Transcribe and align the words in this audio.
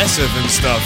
like 0.00 0.08
possessive 0.08 0.30
and 0.36 0.50
stuff. 0.50 0.82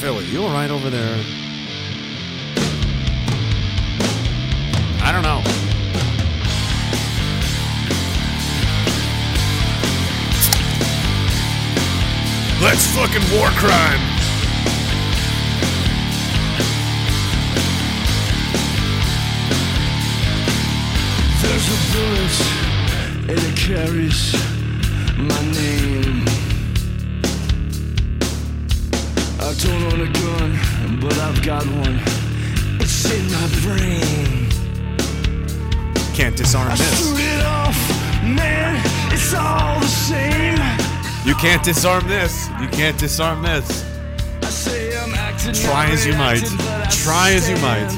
Philly, 0.00 0.26
you 0.26 0.42
all 0.42 0.50
right 0.50 0.70
over 0.70 0.90
there? 0.90 1.24
I 5.02 5.12
don't 5.12 5.22
know. 5.22 5.42
Let's 12.62 12.86
fucking 12.94 13.38
war 13.38 13.48
crime. 13.56 14.00
There's 21.42 21.68
a 21.68 21.78
bullet 21.92 22.60
and 23.30 23.38
it 23.38 23.56
carries 23.56 24.49
my 25.28 25.42
name. 25.52 26.24
I 29.40 29.54
don't 29.54 29.82
own 29.92 30.00
a 30.00 30.10
gun, 30.12 31.00
but 31.00 31.16
I've 31.18 31.42
got 31.42 31.64
one. 31.66 32.00
It's 32.80 33.04
in 33.10 33.24
my 33.32 33.48
brain. 33.62 34.48
Can't 36.14 36.36
disarm 36.36 36.70
I 36.70 36.76
this. 36.76 37.44
off, 37.44 37.78
man. 38.22 38.80
It's 39.12 39.34
all 39.34 39.80
the 39.80 39.86
same. 39.86 40.58
You 41.26 41.34
can't 41.34 41.62
disarm 41.62 42.06
this. 42.08 42.48
You 42.60 42.68
can't 42.68 42.98
disarm 42.98 43.42
this. 43.42 43.84
I 44.42 44.46
say 44.46 44.98
I'm 44.98 45.14
acting, 45.14 45.54
Try 45.54 45.90
as 45.90 46.06
you 46.06 46.14
might. 46.14 46.44
Try 46.90 47.32
as 47.32 47.48
you 47.48 47.56
might. 47.58 47.92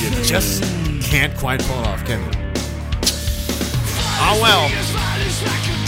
You 0.00 0.24
just 0.24 0.62
can't 1.02 1.36
quite 1.36 1.60
pull 1.62 1.78
off, 1.84 2.04
can 2.04 2.20
you? 2.20 2.38
Oh 4.24 4.38
well. 4.40 4.70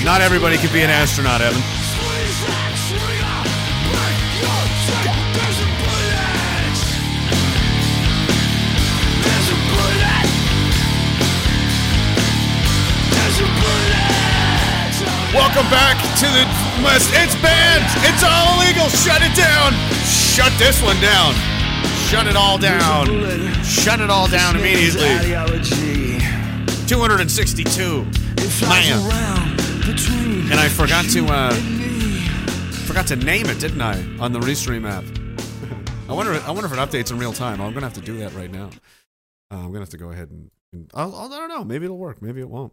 Not 0.05 0.21
everybody 0.21 0.59
can 0.59 0.71
be 0.71 0.83
an 0.83 0.91
astronaut, 0.91 1.41
Evan. 1.41 1.63
Welcome 15.33 15.71
back 15.71 15.97
to 16.21 16.27
the 16.27 16.45
must. 16.83 17.09
It's 17.15 17.35
banned. 17.41 17.85
It's 18.05 18.23
all 18.23 18.61
illegal. 18.61 18.91
Shut 18.91 19.23
it 19.23 19.35
down. 19.35 19.73
Shut 20.05 20.53
this 20.59 20.83
one 20.83 21.01
down. 21.01 21.33
Shut 22.11 22.27
it 22.27 22.37
all 22.37 22.59
down. 22.59 23.07
Shut 23.65 24.01
it 24.01 24.11
all 24.11 24.29
down 24.29 24.57
immediately. 24.57 25.33
262. 26.89 28.05
Man. 28.69 29.44
And 30.55 30.61
I 30.61 30.69
forgot 30.69 31.05
to 31.07 31.27
uh, 31.27 31.53
forgot 32.87 33.09
to 33.09 33.17
name 33.17 33.47
it, 33.47 33.59
didn't 33.59 33.83
I, 33.83 34.01
on 34.20 34.31
the 34.31 34.39
Restream 34.39 34.89
app? 34.89 35.03
I 36.09 36.13
wonder. 36.13 36.35
I 36.35 36.53
wonder 36.53 36.67
if 36.67 36.73
it 36.73 36.79
updates 36.79 37.11
in 37.11 37.19
real 37.19 37.33
time. 37.33 37.61
I'm 37.61 37.75
gonna 37.75 37.87
have 37.87 37.95
to 37.95 38.01
do 38.01 38.19
that 38.19 38.33
right 38.35 38.53
now. 38.53 38.70
Uh, 39.51 39.57
I'm 39.57 39.67
gonna 39.67 39.81
have 39.81 39.89
to 39.89 39.97
go 39.97 40.13
ahead 40.13 40.31
and. 40.31 40.53
and 40.73 40.89
I'll, 40.95 41.13
I'll, 41.13 41.35
I 41.35 41.39
don't 41.39 41.48
know. 41.48 41.64
Maybe 41.64 41.87
it'll 41.87 41.98
work. 41.98 42.23
Maybe 42.23 42.41
it 42.41 42.48
won't. 42.48 42.73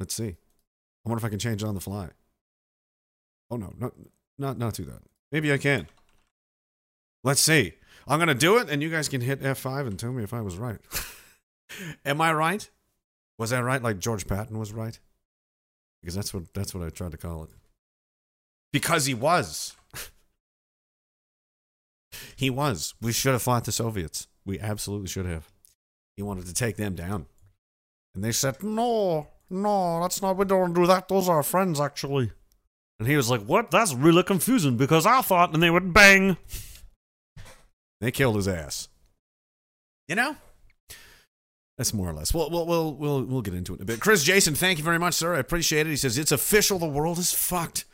Let's 0.00 0.12
see. 0.12 0.34
I 1.06 1.08
wonder 1.08 1.20
if 1.20 1.24
I 1.24 1.28
can 1.28 1.38
change 1.38 1.62
it 1.62 1.66
on 1.68 1.76
the 1.76 1.80
fly. 1.80 2.08
Oh 3.48 3.54
no, 3.54 3.72
not 3.78 3.92
not 4.36 4.58
not 4.58 4.74
do 4.74 4.84
that. 4.86 5.02
Maybe 5.30 5.52
I 5.52 5.58
can. 5.58 5.86
Let's 7.22 7.40
see. 7.40 7.74
I'm 8.08 8.18
gonna 8.18 8.34
do 8.34 8.58
it, 8.58 8.68
and 8.68 8.82
you 8.82 8.90
guys 8.90 9.08
can 9.08 9.20
hit 9.20 9.40
F5 9.40 9.86
and 9.86 10.00
tell 10.00 10.10
me 10.10 10.24
if 10.24 10.34
I 10.34 10.40
was 10.40 10.56
right. 10.56 10.80
Am 12.04 12.20
I 12.20 12.32
right? 12.32 12.68
Was 13.38 13.52
I 13.52 13.62
right? 13.62 13.80
Like 13.80 14.00
George 14.00 14.26
Patton 14.26 14.58
was 14.58 14.72
right? 14.72 14.98
Because 16.02 16.14
that's 16.14 16.34
what 16.34 16.52
that's 16.52 16.74
what 16.74 16.84
I 16.84 16.90
tried 16.90 17.12
to 17.12 17.16
call 17.16 17.44
it. 17.44 17.50
Because 18.72 19.06
he 19.06 19.14
was. 19.14 19.76
he 22.36 22.50
was. 22.50 22.94
We 23.00 23.12
should 23.12 23.32
have 23.32 23.42
fought 23.42 23.64
the 23.64 23.72
Soviets. 23.72 24.26
We 24.44 24.58
absolutely 24.58 25.08
should 25.08 25.26
have. 25.26 25.48
He 26.16 26.22
wanted 26.22 26.46
to 26.46 26.54
take 26.54 26.76
them 26.76 26.94
down. 26.94 27.26
And 28.14 28.24
they 28.24 28.32
said, 28.32 28.62
No, 28.62 29.28
no, 29.48 30.00
that's 30.00 30.20
not 30.20 30.36
we 30.36 30.44
don't 30.44 30.74
do 30.74 30.86
that. 30.86 31.08
Those 31.08 31.28
are 31.28 31.36
our 31.36 31.42
friends 31.42 31.80
actually. 31.80 32.32
And 32.98 33.08
he 33.08 33.16
was 33.16 33.30
like, 33.30 33.42
What? 33.42 33.70
That's 33.70 33.94
really 33.94 34.22
confusing 34.22 34.76
because 34.76 35.06
I 35.06 35.22
thought 35.22 35.54
and 35.54 35.62
they 35.62 35.70
would 35.70 35.92
bang. 35.92 36.36
They 38.00 38.10
killed 38.10 38.36
his 38.36 38.48
ass. 38.48 38.88
You 40.08 40.16
know? 40.16 40.36
That's 41.78 41.94
more 41.94 42.08
or 42.08 42.12
less. 42.12 42.34
We'll 42.34 42.50
we'll 42.50 42.66
we'll 42.66 42.94
we'll, 42.94 43.24
we'll 43.24 43.42
get 43.42 43.54
into 43.54 43.72
it 43.72 43.76
in 43.76 43.82
a 43.82 43.86
bit. 43.86 44.00
Chris 44.00 44.22
Jason, 44.22 44.54
thank 44.54 44.78
you 44.78 44.84
very 44.84 44.98
much, 44.98 45.14
sir. 45.14 45.34
I 45.34 45.38
appreciate 45.38 45.86
it. 45.86 45.90
He 45.90 45.96
says 45.96 46.18
it's 46.18 46.32
official. 46.32 46.78
The 46.78 46.86
world 46.86 47.18
is 47.18 47.32
fucked. 47.32 47.84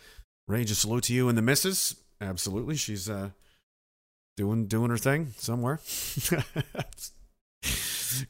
Rage 0.48 0.70
a 0.70 0.74
salute 0.74 1.04
to 1.04 1.14
you 1.14 1.28
and 1.28 1.38
the 1.38 1.42
missus. 1.42 1.96
Absolutely, 2.20 2.76
she's 2.76 3.08
uh 3.08 3.30
doing 4.36 4.66
doing 4.66 4.90
her 4.90 4.98
thing 4.98 5.28
somewhere. 5.36 5.80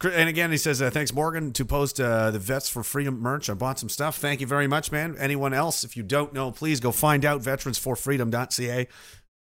and 0.02 0.28
again, 0.28 0.50
he 0.50 0.58
says 0.58 0.82
uh, 0.82 0.90
thanks 0.90 1.14
Morgan 1.14 1.52
to 1.54 1.64
post 1.64 1.98
uh, 1.98 2.30
the 2.30 2.38
Vets 2.38 2.68
for 2.68 2.82
Freedom 2.82 3.18
merch. 3.18 3.48
I 3.48 3.54
bought 3.54 3.78
some 3.78 3.88
stuff. 3.88 4.18
Thank 4.18 4.40
you 4.40 4.46
very 4.46 4.66
much, 4.66 4.92
man. 4.92 5.16
Anyone 5.18 5.54
else, 5.54 5.82
if 5.82 5.96
you 5.96 6.02
don't 6.02 6.34
know, 6.34 6.50
please 6.50 6.80
go 6.80 6.92
find 6.92 7.24
out 7.24 7.40
veterans4freedom.ca. 7.40 8.86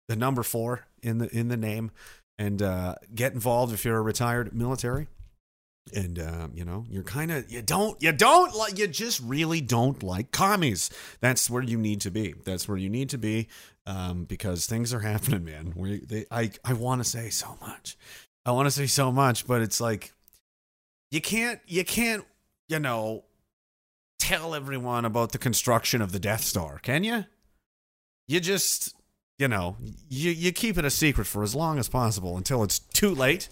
The 0.09 0.17
number 0.17 0.43
four 0.43 0.87
in 1.03 1.17
the 1.19 1.35
in 1.35 1.49
the 1.49 1.57
name, 1.57 1.91
and 2.39 2.61
uh, 2.61 2.97
get 3.15 3.33
involved 3.33 3.73
if 3.73 3.87
you're 3.87 3.97
a 3.97 4.03
retired 4.03 4.55
military 4.55 5.09
and 5.93 6.19
um, 6.19 6.53
you 6.55 6.65
know 6.65 6.85
you're 6.89 7.03
kind 7.03 7.31
of 7.31 7.51
you 7.51 7.61
don't 7.61 8.01
you 8.03 8.13
don't 8.13 8.55
like 8.55 8.79
you 8.79 8.87
just 8.87 9.21
really 9.21 9.61
don't 9.61 10.03
like 10.03 10.31
commies. 10.31 10.91
That's 11.21 11.51
where 11.51 11.63
you 11.63 11.77
need 11.77 12.01
to 12.03 12.11
be. 12.11 12.35
That's 12.45 12.69
where 12.69 12.79
you 12.79 12.89
need 12.89 13.11
to 13.11 13.19
be 13.19 13.49
um, 13.87 14.25
because 14.25 14.67
things 14.67 14.95
are 14.95 15.01
happening 15.01 15.45
man. 15.45 15.75
They 16.07 16.27
i 16.31 16.51
i 16.65 16.73
want 16.73 17.03
to 17.03 17.09
say 17.09 17.29
so 17.31 17.59
much. 17.61 17.97
I 18.47 18.53
want 18.53 18.67
to 18.67 18.71
say 18.71 18.87
so 18.87 19.13
much 19.13 19.47
but 19.47 19.63
it's 19.63 19.81
like 19.81 20.13
you 21.11 21.21
can't 21.21 21.61
you 21.67 21.85
can't 21.85 22.25
you 22.69 22.79
know 22.79 23.25
tell 24.19 24.55
everyone 24.55 25.05
about 25.05 25.33
the 25.33 25.39
construction 25.39 26.01
of 26.01 26.13
the 26.13 26.19
death 26.19 26.43
star 26.43 26.79
can 26.79 27.05
you? 27.05 27.25
You 28.27 28.41
just 28.41 28.95
you 29.39 29.49
know 29.49 29.77
you 30.09 30.31
you 30.31 30.51
keep 30.53 30.79
it 30.79 30.85
a 30.85 30.91
secret 30.91 31.27
for 31.27 31.43
as 31.43 31.55
long 31.55 31.79
as 31.79 31.89
possible 31.89 32.37
until 32.37 32.63
it's 32.63 32.79
too 32.79 33.15
late 33.15 33.49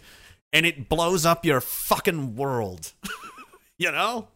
and 0.53 0.67
it 0.67 0.89
blows 0.89 1.25
up 1.25 1.45
your 1.45 1.61
fucking 1.61 2.37
world. 2.37 2.93
you 3.79 3.91
know? 3.91 4.29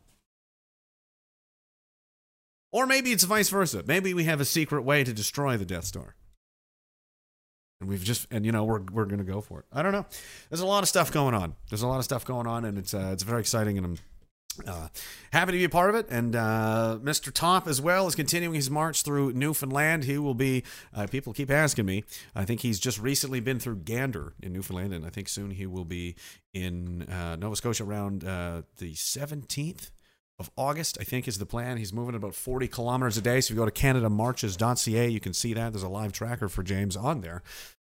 Or 2.72 2.86
maybe 2.86 3.12
it's 3.12 3.24
vice 3.24 3.48
versa. 3.48 3.82
Maybe 3.86 4.12
we 4.12 4.24
have 4.24 4.40
a 4.40 4.44
secret 4.44 4.82
way 4.82 5.04
to 5.04 5.12
destroy 5.12 5.56
the 5.56 5.64
Death 5.64 5.84
Star. 5.84 6.14
And 7.80 7.88
we've 7.88 8.02
just 8.02 8.26
and 8.30 8.46
you 8.46 8.52
know 8.52 8.64
we're 8.64 8.80
we're 8.92 9.04
to 9.04 9.16
go 9.22 9.40
for 9.40 9.60
it. 9.60 9.66
I 9.72 9.82
don't 9.82 9.92
know. 9.92 10.06
There's 10.48 10.60
a 10.60 10.66
lot 10.66 10.82
of 10.82 10.88
stuff 10.88 11.12
going 11.12 11.34
on. 11.34 11.54
There's 11.68 11.82
a 11.82 11.86
lot 11.86 11.98
of 11.98 12.04
stuff 12.04 12.24
going 12.24 12.46
on 12.46 12.64
and 12.64 12.78
it's 12.78 12.94
uh, 12.94 13.10
it's 13.12 13.22
very 13.22 13.40
exciting 13.40 13.76
and 13.76 13.84
I'm 13.84 13.98
uh, 14.66 14.88
happy 15.32 15.52
to 15.52 15.58
be 15.58 15.64
a 15.64 15.68
part 15.68 15.90
of 15.90 15.96
it. 15.96 16.06
And 16.10 16.36
uh, 16.36 16.98
Mr. 17.02 17.32
Topp 17.32 17.66
as 17.66 17.80
well 17.80 18.06
is 18.06 18.14
continuing 18.14 18.54
his 18.54 18.70
march 18.70 19.02
through 19.02 19.32
Newfoundland. 19.32 20.04
He 20.04 20.18
will 20.18 20.34
be, 20.34 20.62
uh, 20.94 21.06
people 21.06 21.32
keep 21.32 21.50
asking 21.50 21.86
me, 21.86 22.04
I 22.34 22.44
think 22.44 22.60
he's 22.60 22.78
just 22.78 22.98
recently 22.98 23.40
been 23.40 23.58
through 23.58 23.76
Gander 23.76 24.34
in 24.42 24.52
Newfoundland, 24.52 24.94
and 24.94 25.04
I 25.06 25.10
think 25.10 25.28
soon 25.28 25.50
he 25.50 25.66
will 25.66 25.84
be 25.84 26.16
in 26.54 27.02
uh, 27.02 27.36
Nova 27.36 27.56
Scotia 27.56 27.84
around 27.84 28.24
uh, 28.24 28.62
the 28.78 28.94
17th 28.94 29.90
of 30.38 30.50
August, 30.56 30.98
I 31.00 31.04
think 31.04 31.26
is 31.26 31.38
the 31.38 31.46
plan. 31.46 31.78
He's 31.78 31.92
moving 31.92 32.14
about 32.14 32.34
40 32.34 32.68
kilometers 32.68 33.16
a 33.16 33.22
day. 33.22 33.40
So 33.40 33.52
if 33.52 33.56
you 33.56 33.64
go 33.64 33.68
to 33.68 33.70
CanadaMarches.ca, 33.70 35.08
you 35.08 35.20
can 35.20 35.32
see 35.32 35.54
that. 35.54 35.72
There's 35.72 35.82
a 35.82 35.88
live 35.88 36.12
tracker 36.12 36.48
for 36.48 36.62
James 36.62 36.96
on 36.96 37.20
there. 37.22 37.42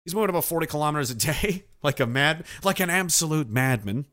He's 0.03 0.13
moving 0.13 0.29
about 0.29 0.45
40 0.45 0.67
kilometers 0.67 1.09
a 1.09 1.15
day, 1.15 1.65
like 1.83 1.99
a 1.99 2.05
mad, 2.05 2.45
like 2.63 2.79
an 2.79 2.91
absolute 2.91 3.49
madman, 3.49 4.05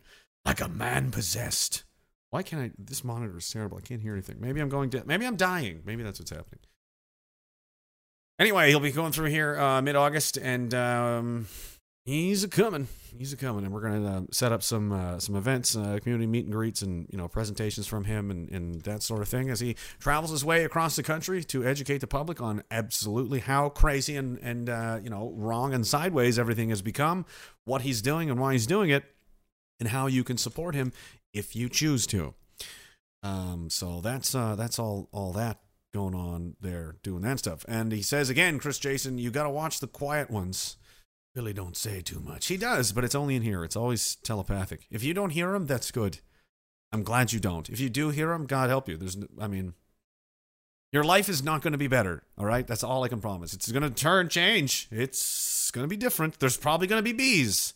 like 0.45 0.61
a 0.61 0.69
man 0.69 1.11
possessed. 1.11 1.85
Why 2.33 2.43
can't 2.43 2.63
I? 2.63 2.71
This 2.79 3.05
monitor 3.05 3.37
is 3.37 3.51
terrible. 3.51 3.77
I 3.77 3.83
can't 3.83 4.01
hear 4.01 4.15
anything. 4.15 4.39
Maybe 4.41 4.61
I'm 4.61 4.71
going 4.71 4.89
to. 4.91 5.03
Maybe 5.05 5.27
I'm 5.27 5.37
dying. 5.37 5.83
Maybe 5.85 6.03
that's 6.03 6.19
what's 6.19 6.31
happening. 6.31 6.61
Anyway, 8.39 8.71
he'll 8.71 8.81
be 8.81 8.91
going 8.91 9.13
through 9.13 9.29
here 9.29 9.61
uh, 9.61 9.83
mid 9.83 9.97
August, 9.97 10.39
and 10.39 10.73
um, 10.73 11.47
he's 12.07 12.43
a 12.43 12.49
coming. 12.49 12.89
He's 13.19 13.35
a 13.35 13.37
coming, 13.37 13.67
and 13.67 13.75
we're 13.75 13.83
going 13.83 14.03
to 14.03 14.09
uh, 14.09 14.21
set 14.31 14.51
up 14.51 14.63
some 14.63 14.93
uh, 14.93 15.19
some 15.19 15.37
events, 15.37 15.77
uh, 15.77 15.99
community 16.03 16.27
meet 16.27 16.45
and 16.45 16.55
greets, 16.55 16.81
and 16.81 17.07
you 17.11 17.19
know 17.19 17.29
presentations 17.29 17.87
from 17.87 18.05
him, 18.05 18.31
and, 18.31 18.49
and 18.51 18.81
that 18.85 19.03
sort 19.03 19.21
of 19.21 19.29
thing 19.29 19.51
as 19.51 19.61
he 19.61 19.77
travels 20.01 20.31
his 20.31 20.43
way 20.43 20.65
across 20.65 20.97
the 20.97 21.03
country 21.03 21.45
to 21.45 21.67
educate 21.67 21.99
the 21.99 22.07
public 22.07 22.41
on 22.41 22.63
absolutely 22.71 23.41
how 23.41 23.69
crazy 23.69 24.17
and 24.17 24.39
and 24.39 24.71
uh, 24.71 24.99
you 25.05 25.11
know 25.11 25.35
wrong 25.37 25.75
and 25.75 25.87
sideways 25.87 26.39
everything 26.39 26.71
has 26.71 26.81
become, 26.81 27.27
what 27.67 27.83
he's 27.83 28.01
doing 28.01 28.31
and 28.31 28.41
why 28.41 28.53
he's 28.53 28.67
doing 28.67 28.89
it, 28.89 29.05
and 29.79 29.91
how 29.91 30.07
you 30.07 30.25
can 30.25 30.39
support 30.39 30.75
him 30.75 30.95
if 31.33 31.57
you 31.57 31.69
choose 31.69 32.07
to. 32.09 32.35
Um, 33.23 33.71
so 33.71 34.01
that's 34.01 34.35
uh, 34.35 34.57
that's 34.57 34.79
all 34.79 35.09
all 35.13 35.33
that 35.33 35.61
going 35.95 36.15
on 36.15 36.57
there, 36.61 36.97
doing 37.03 37.23
that 37.23 37.39
stuff. 37.39 37.65
And 37.69 37.93
he 37.93 38.03
says 38.03 38.31
again, 38.31 38.59
Chris 38.59 38.79
Jason, 38.79 39.19
you 39.19 39.31
got 39.31 39.45
to 39.45 39.51
watch 39.51 39.81
the 39.81 39.87
quiet 39.87 40.31
ones. 40.31 40.77
Really 41.35 41.53
don't 41.53 41.77
say 41.77 42.01
too 42.03 42.21
much. 42.21 42.47
He 42.49 42.57
does, 42.57 42.93
but 42.93 43.05
it's 43.05 43.15
only 43.15 43.37
in 43.37 43.43
here. 43.43 43.65
It's 43.65 43.77
always 43.77 44.17
telepathic. 44.17 44.87
If 44.91 45.03
you 45.03 45.15
don't 45.15 45.31
hear 45.31 45.55
him, 45.55 45.67
that's 45.67 45.91
good. 45.91 46.19
I'm 46.93 47.03
glad 47.03 47.33
you 47.33 47.41
don't. 47.41 47.71
If 47.71 47.81
you 47.81 47.89
do 47.89 48.11
hear 48.11 48.33
him, 48.33 48.45
God 48.47 48.69
help 48.69 48.89
you. 48.89 48.99
There's, 48.99 49.17
I 49.41 49.49
mean, 49.49 49.73
Your 50.93 51.05
life 51.05 51.31
is 51.31 51.43
not 51.43 51.63
going 51.63 51.73
to 51.73 51.79
be 51.79 51.89
better. 51.89 52.23
All 52.37 52.45
right. 52.45 52.67
That's 52.67 52.85
all 52.85 53.03
I 53.03 53.09
can 53.09 53.21
promise. 53.21 53.55
It's 53.55 53.73
going 53.73 53.83
to 53.83 53.91
turn, 53.91 54.29
change. 54.29 54.89
It's 54.91 55.71
going 55.71 55.85
to 55.85 55.89
be 55.89 55.97
different. 55.97 56.39
There's 56.39 56.59
probably 56.59 56.87
going 56.87 56.99
to 56.99 57.03
be 57.03 57.15
bees. 57.15 57.73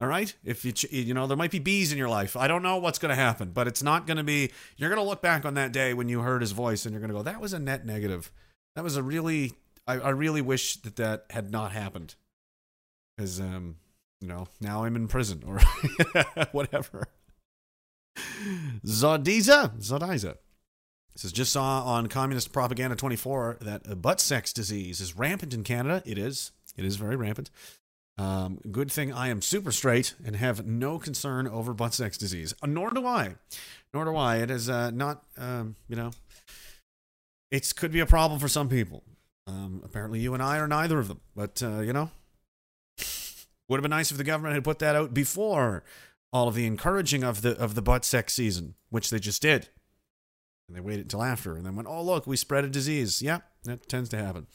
All 0.00 0.08
right. 0.08 0.34
If 0.44 0.64
you, 0.64 0.72
you 0.90 1.14
know, 1.14 1.26
there 1.26 1.36
might 1.36 1.50
be 1.50 1.58
bees 1.58 1.92
in 1.92 1.98
your 1.98 2.08
life. 2.08 2.36
I 2.36 2.48
don't 2.48 2.62
know 2.62 2.76
what's 2.76 2.98
going 2.98 3.10
to 3.10 3.14
happen, 3.14 3.50
but 3.52 3.66
it's 3.66 3.82
not 3.82 4.06
going 4.06 4.16
to 4.16 4.24
be, 4.24 4.50
you're 4.76 4.90
going 4.90 5.00
to 5.00 5.08
look 5.08 5.22
back 5.22 5.44
on 5.44 5.54
that 5.54 5.72
day 5.72 5.94
when 5.94 6.08
you 6.08 6.20
heard 6.20 6.40
his 6.40 6.52
voice 6.52 6.84
and 6.84 6.92
you're 6.92 7.00
going 7.00 7.10
to 7.10 7.16
go, 7.16 7.22
that 7.22 7.40
was 7.40 7.52
a 7.52 7.58
net 7.58 7.86
negative. 7.86 8.30
That 8.74 8.84
was 8.84 8.96
a 8.96 9.02
really, 9.02 9.52
I, 9.86 9.94
I 9.94 10.08
really 10.10 10.42
wish 10.42 10.76
that 10.78 10.96
that 10.96 11.26
had 11.30 11.50
not 11.50 11.72
happened. 11.72 12.16
Because, 13.16 13.40
um, 13.40 13.76
you 14.20 14.26
know, 14.26 14.48
now 14.60 14.84
I'm 14.84 14.96
in 14.96 15.06
prison 15.06 15.42
or 15.46 15.60
whatever. 16.52 17.06
Zodiza, 18.84 19.78
Zodiza 19.80 20.36
says 21.16 21.32
just 21.32 21.52
saw 21.52 21.82
on 21.84 22.08
Communist 22.08 22.52
Propaganda 22.52 22.96
24 22.96 23.58
that 23.60 24.02
butt 24.02 24.20
sex 24.20 24.52
disease 24.52 25.00
is 25.00 25.16
rampant 25.16 25.54
in 25.54 25.62
Canada. 25.62 26.02
It 26.04 26.18
is. 26.18 26.52
It 26.76 26.84
is 26.84 26.96
very 26.96 27.16
rampant. 27.16 27.50
Um, 28.16 28.60
good 28.70 28.92
thing 28.92 29.12
I 29.12 29.28
am 29.28 29.42
super 29.42 29.72
straight 29.72 30.14
and 30.24 30.36
have 30.36 30.66
no 30.66 30.98
concern 30.98 31.48
over 31.48 31.74
butt 31.74 31.94
sex 31.94 32.16
disease. 32.16 32.54
Uh, 32.62 32.66
nor 32.66 32.90
do 32.90 33.06
I. 33.06 33.34
Nor 33.92 34.04
do 34.04 34.16
I. 34.16 34.36
It 34.36 34.50
is 34.50 34.70
uh, 34.70 34.90
not, 34.90 35.24
um, 35.36 35.76
you 35.88 35.96
know, 35.96 36.12
it 37.50 37.72
could 37.76 37.90
be 37.90 38.00
a 38.00 38.06
problem 38.06 38.38
for 38.38 38.48
some 38.48 38.68
people. 38.68 39.02
Um, 39.46 39.82
apparently, 39.84 40.20
you 40.20 40.32
and 40.34 40.42
I 40.42 40.58
are 40.58 40.68
neither 40.68 40.98
of 40.98 41.08
them. 41.08 41.20
But, 41.34 41.62
uh, 41.62 41.80
you 41.80 41.92
know, 41.92 42.10
would 43.68 43.78
have 43.78 43.82
been 43.82 43.90
nice 43.90 44.10
if 44.10 44.16
the 44.16 44.24
government 44.24 44.54
had 44.54 44.64
put 44.64 44.78
that 44.78 44.96
out 44.96 45.12
before 45.12 45.82
all 46.32 46.48
of 46.48 46.54
the 46.54 46.66
encouraging 46.66 47.22
of 47.22 47.42
the 47.42 47.56
of 47.58 47.74
the 47.74 47.82
butt 47.82 48.04
sex 48.04 48.34
season, 48.34 48.74
which 48.90 49.10
they 49.10 49.18
just 49.18 49.42
did. 49.42 49.68
And 50.68 50.76
they 50.76 50.80
waited 50.80 51.06
until 51.06 51.22
after 51.22 51.56
and 51.56 51.66
then 51.66 51.76
went, 51.76 51.88
oh, 51.88 52.02
look, 52.02 52.26
we 52.26 52.36
spread 52.36 52.64
a 52.64 52.68
disease. 52.68 53.20
Yeah, 53.20 53.40
that 53.64 53.86
tends 53.88 54.08
to 54.10 54.18
happen. 54.18 54.46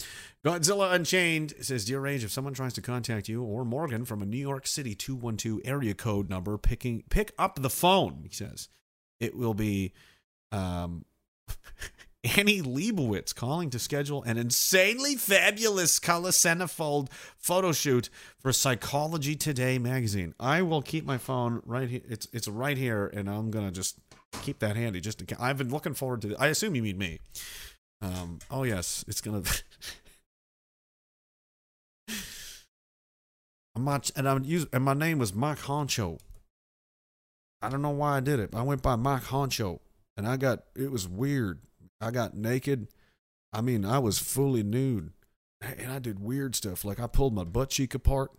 Godzilla 0.44 0.94
Unchained 0.94 1.54
says, 1.62 1.86
Dear 1.86 2.00
Rage, 2.00 2.24
if 2.24 2.32
someone 2.32 2.54
tries 2.54 2.74
to 2.74 2.82
contact 2.82 3.30
you 3.30 3.44
or 3.44 3.64
Morgan 3.64 4.06
from 4.06 4.22
a 4.22 4.26
New 4.26 4.38
York 4.38 4.66
City 4.66 4.96
212 4.96 5.62
area 5.66 5.94
code 5.94 6.30
number, 6.30 6.58
picking 6.58 7.04
pick 7.10 7.32
up 7.38 7.62
the 7.62 7.70
phone, 7.70 8.22
he 8.24 8.34
says. 8.34 8.70
It 9.20 9.36
will 9.36 9.54
be 9.54 9.94
um, 10.52 11.06
Annie 12.24 12.62
Leibovitz 12.62 13.34
calling 13.34 13.70
to 13.70 13.80
schedule 13.80 14.24
an 14.24 14.38
insanely 14.38 15.16
fabulous 15.16 16.00
color 16.00 16.32
centerfold 16.32 17.10
photo 17.38 17.72
shoot 17.72 18.10
for 18.40 18.52
Psychology 18.52 19.36
Today 19.36 19.78
magazine. 19.78 20.34
I 20.40 20.62
will 20.62 20.82
keep 20.82 21.06
my 21.06 21.18
phone 21.18 21.62
right 21.66 21.88
here. 21.90 22.02
It's 22.10 22.28
it's 22.34 22.48
right 22.48 22.78
here, 22.78 23.08
and 23.08 23.30
I'm 23.30 23.52
gonna 23.52 23.72
just 23.72 23.98
keep 24.42 24.60
that 24.60 24.76
handy. 24.76 25.00
Just 25.02 25.22
in 25.22 25.28
case. 25.28 25.38
I've 25.40 25.58
been 25.58 25.70
looking 25.70 25.94
forward 25.94 26.22
to. 26.22 26.36
I 26.38 26.48
assume 26.48 26.76
you 26.76 26.84
mean 26.84 26.98
me. 26.98 27.20
Um. 28.02 28.40
Oh 28.50 28.64
yes, 28.64 29.06
it's 29.08 29.22
gonna. 29.22 29.44
I'm 33.76 33.86
not, 33.86 34.12
and 34.16 34.28
I'm 34.28 34.44
using, 34.44 34.70
and 34.74 34.84
my 34.84 34.94
name 34.94 35.20
was 35.20 35.34
Mike 35.34 35.60
Honcho. 35.60 36.20
I 37.62 37.70
don't 37.70 37.82
know 37.82 37.92
why 37.92 38.18
I 38.18 38.20
did 38.20 38.40
it. 38.40 38.54
I 38.54 38.62
went 38.62 38.82
by 38.82 38.96
Mike 38.96 39.24
Honcho, 39.24 39.80
and 40.18 40.28
I 40.28 40.38
got 40.38 40.64
it 40.76 40.92
was 40.92 41.08
weird. 41.08 41.60
I 42.02 42.12
got 42.12 42.36
naked. 42.36 42.88
I 43.54 43.62
mean, 43.62 43.86
I 43.86 44.00
was 44.00 44.20
fully 44.20 44.64
nude, 44.64 45.12
and 45.62 45.92
I 45.92 46.00
did 46.00 46.20
weird 46.20 46.56
stuff. 46.56 46.84
Like 46.84 47.00
I 47.00 47.08
pulled 47.08 47.34
my 47.34 47.44
butt 47.44 47.70
cheek 47.70 47.94
apart. 47.94 48.32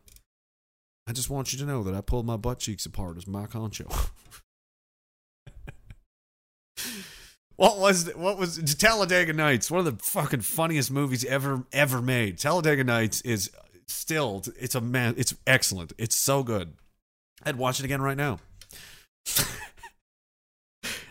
I 1.07 1.13
just 1.13 1.31
want 1.31 1.53
you 1.53 1.59
to 1.59 1.65
know 1.65 1.83
that 1.83 1.95
I 1.95 2.01
pulled 2.01 2.27
my 2.27 2.37
butt 2.37 2.59
cheeks 2.59 2.87
apart 2.87 3.17
as 3.17 3.27
Mike 3.27 3.51
Honcho. 3.51 4.11
what 7.57 7.79
was 7.79 8.11
what 8.15 8.39
was 8.39 8.57
Talladega 8.75 9.33
Nights? 9.33 9.71
One 9.71 9.87
of 9.87 9.99
the 9.99 10.03
fucking 10.05 10.41
funniest 10.41 10.91
movies 10.91 11.25
ever 11.25 11.65
ever 11.73 12.01
made. 12.01 12.39
Talladega 12.39 12.85
Nights 12.85 13.21
is 13.23 13.51
still 13.87 14.43
it's 14.59 14.75
a 14.75 14.81
man. 14.81 15.15
It's 15.17 15.35
excellent. 15.47 15.93
It's 15.99 16.17
so 16.17 16.43
good. 16.43 16.75
I'd 17.45 17.57
watch 17.57 17.81
it 17.81 17.85
again 17.85 18.03
right 18.03 18.17
now. 18.17 18.39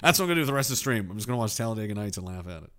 That's 0.01 0.17
what 0.17 0.25
I'm 0.25 0.27
gonna 0.27 0.35
do 0.35 0.41
with 0.41 0.47
the 0.47 0.53
rest 0.53 0.69
of 0.69 0.73
the 0.73 0.77
stream. 0.77 1.09
I'm 1.09 1.17
just 1.17 1.27
gonna 1.27 1.37
watch 1.37 1.55
Talladega 1.55 1.93
Nights 1.93 2.17
and 2.17 2.25
laugh 2.25 2.47
at 2.47 2.63
it. 2.63 2.71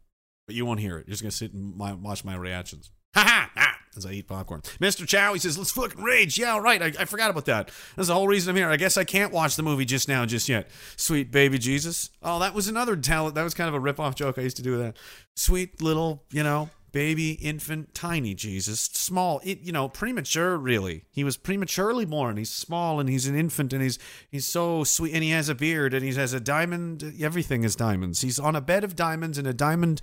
But 0.47 0.57
you 0.57 0.67
won't 0.67 0.81
hear 0.81 0.99
it. 0.99 1.07
You're 1.07 1.13
just 1.13 1.23
gonna 1.23 1.31
sit 1.31 1.53
and 1.53 1.77
my, 1.77 1.93
watch 1.93 2.25
my 2.25 2.35
reactions. 2.35 2.91
Ha 3.15 3.23
ha! 3.25 3.51
As 3.97 4.07
I 4.07 4.13
eat 4.13 4.29
popcorn. 4.29 4.61
Mr. 4.81 5.07
Chow, 5.07 5.33
he 5.33 5.41
says, 5.41 5.59
let's 5.59 5.73
fucking 5.73 6.03
rage. 6.03 6.39
Yeah, 6.39 6.53
all 6.53 6.61
right. 6.61 6.81
I, 6.81 6.93
I 7.01 7.05
forgot 7.07 7.31
about 7.31 7.47
that. 7.47 7.73
That's 7.97 8.07
the 8.07 8.15
whole 8.15 8.29
reason 8.29 8.51
I'm 8.51 8.57
here. 8.57 8.71
I 8.71 8.77
guess 8.77 8.97
I 8.97 9.03
can't 9.03 9.33
watch 9.33 9.57
the 9.57 9.65
movie 9.65 9.85
just 9.85 10.09
now, 10.09 10.25
just 10.27 10.49
yet. 10.49 10.71
Sweet 10.97 11.33
baby 11.33 11.59
Jesus. 11.59 12.11
Oh, 12.23 12.39
that 12.39 12.55
was 12.55 12.69
another 12.69 12.95
talent. 12.97 13.35
That 13.35 13.43
was 13.43 13.55
kind 13.55 13.69
of 13.69 13.75
a 13.75 13.81
rip-off 13.81 14.15
joke 14.15 14.39
I 14.39 14.43
used 14.43 14.57
to 14.59 14.63
do 14.63 14.73
with 14.73 14.81
that. 14.81 14.97
Sweet 15.35 15.83
little, 15.83 16.23
you 16.31 16.45
know, 16.45 16.71
baby, 16.93 17.33
infant, 17.33 17.95
tiny 17.95 18.35
Jesus. 18.35 18.81
Small, 18.81 19.41
it, 19.43 19.61
you 19.61 19.73
know, 19.73 19.89
premature, 19.89 20.57
really. 20.57 21.05
He 21.11 21.25
was 21.25 21.37
prematurely 21.37 22.05
born. 22.05 22.37
He's 22.37 22.51
small 22.51 23.01
and 23.01 23.09
he's 23.09 23.27
an 23.27 23.37
infant 23.37 23.73
and 23.73 23.83
he's 23.83 23.99
he's 24.31 24.47
so 24.47 24.85
sweet 24.85 25.15
and 25.15 25.25
he 25.25 25.31
has 25.31 25.49
a 25.49 25.55
beard 25.55 25.95
and 25.95 26.05
he 26.05 26.15
has 26.15 26.33
a 26.33 26.41
diamond. 26.41 27.15
Everything 27.21 27.65
is 27.65 27.77
diamonds. 27.77 28.21
He's 28.21 28.39
on 28.39 28.57
a 28.57 28.61
bed 28.61 28.85
of 28.85 28.97
diamonds 28.97 29.39
in 29.39 29.47
a 29.47 29.53
diamond 29.53 30.01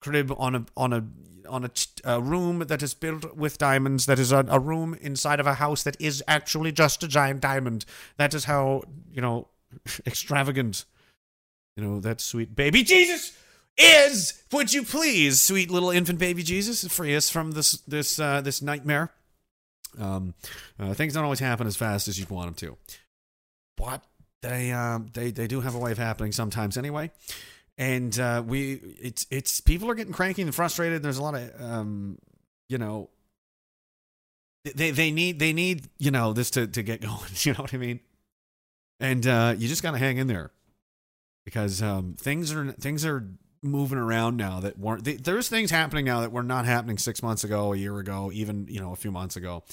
crib 0.00 0.32
on 0.38 0.54
a 0.54 0.64
on 0.76 0.92
a 0.92 1.04
on 1.46 1.64
a, 1.64 1.70
a, 2.04 2.20
room 2.20 2.60
that 2.60 2.82
is 2.82 2.94
built 2.94 3.36
with 3.36 3.58
diamonds. 3.58 4.06
That 4.06 4.18
is 4.18 4.32
a, 4.32 4.44
a, 4.48 4.58
room 4.58 4.96
inside 5.00 5.40
of 5.40 5.46
a 5.46 5.54
house 5.54 5.82
that 5.82 5.96
is 6.00 6.22
actually 6.26 6.72
just 6.72 7.02
a 7.02 7.08
giant 7.08 7.40
diamond. 7.40 7.84
That 8.16 8.34
is 8.34 8.44
how 8.44 8.82
you 9.12 9.20
know 9.20 9.48
extravagant. 10.06 10.84
You 11.76 11.84
know 11.84 12.00
that 12.00 12.20
sweet 12.20 12.54
baby 12.54 12.82
Jesus 12.82 13.36
is. 13.76 14.42
Would 14.52 14.72
you 14.72 14.82
please, 14.82 15.40
sweet 15.40 15.70
little 15.70 15.90
infant 15.90 16.18
baby 16.18 16.42
Jesus, 16.42 16.86
free 16.88 17.14
us 17.14 17.30
from 17.30 17.52
this 17.52 17.72
this 17.82 18.18
uh, 18.18 18.40
this 18.40 18.62
nightmare? 18.62 19.10
Um, 19.98 20.34
uh, 20.78 20.94
things 20.94 21.14
don't 21.14 21.24
always 21.24 21.40
happen 21.40 21.66
as 21.66 21.76
fast 21.76 22.08
as 22.08 22.18
you 22.18 22.26
want 22.28 22.46
them 22.46 22.68
to, 22.68 22.76
but 23.76 24.04
they 24.42 24.72
um, 24.72 25.10
they 25.14 25.30
they 25.30 25.46
do 25.46 25.60
have 25.60 25.74
a 25.74 25.78
way 25.78 25.92
of 25.92 25.98
happening 25.98 26.32
sometimes 26.32 26.76
anyway 26.76 27.10
and 27.78 28.18
uh, 28.18 28.42
we 28.46 28.74
it's 29.00 29.26
it's 29.30 29.60
people 29.60 29.90
are 29.90 29.94
getting 29.94 30.12
cranky 30.12 30.42
and 30.42 30.54
frustrated. 30.54 31.02
There's 31.02 31.18
a 31.18 31.22
lot 31.22 31.34
of 31.34 31.62
um, 31.62 32.18
you 32.68 32.78
know 32.78 33.10
they 34.64 34.90
they 34.90 35.10
need 35.10 35.38
they 35.38 35.52
need 35.52 35.88
you 35.98 36.10
know 36.10 36.32
this 36.32 36.50
to 36.52 36.66
to 36.66 36.82
get 36.82 37.00
going. 37.02 37.30
You 37.42 37.52
know 37.52 37.60
what 37.60 37.74
I 37.74 37.78
mean? 37.78 38.00
And 38.98 39.26
uh, 39.26 39.54
you 39.56 39.68
just 39.68 39.82
gotta 39.82 39.98
hang 39.98 40.16
in 40.16 40.26
there 40.26 40.50
because 41.44 41.82
um, 41.82 42.16
things 42.18 42.52
are 42.52 42.72
things 42.72 43.04
are 43.04 43.28
moving 43.62 43.98
around 43.98 44.36
now 44.36 44.60
that 44.60 44.78
weren't. 44.78 45.04
They, 45.04 45.14
there's 45.14 45.48
things 45.48 45.70
happening 45.70 46.04
now 46.04 46.20
that 46.20 46.32
were 46.32 46.42
not 46.42 46.64
happening 46.64 46.98
six 46.98 47.22
months 47.22 47.44
ago, 47.44 47.72
a 47.72 47.76
year 47.76 47.98
ago, 47.98 48.30
even 48.32 48.66
you 48.68 48.80
know 48.80 48.92
a 48.92 48.96
few 48.96 49.10
months 49.10 49.36
ago. 49.36 49.64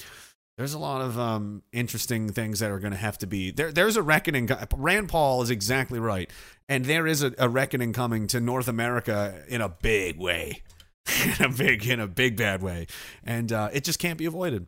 There's 0.58 0.76
a 0.76 0.80
lot 0.80 1.02
of 1.02 1.18
um, 1.18 1.64
interesting 1.72 2.32
things 2.32 2.60
that 2.60 2.70
are 2.70 2.80
going 2.80 2.92
to 2.92 2.98
have 2.98 3.18
to 3.20 3.28
be 3.28 3.50
there. 3.50 3.72
There's 3.72 3.98
a 3.98 4.04
reckoning. 4.04 4.48
Rand 4.76 5.10
Paul 5.10 5.42
is 5.42 5.50
exactly 5.50 6.00
right, 6.00 6.30
and 6.70 6.86
there 6.86 7.08
is 7.08 7.24
a, 7.24 7.34
a 7.40 7.50
reckoning 7.50 7.92
coming 7.92 8.28
to 8.28 8.40
North 8.40 8.68
America 8.68 9.44
in 9.48 9.62
a 9.62 9.70
big 9.70 10.20
way, 10.20 10.62
in 11.40 11.46
a 11.46 11.50
big, 11.50 11.88
in 11.88 12.00
a 12.00 12.08
big 12.08 12.38
bad 12.38 12.62
way, 12.62 12.86
and 13.24 13.52
uh, 13.52 13.70
it 13.74 13.84
just 13.84 13.98
can't 13.98 14.20
be 14.20 14.26
avoided. 14.26 14.68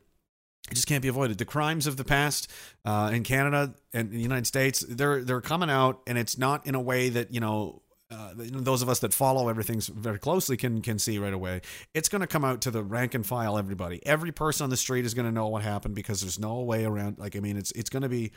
It 0.71 0.73
just 0.73 0.87
can't 0.87 1.03
be 1.03 1.07
avoided. 1.07 1.37
The 1.37 1.45
crimes 1.45 1.85
of 1.85 1.97
the 1.97 2.03
past 2.03 2.51
uh, 2.83 3.11
in 3.13 3.21
Canada 3.21 3.75
and 3.93 4.09
the 4.09 4.19
United 4.19 4.47
States, 4.47 4.83
they're 4.89 5.23
they're 5.23 5.41
coming 5.41 5.69
out, 5.69 6.01
and 6.07 6.17
it's 6.17 6.35
not 6.35 6.65
in 6.65 6.73
a 6.73 6.81
way 6.81 7.09
that 7.09 7.31
you 7.31 7.39
know 7.39 7.83
uh, 8.11 8.33
those 8.35 8.83
of 8.83 8.89
us 8.89 8.99
that 8.99 9.13
follow 9.13 9.49
everything 9.49 9.81
very 9.81 10.19
closely 10.19 10.57
can 10.57 10.81
can 10.81 10.99
see 10.99 11.17
right 11.17 11.33
away. 11.33 11.61
It's 11.93 12.07
going 12.07 12.21
to 12.21 12.27
come 12.27 12.45
out 12.45 12.61
to 12.61 12.71
the 12.71 12.83
rank 12.83 13.15
and 13.15 13.25
file. 13.25 13.57
Everybody, 13.57 14.05
every 14.05 14.31
person 14.31 14.63
on 14.63 14.69
the 14.69 14.77
street 14.77 15.05
is 15.05 15.15
going 15.15 15.25
to 15.25 15.31
know 15.31 15.47
what 15.47 15.63
happened 15.63 15.95
because 15.95 16.21
there's 16.21 16.37
no 16.37 16.61
way 16.61 16.85
around. 16.85 17.17
Like 17.17 17.35
I 17.35 17.39
mean, 17.39 17.57
it's 17.57 17.71
it's 17.71 17.89
going 17.89 18.03
to 18.03 18.09
be 18.09 18.31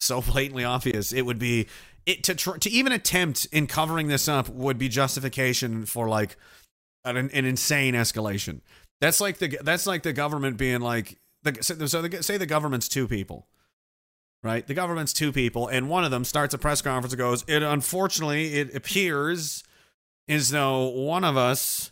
so 0.00 0.22
blatantly 0.32 0.64
obvious. 0.64 1.12
It 1.12 1.22
would 1.22 1.38
be 1.38 1.68
it 2.06 2.24
to 2.24 2.34
tr- 2.34 2.56
to 2.56 2.70
even 2.70 2.92
attempt 2.92 3.46
in 3.52 3.66
covering 3.66 4.08
this 4.08 4.26
up 4.26 4.48
would 4.48 4.78
be 4.78 4.88
justification 4.88 5.84
for 5.84 6.08
like 6.08 6.36
an, 7.04 7.16
an 7.16 7.44
insane 7.44 7.94
escalation. 7.94 8.62
That's 9.02 9.20
like 9.20 9.38
the 9.38 9.58
that's 9.62 9.86
like 9.86 10.02
the 10.02 10.14
government 10.14 10.56
being 10.56 10.80
like 10.80 11.18
the 11.42 11.58
so 11.60 11.74
the, 11.74 12.22
say 12.22 12.38
the 12.38 12.46
government's 12.46 12.88
two 12.88 13.06
people 13.06 13.46
right? 14.42 14.66
The 14.66 14.74
government's 14.74 15.12
two 15.12 15.32
people, 15.32 15.68
and 15.68 15.88
one 15.88 16.04
of 16.04 16.10
them 16.10 16.24
starts 16.24 16.54
a 16.54 16.58
press 16.58 16.82
conference 16.82 17.12
and 17.12 17.18
goes, 17.18 17.44
"It 17.46 17.62
unfortunately 17.62 18.54
it 18.54 18.74
appears 18.74 19.64
as 20.28 20.50
though 20.50 20.88
one 20.88 21.24
of 21.24 21.36
us 21.36 21.90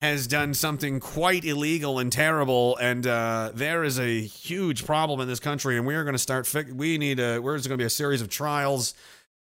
has 0.00 0.26
done 0.26 0.52
something 0.52 0.98
quite 0.98 1.44
illegal 1.44 2.00
and 2.00 2.10
terrible, 2.10 2.76
and 2.78 3.06
uh, 3.06 3.52
there 3.54 3.84
is 3.84 4.00
a 4.00 4.20
huge 4.20 4.84
problem 4.84 5.20
in 5.20 5.28
this 5.28 5.38
country, 5.38 5.76
and 5.76 5.86
we 5.86 5.94
are 5.94 6.02
going 6.02 6.14
to 6.14 6.18
start. 6.18 6.46
Fi- 6.46 6.72
we 6.72 6.98
need 6.98 7.20
a. 7.20 7.40
There's 7.40 7.66
going 7.66 7.78
to 7.78 7.82
be 7.82 7.84
a 7.84 7.90
series 7.90 8.20
of 8.20 8.28
trials. 8.28 8.94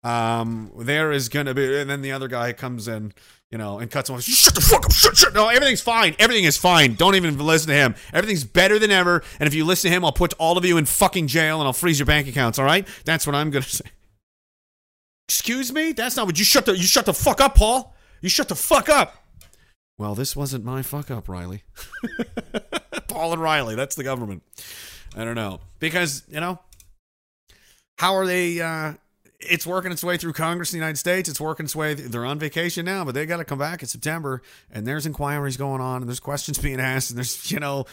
Um, 0.04 0.72
there 0.78 1.12
is 1.12 1.30
going 1.30 1.48
to 1.48 1.54
be, 1.54 1.80
and 1.80 1.90
then 1.90 2.02
the 2.02 2.12
other 2.12 2.28
guy 2.28 2.54
comes 2.54 2.88
in 2.88 3.14
you 3.52 3.58
know, 3.58 3.80
and 3.80 3.92
cuts 3.92 4.10
off. 4.10 4.22
Shut 4.24 4.56
the 4.56 4.62
fuck 4.62 4.86
up. 4.86 4.94
Shut, 4.94 5.18
shut. 5.18 5.34
No, 5.34 5.50
everything's 5.50 5.82
fine. 5.82 6.16
Everything 6.18 6.46
is 6.46 6.58
fine. 6.58 6.96
Don't 6.96 7.16
even 7.16 7.38
listen 7.38 7.68
to 7.68 7.76
him. 7.76 7.96
Everything's 8.14 8.46
better 8.46 8.80
than 8.80 8.92
ever. 8.92 9.24
And 9.40 9.48
if 9.48 9.54
you 9.54 9.66
listen 9.66 9.92
to 9.92 9.98
him, 9.98 10.06
I'll 10.06 10.14
put 10.14 10.34
all 10.40 10.58
of 10.58 10.64
you 10.64 10.78
in 10.78 10.86
fucking 10.86 11.28
jail 11.28 11.60
and 11.60 11.68
I'll 11.68 11.74
freeze 11.74 12.00
your 12.00 12.06
bank 12.06 12.28
accounts. 12.28 12.58
All 12.58 12.66
right? 12.66 12.88
That's 13.04 13.28
what 13.28 13.36
I'm 13.36 13.52
gonna 13.52 13.64
say. 13.68 13.86
Excuse 15.28 15.72
me? 15.74 15.92
That's 15.92 16.16
not 16.16 16.26
what 16.26 16.40
you 16.40 16.46
shut 16.46 16.66
the 16.66 16.78
you 16.78 16.84
shut 16.84 17.06
the 17.06 17.14
fuck 17.14 17.42
up, 17.42 17.56
Paul. 17.56 17.94
You 18.22 18.30
shut 18.30 18.48
the 18.48 18.56
fuck 18.56 18.88
up. 18.90 19.18
Well, 19.98 20.16
this 20.16 20.36
wasn't 20.36 20.66
my 20.66 20.82
fuck 20.82 21.12
up, 21.12 21.28
Riley. 21.30 21.64
Paul 23.08 23.34
and 23.34 23.42
Riley, 23.42 23.76
that's 23.76 23.96
the 23.96 24.04
government. 24.04 24.44
I 25.16 25.26
don't 25.26 25.36
know. 25.36 25.60
Because, 25.80 26.24
you 26.30 26.40
know, 26.40 26.60
how 27.98 28.16
are 28.16 28.26
they 28.26 28.62
uh 28.62 28.94
it's 29.42 29.66
working 29.66 29.92
its 29.92 30.04
way 30.04 30.18
through 30.18 30.34
Congress 30.34 30.72
in 30.74 30.80
the 30.80 30.84
United 30.84 30.98
States. 30.98 31.30
It's 31.30 31.42
working 31.42 31.66
its 31.66 31.76
way. 31.76 31.94
They're 31.94 32.26
on 32.26 32.40
vacation 32.40 32.86
now, 32.86 33.04
but 33.04 33.16
they 33.16 33.26
got 33.26 33.38
to 33.38 33.46
come 33.46 33.60
back 33.60 33.82
in 33.82 33.88
September. 33.88 34.42
And 34.72 34.86
there's 34.86 35.06
inquiries 35.06 35.58
going 35.58 35.82
on, 35.82 36.02
and 36.02 36.10
there's 36.10 36.20
questions 36.20 36.58
being 36.62 36.80
asked, 36.80 37.12
and 37.12 37.18
there's 37.18 37.52
you 37.52 37.60
know, 37.60 37.86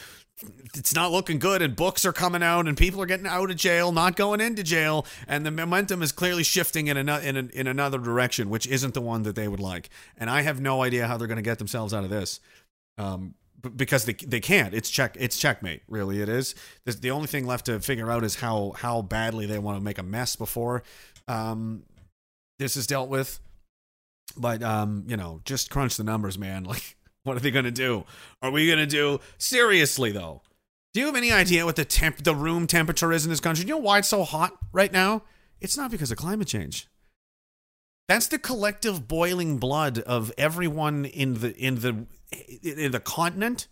it's 0.75 0.95
not 0.95 1.11
looking 1.11 1.39
good. 1.39 1.63
And 1.63 1.75
books 1.75 2.05
are 2.05 2.13
coming 2.13 2.43
out, 2.43 2.67
and 2.67 2.77
people 2.77 3.01
are 3.01 3.07
getting 3.07 3.27
out 3.27 3.51
of 3.51 3.57
jail, 3.57 3.93
not 3.93 4.17
going 4.17 4.41
into 4.41 4.63
jail, 4.63 5.07
and 5.27 5.45
the 5.45 5.51
momentum 5.51 6.03
is 6.03 6.13
clearly 6.13 6.45
shifting 6.45 6.89
in 6.89 6.97
another 6.97 7.27
in, 7.27 7.37
a, 7.37 7.49
in 7.53 7.67
another 7.67 7.99
direction, 7.99 8.51
which 8.51 8.67
isn't 8.67 8.95
the 8.95 9.01
one 9.01 9.23
that 9.23 9.37
they 9.37 9.49
would 9.49 9.61
like. 9.61 9.91
And 10.17 10.29
I 10.31 10.43
have 10.43 10.61
no 10.61 10.83
idea 10.83 11.07
how 11.07 11.17
they're 11.17 11.29
going 11.29 11.37
to 11.37 11.43
get 11.43 11.59
themselves 11.59 11.95
out 11.95 12.05
of 12.05 12.11
this. 12.11 12.41
Um, 12.99 13.35
because 13.75 14.05
they 14.05 14.13
they 14.13 14.41
can't. 14.41 14.75
It's 14.75 14.91
check. 14.91 15.17
It's 15.19 15.39
checkmate. 15.39 15.83
Really, 15.89 16.23
it 16.23 16.29
is. 16.29 16.55
The, 16.85 16.93
the 16.93 17.11
only 17.11 17.27
thing 17.27 17.47
left 17.47 17.67
to 17.67 17.81
figure 17.81 18.11
out 18.11 18.25
is 18.25 18.37
how 18.37 18.73
how 18.77 19.03
badly 19.03 19.47
they 19.47 19.59
want 19.59 19.79
to 19.79 19.85
make 19.85 19.99
a 19.99 20.03
mess 20.03 20.37
before 20.37 20.83
um, 21.29 21.83
this 22.59 22.77
is 22.77 22.87
dealt 22.87 23.09
with. 23.09 23.41
But 24.37 24.63
um, 24.63 25.05
you 25.07 25.17
know, 25.17 25.41
just 25.45 25.71
crunch 25.71 25.97
the 25.97 26.05
numbers, 26.05 26.39
man. 26.39 26.65
Like, 26.69 26.97
what 27.25 27.37
are 27.37 27.41
they 27.41 27.51
gonna 27.51 27.71
do? 27.71 28.05
Are 28.41 28.51
we 28.51 28.69
gonna 28.69 28.87
do 28.87 29.21
seriously 29.37 30.13
though? 30.13 30.41
Do 30.95 31.01
you 31.01 31.07
have 31.07 31.17
any 31.17 31.31
idea 31.31 31.67
what 31.67 31.77
the 31.77 31.85
temp 31.85 32.25
the 32.25 32.35
room 32.35 32.67
temperature 32.67 33.13
is 33.13 33.25
in 33.25 33.31
this 33.31 33.41
country? 33.41 33.65
Do 33.65 33.69
you 33.69 33.75
know 33.75 33.83
why 33.83 33.99
it's 33.99 34.09
so 34.09 34.25
hot 34.25 34.57
right 34.73 34.93
now? 34.93 35.23
It's 35.61 35.77
not 35.77 35.91
because 35.91 36.11
of 36.11 36.17
climate 36.17 36.49
change. 36.49 36.89
That's 38.09 38.29
the 38.29 38.39
collective 38.39 39.07
boiling 39.07 39.59
blood 39.59 39.99
of 39.99 40.33
everyone 40.39 41.05
in 41.05 41.35
the 41.35 41.55
in 41.57 41.81
the 41.81 42.07
in 42.63 42.93
the 42.93 43.01
continent 43.01 43.69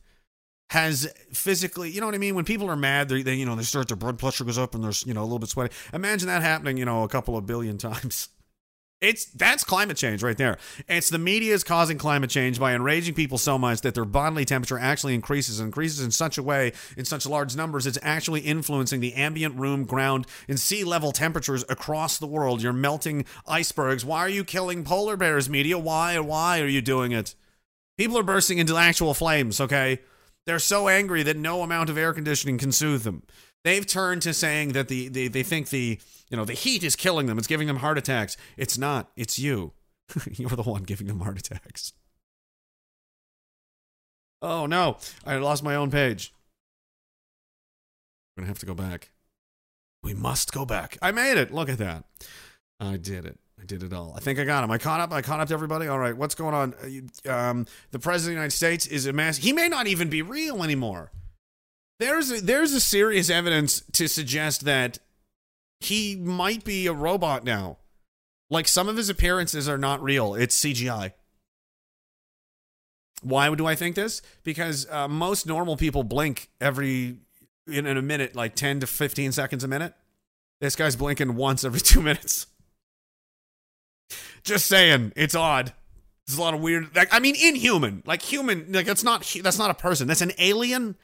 has 0.71 1.13
physically, 1.33 1.91
you 1.91 2.01
know 2.01 2.07
what 2.07 2.15
I 2.15 2.19
mean? 2.19 2.35
When 2.35 2.45
people 2.45 2.69
are 2.71 2.77
mad, 2.77 3.09
they, 3.09 3.35
you 3.35 3.47
know 3.47 3.55
they 3.55 3.63
start 3.63 3.89
their 3.89 3.97
blood 3.97 4.19
pressure 4.19 4.45
goes 4.45 4.59
up 4.59 4.75
and 4.75 4.83
there's 4.83 5.07
you 5.07 5.15
know 5.15 5.23
a 5.23 5.25
little 5.25 5.39
bit 5.39 5.49
sweaty. 5.49 5.75
Imagine 5.93 6.29
that 6.29 6.43
happening, 6.43 6.77
you 6.77 6.85
know, 6.85 7.05
a 7.05 7.09
couple 7.09 7.37
of 7.37 7.47
billion 7.47 7.79
times. 7.79 8.29
It's 9.03 9.27
that's 9.27 9.63
climate 9.63 9.99
change 9.99 10.23
right 10.23 10.39
there. 10.39 10.57
It's 10.89 11.11
the 11.11 11.19
media 11.19 11.53
is 11.53 11.63
causing 11.63 11.99
climate 11.99 12.31
change 12.31 12.59
by 12.59 12.75
enraging 12.75 13.13
people 13.13 13.37
so 13.37 13.59
much 13.59 13.83
that 13.83 13.95
their 13.95 14.07
bodily 14.07 14.47
temperature 14.47 14.79
actually 14.79 15.15
increases, 15.15 15.61
increases 15.61 16.01
in 16.01 16.11
such 16.11 16.39
a 16.39 16.43
way, 16.43 16.73
in 16.97 17.05
such 17.05 17.27
large 17.27 17.55
numbers, 17.55 17.87
it's 17.87 17.99
actually 18.01 18.41
influencing 18.41 19.01
the 19.01 19.13
ambient 19.13 19.55
room, 19.57 19.85
ground, 19.85 20.27
and 20.49 20.59
sea 20.59 20.83
level 20.83 21.13
temperatures 21.13 21.63
across 21.69 22.17
the 22.17 22.27
world. 22.27 22.63
You're 22.63 22.73
melting 22.73 23.27
icebergs. 23.47 24.03
Why 24.03 24.21
are 24.21 24.31
you 24.31 24.45
killing 24.45 24.83
polar 24.83 25.19
bears, 25.19 25.51
media? 25.51 25.77
Why? 25.77 26.19
Why 26.19 26.61
are 26.61 26.67
you 26.67 26.81
doing 26.81 27.13
it? 27.13 27.35
People 27.99 28.19
are 28.19 28.23
bursting 28.23 28.57
into 28.57 28.79
actual 28.79 29.13
flames. 29.13 29.61
Okay, 29.61 30.01
they're 30.47 30.59
so 30.59 30.89
angry 30.89 31.23
that 31.25 31.37
no 31.37 31.63
amount 31.63 31.91
of 31.91 31.99
air 31.99 32.13
conditioning 32.13 32.59
can 32.59 32.73
soothe 32.73 33.03
them. 33.03 33.23
They've 33.65 33.87
turned 33.87 34.23
to 34.23 34.33
saying 34.33 34.73
that 34.73 34.89
the, 34.89 35.09
the 35.09 35.29
they 35.29 35.43
think 35.43 35.71
the 35.71 35.99
you 36.31 36.37
know 36.37 36.45
the 36.45 36.53
heat 36.53 36.85
is 36.85 36.95
killing 36.95 37.27
them. 37.27 37.39
It's 37.39 37.49
giving 37.49 37.67
them 37.67 37.79
heart 37.79 37.99
attacks. 37.99 38.37
It's 38.57 38.79
not. 38.79 39.11
It's 39.17 39.39
you. 39.39 39.73
You're 40.33 40.51
the 40.51 40.63
one 40.63 40.85
giving 40.85 41.09
them 41.09 41.21
heart 41.21 41.39
attacks. 41.39 41.93
Oh 44.41 44.67
no! 44.67 44.99
I 45.25 45.37
lost 45.37 45.65
my 45.65 45.75
own 45.75 45.91
page. 45.91 46.33
I'm 48.37 48.43
gonna 48.43 48.49
have 48.49 48.61
to 48.61 48.67
go 48.67 48.75
back. 48.75 49.11
We 50.03 50.15
must 50.15 50.53
go 50.53 50.65
back. 50.65 50.97
I 51.03 51.11
made 51.11 51.37
it. 51.37 51.53
Look 51.53 51.69
at 51.69 51.79
that. 51.79 52.05
I 52.79 52.97
did 52.99 53.25
it. 53.25 53.39
I 53.61 53.65
did 53.65 53.83
it 53.83 53.93
all. 53.93 54.13
I 54.15 54.21
think 54.21 54.39
I 54.39 54.45
got 54.45 54.63
him. 54.65 54.71
I 54.71 54.79
caught 54.79 55.01
up. 55.01 55.13
I 55.13 55.23
caught 55.23 55.41
up 55.41 55.49
to 55.49 55.55
everybody. 55.55 55.89
All 55.89 55.99
right, 55.99 56.17
what's 56.17 56.35
going 56.35 56.55
on? 56.55 56.75
Uh, 57.27 57.31
Um, 57.33 57.67
the 57.91 57.99
president 57.99 58.33
of 58.33 58.35
the 58.37 58.41
United 58.43 58.57
States 58.57 58.87
is 58.87 59.07
a 59.07 59.13
mass. 59.13 59.39
He 59.39 59.53
may 59.53 59.69
not 59.69 59.87
even 59.87 60.09
be 60.11 60.23
real 60.23 60.63
anymore. 60.63 61.11
There's 61.99 62.31
a, 62.31 62.41
there's 62.43 62.73
a 62.73 62.81
serious 62.81 63.31
evidence 63.31 63.81
to 63.93 64.07
suggest 64.09 64.67
that 64.67 64.99
he 65.81 66.15
might 66.17 66.65
be 66.65 66.87
a 66.87 66.93
robot 66.93 67.45
now. 67.45 67.79
Like 68.51 68.69
some 68.69 68.89
of 68.89 68.97
his 68.97 69.09
appearances 69.09 69.69
are 69.69 69.79
not 69.79 70.03
real. 70.03 70.35
It's 70.35 70.61
CGI. 70.61 71.13
Why 73.23 73.53
do 73.55 73.67
I 73.67 73.75
think 73.75 73.97
this? 73.97 74.21
Because 74.45 74.87
uh, 74.91 75.09
most 75.09 75.47
normal 75.47 75.77
people 75.77 76.05
blink 76.05 76.51
every 76.61 77.17
in, 77.67 77.87
in 77.87 77.97
a 77.97 78.03
minute, 78.03 78.37
like 78.37 78.55
ten 78.55 78.79
to 78.81 78.87
fifteen 78.87 79.33
seconds 79.33 79.65
a 79.65 79.69
minute. 79.69 79.95
This 80.61 80.77
guy's 80.77 80.95
blinking 80.97 81.35
once 81.35 81.65
every 81.65 81.81
two 81.93 82.03
minutes. 82.03 82.47
Just 84.43 84.67
saying, 84.67 85.13
it's 85.17 85.35
odd. 85.35 85.73
There's 86.27 86.39
a 86.39 86.43
lot 86.43 86.55
of 86.55 86.61
weird. 86.61 86.95
Like, 86.95 87.09
I 87.13 87.21
mean, 87.21 87.37
inhuman. 87.37 88.03
Like 88.05 88.23
human. 88.23 88.73
Like 88.73 88.87
that's 88.87 89.05
not 89.05 89.23
that's 89.43 89.59
not 89.59 89.71
a 89.71 89.75
person. 89.75 90.09
That's 90.09 90.23
an 90.23 90.33
alien, 90.39 90.97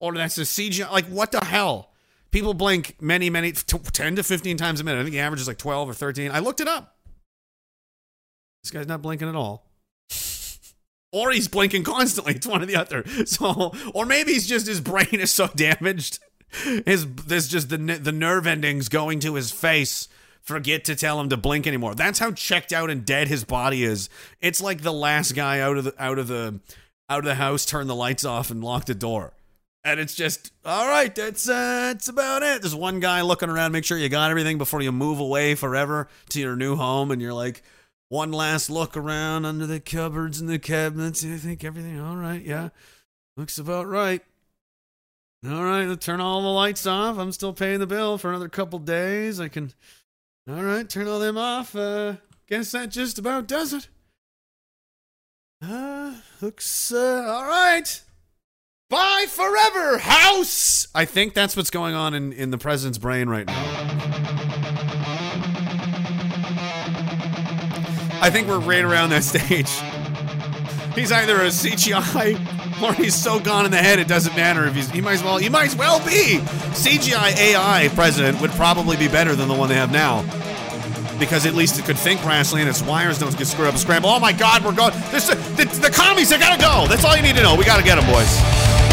or 0.00 0.14
that's 0.14 0.38
a 0.38 0.42
CGI. 0.42 0.90
Like 0.90 1.06
what 1.06 1.32
the 1.32 1.44
hell? 1.44 1.92
People 2.30 2.54
blink 2.54 2.96
many, 3.00 3.30
many, 3.30 3.52
t- 3.52 3.78
ten 3.92 4.16
to 4.16 4.22
fifteen 4.22 4.56
times 4.56 4.80
a 4.80 4.84
minute. 4.84 5.00
I 5.00 5.02
think 5.02 5.14
the 5.14 5.20
average 5.20 5.40
is 5.40 5.48
like 5.48 5.58
twelve 5.58 5.88
or 5.88 5.94
thirteen. 5.94 6.30
I 6.30 6.38
looked 6.40 6.60
it 6.60 6.68
up. 6.68 6.96
This 8.62 8.70
guy's 8.70 8.86
not 8.86 9.02
blinking 9.02 9.28
at 9.28 9.36
all. 9.36 9.66
Or 11.10 11.30
he's 11.30 11.48
blinking 11.48 11.84
constantly. 11.84 12.34
It's 12.34 12.46
one 12.46 12.62
or 12.62 12.66
the 12.66 12.76
other. 12.76 13.02
So, 13.24 13.72
or 13.94 14.04
maybe 14.04 14.34
he's 14.34 14.46
just 14.46 14.66
his 14.66 14.82
brain 14.82 15.06
is 15.12 15.30
so 15.30 15.46
damaged. 15.56 16.18
His 16.84 17.06
there's 17.06 17.48
just 17.48 17.70
the 17.70 17.78
the 17.78 18.12
nerve 18.12 18.46
endings 18.46 18.90
going 18.90 19.20
to 19.20 19.34
his 19.34 19.50
face 19.50 20.08
forget 20.42 20.84
to 20.84 20.96
tell 20.96 21.20
him 21.20 21.28
to 21.28 21.36
blink 21.36 21.66
anymore. 21.66 21.94
That's 21.94 22.18
how 22.18 22.32
checked 22.32 22.72
out 22.72 22.90
and 22.90 23.04
dead 23.04 23.28
his 23.28 23.44
body 23.44 23.84
is. 23.84 24.08
It's 24.40 24.60
like 24.60 24.82
the 24.82 24.92
last 24.92 25.32
guy 25.32 25.60
out 25.60 25.76
of 25.76 25.84
the 25.84 25.94
out 25.98 26.18
of 26.18 26.28
the 26.28 26.60
out 27.08 27.20
of 27.20 27.24
the 27.24 27.34
house 27.36 27.64
turned 27.64 27.88
the 27.88 27.94
lights 27.94 28.24
off 28.24 28.50
and 28.50 28.62
locked 28.62 28.86
the 28.86 28.94
door. 28.94 29.32
And 29.84 30.00
it's 30.00 30.14
just 30.14 30.52
all 30.64 30.86
right. 30.88 31.14
That's 31.14 31.48
uh, 31.48 31.92
that's 31.92 32.08
about 32.08 32.42
it. 32.42 32.62
There's 32.62 32.74
one 32.74 33.00
guy 33.00 33.22
looking 33.22 33.48
around, 33.48 33.72
make 33.72 33.84
sure 33.84 33.96
you 33.96 34.08
got 34.08 34.30
everything 34.30 34.58
before 34.58 34.82
you 34.82 34.92
move 34.92 35.20
away 35.20 35.54
forever 35.54 36.08
to 36.30 36.40
your 36.40 36.56
new 36.56 36.76
home, 36.76 37.10
and 37.10 37.22
you're 37.22 37.32
like, 37.32 37.62
one 38.08 38.32
last 38.32 38.70
look 38.70 38.96
around 38.96 39.44
under 39.44 39.66
the 39.66 39.80
cupboards 39.80 40.40
and 40.40 40.48
the 40.48 40.58
cabinets. 40.58 41.24
I 41.24 41.36
think 41.36 41.64
everything 41.64 42.00
all 42.00 42.16
right. 42.16 42.42
Yeah, 42.42 42.70
looks 43.36 43.58
about 43.58 43.86
right. 43.86 44.22
All 45.48 45.62
right, 45.62 46.00
turn 46.00 46.20
all 46.20 46.42
the 46.42 46.48
lights 46.48 46.84
off. 46.84 47.16
I'm 47.16 47.30
still 47.30 47.52
paying 47.52 47.78
the 47.78 47.86
bill 47.86 48.18
for 48.18 48.30
another 48.30 48.48
couple 48.48 48.80
days. 48.80 49.38
I 49.38 49.48
can. 49.48 49.72
All 50.50 50.62
right, 50.62 50.88
turn 50.88 51.06
all 51.06 51.18
them 51.18 51.36
off. 51.36 51.76
Uh, 51.76 52.14
guess 52.48 52.72
that 52.72 52.88
just 52.88 53.18
about 53.18 53.46
does 53.46 53.74
it. 53.74 53.88
Uh, 55.60 56.14
looks 56.40 56.90
uh, 56.90 57.24
all 57.28 57.46
right. 57.46 58.02
Bye 58.88 59.26
forever, 59.28 59.98
house. 59.98 60.88
I 60.94 61.04
think 61.04 61.34
that's 61.34 61.54
what's 61.54 61.68
going 61.68 61.94
on 61.94 62.14
in, 62.14 62.32
in 62.32 62.50
the 62.50 62.56
president's 62.56 62.96
brain 62.96 63.28
right 63.28 63.46
now. 63.46 63.64
I 68.22 68.30
think 68.30 68.48
we're 68.48 68.58
right 68.58 68.84
around 68.84 69.10
that 69.10 69.24
stage. 69.24 69.68
He's 70.98 71.12
either 71.12 71.36
a 71.36 71.46
CGI 71.46 72.82
or 72.82 72.92
he's 72.92 73.14
so 73.14 73.38
gone 73.38 73.64
in 73.64 73.70
the 73.70 73.78
head 73.78 73.98
it 73.98 74.08
doesn't 74.08 74.34
matter 74.34 74.66
if 74.66 74.74
he's 74.74 74.90
he 74.90 75.00
might 75.00 75.14
as 75.14 75.22
well 75.22 75.36
he 75.36 75.48
might 75.48 75.66
as 75.66 75.76
well 75.76 75.98
be 76.00 76.38
CGI 76.74 77.36
AI 77.36 77.88
president 77.94 78.40
would 78.40 78.50
probably 78.52 78.96
be 78.96 79.08
better 79.08 79.34
than 79.34 79.48
the 79.48 79.54
one 79.54 79.68
they 79.68 79.74
have 79.76 79.92
now 79.92 80.22
because 81.18 81.46
at 81.46 81.54
least 81.54 81.78
it 81.78 81.84
could 81.84 81.98
think 81.98 82.24
rationally 82.24 82.62
and 82.62 82.68
its 82.68 82.82
wires 82.82 83.18
don't 83.18 83.36
get 83.36 83.46
screwed 83.46 83.66
up 83.66 83.74
and 83.74 83.80
scramble. 83.80 84.08
Oh 84.08 84.20
my 84.20 84.32
God, 84.32 84.64
we're 84.64 84.74
going. 84.74 84.92
This 85.10 85.28
the, 85.28 85.64
the 85.80 85.90
commies. 85.90 86.30
They 86.30 86.38
gotta 86.38 86.60
go. 86.60 86.86
That's 86.88 87.04
all 87.04 87.16
you 87.16 87.22
need 87.22 87.36
to 87.36 87.42
know. 87.42 87.56
We 87.56 87.64
gotta 87.64 87.82
get 87.82 87.96
them, 87.96 88.06
boys. 88.06 88.87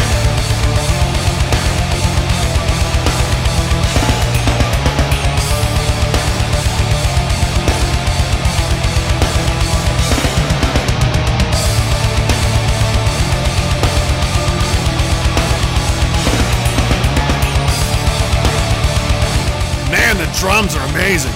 Drums 20.46 20.76
are 20.76 20.86
amazing. 20.90 21.32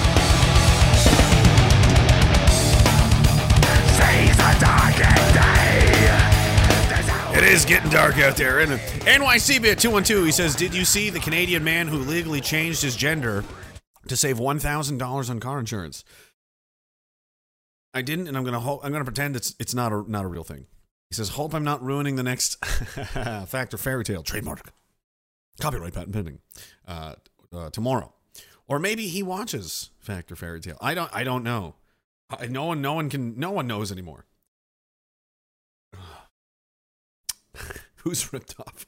It 7.36 7.42
is 7.42 7.64
getting 7.64 7.90
dark 7.90 8.18
out 8.18 8.36
there, 8.36 8.60
isn't 8.60 8.78
it? 8.78 8.80
NYC 9.06 9.62
bit 9.62 9.80
212, 9.80 10.26
he 10.26 10.30
says, 10.30 10.54
Did 10.54 10.72
you 10.72 10.84
see 10.84 11.10
the 11.10 11.18
Canadian 11.18 11.64
man 11.64 11.88
who 11.88 11.98
legally 11.98 12.40
changed 12.40 12.82
his 12.82 12.94
gender 12.94 13.42
to 14.06 14.16
save 14.16 14.38
$1,000 14.38 15.30
on 15.30 15.40
car 15.40 15.58
insurance? 15.58 16.04
I 17.92 18.02
didn't, 18.02 18.28
and 18.28 18.36
I'm 18.36 18.44
gonna 18.44 18.60
hope 18.60 18.84
I'm 18.84 18.92
gonna 18.92 19.04
pretend 19.04 19.34
it's 19.34 19.56
it's 19.58 19.74
not 19.74 19.90
a 19.90 20.04
not 20.08 20.24
a 20.24 20.28
real 20.28 20.44
thing. 20.44 20.66
He 21.08 21.16
says, 21.16 21.30
"Hope 21.30 21.52
I'm 21.52 21.64
not 21.64 21.82
ruining 21.82 22.14
the 22.14 22.22
next 22.22 22.64
fact 22.64 23.74
or 23.74 23.78
fairy 23.78 24.04
tale 24.04 24.22
trademark, 24.22 24.72
copyright 25.60 25.94
patent 25.94 26.12
pending 26.12 26.38
uh, 26.86 27.16
uh, 27.52 27.70
tomorrow, 27.70 28.14
or 28.70 28.78
maybe 28.78 29.08
he 29.08 29.22
watches 29.22 29.90
Factor 29.98 30.36
fairy 30.36 30.60
tale. 30.60 30.78
I 30.80 30.94
don't 30.94 31.10
I 31.12 31.24
don't 31.24 31.42
know. 31.42 31.74
I, 32.30 32.46
no 32.46 32.66
one 32.66 32.80
no 32.80 32.94
one 32.94 33.10
can 33.10 33.38
no 33.38 33.50
one 33.50 33.66
knows 33.66 33.90
anymore. 33.90 34.24
Who's 37.96 38.32
ripped 38.32 38.54
off? 38.60 38.86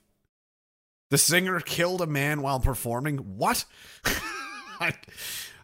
The 1.10 1.18
singer 1.18 1.60
killed 1.60 2.00
a 2.00 2.06
man 2.06 2.40
while 2.40 2.60
performing. 2.60 3.18
What? 3.18 3.66
I, 4.80 4.94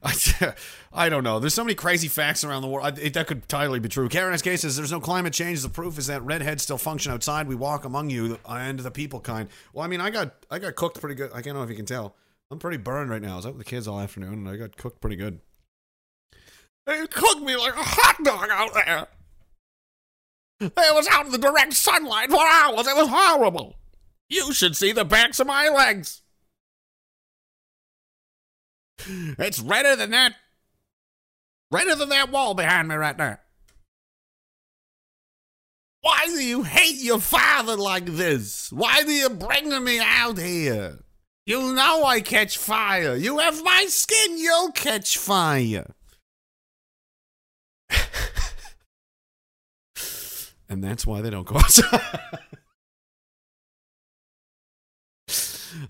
I, 0.03 0.53
I 0.93 1.09
don't 1.09 1.25
know. 1.25 1.39
There's 1.39 1.55
so 1.55 1.65
many 1.65 1.75
crazy 1.75 2.09
facts 2.09 2.45
around 2.45 2.63
the 2.63 2.69
world. 2.69 2.87
I, 2.87 3.09
that 3.09 3.27
could 3.27 3.39
entirely 3.39 3.79
be 3.79 3.89
true. 3.89 4.09
Karen 4.11 4.37
SK 4.37 4.59
says 4.59 4.77
there's 4.77 4.93
no 4.93 5.01
climate 5.01 5.33
change. 5.33 5.63
The 5.63 5.71
proof 5.71 5.97
is 5.97 6.09
that 6.09 6.23
redheads 6.23 6.65
still 6.65 6.77
function 6.77 7.13
outside. 7.13 7.49
We 7.49 7.55
walk 7.55 7.87
among 7.87 8.11
you 8.11 8.39
and 8.47 8.79
the 8.79 8.91
people 8.91 9.21
kind. 9.21 9.49
Well, 9.73 9.85
I 9.85 9.89
mean, 9.89 10.03
I 10.03 10.11
got 10.11 10.35
I 10.51 10.59
got 10.59 10.75
cooked 10.75 11.01
pretty 11.01 11.15
good. 11.15 11.31
I 11.33 11.41
don't 11.41 11.55
know 11.55 11.63
if 11.63 11.71
you 11.71 11.77
can 11.77 11.87
tell. 11.87 12.15
I'm 12.51 12.59
pretty 12.59 12.79
burned 12.79 13.11
right 13.11 13.21
now. 13.21 13.35
I 13.35 13.37
was 13.37 13.47
out 13.47 13.57
with 13.57 13.65
the 13.67 13.71
kids 13.71 13.87
all 13.87 14.01
afternoon 14.01 14.35
and 14.35 14.49
I 14.49 14.57
got 14.57 14.77
cooked 14.77 15.01
pretty 15.01 15.17
good. 15.17 15.41
They 16.87 17.07
cooked 17.07 17.43
me 17.43 17.57
like 17.57 17.75
a 17.75 17.83
hot 17.83 18.17
dog 18.25 18.49
out 18.51 18.73
there. 18.75 19.07
I 20.77 20.93
was 20.93 21.07
out 21.09 21.27
in 21.27 21.33
the 21.33 21.39
direct 21.39 21.75
sunlight 21.75 22.31
for 22.31 22.41
hours. 22.41 22.87
It 22.87 22.97
was 22.97 23.09
horrible. 23.09 23.77
You 24.31 24.53
should 24.53 24.75
see 24.77 24.93
the 24.93 25.05
backs 25.05 25.39
of 25.39 25.47
my 25.47 25.69
legs. 25.69 26.23
It's 29.07 29.61
redder 29.61 29.97
than 29.97 30.11
that. 30.11 30.35
Redder 31.71 31.95
than 31.95 32.09
that 32.09 32.33
wall 32.33 32.55
behind 32.55 32.89
me 32.89 32.95
right 32.95 33.17
there. 33.17 33.43
Why 36.01 36.27
do 36.27 36.43
you 36.43 36.63
hate 36.63 36.97
your 36.97 37.21
father 37.21 37.77
like 37.77 38.07
this? 38.07 38.73
Why 38.73 39.03
do 39.03 39.13
you 39.13 39.29
bring 39.29 39.85
me 39.85 40.01
out 40.01 40.39
here? 40.39 41.01
You 41.49 41.73
know 41.73 42.05
I 42.05 42.21
catch 42.21 42.59
fire. 42.59 43.17
You 43.17 43.39
have 43.39 43.65
my 43.65 43.87
skin, 43.89 44.37
you'll 44.37 44.71
catch 44.71 45.17
fire. 45.17 45.95
and 50.69 50.85
that's 50.85 51.07
why 51.07 51.23
they 51.23 51.31
don't 51.31 51.47
go 51.47 51.57
outside. 51.57 52.03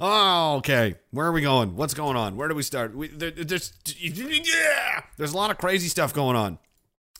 Oh, 0.00 0.56
okay. 0.56 0.96
Where 1.12 1.26
are 1.26 1.32
we 1.32 1.40
going? 1.40 1.74
What's 1.74 1.94
going 1.94 2.16
on? 2.16 2.36
Where 2.36 2.48
do 2.48 2.54
we 2.54 2.62
start? 2.62 2.94
We, 2.94 3.08
there, 3.08 3.30
there's, 3.30 3.72
yeah, 3.96 5.02
there's 5.16 5.32
a 5.32 5.36
lot 5.36 5.50
of 5.50 5.56
crazy 5.56 5.88
stuff 5.88 6.12
going 6.12 6.36
on. 6.36 6.58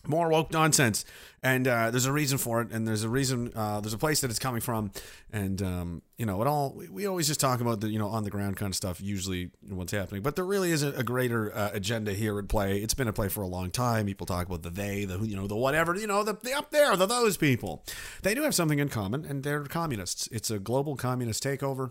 More 0.07 0.29
woke 0.29 0.53
nonsense, 0.53 1.05
and 1.43 1.69
uh, 1.69 1.91
there's 1.91 2.07
a 2.07 2.13
reason 2.13 2.39
for 2.39 2.61
it, 2.63 2.71
and 2.71 2.87
there's 2.87 3.05
a 3.05 3.09
reason. 3.09 3.53
Uh, 3.55 3.81
there's 3.81 3.93
a 3.93 3.99
place 3.99 4.21
that 4.21 4.31
it's 4.31 4.39
coming 4.39 4.61
from, 4.61 4.91
and 5.33 5.61
um, 5.61 6.03
you 6.17 6.25
know, 6.25 6.41
it 6.41 6.47
all. 6.47 6.73
We, 6.75 6.89
we 6.89 7.07
always 7.07 7.27
just 7.27 7.41
talk 7.41 7.61
about 7.61 7.81
the 7.81 7.89
you 7.89 7.99
know 7.99 8.09
on 8.09 8.25
the 8.25 8.31
ground 8.31 8.57
kind 8.57 8.71
of 8.71 8.77
stuff. 8.77 9.01
Usually, 9.01 9.51
what's 9.69 9.93
happening, 9.93 10.23
but 10.23 10.37
there 10.37 10.45
really 10.45 10.71
is 10.71 10.83
a, 10.83 10.93
a 10.93 11.03
greater 11.03 11.55
uh, 11.55 11.71
agenda 11.73 12.13
here 12.13 12.39
at 12.39 12.49
play. 12.49 12.79
It's 12.79 12.95
been 12.95 13.09
at 13.09 13.15
play 13.15 13.29
for 13.29 13.43
a 13.43 13.47
long 13.47 13.71
time. 13.71 14.07
People 14.07 14.27
talk 14.27 14.47
about 14.47 14.63
the 14.63 14.71
they, 14.71 15.05
the 15.05 15.19
you 15.19 15.37
know, 15.37 15.47
the 15.47 15.57
whatever, 15.57 15.95
you 15.95 16.07
know, 16.07 16.23
the, 16.23 16.35
the 16.43 16.55
up 16.55 16.71
there, 16.71 16.97
the 16.97 17.07
those 17.07 17.37
people. 17.37 17.85
They 18.23 18.35
do 18.35 18.43
have 18.43 18.55
something 18.55 18.79
in 18.79 18.89
common, 18.89 19.25
and 19.25 19.43
they're 19.43 19.65
communists. 19.65 20.29
It's 20.33 20.51
a 20.51 20.59
global 20.59 20.97
communist 20.97 21.43
takeover 21.43 21.91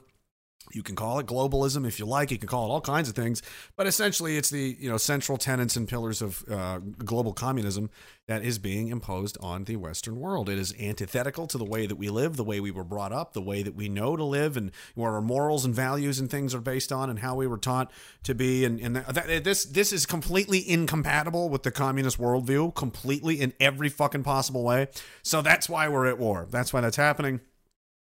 you 0.72 0.84
can 0.84 0.96
call 0.96 1.20
it 1.20 1.26
globalism 1.26 1.88
if 1.88 2.00
you 2.00 2.06
like. 2.06 2.32
You 2.32 2.38
can 2.38 2.48
call 2.48 2.66
it 2.66 2.70
all 2.70 2.82
kinds 2.82 3.10
of 3.10 3.16
things, 3.16 3.42
but 3.76 3.88
essentially, 3.88 4.38
it's 4.38 4.50
the 4.50 4.76
you 4.80 4.90
know 4.90 4.98
central 4.98 5.38
tenets 5.38 5.76
and 5.76 5.88
pillars 5.88 6.22
of 6.22 6.44
uh, 6.50 6.80
global 6.80 7.34
communism 7.34 7.90
that 8.28 8.44
is 8.44 8.60
being 8.60 8.90
imposed 8.90 9.38
on 9.40 9.64
the 9.64 9.78
Western 9.78 10.20
world. 10.20 10.50
It 10.50 10.60
is 10.60 10.74
antithetical 10.80 11.48
to 11.48 11.58
the 11.58 11.66
way 11.66 11.86
that 11.86 11.96
we 11.96 12.10
live, 12.10 12.36
the 12.36 12.44
way 12.44 12.60
we 12.60 12.72
were 12.72 12.84
brought 12.84 13.14
up, 13.14 13.34
the 13.34 13.42
way 13.42 13.64
that 13.64 13.76
we 13.76 13.88
know 13.88 14.16
to 14.16 14.24
live, 14.24 14.58
and 14.58 14.72
where 14.96 15.14
our 15.14 15.22
morals 15.22 15.64
and 15.64 15.74
values 15.74 16.20
and 16.20 16.30
things 16.30 16.54
are 16.54 16.62
based 16.62 16.92
on, 16.92 17.10
and 17.10 17.20
how 17.20 17.36
we 17.36 17.48
were 17.48 17.58
taught 17.58 17.92
to 18.24 18.36
be. 18.36 18.66
And, 18.66 18.80
and 18.80 18.96
that, 18.98 19.44
this 19.44 19.64
this 19.66 19.94
is 19.94 20.06
completely 20.06 20.70
incompatible 20.70 21.50
with 21.50 21.64
the 21.64 21.72
communist 21.72 22.18
worldview, 22.18 22.76
completely 22.76 23.40
in 23.40 23.54
every 23.60 23.90
fucking 23.90 24.24
possible 24.24 24.64
way. 24.64 24.88
So 25.24 25.42
that's 25.42 25.70
why 25.70 25.88
we're 25.88 26.08
at 26.08 26.20
war. 26.20 26.48
That's 26.50 26.74
why 26.74 26.82
that's 26.82 26.98
happening 26.98 27.42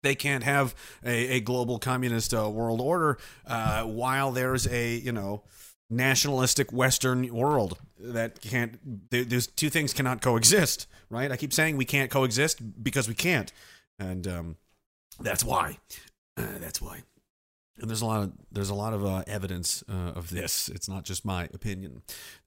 they 0.02 0.14
can't 0.14 0.44
have 0.44 0.74
a, 1.04 1.36
a 1.36 1.40
global 1.40 1.78
communist 1.78 2.34
uh, 2.34 2.48
world 2.50 2.80
order 2.80 3.18
uh, 3.46 3.84
while 3.84 4.32
there's 4.32 4.66
a 4.68 4.96
you 4.96 5.12
know 5.12 5.42
nationalistic 5.90 6.72
Western 6.72 7.32
world 7.32 7.78
that 7.98 8.40
can't. 8.40 9.10
There's 9.10 9.46
two 9.46 9.70
things 9.70 9.92
cannot 9.92 10.20
coexist, 10.20 10.86
right? 11.10 11.30
I 11.30 11.36
keep 11.36 11.52
saying 11.52 11.76
we 11.76 11.84
can't 11.84 12.10
coexist 12.10 12.82
because 12.82 13.08
we 13.08 13.14
can't, 13.14 13.52
and 13.98 14.26
um, 14.26 14.56
that's 15.20 15.44
why. 15.44 15.78
Uh, 16.36 16.58
that's 16.58 16.80
why. 16.80 17.02
And 17.78 17.88
there's 17.88 18.02
a 18.02 18.06
lot 18.06 18.22
of 18.22 18.32
there's 18.50 18.70
a 18.70 18.74
lot 18.74 18.92
of 18.92 19.04
uh, 19.04 19.22
evidence 19.26 19.84
uh, 19.88 20.12
of 20.14 20.30
this. 20.30 20.68
It's 20.68 20.88
not 20.88 21.04
just 21.04 21.24
my 21.24 21.44
opinion. 21.52 22.02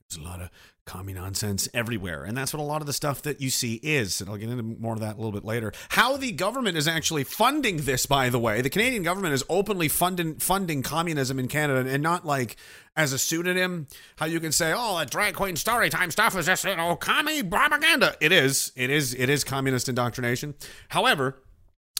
There's 0.09 0.23
a 0.23 0.27
lot 0.27 0.41
of 0.41 0.49
commie 0.85 1.13
nonsense 1.13 1.67
everywhere. 1.73 2.23
And 2.23 2.37
that's 2.37 2.53
what 2.53 2.59
a 2.59 2.63
lot 2.63 2.81
of 2.81 2.87
the 2.87 2.93
stuff 2.93 3.23
that 3.23 3.41
you 3.41 3.49
see 3.49 3.79
is. 3.81 4.21
And 4.21 4.29
I'll 4.29 4.37
get 4.37 4.49
into 4.49 4.63
more 4.63 4.93
of 4.93 4.99
that 4.99 5.15
a 5.15 5.17
little 5.17 5.31
bit 5.31 5.43
later. 5.43 5.73
How 5.89 6.15
the 6.15 6.31
government 6.31 6.77
is 6.77 6.87
actually 6.87 7.23
funding 7.23 7.77
this, 7.77 8.05
by 8.05 8.29
the 8.29 8.39
way. 8.39 8.61
The 8.61 8.69
Canadian 8.69 9.01
government 9.01 9.33
is 9.33 9.43
openly 9.49 9.87
funding 9.87 10.35
funding 10.35 10.83
communism 10.83 11.39
in 11.39 11.47
Canada 11.47 11.89
and 11.89 12.03
not 12.03 12.25
like 12.25 12.55
as 12.95 13.13
a 13.13 13.17
pseudonym. 13.17 13.87
How 14.17 14.27
you 14.27 14.39
can 14.39 14.51
say, 14.51 14.73
oh, 14.75 14.99
that 14.99 15.09
drag 15.09 15.33
queen 15.33 15.55
story 15.55 15.89
time 15.89 16.11
stuff 16.11 16.37
is 16.37 16.45
just, 16.45 16.63
you 16.65 16.75
know, 16.75 16.95
commie 16.95 17.41
propaganda. 17.41 18.15
It 18.21 18.31
is. 18.31 18.71
It 18.75 18.91
is. 18.91 19.15
It 19.15 19.29
is 19.29 19.43
communist 19.43 19.89
indoctrination. 19.89 20.53
However, 20.89 21.41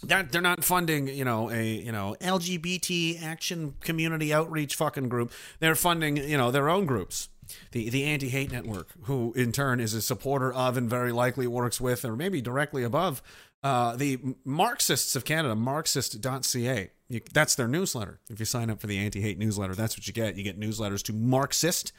that 0.03 0.31
they're 0.31 0.41
not 0.41 0.63
funding, 0.63 1.07
you 1.07 1.25
know, 1.25 1.49
a 1.49 1.63
you 1.63 1.91
know 1.91 2.15
LGBT 2.21 3.23
action 3.23 3.73
community 3.81 4.31
outreach 4.31 4.75
fucking 4.75 5.09
group. 5.09 5.31
They're 5.59 5.73
funding, 5.73 6.17
you 6.17 6.37
know, 6.37 6.51
their 6.51 6.69
own 6.69 6.85
groups 6.85 7.29
the 7.71 7.89
the 7.89 8.03
anti 8.03 8.29
hate 8.29 8.51
network, 8.51 8.89
who 9.03 9.33
in 9.33 9.51
turn 9.51 9.79
is 9.79 9.93
a 9.93 10.01
supporter 10.01 10.53
of 10.53 10.77
and 10.77 10.89
very 10.89 11.11
likely 11.11 11.47
works 11.47 11.79
with, 11.81 12.05
or 12.05 12.15
maybe 12.15 12.41
directly 12.41 12.83
above, 12.83 13.21
uh, 13.63 13.95
the 13.95 14.19
Marxists 14.43 15.15
of 15.15 15.25
Canada, 15.25 15.55
Marxist.ca. 15.55 16.91
You, 17.07 17.21
that's 17.33 17.55
their 17.55 17.67
newsletter. 17.67 18.19
If 18.29 18.39
you 18.39 18.45
sign 18.45 18.69
up 18.69 18.79
for 18.79 18.87
the 18.87 18.97
anti 18.97 19.21
hate 19.21 19.39
newsletter, 19.39 19.73
that's 19.73 19.97
what 19.97 20.07
you 20.07 20.13
get. 20.13 20.35
You 20.35 20.43
get 20.43 20.59
newsletters 20.59 21.01
to 21.03 21.13
Marxist.ca. 21.13 21.91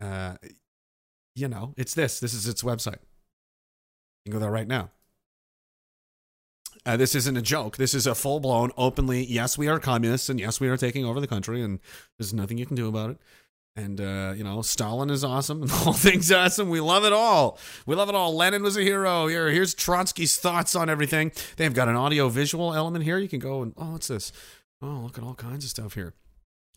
Uh, 0.00 0.34
you 1.36 1.48
know, 1.48 1.74
it's 1.76 1.94
this. 1.94 2.18
This 2.20 2.34
is 2.34 2.48
its 2.48 2.62
website. 2.62 2.98
You 4.24 4.32
can 4.32 4.32
go 4.32 4.38
there 4.40 4.50
right 4.50 4.68
now. 4.68 4.90
Uh, 6.86 6.96
this 6.96 7.14
isn't 7.14 7.36
a 7.36 7.42
joke. 7.42 7.76
This 7.76 7.94
is 7.94 8.06
a 8.06 8.14
full 8.14 8.40
blown, 8.40 8.70
openly, 8.76 9.24
yes, 9.24 9.58
we 9.58 9.68
are 9.68 9.78
communists 9.78 10.28
and 10.28 10.40
yes, 10.40 10.60
we 10.60 10.68
are 10.68 10.76
taking 10.76 11.04
over 11.04 11.20
the 11.20 11.26
country 11.26 11.62
and 11.62 11.78
there's 12.18 12.32
nothing 12.32 12.58
you 12.58 12.66
can 12.66 12.76
do 12.76 12.88
about 12.88 13.10
it. 13.10 13.18
And, 13.76 14.00
uh, 14.00 14.32
you 14.36 14.42
know, 14.42 14.62
Stalin 14.62 15.10
is 15.10 15.22
awesome. 15.22 15.60
and 15.62 15.70
The 15.70 15.74
whole 15.74 15.92
thing's 15.92 16.32
awesome. 16.32 16.70
We 16.70 16.80
love 16.80 17.04
it 17.04 17.12
all. 17.12 17.58
We 17.86 17.94
love 17.94 18.08
it 18.08 18.14
all. 18.14 18.34
Lenin 18.34 18.62
was 18.62 18.76
a 18.76 18.82
hero. 18.82 19.26
Here, 19.26 19.50
here's 19.50 19.74
Trotsky's 19.74 20.36
thoughts 20.38 20.74
on 20.74 20.88
everything. 20.88 21.32
They've 21.56 21.74
got 21.74 21.88
an 21.88 21.96
audio 21.96 22.28
visual 22.28 22.74
element 22.74 23.04
here. 23.04 23.18
You 23.18 23.28
can 23.28 23.40
go 23.40 23.62
and, 23.62 23.74
oh, 23.76 23.92
what's 23.92 24.08
this? 24.08 24.32
Oh, 24.82 25.00
look 25.04 25.18
at 25.18 25.24
all 25.24 25.34
kinds 25.34 25.64
of 25.64 25.70
stuff 25.70 25.94
here. 25.94 26.14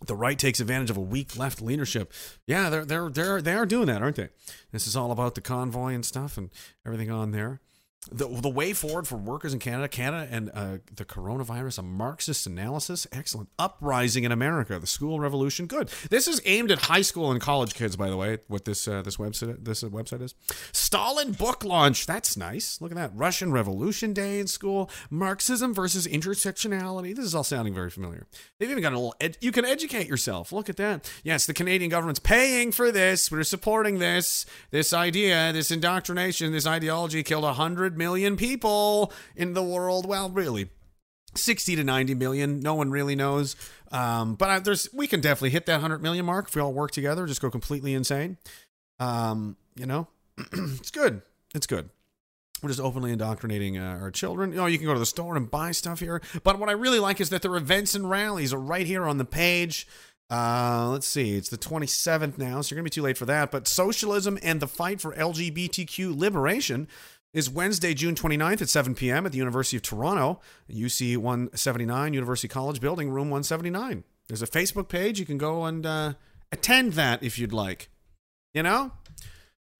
The 0.05 0.15
right 0.15 0.37
takes 0.37 0.59
advantage 0.59 0.89
of 0.89 0.97
a 0.97 1.01
weak 1.01 1.37
left 1.37 1.61
leadership. 1.61 2.11
Yeah, 2.45 2.69
they're 2.69 2.83
they're 2.83 3.09
they're 3.09 3.41
they 3.41 3.53
are 3.53 3.65
doing 3.65 3.85
that, 3.85 4.01
aren't 4.01 4.17
they? 4.17 4.29
This 4.73 4.85
is 4.85 4.97
all 4.97 5.11
about 5.11 5.35
the 5.35 5.39
convoy 5.39 5.93
and 5.93 6.05
stuff 6.05 6.37
and 6.37 6.49
everything 6.85 7.09
on 7.09 7.31
there 7.31 7.61
the, 8.11 8.27
the 8.27 8.49
way 8.49 8.73
forward 8.73 9.07
for 9.07 9.15
workers 9.15 9.53
in 9.53 9.59
Canada, 9.59 9.87
Canada 9.87 10.27
and 10.31 10.51
uh, 10.53 10.77
the 10.95 11.05
coronavirus, 11.05 11.79
a 11.79 11.81
Marxist 11.81 12.47
analysis, 12.47 13.07
excellent. 13.11 13.49
Uprising 13.59 14.23
in 14.23 14.31
America, 14.31 14.79
the 14.79 14.87
school 14.87 15.19
revolution, 15.19 15.65
good. 15.65 15.89
This 16.09 16.27
is 16.27 16.41
aimed 16.45 16.71
at 16.71 16.83
high 16.83 17.01
school 17.01 17.31
and 17.31 17.39
college 17.39 17.73
kids, 17.73 17.95
by 17.95 18.09
the 18.09 18.17
way. 18.17 18.39
What 18.47 18.65
this 18.65 18.87
uh, 18.87 19.01
this 19.01 19.17
website 19.17 19.63
this 19.63 19.83
website 19.83 20.21
is. 20.21 20.35
Stalin 20.71 21.31
book 21.33 21.63
launch, 21.63 22.05
that's 22.05 22.35
nice. 22.35 22.81
Look 22.81 22.91
at 22.91 22.97
that. 22.97 23.11
Russian 23.13 23.51
Revolution 23.51 24.13
Day 24.13 24.39
in 24.39 24.47
school. 24.47 24.89
Marxism 25.09 25.73
versus 25.73 26.07
intersectionality. 26.07 27.15
This 27.15 27.25
is 27.25 27.35
all 27.35 27.43
sounding 27.43 27.73
very 27.73 27.89
familiar. 27.89 28.27
They've 28.59 28.69
even 28.69 28.83
got 28.83 28.93
a 28.93 28.97
little. 28.97 29.15
Ed- 29.21 29.37
you 29.41 29.51
can 29.51 29.65
educate 29.65 30.07
yourself. 30.07 30.51
Look 30.51 30.69
at 30.69 30.77
that. 30.77 31.09
Yes, 31.23 31.45
the 31.45 31.53
Canadian 31.53 31.89
government's 31.89 32.19
paying 32.19 32.71
for 32.71 32.91
this. 32.91 33.31
We're 33.31 33.43
supporting 33.43 33.99
this. 33.99 34.45
This 34.71 34.93
idea, 34.93 35.51
this 35.53 35.71
indoctrination, 35.71 36.51
this 36.51 36.67
ideology 36.67 37.23
killed 37.23 37.45
a 37.45 37.53
hundred 37.53 37.92
100 37.93 37.97
million 37.97 38.37
people 38.37 39.11
in 39.35 39.53
the 39.53 39.63
world. 39.63 40.07
Well, 40.07 40.29
really, 40.29 40.69
60 41.35 41.75
to 41.75 41.83
90 41.83 42.15
million. 42.15 42.59
No 42.59 42.75
one 42.75 42.91
really 42.91 43.15
knows. 43.15 43.55
Um, 43.91 44.35
but 44.35 44.63
there's 44.63 44.89
we 44.93 45.07
can 45.07 45.21
definitely 45.21 45.51
hit 45.51 45.65
that 45.67 45.75
100 45.75 46.01
million 46.01 46.25
mark 46.25 46.47
if 46.47 46.55
we 46.55 46.61
all 46.61 46.73
work 46.73 46.91
together, 46.91 47.25
just 47.25 47.41
go 47.41 47.49
completely 47.49 47.93
insane. 47.93 48.37
Um, 48.99 49.57
you 49.75 49.85
know, 49.85 50.07
it's 50.37 50.91
good. 50.91 51.21
It's 51.53 51.67
good. 51.67 51.89
We're 52.61 52.69
just 52.69 52.79
openly 52.79 53.11
indoctrinating 53.11 53.77
uh, 53.77 53.99
our 54.01 54.09
children. 54.09 54.51
You 54.51 54.57
know, 54.57 54.65
you 54.67 54.77
can 54.77 54.87
go 54.87 54.93
to 54.93 54.99
the 54.99 55.05
store 55.05 55.35
and 55.35 55.51
buy 55.51 55.71
stuff 55.71 55.99
here. 55.99 56.21
But 56.43 56.59
what 56.59 56.69
I 56.69 56.71
really 56.71 56.99
like 56.99 57.19
is 57.19 57.29
that 57.29 57.41
their 57.41 57.55
events 57.57 57.93
and 57.93 58.09
rallies 58.09 58.53
are 58.53 58.59
right 58.59 58.87
here 58.87 59.05
on 59.05 59.17
the 59.17 59.25
page. 59.25 59.85
Uh, 60.29 60.89
let's 60.89 61.07
see, 61.07 61.35
it's 61.35 61.49
the 61.49 61.57
27th 61.57 62.37
now, 62.39 62.61
so 62.61 62.73
you're 62.73 62.77
going 62.77 62.85
to 62.85 62.89
be 62.89 62.89
too 62.89 63.03
late 63.03 63.17
for 63.17 63.25
that. 63.25 63.51
But 63.51 63.67
socialism 63.67 64.39
and 64.41 64.59
the 64.59 64.67
fight 64.67 65.01
for 65.01 65.13
LGBTQ 65.13 66.17
liberation 66.17 66.87
is 67.33 67.49
Wednesday, 67.49 67.93
June 67.93 68.15
29th 68.15 68.61
at 68.61 68.69
7 68.69 68.93
p.m. 68.95 69.25
at 69.25 69.31
the 69.31 69.37
University 69.37 69.75
of 69.75 69.83
Toronto, 69.83 70.39
UC 70.69 71.17
179, 71.17 72.13
University 72.13 72.47
College 72.47 72.79
Building, 72.79 73.09
room 73.09 73.29
179. 73.29 74.03
There's 74.27 74.41
a 74.41 74.47
Facebook 74.47 74.87
page. 74.87 75.19
You 75.19 75.25
can 75.25 75.37
go 75.37 75.65
and 75.65 75.85
uh, 75.85 76.13
attend 76.51 76.93
that 76.93 77.23
if 77.23 77.39
you'd 77.39 77.53
like. 77.53 77.89
You 78.53 78.63
know? 78.63 78.91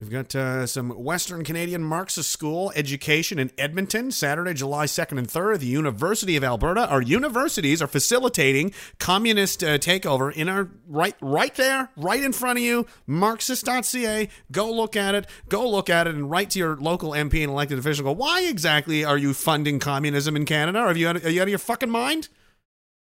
We've 0.03 0.11
got 0.11 0.35
uh, 0.35 0.67
some 0.67 0.89
Western 0.89 1.45
Canadian 1.45 1.81
Marxist 1.81 2.29
school 2.29 2.73
education 2.75 3.39
in 3.39 3.51
Edmonton, 3.57 4.11
Saturday, 4.11 4.53
July 4.53 4.85
2nd 4.85 5.17
and 5.17 5.29
3rd. 5.29 5.59
The 5.59 5.65
University 5.65 6.35
of 6.35 6.43
Alberta. 6.43 6.89
Our 6.89 7.01
universities 7.01 7.81
are 7.81 7.87
facilitating 7.87 8.73
communist 8.99 9.63
uh, 9.63 9.77
takeover 9.77 10.33
in 10.33 10.49
our 10.49 10.69
right, 10.89 11.15
right 11.21 11.55
there, 11.55 11.89
right 11.95 12.21
in 12.21 12.33
front 12.33 12.59
of 12.59 12.65
you. 12.65 12.85
Marxist.ca. 13.07 14.27
Go 14.51 14.69
look 14.69 14.97
at 14.97 15.15
it. 15.15 15.25
Go 15.47 15.69
look 15.69 15.89
at 15.89 16.05
it 16.05 16.15
and 16.15 16.29
write 16.29 16.49
to 16.49 16.59
your 16.59 16.75
local 16.75 17.11
MP 17.11 17.35
and 17.35 17.51
elected 17.51 17.79
official. 17.79 18.03
Go. 18.03 18.11
Why 18.11 18.41
exactly 18.41 19.05
are 19.05 19.17
you 19.17 19.33
funding 19.33 19.79
communism 19.79 20.35
in 20.35 20.43
Canada? 20.43 20.79
Are 20.79 20.97
you 20.97 21.07
out, 21.07 21.23
are 21.23 21.29
you 21.29 21.39
out 21.39 21.47
of 21.47 21.49
your 21.49 21.59
fucking 21.59 21.89
mind? 21.89 22.27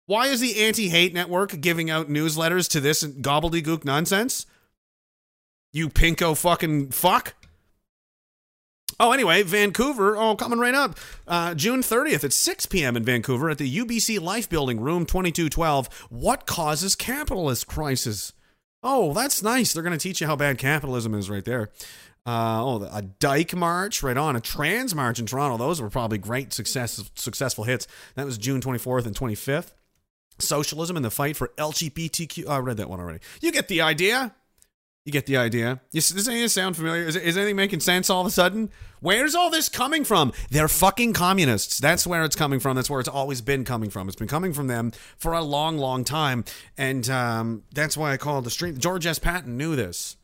Why 0.06 0.28
is 0.28 0.40
the 0.40 0.64
Anti 0.64 0.88
Hate 0.88 1.14
Network 1.14 1.60
giving 1.60 1.90
out 1.90 2.08
newsletters 2.08 2.70
to 2.70 2.80
this 2.80 3.04
gobbledygook 3.04 3.84
nonsense? 3.84 4.46
You 5.76 5.90
pinko 5.90 6.38
fucking 6.38 6.92
fuck. 6.92 7.36
Oh, 8.98 9.12
anyway, 9.12 9.44
Vancouver. 9.44 10.16
Oh, 10.16 10.38
coming 10.38 10.58
right 10.58 10.74
up. 10.74 10.98
Uh, 11.28 11.54
June 11.54 11.82
30th 11.82 12.24
at 12.24 12.32
6 12.32 12.66
p.m. 12.68 12.96
in 12.96 13.04
Vancouver 13.04 13.50
at 13.50 13.58
the 13.58 13.80
UBC 13.80 14.22
Life 14.22 14.50
Building, 14.50 14.80
room 14.80 15.06
2212. 15.06 15.90
What 16.10 16.46
causes 16.46 16.96
capitalist 16.96 17.68
crisis? 17.68 18.32
Oh, 18.84 19.12
that's 19.12 19.44
nice. 19.44 19.74
They're 19.74 19.84
going 19.84 19.92
to 19.92 20.02
teach 20.02 20.22
you 20.22 20.28
how 20.28 20.38
bad 20.38 20.58
capitalism 20.58 21.14
is 21.14 21.30
right 21.30 21.44
there. 21.44 21.72
Uh, 22.26 22.64
oh, 22.64 22.90
a 22.90 23.02
Dyke 23.02 23.54
March, 23.54 24.02
right 24.02 24.16
on. 24.16 24.38
A 24.38 24.40
Trans 24.40 24.96
March 24.96 25.20
in 25.20 25.26
Toronto. 25.26 25.58
Those 25.58 25.82
were 25.82 25.90
probably 25.90 26.20
great 26.20 26.54
success, 26.54 27.04
successful 27.16 27.66
hits. 27.66 27.86
That 28.16 28.26
was 28.26 28.38
June 28.38 28.62
24th 28.62 29.08
and 29.08 29.14
25th. 29.14 29.74
Socialism 30.40 30.96
and 30.96 31.04
the 31.04 31.12
fight 31.12 31.36
for 31.36 31.50
LGBTQ. 31.58 32.46
Oh, 32.48 32.52
I 32.52 32.60
read 32.60 32.78
that 32.78 32.90
one 32.90 33.02
already. 33.02 33.20
You 33.42 33.52
get 33.52 33.68
the 33.68 33.82
idea. 33.82 34.34
You 35.06 35.12
get 35.12 35.28
the 35.28 35.38
idea. 35.38 35.82
Does 35.94 36.28
anything 36.28 36.48
sound 36.48 36.76
familiar? 36.76 37.04
Is, 37.04 37.16
is 37.16 37.38
anything 37.38 37.56
making 37.56 37.80
sense 37.82 38.10
all 38.10 38.22
of 38.22 38.28
a 38.28 38.32
sudden? 38.32 38.72
Where's 39.02 39.36
all 39.36 39.52
this 39.52 39.70
coming 39.70 40.04
from? 40.04 40.34
They're 40.50 40.68
fucking 40.68 41.14
communists. 41.14 41.78
That's 41.78 42.08
where 42.08 42.24
it's 42.24 42.36
coming 42.36 42.60
from. 42.60 42.76
That's 42.76 42.90
where 42.90 43.00
it's 43.00 43.10
always 43.10 43.40
been 43.40 43.66
coming 43.66 43.92
from. 43.92 44.08
It's 44.08 44.16
been 44.16 44.28
coming 44.28 44.52
from 44.52 44.66
them 44.66 44.92
for 45.18 45.34
a 45.34 45.44
long, 45.44 45.78
long 45.78 46.04
time. 46.06 46.44
And 46.76 47.08
um, 47.08 47.64
that's 47.72 47.96
why 47.96 48.14
I 48.14 48.18
called 48.18 48.46
the 48.46 48.50
stream. 48.50 48.80
George 48.80 49.06
S. 49.06 49.20
Patton 49.20 49.56
knew 49.56 49.76
this. 49.76 50.18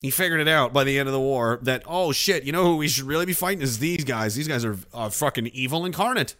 He 0.00 0.10
figured 0.10 0.40
it 0.40 0.48
out 0.48 0.72
by 0.72 0.84
the 0.84 0.96
end 0.96 1.08
of 1.08 1.12
the 1.12 1.20
war 1.20 1.58
that, 1.62 1.82
oh 1.86 2.12
shit, 2.12 2.44
you 2.44 2.52
know 2.52 2.62
who 2.62 2.76
we 2.76 2.86
should 2.86 3.06
really 3.06 3.26
be 3.26 3.32
fighting 3.32 3.62
is 3.62 3.80
these 3.80 4.04
guys. 4.04 4.36
These 4.36 4.46
guys 4.46 4.64
are 4.64 4.76
uh, 4.92 5.08
fucking 5.08 5.48
evil 5.48 5.84
incarnate. 5.84 6.36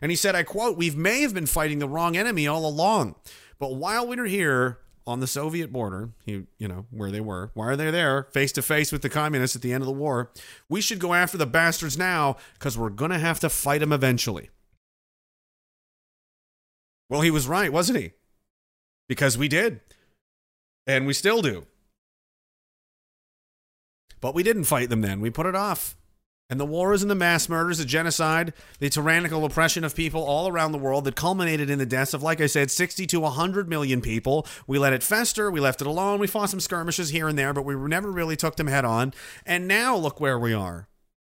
And 0.00 0.10
he 0.10 0.16
said, 0.16 0.34
I 0.34 0.42
quote, 0.42 0.76
we 0.76 0.90
may 0.90 1.20
have 1.20 1.32
been 1.32 1.46
fighting 1.46 1.78
the 1.78 1.88
wrong 1.88 2.16
enemy 2.16 2.48
all 2.48 2.66
along. 2.66 3.14
But 3.60 3.76
while 3.76 4.08
we 4.08 4.16
were 4.16 4.24
here, 4.24 4.78
on 5.06 5.20
the 5.20 5.26
Soviet 5.26 5.72
border, 5.72 6.10
you, 6.24 6.46
you 6.58 6.68
know, 6.68 6.86
where 6.90 7.10
they 7.10 7.20
were. 7.20 7.50
Why 7.54 7.66
are 7.66 7.76
they 7.76 7.90
there, 7.90 8.24
face 8.32 8.52
to 8.52 8.62
face 8.62 8.92
with 8.92 9.02
the 9.02 9.08
communists 9.08 9.56
at 9.56 9.62
the 9.62 9.72
end 9.72 9.82
of 9.82 9.86
the 9.86 9.92
war? 9.92 10.30
We 10.68 10.80
should 10.80 10.98
go 10.98 11.14
after 11.14 11.36
the 11.36 11.46
bastards 11.46 11.98
now 11.98 12.36
because 12.54 12.78
we're 12.78 12.90
going 12.90 13.10
to 13.10 13.18
have 13.18 13.40
to 13.40 13.48
fight 13.48 13.80
them 13.80 13.92
eventually. 13.92 14.50
Well, 17.08 17.20
he 17.20 17.30
was 17.30 17.46
right, 17.46 17.72
wasn't 17.72 17.98
he? 17.98 18.12
Because 19.08 19.36
we 19.36 19.48
did. 19.48 19.80
And 20.86 21.06
we 21.06 21.12
still 21.12 21.42
do. 21.42 21.66
But 24.20 24.34
we 24.34 24.42
didn't 24.42 24.64
fight 24.64 24.88
them 24.88 25.00
then. 25.00 25.20
We 25.20 25.30
put 25.30 25.46
it 25.46 25.56
off. 25.56 25.96
And 26.50 26.60
the 26.60 26.66
wars 26.66 27.00
and 27.00 27.10
the 27.10 27.14
mass 27.14 27.48
murders, 27.48 27.78
the 27.78 27.84
genocide, 27.86 28.52
the 28.78 28.90
tyrannical 28.90 29.44
oppression 29.44 29.84
of 29.84 29.96
people 29.96 30.22
all 30.22 30.48
around 30.48 30.72
the 30.72 30.78
world 30.78 31.04
that 31.04 31.16
culminated 31.16 31.70
in 31.70 31.78
the 31.78 31.86
deaths 31.86 32.12
of, 32.12 32.22
like 32.22 32.42
I 32.42 32.46
said, 32.46 32.70
60 32.70 33.06
to 33.06 33.20
100 33.20 33.68
million 33.68 34.02
people. 34.02 34.46
We 34.66 34.78
let 34.78 34.92
it 34.92 35.02
fester. 35.02 35.50
We 35.50 35.60
left 35.60 35.80
it 35.80 35.86
alone. 35.86 36.20
We 36.20 36.26
fought 36.26 36.50
some 36.50 36.60
skirmishes 36.60 37.08
here 37.08 37.26
and 37.26 37.38
there, 37.38 37.54
but 37.54 37.64
we 37.64 37.74
never 37.74 38.10
really 38.10 38.36
took 38.36 38.56
them 38.56 38.66
head 38.66 38.84
on. 38.84 39.14
And 39.46 39.66
now 39.66 39.96
look 39.96 40.20
where 40.20 40.38
we 40.38 40.52
are. 40.52 40.88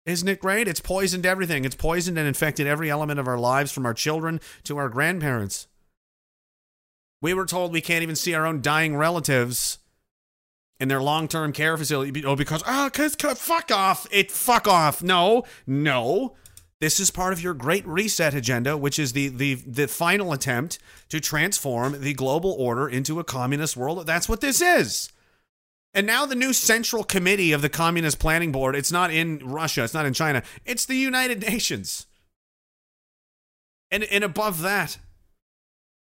Isn't 0.06 0.28
it 0.28 0.40
great? 0.40 0.66
It's 0.66 0.80
poisoned 0.80 1.26
everything. 1.26 1.64
It's 1.64 1.76
poisoned 1.76 2.18
and 2.18 2.26
infected 2.26 2.66
every 2.66 2.90
element 2.90 3.20
of 3.20 3.28
our 3.28 3.38
lives 3.38 3.70
from 3.70 3.86
our 3.86 3.94
children 3.94 4.40
to 4.64 4.78
our 4.78 4.88
grandparents. 4.88 5.68
We 7.20 7.34
were 7.34 7.46
told 7.46 7.72
we 7.72 7.80
can't 7.80 8.02
even 8.02 8.16
see 8.16 8.34
our 8.34 8.46
own 8.46 8.62
dying 8.62 8.96
relatives 8.96 9.78
in 10.80 10.88
their 10.88 11.02
long-term 11.02 11.52
care 11.52 11.76
facility 11.76 12.24
oh 12.24 12.36
because 12.36 12.62
oh 12.66 12.90
cause, 12.92 13.14
cause 13.16 13.38
fuck 13.38 13.70
off. 13.70 14.06
It 14.10 14.30
fuck 14.30 14.66
off. 14.66 15.02
No 15.02 15.44
no. 15.66 16.36
This 16.80 16.98
is 16.98 17.12
part 17.12 17.32
of 17.32 17.40
your 17.40 17.54
great 17.54 17.86
reset 17.86 18.34
agenda 18.34 18.76
which 18.76 18.98
is 18.98 19.12
the 19.12 19.28
the 19.28 19.54
the 19.54 19.86
final 19.86 20.32
attempt 20.32 20.78
to 21.08 21.20
transform 21.20 22.00
the 22.00 22.14
global 22.14 22.52
order 22.52 22.88
into 22.88 23.20
a 23.20 23.24
communist 23.24 23.76
world. 23.76 24.04
That's 24.06 24.28
what 24.28 24.40
this 24.40 24.60
is. 24.60 25.10
And 25.94 26.06
now 26.06 26.24
the 26.26 26.34
new 26.34 26.52
central 26.52 27.04
committee 27.04 27.52
of 27.52 27.62
the 27.62 27.68
communist 27.68 28.18
planning 28.18 28.50
board 28.50 28.74
it's 28.74 28.90
not 28.90 29.12
in 29.12 29.38
russia 29.38 29.84
it's 29.84 29.94
not 29.94 30.06
in 30.06 30.14
china 30.14 30.42
it's 30.64 30.86
the 30.86 30.96
united 30.96 31.42
nations. 31.42 32.06
And 33.90 34.04
and 34.04 34.24
above 34.24 34.62
that 34.62 34.98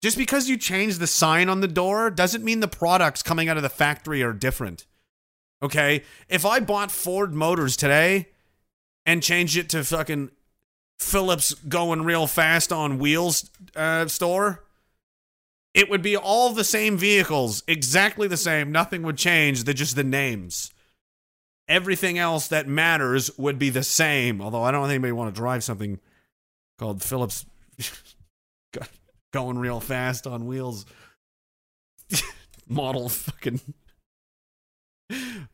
just 0.05 0.19
because 0.19 0.51
you 0.51 0.59
change 0.59 0.99
the 0.99 1.07
sign 1.07 1.49
on 1.49 1.63
the 1.63 1.67
door 1.67 2.11
doesn't 2.11 2.45
mean 2.45 2.61
the 2.61 2.69
products 2.69 3.23
coming 3.23 3.49
out 3.49 3.57
of 3.57 3.63
the 3.63 3.71
factory 3.71 4.23
are 4.23 4.35
different. 4.35 4.85
Okay? 5.63 6.03
If 6.29 6.45
I 6.45 6.61
bought 6.61 6.91
Ford 6.91 7.33
Motors 7.33 7.75
today 7.75 8.29
and 9.07 9.23
changed 9.23 9.57
it 9.57 9.71
to 9.71 9.83
fucking 9.83 10.31
Phillips 10.99 11.55
going 11.55 12.03
real 12.03 12.27
fast 12.27 12.71
on 12.71 12.99
wheels 12.99 13.49
uh, 13.75 14.07
store, 14.07 14.65
it 15.73 15.89
would 15.89 16.03
be 16.03 16.19
all 16.19 16.51
the 16.51 16.65
same 16.65 16.99
vehicles, 16.99 17.63
exactly 17.67 18.29
the 18.29 18.37
same. 18.37 18.71
Nothing 18.71 19.05
would 19.05 19.17
change. 19.17 19.65
They're 19.65 19.73
just 19.73 19.97
the 19.97 20.05
names. 20.05 20.71
Everything 21.67 22.19
else 22.19 22.49
that 22.49 22.69
matters 22.69 23.31
would 23.39 23.59
be 23.59 23.71
the 23.71 23.83
same. 23.83 24.43
Although 24.43 24.65
I 24.65 24.71
don't 24.71 24.83
think 24.83 24.97
anybody 24.97 25.13
want 25.13 25.35
to 25.35 25.41
drive 25.41 25.65
something 25.65 25.99
called 26.79 27.03
Phillips 27.03 27.47
going 29.35 29.59
real 29.59 29.81
fast 29.81 30.27
on 30.27 30.47
wheels. 30.47 30.87
Model 32.69 33.09
fucking 33.09 33.61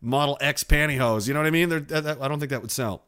Model 0.01 0.39
X 0.41 0.63
pantyhose. 0.63 1.27
You 1.27 1.35
know 1.35 1.41
what 1.41 1.47
I 1.47 1.51
mean? 1.51 1.73
I 1.73 2.29
don't 2.29 2.39
think 2.39 2.51
that 2.51 2.61
would 2.63 2.71
sell 2.71 3.03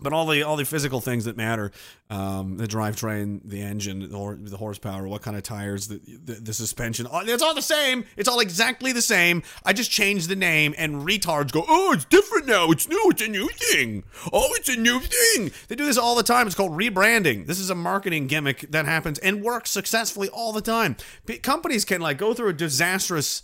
but 0.00 0.12
all 0.12 0.26
the 0.26 0.42
all 0.42 0.56
the 0.56 0.64
physical 0.64 1.00
things 1.00 1.24
that 1.24 1.36
matter 1.36 1.70
um, 2.10 2.56
the 2.56 2.66
drivetrain 2.66 3.40
the 3.44 3.60
engine 3.60 4.00
the, 4.00 4.38
the 4.40 4.56
horsepower 4.56 5.08
what 5.08 5.22
kind 5.22 5.36
of 5.36 5.42
tires 5.42 5.88
the, 5.88 6.00
the, 6.24 6.34
the 6.34 6.54
suspension 6.54 7.06
it's 7.24 7.42
all 7.42 7.54
the 7.54 7.62
same. 7.62 8.04
It's 8.16 8.28
all 8.28 8.40
exactly 8.40 8.92
the 8.92 9.02
same. 9.02 9.42
I 9.64 9.72
just 9.72 9.90
changed 9.90 10.28
the 10.28 10.36
name 10.36 10.74
and 10.76 11.02
retards 11.06 11.52
go 11.52 11.64
oh 11.68 11.92
it's 11.92 12.04
different 12.04 12.46
now. 12.46 12.70
It's 12.70 12.88
new. 12.88 13.10
It's 13.10 13.22
a 13.22 13.28
new 13.28 13.48
thing. 13.48 14.04
Oh 14.32 14.48
it's 14.56 14.68
a 14.68 14.76
new 14.76 15.00
thing. 15.00 15.52
They 15.68 15.74
do 15.74 15.86
this 15.86 15.98
all 15.98 16.14
the 16.14 16.22
time. 16.22 16.46
It's 16.46 16.56
called 16.56 16.72
rebranding. 16.72 17.46
This 17.46 17.58
is 17.58 17.70
a 17.70 17.74
marketing 17.74 18.26
gimmick 18.26 18.70
that 18.70 18.86
happens 18.86 19.18
and 19.18 19.42
works 19.42 19.70
successfully 19.70 20.28
all 20.28 20.52
the 20.52 20.60
time. 20.60 20.96
P- 21.26 21.38
companies 21.38 21.84
can 21.84 22.00
like 22.00 22.18
go 22.18 22.34
through 22.34 22.48
a 22.48 22.54
disastrous 22.54 23.42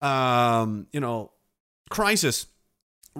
um, 0.00 0.86
you 0.92 1.00
know 1.00 1.32
crisis 1.90 2.46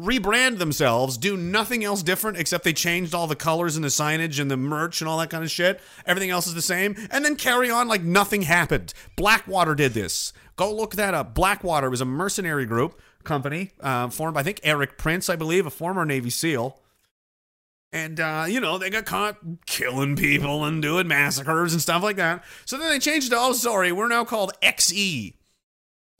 rebrand 0.01 0.59
themselves, 0.59 1.19
do 1.19 1.37
nothing 1.37 1.85
else 1.85 2.03
different 2.03 2.39
except 2.39 2.65
they 2.65 2.73
changed 2.73 3.15
all 3.15 3.27
the 3.27 3.37
colors 3.37 3.77
and 3.77 3.85
the 3.85 3.89
signage 3.89 4.41
and 4.41 4.51
the 4.51 4.57
merch 4.57 5.01
and 5.01 5.09
all 5.09 5.19
that 5.19 5.31
kind 5.31 5.45
of 5.45 5.51
shit. 5.51 5.81
Everything 6.07 6.31
else 6.31 6.47
is 6.47 6.55
the 6.55 6.63
same, 6.63 6.97
and 7.11 7.25
then 7.25 7.37
carry 7.37 7.71
on 7.71 7.89
like 7.89 8.03
nothing 8.03 8.43
happened. 8.43 8.93
Blackwater 9.17 9.75
did 9.75 9.93
this. 9.93 10.33
Go 10.57 10.75
look 10.75 10.95
that 10.97 11.15
up. 11.15 11.35
Blackwater 11.35 11.89
was 11.89 12.01
a 12.01 12.05
mercenary 12.05 12.67
group 12.67 13.01
company 13.25 13.71
uh, 13.81 14.09
formed 14.09 14.35
by 14.35 14.41
I 14.41 14.43
think 14.43 14.61
Erik 14.63 14.99
Prince, 14.99 15.29
I 15.29 15.37
believe, 15.37 15.67
a 15.67 15.71
former 15.71 16.05
Navy 16.05 16.31
SEAL. 16.31 16.79
And, 17.93 18.21
uh, 18.21 18.45
you 18.49 18.61
know, 18.61 18.79
they 18.79 18.89
got 18.89 19.05
caught 19.05 19.39
killing 19.67 20.15
people 20.15 20.65
and 20.65 20.81
doing 20.81 21.09
massacres 21.09 21.73
and 21.73 21.83
stuff 21.83 22.03
like 22.03 22.17
that. 22.17 22.45
So 22.65 22.79
then 22.79 22.89
they 22.89 23.01
changed 23.01 23.33
it. 23.33 23.39
Oh, 23.39 23.53
sorry, 23.53 23.91
we're 23.91 24.09
now 24.09 24.25
called 24.25 24.53
XE. 24.63 25.35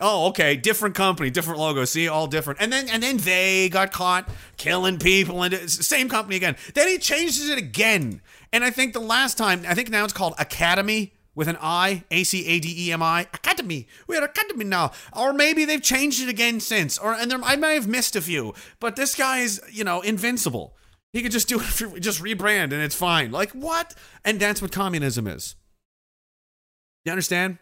Oh, 0.01 0.29
okay, 0.29 0.57
different 0.57 0.95
company, 0.95 1.29
different 1.29 1.61
logo. 1.61 1.85
See, 1.85 2.09
all 2.09 2.27
different. 2.27 2.61
And 2.61 2.73
then 2.73 2.89
and 2.89 3.03
then 3.03 3.19
they 3.19 3.69
got 3.69 3.93
caught 3.93 4.29
killing 4.57 4.99
people, 4.99 5.43
and 5.43 5.53
uh, 5.53 5.59
it's 5.59 5.77
the 5.77 5.83
same 5.83 6.09
company 6.09 6.37
again. 6.37 6.57
Then 6.75 6.89
he 6.89 6.97
changes 6.97 7.49
it 7.51 7.59
again, 7.59 8.23
and 8.53 8.65
I 8.65 8.71
think 8.71 8.95
the 8.95 9.01
last 9.01 9.37
time, 9.37 9.65
I 9.69 9.75
think 9.75 9.91
now 9.91 10.05
it's 10.05 10.15
called 10.15 10.37
Academi 10.37 11.11
with 11.35 11.49
an 11.49 11.59
I, 11.61 12.05
A 12.11 12.25
C 12.25 12.47
A 12.47 12.61
D 12.61 12.87
E 12.87 12.93
M 12.93 13.03
I, 13.03 13.27
Academi. 13.33 13.87
We're 14.07 14.27
Academi 14.27 14.65
now, 14.65 14.93
or 15.15 15.35
maybe 15.35 15.67
they've 15.67 15.83
changed 15.83 16.23
it 16.23 16.31
again 16.31 16.61
since, 16.61 16.97
or 16.97 17.13
and 17.13 17.31
there, 17.31 17.39
I 17.43 17.57
may 17.57 17.75
have 17.75 17.87
missed 17.87 18.17
a 18.17 18.23
few, 18.23 18.55
but 18.79 18.97
this 18.97 19.15
guy 19.15 19.41
is 19.41 19.61
you 19.71 19.85
know 19.85 20.01
invincible. 20.01 20.77
He 21.13 21.23
could 21.23 21.33
just 21.33 21.49
do 21.49 21.61
it, 21.61 21.67
just 22.01 22.23
rebrand, 22.23 22.73
and 22.73 22.81
it's 22.83 22.95
fine. 22.95 23.33
Like 23.33 23.51
what? 23.51 23.95
And 24.25 24.41
that's 24.41 24.63
what 24.63 24.73
communism 24.73 25.27
is. 25.27 25.57
You 27.05 27.13
understand? 27.13 27.59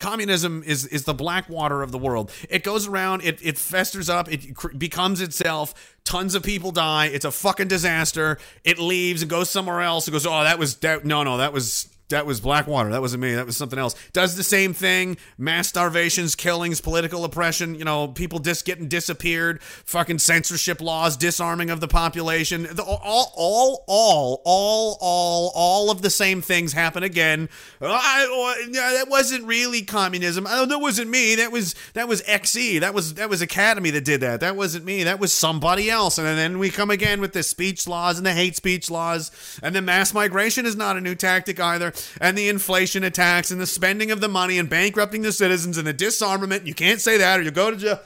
Communism 0.00 0.62
is 0.64 0.86
is 0.86 1.04
the 1.04 1.14
Blackwater 1.14 1.82
of 1.82 1.90
the 1.90 1.98
world. 1.98 2.30
It 2.48 2.62
goes 2.62 2.86
around, 2.86 3.22
it 3.22 3.40
it 3.42 3.58
festers 3.58 4.08
up, 4.08 4.30
it 4.30 4.54
cr- 4.54 4.68
becomes 4.76 5.20
itself. 5.20 5.96
Tons 6.04 6.34
of 6.34 6.42
people 6.42 6.70
die. 6.70 7.06
It's 7.06 7.24
a 7.24 7.32
fucking 7.32 7.68
disaster. 7.68 8.38
It 8.64 8.78
leaves 8.78 9.22
and 9.22 9.30
goes 9.30 9.50
somewhere 9.50 9.80
else. 9.80 10.06
It 10.06 10.12
goes, 10.12 10.24
oh, 10.24 10.44
that 10.44 10.58
was 10.58 10.76
that. 10.76 11.04
No, 11.04 11.24
no, 11.24 11.38
that 11.38 11.52
was 11.52 11.88
that 12.08 12.24
was 12.24 12.40
Blackwater. 12.40 12.90
That 12.90 13.02
wasn't 13.02 13.22
me. 13.22 13.34
That 13.34 13.44
was 13.44 13.56
something 13.56 13.78
else. 13.78 13.94
Does 14.12 14.34
the 14.34 14.42
same 14.42 14.72
thing. 14.72 15.18
Mass 15.36 15.68
starvations, 15.68 16.34
killings, 16.34 16.80
political 16.80 17.24
oppression. 17.24 17.74
You 17.74 17.84
know, 17.84 18.08
people 18.08 18.38
just 18.38 18.64
getting 18.64 18.88
disappeared. 18.88 19.62
Fucking 19.62 20.18
censorship 20.18 20.80
laws, 20.80 21.18
disarming 21.18 21.68
of 21.68 21.80
the 21.80 21.88
population. 21.88 22.66
The, 22.70 22.82
all, 22.82 23.32
all, 23.36 23.84
all, 23.86 24.42
all, 24.44 24.98
all, 25.00 25.52
all 25.54 25.90
of 25.90 26.00
the 26.00 26.08
same 26.08 26.40
things 26.40 26.72
happen 26.72 27.02
again. 27.02 27.50
I, 27.82 28.26
oh, 28.28 28.72
that 28.72 29.08
wasn't 29.10 29.44
really 29.44 29.82
communism. 29.82 30.46
Oh, 30.48 30.64
that 30.64 30.78
wasn't 30.78 31.10
me. 31.10 31.34
That 31.34 31.52
was 31.52 31.74
that 31.92 32.08
was 32.08 32.22
XE. 32.22 32.80
That 32.80 32.94
was 32.94 33.14
that 33.14 33.28
was 33.28 33.42
Academi 33.42 33.92
that 33.92 34.06
did 34.06 34.22
that. 34.22 34.40
That 34.40 34.56
wasn't 34.56 34.86
me. 34.86 35.04
That 35.04 35.20
was 35.20 35.34
somebody 35.34 35.90
else. 35.90 36.16
And 36.16 36.26
then 36.26 36.58
we 36.58 36.70
come 36.70 36.90
again 36.90 37.20
with 37.20 37.34
the 37.34 37.42
speech 37.42 37.86
laws 37.86 38.16
and 38.16 38.26
the 38.26 38.32
hate 38.32 38.56
speech 38.56 38.90
laws. 38.90 39.30
And 39.62 39.76
the 39.76 39.82
mass 39.82 40.14
migration 40.14 40.64
is 40.64 40.74
not 40.74 40.96
a 40.96 41.02
new 41.02 41.14
tactic 41.14 41.60
either 41.60 41.92
and 42.20 42.36
the 42.36 42.48
inflation 42.48 43.04
attacks 43.04 43.50
and 43.50 43.60
the 43.60 43.66
spending 43.66 44.10
of 44.10 44.20
the 44.20 44.28
money 44.28 44.58
and 44.58 44.68
bankrupting 44.68 45.22
the 45.22 45.32
citizens 45.32 45.78
and 45.78 45.86
the 45.86 45.92
disarmament. 45.92 46.66
You 46.66 46.74
can't 46.74 47.00
say 47.00 47.18
that 47.18 47.40
or 47.40 47.42
you 47.42 47.50
go 47.50 47.70
to 47.70 47.76
jail. 47.76 48.00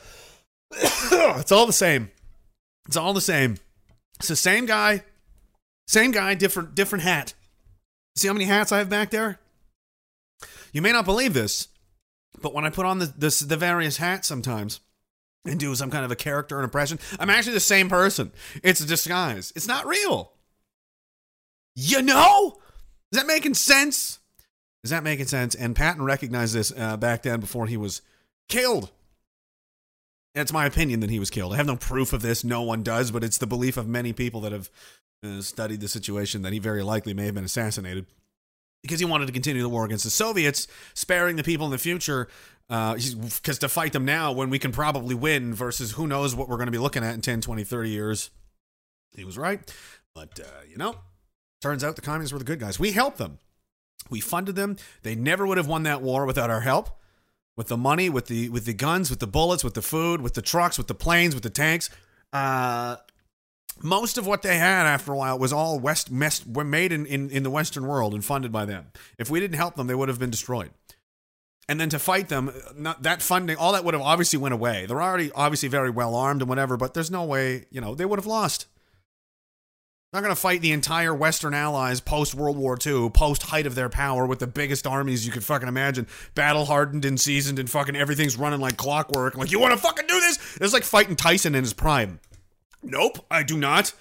it's 0.73 1.53
all 1.53 1.67
the 1.67 1.73
same. 1.73 2.11
It's 2.87 2.97
all 2.97 3.13
the 3.13 3.21
same. 3.21 3.57
It's 4.19 4.29
the 4.29 4.37
same 4.37 4.67
guy, 4.67 5.03
same 5.87 6.13
guy, 6.13 6.35
different 6.35 6.75
different 6.75 7.05
hat. 7.05 7.35
See 8.17 8.29
how 8.29 8.35
many 8.35 8.45
hats 8.45 8.73
I 8.73 8.79
have 8.79 8.89
back 8.89 9.11
there? 9.11 9.41
You 10.73 10.83
may 10.83 10.93
not 10.93 11.05
believe 11.05 11.35
this, 11.35 11.69
but 12.41 12.55
when 12.55 12.65
I 12.65 12.71
put 12.71 12.87
on 12.87 12.99
the 12.99 13.07
the, 13.07 13.45
the 13.49 13.57
various 13.57 13.97
hats 13.97 14.29
sometimes 14.29 14.81
and 15.45 15.59
do 15.59 15.75
some 15.75 15.91
kind 15.91 16.05
of 16.05 16.11
a 16.11 16.17
character 16.17 16.57
and 16.57 16.65
impression, 16.65 16.99
I'm 17.19 17.31
actually 17.31 17.55
the 17.55 17.61
same 17.61 17.89
person. 17.89 18.33
It's 18.63 18.81
a 18.81 18.87
disguise. 18.87 19.53
It's 19.57 19.67
not 19.67 19.87
real. 19.87 20.33
You 21.75 22.03
know? 22.03 22.59
Is 23.13 23.19
that 23.19 23.27
making 23.27 23.55
sense? 23.55 24.19
Is 24.85 24.91
that 24.91 25.05
making 25.05 25.27
sense? 25.27 25.55
And 25.55 25.77
Patton 25.77 26.03
recognized 26.03 26.55
this 26.55 26.73
uh, 26.77 26.97
back 26.97 27.23
then 27.23 27.41
before 27.41 27.67
he 27.67 27.77
was 27.77 28.03
killed. 28.49 28.91
It's 30.35 30.53
my 30.53 30.65
opinion 30.65 31.01
that 31.01 31.11
he 31.11 31.19
was 31.19 31.31
killed. 31.31 31.53
I 31.53 31.57
have 31.57 31.67
no 31.67 31.77
proof 31.77 32.15
of 32.15 32.23
this. 32.23 32.43
No 32.43 32.63
one 32.63 32.83
does, 32.83 33.11
but 33.11 33.23
it's 33.23 33.37
the 33.37 33.47
belief 33.47 33.77
of 33.77 33.87
many 33.87 34.15
people 34.15 34.41
that 34.41 34.53
have 34.53 34.71
uh, 35.23 35.43
studied 35.43 35.81
the 35.81 35.89
situation 35.89 36.43
that 36.43 36.55
he 36.55 36.59
very 36.59 36.83
likely 36.83 37.13
may 37.13 37.27
have 37.27 37.35
been 37.35 37.45
assassinated 37.45 38.07
because 38.83 38.99
he 38.99 39.05
wanted 39.05 39.27
to 39.27 39.33
continue 39.33 39.63
the 39.63 39.69
war 39.69 39.85
against 39.85 40.05
the 40.05 40.11
Soviets, 40.11 40.67
sparing 40.95 41.37
the 41.37 41.45
people 41.45 41.67
in 41.67 41.73
the 41.73 41.79
future. 41.79 42.29
Because 42.69 43.59
uh, 43.59 43.61
to 43.61 43.69
fight 43.69 43.93
them 43.93 44.07
now 44.07 44.33
when 44.33 44.49
we 44.49 44.59
can 44.59 44.73
probably 44.73 45.15
win 45.15 45.53
versus 45.53 45.93
who 45.93 46.07
knows 46.07 46.35
what 46.35 46.49
we're 46.49 46.57
going 46.57 46.67
to 46.67 46.73
be 46.73 46.79
looking 46.79 47.05
at 47.05 47.15
in 47.15 47.21
10, 47.21 47.43
20, 47.43 47.65
30 47.65 47.91
years. 47.91 48.31
He 49.15 49.25
was 49.25 49.37
right. 49.37 49.61
But, 50.15 50.41
uh, 50.41 50.63
you 50.69 50.79
know, 50.79 50.97
Turns 51.63 51.85
out 51.85 51.95
the 51.97 52.03
communists 52.03 52.33
were 52.33 52.41
the 52.41 52.45
good 52.45 52.59
guys. 52.59 52.79
We 52.79 52.93
helped 52.93 53.19
them. 53.19 53.39
We 54.11 54.21
funded 54.21 54.57
them. 54.57 54.77
They 55.03 55.15
never 55.15 55.47
would 55.47 55.59
have 55.59 55.69
won 55.69 55.85
that 55.85 56.03
war 56.03 56.27
without 56.27 56.51
our 56.51 56.61
help. 56.61 56.99
With 57.57 57.69
the 57.69 57.77
money, 57.77 58.11
with 58.11 58.27
the 58.27 58.49
with 58.49 58.65
the 58.65 58.73
guns, 58.73 59.11
with 59.11 59.21
the 59.21 59.27
bullets, 59.27 59.63
with 59.63 59.75
the 59.75 59.83
food, 59.83 60.21
with 60.21 60.35
the 60.35 60.43
trucks, 60.43 60.77
with 60.77 60.89
the 60.89 60.95
planes, 60.95 61.35
with 61.35 61.45
the 61.45 61.51
tanks. 61.51 61.89
Uh, 62.33 62.97
most 63.81 64.19
of 64.19 64.27
what 64.27 64.43
they 64.43 64.57
had 64.57 64.87
after 64.87 65.13
a 65.13 65.17
while 65.17 65.39
was 65.39 65.53
all 65.53 65.79
west 65.79 66.11
mess, 66.11 66.45
made 66.47 66.93
in, 66.93 67.07
in, 67.07 67.31
in 67.31 67.43
the 67.43 67.51
Western 67.51 67.87
world 67.87 68.15
and 68.15 68.25
funded 68.25 68.53
by 68.53 68.65
them. 68.65 68.87
If 69.19 69.31
we 69.31 69.39
didn't 69.39 69.57
help 69.57 69.77
them, 69.77 69.87
they 69.87 69.95
would 69.95 70.09
have 70.09 70.19
been 70.19 70.31
destroyed. 70.31 70.71
And 71.69 71.81
then 71.81 71.89
to 71.91 71.99
fight 71.99 72.29
them, 72.29 72.53
not, 72.77 73.03
that 73.05 73.23
funding, 73.23 73.57
all 73.57 73.73
that 73.73 73.85
would 73.85 73.95
have 73.95 74.03
obviously 74.03 74.39
went 74.39 74.53
away. 74.53 74.85
They're 74.87 75.03
already 75.03 75.31
obviously 75.33 75.69
very 75.69 75.91
well 75.91 76.15
armed 76.15 76.43
and 76.43 76.49
whatever, 76.49 76.77
but 76.77 76.93
there's 76.95 77.11
no 77.11 77.25
way, 77.25 77.67
you 77.71 77.81
know, 77.81 77.95
they 77.95 78.05
would 78.05 78.19
have 78.19 78.27
lost 78.27 78.67
not 80.13 80.21
going 80.23 80.35
to 80.35 80.41
fight 80.41 80.61
the 80.61 80.73
entire 80.73 81.15
Western 81.15 81.55
allies 81.55 81.99
post 81.99 82.35
World 82.35 82.59
War 82.59 82.77
II, 82.85 83.09
post 83.09 83.45
height 83.45 83.67
of 83.67 83.75
their 83.75 83.89
power 83.89 84.27
with 84.27 84.41
the 84.41 84.47
biggest 84.47 84.87
armies 84.87 85.25
you 85.25 85.33
could 85.33 85.43
fucking 85.43 85.69
imagine, 85.69 86.07
battle 86.35 86.67
hardened 86.67 87.07
and 87.07 87.19
seasoned, 87.19 87.59
and 87.59 87.71
fucking 87.71 87.97
everything's 87.97 88.37
running 88.37 88.61
like 88.61 88.77
clockwork. 88.77 89.39
Like, 89.39 89.51
you 89.51 89.59
want 89.59 89.73
to 89.73 89.79
fucking 89.79 90.07
do 90.07 90.21
this? 90.21 90.59
It's 90.61 90.75
like 90.75 90.85
fighting 90.85 91.17
Tyson 91.17 91.55
in 91.55 91.65
his 91.65 91.73
prime. 91.73 92.21
Nope, 92.83 93.25
I 93.31 93.43
do 93.43 93.57
not 93.57 93.95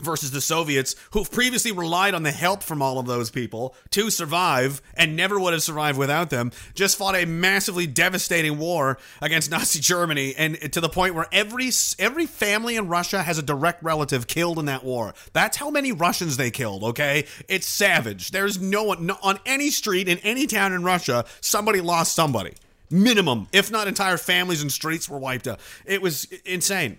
versus 0.00 0.30
the 0.30 0.40
Soviets, 0.40 0.94
who've 1.12 1.30
previously 1.30 1.72
relied 1.72 2.14
on 2.14 2.22
the 2.22 2.30
help 2.30 2.62
from 2.62 2.82
all 2.82 2.98
of 2.98 3.06
those 3.06 3.30
people 3.30 3.74
to 3.90 4.10
survive 4.10 4.80
and 4.94 5.16
never 5.16 5.38
would 5.38 5.52
have 5.52 5.62
survived 5.62 5.98
without 5.98 6.30
them, 6.30 6.52
just 6.74 6.96
fought 6.96 7.16
a 7.16 7.24
massively 7.24 7.86
devastating 7.86 8.58
war 8.58 8.98
against 9.20 9.50
Nazi 9.50 9.80
Germany, 9.80 10.34
and 10.36 10.56
to 10.72 10.80
the 10.80 10.88
point 10.88 11.14
where 11.14 11.26
every 11.32 11.70
every 11.98 12.26
family 12.26 12.76
in 12.76 12.88
Russia 12.88 13.22
has 13.22 13.38
a 13.38 13.42
direct 13.42 13.82
relative 13.82 14.26
killed 14.26 14.58
in 14.58 14.66
that 14.66 14.84
war. 14.84 15.14
That's 15.32 15.56
how 15.56 15.70
many 15.70 15.92
Russians 15.92 16.36
they 16.36 16.50
killed. 16.50 16.84
Okay, 16.84 17.26
it's 17.48 17.66
savage. 17.66 18.30
There's 18.30 18.60
no 18.60 18.84
one 18.84 19.06
no, 19.06 19.16
on 19.22 19.38
any 19.46 19.70
street 19.70 20.08
in 20.08 20.18
any 20.18 20.46
town 20.46 20.72
in 20.72 20.82
Russia. 20.82 21.24
Somebody 21.40 21.80
lost 21.80 22.14
somebody. 22.14 22.54
Minimum, 22.90 23.48
if 23.52 23.70
not 23.70 23.86
entire 23.86 24.16
families 24.16 24.62
and 24.62 24.72
streets 24.72 25.08
were 25.08 25.18
wiped 25.18 25.46
out. 25.46 25.60
It 25.84 26.00
was 26.00 26.24
insane. 26.46 26.98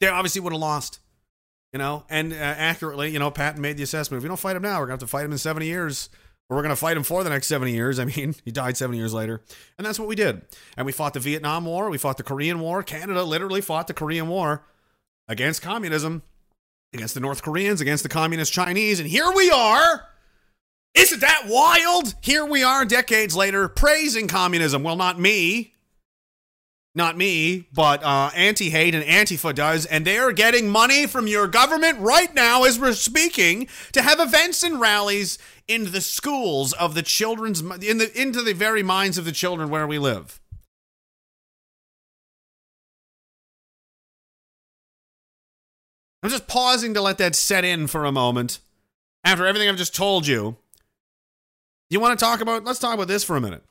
They 0.00 0.06
obviously 0.06 0.40
would 0.40 0.52
have 0.52 0.60
lost 0.60 1.00
you 1.72 1.78
know, 1.78 2.04
and 2.08 2.32
uh, 2.32 2.36
accurately, 2.36 3.10
you 3.10 3.18
know, 3.18 3.30
Patton 3.30 3.60
made 3.60 3.76
the 3.76 3.82
assessment. 3.82 4.18
If 4.18 4.24
we 4.24 4.28
don't 4.28 4.38
fight 4.38 4.56
him 4.56 4.62
now, 4.62 4.80
we're 4.80 4.86
going 4.86 4.98
to 4.98 5.04
have 5.04 5.10
to 5.10 5.12
fight 5.12 5.24
him 5.24 5.32
in 5.32 5.38
70 5.38 5.66
years, 5.66 6.08
or 6.48 6.56
we're 6.56 6.62
going 6.62 6.70
to 6.70 6.76
fight 6.76 6.96
him 6.96 7.02
for 7.02 7.22
the 7.22 7.30
next 7.30 7.46
70 7.46 7.72
years. 7.72 7.98
I 7.98 8.06
mean, 8.06 8.34
he 8.44 8.50
died 8.50 8.76
70 8.76 8.96
years 8.96 9.12
later. 9.12 9.42
And 9.76 9.86
that's 9.86 9.98
what 9.98 10.08
we 10.08 10.14
did. 10.14 10.42
And 10.76 10.86
we 10.86 10.92
fought 10.92 11.14
the 11.14 11.20
Vietnam 11.20 11.66
War, 11.66 11.90
we 11.90 11.98
fought 11.98 12.16
the 12.16 12.22
Korean 12.22 12.60
War. 12.60 12.82
Canada 12.82 13.22
literally 13.22 13.60
fought 13.60 13.86
the 13.86 13.94
Korean 13.94 14.28
War 14.28 14.64
against 15.28 15.60
communism, 15.60 16.22
against 16.94 17.14
the 17.14 17.20
North 17.20 17.42
Koreans, 17.42 17.80
against 17.80 18.02
the 18.02 18.08
communist 18.08 18.52
Chinese. 18.52 18.98
And 18.98 19.08
here 19.08 19.30
we 19.34 19.50
are. 19.50 20.04
Isn't 20.94 21.20
that 21.20 21.44
wild? 21.46 22.14
Here 22.22 22.46
we 22.46 22.64
are 22.64 22.84
decades 22.86 23.36
later 23.36 23.68
praising 23.68 24.26
communism. 24.26 24.82
Well, 24.82 24.96
not 24.96 25.20
me 25.20 25.74
not 26.98 27.16
me, 27.16 27.64
but 27.72 28.02
uh, 28.02 28.30
anti 28.34 28.68
hate 28.68 28.94
and 28.94 29.04
Antifa 29.04 29.54
does, 29.54 29.86
and 29.86 30.04
they 30.04 30.18
are 30.18 30.32
getting 30.32 30.68
money 30.68 31.06
from 31.06 31.26
your 31.26 31.46
government 31.46 31.98
right 32.00 32.34
now 32.34 32.64
as 32.64 32.78
we're 32.78 32.92
speaking 32.92 33.68
to 33.92 34.02
have 34.02 34.20
events 34.20 34.62
and 34.62 34.78
rallies 34.78 35.38
in 35.66 35.92
the 35.92 36.02
schools 36.02 36.74
of 36.74 36.94
the 36.94 37.02
children's 37.02 37.60
in 37.60 37.96
the 37.96 38.10
into 38.20 38.42
the 38.42 38.52
very 38.52 38.82
minds 38.82 39.16
of 39.16 39.24
the 39.24 39.32
children 39.32 39.70
where 39.70 39.86
we 39.86 39.98
live. 39.98 40.40
I'm 46.22 46.30
just 46.30 46.48
pausing 46.48 46.94
to 46.94 47.00
let 47.00 47.18
that 47.18 47.36
set 47.36 47.64
in 47.64 47.86
for 47.86 48.04
a 48.04 48.12
moment 48.12 48.58
after 49.24 49.46
everything 49.46 49.68
I've 49.68 49.76
just 49.76 49.94
told 49.94 50.26
you. 50.26 50.56
You 51.90 52.00
want 52.00 52.18
to 52.18 52.22
talk 52.22 52.40
about? 52.40 52.64
Let's 52.64 52.80
talk 52.80 52.92
about 52.92 53.08
this 53.08 53.24
for 53.24 53.36
a 53.36 53.40
minute. 53.40 53.62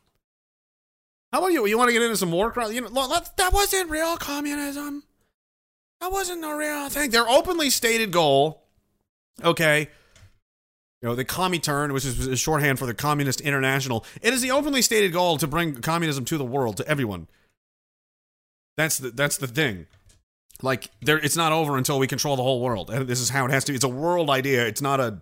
How 1.32 1.40
about 1.40 1.52
you? 1.52 1.66
You 1.66 1.78
want 1.78 1.90
to 1.90 1.94
get 1.94 2.02
into 2.02 2.18
some 2.18 2.32
war 2.32 2.52
crime? 2.52 2.72
You 2.72 2.82
know, 2.82 2.90
that 2.90 3.50
wasn't 3.54 3.90
real 3.90 4.16
communism. 4.18 5.04
That 6.00 6.12
wasn't 6.12 6.42
the 6.42 6.54
real 6.54 6.90
thing. 6.90 7.10
Their 7.10 7.28
openly 7.28 7.70
stated 7.70 8.12
goal, 8.12 8.64
okay, 9.44 9.90
you 11.02 11.10
know, 11.10 11.16
the 11.16 11.26
Comintern, 11.26 11.92
which 11.92 12.06
is 12.06 12.40
shorthand 12.40 12.80
for 12.80 12.86
the 12.86 12.94
Communist 12.94 13.42
International, 13.42 14.06
it 14.22 14.34
is 14.34 14.42
the 14.42 14.52
openly 14.52 14.82
stated 14.82 15.12
goal 15.12 15.38
to 15.38 15.48
bring 15.48 15.76
communism 15.76 16.26
to 16.26 16.38
the 16.38 16.46
world, 16.46 16.78
to 16.78 16.88
everyone. 16.88 17.28
That's 18.78 18.98
the 18.98 19.12
that's 19.12 19.38
the 19.38 19.48
thing. 19.48 19.88
Like 20.62 20.90
there, 21.02 21.18
it's 21.18 21.36
not 21.36 21.52
over 21.52 21.78
until 21.78 22.00
we 22.00 22.08
control 22.08 22.36
the 22.36 22.44
whole 22.44 22.62
world. 22.62 22.90
And 22.90 23.08
this 23.08 23.20
is 23.20 23.30
how 23.30 23.46
it 23.46 23.52
has 23.52 23.64
to 23.66 23.72
be. 23.72 23.76
It's 23.76 23.84
a 23.84 23.90
world 23.90 24.30
idea. 24.30 24.66
It's 24.66 24.82
not 24.82 25.00
a. 25.00 25.22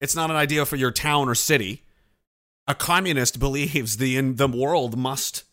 It's 0.00 0.16
not 0.16 0.30
an 0.30 0.36
idea 0.36 0.66
for 0.66 0.76
your 0.76 0.90
town 0.90 1.28
or 1.28 1.34
city 1.34 1.82
a 2.66 2.74
communist 2.74 3.38
believes 3.38 3.96
the 3.96 4.16
in 4.16 4.36
the 4.36 4.48
world 4.48 4.96
must 4.96 5.44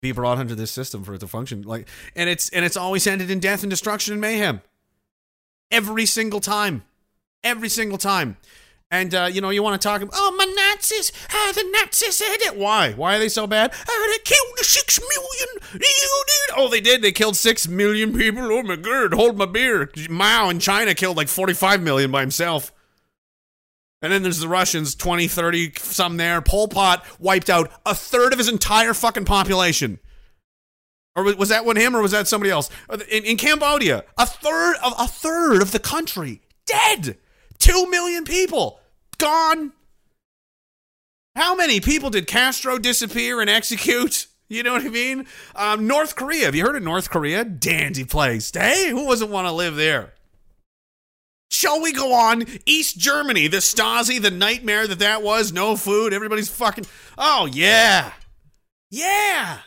be 0.00 0.12
brought 0.12 0.38
under 0.38 0.54
this 0.54 0.70
system 0.70 1.02
for 1.04 1.14
it 1.14 1.20
to 1.20 1.26
function. 1.26 1.62
Like 1.62 1.88
and 2.14 2.28
it's 2.28 2.48
and 2.50 2.64
it's 2.64 2.76
always 2.76 3.06
ended 3.06 3.30
in 3.30 3.40
death 3.40 3.62
and 3.62 3.70
destruction 3.70 4.12
and 4.12 4.20
mayhem. 4.20 4.60
Every 5.70 6.06
single 6.06 6.40
time. 6.40 6.84
Every 7.42 7.68
single 7.68 7.98
time. 7.98 8.36
And 8.90 9.14
uh, 9.14 9.28
you 9.30 9.40
know 9.40 9.50
you 9.50 9.62
want 9.62 9.80
to 9.80 9.86
talk 9.86 10.00
about 10.00 10.14
oh 10.16 10.34
my 10.36 10.44
nazis 10.44 11.12
uh, 11.30 11.52
the 11.52 11.64
nazis 11.72 12.16
said 12.16 12.36
it. 12.40 12.56
Why? 12.56 12.92
Why 12.92 13.16
are 13.16 13.18
they 13.18 13.28
so 13.28 13.46
bad? 13.46 13.72
Oh 13.88 14.16
they 14.16 14.22
killed 14.24 14.58
six 14.58 15.00
million 15.00 15.82
oh 16.56 16.68
they 16.68 16.80
did. 16.80 17.02
They 17.02 17.12
killed 17.12 17.36
six 17.36 17.68
million 17.68 18.14
people. 18.16 18.44
Oh 18.44 18.62
my 18.62 18.76
god. 18.76 19.14
Hold 19.14 19.36
my 19.36 19.46
beer. 19.46 19.90
Mao 20.08 20.48
in 20.48 20.58
china 20.58 20.94
killed 20.94 21.16
like 21.16 21.28
45 21.28 21.82
million 21.82 22.10
by 22.10 22.20
himself 22.20 22.72
and 24.02 24.12
then 24.12 24.22
there's 24.22 24.40
the 24.40 24.48
Russians, 24.48 24.94
20, 24.94 25.28
30, 25.28 25.72
some 25.78 26.16
there. 26.16 26.40
Pol 26.40 26.68
Pot 26.68 27.04
wiped 27.18 27.50
out 27.50 27.70
a 27.84 27.94
third 27.94 28.32
of 28.32 28.38
his 28.38 28.48
entire 28.48 28.94
fucking 28.94 29.24
population. 29.24 29.98
Or 31.16 31.24
was 31.34 31.48
that 31.48 31.64
one 31.64 31.76
him 31.76 31.96
or 31.96 32.02
was 32.02 32.12
that 32.12 32.28
somebody 32.28 32.50
else? 32.50 32.70
In, 33.10 33.24
in 33.24 33.36
Cambodia, 33.36 34.04
a 34.16 34.24
third 34.24 34.76
of 34.84 34.94
a 34.98 35.08
third 35.08 35.62
of 35.62 35.72
the 35.72 35.80
country 35.80 36.42
dead. 36.64 37.16
Two 37.58 37.90
million 37.90 38.24
people 38.24 38.78
gone. 39.18 39.72
How 41.34 41.56
many 41.56 41.80
people 41.80 42.10
did 42.10 42.28
Castro 42.28 42.78
disappear 42.78 43.40
and 43.40 43.50
execute? 43.50 44.26
You 44.50 44.62
know 44.62 44.72
what 44.72 44.82
I 44.86 44.88
mean? 44.88 45.26
Um, 45.54 45.86
North 45.86 46.16
Korea. 46.16 46.46
Have 46.46 46.54
you 46.54 46.64
heard 46.64 46.74
of 46.74 46.82
North 46.82 47.10
Korea? 47.10 47.44
Dandy 47.44 48.04
place. 48.04 48.50
Hey, 48.50 48.88
who 48.88 49.04
doesn't 49.04 49.28
want 49.28 49.46
to 49.46 49.52
live 49.52 49.76
there? 49.76 50.14
Shall 51.50 51.80
we 51.80 51.92
go 51.92 52.12
on? 52.12 52.44
East 52.66 52.98
Germany, 52.98 53.48
the 53.48 53.58
Stasi, 53.58 54.20
the 54.20 54.30
nightmare 54.30 54.86
that 54.86 54.98
that 54.98 55.22
was. 55.22 55.52
No 55.52 55.76
food. 55.76 56.12
Everybody's 56.12 56.50
fucking. 56.50 56.84
Oh 57.16 57.46
yeah, 57.46 58.12
yeah, 58.90 59.60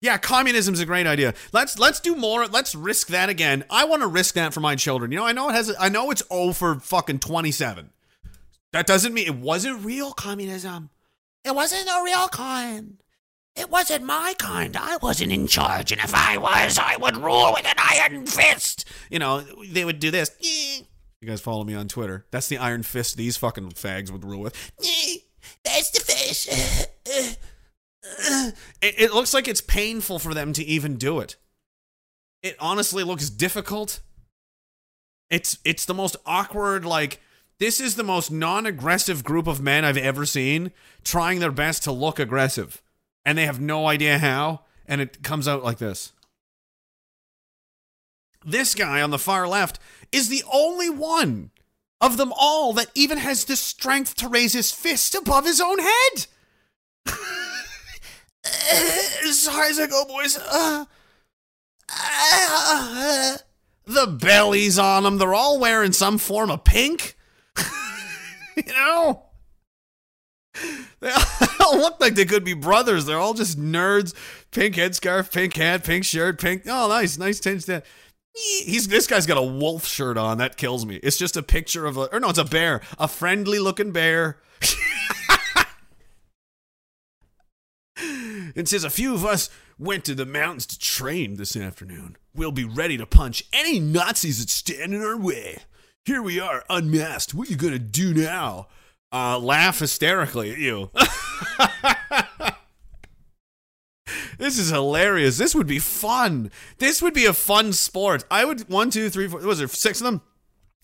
yeah. 0.00 0.18
Communism's 0.18 0.80
a 0.80 0.86
great 0.86 1.06
idea. 1.06 1.34
Let's 1.52 1.78
let's 1.78 2.00
do 2.00 2.16
more. 2.16 2.46
Let's 2.46 2.74
risk 2.74 3.08
that 3.08 3.28
again. 3.28 3.64
I 3.70 3.84
want 3.84 4.02
to 4.02 4.08
risk 4.08 4.34
that 4.34 4.54
for 4.54 4.60
my 4.60 4.74
children. 4.74 5.12
You 5.12 5.18
know, 5.18 5.26
I 5.26 5.32
know 5.32 5.50
it 5.50 5.54
has. 5.54 5.74
I 5.78 5.88
know 5.88 6.10
it's 6.10 6.22
O 6.30 6.52
for 6.52 6.80
fucking 6.80 7.18
twenty 7.18 7.52
seven. 7.52 7.90
That 8.72 8.86
doesn't 8.86 9.14
mean 9.14 9.26
it 9.26 9.36
wasn't 9.36 9.84
real 9.84 10.12
communism. 10.12 10.90
It 11.44 11.54
wasn't 11.54 11.88
a 11.88 12.02
real 12.04 12.28
kind. 12.28 13.02
It 13.54 13.70
wasn't 13.70 14.04
my 14.04 14.34
kind. 14.38 14.76
I 14.76 14.98
wasn't 14.98 15.32
in 15.32 15.46
charge, 15.46 15.90
and 15.90 16.00
if 16.00 16.14
I 16.14 16.36
was, 16.36 16.78
I 16.78 16.96
would 16.96 17.16
rule 17.16 17.52
with 17.54 17.66
an 17.66 17.74
iron 17.76 18.26
fist. 18.26 18.84
You 19.10 19.18
know, 19.18 19.40
they 19.40 19.84
would 19.84 19.98
do 19.98 20.10
this. 20.10 20.30
You 21.20 21.28
guys 21.28 21.40
follow 21.40 21.64
me 21.64 21.74
on 21.74 21.88
Twitter. 21.88 22.26
That's 22.30 22.48
the 22.48 22.58
iron 22.58 22.82
fist 22.82 23.16
these 23.16 23.36
fucking 23.36 23.70
fags 23.70 24.10
would 24.10 24.24
rule 24.24 24.40
with. 24.40 24.72
That's 25.64 25.90
the 25.90 26.00
fish. 26.00 27.36
It, 28.80 28.94
it 28.96 29.12
looks 29.12 29.34
like 29.34 29.48
it's 29.48 29.60
painful 29.60 30.18
for 30.18 30.32
them 30.32 30.52
to 30.54 30.64
even 30.64 30.96
do 30.96 31.20
it. 31.20 31.36
It 32.42 32.56
honestly 32.58 33.02
looks 33.02 33.28
difficult. 33.28 34.00
It's 35.30 35.58
it's 35.64 35.84
the 35.84 35.94
most 35.94 36.16
awkward 36.24 36.84
like 36.84 37.20
this 37.58 37.80
is 37.80 37.96
the 37.96 38.04
most 38.04 38.30
non-aggressive 38.30 39.24
group 39.24 39.46
of 39.46 39.60
men 39.60 39.84
I've 39.84 39.98
ever 39.98 40.24
seen 40.24 40.72
trying 41.04 41.40
their 41.40 41.52
best 41.52 41.82
to 41.84 41.92
look 41.92 42.18
aggressive 42.18 42.80
and 43.24 43.36
they 43.36 43.44
have 43.46 43.60
no 43.60 43.86
idea 43.86 44.18
how 44.18 44.60
and 44.86 45.00
it 45.00 45.22
comes 45.22 45.46
out 45.46 45.64
like 45.64 45.78
this. 45.78 46.12
This 48.44 48.74
guy 48.74 49.02
on 49.02 49.10
the 49.10 49.18
far 49.18 49.46
left 49.48 49.80
is 50.12 50.28
the 50.28 50.44
only 50.52 50.90
one 50.90 51.50
of 52.00 52.16
them 52.16 52.32
all 52.36 52.72
that 52.74 52.90
even 52.94 53.18
has 53.18 53.44
the 53.44 53.56
strength 53.56 54.14
to 54.16 54.28
raise 54.28 54.52
his 54.52 54.70
fist 54.70 55.14
above 55.14 55.44
his 55.44 55.60
own 55.60 55.78
head. 55.78 56.26
as 59.26 59.46
high 59.46 60.04
boys. 60.06 60.38
Uh, 60.38 60.84
uh, 61.90 63.36
the 63.86 64.06
bellies 64.06 64.78
on 64.78 65.02
them, 65.02 65.18
they're 65.18 65.34
all 65.34 65.58
wearing 65.58 65.92
some 65.92 66.18
form 66.18 66.50
of 66.50 66.64
pink. 66.64 67.16
you 68.56 68.72
know? 68.72 69.24
They 71.00 71.12
all 71.60 71.78
look 71.78 72.00
like 72.00 72.14
they 72.14 72.24
could 72.24 72.44
be 72.44 72.54
brothers. 72.54 73.06
They're 73.06 73.18
all 73.18 73.34
just 73.34 73.58
nerds. 73.58 74.14
Pink 74.50 74.74
headscarf, 74.74 75.32
pink 75.32 75.56
hat, 75.56 75.84
pink 75.84 76.04
shirt, 76.04 76.40
pink. 76.40 76.62
Oh, 76.66 76.88
nice, 76.88 77.16
nice 77.18 77.38
tinge 77.38 77.66
there. 77.66 77.82
He's 78.34 78.88
this 78.88 79.06
guy's 79.06 79.26
got 79.26 79.38
a 79.38 79.42
wolf 79.42 79.86
shirt 79.86 80.16
on. 80.16 80.38
That 80.38 80.56
kills 80.56 80.86
me. 80.86 80.96
It's 80.96 81.16
just 81.16 81.36
a 81.36 81.42
picture 81.42 81.86
of 81.86 81.96
a 81.96 82.12
or 82.12 82.20
no, 82.20 82.28
it's 82.30 82.38
a 82.38 82.44
bear, 82.44 82.80
a 82.98 83.08
friendly 83.08 83.58
looking 83.58 83.90
bear. 83.90 84.38
it 87.96 88.68
says 88.68 88.84
a 88.84 88.90
few 88.90 89.14
of 89.14 89.24
us 89.24 89.50
went 89.78 90.04
to 90.04 90.14
the 90.14 90.26
mountains 90.26 90.66
to 90.66 90.78
train 90.78 91.36
this 91.36 91.56
afternoon. 91.56 92.16
We'll 92.34 92.52
be 92.52 92.64
ready 92.64 92.96
to 92.96 93.06
punch 93.06 93.44
any 93.52 93.80
Nazis 93.80 94.40
that 94.40 94.50
stand 94.50 94.94
in 94.94 95.02
our 95.02 95.16
way. 95.16 95.58
Here 96.04 96.22
we 96.22 96.38
are, 96.40 96.64
unmasked. 96.70 97.34
What 97.34 97.48
are 97.48 97.50
you 97.50 97.56
gonna 97.56 97.78
do 97.78 98.14
now? 98.14 98.68
Uh, 99.12 99.38
laugh 99.38 99.78
hysterically 99.78 100.52
at 100.52 100.58
you. 100.58 100.90
This 104.38 104.56
is 104.56 104.70
hilarious. 104.70 105.36
This 105.36 105.54
would 105.54 105.66
be 105.66 105.80
fun. 105.80 106.50
This 106.78 107.02
would 107.02 107.12
be 107.12 107.26
a 107.26 107.32
fun 107.32 107.72
sport. 107.72 108.24
I 108.30 108.44
would 108.44 108.68
one, 108.68 108.90
two, 108.90 109.10
three, 109.10 109.28
four. 109.28 109.40
Was 109.40 109.58
there 109.58 109.68
six 109.68 110.00
of 110.00 110.04
them? 110.04 110.22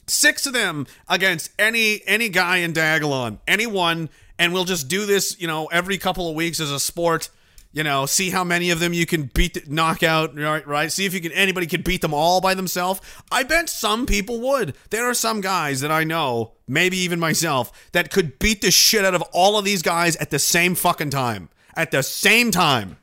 Six 0.07 0.45
of 0.47 0.53
them 0.53 0.87
against 1.09 1.51
any 1.59 2.03
any 2.07 2.29
guy 2.29 2.59
in 2.59 2.73
Diagolon, 2.73 3.39
anyone, 3.49 4.11
and 4.39 4.53
we'll 4.53 4.65
just 4.65 4.89
do 4.89 5.07
this. 5.07 5.41
You 5.41 5.47
know, 5.47 5.67
every 5.67 5.97
couple 5.97 6.29
of 6.29 6.35
weeks 6.35 6.61
as 6.61 6.71
a 6.71 6.81
sport. 6.81 7.31
You 7.73 7.83
know, 7.83 8.07
see 8.07 8.31
how 8.31 8.45
many 8.45 8.71
of 8.71 8.79
them 8.79 8.93
you 8.93 9.05
can 9.05 9.33
beat, 9.35 9.69
knock 9.69 10.05
out, 10.05 10.39
right? 10.39 10.65
Right. 10.65 10.93
See 10.93 11.07
if 11.07 11.15
you 11.15 11.21
can 11.21 11.33
anybody 11.33 11.67
can 11.67 11.83
beat 11.83 12.03
them 12.03 12.15
all 12.15 12.41
by 12.41 12.55
themselves. 12.55 13.01
I 13.33 13.43
bet 13.43 13.69
some 13.69 14.07
people 14.07 14.41
would. 14.43 14.77
There 14.91 15.09
are 15.11 15.15
some 15.15 15.41
guys 15.41 15.81
that 15.81 15.91
I 15.91 16.05
know, 16.05 16.53
maybe 16.69 16.97
even 16.99 17.19
myself, 17.19 17.91
that 17.91 18.13
could 18.13 18.39
beat 18.39 18.63
the 18.63 18.71
shit 18.71 19.05
out 19.05 19.15
of 19.15 19.23
all 19.33 19.59
of 19.59 19.65
these 19.65 19.83
guys 19.83 20.15
at 20.17 20.31
the 20.31 20.39
same 20.39 20.77
fucking 20.77 21.11
time. 21.11 21.49
At 21.75 21.91
the 21.91 22.05
same 22.05 22.53
time. 22.53 22.97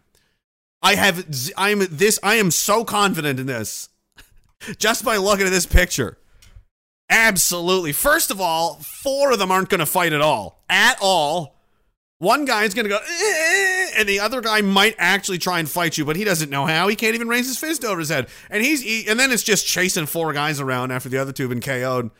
I 0.82 0.96
have 0.96 1.26
I'm 1.58 1.80
this 1.89 2.20
I 2.24 2.36
am 2.36 2.52
so 2.52 2.84
confident 2.84 3.39
in 3.39 3.46
this. 3.46 3.89
Just 4.78 5.04
by 5.04 5.17
looking 5.17 5.46
at 5.46 5.52
this 5.52 5.65
picture. 5.65 6.17
Absolutely. 7.10 7.91
First 7.91 8.32
of 8.32 8.39
all, 8.39 8.76
four 8.76 9.32
of 9.32 9.39
them 9.39 9.52
aren't 9.52 9.70
going 9.70 9.80
to 9.80 9.86
fight 9.86 10.13
at 10.13 10.22
all. 10.22 10.63
At 10.70 10.98
all. 11.02 11.58
One 12.20 12.46
guy's 12.46 12.76
going 12.76 12.86
to 12.86 12.89
go 12.89 12.98
eh, 12.98 13.88
and 13.98 14.08
the 14.08 14.20
other 14.20 14.41
guy 14.41 14.62
might 14.62 14.96
actually 15.00 15.39
try 15.39 15.58
and 15.58 15.67
fight 15.67 15.98
you, 15.98 16.06
but 16.06 16.15
he 16.15 16.24
doesn't 16.24 16.52
know 16.52 16.67
how. 16.67 16.88
He 16.88 16.96
can't 16.96 17.15
even 17.15 17.28
raise 17.28 17.48
his 17.48 17.58
fist 17.58 17.84
over 17.84 18.00
his 18.00 18.10
head. 18.10 18.28
And 18.50 18.63
he's 18.63 18.82
he, 18.82 19.08
and 19.08 19.20
then 19.20 19.32
it's 19.32 19.41
just 19.41 19.65
chasing 19.65 20.06
four 20.06 20.32
guys 20.32 20.60
around 20.60 20.91
after 20.91 21.10
the 21.10 21.17
other 21.17 21.32
two 21.32 21.44
have 21.44 21.50
been 21.50 21.62
KO'd 21.62 22.12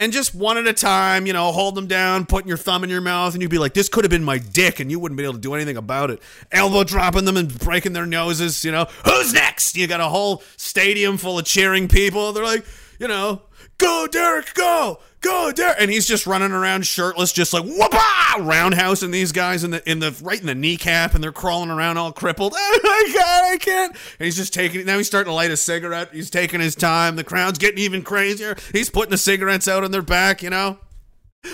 and 0.00 0.12
just 0.12 0.34
one 0.34 0.56
at 0.56 0.66
a 0.66 0.72
time, 0.72 1.26
you 1.26 1.32
know, 1.32 1.50
hold 1.50 1.74
them 1.74 1.86
down, 1.86 2.24
putting 2.24 2.48
your 2.48 2.56
thumb 2.56 2.84
in 2.84 2.90
your 2.90 3.00
mouth, 3.00 3.34
and 3.34 3.42
you'd 3.42 3.50
be 3.50 3.58
like, 3.58 3.74
this 3.74 3.88
could 3.88 4.04
have 4.04 4.10
been 4.10 4.24
my 4.24 4.38
dick, 4.38 4.78
and 4.78 4.90
you 4.90 4.98
wouldn't 4.98 5.16
be 5.18 5.24
able 5.24 5.34
to 5.34 5.40
do 5.40 5.54
anything 5.54 5.76
about 5.76 6.10
it. 6.10 6.22
Elbow 6.52 6.84
dropping 6.84 7.24
them 7.24 7.36
and 7.36 7.58
breaking 7.58 7.94
their 7.94 8.06
noses, 8.06 8.64
you 8.64 8.70
know, 8.70 8.86
who's 9.04 9.32
next? 9.32 9.76
You 9.76 9.86
got 9.86 10.00
a 10.00 10.08
whole 10.08 10.42
stadium 10.56 11.18
full 11.18 11.38
of 11.38 11.44
cheering 11.44 11.88
people. 11.88 12.32
They're 12.32 12.44
like, 12.44 12.64
you 13.00 13.08
know, 13.08 13.42
go, 13.78 14.06
Derek, 14.10 14.54
go, 14.54 15.00
go, 15.20 15.52
Derek. 15.52 15.76
And 15.80 15.90
he's 15.90 16.06
just 16.06 16.26
running 16.26 16.52
around 16.52 16.86
shirtless, 16.86 17.32
just 17.32 17.52
like, 17.52 17.64
whoopah, 17.64 18.38
roundhousing 18.38 19.12
these 19.12 19.32
guys 19.32 19.64
in 19.64 19.70
the, 19.70 19.90
in 19.90 19.98
the, 19.98 20.16
right 20.22 20.40
in 20.40 20.46
the 20.46 20.54
kneecap, 20.54 21.14
and 21.14 21.22
they're 21.22 21.32
crawling 21.32 21.70
around 21.70 21.98
all 21.98 22.12
crippled. 22.12 22.54
Oh 22.70 22.80
my 22.82 23.12
God, 23.14 23.52
I 23.52 23.56
can't. 23.58 23.92
And 24.18 24.24
he's 24.24 24.36
just 24.36 24.52
taking, 24.52 24.84
now 24.84 24.96
he's 24.98 25.06
starting 25.06 25.30
to 25.30 25.34
light 25.34 25.50
a 25.50 25.56
cigarette. 25.56 26.10
He's 26.12 26.30
taking 26.30 26.60
his 26.60 26.74
time. 26.74 27.16
The 27.16 27.24
crowd's 27.24 27.58
getting 27.58 27.78
even 27.78 28.02
crazier. 28.02 28.56
He's 28.72 28.90
putting 28.90 29.10
the 29.10 29.18
cigarettes 29.18 29.66
out 29.66 29.84
on 29.84 29.90
their 29.90 30.02
back, 30.02 30.42
you 30.42 30.50
know? 30.50 30.78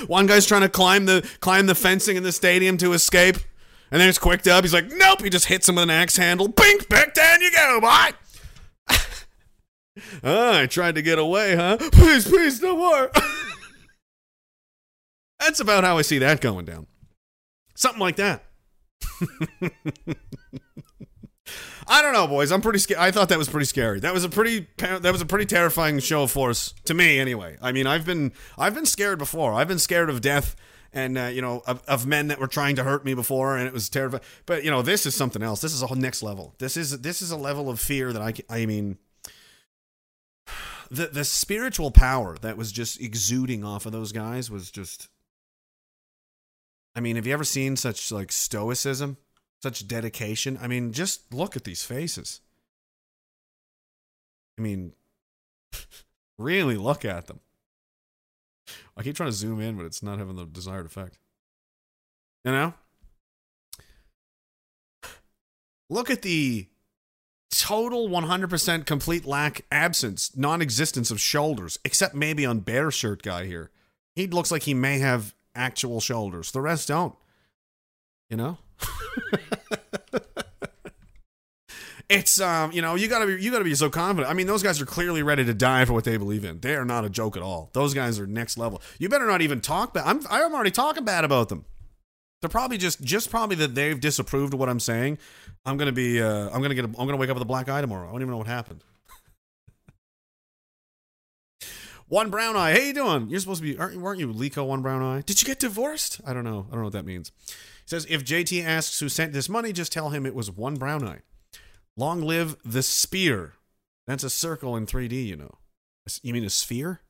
One 0.07 0.27
guy's 0.27 0.47
trying 0.47 0.63
to 0.63 0.69
climb 0.69 1.07
the, 1.07 1.29
climb 1.41 1.67
the 1.67 1.75
fencing 1.75 2.17
in 2.17 2.23
the 2.23 2.33
stadium 2.33 2.77
to 2.79 2.93
escape. 2.93 3.37
And 3.91 4.01
then 4.01 4.09
it's 4.09 4.19
quick 4.19 4.43
dub. 4.43 4.65
He's 4.65 4.75
like, 4.75 4.91
nope. 4.91 5.23
He 5.23 5.31
just 5.31 5.47
hits 5.47 5.69
him 5.69 5.77
with 5.77 5.85
an 5.85 5.91
axe 5.91 6.17
handle. 6.17 6.49
Bink, 6.49 6.89
back 6.89 7.15
down 7.15 7.41
you 7.41 7.53
go, 7.53 7.81
boy. 7.81 8.97
oh, 10.25 10.59
I 10.63 10.67
tried 10.67 10.97
to 10.97 11.03
get 11.03 11.19
away, 11.19 11.55
huh? 11.55 11.77
Please, 11.93 12.27
please, 12.27 12.61
no 12.61 12.77
more. 12.77 13.11
That's 15.45 15.61
about 15.61 15.85
how 15.85 15.99
I 15.99 16.03
see 16.03 16.19
that 16.19 16.41
going 16.41 16.65
down. 16.65 16.87
Something 17.75 18.01
like 18.01 18.17
that. 18.17 18.45
I 21.87 22.01
don't 22.01 22.15
know, 22.15 22.27
boys. 22.27 22.51
I'm 22.51 22.63
pretty 22.63 22.79
scared. 22.79 22.99
I 22.99 23.11
thought 23.11 23.29
that 23.29 23.37
was 23.37 23.51
pretty 23.51 23.67
scary. 23.67 24.01
That 24.01 24.15
was 24.15 24.25
a 24.25 24.31
pretty 24.31 24.69
that 24.79 25.13
was 25.13 25.21
a 25.21 25.27
pretty 25.27 25.45
terrifying 25.45 25.99
show 25.99 26.23
of 26.23 26.31
force 26.31 26.73
to 26.87 26.95
me, 26.95 27.19
anyway. 27.19 27.59
I 27.61 27.73
mean, 27.73 27.87
I've 27.87 28.07
been 28.07 28.33
I've 28.57 28.75
been 28.75 28.87
scared 28.87 29.19
before. 29.19 29.53
I've 29.53 29.69
been 29.69 29.79
scared 29.79 30.09
of 30.09 30.23
death 30.23 30.57
and 30.95 31.19
uh, 31.19 31.25
you 31.25 31.43
know 31.43 31.63
of, 31.67 31.83
of 31.87 32.07
men 32.07 32.29
that 32.29 32.41
were 32.41 32.47
trying 32.47 32.77
to 32.77 32.85
hurt 32.85 33.05
me 33.05 33.13
before, 33.13 33.59
and 33.59 33.67
it 33.67 33.75
was 33.75 33.91
terrifying. 33.91 34.23
But 34.47 34.65
you 34.65 34.71
know, 34.71 34.81
this 34.81 35.05
is 35.05 35.15
something 35.15 35.43
else. 35.43 35.61
This 35.61 35.75
is 35.75 35.83
a 35.83 35.89
whole 35.89 35.99
next 35.99 36.23
level. 36.23 36.55
This 36.59 36.79
is 36.79 37.03
this 37.03 37.21
is 37.21 37.31
a 37.31 37.37
level 37.37 37.69
of 37.69 37.79
fear 37.81 38.15
that 38.15 38.23
I 38.23 38.33
I 38.49 38.65
mean. 38.65 38.97
The 40.91 41.07
the 41.07 41.25
spiritual 41.25 41.91
power 41.91 42.37
that 42.43 42.59
was 42.59 42.71
just 42.71 43.01
exuding 43.01 43.65
off 43.65 43.87
of 43.87 43.93
those 43.93 44.13
guys 44.13 44.51
was 44.51 44.71
just 44.71 45.09
I 46.97 47.01
mean, 47.01 47.17
have 47.17 47.27
you 47.27 47.33
ever 47.33 47.45
seen 47.45 47.77
such 47.77 48.13
like 48.13 48.31
stoicism, 48.31 49.17
such 49.63 49.87
dedication? 49.89 50.59
I 50.61 50.69
mean, 50.69 50.93
just 50.93 51.33
look 51.33 51.57
at 51.57 51.65
these 51.65 51.85
faces. 51.85 52.41
I 54.59 54.63
mean, 54.63 54.93
really 56.39 56.77
look 56.77 57.05
at 57.05 57.27
them. 57.27 57.41
I 58.97 59.03
keep 59.03 59.17
trying 59.17 59.31
to 59.31 59.37
zoom 59.37 59.61
in, 59.61 59.77
but 59.77 59.87
it's 59.87 60.03
not 60.03 60.19
having 60.19 60.37
the 60.37 60.47
desired 60.47 60.87
effect. 60.87 61.19
You 62.45 62.53
know? 62.53 62.75
Look 65.91 66.11
at 66.11 66.23
the 66.23 66.69
total 67.51 68.09
100% 68.09 68.87
complete 68.87 69.25
lack, 69.25 69.63
absence, 69.71 70.37
non 70.37 70.63
existence 70.63 71.11
of 71.11 71.21
shoulders, 71.21 71.79
except 71.85 72.15
maybe 72.15 72.47
on 72.47 72.61
Bear 72.61 72.91
Shirt 72.91 73.23
Guy 73.23 73.47
here. 73.47 73.71
He 74.15 74.27
looks 74.27 74.51
like 74.51 74.63
he 74.63 74.75
may 74.75 74.99
have 75.01 75.34
actual 75.55 76.01
shoulders. 76.01 76.53
The 76.53 76.61
rest 76.61 76.89
don't. 76.89 77.15
You 78.31 78.37
know? 78.37 78.59
it's 82.09 82.41
um, 82.41 82.73
you 82.73 82.83
know, 82.83 82.95
you 82.95 83.09
gotta 83.09 83.27
be 83.27 83.43
you 83.43 83.51
gotta 83.51 83.65
be 83.65 83.75
so 83.75 83.91
confident. 83.91 84.31
I 84.31 84.35
mean, 84.35 84.47
those 84.47 84.63
guys 84.63 84.81
are 84.81 84.87
clearly 84.87 85.23
ready 85.23 85.45
to 85.45 85.55
die 85.55 85.85
for 85.85 85.93
what 85.93 86.05
they 86.05 86.17
believe 86.17 86.45
in. 86.45 86.61
They 86.61 86.75
are 86.75 86.85
not 86.85 87.05
a 87.05 87.11
joke 87.11 87.37
at 87.37 87.43
all. 87.43 87.71
Those 87.73 87.95
guys 87.95 88.19
are 88.19 88.27
next 88.27 88.57
level. 88.59 88.83
You 88.99 89.09
better 89.09 89.27
not 89.27 89.43
even 89.43 89.61
talk 89.61 89.95
bad. 89.95 90.05
I'm 90.07 90.21
I'm 90.31 90.55
already 90.55 90.71
talking 90.71 91.05
bad 91.05 91.25
about 91.25 91.49
them. 91.49 91.65
They're 92.41 92.49
probably 92.51 92.79
just 92.79 93.01
just 93.03 93.31
probably 93.31 93.57
that 93.57 93.75
they've 93.75 93.99
disapproved 93.99 94.55
of 94.55 94.61
what 94.61 94.69
I'm 94.69 94.81
saying. 94.81 95.19
I'm 95.65 95.77
gonna 95.77 95.93
be 95.93 96.21
uh, 96.21 96.51
I'm 96.51 96.61
gonna 96.61 96.75
get 96.75 96.85
a, 96.85 96.89
I'm 96.89 97.07
gonna 97.07 97.17
wake 97.17 97.31
up 97.31 97.37
with 97.37 97.43
a 97.43 97.47
black 97.47 97.69
eye 97.69 97.81
tomorrow. 97.81 98.09
I 98.09 98.13
don't 98.13 98.21
even 98.21 98.31
know 98.31 98.39
what 98.39 98.47
happened. 98.47 98.85
One 102.09 102.31
Brown 102.31 102.57
Eye. 102.57 102.73
Hey, 102.73 102.89
you 102.89 102.93
doing? 102.95 103.29
You're 103.29 103.41
supposed 103.41 103.63
to 103.63 103.73
be, 103.73 103.79
aren't, 103.79 103.97
weren't 103.99 104.21
you 104.21 104.29
Lico 104.29 104.67
One 104.67 104.83
Brown 104.83 105.03
Eye? 105.03 105.23
Did 105.23 105.41
you 105.41 105.47
get 105.47 105.59
divorced? 105.59 106.21
I 106.27 106.33
don't 106.35 106.45
know. 106.45 106.67
I 106.69 106.73
don't 106.73 106.81
know 106.81 106.85
what 106.85 106.93
that 106.93 107.07
means. 107.07 107.33
He 107.49 107.55
says, 107.87 108.07
if 108.09 108.25
JT 108.25 108.65
asks 108.65 109.01
who 109.01 109.09
sent 109.09 109.33
this 109.33 109.49
money, 109.49 109.73
just 109.73 109.93
tell 109.93 110.11
him 110.11 110.27
it 110.27 110.35
was 110.35 110.51
One 110.51 110.75
Brown 110.75 111.07
Eye. 111.07 111.21
Long 111.97 112.23
live 112.23 112.57
the 112.65 112.83
spear. 112.83 113.55
That's 114.07 114.25
a 114.25 114.31
circle 114.31 114.77
in 114.77 114.87
3D, 114.87 115.27
you 115.27 115.37
know. 115.37 115.55
You 116.23 116.35
mean 116.35 116.45
a 116.45 116.51
sphere? 116.51 117.01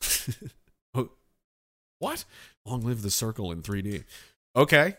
Oh, 0.92 1.10
what? 2.00 2.24
Long 2.66 2.80
live 2.80 3.02
the 3.02 3.10
circle 3.12 3.52
in 3.52 3.62
3D. 3.62 4.02
Okay. 4.56 4.96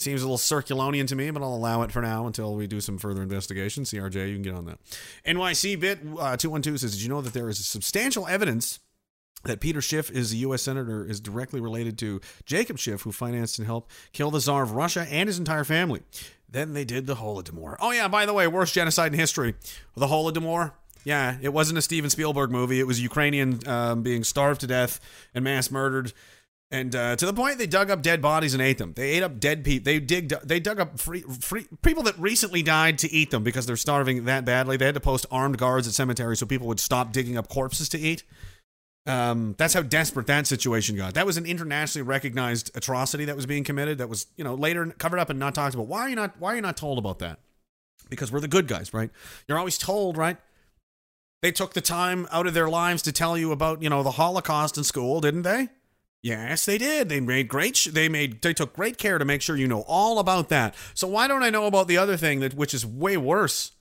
Seems 0.00 0.22
a 0.22 0.24
little 0.24 0.38
circulonian 0.38 1.06
to 1.08 1.14
me, 1.14 1.30
but 1.30 1.42
I'll 1.42 1.54
allow 1.54 1.82
it 1.82 1.92
for 1.92 2.00
now 2.00 2.26
until 2.26 2.54
we 2.54 2.66
do 2.66 2.80
some 2.80 2.96
further 2.96 3.20
investigation. 3.20 3.84
CRJ, 3.84 4.28
you 4.28 4.34
can 4.34 4.42
get 4.42 4.54
on 4.54 4.64
that. 4.64 4.78
NYC 5.26 5.78
bit 5.78 5.98
uh, 6.18 6.38
212 6.38 6.80
says, 6.80 6.92
Did 6.92 7.02
you 7.02 7.10
know 7.10 7.20
that 7.20 7.34
there 7.34 7.50
is 7.50 7.58
substantial 7.66 8.26
evidence 8.26 8.80
that 9.44 9.60
Peter 9.60 9.82
Schiff 9.82 10.10
is 10.10 10.32
a 10.32 10.36
U.S. 10.36 10.62
senator 10.62 11.04
is 11.04 11.20
directly 11.20 11.60
related 11.60 11.98
to 11.98 12.22
Jacob 12.46 12.78
Schiff, 12.78 13.02
who 13.02 13.12
financed 13.12 13.58
and 13.58 13.66
helped 13.66 13.90
kill 14.14 14.30
the 14.30 14.40
Tsar 14.40 14.62
of 14.62 14.72
Russia 14.72 15.06
and 15.10 15.28
his 15.28 15.38
entire 15.38 15.64
family. 15.64 16.00
Then 16.48 16.72
they 16.72 16.86
did 16.86 17.06
the 17.06 17.16
Holodomor. 17.16 17.76
Oh 17.78 17.90
yeah, 17.90 18.08
by 18.08 18.24
the 18.24 18.32
way, 18.32 18.46
worst 18.46 18.72
genocide 18.72 19.12
in 19.12 19.18
history, 19.18 19.54
the 19.96 20.06
Holodomor. 20.06 20.72
Yeah, 21.04 21.36
it 21.42 21.52
wasn't 21.52 21.78
a 21.78 21.82
Steven 21.82 22.08
Spielberg 22.08 22.50
movie. 22.50 22.80
It 22.80 22.86
was 22.86 23.02
Ukrainian 23.02 23.66
um, 23.68 24.02
being 24.02 24.24
starved 24.24 24.62
to 24.62 24.66
death 24.66 24.98
and 25.34 25.44
mass 25.44 25.70
murdered, 25.70 26.14
and 26.70 26.94
uh, 26.94 27.16
to 27.16 27.26
the 27.26 27.32
point 27.32 27.58
they 27.58 27.66
dug 27.66 27.90
up 27.90 28.00
dead 28.00 28.22
bodies 28.22 28.54
and 28.54 28.62
ate 28.62 28.78
them. 28.78 28.92
They 28.94 29.10
ate 29.10 29.22
up 29.22 29.40
dead 29.40 29.64
people. 29.64 29.84
They 29.84 29.98
digged. 29.98 30.34
They 30.44 30.60
dug 30.60 30.78
up 30.78 31.00
free, 31.00 31.22
free 31.22 31.66
people 31.82 32.04
that 32.04 32.16
recently 32.18 32.62
died 32.62 32.98
to 32.98 33.10
eat 33.10 33.30
them 33.30 33.42
because 33.42 33.66
they're 33.66 33.76
starving 33.76 34.24
that 34.26 34.44
badly. 34.44 34.76
They 34.76 34.86
had 34.86 34.94
to 34.94 35.00
post 35.00 35.26
armed 35.30 35.58
guards 35.58 35.88
at 35.88 35.94
cemeteries 35.94 36.38
so 36.38 36.46
people 36.46 36.68
would 36.68 36.78
stop 36.78 37.12
digging 37.12 37.36
up 37.36 37.48
corpses 37.48 37.88
to 37.90 37.98
eat. 37.98 38.22
Um, 39.06 39.56
that's 39.58 39.74
how 39.74 39.82
desperate 39.82 40.26
that 40.28 40.46
situation 40.46 40.96
got. 40.96 41.14
That 41.14 41.26
was 41.26 41.36
an 41.36 41.46
internationally 41.46 42.06
recognized 42.06 42.70
atrocity 42.76 43.24
that 43.24 43.34
was 43.34 43.46
being 43.46 43.64
committed. 43.64 43.98
That 43.98 44.08
was, 44.08 44.26
you 44.36 44.44
know, 44.44 44.54
later 44.54 44.86
covered 44.86 45.18
up 45.18 45.30
and 45.30 45.38
not 45.38 45.54
talked 45.54 45.74
about. 45.74 45.88
Why 45.88 46.02
are 46.02 46.08
you 46.08 46.16
not? 46.16 46.38
Why 46.38 46.52
are 46.52 46.56
you 46.56 46.62
not 46.62 46.76
told 46.76 46.98
about 46.98 47.18
that? 47.18 47.40
Because 48.08 48.30
we're 48.30 48.40
the 48.40 48.48
good 48.48 48.68
guys, 48.68 48.94
right? 48.94 49.10
You're 49.48 49.58
always 49.58 49.78
told, 49.78 50.16
right? 50.16 50.36
They 51.42 51.50
took 51.50 51.72
the 51.72 51.80
time 51.80 52.28
out 52.30 52.46
of 52.46 52.54
their 52.54 52.68
lives 52.68 53.02
to 53.02 53.12
tell 53.12 53.36
you 53.36 53.50
about, 53.50 53.82
you 53.82 53.88
know, 53.88 54.02
the 54.02 54.12
Holocaust 54.12 54.76
in 54.76 54.84
school, 54.84 55.20
didn't 55.20 55.42
they? 55.42 55.68
Yes, 56.22 56.66
they 56.66 56.76
did. 56.76 57.08
They 57.08 57.20
made 57.20 57.48
great. 57.48 57.76
Sh- 57.76 57.86
they 57.86 58.08
made. 58.08 58.42
They 58.42 58.52
took 58.52 58.74
great 58.74 58.98
care 58.98 59.18
to 59.18 59.24
make 59.24 59.40
sure 59.40 59.56
you 59.56 59.68
know 59.68 59.84
all 59.86 60.18
about 60.18 60.50
that. 60.50 60.74
So 60.94 61.08
why 61.08 61.26
don't 61.26 61.42
I 61.42 61.50
know 61.50 61.66
about 61.66 61.88
the 61.88 61.96
other 61.96 62.16
thing 62.16 62.40
that, 62.40 62.54
which 62.54 62.74
is 62.74 62.84
way 62.84 63.16
worse? 63.16 63.72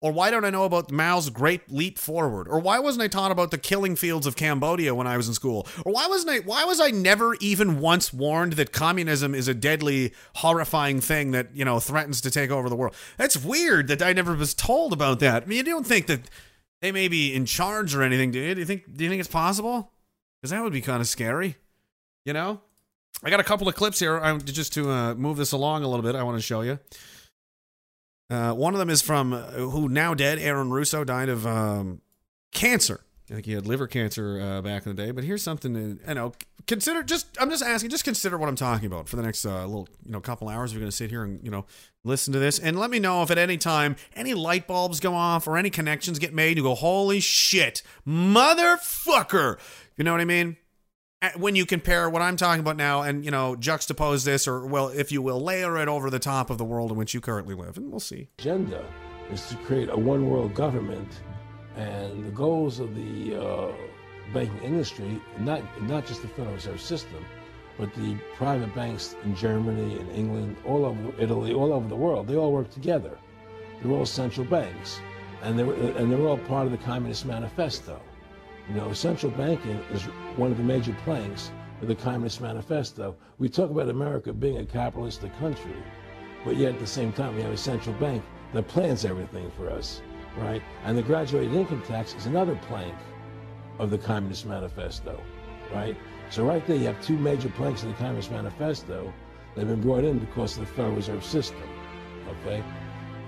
Or 0.00 0.12
why 0.12 0.30
don't 0.30 0.44
I 0.44 0.50
know 0.50 0.64
about 0.64 0.92
Mao's 0.92 1.28
great 1.28 1.72
leap 1.72 1.98
forward? 1.98 2.46
Or 2.48 2.60
why 2.60 2.78
wasn't 2.78 3.02
I 3.02 3.08
taught 3.08 3.32
about 3.32 3.50
the 3.50 3.58
killing 3.58 3.96
fields 3.96 4.28
of 4.28 4.36
Cambodia 4.36 4.94
when 4.94 5.08
I 5.08 5.16
was 5.16 5.26
in 5.26 5.34
school? 5.34 5.66
Or 5.84 5.92
why 5.92 6.06
wasn't 6.06 6.30
I 6.30 6.38
why 6.38 6.64
was 6.64 6.80
I 6.80 6.90
never 6.90 7.34
even 7.40 7.80
once 7.80 8.12
warned 8.12 8.54
that 8.54 8.72
communism 8.72 9.34
is 9.34 9.48
a 9.48 9.54
deadly, 9.54 10.14
horrifying 10.36 11.00
thing 11.00 11.32
that, 11.32 11.48
you 11.54 11.64
know, 11.64 11.80
threatens 11.80 12.20
to 12.20 12.30
take 12.30 12.50
over 12.50 12.68
the 12.68 12.76
world? 12.76 12.94
That's 13.16 13.36
weird 13.36 13.88
that 13.88 14.00
I 14.00 14.12
never 14.12 14.34
was 14.34 14.54
told 14.54 14.92
about 14.92 15.18
that. 15.18 15.42
I 15.42 15.46
mean, 15.46 15.58
you 15.58 15.64
don't 15.64 15.86
think 15.86 16.06
that 16.06 16.30
they 16.80 16.92
may 16.92 17.08
be 17.08 17.34
in 17.34 17.44
charge 17.44 17.92
or 17.94 18.02
anything, 18.02 18.30
do 18.30 18.38
you? 18.38 18.54
Do 18.54 18.60
you 18.60 18.66
think 18.66 18.96
do 18.96 19.02
you 19.02 19.10
think 19.10 19.18
it's 19.18 19.28
possible? 19.28 19.90
Because 20.40 20.50
that 20.50 20.62
would 20.62 20.72
be 20.72 20.80
kind 20.80 21.00
of 21.00 21.08
scary. 21.08 21.56
You 22.24 22.32
know? 22.32 22.60
I 23.22 23.30
got 23.30 23.40
a 23.40 23.44
couple 23.44 23.68
of 23.68 23.74
clips 23.74 23.98
here 23.98 24.18
I'm 24.18 24.40
just 24.40 24.72
to 24.74 24.90
uh, 24.90 25.14
move 25.14 25.36
this 25.36 25.52
along 25.52 25.82
a 25.82 25.88
little 25.88 26.04
bit. 26.04 26.14
I 26.14 26.22
want 26.22 26.38
to 26.38 26.42
show 26.42 26.60
you. 26.60 26.78
Uh, 28.30 28.52
one 28.52 28.74
of 28.74 28.78
them 28.78 28.90
is 28.90 29.02
from 29.02 29.32
uh, 29.32 29.50
who 29.50 29.88
now 29.88 30.14
dead 30.14 30.38
Aaron 30.38 30.70
Russo 30.70 31.02
died 31.02 31.28
of 31.28 31.46
um, 31.46 32.02
cancer. 32.52 33.00
I 33.30 33.34
think 33.34 33.46
he 33.46 33.52
had 33.52 33.66
liver 33.66 33.86
cancer 33.86 34.40
uh, 34.40 34.62
back 34.62 34.86
in 34.86 34.94
the 34.94 35.02
day. 35.02 35.10
But 35.10 35.24
here's 35.24 35.42
something 35.42 35.74
to, 35.74 35.98
you 36.06 36.14
know 36.14 36.32
consider. 36.68 37.02
Just 37.02 37.26
I'm 37.40 37.50
just 37.50 37.64
asking. 37.64 37.90
Just 37.90 38.04
consider 38.04 38.38
what 38.38 38.48
I'm 38.48 38.56
talking 38.56 38.86
about 38.86 39.08
for 39.08 39.16
the 39.16 39.22
next 39.22 39.44
uh, 39.44 39.66
little 39.66 39.88
you 40.04 40.12
know 40.12 40.20
couple 40.20 40.48
hours. 40.48 40.72
We're 40.72 40.80
going 40.80 40.90
to 40.90 40.96
sit 40.96 41.10
here 41.10 41.24
and 41.24 41.42
you 41.42 41.50
know 41.50 41.64
listen 42.04 42.32
to 42.34 42.38
this 42.38 42.58
and 42.58 42.78
let 42.78 42.90
me 42.90 43.00
know 43.00 43.22
if 43.22 43.30
at 43.30 43.38
any 43.38 43.58
time 43.58 43.96
any 44.14 44.34
light 44.34 44.66
bulbs 44.68 45.00
go 45.00 45.14
off 45.14 45.48
or 45.48 45.56
any 45.56 45.70
connections 45.70 46.18
get 46.18 46.32
made. 46.32 46.56
You 46.56 46.62
go, 46.62 46.74
holy 46.74 47.20
shit, 47.20 47.82
motherfucker. 48.06 49.58
You 49.98 50.04
know 50.04 50.12
what 50.12 50.20
I 50.20 50.24
mean? 50.24 50.56
when 51.36 51.56
you 51.56 51.66
compare 51.66 52.08
what 52.08 52.22
I'm 52.22 52.36
talking 52.36 52.60
about 52.60 52.76
now 52.76 53.02
and, 53.02 53.24
you 53.24 53.30
know, 53.30 53.56
juxtapose 53.56 54.24
this 54.24 54.46
or, 54.46 54.64
well, 54.66 54.88
if 54.88 55.10
you 55.10 55.20
will, 55.20 55.40
layer 55.40 55.76
it 55.78 55.88
over 55.88 56.10
the 56.10 56.20
top 56.20 56.48
of 56.48 56.58
the 56.58 56.64
world 56.64 56.92
in 56.92 56.96
which 56.96 57.12
you 57.12 57.20
currently 57.20 57.56
live, 57.56 57.76
and 57.76 57.90
we'll 57.90 57.98
see. 57.98 58.28
Agenda 58.38 58.84
is 59.32 59.48
to 59.48 59.56
create 59.56 59.88
a 59.90 59.96
one 59.96 60.30
world 60.30 60.54
government, 60.54 61.20
and 61.74 62.24
the 62.24 62.30
goals 62.30 62.78
of 62.78 62.94
the 62.94 63.34
uh, 63.34 63.72
banking 64.32 64.62
industry, 64.62 65.20
not, 65.40 65.60
not 65.82 66.06
just 66.06 66.22
the 66.22 66.28
Federal 66.28 66.54
Reserve 66.54 66.80
System, 66.80 67.24
but 67.76 67.92
the 67.94 68.16
private 68.36 68.72
banks 68.74 69.16
in 69.24 69.34
Germany 69.34 69.98
and 69.98 70.10
England, 70.12 70.56
all 70.64 70.84
over 70.84 71.12
Italy, 71.20 71.52
all 71.52 71.72
over 71.72 71.88
the 71.88 71.96
world, 71.96 72.28
they 72.28 72.36
all 72.36 72.52
work 72.52 72.70
together. 72.70 73.18
They're 73.82 73.92
all 73.92 74.06
central 74.06 74.46
banks, 74.46 75.00
and 75.42 75.58
they're, 75.58 75.72
and 75.72 76.12
they're 76.12 76.26
all 76.26 76.38
part 76.38 76.66
of 76.66 76.72
the 76.72 76.78
Communist 76.78 77.26
Manifesto. 77.26 78.00
You 78.68 78.74
know, 78.74 78.92
central 78.92 79.32
banking 79.32 79.80
is 79.92 80.02
one 80.36 80.50
of 80.50 80.58
the 80.58 80.62
major 80.62 80.94
planks 81.04 81.50
of 81.80 81.88
the 81.88 81.94
Communist 81.94 82.42
Manifesto. 82.42 83.16
We 83.38 83.48
talk 83.48 83.70
about 83.70 83.88
America 83.88 84.32
being 84.32 84.58
a 84.58 84.66
capitalistic 84.66 85.36
country, 85.38 85.76
but 86.44 86.56
yet 86.56 86.74
at 86.74 86.80
the 86.80 86.86
same 86.86 87.12
time 87.12 87.34
we 87.34 87.42
have 87.42 87.52
a 87.52 87.56
central 87.56 87.94
bank 87.96 88.22
that 88.52 88.68
plans 88.68 89.06
everything 89.06 89.50
for 89.52 89.70
us, 89.70 90.02
right? 90.36 90.62
And 90.84 90.98
the 90.98 91.02
graduated 91.02 91.54
income 91.54 91.82
tax 91.86 92.14
is 92.14 92.26
another 92.26 92.56
plank 92.68 92.94
of 93.78 93.88
the 93.88 93.96
Communist 93.96 94.44
Manifesto, 94.44 95.18
right? 95.72 95.96
So 96.28 96.44
right 96.44 96.66
there 96.66 96.76
you 96.76 96.86
have 96.86 97.02
two 97.02 97.16
major 97.16 97.48
planks 97.48 97.82
of 97.84 97.88
the 97.88 97.94
Communist 97.94 98.30
Manifesto 98.30 99.12
that 99.54 99.60
have 99.66 99.68
been 99.68 99.80
brought 99.80 100.04
in 100.04 100.18
because 100.18 100.58
of 100.58 100.66
the 100.66 100.72
Federal 100.74 100.96
Reserve 100.96 101.24
System, 101.24 101.62
okay? 102.28 102.62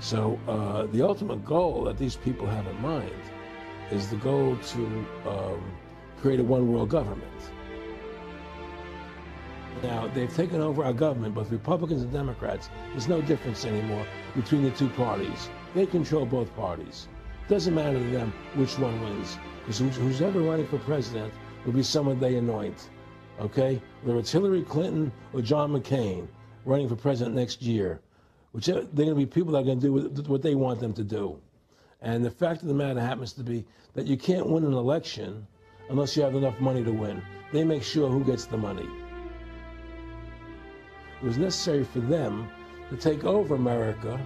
So 0.00 0.38
uh, 0.46 0.84
the 0.86 1.00
ultimate 1.00 1.46
goal 1.46 1.84
that 1.84 1.96
these 1.96 2.16
people 2.16 2.46
have 2.46 2.66
in 2.66 2.80
mind 2.82 3.10
is 3.90 4.08
the 4.08 4.16
goal 4.16 4.56
to 4.56 5.06
um, 5.26 5.62
create 6.20 6.40
a 6.40 6.44
one 6.44 6.72
world 6.72 6.90
government. 6.90 7.52
Now, 9.82 10.08
they've 10.08 10.34
taken 10.34 10.60
over 10.60 10.84
our 10.84 10.92
government, 10.92 11.34
both 11.34 11.50
Republicans 11.50 12.02
and 12.02 12.12
Democrats. 12.12 12.68
There's 12.90 13.08
no 13.08 13.22
difference 13.22 13.64
anymore 13.64 14.06
between 14.36 14.62
the 14.62 14.70
two 14.72 14.88
parties. 14.90 15.48
They 15.74 15.86
control 15.86 16.26
both 16.26 16.54
parties. 16.54 17.08
Doesn't 17.48 17.74
matter 17.74 17.98
to 17.98 18.10
them 18.10 18.32
which 18.54 18.78
one 18.78 19.00
wins, 19.02 19.38
because 19.60 19.78
who's 19.96 20.20
ever 20.20 20.40
running 20.40 20.66
for 20.66 20.78
president 20.78 21.32
will 21.64 21.72
be 21.72 21.82
someone 21.82 22.20
they 22.20 22.36
anoint. 22.36 22.90
Okay? 23.40 23.80
Whether 24.02 24.18
it's 24.18 24.30
Hillary 24.30 24.62
Clinton 24.62 25.10
or 25.32 25.40
John 25.40 25.72
McCain 25.72 26.28
running 26.64 26.88
for 26.88 26.96
president 26.96 27.34
next 27.34 27.62
year, 27.62 28.00
whichever, 28.52 28.80
they're 28.80 29.06
going 29.06 29.08
to 29.08 29.14
be 29.14 29.26
people 29.26 29.52
that 29.52 29.60
are 29.60 29.64
going 29.64 29.80
to 29.80 29.86
do 29.86 30.22
what 30.30 30.42
they 30.42 30.54
want 30.54 30.80
them 30.80 30.92
to 30.92 31.04
do. 31.04 31.40
And 32.02 32.24
the 32.24 32.30
fact 32.30 32.62
of 32.62 32.68
the 32.68 32.74
matter 32.74 33.00
happens 33.00 33.32
to 33.34 33.42
be 33.42 33.64
that 33.94 34.06
you 34.06 34.16
can't 34.16 34.48
win 34.48 34.64
an 34.64 34.72
election 34.72 35.46
unless 35.90 36.16
you 36.16 36.22
have 36.22 36.34
enough 36.34 36.58
money 36.60 36.82
to 36.84 36.92
win. 36.92 37.22
They 37.52 37.64
make 37.64 37.82
sure 37.82 38.08
who 38.08 38.24
gets 38.24 38.46
the 38.46 38.56
money. 38.56 38.88
It 41.20 41.26
was 41.26 41.36
necessary 41.36 41.84
for 41.84 42.00
them 42.00 42.48
to 42.88 42.96
take 42.96 43.24
over 43.24 43.54
America, 43.54 44.18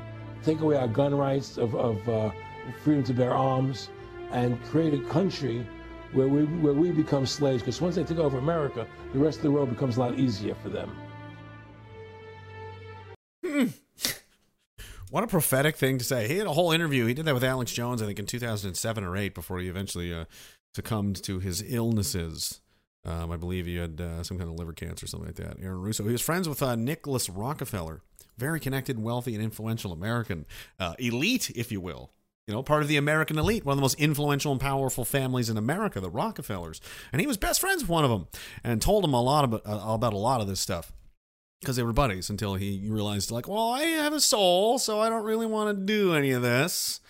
take 0.45 0.61
away 0.61 0.77
our 0.77 0.87
gun 0.87 1.15
rights 1.15 1.59
of, 1.59 1.75
of 1.75 2.09
uh, 2.09 2.31
freedom 2.83 3.03
to 3.05 3.15
bear 3.15 3.35
arms, 3.35 3.89
and 4.31 4.63
create 4.65 4.95
a 4.95 5.01
country 5.09 5.67
where 6.13 6.29
we, 6.29 6.45
where 6.45 6.75
we 6.75 6.93
become 6.93 7.27
slaves. 7.27 7.63
Because 7.63 7.81
once 7.81 7.97
they 7.97 8.05
take 8.05 8.19
over 8.19 8.39
America, 8.39 8.87
the 9.13 9.19
rest 9.19 9.39
of 9.39 9.43
the 9.43 9.51
world 9.51 9.71
becomes 9.71 9.97
a 9.97 10.01
lot 10.01 10.19
easier 10.19 10.55
for 10.55 10.69
them. 10.69 10.97
What 15.15 15.23
a 15.23 15.29
prophetic 15.29 15.77
thing 15.77 15.99
to 15.99 16.05
say. 16.05 16.27
He 16.27 16.39
had 16.39 16.49
a 16.49 16.53
whole 16.53 16.73
interview. 16.73 17.07
He 17.07 17.15
did 17.15 17.25
that 17.27 17.35
with 17.35 17.45
Alex 17.45 17.73
Jones, 17.73 18.03
I 18.03 18.07
think, 18.07 18.19
in 18.19 18.27
2007 18.27 19.05
or 19.05 19.17
8 19.17 19.33
before 19.33 19.61
he 19.61 19.69
eventually 19.69 20.13
uh, 20.13 20.25
succumbed 20.75 21.23
to 21.23 21.39
his 21.39 21.63
illnesses. 21.65 22.61
Um, 23.05 23.31
I 23.31 23.37
believe 23.37 23.65
he 23.65 23.77
had 23.77 24.01
uh, 24.01 24.25
some 24.25 24.39
kind 24.39 24.51
of 24.51 24.59
liver 24.59 24.73
cancer 24.73 25.05
or 25.05 25.07
something 25.07 25.29
like 25.29 25.37
that. 25.37 25.59
Aaron 25.63 25.81
Russo. 25.83 26.03
He 26.03 26.11
was 26.11 26.21
friends 26.21 26.49
with 26.49 26.61
uh, 26.65 26.75
Nicholas 26.75 27.31
Rockefeller, 27.31 28.03
very 28.39 28.59
connected, 28.59 29.01
wealthy, 29.01 29.37
and 29.37 29.45
influential 29.45 29.93
American 29.93 30.47
uh, 30.81 30.95
elite, 30.99 31.49
if 31.55 31.71
you 31.71 31.81
will. 31.81 32.11
You 32.49 32.55
know, 32.55 32.65
part 32.65 32.83
of 32.83 32.89
the 32.89 32.97
American 32.97 33.39
elite, 33.39 33.65
one 33.65 33.75
of 33.75 33.79
the 33.79 33.83
most 33.83 34.01
influential 34.01 34.51
and 34.51 34.61
powerful 34.61 35.05
families 35.05 35.49
in 35.49 35.57
America, 35.57 36.01
the 36.01 36.11
Rockefellers. 36.11 36.81
And 37.13 37.21
he 37.21 37.29
was 37.29 37.37
best 37.37 37.61
friends 37.61 37.85
with 37.85 37.89
one 37.89 38.03
of 38.03 38.11
them 38.11 38.27
and 38.65 38.83
told 38.83 39.05
him 39.05 39.15
a 39.15 39.23
lot 39.23 39.45
about, 39.45 39.63
uh, 39.65 39.93
about 39.93 40.13
a 40.13 40.19
lot 40.19 40.41
of 40.41 40.49
this 40.49 40.59
stuff 40.59 40.93
because 41.65 41.77
they 41.77 41.83
were 41.83 41.93
buddies 41.93 42.31
until 42.31 42.55
he 42.55 42.87
realized 42.89 43.31
like 43.31 43.49
well 43.49 43.71
i 43.71 43.83
have 43.83 44.13
a 44.13 44.21
soul 44.21 44.79
so 44.79 45.01
i 45.01 45.09
don't 45.09 45.25
really 45.25 45.47
want 45.47 45.77
to 45.77 45.85
do 45.85 46.15
any 46.15 46.31
of 46.31 46.43
this. 46.43 47.01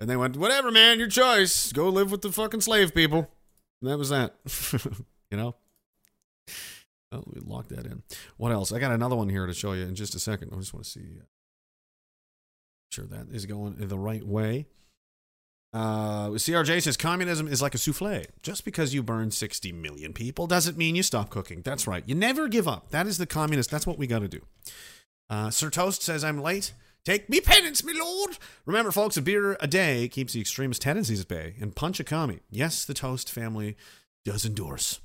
And 0.00 0.10
they 0.10 0.16
went 0.16 0.36
whatever 0.36 0.70
man 0.70 0.98
your 0.98 1.08
choice. 1.08 1.72
Go 1.72 1.88
live 1.88 2.10
with 2.10 2.22
the 2.22 2.32
fucking 2.32 2.60
slave 2.60 2.94
people. 2.94 3.30
And 3.80 3.90
that 3.90 3.98
was 3.98 4.10
that. 4.10 4.34
You 5.28 5.36
know? 5.36 5.56
Oh 7.10 7.24
we 7.26 7.40
locked 7.40 7.70
that 7.70 7.84
in. 7.84 8.04
What 8.36 8.52
else? 8.52 8.70
I 8.70 8.78
got 8.78 8.92
another 8.92 9.16
one 9.16 9.28
here 9.28 9.44
to 9.44 9.52
show 9.52 9.72
you 9.72 9.82
in 9.82 9.96
just 9.96 10.14
a 10.14 10.20
second. 10.20 10.52
I 10.52 10.56
just 10.56 10.72
want 10.72 10.84
to 10.84 10.90
see 10.90 11.18
uh, 11.18 11.24
sure 12.92 13.06
that 13.06 13.26
is 13.32 13.44
going 13.44 13.74
the 13.76 13.98
right 13.98 14.24
way 14.24 14.66
Uh, 15.76 16.30
CRJ 16.30 16.80
says 16.80 16.96
communism 16.96 17.46
is 17.46 17.60
like 17.60 17.74
a 17.74 17.78
souffle. 17.78 18.24
Just 18.42 18.64
because 18.64 18.94
you 18.94 19.02
burn 19.02 19.30
60 19.30 19.72
million 19.72 20.14
people 20.14 20.46
doesn't 20.46 20.78
mean 20.78 20.96
you 20.96 21.02
stop 21.02 21.28
cooking. 21.28 21.60
That's 21.60 21.86
right. 21.86 22.02
You 22.06 22.14
never 22.14 22.48
give 22.48 22.66
up. 22.66 22.88
That 22.92 23.06
is 23.06 23.18
the 23.18 23.26
communist. 23.26 23.70
That's 23.70 23.86
what 23.86 23.98
we 23.98 24.06
got 24.06 24.20
to 24.20 24.28
do. 24.28 24.40
Uh, 25.28 25.50
Sir 25.50 25.68
Toast 25.68 26.02
says 26.02 26.24
I'm 26.24 26.40
late. 26.40 26.72
Take 27.04 27.28
me 27.28 27.40
penance, 27.42 27.84
me 27.84 27.92
lord. 27.92 28.38
Remember, 28.64 28.90
folks, 28.90 29.18
a 29.18 29.22
beer 29.22 29.58
a 29.60 29.66
day 29.66 30.08
keeps 30.08 30.32
the 30.32 30.40
extremist 30.40 30.80
tendencies 30.80 31.20
at 31.20 31.28
bay. 31.28 31.56
And 31.60 31.76
punch 31.76 32.00
a 32.00 32.04
commie. 32.04 32.40
Yes, 32.50 32.86
the 32.86 32.94
Toast 32.94 33.30
family 33.30 33.76
does 34.24 34.46
endorse. 34.46 35.00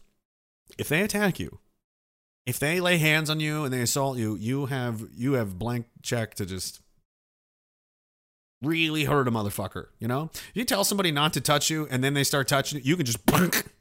If 0.77 0.87
they 0.87 1.01
attack 1.01 1.37
you, 1.37 1.59
if 2.45 2.59
they 2.59 2.79
lay 2.79 2.97
hands 2.97 3.29
on 3.29 3.41
you 3.41 3.65
and 3.65 3.73
they 3.73 3.81
assault 3.81 4.17
you, 4.17 4.37
you 4.37 4.67
have 4.67 5.03
you 5.13 5.33
have 5.33 5.59
blank 5.59 5.87
check 6.01 6.33
to 6.35 6.45
just 6.45 6.79
really 8.61 9.05
hurt 9.05 9.27
a 9.27 9.31
motherfucker. 9.31 9.87
You 9.99 10.07
know, 10.07 10.29
you 10.53 10.63
tell 10.63 10.83
somebody 10.83 11.11
not 11.11 11.33
to 11.33 11.41
touch 11.41 11.69
you, 11.69 11.87
and 11.89 12.03
then 12.03 12.13
they 12.13 12.23
start 12.23 12.47
touching 12.47 12.79
you, 12.79 12.83
you 12.85 12.97
can 12.97 13.05
just. 13.05 13.19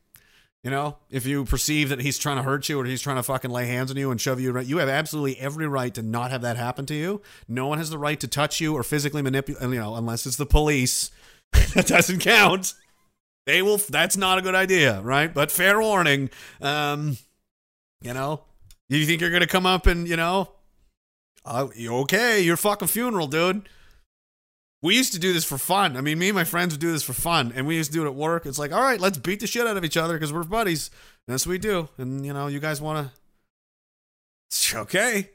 You 0.63 0.71
know, 0.71 0.99
if 1.09 1.25
you 1.25 1.47
perceive 1.47 1.89
that 1.89 2.03
he's 2.03 2.19
trying 2.19 2.37
to 2.37 2.43
hurt 2.43 2.69
you 2.69 2.79
or 2.79 2.85
he's 2.85 3.01
trying 3.01 3.17
to 3.17 3.23
fucking 3.23 3.51
lay 3.51 3.65
hands 3.67 3.91
on 3.91 3.97
you 3.97 4.11
and 4.11 4.21
shove 4.21 4.41
you, 4.41 4.59
you 4.61 4.77
have 4.77 4.91
absolutely 4.91 5.39
every 5.39 5.67
right 5.67 5.95
to 5.95 6.03
not 6.03 6.31
have 6.31 6.43
that 6.43 6.59
happen 6.59 6.85
to 6.85 6.95
you. 6.95 7.23
No 7.49 7.67
one 7.67 7.79
has 7.79 7.89
the 7.89 7.97
right 7.97 8.21
to 8.21 8.29
touch 8.29 8.61
you 8.61 8.75
or 8.75 8.83
physically 8.83 9.23
manipulate. 9.23 9.63
You 9.63 9.81
know, 9.81 9.95
unless 9.95 10.27
it's 10.27 10.37
the 10.37 10.45
police, 10.45 11.11
that 11.75 11.87
doesn't 11.87 12.19
count. 12.19 12.75
They 13.47 13.63
will. 13.63 13.79
That's 13.79 14.19
not 14.19 14.37
a 14.37 14.43
good 14.43 14.55
idea, 14.55 15.01
right? 15.01 15.33
But 15.33 15.51
fair 15.51 15.81
warning. 15.81 16.29
Um, 16.61 17.17
you 18.03 18.13
know, 18.13 18.43
you 18.91 19.07
think 19.07 19.23
you're 19.23 19.31
gonna 19.31 19.47
come 19.47 19.65
up 19.65 19.87
and 19.87 20.07
you 20.07 20.17
know, 20.17 20.51
uh, 21.47 21.69
okay, 21.81 22.43
your 22.43 22.59
fucking 22.59 22.89
funeral, 22.89 23.29
dude. 23.29 23.67
We 24.83 24.97
used 24.97 25.13
to 25.13 25.19
do 25.19 25.33
this 25.33 25.45
for 25.45 25.59
fun. 25.59 25.97
I 25.97 26.01
mean, 26.01 26.19
me 26.19 26.31
and 26.31 26.35
my 26.35 26.45
friends 26.45 26.73
would 26.73 26.81
do 26.81 26.91
this 26.91 27.03
for 27.03 27.13
fun, 27.13 27.53
and 27.55 27.67
we 27.67 27.77
used 27.77 27.93
to 27.93 27.99
do 27.99 28.05
it 28.05 28.07
at 28.07 28.15
work. 28.15 28.47
It's 28.47 28.59
like, 28.59 28.73
all 28.73 28.81
right, 28.83 28.99
let's 29.01 29.19
beat 29.19 29.41
the 29.41 29.47
shit 29.47 29.67
out 29.67 29.77
of 29.77 29.85
each 29.85 29.97
other 29.97 30.15
because 30.15 30.33
we're 30.33 30.43
buddies. 30.45 30.91
And 31.27 31.35
that's 31.35 31.47
what 31.47 31.53
we 31.53 31.59
do. 31.59 31.89
And 31.99 32.25
you 32.25 32.33
know, 32.33 32.47
you 32.47 32.61
guys 32.61 32.81
want 32.81 33.07
to? 33.07 33.13
Okay. 34.81 35.31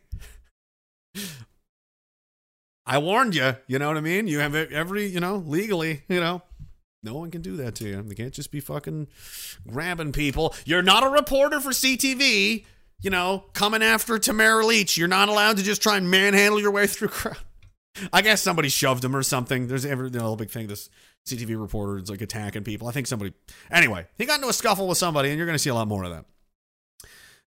I 2.85 2.97
warned 2.99 3.35
you. 3.35 3.55
You 3.67 3.79
know 3.79 3.87
what 3.87 3.97
I 3.97 4.01
mean? 4.01 4.27
You 4.27 4.39
have 4.39 4.53
every, 4.55 5.07
you 5.07 5.19
know, 5.19 5.37
legally, 5.37 6.03
you 6.07 6.19
know, 6.19 6.41
no 7.03 7.15
one 7.15 7.31
can 7.31 7.41
do 7.41 7.55
that 7.57 7.75
to 7.75 7.85
you. 7.85 8.01
They 8.01 8.15
can't 8.15 8.33
just 8.33 8.51
be 8.51 8.59
fucking 8.59 9.07
grabbing 9.67 10.11
people. 10.11 10.53
You're 10.65 10.81
not 10.81 11.03
a 11.03 11.09
reporter 11.09 11.59
for 11.59 11.69
CTV, 11.69 12.65
you 13.01 13.09
know, 13.09 13.45
coming 13.53 13.81
after 13.81 14.19
Tamara 14.19 14.65
Lich. 14.65 14.97
You're 14.97 15.07
not 15.07 15.29
allowed 15.29 15.57
to 15.57 15.63
just 15.63 15.81
try 15.81 15.97
and 15.97 16.09
manhandle 16.09 16.59
your 16.59 16.71
way 16.71 16.87
through 16.87 17.09
crowd. 17.09 17.37
I 18.11 18.21
guess 18.21 18.41
somebody 18.41 18.69
shoved 18.69 19.03
him 19.03 19.15
or 19.15 19.23
something. 19.23 19.67
There's 19.67 19.85
every 19.85 20.09
you 20.09 20.19
know, 20.19 20.35
big 20.35 20.49
thing. 20.49 20.67
This 20.67 20.89
CTV 21.27 21.59
reporter 21.59 21.97
is 21.97 22.09
like 22.09 22.21
attacking 22.21 22.63
people. 22.63 22.87
I 22.87 22.91
think 22.91 23.07
somebody. 23.07 23.33
Anyway, 23.71 24.05
he 24.17 24.25
got 24.25 24.35
into 24.35 24.49
a 24.49 24.53
scuffle 24.53 24.87
with 24.87 24.97
somebody, 24.97 25.29
and 25.29 25.37
you're 25.37 25.47
going 25.47 25.55
to 25.55 25.61
see 25.61 25.69
a 25.69 25.75
lot 25.75 25.87
more 25.87 26.03
of 26.03 26.11
that. 26.11 26.25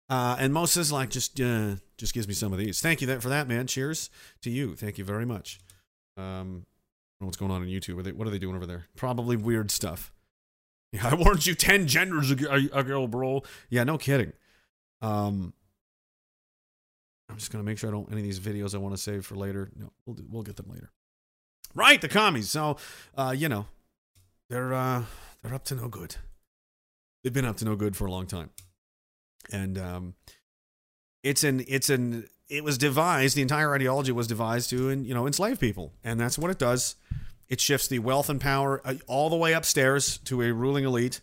Uh, 0.10 0.38
and 0.40 0.54
Moses 0.54 0.92
like 0.92 1.10
just 1.10 1.40
uh, 1.42 1.76
just 1.98 2.14
gives 2.14 2.28
me 2.28 2.34
some 2.34 2.54
of 2.54 2.60
these. 2.60 2.80
Thank 2.80 3.02
you 3.02 3.08
that 3.08 3.22
for 3.22 3.30
that, 3.30 3.48
man. 3.48 3.68
Cheers 3.68 4.10
to 4.42 4.50
you. 4.50 4.76
Thank 4.76 4.98
you 4.98 5.04
very 5.04 5.26
much. 5.26 5.60
Um, 6.16 6.66
what's 7.20 7.38
going 7.38 7.52
on 7.52 7.62
on 7.62 7.68
YouTube? 7.68 8.00
Are 8.00 8.04
they, 8.04 8.12
what 8.12 8.28
are 8.28 8.32
they 8.32 8.40
doing 8.40 8.56
over 8.56 8.66
there? 8.66 8.86
Probably 8.96 9.36
weird 9.36 9.70
stuff. 9.70 10.14
Yeah, 10.92 11.08
I 11.12 11.16
warned 11.16 11.46
you 11.46 11.56
ten 11.56 11.88
genders 11.88 12.32
ago, 12.32 13.08
bro. 13.08 13.44
Yeah, 13.70 13.84
no 13.84 13.98
kidding. 13.98 14.34
Um, 15.02 15.54
I'm 17.30 17.38
just 17.38 17.52
gonna 17.52 17.64
make 17.64 17.78
sure 17.78 17.90
I 17.90 17.94
don't 17.94 18.10
any 18.12 18.22
of 18.22 18.26
these 18.26 18.40
videos 18.40 18.74
I 18.74 18.78
want 18.78 18.96
to 18.96 19.02
save 19.02 19.26
for 19.26 19.36
later. 19.36 19.70
No, 19.76 19.92
we'll 20.06 20.16
do, 20.16 20.26
we'll 20.30 20.44
get 20.44 20.56
them 20.56 20.70
later. 20.70 20.92
Right, 21.76 22.02
the 22.02 22.08
commies. 22.08 22.50
So, 22.50 22.78
uh, 23.16 23.36
you 23.38 23.50
know, 23.50 23.66
they're 24.50 24.74
uh, 24.74 25.04
they're 25.44 25.54
up 25.54 25.66
to 25.66 25.76
no 25.76 25.88
good. 25.88 26.16
They've 27.24 27.34
been 27.34 27.46
up 27.46 27.58
to 27.58 27.66
no 27.66 27.76
good 27.76 27.96
for 27.96 28.06
a 28.06 28.12
long 28.12 28.28
time, 28.28 28.52
and 29.52 29.78
um, 29.78 30.14
it's 31.24 31.44
an 31.44 31.66
it's 31.68 31.90
an 31.90 32.28
it 32.50 32.64
was 32.64 32.78
devised. 32.78 33.36
The 33.36 33.42
entire 33.42 33.74
ideology 33.74 34.12
was 34.12 34.28
devised 34.28 34.70
to, 34.70 34.90
and 34.90 35.06
you 35.06 35.14
know, 35.14 35.28
enslave 35.28 35.60
people, 35.60 35.94
and 36.04 36.20
that's 36.20 36.38
what 36.38 36.50
it 36.50 36.58
does. 36.58 36.96
It 37.50 37.62
shifts 37.62 37.88
the 37.88 38.00
wealth 38.00 38.30
and 38.30 38.42
power 38.42 38.82
uh, 38.86 38.96
all 39.08 39.30
the 39.30 39.36
way 39.36 39.54
upstairs 39.54 40.18
to 40.20 40.42
a 40.42 40.52
ruling 40.54 40.86
elite 40.86 41.22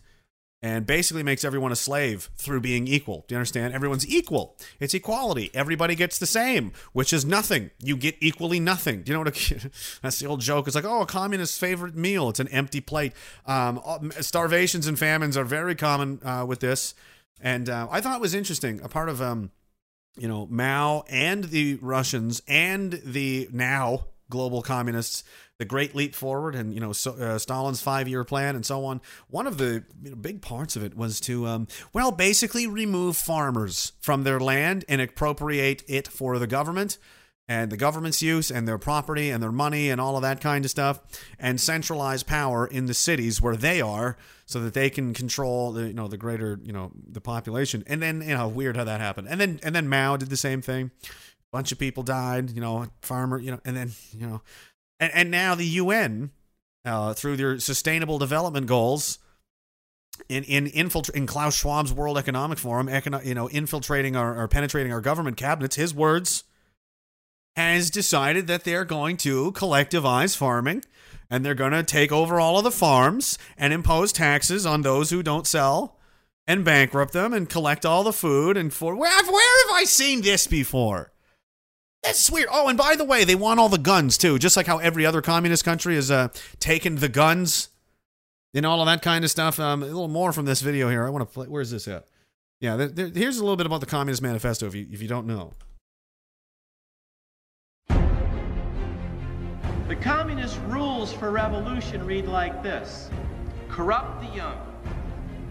and 0.61 0.87
basically 0.87 1.21
makes 1.21 1.43
everyone 1.43 1.71
a 1.71 1.75
slave 1.75 2.29
through 2.37 2.61
being 2.61 2.87
equal. 2.87 3.25
Do 3.27 3.35
you 3.35 3.37
understand? 3.37 3.73
Everyone's 3.73 4.07
equal. 4.07 4.57
It's 4.79 4.93
equality. 4.93 5.51
Everybody 5.53 5.95
gets 5.95 6.17
the 6.17 6.25
same, 6.25 6.71
which 6.93 7.13
is 7.13 7.25
nothing. 7.25 7.69
You 7.83 7.95
get 7.95 8.15
equally 8.19 8.59
nothing. 8.59 9.03
Do 9.03 9.11
you 9.11 9.13
know 9.13 9.23
what? 9.23 9.51
A, 9.51 9.69
that's 10.01 10.19
the 10.19 10.25
old 10.25 10.41
joke. 10.41 10.67
It's 10.67 10.75
like, 10.75 10.85
oh, 10.85 11.01
a 11.01 11.05
communist's 11.05 11.57
favorite 11.57 11.95
meal. 11.95 12.29
It's 12.29 12.39
an 12.39 12.47
empty 12.47 12.81
plate. 12.81 13.13
Um, 13.45 14.11
starvations 14.21 14.87
and 14.87 14.97
famines 14.97 15.37
are 15.37 15.43
very 15.43 15.75
common 15.75 16.19
uh, 16.23 16.45
with 16.47 16.61
this, 16.61 16.95
and 17.39 17.69
uh, 17.69 17.87
I 17.91 18.01
thought 18.01 18.15
it 18.15 18.21
was 18.21 18.33
interesting. 18.33 18.81
A 18.81 18.89
part 18.89 19.09
of 19.09 19.21
um, 19.21 19.51
you 20.17 20.27
know 20.27 20.47
Mao 20.47 21.03
and 21.09 21.45
the 21.45 21.75
Russians 21.75 22.41
and 22.47 22.93
the 23.05 23.49
now 23.51 24.05
global 24.29 24.61
communists 24.61 25.23
the 25.57 25.65
Great 25.65 25.95
Leap 25.95 26.15
Forward 26.15 26.55
and 26.55 26.73
you 26.73 26.79
know 26.79 26.91
so, 26.91 27.13
uh, 27.13 27.37
Stalin's 27.39 27.81
five 27.81 28.07
year 28.07 28.23
plan 28.23 28.55
and 28.55 28.65
so 28.65 28.85
on. 28.85 29.01
One 29.29 29.47
of 29.47 29.57
the 29.57 29.83
you 30.03 30.11
know, 30.11 30.15
big 30.15 30.41
parts 30.41 30.75
of 30.75 30.83
it 30.83 30.95
was 30.95 31.19
to 31.21 31.47
um, 31.47 31.67
well 31.93 32.11
basically 32.11 32.67
remove 32.67 33.17
farmers 33.17 33.93
from 33.99 34.23
their 34.23 34.39
land 34.39 34.85
and 34.89 35.01
appropriate 35.01 35.83
it 35.87 36.07
for 36.07 36.39
the 36.39 36.47
government 36.47 36.97
and 37.47 37.71
the 37.71 37.77
government's 37.77 38.21
use 38.21 38.49
and 38.49 38.67
their 38.67 38.77
property 38.77 39.29
and 39.29 39.41
their 39.41 39.51
money 39.51 39.89
and 39.89 40.01
all 40.01 40.15
of 40.15 40.23
that 40.23 40.41
kind 40.41 40.65
of 40.65 40.71
stuff 40.71 40.99
and 41.39 41.61
centralize 41.61 42.23
power 42.23 42.65
in 42.65 42.87
the 42.87 42.93
cities 42.93 43.41
where 43.41 43.55
they 43.55 43.81
are 43.81 44.17
so 44.45 44.59
that 44.61 44.73
they 44.73 44.89
can 44.89 45.13
control 45.13 45.71
the 45.71 45.87
you 45.87 45.93
know 45.93 46.07
the 46.07 46.17
greater 46.17 46.59
you 46.63 46.73
know 46.73 46.91
the 47.07 47.21
population. 47.21 47.83
And 47.87 48.01
then 48.01 48.21
you 48.21 48.35
know 48.35 48.47
weird 48.47 48.77
how 48.77 48.83
that 48.83 48.99
happened. 48.99 49.27
And 49.29 49.39
then 49.39 49.59
and 49.63 49.75
then 49.75 49.87
Mao 49.87 50.17
did 50.17 50.29
the 50.29 50.37
same 50.37 50.61
thing. 50.61 50.91
Bunch 51.51 51.71
of 51.71 51.79
people 51.79 52.03
died 52.03 52.51
you 52.51 52.61
know 52.61 52.87
farmer 53.01 53.39
you 53.39 53.51
know 53.51 53.59
and 53.63 53.77
then 53.77 53.91
you 54.11 54.27
know 54.27 54.41
and, 54.99 55.11
and 55.13 55.31
now 55.31 55.55
the 55.55 55.65
UN, 55.65 56.31
uh, 56.85 57.13
through 57.13 57.37
their 57.37 57.59
sustainable 57.59 58.19
development 58.19 58.67
goals, 58.67 59.19
in 60.29 60.43
in 60.43 60.67
infiltr- 60.67 61.11
in 61.11 61.27
Klaus 61.27 61.57
Schwab's 61.57 61.93
World 61.93 62.17
Economic 62.17 62.57
Forum, 62.57 62.87
econo- 62.87 63.25
you 63.25 63.35
know, 63.35 63.47
infiltrating 63.47 64.15
our, 64.15 64.41
or 64.41 64.47
penetrating 64.47 64.93
our 64.93 65.01
government 65.01 65.37
cabinets, 65.37 65.75
his 65.75 65.93
words, 65.93 66.43
has 67.55 67.89
decided 67.89 68.47
that 68.47 68.63
they're 68.63 68.85
going 68.85 69.17
to 69.17 69.51
collectivize 69.53 70.35
farming 70.35 70.83
and 71.29 71.45
they're 71.45 71.55
going 71.55 71.71
to 71.71 71.83
take 71.83 72.11
over 72.11 72.39
all 72.39 72.57
of 72.57 72.63
the 72.63 72.71
farms 72.71 73.37
and 73.57 73.73
impose 73.73 74.11
taxes 74.11 74.65
on 74.65 74.81
those 74.81 75.09
who 75.09 75.23
don't 75.23 75.47
sell 75.47 75.97
and 76.47 76.63
bankrupt 76.63 77.13
them 77.13 77.33
and 77.33 77.49
collect 77.49 77.85
all 77.85 78.03
the 78.03 78.13
food 78.13 78.57
and 78.57 78.73
for 78.73 78.95
where, 78.95 79.23
where 79.23 79.67
have 79.67 79.75
I 79.75 79.85
seen 79.85 80.21
this 80.21 80.47
before? 80.47 81.11
That's 82.05 82.29
weird. 82.29 82.47
Oh, 82.51 82.67
and 82.67 82.77
by 82.77 82.95
the 82.95 83.03
way, 83.03 83.23
they 83.23 83.33
want 83.33 83.59
all 83.59 83.67
the 83.67 83.79
guns 83.79 84.15
too, 84.17 84.37
just 84.37 84.55
like 84.55 84.67
how 84.67 84.77
every 84.77 85.07
other 85.07 85.23
communist 85.23 85.65
country 85.65 85.95
has 85.95 86.11
uh, 86.11 86.27
taken 86.59 86.97
the 86.97 87.09
guns 87.09 87.69
and 88.53 88.63
all 88.63 88.79
of 88.79 88.85
that 88.85 89.01
kind 89.01 89.25
of 89.25 89.31
stuff. 89.31 89.59
Um, 89.59 89.81
a 89.81 89.87
little 89.87 90.07
more 90.07 90.31
from 90.31 90.45
this 90.45 90.61
video 90.61 90.89
here. 90.89 91.05
I 91.05 91.09
want 91.09 91.27
to 91.27 91.33
play. 91.33 91.47
Where's 91.47 91.71
this 91.71 91.87
at? 91.87 92.05
Yeah, 92.61 92.75
there, 92.75 92.87
there, 92.89 93.07
here's 93.07 93.37
a 93.37 93.41
little 93.41 93.57
bit 93.57 93.65
about 93.65 93.79
the 93.79 93.87
Communist 93.87 94.21
Manifesto 94.21 94.67
if 94.67 94.75
you 94.75 94.87
if 94.91 95.01
you 95.01 95.07
don't 95.07 95.25
know. 95.25 95.53
The 99.87 99.95
communist 99.95 100.59
rules 100.67 101.11
for 101.11 101.31
revolution 101.31 102.05
read 102.05 102.27
like 102.27 102.61
this 102.61 103.09
corrupt 103.67 104.21
the 104.21 104.35
young, 104.35 104.59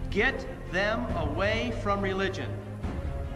get 0.09 0.47
them 0.71 1.05
away 1.17 1.73
from 1.83 2.01
religion, 2.01 2.49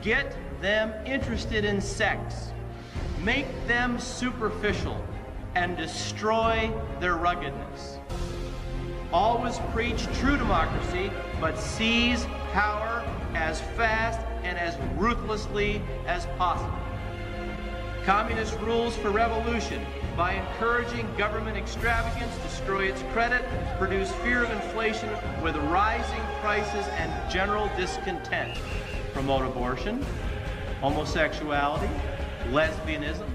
get 0.01 0.35
them 0.61 0.93
interested 1.05 1.65
in 1.65 1.79
sex 1.81 2.51
make 3.23 3.47
them 3.67 3.99
superficial, 3.99 5.03
and 5.55 5.75
destroy 5.75 6.71
their 6.99 7.15
ruggedness. 7.15 7.97
Always 9.11 9.59
preach 9.73 10.05
true 10.19 10.37
democracy, 10.37 11.11
but 11.41 11.57
seize 11.57 12.25
power 12.53 13.03
as 13.33 13.59
fast 13.75 14.19
and 14.43 14.57
as 14.57 14.77
ruthlessly 14.97 15.81
as 16.05 16.25
possible. 16.37 16.77
Communist 18.05 18.57
rules 18.59 18.95
for 18.95 19.09
revolution 19.09 19.85
by 20.15 20.33
encouraging 20.33 21.07
government 21.17 21.57
extravagance, 21.57 22.35
destroy 22.43 22.85
its 22.85 23.01
credit, 23.13 23.43
produce 23.77 24.11
fear 24.23 24.43
of 24.43 24.51
inflation 24.51 25.09
with 25.43 25.55
rising 25.67 26.21
prices 26.41 26.85
and 26.97 27.31
general 27.31 27.69
discontent, 27.75 28.57
promote 29.13 29.45
abortion, 29.45 30.05
homosexuality, 30.81 31.89
lesbianism, 32.47 33.29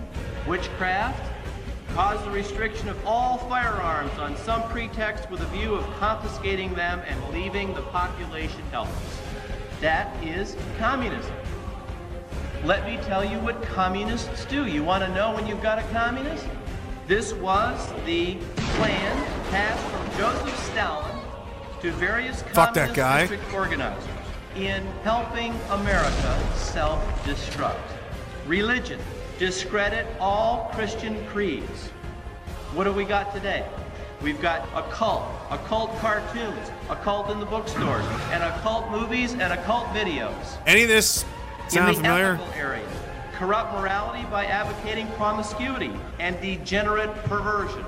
witchcraft, 0.47 1.31
cause 1.95 2.23
the 2.25 2.31
restriction 2.31 2.89
of 2.89 3.07
all 3.07 3.39
firearms 3.39 4.11
on 4.19 4.37
some 4.39 4.63
pretext 4.71 5.31
with 5.31 5.41
a 5.41 5.47
view 5.47 5.75
of 5.75 5.85
confiscating 5.99 6.75
them 6.75 7.01
and 7.07 7.33
leaving 7.33 7.73
the 7.75 7.83
population 7.83 8.61
helpless. 8.71 9.21
That 9.81 10.13
is 10.25 10.57
communism. 10.79 11.35
Let 12.65 12.87
me 12.87 12.97
tell 13.05 13.25
you 13.25 13.39
what 13.41 13.63
communists 13.63 14.45
do. 14.47 14.67
You 14.67 14.83
want 14.83 15.05
to 15.05 15.15
know 15.15 15.35
when 15.35 15.47
you've 15.47 15.63
got 15.63 15.79
a 15.79 15.83
communist? 15.93 16.47
This 17.07 17.35
was 17.35 17.93
the 18.07 18.37
plan 18.57 19.17
passed 19.51 19.85
from 19.89 20.19
Joseph 20.19 20.59
Stalin 20.73 21.21
to 21.83 21.93
various 21.93 22.43
Fuck 22.43 22.75
communist 22.75 23.31
district 23.31 23.53
organizers 23.53 24.05
in 24.57 24.83
helping 25.03 25.53
America 25.71 26.55
self-destruct. 26.55 27.94
Religion, 28.47 29.01
discredit 29.39 30.07
all 30.21 30.71
Christian 30.75 31.25
creeds. 31.29 31.89
What 32.75 32.85
do 32.85 32.93
we 32.93 33.05
got 33.05 33.35
today? 33.35 33.67
We've 34.21 34.41
got 34.41 34.69
occult, 34.75 35.25
occult 35.51 35.97
cartoons, 35.99 36.71
occult 36.91 37.31
in 37.31 37.41
the 37.41 37.47
bookstores, 37.47 38.05
and 38.33 38.43
occult 38.43 38.91
movies 38.91 39.33
and 39.33 39.51
occult 39.53 39.87
videos. 39.89 40.59
Any 40.67 40.83
of 40.83 40.89
this 40.89 41.25
sound 41.69 41.97
in 41.97 42.03
the 42.03 42.09
familiar? 42.09 42.39
area, 42.55 42.87
corrupt 43.33 43.73
morality 43.73 44.27
by 44.31 44.45
advocating 44.45 45.07
promiscuity 45.13 45.93
and 46.19 46.39
degenerate 46.43 47.15
perversion. 47.25 47.85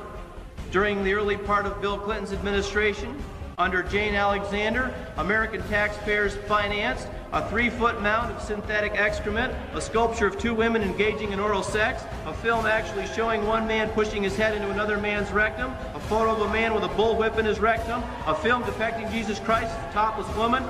During 0.72 1.04
the 1.04 1.12
early 1.12 1.36
part 1.36 1.66
of 1.66 1.82
Bill 1.82 1.98
Clinton's 1.98 2.32
administration, 2.32 3.14
under 3.58 3.82
Jane 3.82 4.14
Alexander, 4.14 4.94
American 5.16 5.62
taxpayers 5.68 6.36
financed 6.46 7.08
a 7.32 7.48
three-foot 7.48 8.02
mound 8.02 8.30
of 8.30 8.42
synthetic 8.42 8.92
excrement, 8.92 9.52
a 9.72 9.80
sculpture 9.80 10.26
of 10.26 10.38
two 10.38 10.54
women 10.54 10.82
engaging 10.82 11.32
in 11.32 11.40
oral 11.40 11.62
sex, 11.62 12.04
a 12.26 12.34
film 12.34 12.66
actually 12.66 13.06
showing 13.08 13.46
one 13.46 13.66
man 13.66 13.88
pushing 13.90 14.22
his 14.22 14.36
head 14.36 14.54
into 14.54 14.70
another 14.70 14.98
man's 14.98 15.30
rectum, 15.30 15.72
a 15.94 16.00
photo 16.00 16.32
of 16.32 16.42
a 16.42 16.52
man 16.52 16.74
with 16.74 16.84
a 16.84 16.88
bullwhip 16.88 17.38
in 17.38 17.46
his 17.46 17.58
rectum, 17.58 18.02
a 18.26 18.34
film 18.34 18.62
depicting 18.64 19.10
Jesus 19.10 19.38
Christ 19.38 19.74
as 19.74 19.90
a 19.90 19.92
topless 19.92 20.36
woman. 20.36 20.62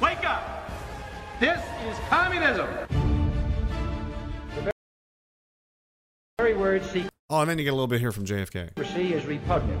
Wake 0.00 0.24
up! 0.24 0.70
This 1.40 1.60
is 1.88 1.96
communism! 2.08 2.68
very 6.38 6.54
word 6.54 6.82
secrecy 6.84 7.08
Oh, 7.30 7.40
and 7.40 7.48
then 7.48 7.56
you 7.56 7.64
get 7.64 7.70
a 7.70 7.74
little 7.74 7.86
bit 7.86 8.00
here 8.00 8.12
from 8.12 8.26
JFK. 8.26 8.78
is 9.14 9.24
repugnant 9.24 9.80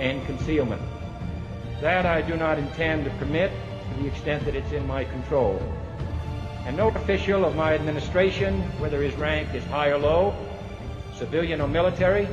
and 0.00 0.24
concealment. 0.26 0.82
That 1.80 2.06
I 2.06 2.22
do 2.22 2.36
not 2.36 2.58
intend 2.58 3.04
to 3.04 3.10
permit 3.12 3.52
to 3.52 4.02
the 4.02 4.08
extent 4.08 4.44
that 4.46 4.56
it's 4.56 4.72
in 4.72 4.86
my 4.86 5.04
control. 5.04 5.62
And 6.66 6.76
no 6.76 6.88
official 6.88 7.44
of 7.44 7.54
my 7.54 7.74
administration, 7.74 8.62
whether 8.80 9.02
his 9.02 9.14
rank 9.14 9.54
is 9.54 9.64
high 9.64 9.88
or 9.88 9.98
low, 9.98 10.34
civilian 11.14 11.60
or 11.60 11.68
military, 11.68 12.26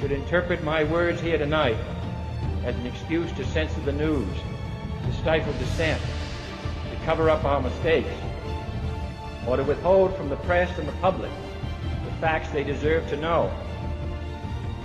should 0.00 0.12
interpret 0.12 0.64
my 0.64 0.84
words 0.84 1.20
here 1.20 1.38
tonight 1.38 1.76
as 2.64 2.74
an 2.76 2.86
excuse 2.86 3.30
to 3.32 3.44
censor 3.44 3.80
the 3.80 3.92
news, 3.92 4.28
to 5.04 5.12
stifle 5.14 5.52
dissent, 5.54 6.00
to 6.90 7.04
cover 7.04 7.30
up 7.30 7.44
our 7.44 7.60
mistakes, 7.62 8.10
or 9.46 9.56
to 9.56 9.62
withhold 9.64 10.16
from 10.16 10.28
the 10.28 10.36
press 10.36 10.76
and 10.78 10.88
the 10.88 10.92
public 10.94 11.30
the 12.04 12.10
facts 12.20 12.50
they 12.50 12.64
deserve 12.64 13.08
to 13.08 13.16
know. 13.16 13.52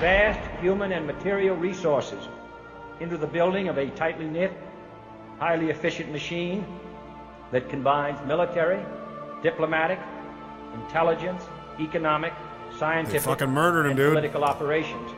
vast 0.00 0.40
human 0.60 0.92
and 0.92 1.06
material 1.06 1.56
resources 1.56 2.28
into 3.00 3.16
the 3.16 3.26
building 3.26 3.68
of 3.68 3.78
a 3.78 3.88
tightly 3.90 4.26
knit, 4.26 4.52
highly 5.38 5.70
efficient 5.70 6.10
machine 6.12 6.64
that 7.50 7.68
combines 7.68 8.18
military, 8.26 8.84
diplomatic, 9.42 9.98
intelligence, 10.74 11.42
economic, 11.80 12.32
scientific, 12.78 13.22
fucking 13.22 13.50
murdered 13.50 13.84
him, 13.84 13.90
and 13.92 13.96
dude. 13.96 14.12
political 14.12 14.44
operations. 14.44 15.10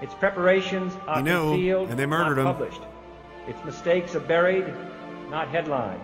Its 0.00 0.14
preparations 0.14 0.94
are 1.08 1.20
knew, 1.20 1.50
concealed, 1.50 1.90
and 1.90 1.98
they 1.98 2.06
murdered 2.06 2.36
not 2.36 2.50
him. 2.50 2.54
published. 2.54 2.82
Its 3.48 3.64
mistakes 3.64 4.14
are 4.14 4.20
buried, 4.20 4.72
not 5.30 5.48
headlined. 5.48 6.00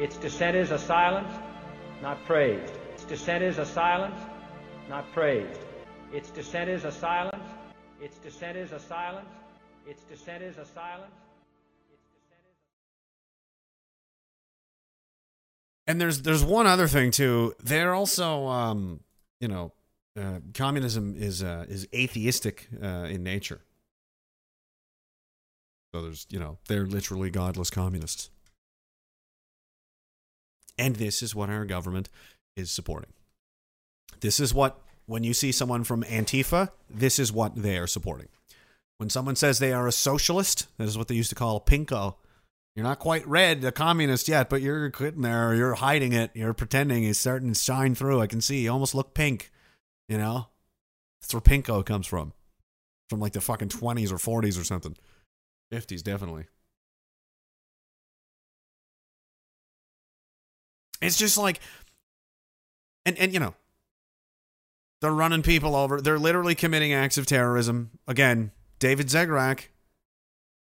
Its 0.00 0.16
dissenters 0.16 0.72
are 0.72 0.78
silenced, 0.78 1.38
not 2.00 2.24
praised. 2.24 2.72
Its 2.94 3.04
dissenters 3.04 3.58
are 3.58 3.64
silenced, 3.64 4.26
not 4.88 5.10
praised. 5.12 5.60
Its 6.12 6.30
dissenters 6.30 6.84
are 6.84 6.90
silenced. 6.90 7.38
Its 8.00 8.18
dissenters 8.18 8.72
are 8.72 8.78
silenced. 8.78 9.30
Its 9.86 10.02
dissenters 10.04 10.58
are 10.58 10.66
silenced. 10.66 11.16
Its 11.92 12.02
dissenters 12.12 12.54
are 15.86 15.90
And 15.90 16.00
there's 16.00 16.22
there's 16.22 16.44
one 16.44 16.66
other 16.66 16.86
thing 16.86 17.10
too. 17.10 17.54
They're 17.62 17.94
also, 17.94 18.46
um, 18.46 19.00
you 19.40 19.48
know, 19.48 19.72
uh, 20.20 20.40
communism 20.54 21.14
is 21.18 21.42
uh, 21.42 21.64
is 21.68 21.88
atheistic 21.94 22.68
uh, 22.82 23.06
in 23.08 23.22
nature. 23.22 23.60
So 25.94 26.02
there's, 26.02 26.26
you 26.30 26.38
know, 26.38 26.58
they're 26.68 26.86
literally 26.86 27.30
godless 27.30 27.70
communists. 27.70 28.30
And 30.78 30.96
this 30.96 31.22
is 31.22 31.34
what 31.34 31.50
our 31.50 31.64
government 31.64 32.08
is 32.56 32.70
supporting. 32.70 33.12
This 34.20 34.40
is 34.40 34.54
what, 34.54 34.80
when 35.06 35.24
you 35.24 35.34
see 35.34 35.52
someone 35.52 35.84
from 35.84 36.02
Antifa, 36.04 36.70
this 36.88 37.18
is 37.18 37.32
what 37.32 37.56
they 37.56 37.78
are 37.78 37.86
supporting. 37.86 38.28
When 38.98 39.10
someone 39.10 39.36
says 39.36 39.58
they 39.58 39.72
are 39.72 39.86
a 39.86 39.92
socialist, 39.92 40.68
that 40.78 40.84
is 40.84 40.96
what 40.96 41.08
they 41.08 41.14
used 41.14 41.30
to 41.30 41.34
call 41.34 41.60
pinko. 41.60 42.16
You're 42.74 42.84
not 42.84 43.00
quite 43.00 43.26
red, 43.26 43.62
a 43.64 43.72
communist 43.72 44.28
yet, 44.28 44.48
but 44.48 44.62
you're 44.62 44.90
quitting 44.90 45.22
there. 45.22 45.54
You're 45.54 45.74
hiding 45.74 46.12
it. 46.12 46.30
You're 46.34 46.54
pretending 46.54 47.04
it's 47.04 47.18
starting 47.18 47.52
to 47.52 47.58
shine 47.58 47.94
through. 47.94 48.20
I 48.20 48.26
can 48.26 48.40
see. 48.40 48.62
You 48.62 48.72
almost 48.72 48.94
look 48.94 49.12
pink. 49.12 49.50
You 50.08 50.18
know? 50.18 50.48
That's 51.20 51.34
where 51.34 51.40
pinko 51.40 51.84
comes 51.84 52.06
from. 52.06 52.32
From 53.10 53.20
like 53.20 53.32
the 53.32 53.40
fucking 53.40 53.68
20s 53.68 54.10
or 54.10 54.42
40s 54.42 54.58
or 54.58 54.64
something. 54.64 54.96
50s, 55.72 56.02
definitely. 56.02 56.46
It's 61.02 61.18
just 61.18 61.36
like, 61.36 61.60
and 63.04 63.18
and 63.18 63.34
you 63.34 63.40
know, 63.40 63.54
they're 65.02 65.12
running 65.12 65.42
people 65.42 65.74
over. 65.74 66.00
They're 66.00 66.18
literally 66.18 66.54
committing 66.54 66.92
acts 66.92 67.18
of 67.18 67.26
terrorism. 67.26 67.90
Again, 68.06 68.52
David 68.78 69.08
Zegrak, 69.08 69.64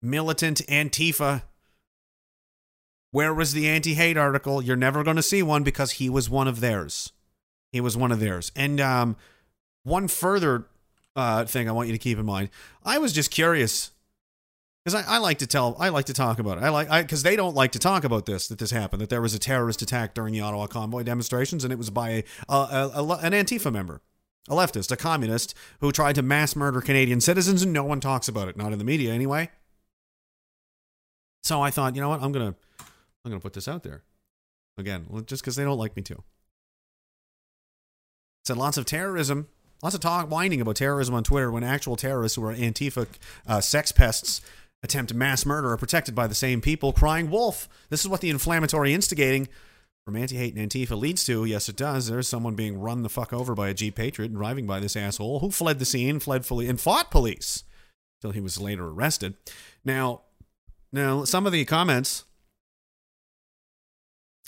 militant 0.01 0.61
Antifa. 0.67 1.43
Where 3.11 3.33
was 3.33 3.51
the 3.51 3.67
anti-hate 3.67 4.15
article? 4.15 4.63
You're 4.63 4.77
never 4.77 5.03
going 5.03 5.17
to 5.17 5.21
see 5.21 5.43
one 5.43 5.63
because 5.63 5.91
he 5.91 6.09
was 6.09 6.29
one 6.29 6.47
of 6.47 6.61
theirs. 6.61 7.11
He 7.73 7.81
was 7.81 7.97
one 7.97 8.13
of 8.13 8.21
theirs. 8.21 8.53
And 8.55 8.79
um, 8.79 9.17
one 9.83 10.07
further 10.07 10.65
uh, 11.13 11.43
thing 11.43 11.67
I 11.67 11.73
want 11.73 11.89
you 11.89 11.93
to 11.93 11.99
keep 11.99 12.17
in 12.17 12.25
mind. 12.25 12.51
I 12.85 12.99
was 12.99 13.11
just 13.11 13.31
curious 13.31 13.91
because 14.85 15.03
I, 15.05 15.15
I 15.15 15.17
like 15.17 15.39
to 15.39 15.47
tell, 15.47 15.75
I 15.77 15.89
like 15.89 16.05
to 16.05 16.13
talk 16.13 16.39
about 16.39 16.57
it. 16.57 16.63
I 16.63 16.69
like, 16.69 16.89
because 16.89 17.23
they 17.23 17.35
don't 17.35 17.53
like 17.53 17.73
to 17.73 17.79
talk 17.79 18.05
about 18.05 18.25
this 18.25 18.47
that 18.47 18.59
this 18.59 18.71
happened, 18.71 19.01
that 19.01 19.09
there 19.09 19.21
was 19.21 19.33
a 19.33 19.39
terrorist 19.39 19.81
attack 19.81 20.13
during 20.13 20.33
the 20.33 20.39
Ottawa 20.39 20.67
convoy 20.67 21.03
demonstrations, 21.03 21.65
and 21.65 21.73
it 21.73 21.75
was 21.75 21.89
by 21.89 22.23
a, 22.47 22.55
a, 22.55 22.91
a 22.95 23.03
an 23.17 23.33
Antifa 23.33 23.73
member, 23.73 24.01
a 24.49 24.53
leftist, 24.53 24.91
a 24.91 24.97
communist 24.97 25.53
who 25.79 25.91
tried 25.91 26.15
to 26.15 26.21
mass 26.21 26.55
murder 26.55 26.81
Canadian 26.81 27.21
citizens, 27.21 27.61
and 27.61 27.73
no 27.73 27.83
one 27.83 27.99
talks 27.99 28.27
about 28.27 28.47
it, 28.47 28.57
not 28.57 28.73
in 28.73 28.79
the 28.79 28.85
media 28.85 29.13
anyway. 29.13 29.49
So 31.43 31.61
I 31.61 31.71
thought, 31.71 31.95
you 31.95 32.01
know 32.01 32.09
what? 32.09 32.21
I'm 32.21 32.31
gonna 32.31 32.55
I'm 33.23 33.31
gonna 33.31 33.39
put 33.39 33.53
this 33.53 33.67
out 33.67 33.83
there 33.83 34.03
again, 34.77 35.05
just 35.25 35.43
because 35.43 35.55
they 35.55 35.63
don't 35.63 35.77
like 35.77 35.95
me 35.95 36.03
to. 36.03 36.23
Said 38.45 38.57
lots 38.57 38.77
of 38.77 38.85
terrorism, 38.85 39.47
lots 39.83 39.95
of 39.95 40.01
talk, 40.01 40.29
whining 40.29 40.61
about 40.61 40.75
terrorism 40.75 41.13
on 41.13 41.23
Twitter 41.23 41.51
when 41.51 41.63
actual 41.63 41.95
terrorists 41.95 42.35
who 42.35 42.43
are 42.43 42.53
Antifa 42.53 43.07
uh, 43.47 43.61
sex 43.61 43.91
pests 43.91 44.41
attempt 44.83 45.13
mass 45.13 45.45
murder 45.45 45.71
are 45.71 45.77
protected 45.77 46.15
by 46.15 46.25
the 46.25 46.33
same 46.33 46.59
people 46.61 46.91
crying 46.91 47.29
wolf. 47.29 47.69
This 47.89 48.01
is 48.01 48.07
what 48.07 48.21
the 48.21 48.31
inflammatory 48.31 48.93
instigating 48.93 49.47
from 50.05 50.15
anti-hate 50.15 50.55
and 50.55 50.69
Antifa 50.69 50.99
leads 50.99 51.23
to. 51.25 51.45
Yes, 51.45 51.69
it 51.69 51.75
does. 51.75 52.07
There's 52.07 52.27
someone 52.27 52.55
being 52.55 52.79
run 52.79 53.03
the 53.03 53.09
fuck 53.09 53.33
over 53.33 53.53
by 53.53 53.69
a 53.69 53.73
Jeep 53.73 53.95
Patriot 53.95 54.33
driving 54.33 54.65
by 54.65 54.79
this 54.79 54.95
asshole 54.95 55.39
who 55.39 55.51
fled 55.51 55.79
the 55.79 55.85
scene, 55.85 56.19
fled 56.19 56.45
fully, 56.45 56.67
and 56.67 56.79
fought 56.79 57.11
police 57.11 57.63
until 58.19 58.33
he 58.33 58.41
was 58.41 58.59
later 58.59 58.87
arrested. 58.87 59.35
Now, 59.85 60.21
now 60.91 61.23
some 61.23 61.45
of 61.45 61.51
the 61.51 61.65
comments. 61.65 62.25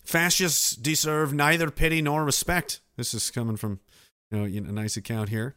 Fascists 0.03 0.75
deserve 0.75 1.33
neither 1.33 1.71
pity 1.71 2.01
nor 2.01 2.25
respect. 2.25 2.81
This 2.97 3.13
is 3.13 3.31
coming 3.31 3.55
from 3.55 3.79
you 4.31 4.59
know 4.59 4.69
a 4.69 4.73
nice 4.73 4.97
account 4.97 5.29
here. 5.29 5.55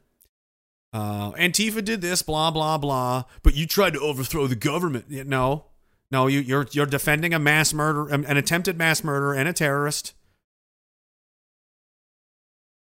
Uh, 0.92 1.32
Antifa 1.32 1.84
did 1.84 2.01
this, 2.01 2.22
blah 2.22 2.53
blah 2.53 2.78
blah. 2.78 3.24
But 3.42 3.57
you 3.57 3.66
tried 3.66 3.94
to 3.94 4.01
overthrow 4.01 4.47
the 4.47 4.55
government. 4.55 5.11
No, 5.11 5.64
no, 6.11 6.27
you, 6.27 6.41
you're 6.41 6.67
you're 6.71 6.87
defending 6.87 7.35
a 7.35 7.39
mass 7.39 7.75
murder, 7.75 8.09
an 8.09 8.37
attempted 8.37 8.79
mass 8.79 9.03
murder, 9.03 9.33
and 9.33 9.49
a 9.49 9.53
terrorist. 9.53 10.15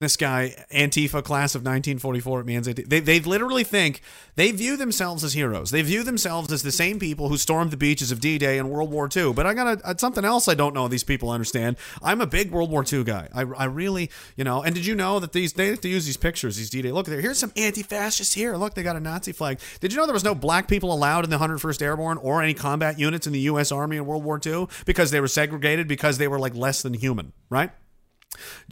This 0.04 0.18
guy, 0.18 0.54
Antifa 0.70 1.24
class 1.24 1.56
of 1.56 1.62
1944 1.62 2.43
means 2.43 2.66
they, 2.66 2.99
they 2.99 3.22
literally 3.22 3.64
think 3.64 4.01
they 4.36 4.51
view 4.51 4.76
themselves 4.76 5.24
as 5.24 5.32
heroes. 5.32 5.72
They 5.72 5.82
view 5.82 6.04
themselves 6.04 6.51
as 6.51 6.62
the 6.62 6.74
same 6.74 6.99
people 6.99 7.30
who 7.30 7.38
stormed 7.38 7.72
the 7.72 7.78
beaches 7.78 8.12
of 8.12 8.20
D-Day 8.20 8.58
in 8.58 8.68
World 8.68 8.91
War 8.91 9.08
II. 9.16 9.32
But 9.32 9.45
I 9.45 9.54
got 9.54 9.80
a, 9.80 9.88
uh, 9.88 9.93
something 9.97 10.26
else 10.26 10.49
I 10.49 10.56
don't 10.56 10.74
know 10.74 10.89
these 10.89 11.06
people 11.06 11.30
understand. 11.30 11.78
I'm 12.01 12.20
a 12.20 12.28
big 12.28 12.51
World 12.51 12.70
War 12.70 12.84
II 12.91 13.06
guy. 13.06 13.30
I, 13.34 13.43
I 13.43 13.64
really, 13.64 14.12
you 14.36 14.43
know. 14.43 14.62
And 14.62 14.76
did 14.76 14.86
you 14.86 14.93
know 14.93 15.22
that 15.22 15.32
these 15.32 15.54
they 15.54 15.68
have 15.68 15.80
to 15.80 15.88
use 15.88 16.06
these 16.06 16.18
pictures, 16.18 16.58
these 16.58 16.70
D-Day? 16.70 16.91
Look, 16.91 17.06
there. 17.06 17.22
Here's 17.22 17.39
some 17.39 17.54
anti-fascists 17.56 18.34
here. 18.34 18.58
Look, 18.58 18.74
they 18.74 18.84
got 18.84 18.97
a 18.97 18.99
Nazi 18.99 19.32
flag. 19.32 19.62
Did 19.80 19.93
you 19.93 19.99
know 19.99 20.06
there 20.06 20.14
was 20.14 20.26
no 20.26 20.36
black 20.36 20.68
people 20.68 20.93
allowed 20.93 21.24
in 21.24 21.30
the 21.30 21.38
101st 21.38 21.82
Airborne 21.82 22.18
or 22.18 22.43
any 22.43 22.54
combat 22.54 22.99
units 22.99 23.26
in 23.26 23.32
the 23.32 23.39
U.S. 23.39 23.72
Army 23.72 23.95
in 23.95 24.06
World 24.06 24.26
War 24.26 24.38
II 24.45 24.68
because 24.86 25.12
they 25.12 25.22
were 25.22 25.30
segregated 25.30 25.88
because 25.88 26.18
they 26.18 26.28
were 26.28 26.39
like 26.39 26.56
less 26.56 26.82
than 26.82 26.93
human, 26.93 27.32
right? 27.49 27.72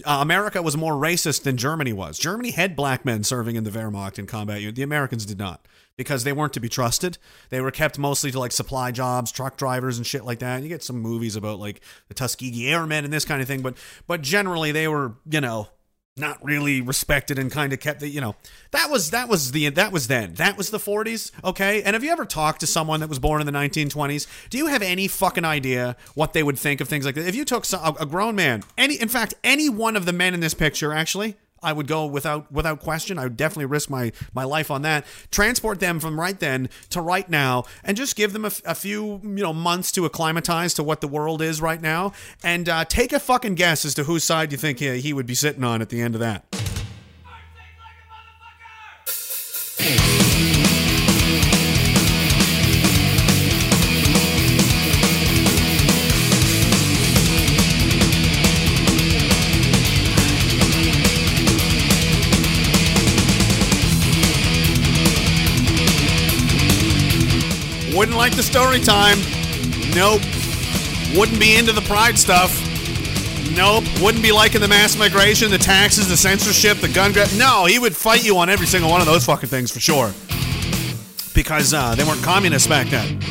Uh, 0.06 0.20
America 0.22 0.62
was 0.62 0.76
more 0.76 0.94
racist 0.94 1.44
than 1.44 1.58
Germany 1.58 1.94
was. 1.94 2.18
Germany 2.18 2.52
had 2.52 2.76
black 2.76 3.06
men 3.06 3.24
serving 3.24 3.56
in 3.56 3.64
the 3.64 3.70
Wehrmacht 3.70 4.18
in 4.18 4.26
combat 4.26 4.62
unit. 4.62 4.76
The 4.76 4.84
Americans 4.84 5.26
did 5.26 5.40
not 5.40 5.68
because 5.98 6.24
they 6.24 6.34
weren't 6.34 6.54
to 6.54 6.60
be 6.60 6.70
trusted. 6.70 7.18
They 7.50 7.62
were 7.62 7.72
kept 7.72 8.00
mostly 8.00 8.32
to 8.32 8.40
like 8.40 8.52
supply 8.52 8.92
jobs, 8.92 9.32
truck 9.32 9.58
drivers, 9.58 9.98
and 9.98 10.08
shit 10.08 10.26
like 10.26 10.40
that. 10.40 10.64
You 10.64 10.70
get 10.70 10.84
some 10.84 11.00
movies 11.00 11.36
about 11.36 11.60
like 11.60 11.82
the 12.08 12.14
Tuskegee 12.14 12.70
Airmen 12.70 13.06
and 13.06 13.14
this 13.14 13.26
kind 13.26 13.42
of 13.42 13.48
thing, 13.48 13.62
but 13.62 13.76
but 14.08 14.22
generally 14.22 14.72
they 14.72 14.88
were 14.88 15.16
you 15.30 15.42
know 15.42 15.68
not 16.18 16.44
really 16.44 16.82
respected 16.82 17.40
and 17.40 17.50
kind 17.50 17.72
of 17.72 17.80
kept 17.80 18.02
the 18.02 18.10
you 18.10 18.20
know 18.20 18.36
that 18.72 18.90
was 18.90 19.12
that 19.12 19.30
was 19.30 19.52
the 19.52 19.70
that 19.70 19.94
was 19.94 20.08
then. 20.08 20.34
That 20.34 20.58
was 20.58 20.70
the 20.70 20.78
40s 20.78 21.32
okay? 21.44 21.82
And 21.84 21.94
have 21.94 22.04
you 22.04 22.12
ever 22.12 22.26
talked 22.26 22.60
to 22.60 22.68
someone 22.68 23.00
that 23.00 23.08
was 23.08 23.20
born 23.20 23.40
in 23.40 23.46
the 23.46 23.54
1920s 23.54 24.28
do 24.50 24.58
you 24.58 24.68
have 24.68 24.82
any 24.82 25.08
fucking 25.08 25.46
idea 25.46 25.96
what 26.16 26.34
they 26.34 26.44
would 26.44 26.60
think 26.60 26.82
of 26.82 26.90
things 26.90 27.06
like 27.06 27.16
that? 27.16 27.28
If 27.28 27.36
you 27.36 27.46
took 27.46 27.64
a, 27.72 27.94
a 28.00 28.06
grown 28.06 28.36
man 28.36 28.64
any 28.78 28.96
in 28.96 29.08
fact 29.08 29.36
any 29.44 29.70
one 29.70 29.96
of 29.96 30.06
the 30.06 30.12
men 30.12 30.34
in 30.34 30.42
this 30.42 30.54
picture 30.54 30.92
actually 30.92 31.38
I 31.64 31.74
would 31.74 31.88
go 31.88 32.06
without 32.06 32.52
without 32.52 32.80
question. 32.80 33.18
I 33.20 33.24
would 33.24 33.38
definitely 33.38 33.66
risk 33.66 33.90
my 33.90 34.12
my 34.34 34.44
life 34.44 34.72
on 34.72 34.82
that. 34.82 35.06
Transport 35.32 35.80
them 35.80 36.00
from 36.00 36.20
right 36.20 36.40
then 36.40 36.70
to 36.90 37.02
right 37.02 37.30
now, 37.30 37.66
and 37.84 37.96
just 37.96 38.16
give 38.16 38.34
them 38.34 38.46
a, 38.46 38.52
a 38.66 38.76
few 38.76 39.22
you 39.24 39.44
know 39.44 39.54
months 39.54 39.92
to 39.94 40.06
acclimatize 40.06 40.74
to 40.76 40.84
what 40.84 41.02
the 41.02 41.08
world 41.08 41.42
is 41.42 41.62
right 41.62 41.82
now, 41.82 42.14
and 42.44 42.68
uh, 42.68 42.86
take 42.86 43.14
a 43.14 43.20
fucking 43.20 43.56
guess 43.56 43.86
as 43.86 43.94
to 43.96 44.04
whose 44.06 44.24
side 44.24 44.52
you 44.52 44.58
think 44.58 44.80
he, 44.80 45.00
he 45.00 45.14
would 45.14 45.26
be 45.26 45.36
sitting 45.36 45.64
on 45.64 45.82
at 45.82 45.90
the 45.90 46.02
end 46.02 46.16
of 46.16 46.22
that. 46.22 46.46
Wouldn't 68.02 68.18
like 68.18 68.36
the 68.36 68.42
story 68.42 68.80
time. 68.80 69.20
Nope. 69.94 70.24
Wouldn't 71.16 71.40
be 71.40 71.56
into 71.56 71.72
the 71.72 71.82
pride 71.82 72.18
stuff. 72.18 72.52
Nope. 73.56 73.84
Wouldn't 74.02 74.24
be 74.24 74.32
liking 74.32 74.60
the 74.60 74.68
mass 74.68 74.98
migration, 74.98 75.52
the 75.52 75.60
taxes, 75.60 76.10
the 76.10 76.18
censorship, 76.18 76.80
the 76.80 76.88
gun 76.88 77.12
grab. 77.12 77.30
No, 77.38 77.66
he 77.66 77.78
would 77.78 77.96
fight 77.96 78.26
you 78.26 78.40
on 78.40 78.50
every 78.50 78.66
single 78.66 78.90
one 78.90 79.02
of 79.02 79.06
those 79.06 79.24
fucking 79.26 79.50
things 79.50 79.72
for 79.72 79.80
sure. 79.80 80.14
Because 81.36 81.76
uh, 81.76 81.94
they 81.94 82.04
weren't 82.04 82.24
communists 82.24 82.68
back 82.68 82.88
then. 82.88 83.22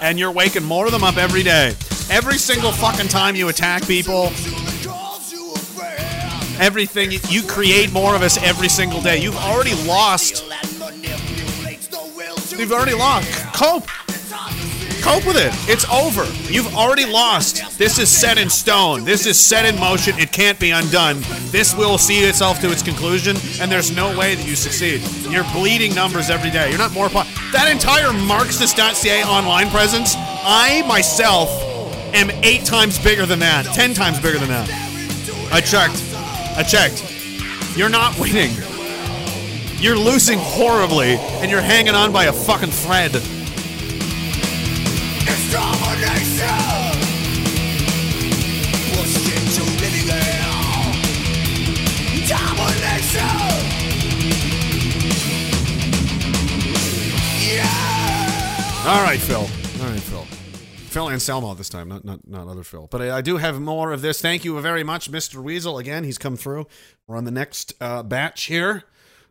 And 0.00 0.18
you're 0.18 0.32
waking 0.32 0.64
more 0.64 0.86
of 0.86 0.92
them 0.92 1.04
up 1.04 1.18
every 1.18 1.42
day. 1.42 1.74
Every 2.08 2.38
single 2.38 2.72
fucking 2.72 3.08
time 3.08 3.36
you 3.36 3.50
attack 3.50 3.86
people, 3.86 4.32
everything. 6.60 7.10
You 7.28 7.42
create 7.42 7.92
more 7.92 8.14
of 8.14 8.22
us 8.22 8.36
every 8.42 8.68
single 8.68 9.00
day. 9.00 9.18
You've 9.20 9.36
already 9.36 9.74
lost. 9.86 10.44
You've 12.56 12.72
already 12.72 12.94
lost. 12.94 13.28
Cope. 13.54 13.88
Cope 15.00 15.26
with 15.26 15.36
it. 15.36 15.50
It's 15.66 15.88
over. 15.88 16.26
You've 16.52 16.74
already 16.76 17.06
lost. 17.06 17.78
This 17.78 17.98
is 17.98 18.10
set 18.10 18.36
in 18.36 18.50
stone. 18.50 19.02
This 19.02 19.24
is 19.24 19.40
set 19.40 19.64
in 19.64 19.80
motion. 19.80 20.18
It 20.18 20.30
can't 20.30 20.58
be 20.60 20.72
undone. 20.72 21.20
This 21.50 21.74
will 21.74 21.96
see 21.96 22.20
itself 22.20 22.60
to 22.60 22.70
its 22.70 22.82
conclusion, 22.82 23.36
and 23.60 23.72
there's 23.72 23.90
no 23.90 24.16
way 24.16 24.34
that 24.34 24.46
you 24.46 24.54
succeed. 24.54 25.00
You're 25.32 25.50
bleeding 25.54 25.94
numbers 25.94 26.28
every 26.28 26.50
day. 26.50 26.68
You're 26.68 26.78
not 26.78 26.92
more. 26.92 27.08
Po- 27.08 27.24
that 27.52 27.70
entire 27.70 28.12
Marxist.ca 28.12 29.24
online 29.24 29.70
presence, 29.70 30.14
I 30.18 30.84
myself 30.86 31.48
am 32.14 32.30
eight 32.44 32.66
times 32.66 32.98
bigger 32.98 33.24
than 33.24 33.38
that, 33.38 33.64
ten 33.74 33.94
times 33.94 34.20
bigger 34.20 34.38
than 34.38 34.48
that. 34.48 34.68
I 35.50 35.62
checked. 35.62 36.09
I 36.56 36.62
checked. 36.62 37.04
You're 37.76 37.88
not 37.88 38.18
winning. 38.18 38.50
You're 39.78 39.96
losing 39.96 40.38
horribly, 40.38 41.16
and 41.40 41.50
you're 41.50 41.60
hanging 41.60 41.94
on 41.94 42.12
by 42.12 42.24
a 42.24 42.32
fucking 42.32 42.70
thread. 42.70 43.14
All 58.86 59.02
right, 59.02 59.20
Phil. 59.20 59.59
Phil 60.90 61.08
Anselmo 61.08 61.54
this 61.54 61.68
time, 61.68 61.88
not 61.88 62.04
not 62.04 62.26
not 62.26 62.48
other 62.48 62.64
Phil. 62.64 62.88
But 62.90 63.00
I, 63.00 63.18
I, 63.18 63.20
do 63.20 63.36
have 63.36 63.60
more 63.60 63.92
of 63.92 64.02
this. 64.02 64.20
Thank 64.20 64.44
you 64.44 64.60
very 64.60 64.82
much, 64.82 65.10
Mr. 65.10 65.40
Weasel. 65.40 65.78
Again, 65.78 66.02
he's 66.02 66.18
come 66.18 66.36
through. 66.36 66.66
We're 67.06 67.16
on 67.16 67.24
the 67.24 67.30
next 67.30 67.74
uh, 67.80 68.02
batch 68.02 68.44
here. 68.44 68.82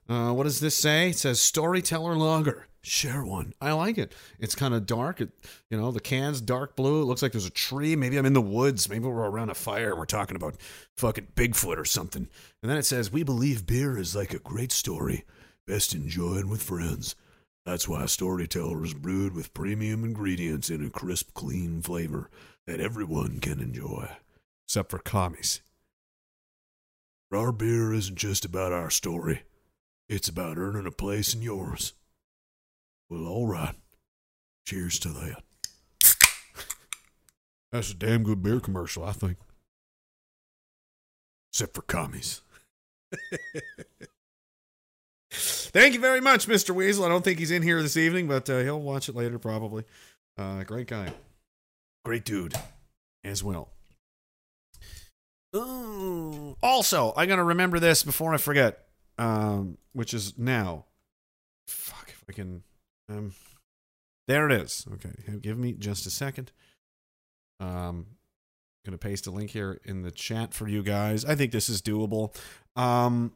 Uh, 0.08 0.32
what 0.32 0.44
does 0.44 0.62
this 0.62 0.76
say? 0.76 1.10
It 1.10 1.18
says 1.18 1.42
storyteller 1.42 2.16
lager. 2.16 2.68
Share 2.82 3.26
one. 3.26 3.54
I 3.60 3.74
like 3.74 3.98
it. 3.98 4.16
It's 4.40 4.56
kind 4.56 4.74
of 4.74 4.86
dark. 4.86 5.20
It, 5.20 5.32
you 5.70 5.78
know, 5.78 5.92
the 5.92 6.00
can's 6.00 6.40
dark 6.40 6.78
blue. 6.78 7.02
It 7.02 7.06
looks 7.06 7.22
like 7.22 7.34
there's 7.34 7.46
a 7.46 7.52
tree. 7.52 7.98
Maybe 7.98 8.16
I'm 8.16 8.26
in 8.26 8.32
the 8.32 8.42
woods. 8.42 8.88
Maybe 8.88 9.06
we're 9.06 9.30
around 9.30 9.50
a 9.50 9.56
fire. 9.56 9.94
We're 9.98 10.06
talking 10.06 10.38
about 10.38 10.56
fucking 10.96 11.28
Bigfoot 11.36 11.78
or 11.78 11.84
something. 11.84 12.30
And 12.64 12.72
then 12.72 12.78
it 12.78 12.86
says, 12.86 13.12
"We 13.12 13.24
believe 13.24 13.68
beer 13.68 13.98
is 13.98 14.16
like 14.16 14.34
a 14.34 14.40
great 14.40 14.72
story, 14.72 15.26
best 15.68 15.94
enjoyed 15.94 16.46
with 16.46 16.64
friends." 16.64 17.16
That's 17.66 17.88
why 17.88 18.06
Storyteller 18.06 18.84
is 18.84 18.94
brewed 18.94 19.36
with 19.36 19.54
premium 19.54 20.04
ingredients 20.04 20.70
in 20.70 20.84
a 20.86 20.90
crisp, 20.90 21.34
clean 21.34 21.82
flavor 21.82 22.30
that 22.66 22.80
everyone 22.80 23.40
can 23.40 23.60
enjoy. 23.60 24.10
Except 24.68 24.90
for 24.92 25.00
commies. 25.00 25.62
Our 27.32 27.52
beer 27.52 27.94
isn't 27.94 28.18
just 28.18 28.44
about 28.44 28.72
our 28.72 28.90
story, 28.90 29.44
it's 30.08 30.28
about 30.28 30.58
earning 30.58 30.88
a 30.88 30.92
place 30.92 31.34
in 31.36 31.42
yours. 31.42 31.94
Well, 33.10 33.28
all 33.28 33.48
right. 33.48 33.76
Cheers 34.66 35.00
to 35.00 35.10
that. 35.10 35.44
That's 37.72 37.92
a 37.92 37.96
damn 37.96 38.24
good 38.24 38.42
beer 38.42 38.60
commercial, 38.60 39.04
I 39.04 39.12
think. 39.12 39.38
Except 41.52 41.76
for 41.76 41.82
commies. 41.84 42.42
Thank 45.32 45.94
you 45.94 46.00
very 46.00 46.22
much, 46.22 46.48
Mr. 46.48 46.72
Weasel. 46.72 47.06
I 47.06 47.10
don't 47.10 47.24
think 47.24 47.40
he's 47.40 47.52
in 47.52 47.62
here 47.62 47.82
this 47.82 47.98
evening, 47.98 48.28
but 48.28 48.50
uh, 48.50 48.60
he'll 48.60 48.82
watch 48.82 49.10
it 49.10 49.16
later 49.16 49.38
probably. 49.38 49.84
Uh, 50.38 50.64
great 50.64 50.88
guy. 50.88 51.14
Great 52.04 52.26
dude 52.26 52.56
as 53.24 53.44
well. 53.44 53.70
Ooh. 55.56 56.56
Also, 56.62 57.14
I 57.16 57.26
got 57.26 57.38
to 57.38 57.44
remember 57.44 57.80
this 57.80 58.04
before 58.04 58.34
I 58.34 58.38
forget, 58.38 58.86
um, 59.18 59.78
which 59.94 60.14
is 60.14 60.38
now. 60.38 60.86
Fuck, 61.68 62.10
if 62.10 62.24
I 62.28 62.34
can. 62.34 62.64
Um, 63.10 63.34
there 64.28 64.50
it 64.50 64.62
is. 64.62 64.86
Okay, 64.94 65.38
give 65.42 65.58
me 65.58 65.74
just 65.74 66.06
a 66.06 66.12
second. 66.12 66.52
Um, 67.60 68.06
going 68.86 68.98
to 68.98 68.98
paste 68.98 69.28
a 69.28 69.32
link 69.32 69.52
here 69.52 69.80
in 69.84 70.04
the 70.04 70.12
chat 70.12 70.54
for 70.54 70.68
you 70.68 70.84
guys. 70.84 71.26
I 71.26 71.36
think 71.36 71.52
this 71.52 71.70
is 71.70 71.82
doable. 71.82 72.36
Um, 72.76 73.34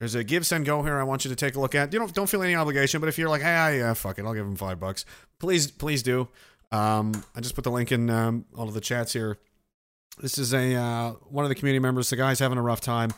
there's 0.00 0.14
a 0.14 0.24
GiveSendGo 0.24 0.82
here. 0.82 0.98
I 0.98 1.02
want 1.02 1.24
you 1.24 1.28
to 1.28 1.36
take 1.36 1.54
a 1.54 1.60
look 1.60 1.74
at. 1.74 1.92
You 1.92 1.98
don't 1.98 2.12
don't 2.12 2.28
feel 2.28 2.42
any 2.42 2.54
obligation, 2.54 3.00
but 3.00 3.08
if 3.08 3.18
you're 3.18 3.28
like, 3.28 3.42
hey, 3.42 3.78
yeah, 3.78 3.94
fuck 3.94 4.18
it, 4.18 4.24
I'll 4.24 4.34
give 4.34 4.46
him 4.46 4.56
five 4.56 4.80
bucks. 4.80 5.04
Please, 5.38 5.70
please 5.70 6.02
do. 6.02 6.26
Um, 6.72 7.24
I 7.36 7.40
just 7.40 7.54
put 7.54 7.64
the 7.64 7.70
link 7.70 7.92
in 7.92 8.08
um, 8.10 8.46
all 8.56 8.66
of 8.66 8.74
the 8.74 8.80
chats 8.80 9.12
here. 9.12 9.38
This 10.18 10.38
is 10.38 10.54
a 10.54 10.74
uh, 10.74 11.10
one 11.28 11.44
of 11.44 11.50
the 11.50 11.54
community 11.54 11.80
members. 11.80 12.08
The 12.10 12.16
guy's 12.16 12.38
having 12.38 12.58
a 12.58 12.62
rough 12.62 12.80
time, 12.80 13.12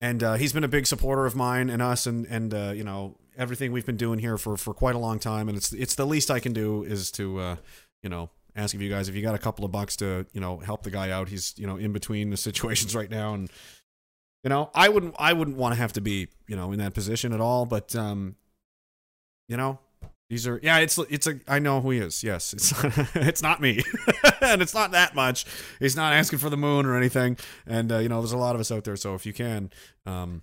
and 0.00 0.22
uh, 0.22 0.34
he's 0.34 0.52
been 0.52 0.64
a 0.64 0.68
big 0.68 0.86
supporter 0.86 1.26
of 1.26 1.36
mine 1.36 1.68
and 1.68 1.82
us, 1.82 2.06
and 2.06 2.26
and 2.26 2.54
uh, 2.54 2.72
you 2.74 2.84
know 2.84 3.16
everything 3.36 3.70
we've 3.70 3.86
been 3.86 3.96
doing 3.96 4.18
here 4.18 4.38
for 4.38 4.56
for 4.56 4.72
quite 4.72 4.94
a 4.94 4.98
long 4.98 5.18
time. 5.18 5.48
And 5.48 5.56
it's 5.56 5.72
it's 5.72 5.94
the 5.94 6.06
least 6.06 6.30
I 6.30 6.40
can 6.40 6.52
do 6.52 6.82
is 6.82 7.10
to 7.12 7.38
uh, 7.38 7.56
you 8.02 8.08
know 8.08 8.30
ask 8.56 8.74
of 8.74 8.82
you 8.82 8.88
guys 8.88 9.08
if 9.08 9.14
you 9.14 9.22
got 9.22 9.34
a 9.34 9.38
couple 9.38 9.64
of 9.64 9.72
bucks 9.72 9.96
to 9.96 10.26
you 10.32 10.40
know 10.40 10.58
help 10.58 10.82
the 10.82 10.90
guy 10.90 11.10
out. 11.10 11.28
He's 11.28 11.54
you 11.58 11.66
know 11.66 11.76
in 11.76 11.92
between 11.92 12.30
the 12.30 12.36
situations 12.48 12.94
right 12.94 13.10
now, 13.10 13.34
and 13.34 13.50
you 14.44 14.50
know 14.50 14.70
I 14.74 14.88
wouldn't 14.88 15.14
I 15.18 15.32
wouldn't 15.32 15.56
want 15.56 15.74
to 15.74 15.80
have 15.80 15.92
to 15.94 16.00
be 16.00 16.28
you 16.48 16.56
know 16.56 16.72
in 16.72 16.78
that 16.78 16.94
position 16.94 17.32
at 17.32 17.40
all. 17.40 17.66
But 17.66 17.94
um, 17.94 18.36
you 19.48 19.56
know 19.56 19.78
these 20.28 20.46
are 20.46 20.60
yeah 20.62 20.78
it's 20.78 20.98
it's 20.98 21.26
a 21.26 21.40
I 21.48 21.58
know 21.58 21.80
who 21.80 21.90
he 21.90 21.98
is. 21.98 22.22
Yes, 22.22 22.52
it's 22.52 22.72
it's 23.14 23.42
not 23.42 23.60
me, 23.60 23.82
and 24.40 24.62
it's 24.62 24.74
not 24.74 24.92
that 24.92 25.14
much. 25.14 25.44
He's 25.78 25.96
not 25.96 26.12
asking 26.12 26.38
for 26.38 26.50
the 26.50 26.56
moon 26.56 26.86
or 26.86 26.96
anything, 26.96 27.36
and 27.66 27.90
uh, 27.92 27.98
you 27.98 28.08
know 28.08 28.20
there's 28.20 28.32
a 28.32 28.38
lot 28.38 28.54
of 28.54 28.60
us 28.60 28.70
out 28.70 28.84
there. 28.84 28.96
So 28.96 29.14
if 29.14 29.26
you 29.26 29.32
can. 29.32 29.70
Um, 30.06 30.42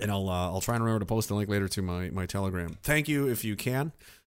and 0.00 0.10
I'll 0.10 0.28
uh, 0.28 0.50
I'll 0.50 0.60
try 0.60 0.74
and 0.74 0.84
remember 0.84 1.00
to 1.00 1.06
post 1.06 1.28
the 1.28 1.34
link 1.34 1.48
later 1.48 1.68
to 1.68 1.82
my 1.82 2.10
my 2.10 2.26
Telegram. 2.26 2.76
Thank 2.82 3.08
you 3.08 3.26
if 3.28 3.44
you 3.44 3.56
can, 3.56 3.92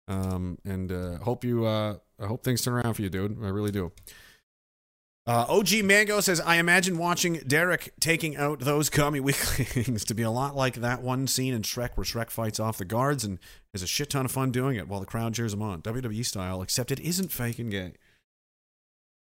um, 0.08 0.58
and 0.64 0.90
uh, 0.90 1.18
hope 1.18 1.44
you 1.44 1.64
uh, 1.64 1.98
I 2.20 2.26
hope 2.26 2.44
things 2.44 2.62
turn 2.62 2.74
around 2.74 2.94
for 2.94 3.02
you, 3.02 3.08
dude. 3.10 3.38
I 3.42 3.48
really 3.48 3.70
do. 3.70 3.92
Uh, 5.26 5.46
OG 5.48 5.84
Mango 5.84 6.20
says, 6.20 6.38
I 6.38 6.56
imagine 6.56 6.98
watching 6.98 7.34
Derek 7.46 7.94
taking 7.98 8.36
out 8.36 8.60
those 8.60 8.90
commie 8.90 9.20
weaklings 9.20 10.04
to 10.04 10.14
be 10.14 10.22
a 10.22 10.30
lot 10.30 10.54
like 10.54 10.74
that 10.76 11.02
one 11.02 11.26
scene 11.26 11.54
in 11.54 11.62
Shrek 11.62 11.96
where 11.96 12.04
Shrek 12.04 12.28
fights 12.30 12.60
off 12.60 12.76
the 12.76 12.84
guards 12.84 13.24
and 13.24 13.38
has 13.72 13.82
a 13.82 13.86
shit 13.86 14.10
ton 14.10 14.26
of 14.26 14.32
fun 14.32 14.50
doing 14.50 14.76
it 14.76 14.86
while 14.86 15.00
the 15.00 15.06
crowd 15.06 15.32
cheers 15.34 15.54
him 15.54 15.62
on. 15.62 15.80
WWE 15.80 16.26
style, 16.26 16.60
except 16.60 16.92
it 16.92 17.00
isn't 17.00 17.32
fake 17.32 17.58
and 17.58 17.70
gay. 17.70 17.94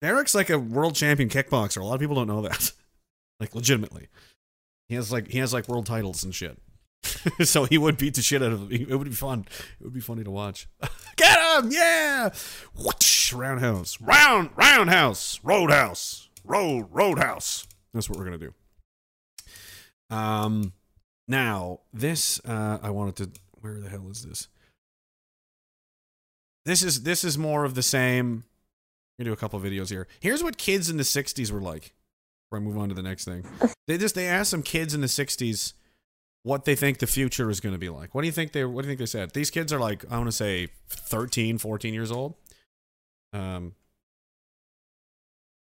Derek's 0.01 0.33
like 0.33 0.49
a 0.49 0.57
world 0.57 0.95
champion 0.95 1.29
kickboxer. 1.29 1.81
A 1.81 1.85
lot 1.85 1.93
of 1.93 1.99
people 1.99 2.15
don't 2.15 2.27
know 2.27 2.41
that. 2.41 2.71
like, 3.39 3.53
legitimately. 3.53 4.07
He 4.89 4.95
has 4.95 5.11
like 5.11 5.29
he 5.29 5.37
has 5.37 5.53
like 5.53 5.69
world 5.69 5.85
titles 5.85 6.23
and 6.23 6.33
shit. 6.35 6.57
so 7.43 7.65
he 7.65 7.77
would 7.77 7.97
beat 7.97 8.15
the 8.15 8.21
shit 8.21 8.41
out 8.41 8.51
of 8.51 8.69
them. 8.69 8.71
It 8.71 8.95
would 8.95 9.09
be 9.09 9.15
fun. 9.15 9.45
It 9.79 9.83
would 9.83 9.93
be 9.93 9.99
funny 9.99 10.23
to 10.23 10.31
watch. 10.31 10.67
Get 11.15 11.39
him! 11.39 11.71
Yeah! 11.71 12.29
Whoosh, 12.75 13.33
roundhouse. 13.33 13.99
Round, 13.99 14.49
roundhouse. 14.55 15.39
Roadhouse. 15.43 16.29
Road, 16.43 16.87
roadhouse. 16.91 17.67
That's 17.93 18.09
what 18.09 18.17
we're 18.17 18.25
going 18.25 18.39
to 18.39 18.47
do. 20.09 20.15
Um, 20.15 20.73
now, 21.27 21.79
this, 21.93 22.39
uh, 22.45 22.79
I 22.81 22.89
wanted 22.89 23.15
to, 23.17 23.41
where 23.59 23.79
the 23.79 23.89
hell 23.89 24.09
is 24.09 24.23
this? 24.23 24.47
This 26.65 26.83
is, 26.83 27.03
this 27.03 27.23
is 27.23 27.37
more 27.37 27.63
of 27.65 27.75
the 27.75 27.83
same. 27.83 28.43
I'm 29.19 29.25
going 29.25 29.25
to 29.25 29.25
do 29.25 29.33
a 29.33 29.37
couple 29.37 29.59
videos 29.59 29.89
here. 29.89 30.07
Here's 30.19 30.43
what 30.43 30.57
kids 30.57 30.89
in 30.89 30.97
the 30.97 31.03
60s 31.03 31.51
were 31.51 31.61
like. 31.61 31.93
Before 32.45 32.59
I 32.59 32.61
move 32.61 32.77
on 32.77 32.89
to 32.89 32.95
the 32.95 33.01
next 33.01 33.25
thing. 33.25 33.45
They 33.87 33.97
just, 33.97 34.15
they 34.15 34.27
asked 34.27 34.51
some 34.51 34.63
kids 34.63 34.93
in 34.93 35.01
the 35.01 35.07
60s 35.07 35.73
what 36.43 36.65
they 36.65 36.75
think 36.75 36.97
the 36.97 37.07
future 37.07 37.49
is 37.49 37.59
going 37.59 37.73
to 37.73 37.79
be 37.79 37.89
like. 37.89 38.15
What 38.15 38.21
do 38.21 38.27
you 38.27 38.31
think 38.31 38.51
they 38.51 38.65
what 38.65 38.81
do 38.81 38.87
you 38.87 38.91
think 38.91 38.99
they 38.99 39.05
said? 39.05 39.31
These 39.31 39.51
kids 39.51 39.71
are 39.71 39.79
like 39.79 40.05
I 40.11 40.17
want 40.17 40.27
to 40.27 40.31
say 40.31 40.69
13, 40.89 41.57
14 41.57 41.93
years 41.93 42.11
old. 42.11 42.35
Um 43.33 43.73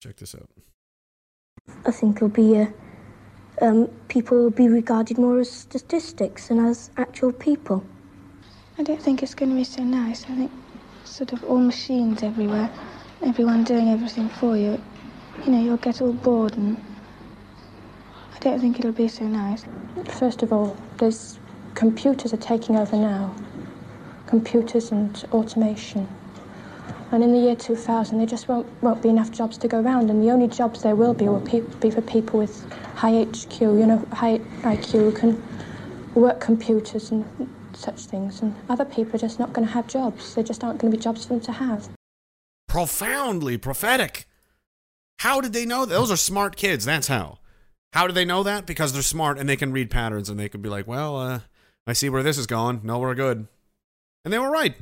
check 0.03 0.17
this 0.17 0.35
out. 0.35 0.49
I 1.87 1.91
think 1.91 2.17
it'll 2.17 2.29
be 2.29 2.59
uh, 2.59 2.67
um, 3.63 3.89
people 4.09 4.37
will 4.37 4.51
be 4.51 4.69
regarded 4.69 5.19
more 5.19 5.41
as 5.41 5.51
statistics 5.51 6.49
than 6.49 6.65
as 6.65 6.91
actual 6.97 7.33
people. 7.33 7.85
I 8.79 8.83
don't 8.83 9.01
think 9.01 9.23
it's 9.23 9.35
going 9.35 9.51
to 9.51 9.57
be 9.57 9.65
so 9.65 9.83
nice. 9.83 10.25
I 10.25 10.35
think 10.35 10.53
sort 11.05 11.33
of 11.33 11.43
all 11.45 11.59
machines 11.59 12.23
everywhere, 12.23 12.71
everyone 13.23 13.65
doing 13.65 13.89
everything 13.89 14.29
for 14.29 14.57
you. 14.57 14.81
You 15.45 15.53
know, 15.53 15.63
you'll 15.63 15.77
get 15.79 16.03
all 16.03 16.13
bored 16.13 16.57
and 16.57 16.77
I 18.37 18.39
don't 18.39 18.61
think 18.61 18.79
it'll 18.79 18.93
be 18.93 19.09
so 19.09 19.25
nice. 19.25 19.65
First 20.19 20.43
of 20.43 20.53
all, 20.53 20.77
there's 20.99 21.39
computers 21.75 22.35
are 22.35 22.37
taking 22.37 22.77
over 22.77 22.95
now. 22.95 23.35
Computers 24.27 24.93
and 24.93 25.25
automation. 25.33 26.07
And 27.13 27.25
in 27.25 27.33
the 27.33 27.39
year 27.39 27.57
2000, 27.57 28.19
there 28.19 28.27
just 28.27 28.47
won't, 28.47 28.67
won't 28.83 29.03
be 29.03 29.09
enough 29.09 29.31
jobs 29.31 29.57
to 29.59 29.69
go 29.69 29.81
around, 29.81 30.11
and 30.11 30.23
the 30.23 30.31
only 30.31 30.49
jobs 30.49 30.83
there 30.83 30.95
will 30.95 31.15
be 31.15 31.29
will 31.29 31.41
pe- 31.41 31.61
be 31.81 31.91
for 31.91 32.03
people 32.03 32.39
with 32.39 32.71
high 32.95 33.25
HQ, 33.25 33.61
you 33.61 33.87
know, 33.87 34.07
high 34.13 34.39
IQ 34.63 34.91
who 34.91 35.13
can 35.13 35.43
work 36.15 36.39
computers 36.41 37.13
and 37.13 37.25
such 37.73 38.01
things. 38.05 38.43
And 38.43 38.55
other 38.69 38.85
people 38.85 39.15
are 39.15 39.19
just 39.19 39.39
not 39.39 39.55
going 39.55 39.67
to 39.67 39.73
have 39.73 39.87
jobs. 39.87 40.35
There 40.35 40.45
just 40.45 40.63
aren't 40.63 40.79
going 40.79 40.91
to 40.93 40.99
be 40.99 41.03
jobs 41.03 41.25
for 41.25 41.35
them 41.35 41.41
to 41.43 41.53
have. 41.53 41.89
Profoundly 42.69 43.57
prophetic. 43.57 44.27
How 45.21 45.41
did 45.41 45.55
they 45.55 45.65
know? 45.65 45.87
Those 45.87 46.11
are 46.11 46.17
smart 46.17 46.57
kids. 46.57 46.85
That's 46.85 47.07
how. 47.09 47.39
How 47.97 48.07
do 48.07 48.13
they 48.13 48.27
know 48.27 48.43
that? 48.43 48.67
Because 48.67 48.93
they're 48.93 49.01
smart 49.01 49.39
and 49.39 49.49
they 49.49 49.57
can 49.57 49.73
read 49.73 49.91
patterns 49.91 50.29
and 50.29 50.39
they 50.39 50.51
can 50.51 50.61
be 50.61 50.69
like, 50.69 50.87
well, 50.87 51.17
uh, 51.17 51.41
I 51.87 51.95
see 51.95 52.11
where 52.11 52.23
this 52.23 52.37
is 52.37 52.47
going. 52.47 52.83
No, 52.85 52.99
we're 52.99 53.15
good. 53.15 53.49
And 54.23 54.35
they 54.35 54.39
were 54.39 54.51
right 54.51 54.75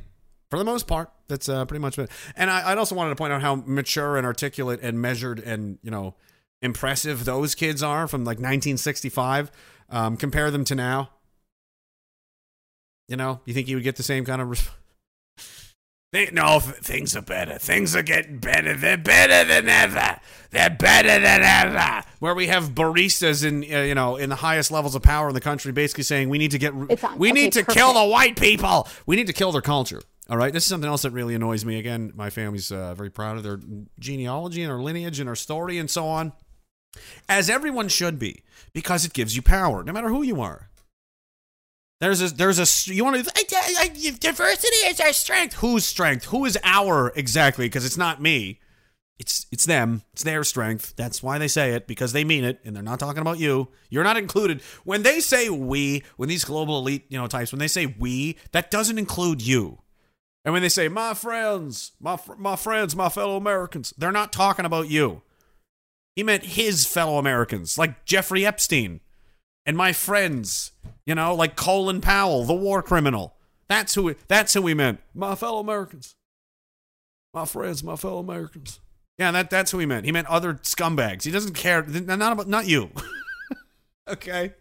for 0.49 0.59
the 0.59 0.65
most 0.65 0.85
part. 0.85 1.09
That's 1.29 1.47
uh, 1.47 1.63
pretty 1.63 1.79
much 1.79 1.97
it. 1.97 2.11
And 2.35 2.49
I, 2.49 2.71
I'd 2.71 2.77
also 2.77 2.93
wanted 2.93 3.11
to 3.11 3.15
point 3.15 3.31
out 3.31 3.41
how 3.41 3.63
mature 3.65 4.17
and 4.17 4.27
articulate 4.27 4.81
and 4.83 5.01
measured 5.01 5.39
and, 5.39 5.77
you 5.81 5.91
know, 5.91 6.15
impressive 6.61 7.23
those 7.23 7.55
kids 7.55 7.81
are 7.81 8.05
from 8.05 8.25
like 8.25 8.35
1965. 8.35 9.49
Um, 9.89 10.17
compare 10.17 10.51
them 10.51 10.65
to 10.65 10.75
now. 10.75 11.11
You 13.07 13.15
know, 13.15 13.39
you 13.45 13.53
think 13.53 13.69
you 13.69 13.77
would 13.77 13.85
get 13.85 13.95
the 13.95 14.03
same 14.03 14.25
kind 14.25 14.41
of. 14.41 14.75
They, 16.15 16.31
no, 16.31 16.61
th- 16.61 16.77
things 16.77 17.13
are 17.17 17.21
better. 17.21 17.57
Things 17.57 17.93
are 17.93 18.01
getting 18.01 18.37
better. 18.37 18.73
They're 18.73 18.95
better 18.95 19.45
than 19.45 19.67
ever. 19.67 20.21
They're 20.49 20.69
better 20.69 21.19
than 21.19 21.41
ever. 21.43 22.07
Where 22.19 22.33
we 22.33 22.47
have 22.47 22.69
baristas 22.69 23.43
in, 23.43 23.63
uh, 23.63 23.81
you 23.81 23.95
know, 23.95 24.15
in 24.15 24.29
the 24.29 24.37
highest 24.37 24.71
levels 24.71 24.95
of 24.95 25.01
power 25.01 25.27
in 25.27 25.33
the 25.33 25.41
country, 25.41 25.73
basically 25.73 26.05
saying 26.05 26.29
we 26.29 26.37
need 26.37 26.51
to 26.51 26.57
get, 26.57 26.73
we 26.73 26.85
okay, 26.85 27.31
need 27.33 27.51
to 27.51 27.65
perfect. 27.65 27.77
kill 27.77 27.93
the 27.93 28.05
white 28.05 28.39
people. 28.39 28.87
We 29.05 29.17
need 29.17 29.27
to 29.27 29.33
kill 29.33 29.51
their 29.51 29.61
culture. 29.61 30.01
All 30.29 30.37
right. 30.37 30.53
This 30.53 30.63
is 30.63 30.69
something 30.69 30.89
else 30.89 31.01
that 31.01 31.11
really 31.11 31.35
annoys 31.35 31.65
me. 31.65 31.77
Again, 31.79 32.13
my 32.15 32.29
family's 32.29 32.71
uh, 32.71 32.95
very 32.95 33.09
proud 33.09 33.35
of 33.35 33.43
their 33.43 33.59
genealogy 33.99 34.63
and 34.63 34.71
their 34.71 34.79
lineage 34.79 35.19
and 35.19 35.27
their 35.27 35.35
story 35.35 35.77
and 35.77 35.89
so 35.89 36.07
on, 36.07 36.31
as 37.27 37.49
everyone 37.49 37.89
should 37.89 38.19
be, 38.19 38.41
because 38.71 39.03
it 39.03 39.11
gives 39.11 39.35
you 39.35 39.41
power, 39.41 39.83
no 39.83 39.91
matter 39.91 40.07
who 40.07 40.21
you 40.21 40.39
are. 40.39 40.69
There's 42.05 42.21
a 42.21 42.35
there's 42.35 42.59
a 42.59 42.93
you 42.93 43.03
want 43.03 43.25
to 43.25 44.17
diversity 44.19 44.75
is 44.85 44.99
our 44.99 45.11
strength. 45.11 45.55
Whose 45.55 45.85
strength? 45.85 46.25
Who 46.25 46.45
is 46.45 46.55
our 46.63 47.11
exactly? 47.15 47.65
Because 47.65 47.83
it's 47.83 47.97
not 47.97 48.21
me. 48.21 48.59
It's 49.17 49.47
it's 49.51 49.65
them. 49.65 50.03
It's 50.13 50.21
their 50.21 50.43
strength. 50.43 50.93
That's 50.97 51.23
why 51.23 51.39
they 51.39 51.47
say 51.47 51.71
it 51.71 51.87
because 51.87 52.13
they 52.13 52.23
mean 52.23 52.43
it, 52.43 52.59
and 52.63 52.75
they're 52.75 52.83
not 52.83 52.99
talking 52.99 53.23
about 53.23 53.39
you. 53.39 53.69
You're 53.89 54.03
not 54.03 54.17
included 54.17 54.61
when 54.83 55.01
they 55.01 55.19
say 55.19 55.49
we. 55.49 56.03
When 56.15 56.29
these 56.29 56.45
global 56.45 56.77
elite 56.77 57.05
you 57.09 57.17
know 57.17 57.25
types 57.25 57.51
when 57.51 57.57
they 57.57 57.67
say 57.67 57.87
we, 57.87 58.37
that 58.51 58.69
doesn't 58.69 58.99
include 58.99 59.41
you. 59.41 59.79
And 60.43 60.53
when 60.53 60.61
they 60.61 60.69
say 60.69 60.87
my 60.87 61.15
friends, 61.15 61.93
my 61.99 62.17
fr- 62.17 62.35
my 62.35 62.55
friends, 62.55 62.95
my 62.95 63.09
fellow 63.09 63.35
Americans, 63.35 63.95
they're 63.97 64.11
not 64.11 64.31
talking 64.31 64.65
about 64.65 64.89
you. 64.89 65.23
He 66.15 66.21
meant 66.21 66.43
his 66.43 66.85
fellow 66.85 67.17
Americans, 67.17 67.79
like 67.79 68.05
Jeffrey 68.05 68.45
Epstein 68.45 68.99
and 69.65 69.75
my 69.75 69.93
friends, 69.93 70.71
you 71.05 71.15
know, 71.15 71.33
like 71.35 71.55
Colin 71.55 72.01
Powell, 72.01 72.43
the 72.45 72.53
war 72.53 72.81
criminal. 72.83 73.35
That's 73.67 73.95
who 73.95 74.15
that's 74.27 74.53
who 74.53 74.65
he 74.67 74.73
meant. 74.73 74.99
My 75.13 75.35
fellow 75.35 75.59
Americans. 75.59 76.15
My 77.33 77.45
friends, 77.45 77.83
my 77.83 77.95
fellow 77.95 78.19
Americans. 78.19 78.79
Yeah, 79.17 79.31
that 79.31 79.49
that's 79.49 79.71
who 79.71 79.79
he 79.79 79.85
meant. 79.85 80.05
He 80.05 80.11
meant 80.11 80.27
other 80.27 80.55
scumbags. 80.55 81.23
He 81.23 81.31
doesn't 81.31 81.53
care 81.53 81.83
not 81.83 82.31
about 82.33 82.47
not 82.47 82.67
you. 82.67 82.91
okay. 84.07 84.53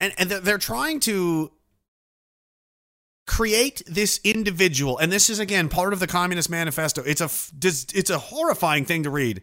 And 0.00 0.12
and 0.18 0.30
they're- 0.30 0.40
they're 0.40 0.58
trying 0.58 1.00
to 1.00 1.52
create 3.26 3.82
this 3.86 4.20
individual 4.24 4.96
and 4.96 5.12
this 5.12 5.28
is 5.28 5.38
again 5.38 5.68
part 5.68 5.92
of 5.92 6.00
the 6.00 6.06
communist 6.06 6.48
manifesto 6.48 7.02
it's 7.02 7.20
a 7.20 7.28
it's 7.94 8.08
a 8.08 8.16
horrifying 8.18 8.86
thing 8.86 9.02
to 9.02 9.10
read 9.10 9.42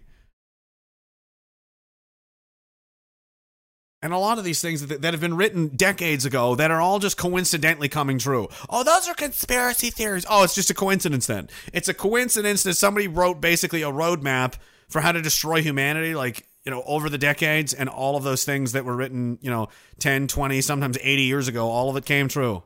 and 4.05 4.13
a 4.13 4.17
lot 4.17 4.37
of 4.37 4.43
these 4.43 4.61
things 4.61 4.85
that, 4.85 5.01
that 5.01 5.13
have 5.13 5.21
been 5.21 5.35
written 5.35 5.67
decades 5.69 6.25
ago 6.25 6.55
that 6.55 6.71
are 6.71 6.79
all 6.79 6.99
just 6.99 7.17
coincidentally 7.17 7.89
coming 7.89 8.17
true 8.17 8.47
oh 8.69 8.83
those 8.83 9.09
are 9.09 9.13
conspiracy 9.13 9.89
theories 9.89 10.25
oh 10.29 10.43
it's 10.43 10.55
just 10.55 10.69
a 10.69 10.73
coincidence 10.73 11.27
then 11.27 11.49
it's 11.73 11.89
a 11.89 11.93
coincidence 11.93 12.63
that 12.63 12.75
somebody 12.75 13.07
wrote 13.07 13.41
basically 13.41 13.81
a 13.81 13.91
roadmap 13.91 14.53
for 14.87 15.01
how 15.01 15.11
to 15.11 15.21
destroy 15.21 15.61
humanity 15.61 16.15
like 16.15 16.47
you 16.65 16.71
know, 16.71 16.83
over 16.85 17.09
the 17.09 17.17
decades 17.17 17.73
and 17.73 17.87
all 17.87 18.17
of 18.17 18.23
those 18.23 18.43
things 18.43 18.71
that 18.71 18.83
were 18.83 18.95
written, 18.95 19.37
you 19.39 19.51
know, 19.51 19.69
10, 19.99 20.27
20, 20.27 20.61
sometimes 20.61 20.97
80 20.99 21.21
years 21.21 21.47
ago, 21.47 21.69
all 21.69 21.89
of 21.89 21.95
it 21.95 22.05
came 22.05 22.27
true. 22.27 22.63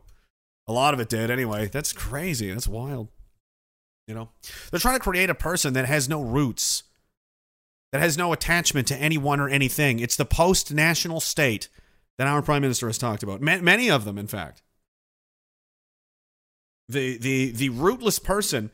A 0.68 0.72
lot 0.74 0.94
of 0.94 1.00
it 1.00 1.10
did 1.10 1.30
anyway. 1.30 1.68
That's 1.68 1.92
crazy. 1.92 2.52
That's 2.52 2.68
wild. 2.68 3.10
You 4.08 4.16
know, 4.16 4.30
they're 4.72 4.80
trying 4.80 4.96
to 4.96 5.04
create 5.04 5.30
a 5.30 5.36
person 5.36 5.74
that 5.74 5.86
has 5.86 6.10
no 6.10 6.22
roots, 6.22 6.84
that 7.92 8.02
has 8.02 8.18
no 8.18 8.34
attachment 8.34 8.88
to 8.88 8.96
anyone 8.98 9.40
or 9.40 9.50
anything. 9.50 10.00
It's 10.00 10.16
the 10.16 10.26
post 10.26 10.74
national 10.74 11.20
state 11.20 11.70
that 12.18 12.28
our 12.28 12.42
prime 12.42 12.62
minister 12.62 12.88
has 12.88 12.98
talked 12.98 13.24
about. 13.24 13.42
Ma- 13.42 13.58
many 13.58 13.90
of 13.90 14.06
them, 14.06 14.18
in 14.18 14.28
fact. 14.28 14.62
The, 16.88 17.18
the, 17.18 17.52
the 17.52 17.70
rootless 17.70 18.20
person 18.20 18.72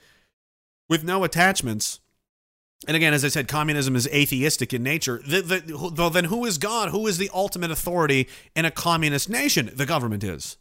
with 0.90 1.04
no 1.04 1.24
attachments 1.24 2.00
and 2.88 2.96
again, 2.96 3.14
as 3.14 3.26
I 3.26 3.30
said, 3.30 3.48
communism 3.48 3.96
is 3.96 4.08
atheistic 4.08 4.74
in 4.74 4.84
nature. 4.84 5.22
The, 5.26 5.42
the, 5.42 6.10
then 6.10 6.26
who 6.26 6.46
is 6.46 6.58
God? 6.58 6.90
Who 6.90 7.08
is 7.08 7.18
the 7.18 7.32
ultimate 7.34 7.72
authority 7.72 8.28
in 8.56 8.66
a 8.66 8.72
communist 8.72 9.30
nation? 9.30 9.72
The 9.74 9.86
government 9.86 10.24
is. 10.24 10.58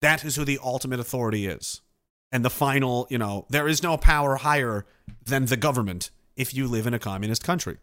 That 0.00 0.24
is 0.24 0.36
who 0.36 0.44
the 0.44 0.60
ultimate 0.62 1.00
authority 1.00 1.46
is. 1.46 1.82
And 2.30 2.44
the 2.44 2.50
final, 2.50 3.06
you 3.10 3.18
know, 3.18 3.46
there 3.50 3.68
is 3.68 3.82
no 3.82 3.96
power 3.96 4.36
higher 4.36 4.86
than 5.24 5.46
the 5.46 5.56
government 5.56 6.10
if 6.38 6.54
you 6.54 6.66
live 6.66 6.86
in 6.86 6.94
a 6.94 6.98
communist 6.98 7.44
country. 7.44 7.76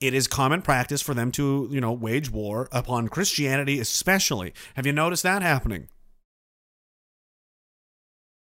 It 0.00 0.14
is 0.14 0.26
common 0.26 0.62
practice 0.62 1.00
for 1.00 1.14
them 1.14 1.30
to, 1.32 1.68
you 1.70 1.80
know, 1.80 1.92
wage 1.92 2.28
war 2.28 2.68
upon 2.72 3.06
Christianity, 3.06 3.78
especially. 3.78 4.52
Have 4.74 4.86
you 4.86 4.92
noticed 4.92 5.22
that 5.22 5.42
happening? 5.42 5.86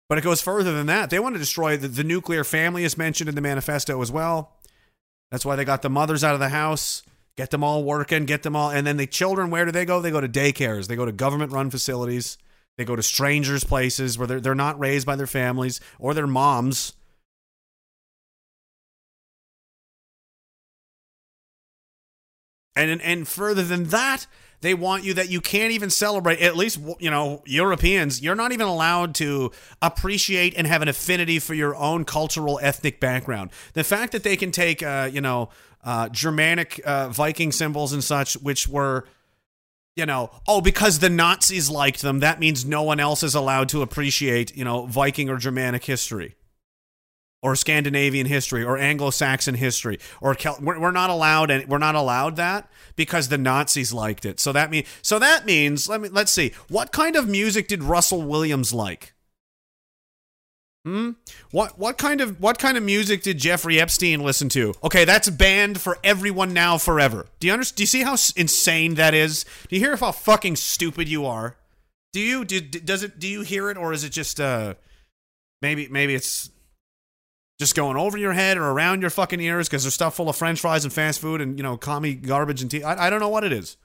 But 0.08 0.20
it 0.20 0.24
goes 0.24 0.42
further 0.42 0.74
than 0.74 0.86
that. 0.88 1.10
They 1.10 1.20
want 1.20 1.36
to 1.36 1.40
destroy 1.40 1.78
the, 1.78 1.88
the 1.88 2.04
nuclear 2.04 2.44
family, 2.44 2.84
as 2.84 2.98
mentioned 2.98 3.30
in 3.30 3.36
the 3.36 3.42
manifesto 3.42 4.00
as 4.02 4.12
well. 4.12 4.58
That's 5.32 5.46
why 5.46 5.56
they 5.56 5.66
got 5.66 5.82
the 5.82 5.90
mothers 5.90 6.24
out 6.24 6.34
of 6.34 6.40
the 6.40 6.50
house, 6.50 7.04
get 7.36 7.52
them 7.52 7.64
all 7.64 7.84
working, 7.84 8.26
get 8.26 8.44
them 8.44 8.56
all. 8.56 8.70
And 8.70 8.86
then 8.86 8.98
the 8.98 9.08
children, 9.08 9.50
where 9.50 9.66
do 9.66 9.72
they 9.72 9.86
go? 9.86 10.02
They 10.02 10.12
go 10.12 10.22
to 10.22 10.28
daycares, 10.28 10.88
they 10.88 10.96
go 10.96 11.06
to 11.06 11.12
government 11.12 11.52
run 11.52 11.72
facilities, 11.72 12.38
they 12.78 12.86
go 12.86 12.96
to 12.96 13.04
strangers' 13.04 13.64
places 13.64 14.18
where 14.18 14.28
they're, 14.28 14.42
they're 14.42 14.56
not 14.56 14.80
raised 14.80 15.06
by 15.06 15.16
their 15.16 15.28
families 15.28 15.80
or 16.00 16.14
their 16.14 16.28
moms. 16.28 16.94
And, 22.88 23.02
and 23.02 23.28
further 23.28 23.64
than 23.64 23.86
that, 23.86 24.28
they 24.62 24.74
want 24.74 25.04
you 25.04 25.14
that 25.14 25.30
you 25.30 25.42
can't 25.42 25.72
even 25.72 25.90
celebrate. 25.90 26.40
At 26.40 26.56
least, 26.56 26.80
you 27.00 27.10
know, 27.10 27.42
Europeans, 27.46 28.22
you're 28.22 28.36
not 28.36 28.52
even 28.52 28.68
allowed 28.68 29.16
to 29.16 29.52
appreciate 29.82 30.54
and 30.58 30.68
have 30.68 30.82
an 30.82 30.88
affinity 30.88 31.40
for 31.40 31.54
your 31.54 31.76
own 31.76 32.04
cultural 32.06 32.60
ethnic 32.62 33.00
background. 33.00 33.52
The 33.74 33.84
fact 33.84 34.12
that 34.12 34.24
they 34.24 34.36
can 34.36 34.52
take, 34.52 34.84
uh, 34.84 35.10
you 35.12 35.22
know, 35.22 35.50
uh, 35.84 36.10
Germanic 36.10 36.82
uh, 36.86 37.10
Viking 37.10 37.52
symbols 37.52 37.94
and 37.94 38.04
such, 38.04 38.34
which 38.34 38.68
were, 38.68 39.06
you 39.96 40.06
know, 40.06 40.30
oh, 40.46 40.60
because 40.60 41.00
the 41.00 41.10
Nazis 41.10 41.70
liked 41.70 42.02
them, 42.02 42.20
that 42.20 42.40
means 42.40 42.66
no 42.66 42.84
one 42.84 43.00
else 43.00 43.24
is 43.24 43.36
allowed 43.36 43.70
to 43.70 43.82
appreciate, 43.82 44.56
you 44.56 44.66
know, 44.66 44.86
Viking 44.88 45.30
or 45.30 45.38
Germanic 45.38 45.86
history 45.86 46.36
or 47.42 47.56
Scandinavian 47.56 48.26
history 48.26 48.64
or 48.64 48.78
Anglo-Saxon 48.78 49.56
history 49.56 50.00
or 50.22 50.36
Kel- 50.36 50.58
we're, 50.62 50.80
we're 50.80 50.92
not 50.92 51.10
allowed 51.10 51.50
and 51.50 51.68
we're 51.68 51.78
not 51.78 51.96
allowed 51.96 52.36
that 52.36 52.70
because 52.96 53.30
the 53.30 53.38
Nazis 53.38 53.94
liked 53.94 54.26
it. 54.26 54.40
So 54.40 54.52
that 54.52 54.70
means 54.70 54.88
so 55.02 55.20
that 55.20 55.46
means 55.46 55.88
let 55.88 56.02
me 56.02 56.10
let's 56.10 56.32
see 56.32 56.52
what 56.68 56.92
kind 56.92 57.16
of 57.16 57.28
music 57.28 57.68
did 57.68 57.84
Russell 57.84 58.22
Williams 58.22 58.74
like? 58.74 59.14
Hmm. 60.86 61.12
What 61.52 61.78
what 61.78 61.98
kind 61.98 62.22
of 62.22 62.40
what 62.40 62.58
kind 62.58 62.78
of 62.78 62.84
music 62.84 63.22
did 63.22 63.38
Jeffrey 63.38 63.80
Epstein 63.80 64.22
listen 64.22 64.50
to? 64.50 64.74
Okay, 64.84 65.06
that's 65.06 65.30
banned 65.30 65.82
for 65.82 65.98
everyone 66.04 66.54
now 66.54 66.78
forever. 66.78 67.26
Do 67.40 67.48
you 67.48 67.54
understand? 67.54 67.78
Do 67.78 67.84
you 67.84 67.88
see 67.88 68.04
how 68.04 68.14
insane 68.36 68.96
that 68.96 69.14
is? 69.14 69.44
Do 69.68 69.76
you 69.76 69.82
hear 69.82 69.96
how 69.98 70.12
fucking 70.12 70.56
stupid 70.56 71.10
you 71.10 71.26
are? 71.26 71.58
Do 72.14 72.20
you 72.20 72.46
do, 72.46 72.62
does 72.62 73.04
it 73.04 73.20
do 73.20 73.28
you 73.28 73.42
hear 73.42 73.70
it 73.70 73.78
or 73.78 73.94
is 73.94 74.04
it 74.04 74.12
just 74.12 74.40
uh 74.40 74.76
maybe 75.62 75.88
maybe 75.90 76.16
it's 76.16 76.50
just 77.60 77.76
going 77.76 77.98
over 77.98 78.18
your 78.18 78.34
head 78.34 78.58
or 78.58 78.72
around 78.72 79.02
your 79.02 79.10
fucking 79.10 79.42
ears 79.42 79.68
because 79.68 79.84
there's 79.84 79.94
stuff 79.94 80.16
full 80.16 80.30
of 80.30 80.36
french 80.36 80.62
fries 80.62 80.86
and 80.86 80.94
fast 80.94 81.20
food 81.20 81.42
and, 81.42 81.60
you 81.60 81.64
know, 81.64 81.76
commie 81.76 82.16
garbage 82.16 82.62
and 82.62 82.72
tea. 82.72 82.84
I, 82.84 83.08
I 83.08 83.10
don't 83.10 83.20
know 83.20 83.30
what 83.30 83.44
it 83.44 83.52
is. 83.52 83.76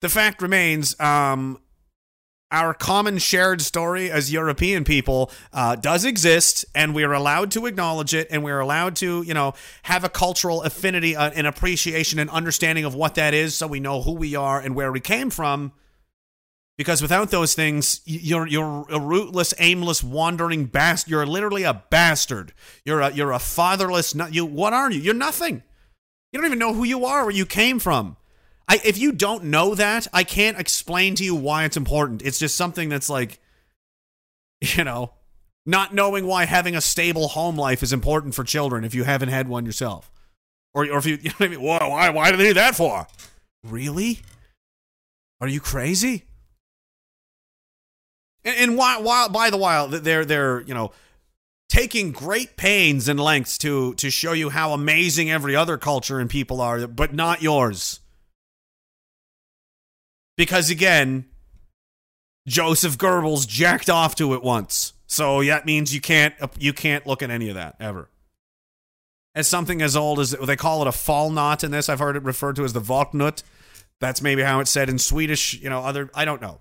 The 0.00 0.08
fact 0.08 0.42
remains, 0.42 0.98
um, 1.00 1.60
our 2.50 2.74
common 2.74 3.18
shared 3.18 3.62
story 3.62 4.10
as 4.10 4.32
European 4.32 4.84
people 4.84 5.30
uh, 5.52 5.74
does 5.76 6.04
exist, 6.04 6.64
and 6.74 6.94
we 6.94 7.02
are 7.02 7.12
allowed 7.12 7.50
to 7.52 7.66
acknowledge 7.66 8.14
it, 8.14 8.28
and 8.30 8.44
we're 8.44 8.60
allowed 8.60 8.94
to, 8.96 9.22
you 9.22 9.34
know, 9.34 9.54
have 9.84 10.04
a 10.04 10.08
cultural 10.08 10.62
affinity 10.62 11.16
uh, 11.16 11.30
and 11.34 11.46
appreciation 11.46 12.18
and 12.18 12.30
understanding 12.30 12.84
of 12.84 12.94
what 12.94 13.16
that 13.16 13.34
is, 13.34 13.56
so 13.56 13.66
we 13.66 13.80
know 13.80 14.02
who 14.02 14.12
we 14.12 14.36
are 14.36 14.60
and 14.60 14.74
where 14.76 14.92
we 14.92 15.00
came 15.00 15.30
from. 15.30 15.72
Because 16.76 17.00
without 17.00 17.30
those 17.30 17.54
things, 17.54 18.00
you're 18.04 18.46
you're 18.48 18.84
a 18.90 18.98
rootless, 18.98 19.54
aimless, 19.58 20.02
wandering 20.02 20.64
bastard. 20.64 21.10
You're 21.10 21.26
literally 21.26 21.62
a 21.62 21.84
bastard. 21.88 22.52
You're 22.84 23.00
a 23.00 23.12
you're 23.12 23.32
a 23.32 23.38
fatherless. 23.38 24.14
not 24.14 24.34
You 24.34 24.44
what 24.44 24.72
are 24.72 24.90
you? 24.90 25.00
You're 25.00 25.14
nothing. 25.14 25.62
You 26.32 26.40
don't 26.40 26.46
even 26.46 26.58
know 26.58 26.74
who 26.74 26.82
you 26.82 27.04
are, 27.04 27.22
where 27.22 27.34
you 27.34 27.46
came 27.46 27.78
from. 27.78 28.16
I 28.68 28.80
if 28.84 28.98
you 28.98 29.12
don't 29.12 29.44
know 29.44 29.76
that, 29.76 30.08
I 30.12 30.24
can't 30.24 30.58
explain 30.58 31.14
to 31.16 31.24
you 31.24 31.36
why 31.36 31.64
it's 31.64 31.76
important. 31.76 32.22
It's 32.22 32.40
just 32.40 32.56
something 32.56 32.88
that's 32.88 33.08
like, 33.08 33.38
you 34.60 34.82
know, 34.82 35.12
not 35.64 35.94
knowing 35.94 36.26
why 36.26 36.44
having 36.44 36.74
a 36.74 36.80
stable 36.80 37.28
home 37.28 37.56
life 37.56 37.84
is 37.84 37.92
important 37.92 38.34
for 38.34 38.42
children 38.42 38.84
if 38.84 38.96
you 38.96 39.04
haven't 39.04 39.28
had 39.28 39.46
one 39.46 39.64
yourself, 39.64 40.10
or 40.74 40.90
or 40.90 40.98
if 40.98 41.06
you, 41.06 41.18
you 41.22 41.28
know 41.30 41.34
what 41.38 41.46
I 41.46 41.48
mean. 41.50 41.62
Why 41.62 41.86
why 41.86 42.10
why 42.10 42.30
do 42.32 42.36
they 42.36 42.48
need 42.48 42.56
that 42.56 42.74
for? 42.74 43.06
Really? 43.62 44.22
Are 45.40 45.48
you 45.48 45.60
crazy? 45.60 46.24
And, 48.44 48.56
and 48.58 48.76
while, 48.76 49.02
while 49.02 49.28
by 49.28 49.50
the 49.50 49.56
while 49.56 49.88
they're 49.88 50.24
they're 50.24 50.60
you 50.62 50.74
know 50.74 50.92
taking 51.68 52.12
great 52.12 52.56
pains 52.56 53.08
and 53.08 53.18
lengths 53.18 53.58
to 53.58 53.94
to 53.94 54.10
show 54.10 54.32
you 54.32 54.50
how 54.50 54.72
amazing 54.72 55.30
every 55.30 55.56
other 55.56 55.78
culture 55.78 56.20
and 56.20 56.28
people 56.28 56.60
are, 56.60 56.86
but 56.86 57.14
not 57.14 57.42
yours. 57.42 58.00
Because 60.36 60.70
again, 60.70 61.26
Joseph 62.46 62.98
Goebbels 62.98 63.46
jacked 63.48 63.88
off 63.88 64.14
to 64.16 64.34
it 64.34 64.42
once, 64.42 64.92
so 65.06 65.42
that 65.44 65.66
means 65.66 65.94
you 65.94 66.00
can't 66.00 66.34
uh, 66.40 66.48
you 66.58 66.72
can't 66.72 67.06
look 67.06 67.22
at 67.22 67.30
any 67.30 67.48
of 67.48 67.54
that 67.54 67.76
ever. 67.80 68.08
As 69.34 69.48
something 69.48 69.82
as 69.82 69.96
old 69.96 70.20
as 70.20 70.30
they 70.30 70.54
call 70.54 70.82
it 70.82 70.86
a 70.86 70.92
fall 70.92 71.28
knot 71.28 71.64
in 71.64 71.72
this, 71.72 71.88
I've 71.88 71.98
heard 71.98 72.14
it 72.14 72.22
referred 72.22 72.54
to 72.56 72.64
as 72.64 72.72
the 72.72 72.80
Volknut. 72.80 73.42
That's 73.98 74.22
maybe 74.22 74.42
how 74.42 74.60
it's 74.60 74.70
said 74.70 74.88
in 74.88 74.98
Swedish. 74.98 75.54
You 75.54 75.70
know, 75.70 75.80
other 75.80 76.10
I 76.14 76.24
don't 76.24 76.40
know 76.40 76.60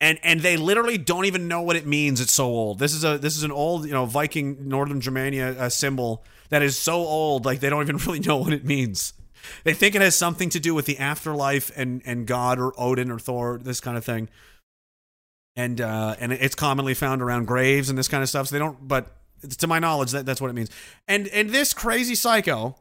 and 0.00 0.18
and 0.22 0.40
they 0.40 0.56
literally 0.56 0.98
don't 0.98 1.24
even 1.24 1.48
know 1.48 1.62
what 1.62 1.76
it 1.76 1.86
means. 1.86 2.20
It's 2.20 2.32
so 2.32 2.46
old. 2.46 2.78
This 2.78 2.92
is 2.92 3.04
a 3.04 3.18
this 3.18 3.36
is 3.36 3.42
an 3.42 3.52
old 3.52 3.86
you 3.86 3.92
know 3.92 4.06
Viking 4.06 4.68
Northern 4.68 5.00
Germania 5.00 5.56
uh, 5.58 5.68
symbol 5.68 6.24
that 6.50 6.62
is 6.62 6.78
so 6.78 6.94
old, 6.94 7.44
like 7.44 7.60
they 7.60 7.70
don't 7.70 7.82
even 7.82 7.96
really 8.06 8.20
know 8.20 8.36
what 8.36 8.52
it 8.52 8.64
means. 8.64 9.12
They 9.64 9.74
think 9.74 9.94
it 9.94 10.02
has 10.02 10.16
something 10.16 10.48
to 10.50 10.60
do 10.60 10.74
with 10.74 10.86
the 10.86 10.98
afterlife 10.98 11.70
and 11.76 12.02
and 12.04 12.26
God 12.26 12.58
or 12.58 12.72
Odin 12.78 13.10
or 13.10 13.18
Thor, 13.18 13.58
this 13.62 13.80
kind 13.80 13.96
of 13.96 14.04
thing. 14.04 14.28
And 15.54 15.80
uh, 15.80 16.16
and 16.20 16.32
it's 16.32 16.54
commonly 16.54 16.94
found 16.94 17.22
around 17.22 17.46
graves 17.46 17.88
and 17.88 17.98
this 17.98 18.08
kind 18.08 18.22
of 18.22 18.28
stuff. 18.28 18.48
So 18.48 18.54
they 18.54 18.58
don't, 18.58 18.86
but 18.86 19.08
to 19.58 19.66
my 19.66 19.78
knowledge, 19.78 20.12
that 20.12 20.26
that's 20.26 20.40
what 20.40 20.50
it 20.50 20.54
means. 20.54 20.70
And 21.08 21.28
and 21.28 21.50
this 21.50 21.72
crazy 21.72 22.14
psycho, 22.14 22.76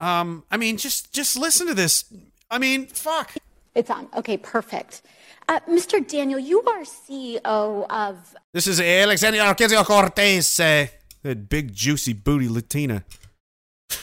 um, 0.00 0.44
I 0.50 0.56
mean, 0.56 0.78
just 0.78 1.12
just 1.12 1.36
listen 1.36 1.66
to 1.66 1.74
this. 1.74 2.04
I 2.50 2.58
mean, 2.58 2.86
fuck. 2.86 3.34
It's 3.74 3.90
on. 3.90 4.08
Okay, 4.16 4.36
perfect. 4.36 5.02
Uh, 5.48 5.60
Mr. 5.68 6.06
Daniel, 6.06 6.38
you 6.38 6.62
are 6.62 6.82
CEO 6.82 7.86
of. 7.90 8.34
This 8.52 8.66
is 8.66 8.80
Alexandria 8.80 9.42
Ocasio 9.44 9.84
Cortez, 9.84 10.60
uh, 10.60 10.86
that 11.22 11.48
big 11.48 11.74
juicy 11.74 12.12
booty 12.12 12.48
Latina. 12.48 13.04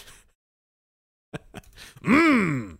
Mmm. 2.03 2.77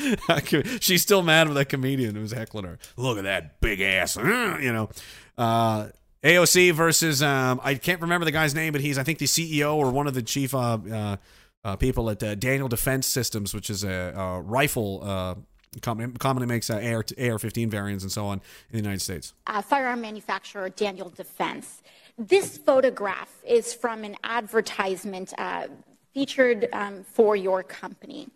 She's 0.80 1.02
still 1.02 1.22
mad 1.22 1.48
with 1.48 1.56
that 1.56 1.68
comedian 1.68 2.14
who 2.14 2.20
was 2.20 2.32
heckling 2.32 2.64
her. 2.64 2.78
Look 2.96 3.18
at 3.18 3.24
that 3.24 3.60
big 3.60 3.80
ass, 3.80 4.16
uh, 4.16 4.58
you 4.60 4.72
know. 4.72 4.90
Uh, 5.36 5.88
AOC 6.22 6.72
versus 6.72 7.22
um, 7.22 7.60
I 7.62 7.74
can't 7.74 8.00
remember 8.00 8.24
the 8.24 8.32
guy's 8.32 8.54
name, 8.54 8.72
but 8.72 8.80
he's 8.80 8.98
I 8.98 9.02
think 9.04 9.18
the 9.18 9.26
CEO 9.26 9.74
or 9.74 9.90
one 9.90 10.06
of 10.06 10.14
the 10.14 10.22
chief 10.22 10.54
uh, 10.54 10.78
uh, 10.90 11.16
uh 11.64 11.76
people 11.76 12.10
at 12.10 12.22
uh, 12.22 12.34
Daniel 12.34 12.68
Defense 12.68 13.06
Systems, 13.06 13.54
which 13.54 13.70
is 13.70 13.84
a, 13.84 14.42
rifle 14.44 15.44
commonly 15.80 16.46
makes 16.46 16.70
uh, 16.70 16.74
AR, 16.74 16.98
AR-15 16.98 17.68
variants 17.68 18.04
and 18.04 18.12
so 18.12 18.26
on 18.26 18.38
in 18.38 18.72
the 18.72 18.78
United 18.78 19.00
States. 19.00 19.34
Uh, 19.46 19.62
firearm 19.62 20.00
manufacturer 20.00 20.68
Daniel 20.68 21.10
Defense. 21.10 21.82
This 22.16 22.58
photograph 22.58 23.32
is 23.46 23.72
from 23.72 24.04
an 24.04 24.16
advertisement 24.24 25.32
uh, 25.38 25.68
featured 26.12 26.68
um, 26.72 27.04
for 27.04 27.36
your 27.36 27.62
company. 27.62 28.28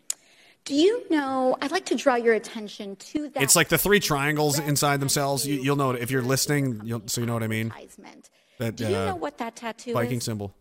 Do 0.64 0.74
you 0.74 1.04
know? 1.10 1.56
I'd 1.60 1.72
like 1.72 1.86
to 1.86 1.96
draw 1.96 2.14
your 2.14 2.34
attention 2.34 2.94
to 2.96 3.28
that. 3.30 3.42
It's 3.42 3.56
like 3.56 3.68
the 3.68 3.78
three 3.78 3.98
triangles 3.98 4.60
inside 4.60 5.00
themselves. 5.00 5.44
You, 5.44 5.60
you'll 5.60 5.76
know 5.76 5.90
it 5.90 6.00
if 6.00 6.12
you're 6.12 6.22
listening. 6.22 6.80
You'll, 6.84 7.02
so 7.06 7.20
you 7.20 7.26
know 7.26 7.34
what 7.34 7.42
I 7.42 7.48
mean. 7.48 7.72
advertisement. 7.72 8.30
That 8.58 8.76
Do 8.76 8.88
you 8.88 8.94
uh, 8.94 9.06
know 9.06 9.16
what 9.16 9.38
that 9.38 9.56
tattoo 9.56 9.92
Viking 9.92 10.18
is, 10.18 10.24
symbol. 10.24 10.54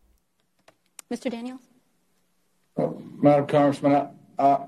Mr. 1.11 1.29
Daniels? 1.29 1.61
Madam 3.21 3.45
Congressman, 3.45 4.09
I, 4.39 4.43
I, 4.43 4.59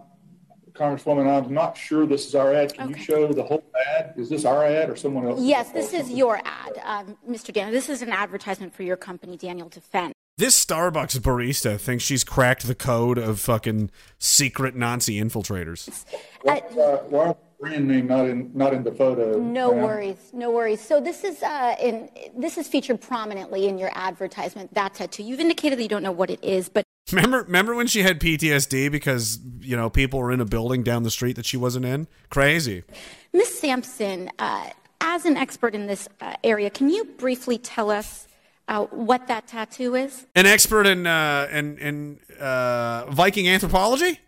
Congresswoman, 0.73 1.27
I'm 1.27 1.53
not 1.53 1.77
sure 1.77 2.05
this 2.05 2.27
is 2.27 2.35
our 2.35 2.53
ad. 2.53 2.73
Can 2.73 2.89
you 2.89 2.97
show 2.97 3.31
the 3.31 3.43
whole 3.43 3.63
ad? 3.97 4.13
Is 4.17 4.29
this 4.29 4.43
our 4.43 4.65
ad 4.65 4.89
or 4.89 4.95
someone 4.95 5.27
else's? 5.27 5.45
Yes, 5.45 5.69
this 5.71 5.93
is 5.93 6.09
your 6.09 6.41
ad, 6.43 6.79
um, 6.83 7.17
Mr. 7.29 7.53
Daniel. 7.53 7.71
This 7.71 7.89
is 7.89 8.01
an 8.01 8.09
advertisement 8.09 8.73
for 8.73 8.83
your 8.83 8.97
company, 8.97 9.37
Daniel 9.37 9.69
Defense. 9.69 10.13
This 10.35 10.65
Starbucks 10.65 11.19
barista 11.19 11.79
thinks 11.79 12.03
she's 12.03 12.23
cracked 12.23 12.65
the 12.65 12.73
code 12.73 13.19
of 13.19 13.39
fucking 13.39 13.91
secret 14.17 14.75
Nazi 14.75 15.21
infiltrators. 15.21 16.03
Why, 16.41 16.57
uh, 16.57 16.97
why 17.07 17.29
is 17.29 17.35
the 17.35 17.37
brand 17.59 17.87
name 17.87 18.07
not 18.07 18.25
in 18.25 18.49
not 18.55 18.73
in 18.73 18.83
the 18.83 18.91
photo? 18.91 19.37
No 19.37 19.71
ma'am? 19.71 19.83
worries, 19.83 20.31
no 20.33 20.49
worries. 20.49 20.81
So 20.81 20.99
this 20.99 21.23
is 21.23 21.43
uh, 21.43 21.75
in 21.79 22.09
this 22.35 22.57
is 22.57 22.67
featured 22.67 22.99
prominently 22.99 23.67
in 23.67 23.77
your 23.77 23.91
advertisement. 23.93 24.73
That 24.73 24.95
tattoo. 24.95 25.21
You've 25.21 25.39
indicated 25.39 25.77
that 25.77 25.83
you 25.83 25.89
don't 25.89 26.01
know 26.01 26.11
what 26.11 26.31
it 26.31 26.43
is, 26.43 26.67
but 26.67 26.82
Remember, 27.13 27.43
remember 27.43 27.75
when 27.75 27.87
she 27.87 28.01
had 28.01 28.19
PTSD 28.19 28.91
because 28.91 29.39
you 29.61 29.77
know 29.77 29.89
people 29.89 30.19
were 30.19 30.31
in 30.31 30.41
a 30.41 30.45
building 30.45 30.83
down 30.83 31.03
the 31.03 31.11
street 31.11 31.35
that 31.35 31.45
she 31.45 31.57
wasn't 31.57 31.85
in? 31.85 32.07
Crazy. 32.29 32.83
Miss 33.31 33.59
Sampson, 33.59 34.29
uh, 34.39 34.69
as 35.01 35.25
an 35.25 35.37
expert 35.37 35.75
in 35.75 35.87
this 35.87 36.09
uh, 36.21 36.35
area, 36.43 36.69
can 36.69 36.89
you 36.89 37.05
briefly 37.05 37.57
tell 37.57 37.91
us 37.91 38.27
uh, 38.67 38.85
what 38.85 39.27
that 39.27 39.47
tattoo 39.47 39.95
is? 39.95 40.25
An 40.35 40.45
expert 40.45 40.87
in 40.87 41.05
uh, 41.05 41.47
in 41.51 41.77
in 41.77 42.19
uh, 42.39 43.05
Viking 43.09 43.47
anthropology. 43.47 44.19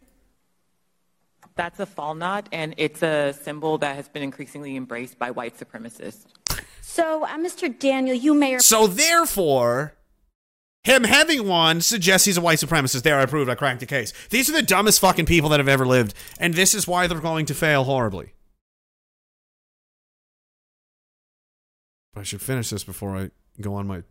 That's 1.56 1.80
a 1.80 1.86
valknut, 1.86 2.48
and 2.52 2.76
it's 2.78 3.02
a 3.02 3.32
symbol 3.32 3.78
that 3.78 3.96
has 3.96 4.10
been 4.10 4.24
increasingly 4.24 4.76
embraced 4.76 5.18
by 5.18 5.32
white 5.32 5.58
supremacists. 5.58 6.26
So, 6.82 7.24
uh, 7.24 7.38
Mr. 7.38 7.78
Daniel, 7.78 8.16
you 8.16 8.34
may 8.34 8.56
or 8.56 8.60
So 8.60 8.88
therefore, 8.88 9.96
him 10.86 11.04
having 11.04 11.48
one 11.48 11.82
suggests 11.82 12.26
he's 12.26 12.38
a 12.38 12.42
white 12.42 12.60
supremacist. 12.60 13.04
There, 13.04 13.20
I 13.20 13.26
proved. 13.26 13.50
I 13.50 13.56
cracked 13.56 13.82
the 13.82 13.86
case. 13.86 14.14
These 14.30 14.50
are 14.50 14.54
the 14.54 14.62
dumbest 14.62 15.00
fucking 15.02 15.26
people 15.26 15.50
that 15.50 15.60
have 15.60 15.68
ever 15.68 15.86
lived, 15.86 16.14
and 16.40 16.54
this 16.54 16.74
is 16.74 16.88
why 16.88 17.08
they're 17.08 17.20
going 17.20 17.46
to 17.48 17.54
fail 17.54 17.84
horribly. 17.84 18.34
I 22.16 22.24
should 22.24 22.42
finish 22.42 22.70
this 22.70 22.84
before 22.84 23.18
I 23.18 23.32
go 23.60 23.74
on 23.76 23.88
my. 23.88 24.04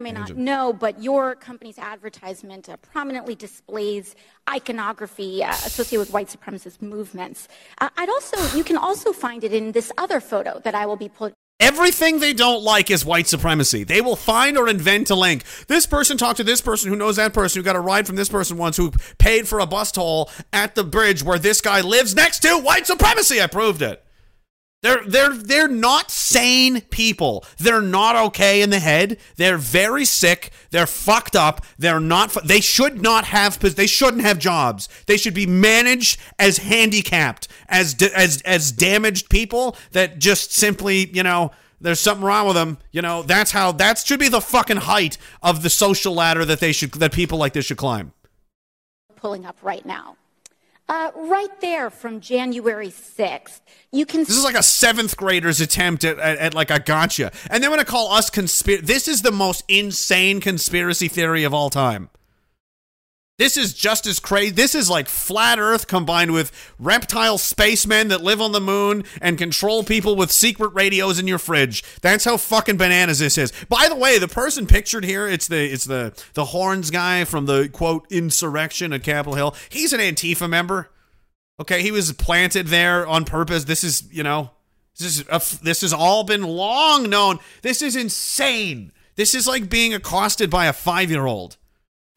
may 0.00 0.12
not 0.12 0.36
know, 0.36 0.72
but 0.72 1.02
your 1.02 1.34
company's 1.34 1.78
advertisement 1.78 2.68
uh, 2.68 2.76
prominently 2.78 3.34
displays 3.34 4.14
iconography 4.50 5.42
uh, 5.42 5.50
associated 5.50 6.00
with 6.00 6.12
white 6.12 6.28
supremacist 6.28 6.82
movements. 6.82 7.48
Uh, 7.80 7.88
I'd 7.96 8.10
also, 8.10 8.56
you 8.56 8.64
can 8.64 8.76
also 8.76 9.12
find 9.12 9.44
it 9.44 9.52
in 9.52 9.72
this 9.72 9.90
other 9.96 10.20
photo 10.20 10.60
that 10.64 10.74
I 10.74 10.84
will 10.84 10.96
be 10.96 11.08
put. 11.08 11.32
Everything 11.60 12.20
they 12.20 12.32
don't 12.32 12.62
like 12.62 12.88
is 12.88 13.04
white 13.04 13.26
supremacy. 13.26 13.82
They 13.82 14.00
will 14.00 14.14
find 14.14 14.56
or 14.56 14.68
invent 14.68 15.10
a 15.10 15.16
link. 15.16 15.42
This 15.66 15.86
person 15.86 16.16
talked 16.16 16.36
to 16.36 16.44
this 16.44 16.60
person 16.60 16.88
who 16.88 16.96
knows 16.96 17.16
that 17.16 17.34
person 17.34 17.58
who 17.58 17.64
got 17.64 17.74
a 17.74 17.80
ride 17.80 18.06
from 18.06 18.14
this 18.14 18.28
person 18.28 18.56
once 18.56 18.76
who 18.76 18.92
paid 19.18 19.48
for 19.48 19.58
a 19.58 19.66
bus 19.66 19.90
toll 19.90 20.30
at 20.52 20.76
the 20.76 20.84
bridge 20.84 21.24
where 21.24 21.38
this 21.38 21.60
guy 21.60 21.80
lives 21.80 22.14
next 22.14 22.40
to 22.40 22.58
white 22.58 22.86
supremacy. 22.86 23.42
I 23.42 23.48
proved 23.48 23.82
it. 23.82 24.04
They're 24.80 25.02
they're 25.04 25.34
they're 25.34 25.68
not 25.68 26.10
sane 26.10 26.82
people. 26.82 27.44
They're 27.58 27.82
not 27.82 28.14
okay 28.26 28.62
in 28.62 28.70
the 28.70 28.78
head. 28.78 29.18
They're 29.36 29.58
very 29.58 30.04
sick. 30.04 30.52
They're 30.70 30.86
fucked 30.86 31.34
up. 31.34 31.64
They're 31.78 31.98
not. 31.98 32.36
They 32.44 32.60
should 32.60 33.02
not 33.02 33.24
have. 33.24 33.58
They 33.58 33.88
shouldn't 33.88 34.22
have 34.22 34.38
jobs. 34.38 34.88
They 35.06 35.16
should 35.16 35.34
be 35.34 35.46
managed 35.46 36.20
as 36.38 36.58
handicapped, 36.58 37.48
as 37.68 37.96
as 38.14 38.40
as 38.42 38.70
damaged 38.70 39.30
people 39.30 39.76
that 39.92 40.20
just 40.20 40.52
simply, 40.52 41.10
you 41.12 41.24
know, 41.24 41.50
there's 41.80 41.98
something 41.98 42.24
wrong 42.24 42.46
with 42.46 42.54
them. 42.54 42.78
You 42.92 43.02
know, 43.02 43.22
that's 43.22 43.50
how 43.50 43.72
that 43.72 43.98
should 43.98 44.20
be 44.20 44.28
the 44.28 44.40
fucking 44.40 44.76
height 44.76 45.18
of 45.42 45.64
the 45.64 45.70
social 45.70 46.14
ladder 46.14 46.44
that 46.44 46.60
they 46.60 46.70
should 46.70 46.92
that 46.92 47.12
people 47.12 47.36
like 47.38 47.52
this 47.52 47.64
should 47.66 47.78
climb. 47.78 48.12
pulling 49.16 49.44
up 49.44 49.56
right 49.60 49.84
now. 49.84 50.16
Uh, 50.88 51.10
right 51.14 51.60
there 51.60 51.90
from 51.90 52.18
January 52.18 52.88
6th, 52.88 53.60
you 53.92 54.06
can 54.06 54.20
This 54.20 54.30
is 54.30 54.44
like 54.44 54.56
a 54.56 54.62
seventh 54.62 55.18
grader's 55.18 55.60
attempt 55.60 56.02
at, 56.02 56.18
at, 56.18 56.38
at 56.38 56.54
like 56.54 56.70
a 56.70 56.78
gotcha. 56.78 57.30
And 57.50 57.62
they 57.62 57.68
want 57.68 57.80
to 57.80 57.86
call 57.86 58.10
us 58.12 58.30
conspiracy. 58.30 58.86
This 58.86 59.06
is 59.06 59.20
the 59.20 59.30
most 59.30 59.64
insane 59.68 60.40
conspiracy 60.40 61.08
theory 61.08 61.44
of 61.44 61.52
all 61.52 61.68
time. 61.68 62.08
This 63.38 63.56
is 63.56 63.72
just 63.72 64.06
as 64.06 64.18
crazy. 64.18 64.50
This 64.50 64.74
is 64.74 64.90
like 64.90 65.08
flat 65.08 65.60
Earth 65.60 65.86
combined 65.86 66.32
with 66.32 66.50
reptile 66.78 67.38
spacemen 67.38 68.08
that 68.08 68.20
live 68.22 68.40
on 68.40 68.50
the 68.50 68.60
moon 68.60 69.04
and 69.22 69.38
control 69.38 69.84
people 69.84 70.16
with 70.16 70.32
secret 70.32 70.74
radios 70.74 71.20
in 71.20 71.28
your 71.28 71.38
fridge. 71.38 71.84
That's 72.02 72.24
how 72.24 72.36
fucking 72.36 72.78
bananas 72.78 73.20
this 73.20 73.38
is. 73.38 73.52
By 73.68 73.88
the 73.88 73.94
way, 73.94 74.18
the 74.18 74.26
person 74.26 74.66
pictured 74.66 75.04
here, 75.04 75.28
it's 75.28 75.46
the 75.46 75.72
it's 75.72 75.84
the 75.84 76.20
the 76.34 76.46
horns 76.46 76.90
guy 76.90 77.24
from 77.24 77.46
the 77.46 77.68
quote 77.72 78.10
insurrection 78.10 78.92
at 78.92 79.04
Capitol 79.04 79.34
Hill. 79.34 79.54
He's 79.68 79.92
an 79.92 80.00
Antifa 80.00 80.50
member. 80.50 80.90
Okay, 81.60 81.82
he 81.82 81.90
was 81.90 82.12
planted 82.12 82.68
there 82.68 83.06
on 83.06 83.24
purpose. 83.24 83.64
This 83.64 83.82
is, 83.82 84.08
you 84.12 84.22
know, 84.22 84.50
this 84.98 85.18
is 85.18 85.24
a, 85.28 85.40
this 85.62 85.80
has 85.82 85.92
all 85.92 86.24
been 86.24 86.42
long 86.42 87.08
known. 87.08 87.38
This 87.62 87.82
is 87.82 87.94
insane. 87.94 88.92
This 89.16 89.34
is 89.34 89.46
like 89.46 89.68
being 89.68 89.94
accosted 89.94 90.50
by 90.50 90.66
a 90.66 90.72
five 90.72 91.10
year 91.10 91.26
old, 91.26 91.56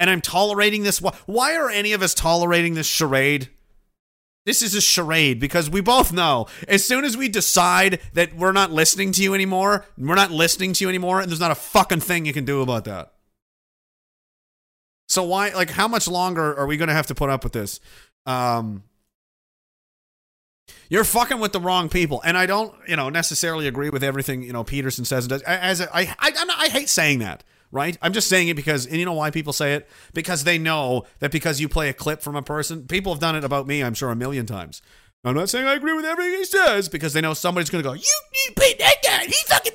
and 0.01 0.09
I'm 0.09 0.19
tolerating 0.19 0.83
this. 0.83 0.99
Why- 1.01 1.55
are 1.55 1.69
any 1.69 1.93
of 1.93 2.01
us 2.01 2.15
tolerating 2.15 2.73
this 2.73 2.87
charade? 2.87 3.49
This 4.45 4.63
is 4.63 4.73
a 4.73 4.81
charade 4.81 5.39
because 5.39 5.69
we 5.69 5.79
both 5.79 6.11
know 6.11 6.47
as 6.67 6.83
soon 6.83 7.05
as 7.05 7.15
we 7.15 7.29
decide 7.29 8.01
that 8.13 8.35
we're 8.35 8.51
not 8.51 8.71
listening 8.71 9.11
to 9.11 9.21
you 9.21 9.35
anymore, 9.35 9.85
we're 9.99 10.15
not 10.15 10.31
listening 10.31 10.73
to 10.73 10.83
you 10.83 10.89
anymore, 10.89 11.21
and 11.21 11.29
there's 11.29 11.39
not 11.39 11.51
a 11.51 11.55
fucking 11.55 11.99
thing 11.99 12.25
you 12.25 12.33
can 12.33 12.45
do 12.45 12.61
about 12.61 12.85
that. 12.85 13.13
So 15.07 15.21
why, 15.23 15.49
like, 15.49 15.69
how 15.69 15.87
much 15.87 16.07
longer 16.07 16.57
are 16.57 16.65
we 16.65 16.77
going 16.77 16.87
to 16.87 16.95
have 16.95 17.07
to 17.07 17.15
put 17.15 17.29
up 17.29 17.43
with 17.43 17.53
this? 17.53 17.79
Um, 18.25 18.83
you're 20.89 21.03
fucking 21.03 21.39
with 21.39 21.51
the 21.51 21.59
wrong 21.59 21.89
people, 21.89 22.21
and 22.25 22.35
I 22.35 22.47
don't, 22.47 22.73
you 22.87 22.95
know, 22.95 23.09
necessarily 23.09 23.67
agree 23.67 23.91
with 23.91 24.03
everything 24.03 24.41
you 24.41 24.53
know 24.53 24.63
Peterson 24.63 25.05
says. 25.05 25.25
and 25.25 25.29
does. 25.29 25.41
As 25.43 25.81
a, 25.81 25.95
I, 25.95 26.15
I, 26.17 26.31
I 26.57 26.69
hate 26.69 26.89
saying 26.89 27.19
that, 27.19 27.43
right? 27.71 27.97
I'm 28.01 28.13
just 28.13 28.27
saying 28.27 28.47
it 28.49 28.55
because, 28.55 28.85
and 28.85 28.97
you 28.97 29.05
know 29.05 29.13
why 29.13 29.31
people 29.31 29.53
say 29.53 29.73
it? 29.73 29.89
Because 30.13 30.43
they 30.43 30.57
know 30.57 31.05
that 31.19 31.31
because 31.31 31.59
you 31.59 31.69
play 31.69 31.89
a 31.89 31.93
clip 31.93 32.21
from 32.21 32.35
a 32.35 32.41
person, 32.41 32.87
people 32.87 33.13
have 33.13 33.21
done 33.21 33.35
it 33.35 33.43
about 33.43 33.67
me. 33.67 33.83
I'm 33.83 33.93
sure 33.93 34.11
a 34.11 34.15
million 34.15 34.45
times. 34.45 34.81
I'm 35.23 35.35
not 35.35 35.49
saying 35.49 35.67
I 35.67 35.75
agree 35.75 35.93
with 35.93 36.05
everything 36.05 36.39
he 36.39 36.45
says 36.45 36.89
because 36.89 37.13
they 37.13 37.21
know 37.21 37.33
somebody's 37.33 37.69
going 37.69 37.83
to 37.83 37.89
go, 37.89 37.93
you, 37.93 38.01
you 38.01 38.53
paid 38.55 38.79
that 38.79 38.95
guy. 39.03 39.25
He 39.25 39.35
fucking. 39.47 39.73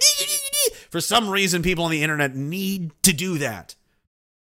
For 0.91 1.01
some 1.01 1.29
reason, 1.29 1.63
people 1.63 1.85
on 1.85 1.91
the 1.91 2.03
internet 2.03 2.35
need 2.35 2.91
to 3.03 3.13
do 3.13 3.39
that. 3.39 3.77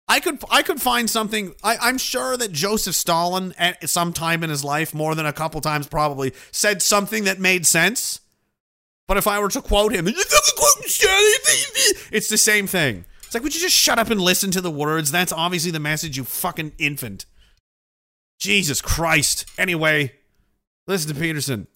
I 0.08 0.20
could 0.20 0.42
I 0.50 0.62
could 0.62 0.80
find 0.80 1.08
something. 1.08 1.54
I, 1.62 1.76
I'm 1.80 1.98
sure 1.98 2.36
that 2.36 2.50
Joseph 2.50 2.94
Stalin 2.94 3.52
at 3.58 3.88
some 3.88 4.12
time 4.12 4.42
in 4.42 4.50
his 4.50 4.64
life, 4.64 4.94
more 4.94 5.14
than 5.14 5.26
a 5.26 5.32
couple 5.32 5.60
times 5.60 5.86
probably, 5.86 6.32
said 6.50 6.80
something 6.80 7.24
that 7.24 7.38
made 7.38 7.66
sense. 7.66 8.20
But 9.06 9.18
if 9.18 9.26
I 9.26 9.38
were 9.38 9.50
to 9.50 9.60
quote 9.60 9.92
him, 9.92 10.06
it's 12.10 12.28
the 12.28 12.38
same 12.38 12.66
thing. 12.66 13.04
It's 13.28 13.34
like, 13.34 13.42
would 13.42 13.55
you 13.55 13.60
just 13.60 13.76
shut 13.76 13.98
up 13.98 14.09
and 14.09 14.18
listen 14.18 14.50
to 14.52 14.62
the 14.62 14.70
words? 14.70 15.10
That's 15.10 15.34
obviously 15.34 15.70
the 15.70 15.78
message, 15.78 16.16
you 16.16 16.24
fucking 16.24 16.72
infant. 16.78 17.26
Jesus 18.38 18.80
Christ. 18.80 19.44
Anyway, 19.59 20.14
listen 20.86 21.12
to 21.12 21.20
Peterson. 21.20 21.66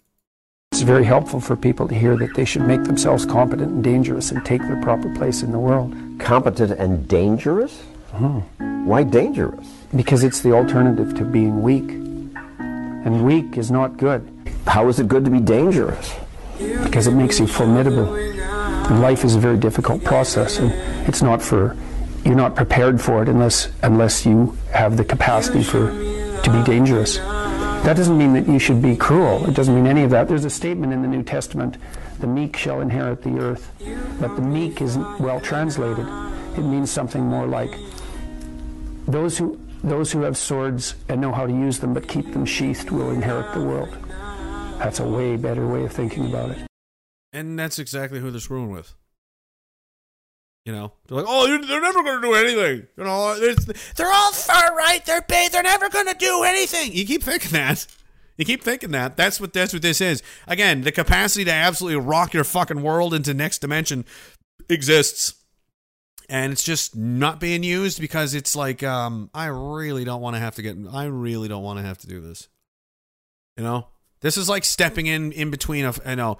It's 0.70 0.80
very 0.80 1.04
helpful 1.04 1.42
for 1.42 1.54
people 1.54 1.86
to 1.88 1.94
hear 1.94 2.16
that 2.16 2.34
they 2.34 2.46
should 2.46 2.62
make 2.62 2.84
themselves 2.84 3.26
competent 3.26 3.70
and 3.70 3.84
dangerous 3.84 4.30
and 4.30 4.42
take 4.46 4.62
their 4.62 4.80
proper 4.80 5.14
place 5.14 5.42
in 5.42 5.52
the 5.52 5.58
world. 5.58 5.94
Competent 6.18 6.72
and 6.80 7.06
dangerous? 7.06 7.82
Hmm. 8.12 8.38
Why 8.86 9.02
dangerous? 9.02 9.68
Because 9.94 10.24
it's 10.24 10.40
the 10.40 10.52
alternative 10.52 11.14
to 11.16 11.24
being 11.26 11.60
weak. 11.60 11.90
And 11.90 13.26
weak 13.26 13.58
is 13.58 13.70
not 13.70 13.98
good. 13.98 14.26
How 14.66 14.88
is 14.88 14.98
it 14.98 15.06
good 15.06 15.26
to 15.26 15.30
be 15.30 15.40
dangerous? 15.40 16.14
Because 16.56 17.06
it 17.06 17.12
makes 17.12 17.38
you 17.38 17.46
formidable. 17.46 18.31
Life 19.00 19.24
is 19.24 19.34
a 19.34 19.40
very 19.40 19.56
difficult 19.56 20.04
process, 20.04 20.58
and 20.58 20.70
it's 21.08 21.22
not 21.22 21.42
for 21.42 21.76
you're 22.24 22.36
not 22.36 22.54
prepared 22.54 23.00
for 23.00 23.22
it 23.22 23.28
unless 23.28 23.68
unless 23.82 24.24
you 24.24 24.56
have 24.70 24.96
the 24.96 25.04
capacity 25.04 25.62
for 25.62 25.90
to 26.42 26.50
be 26.52 26.62
dangerous. 26.62 27.16
That 27.16 27.96
doesn't 27.96 28.16
mean 28.16 28.32
that 28.34 28.46
you 28.46 28.60
should 28.60 28.80
be 28.80 28.94
cruel. 28.94 29.48
It 29.48 29.54
doesn't 29.54 29.74
mean 29.74 29.88
any 29.88 30.04
of 30.04 30.10
that. 30.10 30.28
There's 30.28 30.44
a 30.44 30.50
statement 30.50 30.92
in 30.92 31.02
the 31.02 31.08
New 31.08 31.24
Testament, 31.24 31.78
the 32.20 32.28
meek 32.28 32.56
shall 32.56 32.80
inherit 32.80 33.22
the 33.22 33.38
earth. 33.40 33.72
But 34.20 34.36
the 34.36 34.42
meek 34.42 34.80
isn't 34.80 35.18
well 35.18 35.40
translated. 35.40 36.06
It 36.56 36.62
means 36.62 36.90
something 36.90 37.24
more 37.24 37.46
like 37.46 37.74
those 39.08 39.36
who 39.38 39.58
those 39.82 40.12
who 40.12 40.22
have 40.22 40.36
swords 40.36 40.94
and 41.08 41.20
know 41.20 41.32
how 41.32 41.46
to 41.46 41.52
use 41.52 41.80
them 41.80 41.92
but 41.92 42.06
keep 42.06 42.32
them 42.32 42.44
sheathed 42.44 42.90
will 42.90 43.10
inherit 43.10 43.52
the 43.52 43.60
world. 43.60 43.96
That's 44.78 45.00
a 45.00 45.08
way 45.08 45.36
better 45.36 45.66
way 45.66 45.84
of 45.84 45.92
thinking 45.92 46.26
about 46.26 46.50
it. 46.52 46.71
And 47.32 47.58
that's 47.58 47.78
exactly 47.78 48.20
who 48.20 48.30
they're 48.30 48.40
screwing 48.40 48.70
with. 48.70 48.94
You 50.64 50.72
know, 50.72 50.92
they're 51.06 51.18
like, 51.18 51.26
oh, 51.28 51.46
they're 51.46 51.80
never 51.80 52.02
going 52.04 52.20
to 52.20 52.28
do 52.28 52.34
anything. 52.34 52.86
You 52.96 53.04
know, 53.04 53.34
it's, 53.36 53.92
they're 53.94 54.12
all 54.12 54.32
far 54.32 54.76
right. 54.76 55.04
They're 55.04 55.22
big. 55.22 55.50
They're 55.50 55.62
never 55.62 55.88
going 55.88 56.06
to 56.06 56.14
do 56.14 56.44
anything. 56.44 56.92
You 56.92 57.04
keep 57.04 57.24
thinking 57.24 57.50
that. 57.52 57.86
You 58.36 58.44
keep 58.44 58.62
thinking 58.62 58.92
that. 58.92 59.16
That's 59.16 59.40
what 59.40 59.52
that's 59.52 59.72
what 59.72 59.82
this 59.82 60.00
is. 60.00 60.22
Again, 60.46 60.82
the 60.82 60.92
capacity 60.92 61.44
to 61.44 61.52
absolutely 61.52 62.00
rock 62.00 62.32
your 62.32 62.44
fucking 62.44 62.82
world 62.82 63.12
into 63.12 63.34
next 63.34 63.58
dimension 63.58 64.04
exists. 64.68 65.34
And 66.28 66.52
it's 66.52 66.64
just 66.64 66.96
not 66.96 67.40
being 67.40 67.62
used 67.62 68.00
because 68.00 68.34
it's 68.34 68.56
like 68.56 68.82
um 68.82 69.30
I 69.34 69.46
really 69.46 70.04
don't 70.04 70.22
want 70.22 70.36
to 70.36 70.40
have 70.40 70.54
to 70.54 70.62
get 70.62 70.76
I 70.92 71.04
really 71.04 71.48
don't 71.48 71.62
want 71.62 71.78
to 71.78 71.84
have 71.84 71.98
to 71.98 72.06
do 72.06 72.20
this. 72.20 72.48
You 73.56 73.64
know? 73.64 73.88
This 74.20 74.36
is 74.36 74.48
like 74.48 74.64
stepping 74.64 75.06
in 75.06 75.32
in 75.32 75.50
between 75.50 75.84
of 75.84 76.00
you 76.06 76.16
know 76.16 76.38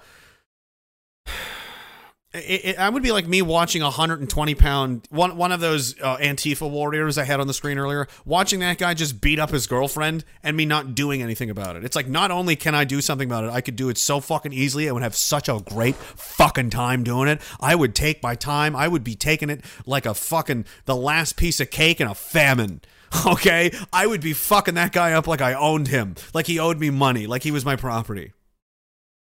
it, 2.33 2.65
it, 2.65 2.79
I 2.79 2.89
would 2.89 3.03
be 3.03 3.11
like 3.11 3.27
me 3.27 3.41
watching 3.41 3.81
a 3.81 3.85
120 3.85 4.55
pound 4.55 5.07
one 5.11 5.37
one 5.37 5.51
of 5.51 5.59
those 5.59 5.99
uh, 6.01 6.17
Antifa 6.17 6.69
warriors 6.69 7.17
I 7.17 7.25
had 7.25 7.39
on 7.39 7.47
the 7.47 7.53
screen 7.53 7.77
earlier, 7.77 8.07
watching 8.25 8.59
that 8.61 8.79
guy 8.79 8.93
just 8.95 9.21
beat 9.21 9.37
up 9.37 9.51
his 9.51 9.67
girlfriend 9.67 10.25
and 10.41 10.57
me 10.57 10.65
not 10.65 10.95
doing 10.95 11.21
anything 11.21 11.49
about 11.49 11.75
it. 11.75 11.83
It's 11.83 11.95
like 11.95 12.07
not 12.07 12.31
only 12.31 12.55
can 12.55 12.73
I 12.73 12.85
do 12.85 13.01
something 13.01 13.27
about 13.29 13.43
it, 13.43 13.51
I 13.51 13.61
could 13.61 13.75
do 13.75 13.89
it 13.89 13.97
so 13.97 14.19
fucking 14.19 14.51
easily. 14.51 14.89
I 14.89 14.91
would 14.91 15.03
have 15.03 15.15
such 15.15 15.47
a 15.47 15.59
great 15.63 15.95
fucking 15.95 16.71
time 16.71 17.03
doing 17.03 17.27
it. 17.27 17.39
I 17.59 17.75
would 17.75 17.93
take 17.93 18.23
my 18.23 18.33
time. 18.35 18.75
I 18.75 18.87
would 18.87 19.03
be 19.03 19.15
taking 19.15 19.51
it 19.51 19.63
like 19.85 20.05
a 20.07 20.15
fucking 20.15 20.65
the 20.85 20.95
last 20.95 21.37
piece 21.37 21.59
of 21.59 21.69
cake 21.69 22.01
in 22.01 22.07
a 22.07 22.15
famine. 22.15 22.81
Okay, 23.27 23.71
I 23.93 24.07
would 24.07 24.21
be 24.21 24.33
fucking 24.33 24.73
that 24.73 24.91
guy 24.91 25.13
up 25.13 25.27
like 25.27 25.39
I 25.39 25.53
owned 25.53 25.87
him, 25.87 26.15
like 26.33 26.47
he 26.47 26.57
owed 26.57 26.79
me 26.79 26.89
money, 26.89 27.27
like 27.27 27.43
he 27.43 27.51
was 27.51 27.63
my 27.63 27.75
property. 27.75 28.33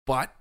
But 0.06 0.34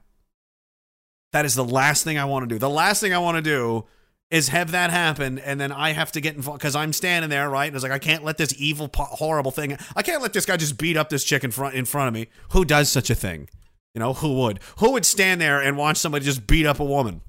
that 1.33 1.45
is 1.45 1.55
the 1.55 1.65
last 1.65 2.05
thing 2.05 2.19
I 2.19 2.25
want 2.25 2.49
to 2.49 2.55
do. 2.55 2.59
The 2.59 2.71
last 2.71 3.01
thing 3.01 3.13
I 3.13 3.19
want 3.19 3.37
to 3.37 3.43
do 3.43 3.85
is 4.31 4.49
have 4.49 4.73
that 4.73 4.91
happen, 4.91 5.39
and 5.39 5.59
then 5.61 5.73
I 5.73 5.93
have 5.93 6.13
to 6.13 6.21
get 6.21 6.35
involved 6.37 6.61
because 6.61 6.77
I'm 6.77 6.93
standing 6.93 7.31
there, 7.31 7.49
right? 7.49 7.67
And 7.67 7.75
it's 7.75 7.83
like 7.83 7.93
I 7.93 7.99
can't 7.99 8.25
let 8.25 8.37
this 8.37 8.55
evil, 8.59 8.91
horrible 8.95 9.51
thing. 9.51 9.79
I 9.97 10.03
can't 10.03 10.23
let 10.23 10.35
this 10.35 10.45
guy 10.45 10.57
just 10.57 10.77
beat 10.77 10.97
up 10.97 11.09
this 11.09 11.25
chick 11.25 11.45
in 11.45 11.51
front 11.51 11.75
in 11.75 11.87
front 11.87 12.09
of 12.09 12.15
me. 12.15 12.29
Who 12.53 12.65
does 12.65 12.91
such 12.91 13.09
a 13.09 13.15
thing? 13.15 13.49
You 13.95 14.01
know, 14.01 14.13
who 14.13 14.35
would? 14.35 14.61
Who 14.79 14.93
would 14.93 15.07
stand 15.07 15.41
there 15.41 15.61
and 15.61 15.77
watch 15.77 15.97
somebody 15.97 16.25
just 16.25 16.47
beat 16.47 16.67
up 16.67 16.79
a 16.79 16.85
woman? 16.85 17.23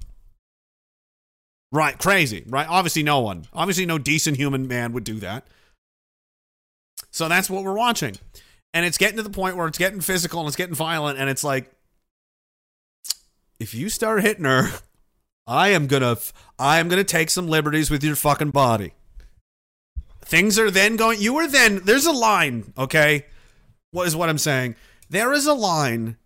Right, 1.72 1.98
crazy, 1.98 2.44
right? 2.48 2.66
Obviously, 2.68 3.02
no 3.02 3.20
one. 3.20 3.46
Obviously, 3.52 3.86
no 3.86 3.96
decent 3.96 4.36
human 4.36 4.68
man 4.68 4.92
would 4.92 5.04
do 5.04 5.20
that. 5.20 5.46
So 7.10 7.28
that's 7.28 7.48
what 7.48 7.64
we're 7.64 7.74
watching. 7.74 8.16
And 8.74 8.84
it's 8.84 8.98
getting 8.98 9.16
to 9.16 9.22
the 9.22 9.30
point 9.30 9.56
where 9.56 9.66
it's 9.66 9.78
getting 9.78 10.00
physical 10.00 10.40
and 10.40 10.48
it's 10.48 10.56
getting 10.56 10.74
violent, 10.74 11.18
and 11.18 11.30
it's 11.30 11.44
like, 11.44 11.72
if 13.60 13.74
you 13.74 13.90
start 13.90 14.22
hitting 14.22 14.46
her, 14.46 14.70
I 15.46 15.68
am 15.68 15.86
gonna 15.86 16.16
I 16.58 16.80
am 16.80 16.88
gonna 16.88 17.04
take 17.04 17.30
some 17.30 17.46
liberties 17.46 17.90
with 17.90 18.02
your 18.02 18.16
fucking 18.16 18.50
body. 18.50 18.94
Things 20.24 20.58
are 20.58 20.70
then 20.70 20.96
going 20.96 21.20
you 21.20 21.36
are 21.36 21.46
then 21.46 21.82
there's 21.84 22.06
a 22.06 22.12
line, 22.12 22.72
okay? 22.76 23.26
What 23.92 24.06
is 24.06 24.16
what 24.16 24.28
I'm 24.28 24.38
saying? 24.38 24.76
There 25.10 25.32
is 25.32 25.46
a 25.46 25.54
line 25.54 26.16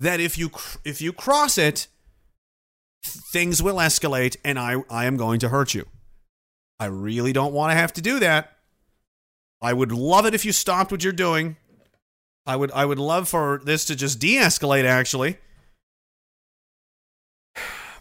that 0.00 0.18
if 0.18 0.38
you 0.38 0.50
if 0.84 1.02
you 1.02 1.12
cross 1.12 1.58
it, 1.58 1.86
things 3.04 3.62
will 3.62 3.76
escalate 3.76 4.36
and 4.44 4.58
I 4.58 4.82
I 4.88 5.04
am 5.04 5.16
going 5.16 5.40
to 5.40 5.50
hurt 5.50 5.74
you. 5.74 5.86
I 6.78 6.86
really 6.86 7.34
don't 7.34 7.52
want 7.52 7.72
to 7.72 7.76
have 7.76 7.92
to 7.94 8.00
do 8.00 8.18
that. 8.20 8.56
I 9.60 9.74
would 9.74 9.92
love 9.92 10.24
it 10.24 10.34
if 10.34 10.46
you 10.46 10.52
stopped 10.52 10.90
what 10.90 11.04
you're 11.04 11.12
doing. 11.12 11.56
I 12.46 12.56
would 12.56 12.72
I 12.72 12.86
would 12.86 12.98
love 12.98 13.28
for 13.28 13.60
this 13.62 13.84
to 13.86 13.96
just 13.96 14.18
de-escalate 14.18 14.84
actually. 14.84 15.36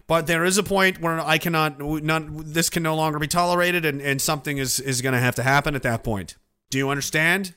But 0.10 0.26
there 0.26 0.44
is 0.44 0.58
a 0.58 0.64
point 0.64 1.00
where 1.00 1.20
I 1.20 1.38
cannot 1.38 1.80
not 1.80 2.24
this 2.28 2.72
can 2.72 2.82
no 2.82 2.96
longer 2.96 3.20
be 3.20 3.28
tolerated 3.28 3.86
and, 3.86 4.02
and 4.02 4.20
something 4.20 4.58
is 4.58 4.80
is 4.80 5.04
going 5.04 5.14
to 5.14 5.20
have 5.20 5.36
to 5.36 5.44
happen 5.44 5.76
at 5.76 5.84
that 5.84 6.04
point. 6.04 6.36
Do 6.72 6.80
you 6.80 6.90
understand? 6.90 7.54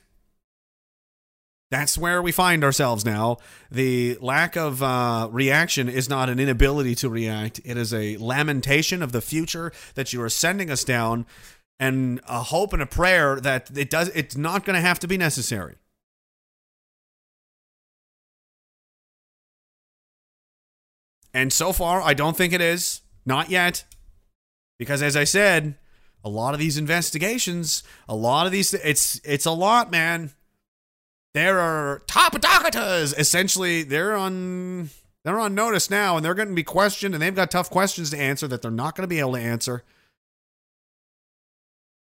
That's 1.71 1.97
where 1.97 2.21
we 2.21 2.31
find 2.31 2.63
ourselves 2.63 3.03
now. 3.03 3.37
The 3.71 4.19
lack 4.21 4.55
of 4.55 4.83
uh, 4.83 5.29
reaction 5.31 5.89
is 5.89 6.07
not 6.07 6.29
an 6.29 6.39
inability 6.39 6.93
to 6.95 7.09
react. 7.09 7.59
It 7.65 7.75
is 7.75 7.91
a 7.91 8.17
lamentation 8.17 9.01
of 9.01 9.13
the 9.13 9.21
future 9.21 9.71
that 9.95 10.13
you 10.13 10.21
are 10.21 10.29
sending 10.29 10.69
us 10.69 10.83
down, 10.83 11.25
and 11.79 12.21
a 12.29 12.43
hope 12.43 12.71
and 12.71 12.83
a 12.83 12.85
prayer 12.85 13.39
that 13.39 13.75
it 13.75 13.89
does. 13.89 14.09
It's 14.09 14.37
not 14.37 14.63
going 14.63 14.75
to 14.75 14.81
have 14.81 14.99
to 14.99 15.07
be 15.07 15.17
necessary. 15.17 15.77
And 21.33 21.51
so 21.51 21.73
far, 21.73 22.01
I 22.01 22.13
don't 22.13 22.37
think 22.37 22.53
it 22.53 22.61
is. 22.61 23.01
Not 23.25 23.49
yet. 23.49 23.85
Because 24.77 25.01
as 25.01 25.15
I 25.15 25.23
said, 25.23 25.75
a 26.23 26.29
lot 26.29 26.53
of 26.53 26.59
these 26.59 26.77
investigations, 26.77 27.83
a 28.07 28.15
lot 28.15 28.45
of 28.45 28.51
these 28.51 28.73
it's 28.73 29.19
it's 29.23 29.45
a 29.45 29.51
lot, 29.51 29.91
man. 29.91 30.31
There 31.33 31.59
are 31.59 32.03
top 32.07 32.39
doctors. 32.39 33.13
Essentially, 33.13 33.83
they're 33.83 34.15
on 34.15 34.89
they're 35.23 35.39
on 35.39 35.55
notice 35.55 35.89
now 35.89 36.15
and 36.15 36.25
they're 36.25 36.33
going 36.33 36.49
to 36.49 36.53
be 36.53 36.63
questioned 36.63 37.15
and 37.15 37.21
they've 37.21 37.35
got 37.35 37.51
tough 37.51 37.69
questions 37.69 38.09
to 38.11 38.19
answer 38.19 38.47
that 38.47 38.61
they're 38.61 38.71
not 38.71 38.95
going 38.95 39.03
to 39.03 39.13
be 39.13 39.19
able 39.19 39.33
to 39.33 39.39
answer. 39.39 39.83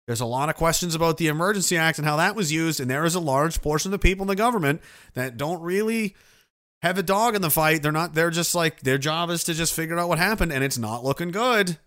There's 0.07 0.21
a 0.21 0.25
lot 0.25 0.49
of 0.49 0.55
questions 0.55 0.95
about 0.95 1.17
the 1.17 1.27
Emergency 1.27 1.77
Act 1.77 1.99
and 1.99 2.07
how 2.07 2.17
that 2.17 2.35
was 2.35 2.51
used, 2.51 2.79
and 2.79 2.89
there 2.89 3.05
is 3.05 3.15
a 3.15 3.19
large 3.19 3.61
portion 3.61 3.89
of 3.89 3.91
the 3.91 3.99
people 3.99 4.23
in 4.23 4.27
the 4.27 4.35
government 4.35 4.81
that 5.13 5.37
don't 5.37 5.61
really 5.61 6.15
have 6.81 6.97
a 6.97 7.03
dog 7.03 7.35
in 7.35 7.41
the 7.41 7.49
fight. 7.49 7.81
They're 7.81 7.91
not, 7.91 8.13
they're 8.13 8.29
just 8.29 8.55
like, 8.55 8.81
their 8.81 8.97
job 8.97 9.29
is 9.29 9.43
to 9.45 9.53
just 9.53 9.73
figure 9.73 9.97
out 9.99 10.09
what 10.09 10.19
happened, 10.19 10.51
and 10.51 10.63
it's 10.63 10.77
not 10.77 11.03
looking 11.03 11.31
good. 11.31 11.77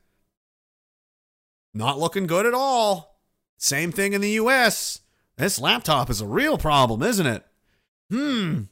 Not 1.73 1.99
looking 1.99 2.27
good 2.27 2.47
at 2.47 2.55
all. 2.55 3.21
Same 3.59 3.91
thing 3.91 4.12
in 4.12 4.21
the 4.21 4.31
US. 4.31 5.01
This 5.37 5.61
laptop 5.61 6.11
is 6.11 6.21
a 6.21 6.27
real 6.27 6.59
problem, 6.59 7.03
isn't 7.03 7.27
it? 7.27 7.45
Hmm. 8.11 8.62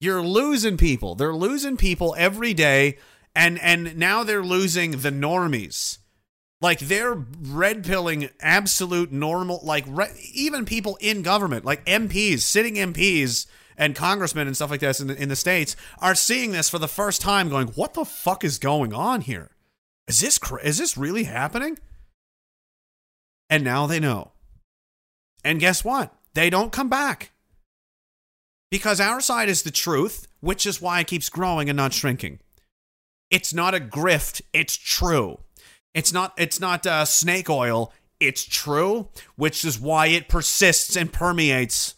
You're 0.00 0.22
losing 0.22 0.78
people. 0.78 1.14
They're 1.14 1.34
losing 1.34 1.76
people 1.76 2.14
every 2.16 2.54
day, 2.54 2.96
and 3.34 3.60
and 3.60 3.98
now 3.98 4.24
they're 4.24 4.42
losing 4.42 4.92
the 4.92 5.10
normies. 5.10 5.98
Like 6.60 6.80
they're 6.80 7.14
red 7.14 7.84
pilling 7.84 8.28
absolute 8.40 9.10
normal, 9.10 9.60
like 9.62 9.84
re- 9.88 10.12
even 10.34 10.66
people 10.66 10.98
in 11.00 11.22
government, 11.22 11.64
like 11.64 11.84
MPs, 11.86 12.40
sitting 12.40 12.74
MPs 12.74 13.46
and 13.78 13.96
congressmen 13.96 14.46
and 14.46 14.54
stuff 14.54 14.70
like 14.70 14.80
this 14.80 15.00
in 15.00 15.06
the, 15.06 15.20
in 15.20 15.30
the 15.30 15.36
states 15.36 15.74
are 16.00 16.14
seeing 16.14 16.52
this 16.52 16.68
for 16.68 16.78
the 16.78 16.86
first 16.86 17.22
time, 17.22 17.48
going, 17.48 17.68
"What 17.68 17.94
the 17.94 18.04
fuck 18.04 18.44
is 18.44 18.58
going 18.58 18.92
on 18.92 19.22
here? 19.22 19.50
Is 20.06 20.20
this 20.20 20.38
cr- 20.38 20.58
is 20.58 20.76
this 20.76 20.98
really 20.98 21.24
happening?" 21.24 21.78
And 23.48 23.64
now 23.64 23.86
they 23.86 23.98
know. 23.98 24.32
And 25.42 25.60
guess 25.60 25.82
what? 25.82 26.14
They 26.34 26.50
don't 26.50 26.72
come 26.72 26.90
back 26.90 27.32
because 28.70 29.00
our 29.00 29.22
side 29.22 29.48
is 29.48 29.62
the 29.62 29.70
truth, 29.70 30.28
which 30.40 30.66
is 30.66 30.82
why 30.82 31.00
it 31.00 31.06
keeps 31.06 31.30
growing 31.30 31.70
and 31.70 31.76
not 31.76 31.94
shrinking. 31.94 32.38
It's 33.30 33.54
not 33.54 33.74
a 33.74 33.80
grift; 33.80 34.42
it's 34.52 34.76
true. 34.76 35.38
It's 35.94 36.12
not 36.12 36.32
it's 36.38 36.60
not 36.60 36.86
uh, 36.86 37.04
snake 37.04 37.50
oil. 37.50 37.92
It's 38.18 38.44
true, 38.44 39.08
which 39.36 39.64
is 39.64 39.80
why 39.80 40.08
it 40.08 40.28
persists 40.28 40.96
and 40.96 41.12
permeates. 41.12 41.94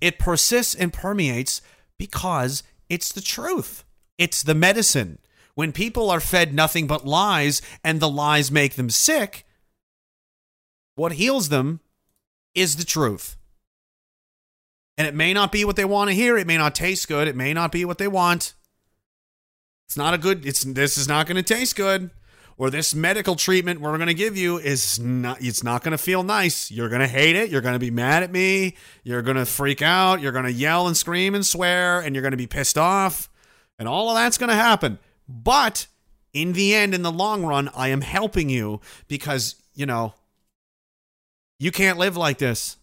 It 0.00 0.18
persists 0.18 0.74
and 0.74 0.92
permeates 0.92 1.60
because 1.98 2.62
it's 2.88 3.12
the 3.12 3.20
truth. 3.20 3.84
It's 4.18 4.42
the 4.42 4.54
medicine. 4.54 5.18
When 5.54 5.72
people 5.72 6.10
are 6.10 6.20
fed 6.20 6.54
nothing 6.54 6.86
but 6.86 7.06
lies 7.06 7.60
and 7.84 8.00
the 8.00 8.08
lies 8.08 8.50
make 8.50 8.74
them 8.74 8.90
sick, 8.90 9.46
what 10.94 11.12
heals 11.12 11.50
them 11.50 11.80
is 12.54 12.76
the 12.76 12.84
truth. 12.84 13.36
And 14.96 15.06
it 15.06 15.14
may 15.14 15.32
not 15.32 15.52
be 15.52 15.64
what 15.64 15.76
they 15.76 15.84
want 15.84 16.08
to 16.08 16.14
hear. 16.14 16.36
It 16.36 16.46
may 16.46 16.56
not 16.56 16.74
taste 16.74 17.08
good. 17.08 17.28
It 17.28 17.36
may 17.36 17.52
not 17.52 17.72
be 17.72 17.84
what 17.84 17.98
they 17.98 18.08
want. 18.08 18.54
It's 19.92 19.98
not 19.98 20.14
a 20.14 20.18
good. 20.18 20.46
It's 20.46 20.64
this 20.64 20.96
is 20.96 21.06
not 21.06 21.26
going 21.26 21.36
to 21.36 21.42
taste 21.42 21.76
good, 21.76 22.08
or 22.56 22.70
this 22.70 22.94
medical 22.94 23.36
treatment 23.36 23.82
we're 23.82 23.94
going 23.98 24.06
to 24.06 24.14
give 24.14 24.38
you 24.38 24.56
is 24.56 24.98
not. 24.98 25.42
It's 25.42 25.62
not 25.62 25.84
going 25.84 25.92
to 25.92 25.98
feel 25.98 26.22
nice. 26.22 26.70
You're 26.70 26.88
going 26.88 27.02
to 27.02 27.06
hate 27.06 27.36
it. 27.36 27.50
You're 27.50 27.60
going 27.60 27.74
to 27.74 27.78
be 27.78 27.90
mad 27.90 28.22
at 28.22 28.32
me. 28.32 28.74
You're 29.04 29.20
going 29.20 29.36
to 29.36 29.44
freak 29.44 29.82
out. 29.82 30.22
You're 30.22 30.32
going 30.32 30.46
to 30.46 30.52
yell 30.52 30.86
and 30.86 30.96
scream 30.96 31.34
and 31.34 31.44
swear, 31.44 32.00
and 32.00 32.14
you're 32.14 32.22
going 32.22 32.30
to 32.30 32.38
be 32.38 32.46
pissed 32.46 32.78
off, 32.78 33.28
and 33.78 33.86
all 33.86 34.08
of 34.08 34.16
that's 34.16 34.38
going 34.38 34.48
to 34.48 34.56
happen. 34.56 34.98
But 35.28 35.88
in 36.32 36.54
the 36.54 36.74
end, 36.74 36.94
in 36.94 37.02
the 37.02 37.12
long 37.12 37.44
run, 37.44 37.68
I 37.76 37.88
am 37.88 38.00
helping 38.00 38.48
you 38.48 38.80
because 39.08 39.56
you 39.74 39.84
know 39.84 40.14
you 41.58 41.70
can't 41.70 41.98
live 41.98 42.16
like 42.16 42.38
this. 42.38 42.78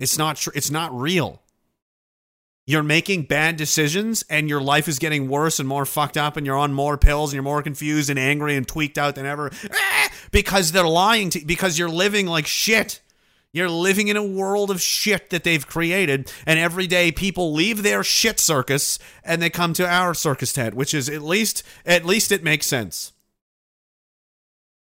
It's 0.00 0.18
not. 0.18 0.38
Tr- 0.38 0.50
it's 0.56 0.72
not 0.72 0.92
real 0.92 1.40
you're 2.70 2.82
making 2.82 3.22
bad 3.22 3.56
decisions 3.56 4.24
and 4.30 4.48
your 4.48 4.60
life 4.60 4.88
is 4.88 4.98
getting 4.98 5.28
worse 5.28 5.58
and 5.58 5.68
more 5.68 5.84
fucked 5.84 6.16
up 6.16 6.36
and 6.36 6.46
you're 6.46 6.56
on 6.56 6.72
more 6.72 6.96
pills 6.96 7.30
and 7.30 7.34
you're 7.34 7.42
more 7.42 7.62
confused 7.62 8.10
and 8.10 8.18
angry 8.18 8.56
and 8.56 8.68
tweaked 8.68 8.98
out 8.98 9.14
than 9.14 9.26
ever 9.26 9.50
ah, 9.72 10.10
because 10.30 10.72
they're 10.72 10.86
lying 10.86 11.30
to 11.30 11.44
because 11.44 11.78
you're 11.78 11.88
living 11.88 12.26
like 12.26 12.46
shit. 12.46 13.00
You're 13.52 13.68
living 13.68 14.06
in 14.06 14.16
a 14.16 14.22
world 14.22 14.70
of 14.70 14.80
shit 14.80 15.30
that 15.30 15.42
they've 15.42 15.66
created 15.66 16.32
and 16.46 16.58
every 16.58 16.86
day 16.86 17.10
people 17.10 17.52
leave 17.52 17.82
their 17.82 18.04
shit 18.04 18.38
circus 18.38 18.98
and 19.24 19.42
they 19.42 19.50
come 19.50 19.72
to 19.72 19.88
our 19.88 20.14
circus 20.14 20.52
tent, 20.52 20.74
which 20.74 20.94
is 20.94 21.08
at 21.08 21.22
least 21.22 21.64
at 21.84 22.06
least 22.06 22.30
it 22.30 22.44
makes 22.44 22.66
sense. 22.66 23.12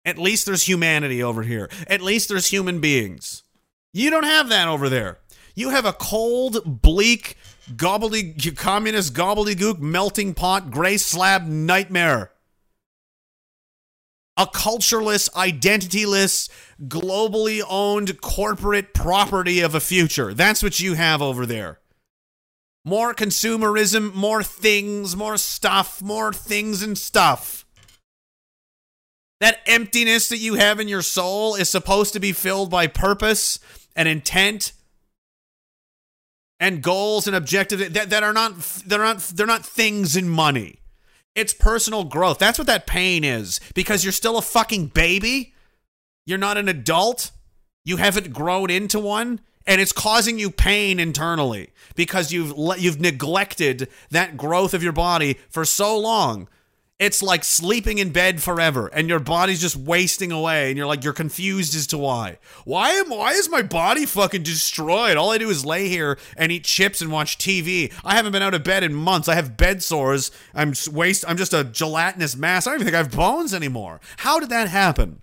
At 0.05 0.19
least 0.19 0.47
there's 0.47 0.65
humanity 0.65 1.23
over 1.23 1.43
here. 1.43 1.71
At 1.87 2.01
least 2.01 2.29
there's 2.29 2.49
human 2.49 2.81
beings. 2.81 3.45
You 3.93 4.11
don't 4.11 4.25
have 4.25 4.49
that 4.49 4.67
over 4.67 4.89
there. 4.89 5.20
You 5.55 5.71
have 5.71 5.85
a 5.85 5.93
cold, 5.93 6.83
bleak, 6.83 7.37
gobbledygook, 7.75 8.57
communist 8.57 9.15
gobbledygook, 9.15 9.79
melting 9.81 10.35
pot, 10.35 10.71
gray 10.71 10.97
slab 10.97 11.47
nightmare. 11.47 12.33
A 14.37 14.47
cultureless, 14.47 15.29
identityless, 15.31 16.49
globally 16.85 17.63
owned 17.69 18.21
corporate 18.21 18.95
property 18.95 19.61
of 19.61 19.75
a 19.75 19.81
future. 19.81 20.33
That's 20.33 20.63
what 20.63 20.81
you 20.81 20.95
have 20.95 21.21
over 21.21 21.45
there. 21.45 21.81
More 22.85 23.13
consumerism, 23.13 24.15
more 24.15 24.43
things, 24.43 25.15
more 25.15 25.37
stuff, 25.37 26.01
more 26.01 26.33
things 26.33 26.83
and 26.83 26.97
stuff. 26.97 27.67
That 29.41 29.61
emptiness 29.67 30.29
that 30.29 30.39
you 30.39 30.55
have 30.55 30.81
in 30.81 30.89
your 30.89 31.03
soul 31.03 31.55
is 31.55 31.69
supposed 31.69 32.15
to 32.15 32.21
be 32.21 32.33
filled 32.33 32.71
by 32.71 32.87
purpose 32.87 33.59
and 33.95 34.09
intent 34.09 34.73
and 36.61 36.83
goals 36.83 37.27
and 37.27 37.35
objectives 37.35 37.89
that, 37.89 38.11
that 38.11 38.23
are 38.23 38.35
not 38.35 38.61
they're 38.87 38.99
not 38.99 39.19
they're 39.19 39.47
not 39.47 39.65
things 39.65 40.15
in 40.15 40.29
money. 40.29 40.77
It's 41.35 41.55
personal 41.55 42.05
growth. 42.05 42.39
That's 42.39 42.59
what 42.59 42.67
that 42.67 42.87
pain 42.87 43.25
is 43.25 43.61
because 43.75 44.05
you're 44.05 44.13
still 44.13 44.37
a 44.37 44.43
fucking 44.43 44.89
baby. 44.89 45.55
You're 46.27 46.39
not 46.39 46.59
an 46.59 46.69
adult. 46.69 47.31
You 47.85 47.97
haven't 47.97 48.33
grown 48.33 48.69
into 48.71 49.01
one 49.01 49.41
and 49.67 49.81
it's 49.81 49.93
causing 49.93 50.39
you 50.39 50.51
pain 50.51 50.99
internally 51.01 51.71
because 51.95 52.33
you've 52.33 52.57
le- 52.57 52.79
you've 52.79 53.01
neglected 53.01 53.89
that 54.11 54.37
growth 54.37 54.75
of 54.75 54.83
your 54.83 54.93
body 54.93 55.39
for 55.49 55.65
so 55.65 55.99
long. 55.99 56.49
It's 57.01 57.23
like 57.23 57.45
sleeping 57.45 57.97
in 57.97 58.11
bed 58.11 58.43
forever 58.43 58.89
and 58.89 59.09
your 59.09 59.21
body's 59.21 59.63
just 59.63 59.75
wasting 59.75 60.31
away 60.31 60.69
and 60.69 60.77
you're 60.77 60.87
like 60.87 61.03
you're 61.03 61.15
confused 61.15 61.75
as 61.75 61.87
to 61.89 61.99
why. 61.99 62.39
Why 62.67 62.91
am 62.91 63.09
why 63.09 63.33
is 63.33 63.49
my 63.49 63.63
body 63.63 64.05
fucking 64.05 64.43
destroyed? 64.43 65.17
All 65.17 65.31
I 65.31 65.39
do 65.39 65.49
is 65.49 65.65
lay 65.65 65.89
here 65.89 66.19
and 66.37 66.53
eat 66.53 66.65
chips 66.65 67.01
and 67.01 67.11
watch 67.11 67.39
TV. 67.39 67.91
I 68.05 68.17
haven't 68.17 68.33
been 68.33 68.43
out 68.43 68.53
of 68.53 68.65
bed 68.65 68.85
in 68.85 68.93
months. 68.93 69.29
I 69.29 69.35
have 69.35 69.57
bed 69.57 69.83
sores. 69.83 70.31
I'm 70.55 70.75
waste 70.93 71.25
I'm 71.27 71.39
just 71.39 71.55
a 71.55 71.65
gelatinous 71.65 72.37
mass. 72.37 72.67
I 72.67 72.73
don't 72.73 72.83
even 72.83 72.85
think 72.89 72.95
I 72.95 72.99
have 72.99 73.17
bones 73.17 73.55
anymore. 73.55 74.03
How 74.19 74.39
did 74.39 74.51
that 74.51 74.69
happen? 74.69 75.23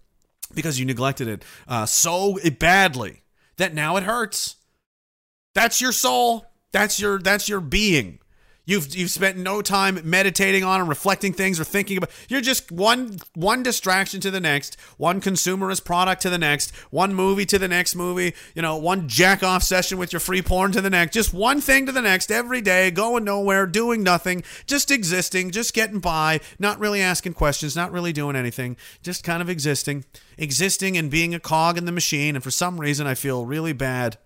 Because 0.56 0.80
you 0.80 0.86
neglected 0.88 1.28
it 1.28 1.46
uh, 1.68 1.86
so 1.86 2.40
badly 2.58 3.22
that 3.58 3.76
now 3.76 3.98
it 3.98 4.04
hurts. 4.04 4.56
That's 5.54 5.80
your 5.80 5.92
soul. 5.92 6.48
That's 6.72 7.00
your 7.00 7.20
that's 7.20 7.48
your 7.48 7.60
being. 7.60 8.18
You've 8.68 8.94
you've 8.94 9.12
spent 9.12 9.38
no 9.38 9.62
time 9.62 10.02
meditating 10.04 10.66
on 10.66 10.82
and 10.82 10.90
reflecting 10.90 11.32
things 11.32 11.58
or 11.58 11.64
thinking 11.64 11.96
about. 11.96 12.10
You're 12.28 12.42
just 12.42 12.70
one 12.70 13.18
one 13.34 13.64
distraction 13.64 14.20
to 14.20 14.30
the 14.30 14.42
next, 14.42 14.76
one 14.98 15.22
consumerist 15.22 15.86
product 15.86 16.22
to 16.24 16.30
the 16.30 16.38
next, 16.38 16.76
one 16.92 17.14
movie 17.14 17.46
to 17.46 17.58
the 17.58 17.70
next 17.70 17.96
movie. 17.96 18.36
You 18.56 18.62
know, 18.62 18.76
one 18.76 19.08
jack 19.08 19.42
off 19.42 19.64
session 19.64 19.98
with 19.98 20.12
your 20.12 20.20
free 20.20 20.42
porn 20.42 20.74
to 20.74 20.82
the 20.82 20.90
next. 20.90 21.14
Just 21.14 21.34
one 21.34 21.62
thing 21.62 21.86
to 21.86 21.94
the 21.94 22.02
next 22.02 22.30
every 22.30 22.60
day, 22.60 22.92
going 22.92 23.24
nowhere, 23.24 23.66
doing 23.66 24.04
nothing, 24.04 24.44
just 24.66 24.92
existing, 24.92 25.52
just 25.52 25.74
getting 25.74 26.00
by, 26.00 26.42
not 26.60 26.78
really 26.78 27.02
asking 27.02 27.36
questions, 27.36 27.74
not 27.74 27.94
really 27.94 28.12
doing 28.12 28.36
anything, 28.36 28.76
just 29.02 29.24
kind 29.24 29.42
of 29.42 29.50
existing, 29.50 30.04
existing 30.38 30.98
and 30.98 31.10
being 31.10 31.34
a 31.34 31.40
cog 31.40 31.78
in 31.78 31.86
the 31.86 31.94
machine. 31.94 32.36
And 32.36 32.44
for 32.44 32.52
some 32.52 32.82
reason, 32.82 33.08
I 33.08 33.16
feel 33.16 33.46
really 33.46 33.72
bad. 33.72 34.18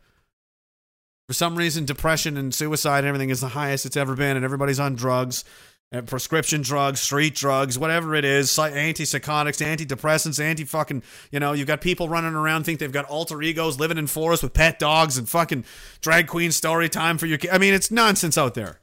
For 1.28 1.34
some 1.34 1.56
reason, 1.56 1.86
depression 1.86 2.36
and 2.36 2.54
suicide 2.54 3.00
and 3.00 3.08
everything 3.08 3.30
is 3.30 3.40
the 3.40 3.50
highest 3.50 3.86
it's 3.86 3.96
ever 3.96 4.16
been, 4.16 4.36
and 4.36 4.44
everybody's 4.44 4.80
on 4.80 4.96
drugs, 4.96 5.46
and 5.94 6.08
prescription 6.08 6.62
drugs, 6.62 7.00
street 7.00 7.36
drugs, 7.36 7.78
whatever 7.78 8.16
it 8.16 8.26
is, 8.26 8.52
psy- 8.52 8.72
antipsychotics, 8.72 9.66
antidepressants, 9.66 10.44
anti 10.44 10.64
fucking, 10.64 11.04
you 11.32 11.40
know, 11.40 11.54
you've 11.54 11.68
got 11.68 11.82
people 11.82 12.10
running 12.10 12.34
around 12.34 12.64
think 12.64 12.80
they've 12.80 12.92
got 12.92 13.06
alter 13.06 13.42
egos 13.42 13.80
living 13.80 13.98
in 13.98 14.08
forests 14.08 14.44
with 14.44 14.54
pet 14.54 14.80
dogs 14.80 15.18
and 15.18 15.28
fucking 15.30 15.64
drag 16.02 16.28
queen 16.28 16.52
story 16.52 16.90
time 16.90 17.18
for 17.18 17.28
your 17.28 17.38
kid. 17.38 17.52
I 17.52 17.58
mean, 17.58 17.74
it's 17.74 17.92
nonsense 17.92 18.38
out 18.38 18.54
there. 18.56 18.81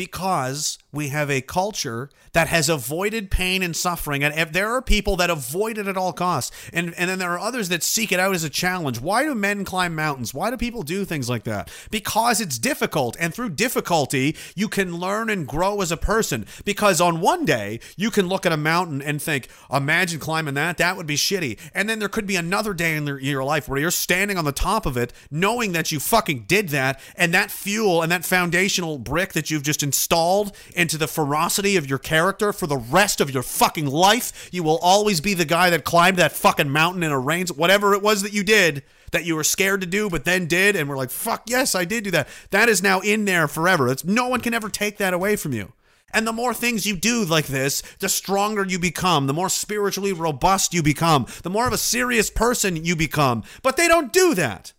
Because 0.00 0.78
we 0.92 1.08
have 1.08 1.30
a 1.30 1.42
culture 1.42 2.08
that 2.32 2.48
has 2.48 2.70
avoided 2.70 3.30
pain 3.30 3.62
and 3.62 3.76
suffering. 3.76 4.24
And 4.24 4.34
if 4.34 4.50
there 4.50 4.72
are 4.72 4.80
people 4.80 5.14
that 5.16 5.28
avoid 5.28 5.76
it 5.76 5.86
at 5.86 5.96
all 5.96 6.14
costs 6.14 6.50
and 6.72 6.94
and 6.94 7.10
then 7.10 7.18
there 7.18 7.32
are 7.32 7.38
others 7.38 7.68
that 7.68 7.82
seek 7.82 8.10
it 8.10 8.18
out 8.18 8.34
as 8.34 8.42
a 8.42 8.48
challenge. 8.48 8.98
Why 8.98 9.24
do 9.24 9.34
men 9.34 9.62
climb 9.62 9.94
mountains? 9.94 10.32
Why 10.32 10.50
do 10.50 10.56
people 10.56 10.82
do 10.82 11.04
things 11.04 11.28
like 11.28 11.44
that? 11.44 11.70
Because 11.90 12.40
it's 12.40 12.58
difficult 12.58 13.14
and 13.20 13.34
through 13.34 13.50
difficulty 13.50 14.36
you 14.54 14.68
can 14.68 14.96
learn 14.96 15.28
and 15.28 15.46
grow 15.46 15.82
as 15.82 15.92
a 15.92 15.98
person. 15.98 16.46
Because 16.64 16.98
on 17.00 17.20
one 17.20 17.44
day 17.44 17.78
you 17.96 18.10
can 18.10 18.26
look 18.26 18.46
at 18.46 18.52
a 18.52 18.56
mountain 18.56 19.02
and 19.02 19.20
think 19.20 19.48
imagine 19.70 20.18
climbing 20.18 20.54
that 20.54 20.78
that 20.78 20.96
would 20.96 21.06
be 21.06 21.16
shitty. 21.16 21.58
And 21.74 21.90
then 21.90 21.98
there 21.98 22.08
could 22.08 22.26
be 22.26 22.36
another 22.36 22.72
day 22.72 22.96
in 22.96 23.06
your- 23.06 23.44
life 23.44 23.68
where 23.68 23.80
you're 23.80 23.90
standing 23.90 24.38
on 24.38 24.44
the 24.44 24.52
top 24.52 24.86
of 24.86 24.96
it 24.96 25.12
knowing 25.30 25.72
that 25.72 25.92
you 25.92 26.00
fucking 26.00 26.44
did 26.46 26.70
that 26.70 27.00
and 27.16 27.34
that 27.34 27.50
fuel 27.50 28.00
and 28.02 28.10
that 28.10 28.24
foundational 28.24 28.98
brick 28.98 29.32
that 29.34 29.50
you've 29.50 29.62
just 29.62 29.82
installed 29.90 30.56
into 30.76 30.96
the 30.96 31.08
ferocity 31.08 31.76
of 31.76 31.90
your 31.90 31.98
character 31.98 32.52
for 32.52 32.68
the 32.68 32.76
rest 32.76 33.20
of 33.20 33.28
your 33.28 33.42
fucking 33.42 33.86
life. 33.86 34.48
You 34.52 34.62
will 34.62 34.78
always 34.78 35.20
be 35.20 35.34
the 35.34 35.44
guy 35.44 35.68
that 35.70 35.82
climbed 35.82 36.16
that 36.18 36.30
fucking 36.30 36.70
mountain 36.70 37.02
in 37.02 37.10
a 37.10 37.18
rain, 37.18 37.48
whatever 37.56 37.92
it 37.92 38.02
was 38.02 38.22
that 38.22 38.32
you 38.32 38.44
did 38.44 38.84
that 39.10 39.24
you 39.24 39.34
were 39.34 39.42
scared 39.42 39.80
to 39.80 39.88
do, 39.88 40.08
but 40.08 40.24
then 40.24 40.46
did, 40.46 40.76
and 40.76 40.88
we're 40.88 40.96
like, 40.96 41.10
fuck 41.10 41.42
yes, 41.50 41.74
I 41.74 41.84
did 41.84 42.04
do 42.04 42.12
that. 42.12 42.28
That 42.50 42.68
is 42.68 42.80
now 42.80 43.00
in 43.00 43.24
there 43.24 43.48
forever. 43.48 43.88
It's, 43.88 44.04
no 44.04 44.28
one 44.28 44.40
can 44.40 44.54
ever 44.54 44.68
take 44.68 44.98
that 44.98 45.12
away 45.12 45.34
from 45.34 45.52
you. 45.52 45.72
And 46.12 46.24
the 46.24 46.32
more 46.32 46.54
things 46.54 46.86
you 46.86 46.94
do 46.94 47.24
like 47.24 47.46
this, 47.46 47.82
the 47.98 48.08
stronger 48.08 48.64
you 48.64 48.78
become, 48.78 49.26
the 49.26 49.32
more 49.32 49.48
spiritually 49.48 50.12
robust 50.12 50.72
you 50.72 50.80
become, 50.80 51.26
the 51.42 51.50
more 51.50 51.66
of 51.66 51.72
a 51.72 51.78
serious 51.78 52.30
person 52.30 52.84
you 52.84 52.94
become. 52.94 53.42
But 53.62 53.76
they 53.76 53.88
don't 53.88 54.12
do 54.12 54.36
that. 54.36 54.72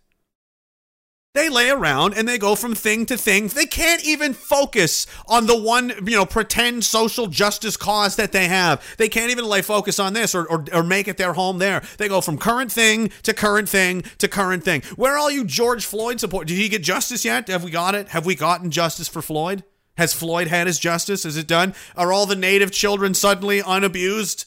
They 1.34 1.48
lay 1.48 1.70
around 1.70 2.12
and 2.12 2.28
they 2.28 2.36
go 2.36 2.54
from 2.54 2.74
thing 2.74 3.06
to 3.06 3.16
thing. 3.16 3.48
They 3.48 3.64
can't 3.64 4.04
even 4.04 4.34
focus 4.34 5.06
on 5.26 5.46
the 5.46 5.56
one, 5.56 5.90
you 6.04 6.14
know, 6.16 6.26
pretend 6.26 6.84
social 6.84 7.26
justice 7.26 7.78
cause 7.78 8.16
that 8.16 8.32
they 8.32 8.48
have. 8.48 8.84
They 8.98 9.08
can't 9.08 9.30
even 9.30 9.46
lay 9.46 9.62
focus 9.62 9.98
on 9.98 10.12
this 10.12 10.34
or, 10.34 10.44
or, 10.44 10.66
or 10.74 10.82
make 10.82 11.08
it 11.08 11.16
their 11.16 11.32
home 11.32 11.56
there. 11.56 11.82
They 11.96 12.06
go 12.06 12.20
from 12.20 12.36
current 12.36 12.70
thing 12.70 13.10
to 13.22 13.32
current 13.32 13.70
thing 13.70 14.02
to 14.18 14.28
current 14.28 14.62
thing. 14.62 14.82
Where 14.96 15.14
are 15.14 15.18
all 15.18 15.30
you 15.30 15.44
George 15.44 15.86
Floyd 15.86 16.20
support? 16.20 16.48
Did 16.48 16.58
he 16.58 16.68
get 16.68 16.82
justice 16.82 17.24
yet? 17.24 17.48
Have 17.48 17.64
we 17.64 17.70
got 17.70 17.94
it? 17.94 18.08
Have 18.08 18.26
we 18.26 18.34
gotten 18.34 18.70
justice 18.70 19.08
for 19.08 19.22
Floyd? 19.22 19.64
Has 19.96 20.12
Floyd 20.12 20.48
had 20.48 20.66
his 20.66 20.78
justice? 20.78 21.24
Is 21.24 21.38
it 21.38 21.46
done? 21.46 21.74
Are 21.96 22.12
all 22.12 22.26
the 22.26 22.36
native 22.36 22.72
children 22.72 23.14
suddenly 23.14 23.62
unabused? 23.62 24.44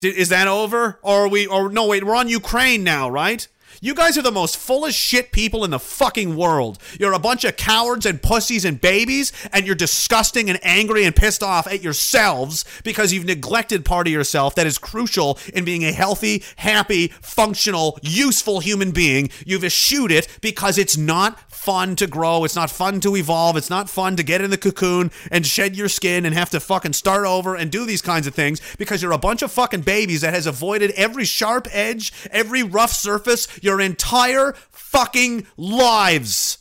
Did, 0.00 0.16
is 0.16 0.30
that 0.30 0.48
over? 0.48 0.98
Or 1.02 1.26
are 1.26 1.28
we? 1.28 1.46
Or 1.46 1.70
no, 1.70 1.86
wait, 1.86 2.02
we're 2.02 2.16
on 2.16 2.28
Ukraine 2.28 2.82
now, 2.82 3.08
right? 3.08 3.46
You 3.80 3.94
guys 3.94 4.18
are 4.18 4.22
the 4.22 4.30
most 4.30 4.56
full 4.56 4.84
of 4.84 4.92
shit 4.92 5.32
people 5.32 5.64
in 5.64 5.70
the 5.70 5.78
fucking 5.78 6.36
world. 6.36 6.78
You're 6.98 7.12
a 7.12 7.18
bunch 7.18 7.44
of 7.44 7.56
cowards 7.56 8.06
and 8.06 8.22
pussies 8.22 8.64
and 8.64 8.80
babies, 8.80 9.32
and 9.52 9.66
you're 9.66 9.74
disgusting 9.74 10.50
and 10.50 10.58
angry 10.62 11.04
and 11.04 11.14
pissed 11.14 11.42
off 11.42 11.66
at 11.66 11.82
yourselves 11.82 12.64
because 12.84 13.12
you've 13.12 13.24
neglected 13.24 13.84
part 13.84 14.06
of 14.06 14.12
yourself 14.12 14.54
that 14.54 14.66
is 14.66 14.78
crucial 14.78 15.38
in 15.54 15.64
being 15.64 15.84
a 15.84 15.92
healthy, 15.92 16.42
happy, 16.56 17.08
functional, 17.08 17.98
useful 18.02 18.60
human 18.60 18.90
being. 18.90 19.30
You've 19.46 19.64
eschewed 19.64 20.12
it 20.12 20.28
because 20.40 20.78
it's 20.78 20.96
not 20.96 21.38
fun 21.50 21.96
to 21.96 22.06
grow. 22.06 22.44
It's 22.44 22.56
not 22.56 22.70
fun 22.70 23.00
to 23.00 23.16
evolve. 23.16 23.56
It's 23.56 23.70
not 23.70 23.88
fun 23.88 24.16
to 24.16 24.22
get 24.22 24.40
in 24.40 24.50
the 24.50 24.58
cocoon 24.58 25.10
and 25.30 25.46
shed 25.46 25.76
your 25.76 25.88
skin 25.88 26.26
and 26.26 26.34
have 26.34 26.50
to 26.50 26.60
fucking 26.60 26.92
start 26.94 27.24
over 27.24 27.54
and 27.54 27.70
do 27.70 27.86
these 27.86 28.02
kinds 28.02 28.26
of 28.26 28.34
things 28.34 28.60
because 28.78 29.00
you're 29.00 29.12
a 29.12 29.18
bunch 29.18 29.42
of 29.42 29.52
fucking 29.52 29.82
babies 29.82 30.22
that 30.22 30.34
has 30.34 30.46
avoided 30.46 30.90
every 30.92 31.24
sharp 31.24 31.68
edge, 31.70 32.12
every 32.30 32.62
rough 32.62 32.92
surface 32.92 33.46
your 33.62 33.80
entire 33.80 34.52
fucking 34.70 35.46
lives. 35.56 36.58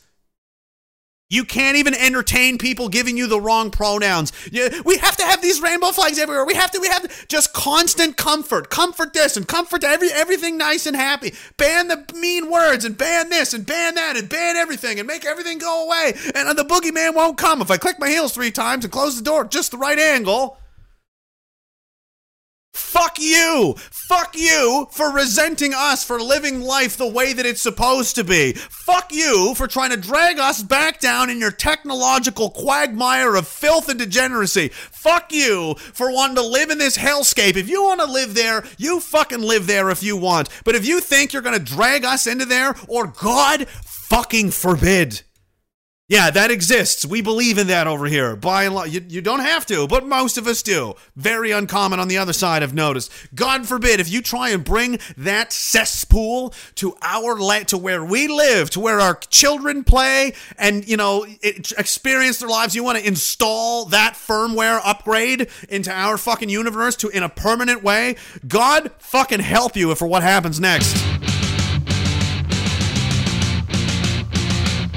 You 1.32 1.46
can't 1.46 1.78
even 1.78 1.94
entertain 1.94 2.58
people 2.58 2.90
giving 2.90 3.18
you 3.18 3.26
the 3.26 3.40
wrong 3.40 3.72
pronouns. 3.72 4.34
Yeah, 4.52 4.68
we 4.84 4.98
have 4.98 5.16
to 5.16 5.24
have 5.24 5.42
these 5.42 5.62
rainbow 5.62 5.92
flags 5.92 6.20
everywhere. 6.20 6.46
We 6.46 6.56
have 6.56 6.72
to. 6.72 6.80
We 6.80 6.90
have 6.90 7.04
to, 7.04 7.28
just 7.28 7.54
constant 7.54 8.18
comfort. 8.18 8.70
Comfort 8.70 9.14
this 9.14 9.38
and 9.38 9.48
comfort 9.48 9.86
every 9.86 10.12
everything 10.12 10.58
nice 10.58 10.86
and 10.86 10.96
happy. 10.96 11.34
Ban 11.56 11.88
the 11.88 12.06
mean 12.14 12.52
words 12.52 12.84
and 12.84 12.98
ban 12.98 13.30
this 13.30 13.54
and 13.54 13.66
ban 13.66 13.96
that 13.96 14.18
and 14.18 14.28
ban 14.28 14.58
everything 14.58 15.00
and 15.00 15.08
make 15.08 15.24
everything 15.24 15.58
go 15.58 15.86
away. 15.86 16.14
And 16.36 16.58
the 16.58 16.66
boogeyman 16.66 17.16
won't 17.16 17.38
come 17.38 17.62
if 17.62 17.72
I 17.72 17.78
click 17.78 17.98
my 17.98 18.10
heels 18.10 18.34
three 18.34 18.52
times 18.52 18.84
and 18.84 18.92
close 18.92 19.16
the 19.16 19.24
door 19.24 19.46
at 19.46 19.52
just 19.52 19.72
the 19.72 19.78
right 19.78 20.00
angle. 20.00 20.58
Fuck 22.74 23.20
you! 23.20 23.76
Fuck 24.12 24.36
you 24.36 24.88
for 24.92 25.10
resenting 25.10 25.74
us 25.74 26.04
for 26.04 26.22
living 26.22 26.60
life 26.60 26.98
the 26.98 27.08
way 27.08 27.32
that 27.32 27.46
it's 27.46 27.62
supposed 27.62 28.16
to 28.16 28.26
be. 28.26 28.52
Fuck 28.52 29.14
you 29.14 29.54
for 29.56 29.68
trying 29.68 29.92
to 29.92 29.98
drag 29.98 30.38
us 30.38 30.62
back 30.62 31.00
down 31.00 31.30
in 31.30 31.40
your 31.40 31.52
technological 31.52 32.50
quagmire 32.50 33.36
of 33.36 33.48
filth 33.48 33.88
and 33.88 33.98
degeneracy. 33.98 34.68
Fuck 34.68 35.32
you 35.32 35.76
for 35.76 36.12
wanting 36.12 36.36
to 36.36 36.42
live 36.42 36.70
in 36.70 36.78
this 36.78 36.98
hellscape. 36.98 37.56
If 37.56 37.70
you 37.70 37.84
want 37.84 38.02
to 38.02 38.12
live 38.12 38.34
there, 38.34 38.66
you 38.78 39.00
fucking 39.00 39.42
live 39.42 39.66
there 39.66 39.90
if 39.90 40.04
you 40.04 40.18
want. 40.18 40.50
But 40.66 40.76
if 40.76 40.86
you 40.86 41.00
think 41.00 41.32
you're 41.32 41.42
going 41.42 41.58
to 41.58 41.64
drag 41.64 42.04
us 42.04 42.28
into 42.28 42.46
there, 42.46 42.76
or 42.90 43.08
God 43.08 43.68
fucking 43.70 44.52
forbid, 44.52 45.22
Yeah, 46.12 46.30
that 46.30 46.52
exists. 46.52 47.06
We 47.06 47.22
believe 47.22 47.58
in 47.58 47.68
that 47.68 47.88
over 47.88 48.06
here. 48.06 48.36
By 48.36 48.66
and 48.66 48.76
large, 48.76 48.90
you, 48.90 49.02
you 49.08 49.22
don't 49.22 49.40
have 49.40 49.66
to, 49.68 49.88
but 49.88 50.06
most 50.06 50.38
of 50.38 50.46
us 50.46 50.62
do. 50.62 50.96
Very 51.16 51.52
uncommon 51.52 52.02
on 52.02 52.10
the 52.10 52.18
other 52.18 52.34
side, 52.34 52.64
I've 52.64 52.74
noticed. 52.74 53.10
God 53.34 53.66
forbid 53.66 54.02
if 54.02 54.12
you 54.12 54.22
try 54.22 54.50
and 54.50 54.62
bring 54.62 55.00
that 55.16 55.54
cesspool 55.54 56.54
to 56.76 56.98
our 57.02 57.40
la- 57.40 57.60
to 57.60 57.78
where 57.78 58.04
we 58.04 58.28
live, 58.28 58.70
to 58.72 58.82
where 58.82 59.00
our 59.00 59.16
children 59.30 59.86
play, 59.86 60.34
and 60.58 60.86
you 60.86 60.98
know 60.98 61.26
it, 61.42 61.72
experience 61.78 62.40
their 62.40 62.50
lives. 62.50 62.76
You 62.76 62.84
want 62.84 62.98
to 62.98 63.08
install 63.08 63.86
that 63.86 64.16
firmware 64.16 64.82
upgrade 64.84 65.48
into 65.70 65.94
our 65.94 66.18
fucking 66.18 66.50
universe 66.50 66.98
to 66.98 67.08
in 67.08 67.24
a 67.24 67.30
permanent 67.30 67.84
way. 67.84 68.18
God 68.46 68.92
fucking 68.98 69.40
help 69.40 69.78
you 69.78 69.96
for 69.96 70.08
what 70.08 70.24
happens 70.24 70.60
next. 70.60 71.31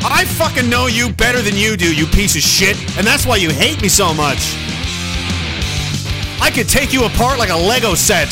I 0.07 0.27
fucking 0.27 0.69
know 0.69 0.87
you 0.87 1.11
better 1.11 1.41
than 1.41 1.57
you 1.57 1.79
do, 1.79 1.95
you 1.95 2.07
piece 2.07 2.37
of 2.37 2.43
shit, 2.43 2.77
and 2.99 3.07
that's 3.07 3.25
why 3.25 3.37
you 3.37 3.49
hate 3.49 3.81
me 3.81 3.89
so 3.89 4.13
much. 4.13 4.55
I 6.43 6.51
could 6.55 6.69
take 6.69 6.93
you 6.93 7.07
apart 7.07 7.39
like 7.39 7.49
a 7.49 7.57
Lego 7.57 7.95
set. 7.95 8.29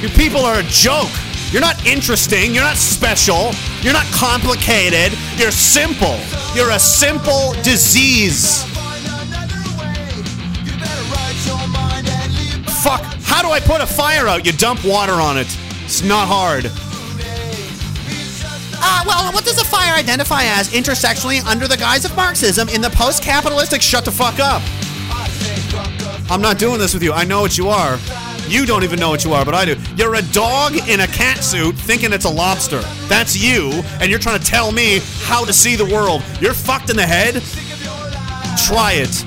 You 0.00 0.08
people 0.08 0.40
are 0.40 0.60
a 0.60 0.62
joke. 0.62 1.10
You're 1.50 1.60
not 1.60 1.84
interesting. 1.84 2.54
You're 2.54 2.64
not 2.64 2.78
special. 2.78 3.50
You're 3.82 3.92
not 3.92 4.06
complicated. 4.06 5.12
You're 5.36 5.50
simple. 5.50 6.18
You're 6.54 6.70
a 6.70 6.78
simple 6.78 7.52
disease. 7.62 8.64
Fuck. 12.82 13.02
How 13.22 13.42
do 13.42 13.50
I 13.50 13.60
put 13.60 13.82
a 13.82 13.86
fire 13.86 14.26
out? 14.26 14.46
You 14.46 14.52
dump 14.52 14.82
water 14.84 15.12
on 15.12 15.36
it. 15.36 15.54
It's 15.84 16.02
not 16.02 16.26
hard. 16.26 16.70
Uh, 18.82 19.02
well, 19.06 19.32
what 19.32 19.44
does 19.44 19.60
a 19.60 19.64
fire 19.64 19.94
identify 19.94 20.42
as 20.44 20.70
intersectionally 20.70 21.44
under 21.46 21.68
the 21.68 21.76
guise 21.76 22.04
of 22.04 22.14
Marxism 22.16 22.68
in 22.70 22.80
the 22.80 22.90
post 22.90 23.22
capitalistic 23.22 23.82
shut 23.82 24.04
the 24.04 24.10
fuck 24.10 24.38
up? 24.38 24.62
I'm 26.30 26.40
not 26.40 26.58
doing 26.58 26.78
this 26.78 26.94
with 26.94 27.02
you. 27.02 27.12
I 27.12 27.24
know 27.24 27.40
what 27.40 27.58
you 27.58 27.68
are. 27.68 27.98
You 28.48 28.66
don't 28.66 28.82
even 28.82 28.98
know 28.98 29.10
what 29.10 29.24
you 29.24 29.32
are, 29.32 29.44
but 29.44 29.54
I 29.54 29.64
do. 29.64 29.76
You're 29.96 30.16
a 30.16 30.22
dog 30.22 30.74
in 30.88 31.00
a 31.00 31.06
cat 31.06 31.38
suit 31.38 31.76
thinking 31.76 32.12
it's 32.12 32.24
a 32.24 32.30
lobster. 32.30 32.80
That's 33.08 33.36
you, 33.36 33.70
and 34.00 34.10
you're 34.10 34.18
trying 34.18 34.40
to 34.40 34.44
tell 34.44 34.72
me 34.72 35.00
how 35.22 35.44
to 35.44 35.52
see 35.52 35.76
the 35.76 35.84
world. 35.84 36.22
You're 36.40 36.54
fucked 36.54 36.90
in 36.90 36.96
the 36.96 37.06
head? 37.06 37.34
Try 38.66 38.94
it. 38.94 39.24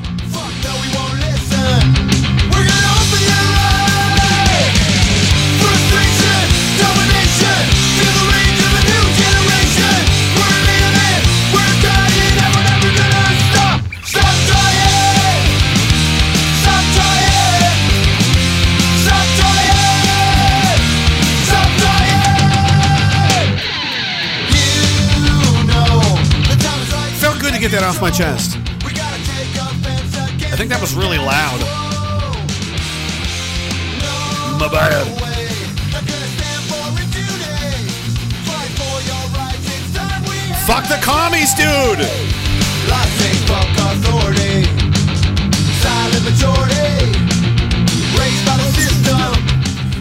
Get 27.70 27.80
that 27.80 27.88
off 27.88 28.02
my 28.02 28.12
chest. 28.12 28.58
I 30.52 30.56
think 30.58 30.70
that 30.70 30.82
was 30.82 30.94
really 30.96 31.18
loud. 31.18 31.62
My 34.60 34.68
bad. 34.68 35.08
Fuck 40.68 40.90
the 40.92 41.00
commies, 41.02 41.54
dude! 41.56 42.04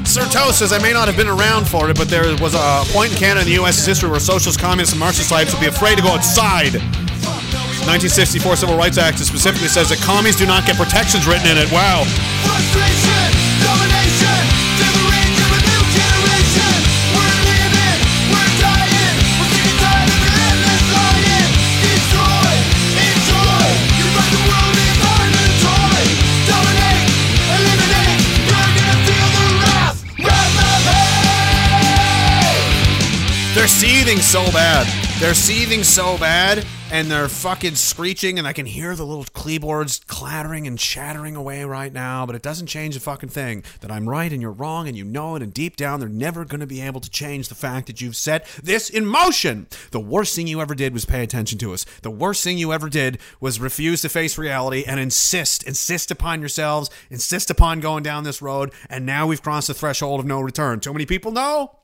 Sir 0.05 0.27
says, 0.53 0.73
I 0.73 0.79
may 0.83 0.93
not 0.93 1.07
have 1.07 1.17
been 1.17 1.29
around 1.29 1.69
for 1.69 1.89
it, 1.89 1.97
but 1.97 2.09
there 2.09 2.25
was 2.43 2.55
a 2.55 2.83
point 2.93 3.13
in 3.13 3.19
Canada 3.19 3.41
and 3.41 3.49
the 3.49 3.55
U.S.'s 3.55 3.87
history 3.87 4.11
where 4.11 4.21
socialist, 4.21 4.59
communist, 4.59 4.93
and 4.93 5.01
Marxist 5.01 5.31
types 5.31 5.53
would 5.53 5.61
be 5.61 5.69
afraid 5.69 5.97
to 5.97 6.03
go 6.03 6.09
outside. 6.09 7.02
1964 7.89 8.57
Civil 8.57 8.77
Rights 8.77 8.99
Act 8.99 9.19
specifically 9.19 9.69
says 9.69 9.89
that 9.89 9.99
commies 9.99 10.37
do 10.37 10.47
not 10.47 10.67
get 10.67 10.77
protections 10.77 11.27
written 11.27 11.51
in 11.51 11.59
it. 11.59 11.71
Wow. 11.73 12.05
They're 33.63 33.69
seething 33.69 34.19
so 34.19 34.43
bad. 34.51 35.21
They're 35.21 35.35
seething 35.35 35.85
so 35.85 36.19
bad, 36.19 36.67
and 36.91 37.09
they're 37.09 37.29
fucking 37.29 37.77
screeching, 37.77 38.41
and 38.41 38.49
I 38.49 38.53
can 38.53 38.67
hear 38.67 38.97
the 38.97 39.07
little 39.07 39.23
keyboards 39.23 40.01
clattering 40.09 40.67
and 40.67 40.77
chattering 40.77 41.37
away 41.37 41.63
right 41.63 41.93
now, 41.93 42.27
but 42.27 42.35
it 42.35 42.43
doesn't 42.43 42.67
change 42.67 42.95
the 42.95 43.01
fucking 43.01 43.29
thing 43.29 43.63
that 43.81 43.93
I'm 43.93 44.09
right 44.09 44.33
and 44.33 44.43
you're 44.43 44.51
wrong, 44.51 44.89
and 44.89 44.97
you 44.97 45.05
know 45.05 45.37
it, 45.37 45.43
and 45.43 45.55
deep 45.55 45.77
down, 45.77 46.01
they're 46.01 46.09
never 46.09 46.45
going 46.45 46.59
to 46.59 46.67
be 46.67 46.81
able 46.81 47.01
to 47.03 47.09
change 47.09 47.49
the 47.49 47.55
fact 47.55 47.87
that 47.87 48.01
you've 48.01 48.17
set 48.17 48.47
this 48.61 48.91
in 48.91 49.07
motion. 49.07 49.69
The 49.93 50.01
worst 50.01 50.35
thing 50.35 50.49
you 50.49 50.61
ever 50.61 50.75
did 50.75 50.93
was 50.93 51.05
pay 51.05 51.23
attention 51.23 51.57
to 51.59 51.73
us. 51.73 51.87
The 52.03 52.11
worst 52.11 52.43
thing 52.43 52.59
you 52.59 52.73
ever 52.73 52.89
did 52.89 53.21
was 53.39 53.61
refuse 53.61 54.03
to 54.03 54.09
face 54.09 54.37
reality 54.37 54.83
and 54.85 54.99
insist, 54.99 55.63
insist 55.63 56.11
upon 56.11 56.41
yourselves, 56.41 56.91
insist 57.11 57.49
upon 57.49 57.79
going 57.79 58.03
down 58.03 58.25
this 58.25 58.43
road, 58.43 58.73
and 58.91 59.07
now 59.07 59.29
we've 59.29 59.41
crossed 59.41 59.69
the 59.69 59.75
threshold 59.75 60.19
of 60.19 60.27
no 60.27 60.41
return. 60.41 60.81
Too 60.81 60.93
many 60.93 61.07
people 61.07 61.31
know. 61.31 61.79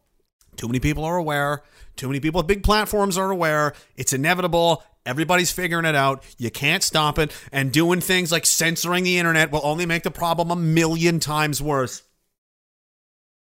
Too 0.59 0.67
many 0.67 0.81
people 0.81 1.05
are 1.05 1.17
aware. 1.17 1.63
Too 1.97 2.09
many 2.09 2.21
people 2.21 2.41
with 2.41 2.49
big 2.49 2.63
platforms 2.63 3.17
are 3.17 3.31
aware. 3.31 3.73
It's 3.97 4.13
inevitable. 4.13 4.83
Everybody's 5.07 5.51
figuring 5.51 5.87
it 5.87 5.95
out. 5.95 6.23
You 6.37 6.51
can't 6.51 6.83
stop 6.83 7.19
it. 7.19 7.33
And 7.51 7.73
doing 7.73 8.01
things 8.01 8.31
like 8.31 8.45
censoring 8.45 9.05
the 9.05 9.19
internet 9.19 9.51
will 9.51 9.63
only 9.65 9.87
make 9.87 10.03
the 10.03 10.11
problem 10.11 10.51
a 10.51 10.57
million 10.57 11.21
times 11.21 11.63
worse. 11.63 12.03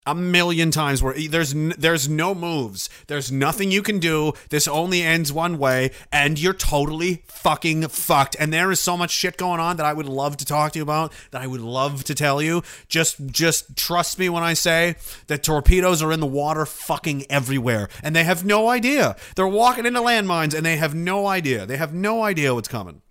A 0.08 0.16
million 0.16 0.72
times 0.72 1.04
where 1.04 1.14
There's 1.14 1.54
n- 1.54 1.74
there's 1.78 2.08
no 2.08 2.34
moves. 2.34 2.90
There's 3.08 3.30
nothing 3.30 3.72
you 3.72 3.82
can 3.82 4.00
do. 4.00 4.32
This 4.50 4.66
only 4.66 5.02
ends 5.04 5.34
one 5.34 5.58
way, 5.58 5.92
and 6.14 6.40
you're 6.40 6.54
totally 6.54 7.24
fucking 7.28 7.90
fucked. 7.90 8.38
And 8.40 8.54
there 8.54 8.72
is 8.72 8.80
so 8.80 8.96
much 8.96 9.12
shit 9.12 9.36
going 9.36 9.60
on 9.60 9.76
that 9.76 9.86
I 9.86 9.92
would 9.92 10.08
love 10.08 10.38
to 10.38 10.46
talk 10.46 10.72
to 10.72 10.80
you 10.80 10.84
about. 10.84 11.12
That 11.32 11.42
I 11.42 11.48
would 11.48 11.60
love 11.60 12.06
to 12.06 12.16
tell 12.16 12.42
you. 12.42 12.64
Just 12.88 13.28
just 13.28 13.76
trust 13.76 14.18
me 14.18 14.30
when 14.30 14.44
I 14.44 14.54
say 14.54 14.96
that 15.28 15.44
torpedoes 15.44 16.02
are 16.02 16.14
in 16.14 16.22
the 16.22 16.26
water, 16.26 16.66
fucking 16.66 17.26
everywhere, 17.30 17.90
and 18.02 18.16
they 18.16 18.24
have 18.24 18.46
no 18.46 18.70
idea. 18.70 19.18
They're 19.36 19.46
walking 19.46 19.86
into 19.86 20.00
landmines, 20.00 20.54
and 20.54 20.66
they 20.66 20.78
have 20.78 20.96
no 20.96 21.28
idea. 21.28 21.66
They 21.66 21.78
have 21.78 21.94
no 21.94 22.24
idea 22.24 22.56
what's 22.56 22.70
coming. 22.70 23.02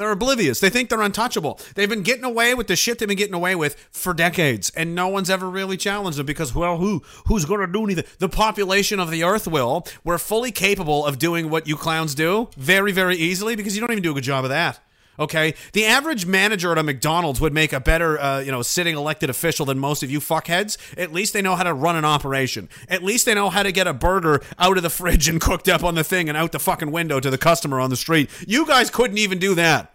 They're 0.00 0.12
oblivious. 0.12 0.60
They 0.60 0.70
think 0.70 0.88
they're 0.88 1.02
untouchable. 1.02 1.60
They've 1.74 1.86
been 1.86 2.00
getting 2.00 2.24
away 2.24 2.54
with 2.54 2.68
the 2.68 2.74
shit 2.74 2.98
they've 2.98 3.06
been 3.06 3.18
getting 3.18 3.34
away 3.34 3.54
with 3.54 3.76
for 3.92 4.14
decades, 4.14 4.72
and 4.74 4.94
no 4.94 5.08
one's 5.08 5.28
ever 5.28 5.46
really 5.50 5.76
challenged 5.76 6.18
them 6.18 6.24
because, 6.24 6.54
well, 6.54 6.78
who 6.78 7.02
who's 7.26 7.44
going 7.44 7.60
to 7.60 7.66
do 7.66 7.84
anything? 7.84 8.06
The 8.18 8.30
population 8.30 8.98
of 8.98 9.10
the 9.10 9.24
Earth 9.24 9.46
will. 9.46 9.86
We're 10.02 10.16
fully 10.16 10.52
capable 10.52 11.04
of 11.04 11.18
doing 11.18 11.50
what 11.50 11.66
you 11.66 11.76
clowns 11.76 12.14
do 12.14 12.48
very, 12.56 12.92
very 12.92 13.16
easily 13.16 13.56
because 13.56 13.76
you 13.76 13.82
don't 13.82 13.90
even 13.90 14.02
do 14.02 14.12
a 14.12 14.14
good 14.14 14.24
job 14.24 14.42
of 14.42 14.48
that. 14.48 14.80
Okay, 15.20 15.52
the 15.74 15.84
average 15.84 16.24
manager 16.24 16.72
at 16.72 16.78
a 16.78 16.82
McDonald's 16.82 17.42
would 17.42 17.52
make 17.52 17.74
a 17.74 17.78
better, 17.80 18.18
uh, 18.18 18.40
you 18.40 18.50
know, 18.50 18.62
sitting 18.62 18.96
elected 18.96 19.28
official 19.28 19.66
than 19.66 19.78
most 19.78 20.02
of 20.02 20.10
you 20.10 20.18
fuckheads. 20.18 20.78
At 20.96 21.12
least 21.12 21.34
they 21.34 21.42
know 21.42 21.56
how 21.56 21.62
to 21.64 21.74
run 21.74 21.94
an 21.94 22.06
operation. 22.06 22.70
At 22.88 23.02
least 23.02 23.26
they 23.26 23.34
know 23.34 23.50
how 23.50 23.62
to 23.62 23.70
get 23.70 23.86
a 23.86 23.92
burger 23.92 24.40
out 24.58 24.78
of 24.78 24.82
the 24.82 24.88
fridge 25.00 25.28
and 25.28 25.38
cooked 25.38 25.68
up 25.68 25.84
on 25.84 25.94
the 25.94 26.02
thing 26.02 26.30
and 26.30 26.38
out 26.38 26.52
the 26.52 26.58
fucking 26.58 26.90
window 26.90 27.20
to 27.20 27.28
the 27.28 27.36
customer 27.36 27.80
on 27.80 27.90
the 27.90 27.96
street. 27.96 28.30
You 28.48 28.66
guys 28.66 28.88
couldn't 28.88 29.18
even 29.18 29.38
do 29.38 29.54
that. 29.56 29.94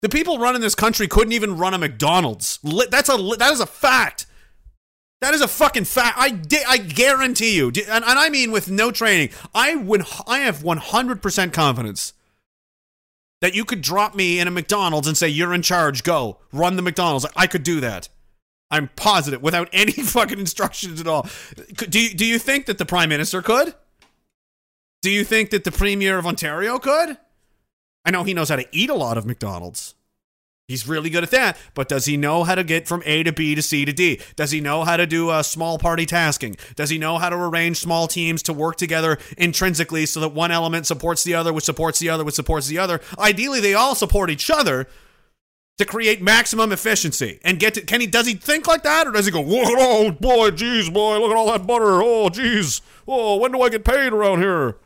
The 0.00 0.08
people 0.08 0.38
running 0.38 0.62
this 0.62 0.74
country 0.74 1.06
couldn't 1.06 1.32
even 1.32 1.58
run 1.58 1.74
a 1.74 1.78
McDonald's. 1.78 2.60
That's 2.62 3.10
a 3.10 3.16
that 3.36 3.52
is 3.52 3.60
a 3.60 3.66
fact. 3.66 4.24
That 5.20 5.34
is 5.34 5.42
a 5.42 5.48
fucking 5.48 5.84
fact. 5.84 6.16
I 6.16 6.30
di- 6.30 6.64
I 6.66 6.78
guarantee 6.78 7.56
you, 7.56 7.66
and, 7.66 8.04
and 8.04 8.04
I 8.04 8.30
mean 8.30 8.50
with 8.50 8.70
no 8.70 8.92
training. 8.92 9.30
I 9.54 9.74
would 9.74 10.04
I 10.26 10.38
have 10.38 10.62
one 10.62 10.78
hundred 10.78 11.20
percent 11.20 11.52
confidence 11.52 12.14
that 13.40 13.54
you 13.54 13.64
could 13.64 13.80
drop 13.80 14.14
me 14.14 14.40
in 14.40 14.48
a 14.48 14.50
McDonald's 14.50 15.06
and 15.06 15.16
say 15.16 15.28
you're 15.28 15.54
in 15.54 15.62
charge. 15.62 16.02
Go 16.02 16.38
run 16.52 16.76
the 16.76 16.82
McDonald's. 16.82 17.26
I 17.36 17.46
could 17.46 17.62
do 17.62 17.80
that. 17.80 18.08
I'm 18.70 18.90
positive 18.96 19.42
without 19.42 19.68
any 19.72 19.92
fucking 19.92 20.38
instructions 20.38 21.00
at 21.00 21.06
all. 21.06 21.26
Do 21.76 22.00
you, 22.00 22.14
do 22.14 22.24
you 22.24 22.38
think 22.38 22.66
that 22.66 22.78
the 22.78 22.86
prime 22.86 23.08
minister 23.08 23.42
could? 23.42 23.74
Do 25.02 25.10
you 25.10 25.24
think 25.24 25.50
that 25.50 25.64
the 25.64 25.70
premier 25.70 26.18
of 26.18 26.26
Ontario 26.26 26.78
could? 26.78 27.18
I 28.04 28.10
know 28.10 28.24
he 28.24 28.34
knows 28.34 28.48
how 28.48 28.56
to 28.56 28.66
eat 28.72 28.90
a 28.90 28.94
lot 28.94 29.18
of 29.18 29.26
McDonald's. 29.26 29.94
He's 30.68 30.86
really 30.86 31.08
good 31.08 31.22
at 31.22 31.30
that, 31.30 31.56
but 31.72 31.88
does 31.88 32.04
he 32.04 32.18
know 32.18 32.44
how 32.44 32.54
to 32.54 32.62
get 32.62 32.86
from 32.86 33.02
A 33.06 33.22
to 33.22 33.32
B 33.32 33.54
to 33.54 33.62
C 33.62 33.86
to 33.86 33.92
D? 33.92 34.20
Does 34.36 34.50
he 34.50 34.60
know 34.60 34.84
how 34.84 34.98
to 34.98 35.06
do 35.06 35.30
uh, 35.30 35.42
small 35.42 35.78
party 35.78 36.04
tasking? 36.04 36.58
Does 36.76 36.90
he 36.90 36.98
know 36.98 37.16
how 37.16 37.30
to 37.30 37.36
arrange 37.36 37.78
small 37.78 38.06
teams 38.06 38.42
to 38.42 38.52
work 38.52 38.76
together 38.76 39.16
intrinsically 39.38 40.04
so 40.04 40.20
that 40.20 40.34
one 40.34 40.50
element 40.50 40.86
supports 40.86 41.24
the 41.24 41.32
other, 41.34 41.54
which 41.54 41.64
supports 41.64 41.98
the 42.00 42.10
other, 42.10 42.22
which 42.22 42.34
supports 42.34 42.66
the 42.66 42.76
other? 42.76 43.00
Ideally, 43.18 43.60
they 43.60 43.72
all 43.72 43.94
support 43.94 44.28
each 44.28 44.50
other 44.50 44.86
to 45.78 45.86
create 45.86 46.20
maximum 46.20 46.70
efficiency 46.70 47.40
and 47.42 47.58
get 47.58 47.72
to. 47.72 47.80
Can 47.80 48.02
he? 48.02 48.06
Does 48.06 48.26
he 48.26 48.34
think 48.34 48.66
like 48.66 48.82
that, 48.82 49.06
or 49.06 49.12
does 49.12 49.24
he 49.24 49.32
go, 49.32 49.40
"Whoa, 49.40 50.10
boy, 50.10 50.50
geez, 50.50 50.90
boy, 50.90 51.18
look 51.18 51.30
at 51.30 51.36
all 51.36 51.50
that 51.50 51.66
butter. 51.66 52.02
Oh, 52.02 52.28
geez. 52.28 52.82
Oh, 53.06 53.36
when 53.36 53.52
do 53.52 53.62
I 53.62 53.70
get 53.70 53.86
paid 53.86 54.12
around 54.12 54.40
here?" 54.40 54.76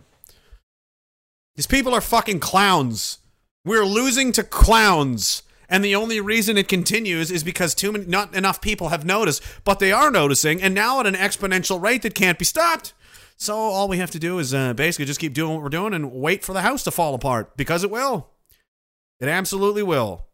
These 1.56 1.66
people 1.66 1.92
are 1.92 2.00
fucking 2.00 2.38
clowns. 2.38 3.18
We're 3.64 3.84
losing 3.84 4.30
to 4.32 4.44
clowns. 4.44 5.42
And 5.72 5.82
the 5.82 5.94
only 5.94 6.20
reason 6.20 6.58
it 6.58 6.68
continues 6.68 7.30
is 7.30 7.42
because 7.42 7.74
too 7.74 7.92
many, 7.92 8.04
not 8.04 8.34
enough 8.34 8.60
people 8.60 8.90
have 8.90 9.06
noticed, 9.06 9.42
but 9.64 9.78
they 9.78 9.90
are 9.90 10.10
noticing, 10.10 10.60
and 10.60 10.74
now 10.74 11.00
at 11.00 11.06
an 11.06 11.14
exponential 11.14 11.80
rate 11.80 12.02
that 12.02 12.14
can't 12.14 12.38
be 12.38 12.44
stopped. 12.44 12.92
So 13.38 13.56
all 13.56 13.88
we 13.88 13.96
have 13.96 14.10
to 14.10 14.18
do 14.18 14.38
is 14.38 14.52
uh, 14.52 14.74
basically 14.74 15.06
just 15.06 15.18
keep 15.18 15.32
doing 15.32 15.54
what 15.54 15.62
we're 15.62 15.70
doing 15.70 15.94
and 15.94 16.12
wait 16.12 16.44
for 16.44 16.52
the 16.52 16.60
house 16.60 16.84
to 16.84 16.90
fall 16.90 17.14
apart 17.14 17.56
because 17.56 17.84
it 17.84 17.90
will. 17.90 18.28
It 19.18 19.28
absolutely 19.28 19.82
will. 19.82 20.26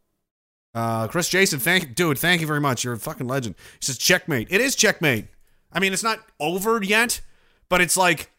Uh, 0.74 1.06
Chris 1.06 1.28
Jason, 1.28 1.60
thank 1.60 1.94
dude, 1.94 2.18
thank 2.18 2.40
you 2.40 2.46
very 2.48 2.60
much. 2.60 2.82
You're 2.82 2.94
a 2.94 2.98
fucking 2.98 3.28
legend. 3.28 3.54
He 3.78 3.86
says 3.86 3.96
checkmate. 3.96 4.48
It 4.50 4.60
is 4.60 4.74
checkmate. 4.74 5.26
I 5.72 5.78
mean, 5.78 5.92
it's 5.92 6.02
not 6.02 6.18
over 6.40 6.82
yet, 6.82 7.20
but 7.68 7.80
it's 7.80 7.96
like 7.96 8.32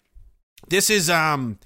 this 0.68 0.90
is 0.90 1.10
um 1.10 1.60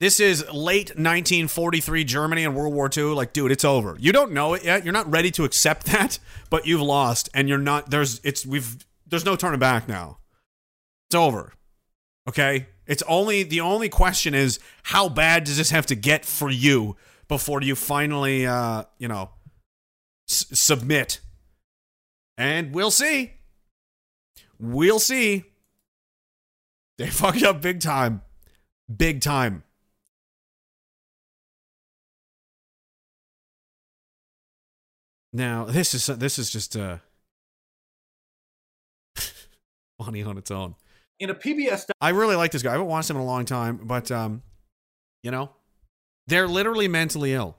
this 0.00 0.20
is 0.20 0.42
late 0.52 0.90
1943 0.90 2.04
Germany 2.04 2.44
and 2.44 2.54
World 2.54 2.74
War 2.74 2.88
II. 2.94 3.04
Like, 3.14 3.32
dude, 3.32 3.50
it's 3.50 3.64
over. 3.64 3.96
You 3.98 4.12
don't 4.12 4.32
know 4.32 4.54
it 4.54 4.64
yet. 4.64 4.84
You're 4.84 4.92
not 4.92 5.10
ready 5.10 5.30
to 5.32 5.44
accept 5.44 5.86
that, 5.92 6.18
but 6.50 6.66
you've 6.66 6.80
lost, 6.82 7.28
and 7.34 7.48
you're 7.48 7.58
not. 7.58 7.90
There's 7.90 8.20
it's 8.24 8.46
we've 8.46 8.84
there's 9.06 9.24
no 9.24 9.36
turning 9.36 9.60
back 9.60 9.88
now. 9.88 10.18
It's 11.08 11.14
over. 11.16 11.52
Okay. 12.28 12.68
It's 12.86 13.02
only 13.08 13.42
the 13.42 13.60
only 13.60 13.88
question 13.88 14.34
is 14.34 14.58
how 14.84 15.08
bad 15.08 15.44
does 15.44 15.56
this 15.58 15.70
have 15.70 15.86
to 15.86 15.94
get 15.94 16.24
for 16.24 16.50
you 16.50 16.96
before 17.26 17.60
you 17.60 17.74
finally, 17.74 18.46
uh, 18.46 18.84
you 18.98 19.08
know, 19.08 19.30
s- 20.28 20.46
submit? 20.52 21.20
And 22.38 22.72
we'll 22.72 22.90
see. 22.90 23.32
We'll 24.58 24.98
see. 25.00 25.44
They 26.96 27.06
fucked 27.10 27.42
up 27.42 27.60
big 27.60 27.80
time. 27.80 28.22
Big 28.94 29.20
time. 29.20 29.64
Now 35.32 35.64
this 35.64 35.94
is 35.94 36.06
this 36.06 36.38
is 36.38 36.50
just 36.50 36.76
uh 36.76 36.98
funny 39.98 40.22
on 40.22 40.38
its 40.38 40.50
own. 40.50 40.74
In 41.20 41.30
a 41.30 41.34
PBS 41.34 41.90
I 42.00 42.10
really 42.10 42.36
like 42.36 42.52
this 42.52 42.62
guy. 42.62 42.70
I 42.70 42.72
haven't 42.72 42.86
watched 42.86 43.10
him 43.10 43.16
in 43.16 43.22
a 43.22 43.26
long 43.26 43.44
time, 43.44 43.80
but 43.84 44.10
um, 44.10 44.42
you 45.22 45.30
know, 45.30 45.50
they're 46.26 46.48
literally 46.48 46.88
mentally 46.88 47.34
ill. 47.34 47.56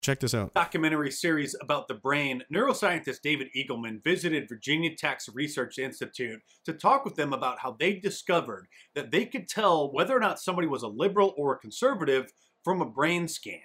Check 0.00 0.20
this 0.20 0.32
out. 0.32 0.54
documentary 0.54 1.10
series 1.10 1.56
about 1.60 1.88
the 1.88 1.94
brain, 1.94 2.44
neuroscientist 2.54 3.20
David 3.20 3.48
Eagleman 3.56 4.02
visited 4.04 4.48
Virginia 4.48 4.94
Tech's 4.94 5.28
Research 5.28 5.78
Institute 5.78 6.40
to 6.64 6.72
talk 6.72 7.04
with 7.04 7.16
them 7.16 7.32
about 7.32 7.58
how 7.58 7.76
they 7.78 7.94
discovered 7.94 8.68
that 8.94 9.10
they 9.10 9.26
could 9.26 9.48
tell 9.48 9.92
whether 9.92 10.16
or 10.16 10.20
not 10.20 10.38
somebody 10.38 10.68
was 10.68 10.84
a 10.84 10.88
liberal 10.88 11.34
or 11.36 11.54
a 11.54 11.58
conservative 11.58 12.32
from 12.62 12.80
a 12.80 12.88
brain 12.88 13.26
scan. 13.26 13.60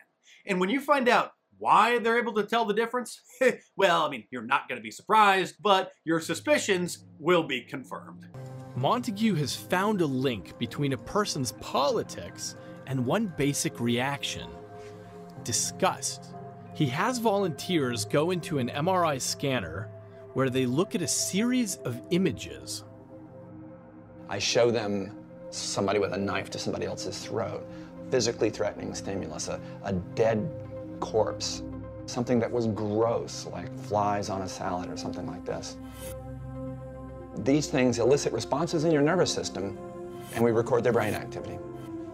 And 0.48 0.60
when 0.60 0.72
you 0.72 0.82
find 0.82 1.08
out 1.08 1.34
why 1.58 2.00
they're 2.00 2.18
able 2.18 2.34
to 2.34 2.44
tell 2.44 2.66
the 2.66 2.74
difference, 2.74 3.22
well, 3.78 4.04
I 4.04 4.10
mean, 4.10 4.26
you're 4.32 4.42
not 4.42 4.68
going 4.68 4.80
to 4.80 4.84
be 4.84 4.92
surprised, 4.92 5.56
but 5.62 5.92
your 6.04 6.20
suspicions 6.20 7.06
will 7.20 7.44
be 7.44 7.62
confirmed. 7.62 8.28
Montague 8.76 9.36
has 9.36 9.56
found 9.56 10.02
a 10.02 10.06
link 10.06 10.58
between 10.58 10.94
a 10.94 10.98
person's 10.98 11.52
politics 11.54 12.56
and 12.88 13.06
one 13.06 13.32
basic 13.38 13.80
reaction 13.80 14.50
disgust. 15.44 16.34
He 16.74 16.88
has 16.88 17.20
volunteers 17.20 18.06
go 18.06 18.32
into 18.32 18.60
an 18.60 18.70
MRI 18.70 19.22
scanner 19.22 19.90
where 20.34 20.50
they 20.50 20.66
look 20.66 20.96
at 20.96 21.02
a 21.02 21.08
series 21.08 21.76
of 21.78 22.02
images. 22.10 22.84
I 24.28 24.40
show 24.40 24.72
them 24.72 25.16
somebody 25.52 26.00
with 26.00 26.14
a 26.14 26.18
knife 26.18 26.50
to 26.52 26.60
somebody 26.60 26.86
else's 26.86 27.20
throat, 27.20 27.68
physically 28.10 28.50
threatening 28.50 28.96
stimulus, 28.96 29.48
a, 29.48 29.60
a 29.84 29.94
dead 29.94 30.50
corpse, 31.00 31.64
something 32.06 32.40
that 32.40 32.52
was 32.52 32.68
gross, 32.68 33.48
like 33.52 33.74
flies 33.80 34.30
on 34.30 34.42
a 34.42 34.48
salad 34.48 34.90
or 34.90 34.98
something 34.98 35.26
like 35.28 35.46
this. 35.46 35.78
These 37.38 37.68
things 37.68 38.00
elicit 38.00 38.34
responses 38.34 38.84
in 38.84 38.92
your 38.92 39.02
nervous 39.02 39.34
system, 39.34 39.78
and 40.36 40.44
we 40.44 40.52
record 40.52 40.84
their 40.84 40.94
brain 40.94 41.14
activity. 41.14 41.58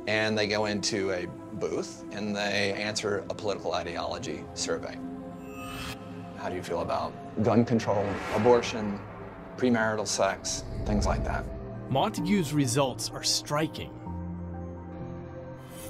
And 0.08 0.38
they 0.38 0.48
go 0.48 0.66
into 0.66 1.12
a 1.12 1.28
booth 1.54 2.04
and 2.12 2.36
they 2.36 2.74
answer 2.74 3.24
a 3.30 3.34
political 3.34 3.74
ideology 3.74 4.44
survey. 4.54 4.98
How 6.38 6.50
do 6.50 6.56
you 6.56 6.64
feel 6.64 6.82
about 6.82 7.14
gun 7.44 7.66
control, 7.66 8.06
abortion, 8.36 9.00
premarital 9.58 10.08
sex, 10.08 10.64
things 10.86 11.06
like 11.06 11.24
that? 11.26 11.44
Montague's 11.90 12.54
results 12.54 13.10
are 13.10 13.24
striking. 13.24 13.92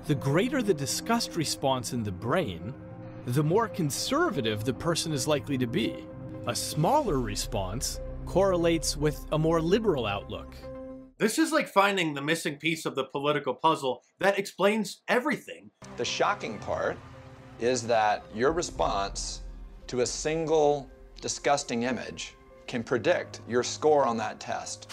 The 0.10 0.15
greater 0.15 0.64
the 0.64 0.73
disgust 0.73 1.36
response 1.36 1.94
in 1.94 2.02
the 2.02 2.11
brain, 2.11 2.73
the 3.27 3.44
more 3.44 3.68
conservative 3.68 4.64
the 4.64 4.73
person 4.73 5.14
is 5.14 5.27
likely 5.27 5.56
to 5.60 5.68
be. 5.68 6.03
A 6.48 6.56
smaller 6.56 7.19
response 7.19 7.99
correlates 8.26 8.98
with 8.98 9.23
a 9.34 9.38
more 9.38 9.61
liberal 9.61 10.07
outlook. 10.07 10.56
This 11.19 11.38
is 11.38 11.52
like 11.52 11.68
finding 11.68 12.15
the 12.15 12.23
missing 12.23 12.56
piece 12.56 12.88
of 12.88 12.95
the 12.95 13.03
political 13.03 13.53
puzzle 13.53 14.02
that 14.18 14.40
explains 14.40 15.03
everything. 15.07 15.69
The 15.98 16.06
shocking 16.06 16.57
part 16.57 16.98
is 17.60 17.86
that 17.86 18.23
your 18.34 18.52
response 18.52 19.44
to 19.86 20.02
a 20.02 20.07
single 20.07 20.90
disgusting 21.22 21.84
image 21.84 22.34
can 22.65 22.81
predict 22.81 23.41
your 23.48 23.61
score 23.61 24.07
on 24.07 24.18
that 24.18 24.40
test 24.40 24.91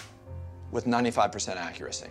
with 0.69 0.85
95% 0.85 1.55
accuracy. 1.55 2.09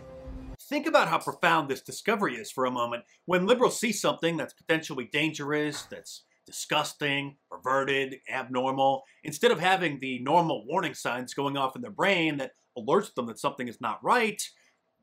Think 0.68 0.88
about 0.88 1.06
how 1.06 1.18
profound 1.18 1.68
this 1.68 1.80
discovery 1.80 2.34
is 2.34 2.50
for 2.50 2.64
a 2.64 2.70
moment. 2.72 3.04
When 3.26 3.46
liberals 3.46 3.78
see 3.78 3.92
something 3.92 4.36
that's 4.36 4.52
potentially 4.52 5.08
dangerous, 5.12 5.82
that's 5.82 6.24
disgusting, 6.44 7.36
perverted, 7.48 8.16
abnormal, 8.28 9.04
instead 9.22 9.52
of 9.52 9.60
having 9.60 10.00
the 10.00 10.18
normal 10.20 10.66
warning 10.66 10.94
signs 10.94 11.34
going 11.34 11.56
off 11.56 11.76
in 11.76 11.82
their 11.82 11.92
brain 11.92 12.36
that 12.38 12.52
alerts 12.76 13.14
them 13.14 13.26
that 13.26 13.38
something 13.38 13.68
is 13.68 13.80
not 13.80 14.02
right, 14.02 14.42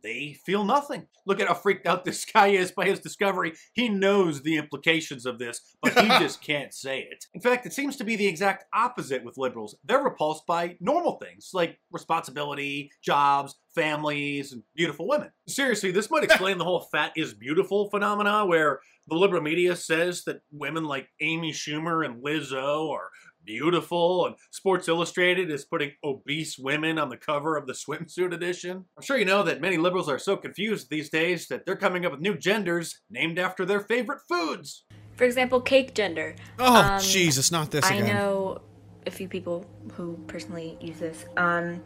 they 0.04 0.38
feel 0.46 0.64
nothing. 0.64 1.08
Look 1.26 1.40
at 1.40 1.48
how 1.48 1.54
freaked 1.54 1.88
out 1.88 2.06
this 2.06 2.26
guy 2.34 2.48
is 2.48 2.72
by 2.72 2.86
his 2.86 3.00
discovery. 3.00 3.54
He 3.74 3.90
knows 3.90 4.42
the 4.42 4.58
implications 4.58 5.26
of 5.26 5.40
this, 5.40 5.62
but 5.82 5.98
he 5.98 6.08
just 6.20 6.42
can't 6.42 6.74
say 6.74 7.08
it. 7.10 7.26
In 7.34 7.42
fact, 7.42 7.66
it 7.66 7.74
seems 7.74 7.96
to 7.98 8.04
be 8.04 8.16
the 8.16 8.28
exact 8.28 8.66
opposite 8.74 9.24
with 9.24 9.38
liberals. 9.38 9.76
They're 9.84 10.04
repulsed 10.04 10.46
by 10.46 10.76
normal 10.80 11.14
things 11.14 11.52
like 11.54 11.80
responsibility, 11.92 12.92
jobs, 13.02 13.56
families, 13.74 14.52
and 14.52 14.64
beautiful 14.76 15.08
women. 15.08 15.32
Seriously, 15.48 15.92
this 15.92 16.12
might 16.12 16.24
explain 16.24 16.58
the 16.58 16.66
whole 16.66 16.82
fat 16.92 17.14
is 17.16 17.34
beautiful 17.34 17.90
phenomena 17.90 18.46
where 18.46 18.80
the 19.08 19.16
liberal 19.16 19.42
media 19.42 19.76
says 19.76 20.24
that 20.26 20.42
women 20.52 20.86
like 20.86 21.10
Amy 21.22 21.52
Schumer 21.52 22.06
and 22.06 22.24
Lizzo 22.24 22.92
are 22.92 23.10
beautiful, 23.46 24.26
and 24.26 24.36
Sports 24.52 24.88
Illustrated 24.88 25.52
is 25.52 25.66
putting 25.66 25.92
obese 26.04 26.58
women 26.58 26.98
on 26.98 27.10
the 27.10 27.18
cover 27.18 27.58
of 27.58 27.68
the 27.68 27.74
swimsuit 27.74 28.34
edition. 28.34 28.86
I'm 28.98 29.04
sure 29.04 29.18
you 29.18 29.26
know 29.26 29.44
that 29.44 29.62
many 29.62 29.78
liberals 29.78 30.10
are 30.10 30.20
so 30.20 30.38
confused 30.38 30.90
these 30.90 31.10
days 31.10 31.48
that 31.48 31.66
they're 31.66 31.76
coming 31.76 32.06
up 32.06 32.12
with 32.12 32.22
new 32.22 32.38
genders 32.38 33.02
named 33.10 33.40
after 33.40 33.66
their 33.66 33.82
favorite 33.82 34.22
foods. 34.28 34.86
For 35.16 35.26
example, 35.26 35.62
cake 35.62 35.94
gender. 35.94 36.36
Oh, 36.60 36.98
Jesus, 37.00 37.52
not 37.52 37.72
this 37.72 37.86
I 37.86 37.96
again. 37.96 38.16
know 38.16 38.62
a 39.06 39.12
few 39.12 39.28
people 39.28 39.66
who 39.94 40.18
personally 40.28 40.78
use 40.82 41.00
this. 41.00 41.26
Um, 41.38 41.84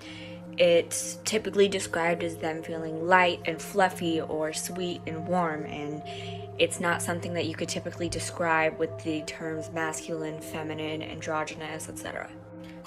it's 0.57 1.19
typically 1.23 1.67
described 1.67 2.23
as 2.23 2.37
them 2.37 2.63
feeling 2.63 3.07
light 3.07 3.41
and 3.45 3.61
fluffy 3.61 4.21
or 4.21 4.53
sweet 4.53 5.01
and 5.05 5.27
warm, 5.27 5.65
and 5.65 6.01
it's 6.59 6.79
not 6.79 7.01
something 7.01 7.33
that 7.33 7.45
you 7.45 7.55
could 7.55 7.69
typically 7.69 8.09
describe 8.09 8.79
with 8.79 8.97
the 9.03 9.21
terms 9.21 9.69
masculine, 9.71 10.41
feminine, 10.41 11.03
androgynous, 11.03 11.89
etc. 11.89 12.29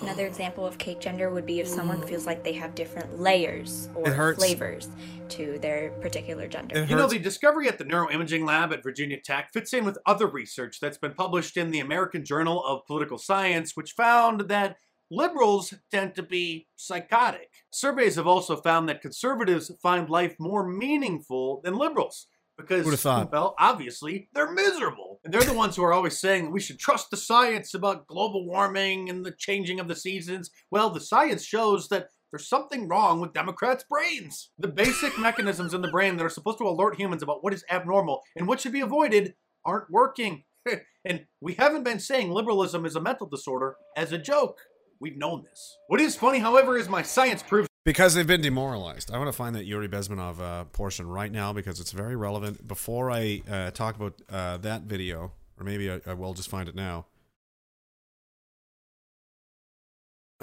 Another 0.01 0.25
oh. 0.25 0.27
example 0.27 0.67
of 0.67 0.79
cake 0.79 1.01
gender 1.01 1.31
would 1.31 1.47
be 1.47 1.61
if 1.61 1.69
someone 1.69 2.03
feels 2.07 2.27
like 2.27 2.43
they 2.43 2.55
have 2.55 2.75
different 2.75 3.21
layers 3.21 3.89
or 3.95 4.35
flavors 4.35 4.89
to 5.29 5.59
their 5.61 5.91
particular 6.01 6.49
gender. 6.49 6.85
You 6.85 6.97
know, 6.97 7.07
the 7.07 7.19
discovery 7.19 7.69
at 7.69 7.79
the 7.79 7.85
Neuroimaging 7.85 8.47
Lab 8.47 8.73
at 8.73 8.83
Virginia 8.83 9.19
Tech 9.21 9.53
fits 9.53 9.73
in 9.73 9.85
with 9.85 9.99
other 10.07 10.27
research 10.27 10.81
that's 10.81 10.99
been 10.99 11.15
published 11.15 11.57
in 11.57 11.71
the 11.71 11.81
American 11.81 12.25
Journal 12.25 12.65
of 12.65 12.87
Political 12.87 13.19
Science, 13.19 13.77
which 13.77 13.93
found 13.93 14.43
that 14.49 14.77
liberals 15.11 15.75
tend 15.91 16.15
to 16.15 16.23
be 16.23 16.69
psychotic. 16.77 17.51
Surveys 17.71 18.17
have 18.17 18.27
also 18.27 18.57
found 18.57 18.89
that 18.89 19.03
conservatives 19.03 19.71
find 19.83 20.09
life 20.09 20.37
more 20.39 20.67
meaningful 20.67 21.61
than 21.65 21.77
liberals 21.77 22.27
because, 22.57 23.05
well, 23.33 23.55
obviously, 23.59 24.29
they're 24.35 24.53
miserable. 24.53 25.21
And 25.25 25.33
they're 25.33 25.43
the 25.43 25.55
ones 25.55 25.77
who 25.77 25.85
are 25.85 25.93
always 25.93 26.19
saying 26.19 26.51
we 26.51 26.61
should 26.61 26.79
trust 26.79 27.11
the 27.11 27.17
science 27.17 27.75
about 27.75 28.07
global 28.07 28.47
warming 28.47 29.09
and 29.09 29.25
the 29.25 29.33
changing 29.33 29.81
of 29.81 29.89
the 29.89 29.97
seasons. 29.97 30.51
Well, 30.71 30.91
the 30.91 31.01
science 31.01 31.45
shows 31.45 31.89
that 31.89 32.09
there's 32.31 32.49
something 32.49 32.87
wrong 32.87 33.21
with 33.21 33.33
Democrats' 33.33 33.85
brains. 33.89 34.51
The 34.59 34.69
basic 34.69 35.19
mechanisms 35.19 35.75
in 35.75 35.83
the 35.83 35.91
brain 35.91 36.17
that 36.17 36.25
are 36.25 36.31
supposed 36.31 36.59
to 36.59 36.69
alert 36.69 36.97
humans 36.97 37.23
about 37.23 37.43
what 37.43 37.55
is 37.55 37.65
abnormal 37.71 38.23
and 38.37 38.47
what 38.47 38.61
should 38.61 38.73
be 38.73 38.81
avoided 38.81 39.35
aren't 39.65 39.91
working. 39.91 40.45
and 41.05 41.27
we 41.41 41.55
haven't 41.55 41.85
been 41.85 41.99
saying 41.99 42.31
liberalism 42.31 42.85
is 42.87 42.95
a 42.95 43.01
mental 43.01 43.27
disorder 43.27 43.77
as 43.97 44.13
a 44.13 44.19
joke. 44.19 44.59
We've 45.01 45.17
known 45.17 45.45
this. 45.49 45.79
What 45.87 46.01
is 46.01 46.15
funny, 46.15 46.39
however, 46.39 46.77
is 46.77 46.89
my 46.89 47.03
science 47.03 47.43
proves 47.43 47.69
Because 47.87 48.15
they've 48.15 48.27
been 48.27 48.43
demoralized. 48.43 49.11
I 49.11 49.17
want 49.17 49.29
to 49.29 49.33
find 49.33 49.57
that 49.57 49.65
Yuri 49.65 49.89
Bezmenov 49.89 50.41
uh, 50.41 50.65
portion 50.65 51.09
right 51.09 51.33
now 51.33 51.55
because 51.55 51.81
it's 51.81 51.93
very 51.93 52.17
relevant. 52.17 52.69
Before 52.69 53.11
I 53.11 53.43
uh, 53.51 53.71
talk 53.71 53.97
about 53.97 54.21
uh, 54.29 54.59
that 54.59 54.83
video, 54.83 55.33
or 55.59 55.65
maybe 55.65 55.91
I, 55.91 56.01
I 56.07 56.13
will 56.13 56.35
just 56.35 56.51
find 56.51 56.69
it 56.69 56.75
now. 56.75 57.07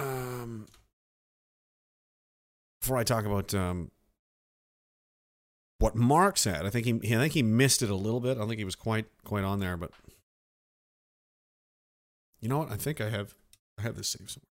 Um, 0.00 0.66
before 2.80 2.96
I 2.96 3.04
talk 3.04 3.24
about 3.24 3.54
um, 3.54 3.92
what 5.78 5.94
Mark 5.94 6.36
said, 6.36 6.66
I 6.66 6.70
think 6.70 6.84
he, 6.84 7.14
I 7.14 7.18
think 7.20 7.34
he 7.34 7.42
missed 7.42 7.82
it 7.82 7.90
a 7.90 7.94
little 7.94 8.20
bit. 8.20 8.36
I 8.36 8.40
don't 8.40 8.48
think 8.48 8.58
he 8.58 8.64
was 8.64 8.76
quite 8.76 9.06
quite 9.24 9.44
on 9.44 9.60
there, 9.60 9.76
but 9.76 9.92
you 12.40 12.48
know 12.48 12.58
what? 12.58 12.72
I 12.72 12.76
think 12.76 13.00
I 13.00 13.10
have 13.10 13.34
I 13.78 13.82
have 13.82 13.96
this 13.96 14.08
saved 14.08 14.30
somewhere. 14.30 14.46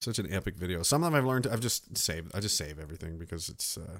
Such 0.00 0.18
an 0.18 0.32
epic 0.32 0.56
video. 0.56 0.82
Some 0.82 1.02
of 1.02 1.12
them 1.12 1.18
I've 1.18 1.26
learned. 1.26 1.46
I've 1.46 1.60
just 1.60 1.96
saved. 1.96 2.30
I 2.34 2.40
just 2.40 2.56
save 2.56 2.78
everything 2.78 3.18
because 3.18 3.48
it's. 3.48 3.78
uh 3.78 3.98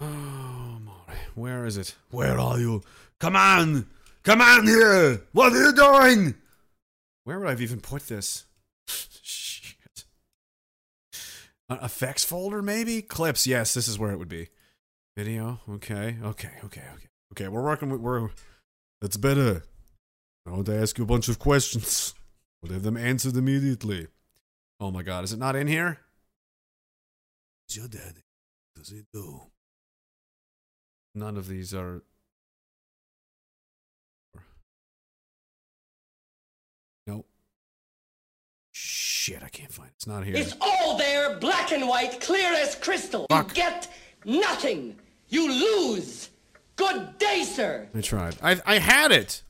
Oh, 0.06 0.80
where 1.34 1.66
is 1.66 1.76
it? 1.76 1.94
Where 2.10 2.38
are 2.38 2.58
you? 2.58 2.82
Come 3.18 3.36
on! 3.36 3.86
Come 4.22 4.40
on 4.40 4.66
here! 4.66 5.22
What 5.32 5.52
are 5.52 5.62
you 5.62 5.72
doing? 5.74 6.34
Where 7.24 7.38
would 7.38 7.48
I've 7.48 7.60
even 7.60 7.80
put 7.80 8.08
this? 8.08 8.46
Shit. 8.88 10.04
An 11.68 11.78
effects 11.82 12.24
folder, 12.24 12.62
maybe? 12.62 13.02
Clips, 13.02 13.46
yes, 13.46 13.74
this 13.74 13.88
is 13.88 13.98
where 13.98 14.12
it 14.12 14.18
would 14.18 14.28
be. 14.28 14.48
Video, 15.16 15.60
okay, 15.68 16.16
okay, 16.22 16.52
okay, 16.64 16.84
okay. 16.94 17.08
Okay, 17.32 17.48
we're 17.48 17.62
working 17.62 17.90
with, 17.90 18.00
we're, 18.00 18.30
that's 19.00 19.16
better. 19.16 19.62
I 20.46 20.50
want 20.50 20.66
to 20.66 20.76
ask 20.80 20.98
you 20.98 21.04
a 21.04 21.06
bunch 21.06 21.28
of 21.28 21.38
questions. 21.38 22.14
We'll 22.62 22.72
have 22.72 22.82
them 22.82 22.96
answered 22.96 23.36
immediately. 23.36 24.08
Oh 24.78 24.90
my 24.90 25.02
god, 25.02 25.24
is 25.24 25.32
it 25.32 25.38
not 25.38 25.56
in 25.56 25.66
here? 25.66 25.98
It's 27.66 27.76
your 27.76 27.88
daddy? 27.88 28.24
Does 28.74 28.88
he 28.88 29.02
do? 29.12 29.40
None 31.14 31.36
of 31.36 31.48
these 31.48 31.74
are. 31.74 32.02
Nope. 37.06 37.26
Shit, 38.72 39.42
I 39.42 39.48
can't 39.48 39.72
find 39.72 39.88
it. 39.88 39.94
It's 39.96 40.06
not 40.06 40.24
here. 40.24 40.36
It's 40.36 40.54
all 40.60 40.96
there, 40.96 41.38
black 41.38 41.72
and 41.72 41.88
white, 41.88 42.20
clear 42.20 42.52
as 42.54 42.74
crystal. 42.74 43.26
You 43.30 43.44
get 43.54 43.88
nothing. 44.24 44.96
You 45.28 45.48
lose. 45.48 46.30
Good 46.80 47.18
day, 47.18 47.44
sir. 47.44 47.90
I 47.94 48.00
tried. 48.00 48.36
I 48.42 48.58
I 48.64 48.78
had 48.78 49.12
it. 49.12 49.42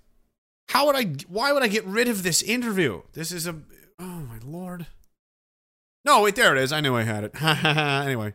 How 0.71 0.87
would 0.87 0.97
I? 0.97 1.05
Why 1.29 1.53
would 1.53 1.63
I 1.63 1.69
get 1.69 1.87
rid 1.87 2.09
of 2.09 2.25
this 2.25 2.43
interview? 2.43 3.03
This 3.13 3.31
is 3.31 3.47
a. 3.47 3.55
Oh 4.01 4.27
my 4.29 4.39
lord. 4.45 4.89
No, 6.05 6.23
wait, 6.23 6.35
there 6.35 6.57
it 6.57 6.61
is. 6.61 6.73
I 6.73 6.81
knew 6.81 6.97
I 6.97 7.05
had 7.05 7.23
it. 7.23 7.41
anyway. 7.43 8.35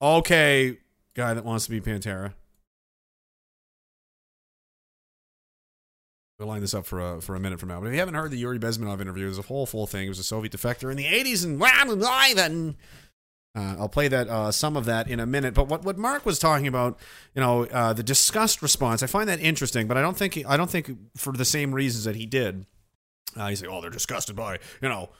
Okay, 0.00 0.78
guy 1.14 1.34
that 1.34 1.44
wants 1.44 1.64
to 1.64 1.72
be 1.72 1.80
Pantera. 1.80 2.34
We'll 6.38 6.46
line 6.46 6.60
this 6.60 6.74
up 6.74 6.86
for 6.86 7.00
a 7.00 7.20
for 7.20 7.34
a 7.34 7.40
minute 7.40 7.58
from 7.58 7.70
now. 7.70 7.80
But 7.80 7.88
if 7.88 7.94
you 7.94 7.98
haven't 7.98 8.14
heard 8.14 8.30
the 8.30 8.36
Yuri 8.36 8.60
Bezmenov 8.60 9.00
interview, 9.00 9.26
was 9.26 9.40
a 9.40 9.42
whole 9.42 9.66
full 9.66 9.88
thing. 9.88 10.06
It 10.06 10.10
was 10.10 10.20
a 10.20 10.24
Soviet 10.24 10.52
defector 10.52 10.92
in 10.92 10.96
the 10.96 11.06
'80s, 11.06 11.44
and 11.44 11.58
live 11.58 12.38
and 12.38 12.76
uh, 13.58 13.76
I'll 13.78 13.88
play 13.88 14.06
that 14.06 14.28
uh, 14.28 14.52
some 14.52 14.76
of 14.76 14.84
that 14.84 15.08
in 15.08 15.18
a 15.18 15.26
minute. 15.26 15.52
But 15.52 15.66
what, 15.66 15.82
what 15.82 15.98
Mark 15.98 16.24
was 16.24 16.38
talking 16.38 16.68
about, 16.68 16.98
you 17.34 17.40
know, 17.40 17.64
uh, 17.64 17.92
the 17.92 18.04
disgust 18.04 18.62
response, 18.62 19.02
I 19.02 19.06
find 19.06 19.28
that 19.28 19.40
interesting. 19.40 19.88
But 19.88 19.96
I 19.96 20.02
don't 20.02 20.16
think 20.16 20.38
I 20.46 20.56
don't 20.56 20.70
think 20.70 20.90
for 21.16 21.32
the 21.32 21.44
same 21.44 21.74
reasons 21.74 22.04
that 22.04 22.14
he 22.14 22.24
did. 22.24 22.66
Uh, 23.36 23.48
he's 23.48 23.60
like, 23.60 23.70
oh, 23.70 23.80
they're 23.80 23.90
disgusted 23.90 24.36
by 24.36 24.58
you 24.80 24.88
know 24.88 25.10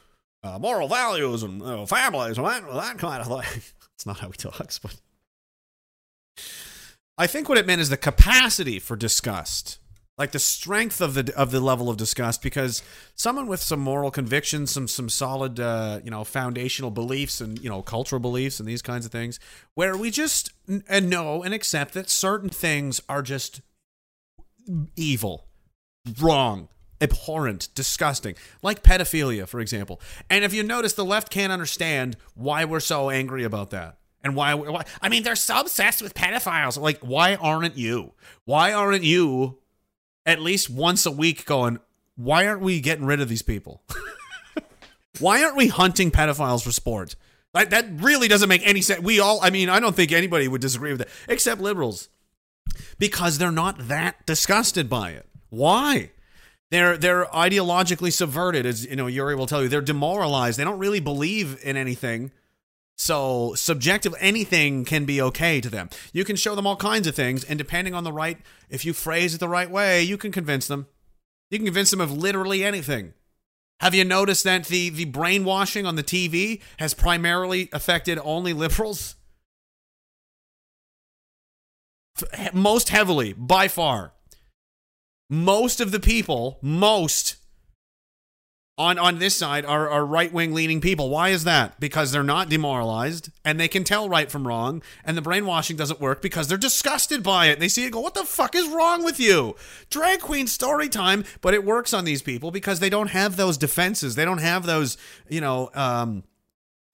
uh, 0.44 0.58
moral 0.58 0.86
values 0.86 1.42
and 1.42 1.88
families 1.88 2.38
and 2.38 2.46
that, 2.46 2.62
that 2.72 2.98
kind 2.98 3.22
of 3.22 3.44
thing. 3.44 3.62
It's 3.98 4.06
not 4.06 4.20
how 4.20 4.28
he 4.28 4.34
talks, 4.34 4.78
but 4.78 4.94
I 7.18 7.26
think 7.26 7.48
what 7.48 7.58
it 7.58 7.66
meant 7.66 7.80
is 7.80 7.88
the 7.88 7.96
capacity 7.96 8.78
for 8.78 8.94
disgust 8.94 9.80
like 10.18 10.32
the 10.32 10.38
strength 10.38 11.00
of 11.00 11.14
the 11.14 11.32
of 11.36 11.50
the 11.52 11.60
level 11.60 11.88
of 11.88 11.96
disgust 11.96 12.42
because 12.42 12.82
someone 13.14 13.46
with 13.46 13.60
some 13.60 13.80
moral 13.80 14.10
convictions 14.10 14.70
some 14.70 14.88
some 14.88 15.08
solid 15.08 15.60
uh, 15.60 16.00
you 16.04 16.10
know 16.10 16.24
foundational 16.24 16.90
beliefs 16.90 17.40
and 17.40 17.58
you 17.60 17.70
know 17.70 17.80
cultural 17.80 18.20
beliefs 18.20 18.58
and 18.58 18.68
these 18.68 18.82
kinds 18.82 19.06
of 19.06 19.12
things 19.12 19.38
where 19.74 19.96
we 19.96 20.10
just 20.10 20.52
n- 20.68 20.82
and 20.88 21.08
know 21.08 21.42
and 21.42 21.54
accept 21.54 21.94
that 21.94 22.10
certain 22.10 22.48
things 22.50 23.00
are 23.08 23.22
just 23.22 23.62
evil 24.96 25.46
wrong 26.20 26.68
abhorrent 27.00 27.68
disgusting 27.74 28.34
like 28.60 28.82
pedophilia 28.82 29.46
for 29.46 29.60
example. 29.60 30.00
And 30.28 30.44
if 30.44 30.52
you 30.52 30.62
notice 30.62 30.94
the 30.94 31.04
left 31.04 31.30
can't 31.30 31.52
understand 31.52 32.16
why 32.34 32.64
we're 32.64 32.80
so 32.80 33.08
angry 33.08 33.44
about 33.44 33.70
that 33.70 33.98
and 34.24 34.34
why, 34.34 34.52
why 34.54 34.84
i 35.00 35.08
mean 35.08 35.22
they're 35.22 35.36
so 35.36 35.60
obsessed 35.60 36.02
with 36.02 36.12
pedophiles. 36.14 36.76
Like 36.78 36.98
why 36.98 37.36
aren't 37.36 37.76
you? 37.76 38.14
Why 38.44 38.72
aren't 38.72 39.04
you 39.04 39.58
at 40.28 40.42
least 40.42 40.68
once 40.68 41.06
a 41.06 41.10
week 41.10 41.46
going, 41.46 41.80
why 42.14 42.46
aren't 42.46 42.60
we 42.60 42.80
getting 42.80 43.06
rid 43.06 43.20
of 43.20 43.30
these 43.30 43.40
people? 43.40 43.82
why 45.20 45.42
aren't 45.42 45.56
we 45.56 45.68
hunting 45.68 46.10
pedophiles 46.10 46.62
for 46.62 46.70
sport? 46.70 47.16
Like, 47.54 47.70
that 47.70 47.86
really 47.94 48.28
doesn't 48.28 48.48
make 48.48 48.60
any 48.66 48.82
sense. 48.82 49.00
We 49.00 49.20
all, 49.20 49.40
I 49.42 49.48
mean, 49.48 49.70
I 49.70 49.80
don't 49.80 49.96
think 49.96 50.12
anybody 50.12 50.46
would 50.46 50.60
disagree 50.60 50.90
with 50.90 50.98
that, 50.98 51.08
except 51.28 51.62
liberals, 51.62 52.10
because 52.98 53.38
they're 53.38 53.50
not 53.50 53.88
that 53.88 54.26
disgusted 54.26 54.90
by 54.90 55.12
it. 55.12 55.26
Why? 55.48 56.10
They're 56.70 56.98
they're 56.98 57.24
ideologically 57.24 58.12
subverted, 58.12 58.66
as 58.66 58.84
you 58.84 58.96
know. 58.96 59.06
Yuri 59.06 59.34
will 59.34 59.46
tell 59.46 59.62
you, 59.62 59.70
they're 59.70 59.80
demoralized. 59.80 60.58
They 60.58 60.64
don't 60.64 60.78
really 60.78 61.00
believe 61.00 61.58
in 61.62 61.78
anything. 61.78 62.30
So 62.98 63.54
subjective 63.54 64.14
anything 64.18 64.84
can 64.84 65.04
be 65.04 65.22
okay 65.22 65.60
to 65.60 65.70
them. 65.70 65.88
You 66.12 66.24
can 66.24 66.34
show 66.34 66.56
them 66.56 66.66
all 66.66 66.76
kinds 66.76 67.06
of 67.06 67.14
things, 67.14 67.44
and 67.44 67.56
depending 67.56 67.94
on 67.94 68.02
the 68.02 68.12
right, 68.12 68.38
if 68.68 68.84
you 68.84 68.92
phrase 68.92 69.34
it 69.34 69.38
the 69.38 69.48
right 69.48 69.70
way, 69.70 70.02
you 70.02 70.18
can 70.18 70.32
convince 70.32 70.66
them. 70.66 70.88
You 71.50 71.58
can 71.58 71.66
convince 71.66 71.90
them 71.90 72.00
of 72.00 72.12
literally 72.12 72.64
anything. 72.64 73.14
Have 73.80 73.94
you 73.94 74.04
noticed 74.04 74.42
that 74.44 74.66
the 74.66 74.90
the 74.90 75.04
brainwashing 75.04 75.86
on 75.86 75.94
the 75.94 76.02
TV 76.02 76.60
has 76.78 76.92
primarily 76.92 77.68
affected 77.72 78.18
only 78.24 78.52
liberals? 78.52 79.14
Most 82.52 82.88
heavily, 82.88 83.32
by 83.32 83.68
far. 83.68 84.12
Most 85.30 85.80
of 85.80 85.92
the 85.92 86.00
people, 86.00 86.58
most 86.60 87.36
on 88.78 88.98
on 88.98 89.18
this 89.18 89.34
side 89.34 89.64
are, 89.66 89.88
are 89.88 90.06
right 90.06 90.32
wing 90.32 90.54
leaning 90.54 90.80
people. 90.80 91.10
Why 91.10 91.30
is 91.30 91.44
that? 91.44 91.78
Because 91.80 92.12
they're 92.12 92.22
not 92.22 92.48
demoralized 92.48 93.30
and 93.44 93.58
they 93.58 93.68
can 93.68 93.84
tell 93.84 94.08
right 94.08 94.30
from 94.30 94.46
wrong, 94.46 94.82
and 95.04 95.16
the 95.16 95.22
brainwashing 95.22 95.76
doesn't 95.76 96.00
work 96.00 96.22
because 96.22 96.48
they're 96.48 96.56
disgusted 96.56 97.22
by 97.22 97.46
it. 97.46 97.58
They 97.58 97.68
see 97.68 97.84
it 97.84 97.92
go, 97.92 98.00
What 98.00 98.14
the 98.14 98.24
fuck 98.24 98.54
is 98.54 98.68
wrong 98.68 99.04
with 99.04 99.18
you? 99.18 99.56
Drag 99.90 100.20
queen 100.20 100.46
story 100.46 100.88
time, 100.88 101.24
but 101.40 101.54
it 101.54 101.64
works 101.64 101.92
on 101.92 102.04
these 102.04 102.22
people 102.22 102.50
because 102.50 102.80
they 102.80 102.90
don't 102.90 103.10
have 103.10 103.36
those 103.36 103.58
defenses. 103.58 104.14
They 104.14 104.24
don't 104.24 104.38
have 104.38 104.64
those, 104.64 104.96
you 105.28 105.40
know, 105.40 105.70
um 105.74 106.22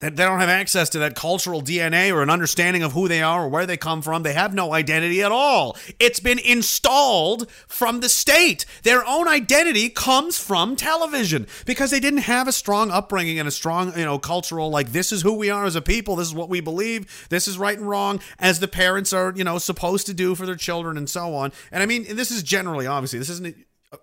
they 0.01 0.09
they 0.09 0.25
don't 0.25 0.39
have 0.39 0.49
access 0.49 0.89
to 0.89 0.99
that 0.99 1.15
cultural 1.15 1.61
DNA 1.61 2.13
or 2.13 2.21
an 2.21 2.29
understanding 2.29 2.83
of 2.83 2.91
who 2.91 3.07
they 3.07 3.21
are 3.21 3.45
or 3.45 3.49
where 3.49 3.65
they 3.65 3.77
come 3.77 4.01
from. 4.01 4.23
They 4.23 4.33
have 4.33 4.53
no 4.53 4.73
identity 4.73 5.23
at 5.23 5.31
all. 5.31 5.77
It's 5.99 6.19
been 6.19 6.39
installed 6.39 7.49
from 7.67 8.01
the 8.01 8.09
state. 8.09 8.65
Their 8.83 9.05
own 9.05 9.27
identity 9.27 9.89
comes 9.89 10.37
from 10.37 10.75
television 10.75 11.47
because 11.65 11.91
they 11.91 11.99
didn't 11.99 12.19
have 12.19 12.47
a 12.47 12.51
strong 12.51 12.91
upbringing 12.91 13.39
and 13.39 13.47
a 13.47 13.51
strong, 13.51 13.97
you 13.97 14.03
know, 14.03 14.19
cultural 14.19 14.69
like 14.69 14.91
this 14.91 15.11
is 15.11 15.21
who 15.21 15.33
we 15.33 15.49
are 15.49 15.65
as 15.65 15.75
a 15.75 15.81
people. 15.81 16.17
This 16.17 16.27
is 16.27 16.35
what 16.35 16.49
we 16.49 16.59
believe. 16.59 17.27
This 17.29 17.47
is 17.47 17.57
right 17.57 17.77
and 17.77 17.87
wrong 17.87 18.19
as 18.37 18.59
the 18.59 18.67
parents 18.67 19.13
are, 19.13 19.33
you 19.35 19.43
know, 19.43 19.57
supposed 19.57 20.07
to 20.07 20.13
do 20.13 20.35
for 20.35 20.45
their 20.45 20.55
children 20.55 20.97
and 20.97 21.09
so 21.09 21.33
on. 21.35 21.53
And 21.71 21.81
I 21.81 21.85
mean, 21.85 22.15
this 22.15 22.31
is 22.31 22.43
generally 22.43 22.85
obviously 22.85 23.19
this 23.19 23.29
isn't 23.29 23.55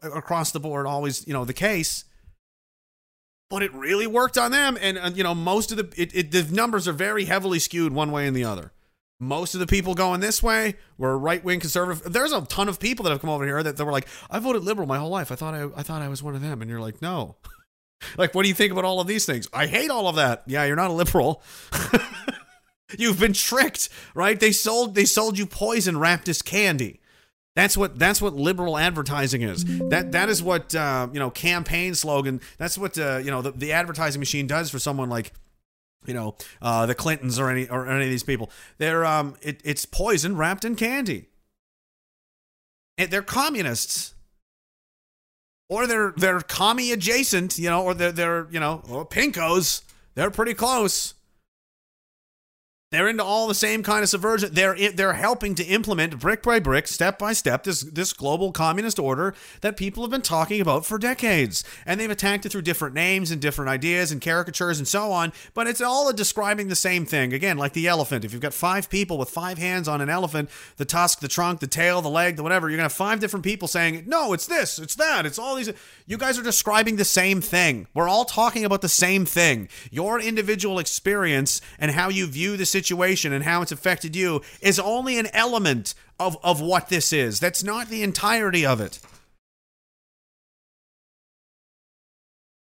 across 0.02 0.52
the 0.52 0.60
board 0.60 0.86
always, 0.86 1.26
you 1.26 1.34
know, 1.34 1.44
the 1.44 1.52
case 1.52 2.04
but 3.52 3.62
it 3.62 3.74
really 3.74 4.06
worked 4.06 4.38
on 4.38 4.50
them. 4.50 4.78
And 4.80 4.96
uh, 4.96 5.10
you 5.14 5.22
know, 5.22 5.34
most 5.34 5.72
of 5.72 5.76
the 5.76 5.92
it, 6.00 6.14
it, 6.14 6.30
the 6.30 6.44
numbers 6.44 6.88
are 6.88 6.92
very 6.94 7.26
heavily 7.26 7.58
skewed 7.58 7.92
one 7.92 8.10
way 8.10 8.26
and 8.26 8.34
the 8.34 8.44
other. 8.44 8.72
Most 9.20 9.52
of 9.52 9.60
the 9.60 9.66
people 9.66 9.94
going 9.94 10.20
this 10.20 10.42
way 10.42 10.76
were 10.96 11.18
right 11.18 11.44
wing 11.44 11.60
conservative. 11.60 12.10
There's 12.10 12.32
a 12.32 12.40
ton 12.46 12.70
of 12.70 12.80
people 12.80 13.04
that 13.04 13.10
have 13.10 13.20
come 13.20 13.28
over 13.28 13.44
here 13.44 13.62
that, 13.62 13.76
that 13.76 13.84
were 13.84 13.92
like, 13.92 14.08
I 14.30 14.38
voted 14.38 14.64
liberal 14.64 14.88
my 14.88 14.96
whole 14.96 15.10
life. 15.10 15.30
I 15.30 15.34
thought 15.34 15.52
I 15.52 15.64
I 15.76 15.82
thought 15.82 16.00
I 16.00 16.08
was 16.08 16.22
one 16.22 16.34
of 16.34 16.40
them. 16.40 16.62
And 16.62 16.70
you're 16.70 16.80
like, 16.80 17.02
no. 17.02 17.36
like, 18.16 18.34
what 18.34 18.42
do 18.42 18.48
you 18.48 18.54
think 18.54 18.72
about 18.72 18.86
all 18.86 19.00
of 19.00 19.06
these 19.06 19.26
things? 19.26 19.50
I 19.52 19.66
hate 19.66 19.90
all 19.90 20.08
of 20.08 20.16
that. 20.16 20.44
Yeah, 20.46 20.64
you're 20.64 20.74
not 20.74 20.90
a 20.90 20.94
liberal. 20.94 21.42
You've 22.98 23.20
been 23.20 23.34
tricked, 23.34 23.90
right? 24.14 24.40
They 24.40 24.52
sold 24.52 24.94
they 24.94 25.04
sold 25.04 25.38
you 25.38 25.44
poison 25.44 25.98
wrapped 25.98 26.28
as 26.30 26.40
candy. 26.40 27.01
That's 27.54 27.76
what 27.76 27.98
that's 27.98 28.22
what 28.22 28.34
liberal 28.34 28.78
advertising 28.78 29.42
is. 29.42 29.64
That 29.90 30.12
that 30.12 30.30
is 30.30 30.42
what 30.42 30.74
uh, 30.74 31.08
you 31.12 31.18
know 31.18 31.30
campaign 31.30 31.94
slogan. 31.94 32.40
That's 32.56 32.78
what 32.78 32.98
uh, 32.98 33.20
you 33.22 33.30
know 33.30 33.42
the, 33.42 33.50
the 33.52 33.72
advertising 33.72 34.20
machine 34.20 34.46
does 34.46 34.70
for 34.70 34.78
someone 34.78 35.10
like 35.10 35.32
you 36.06 36.14
know 36.14 36.36
uh, 36.62 36.86
the 36.86 36.94
Clintons 36.94 37.38
or 37.38 37.50
any 37.50 37.68
or 37.68 37.86
any 37.88 38.04
of 38.04 38.10
these 38.10 38.22
people. 38.22 38.50
They're 38.78 39.04
um 39.04 39.36
it, 39.42 39.60
it's 39.64 39.84
poison 39.84 40.36
wrapped 40.36 40.64
in 40.64 40.76
candy. 40.76 41.28
And 42.98 43.10
they're 43.10 43.22
communists. 43.22 44.14
Or 45.68 45.86
they're 45.86 46.12
they're 46.16 46.40
commie 46.40 46.92
adjacent, 46.92 47.58
you 47.58 47.68
know, 47.68 47.82
or 47.84 47.94
they're 47.94 48.12
they're 48.12 48.48
you 48.50 48.60
know 48.60 48.82
or 48.88 49.06
pinkos. 49.06 49.82
They're 50.14 50.30
pretty 50.30 50.54
close. 50.54 51.14
They're 52.92 53.08
into 53.08 53.24
all 53.24 53.48
the 53.48 53.54
same 53.54 53.82
kind 53.82 54.02
of 54.02 54.10
subversion. 54.10 54.50
They're 54.52 54.76
they're 54.92 55.14
helping 55.14 55.54
to 55.54 55.64
implement 55.64 56.18
brick 56.18 56.42
by 56.42 56.60
brick, 56.60 56.86
step 56.86 57.18
by 57.18 57.32
step, 57.32 57.64
this 57.64 57.80
this 57.80 58.12
global 58.12 58.52
communist 58.52 58.98
order 58.98 59.34
that 59.62 59.78
people 59.78 60.02
have 60.02 60.10
been 60.10 60.20
talking 60.20 60.60
about 60.60 60.84
for 60.84 60.98
decades. 60.98 61.64
And 61.86 61.98
they've 61.98 62.10
attacked 62.10 62.44
it 62.44 62.52
through 62.52 62.62
different 62.62 62.94
names 62.94 63.30
and 63.30 63.40
different 63.40 63.70
ideas 63.70 64.12
and 64.12 64.20
caricatures 64.20 64.76
and 64.78 64.86
so 64.86 65.10
on. 65.10 65.32
But 65.54 65.68
it's 65.68 65.80
all 65.80 66.12
describing 66.12 66.68
the 66.68 66.76
same 66.76 67.06
thing. 67.06 67.32
Again, 67.32 67.56
like 67.56 67.72
the 67.72 67.88
elephant. 67.88 68.26
If 68.26 68.34
you've 68.34 68.42
got 68.42 68.52
five 68.52 68.90
people 68.90 69.16
with 69.16 69.30
five 69.30 69.56
hands 69.56 69.88
on 69.88 70.02
an 70.02 70.10
elephant, 70.10 70.50
the 70.76 70.84
tusk, 70.84 71.20
the 71.20 71.28
trunk, 71.28 71.60
the 71.60 71.66
tail, 71.66 72.02
the 72.02 72.10
leg, 72.10 72.36
the 72.36 72.42
whatever, 72.42 72.68
you're 72.68 72.76
gonna 72.76 72.84
have 72.84 72.92
five 72.92 73.20
different 73.20 73.42
people 73.42 73.68
saying, 73.68 74.04
"No, 74.06 74.34
it's 74.34 74.46
this, 74.46 74.78
it's 74.78 74.96
that, 74.96 75.24
it's 75.24 75.38
all 75.38 75.54
these." 75.54 75.72
You 76.06 76.18
guys 76.18 76.38
are 76.38 76.42
describing 76.42 76.96
the 76.96 77.06
same 77.06 77.40
thing. 77.40 77.86
We're 77.94 78.08
all 78.08 78.26
talking 78.26 78.66
about 78.66 78.82
the 78.82 78.88
same 78.90 79.24
thing. 79.24 79.70
Your 79.90 80.20
individual 80.20 80.78
experience 80.78 81.62
and 81.78 81.92
how 81.92 82.10
you 82.10 82.26
view 82.26 82.58
the 82.58 82.66
situation 82.66 82.81
and 82.90 83.44
how 83.44 83.62
it's 83.62 83.72
affected 83.72 84.16
you 84.16 84.42
is 84.60 84.78
only 84.78 85.18
an 85.18 85.28
element 85.32 85.94
of, 86.18 86.36
of 86.42 86.60
what 86.60 86.88
this 86.88 87.12
is. 87.12 87.40
That's 87.40 87.62
not 87.62 87.88
the 87.88 88.02
entirety 88.02 88.64
of 88.66 88.80
it. 88.80 88.98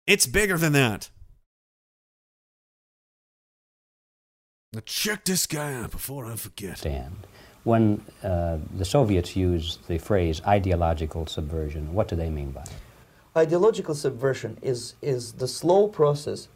It's 0.07 0.27
bigger 0.27 0.57
than 0.57 0.73
that. 0.73 1.11
Now 4.73 4.83
check 4.85 5.25
this 5.25 5.47
guy 5.47 5.75
out 5.75 5.91
before 5.91 6.27
I 6.27 6.37
forget. 6.37 6.79
Stand. 6.79 7.27
When 7.65 8.01
uh, 8.23 8.59
the 8.77 8.85
Soviets 8.85 9.35
used 9.35 9.89
the 9.89 9.99
phrase 9.99 10.41
ideological 10.47 11.27
subversion, 11.27 11.93
what 11.93 12.07
do 12.07 12.15
they 12.15 12.31
mean 12.31 12.53
by 12.53 12.63
it? 12.63 12.71
Ideological 13.37 13.95
subversion 13.95 14.57
is, 14.63 14.95
is 15.03 15.33
the 15.33 15.49
slow 15.49 15.89
process 15.89 16.49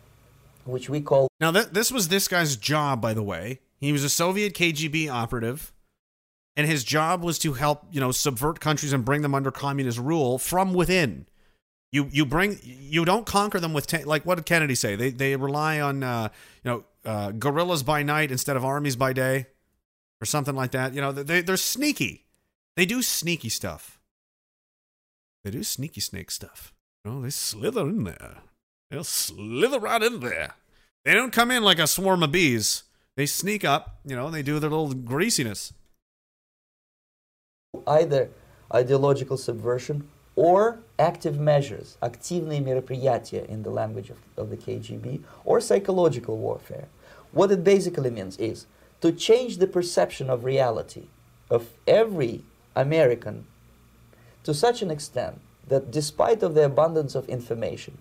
which 0.65 0.89
we 0.89 1.01
call. 1.01 1.29
Now, 1.41 1.53
th- 1.53 1.69
this 1.69 1.91
was 1.91 2.09
this 2.09 2.29
guy's 2.29 2.57
job, 2.57 3.01
by 3.01 3.15
the 3.15 3.23
way. 3.23 3.61
He 3.79 3.93
was 3.93 4.05
a 4.05 4.11
Soviet 4.11 4.55
KGB 4.55 5.11
operative, 5.11 5.73
and 6.57 6.67
his 6.67 6.85
job 6.85 7.23
was 7.23 7.39
to 7.41 7.55
help, 7.55 7.87
you 7.91 8.01
know, 8.01 8.13
subvert 8.13 8.61
countries 8.61 8.93
and 8.93 9.05
bring 9.05 9.23
them 9.23 9.35
under 9.35 9.51
communist 9.51 9.99
rule 9.99 10.39
from 10.39 10.75
within. 10.75 11.27
You 11.93 12.09
you 12.13 12.25
bring 12.25 12.59
you 12.63 13.05
don't 13.05 13.27
conquer 13.27 13.59
them 13.59 13.73
with 13.73 13.87
ta- 13.87 14.03
like 14.05 14.25
what 14.25 14.37
did 14.37 14.47
Kennedy 14.47 14.75
say? 14.77 14.95
They 14.95 15.11
they 15.11 15.35
rely 15.35 15.81
on 15.81 16.03
uh, 16.03 16.29
you 16.63 16.71
know 16.71 16.85
uh, 17.05 17.33
guerrillas 17.33 17.83
by 17.83 18.03
night 18.03 18.31
instead 18.31 18.57
of 18.57 18.65
armies 18.65 18.95
by 18.95 19.13
day, 19.13 19.47
or 20.23 20.25
something 20.25 20.55
like 20.55 20.71
that. 20.71 20.95
You 20.95 21.01
know 21.01 21.11
they 21.11 21.41
they're 21.43 21.57
sneaky. 21.57 22.27
They 22.77 22.87
do 22.87 23.03
sneaky 23.03 23.49
stuff. 23.49 23.99
They 25.43 25.51
do 25.51 25.65
sneaky 25.65 26.01
snake 26.01 26.31
stuff. 26.31 26.73
Oh, 27.05 27.23
they 27.23 27.31
slither 27.31 27.89
in 27.89 28.05
there. 28.05 28.39
They'll 28.90 29.04
slither 29.04 29.80
right 29.80 30.02
in 30.02 30.20
there. 30.20 30.54
They 31.04 31.14
don't 31.14 31.34
come 31.34 31.52
in 31.52 31.64
like 31.64 31.80
a 31.80 31.88
swarm 31.88 32.24
of 32.24 32.32
bees. 32.32 32.84
They 33.16 33.26
sneak 33.26 33.64
up, 33.64 34.00
you 34.06 34.16
know, 34.16 34.30
they 34.30 34.42
do 34.42 34.60
their 34.60 34.70
little 34.70 34.94
greasiness. 34.94 35.74
Either 37.88 38.30
ideological 38.74 39.38
subversion 39.38 40.10
or 40.36 40.80
active 41.00 41.40
measures, 41.40 41.98
активные 42.02 42.62
мероприятия 42.62 43.46
in 43.48 43.64
the 43.64 43.70
language 43.70 44.10
of, 44.10 44.18
of 44.36 44.50
the 44.50 44.58
KGB, 44.58 45.22
or 45.46 45.62
psychological 45.62 46.38
warfare. 46.38 46.88
What 47.32 47.52
it 47.52 47.64
basically 47.64 48.10
means 48.10 48.38
is 48.38 48.66
to 49.02 49.12
change 49.12 49.58
the 49.58 49.68
perception 49.68 50.30
of 50.30 50.44
reality 50.44 51.08
of 51.50 51.70
every 51.88 52.44
American 52.76 53.46
to 54.44 54.54
such 54.54 54.82
an 54.82 54.92
extent 54.92 55.40
that 55.68 55.92
despite 55.92 56.44
of 56.44 56.54
the 56.54 56.66
abundance 56.66 57.16
of 57.16 57.28
information, 57.30 57.98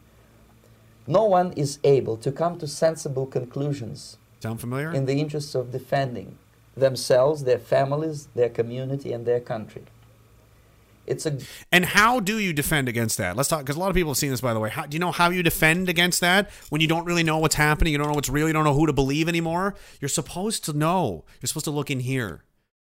no 1.10 1.26
one 1.26 1.52
is 1.54 1.80
able 1.84 2.16
to 2.18 2.32
come 2.32 2.58
to 2.60 2.68
sensible 2.68 3.26
conclusions 3.26 4.18
Sound 4.40 4.62
familiar? 4.62 4.94
in 4.94 5.06
the 5.06 5.20
interests 5.20 5.56
of 5.56 5.72
defending 5.72 6.38
themselves, 6.78 7.44
their 7.44 7.60
families, 7.60 8.30
their 8.36 8.50
community, 8.50 9.12
and 9.12 9.26
their 9.26 9.40
country. 9.40 9.84
It's 11.08 11.26
a 11.26 11.40
And 11.72 11.86
how 11.86 12.20
do 12.20 12.38
you 12.38 12.54
defend 12.54 12.88
against 12.88 13.18
that? 13.18 13.36
Let's 13.36 13.50
talk 13.50 13.62
because 13.62 13.76
a 13.76 13.80
lot 13.80 13.90
of 13.90 13.96
people 13.96 14.12
have 14.12 14.18
seen 14.18 14.30
this, 14.30 14.42
by 14.42 14.54
the 14.54 14.60
way. 14.60 14.70
How, 14.70 14.86
do 14.86 14.94
you 14.94 15.00
know 15.00 15.12
how 15.12 15.32
you 15.32 15.42
defend 15.42 15.90
against 15.90 16.22
that 16.22 16.52
when 16.70 16.82
you 16.82 16.88
don't 16.88 17.04
really 17.04 17.24
know 17.24 17.40
what's 17.40 17.56
happening? 17.56 17.92
You 17.92 17.98
don't 17.98 18.08
know 18.08 18.14
what's 18.14 18.30
real. 18.30 18.46
You 18.46 18.54
don't 18.54 18.64
know 18.64 18.76
who 18.76 18.86
to 18.86 18.94
believe 18.94 19.28
anymore. 19.28 19.74
You're 20.00 20.10
supposed 20.10 20.64
to 20.66 20.74
know. 20.74 21.26
You're 21.42 21.48
supposed 21.48 21.66
to 21.66 21.72
look 21.72 21.90
in 21.90 22.02
here. 22.02 22.44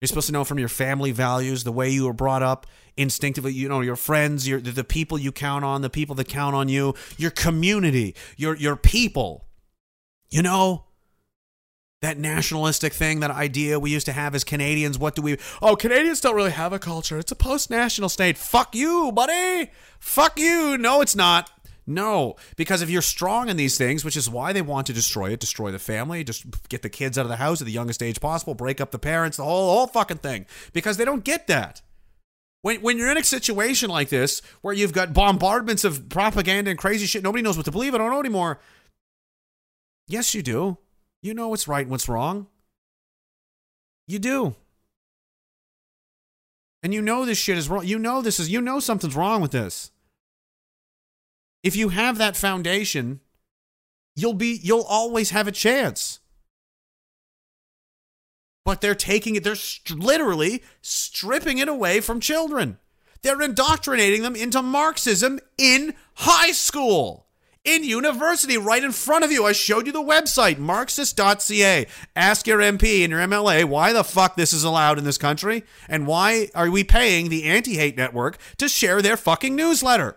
You're 0.01 0.09
supposed 0.09 0.27
to 0.27 0.33
know 0.33 0.45
from 0.45 0.59
your 0.59 0.69
family 0.69 1.11
values, 1.11 1.65
the 1.65 1.73
way 1.73 1.89
you 1.89 2.05
were 2.05 2.13
brought 2.13 2.43
up, 2.43 2.67
instinctively. 2.99 3.53
You 3.55 3.69
know 3.69 3.81
your 3.81 3.97
friends, 3.97 4.47
your 4.47 4.61
the, 4.61 4.85
people 4.85 5.19
you 5.19 5.33
count 5.33 5.65
on, 5.65 5.81
the 5.81 5.91
people 5.91 6.15
that 6.17 6.29
count 6.29 6.55
on 6.55 6.69
you, 6.69 6.95
your 7.17 7.31
community, 7.31 8.15
your 8.37 8.55
your 8.57 8.77
people. 8.77 9.47
You 10.29 10.43
know, 10.43 10.85
that 12.03 12.19
nationalistic 12.19 12.93
thing, 12.93 13.21
that 13.21 13.31
idea 13.31 13.81
we 13.81 13.91
used 13.91 14.07
to 14.07 14.13
have 14.13 14.35
as 14.35 14.45
Canadians. 14.45 14.99
What 14.99 15.15
do 15.15 15.23
we? 15.23 15.39
Oh, 15.63 15.77
Canadians 15.77 16.21
don't 16.21 16.37
really 16.37 16.51
have 16.51 16.75
a 16.75 16.79
culture. 16.79 17.19
It's 17.19 17.33
a 17.33 17.37
post-national 17.37 18.11
state. 18.11 18.37
Fuck 18.37 18.75
you, 18.75 19.13
buddy. 19.13 19.71
Fuck 19.99 20.39
you. 20.39 20.77
No, 20.77 21.01
it's 21.01 21.17
not. 21.17 21.51
No, 21.87 22.35
because 22.57 22.83
if 22.83 22.91
you're 22.91 23.01
strong 23.01 23.49
in 23.49 23.57
these 23.57 23.79
things, 23.79 24.05
which 24.05 24.17
is 24.17 24.29
why 24.29 24.53
they 24.53 24.63
want 24.63 24.89
to 24.89 24.93
destroy 24.93 25.31
it, 25.31 25.39
destroy 25.39 25.71
the 25.71 25.79
family, 25.79 26.25
just 26.25 26.45
get 26.69 26.83
the 26.83 26.89
kids 26.89 27.17
out 27.17 27.23
of 27.23 27.29
the 27.29 27.37
house 27.37 27.61
at 27.61 27.67
the 27.67 27.73
youngest 27.73 28.03
age 28.03 28.21
possible, 28.21 28.55
break 28.55 28.81
up 28.81 28.91
the 28.91 28.99
parents, 28.99 29.37
the 29.37 29.45
whole 29.45 29.77
whole 29.77 29.87
fucking 29.87 30.19
thing, 30.19 30.47
because 30.73 30.97
they 30.97 31.05
don't 31.05 31.23
get 31.23 31.47
that. 31.47 31.83
When, 32.63 32.81
when 32.81 32.99
you're 32.99 33.13
in 33.13 33.17
a 33.17 33.23
situation 33.23 33.89
like 33.89 34.09
this 34.09 34.43
where 34.63 34.75
you've 34.75 34.93
got 34.93 35.13
bombardments 35.13 35.85
of 35.85 36.09
propaganda 36.09 36.71
and 36.71 36.79
crazy 36.79 37.07
shit, 37.07 37.23
nobody 37.23 37.43
knows 37.43 37.57
what 37.57 37.67
to 37.67 37.71
believe. 37.71 37.95
I 37.95 37.99
don't 37.99 38.11
know 38.11 38.19
anymore. 38.19 38.59
Yes, 40.09 40.35
you 40.35 40.43
do. 40.43 40.79
You 41.23 41.35
know 41.35 41.49
what's 41.49 41.69
right 41.69 41.83
and 41.83 41.91
what's 41.91 42.09
wrong. 42.09 42.49
You 44.09 44.19
do. 44.19 44.57
And 46.83 46.93
you 46.93 47.01
know 47.01 47.25
this 47.25 47.39
shit 47.39 47.59
is 47.59 47.69
wrong. 47.69 47.85
You 47.85 47.99
know 47.99 48.23
this 48.23 48.41
is, 48.41 48.51
you 48.51 48.61
know 48.61 48.81
something's 48.81 49.15
wrong 49.15 49.41
with 49.41 49.53
this. 49.53 49.93
If 51.67 51.75
you 51.75 51.89
have 51.89 52.17
that 52.19 52.37
foundation, 52.37 53.19
you'll 54.15 54.35
be, 54.35 54.61
you'll 54.63 54.87
always 54.89 55.31
have 55.31 55.49
a 55.49 55.53
chance. 55.53 56.21
But 58.65 58.81
they're 58.81 58.95
taking 58.95 59.35
it, 59.35 59.43
they're 59.43 59.57
st- 59.57 59.99
literally 59.99 60.63
stripping 60.81 61.59
it 61.59 61.67
away 61.67 62.01
from 62.01 62.21
children. 62.21 62.79
They're 63.23 63.43
indoctrinating 63.43 64.23
them 64.23 64.37
into 64.37 64.63
Marxism 64.63 65.41
in 65.59 65.95
high 66.15 66.53
school 66.53 67.27
in 67.65 67.83
university 67.83 68.57
right 68.57 68.85
in 68.85 68.93
front 68.93 69.25
of 69.25 69.33
you. 69.33 69.45
I 69.45 69.51
showed 69.51 69.89
you 69.89 69.93
the 69.93 70.01
website, 70.01 70.59
marxist.ca. 70.59 71.89
Ask 72.15 72.47
your 72.47 72.61
MP 72.61 73.03
and 73.03 73.11
your 73.11 73.21
MLA 73.23 73.65
why 73.65 73.93
the 73.93 74.05
fuck 74.05 74.37
this 74.37 74.53
is 74.53 74.63
allowed 74.63 74.99
in 74.99 75.05
this 75.05 75.19
country 75.19 75.65
and 75.89 76.07
why 76.07 76.49
are 76.55 76.71
we 76.71 76.85
paying 76.85 77.29
the 77.29 77.43
anti 77.43 77.75
hate 77.75 77.97
network 77.97 78.39
to 78.59 78.69
share 78.69 79.03
their 79.03 79.17
fucking 79.17 79.57
newsletter. 79.57 80.17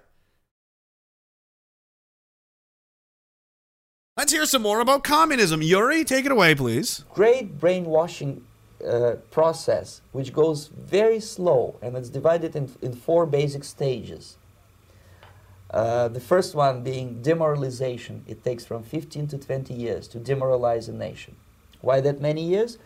Let's 4.20 4.34
hear 4.34 4.46
some 4.46 4.64
more 4.64 4.82
about 4.82 5.06
communism. 5.06 5.62
Yuri, 5.62 6.04
take 6.04 6.26
it 6.26 6.32
away, 6.34 6.54
please. 6.54 7.06
great 7.14 7.58
brainwashing 7.58 8.44
uh, 8.86 9.14
process 9.32 10.02
which 10.12 10.34
goes 10.34 10.68
very 10.68 11.22
slow 11.22 11.78
and 11.82 11.96
it's 11.96 12.10
divided 12.10 12.54
in, 12.54 12.70
in 12.82 12.92
four 12.92 13.26
basic 13.26 13.64
stages. 13.64 14.36
Uh, 15.72 16.10
the 16.10 16.20
first 16.20 16.54
one 16.54 16.84
being 16.84 17.22
demoralization. 17.22 18.26
It 18.28 18.44
takes 18.44 18.66
from 18.66 18.84
15 18.84 19.28
to 19.28 19.38
20 19.38 19.74
years 19.74 20.06
to 20.10 20.20
demoralize 20.20 20.90
a 20.90 20.94
nation. 20.94 21.38
Why 21.80 22.02
that 22.02 22.20
many 22.20 22.44
years? 22.44 22.78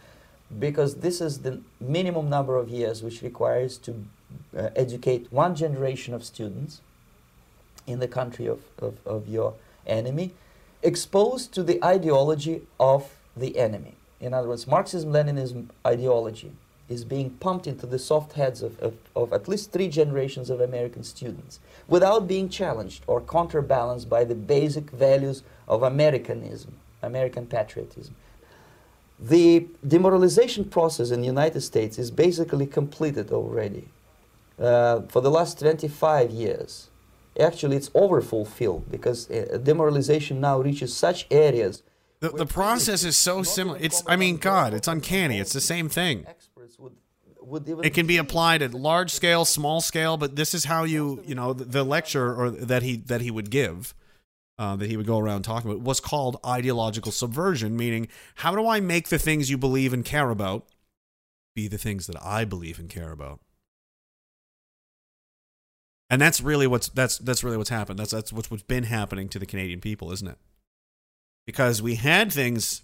Because 0.59 0.97
this 0.97 1.19
is 1.19 1.39
the 1.39 1.61
minimum 1.81 2.29
number 2.29 2.57
of 2.57 2.69
years 2.69 3.01
which 3.01 3.23
requires 3.23 3.79
to 3.79 4.05
uh, 4.55 4.69
educate 4.75 5.33
one 5.33 5.55
generation 5.55 6.13
of 6.13 6.23
students 6.23 6.81
in 7.87 7.97
the 7.97 8.07
country 8.07 8.45
of, 8.45 8.59
of, 8.77 8.99
of 9.07 9.27
your 9.27 9.55
enemy, 9.87 10.35
exposed 10.83 11.53
to 11.53 11.63
the 11.63 11.83
ideology 11.83 12.61
of 12.79 13.09
the 13.35 13.57
enemy. 13.57 13.95
In 14.19 14.33
other 14.33 14.47
words, 14.47 14.67
Marxism-Leninism 14.67 15.69
ideology 15.85 16.51
is 16.89 17.03
being 17.03 17.31
pumped 17.31 17.65
into 17.65 17.85
the 17.85 17.99
soft 17.99 18.33
heads 18.33 18.61
of, 18.61 18.79
of, 18.79 18.93
of 19.15 19.33
at 19.33 19.47
least 19.47 19.71
three 19.71 19.87
generations 19.87 20.49
of 20.49 20.59
American 20.61 21.03
students 21.03 21.59
without 21.87 22.27
being 22.27 22.49
challenged 22.49 23.03
or 23.07 23.21
counterbalanced 23.21 24.09
by 24.09 24.23
the 24.23 24.35
basic 24.35 24.89
values 24.91 25.43
of 25.67 25.83
Americanism, 25.83 26.73
American 27.01 27.45
patriotism. 27.45 28.15
The 29.19 29.67
demoralization 29.87 30.65
process 30.65 31.11
in 31.11 31.21
the 31.21 31.27
United 31.27 31.61
States 31.61 31.97
is 31.97 32.11
basically 32.11 32.67
completed 32.67 33.31
already. 33.31 33.87
Uh, 34.59 35.01
for 35.03 35.21
the 35.21 35.31
last 35.31 35.59
25 35.59 36.31
years, 36.31 36.89
actually, 37.39 37.77
it's 37.77 37.89
overfulfilled 37.95 38.89
because 38.91 39.29
uh, 39.29 39.57
demoralization 39.61 40.39
now 40.39 40.59
reaches 40.59 40.95
such 40.95 41.27
areas. 41.31 41.83
The, 42.19 42.29
the 42.29 42.45
process 42.45 43.03
is 43.03 43.17
so 43.17 43.43
similar. 43.43 43.77
It's, 43.81 44.01
I 44.07 44.15
mean, 44.15 44.37
God, 44.37 44.73
it's 44.73 44.87
uncanny. 44.87 45.39
It's 45.39 45.51
the 45.51 45.61
same 45.61 45.89
thing. 45.89 46.25
Would 47.41 47.67
It 47.83 47.93
can 47.93 48.07
be 48.07 48.15
applied 48.15 48.61
at 48.61 48.73
large 48.73 49.11
scale, 49.11 49.43
small 49.43 49.81
scale, 49.81 50.15
but 50.15 50.37
this 50.37 50.53
is 50.53 50.63
how 50.63 50.85
you, 50.85 51.21
you 51.25 51.35
know, 51.35 51.51
the, 51.51 51.65
the 51.65 51.83
lecture 51.83 52.33
or 52.33 52.49
that 52.51 52.83
he 52.83 52.95
that 52.95 53.19
he 53.19 53.29
would 53.29 53.49
give, 53.49 53.93
uh, 54.57 54.77
that 54.77 54.89
he 54.89 54.95
would 54.95 55.05
go 55.05 55.19
around 55.19 55.43
talking 55.43 55.69
about, 55.69 55.83
was 55.83 55.99
called 55.99 56.37
ideological 56.45 57.11
subversion, 57.11 57.75
meaning 57.75 58.07
how 58.35 58.55
do 58.55 58.65
I 58.65 58.79
make 58.79 59.09
the 59.09 59.19
things 59.19 59.49
you 59.49 59.57
believe 59.57 59.91
and 59.91 60.05
care 60.05 60.29
about 60.29 60.69
be 61.53 61.67
the 61.67 61.77
things 61.77 62.07
that 62.07 62.15
I 62.23 62.45
believe 62.45 62.79
and 62.79 62.89
care 62.89 63.11
about? 63.11 63.41
And 66.09 66.21
that's 66.21 66.41
really 66.41 66.67
what's 66.67 66.89
that's 66.89 67.17
that's 67.17 67.43
really 67.43 67.57
what's 67.57 67.69
happened. 67.69 67.97
That's 67.99 68.11
that's 68.11 68.31
what's 68.31 68.51
what's 68.51 68.63
been 68.63 68.83
happening 68.83 69.29
to 69.29 69.39
the 69.39 69.45
Canadian 69.45 69.81
people, 69.81 70.11
isn't 70.11 70.27
it? 70.27 70.37
Because 71.45 71.81
we 71.81 71.95
had 71.95 72.31
things 72.31 72.83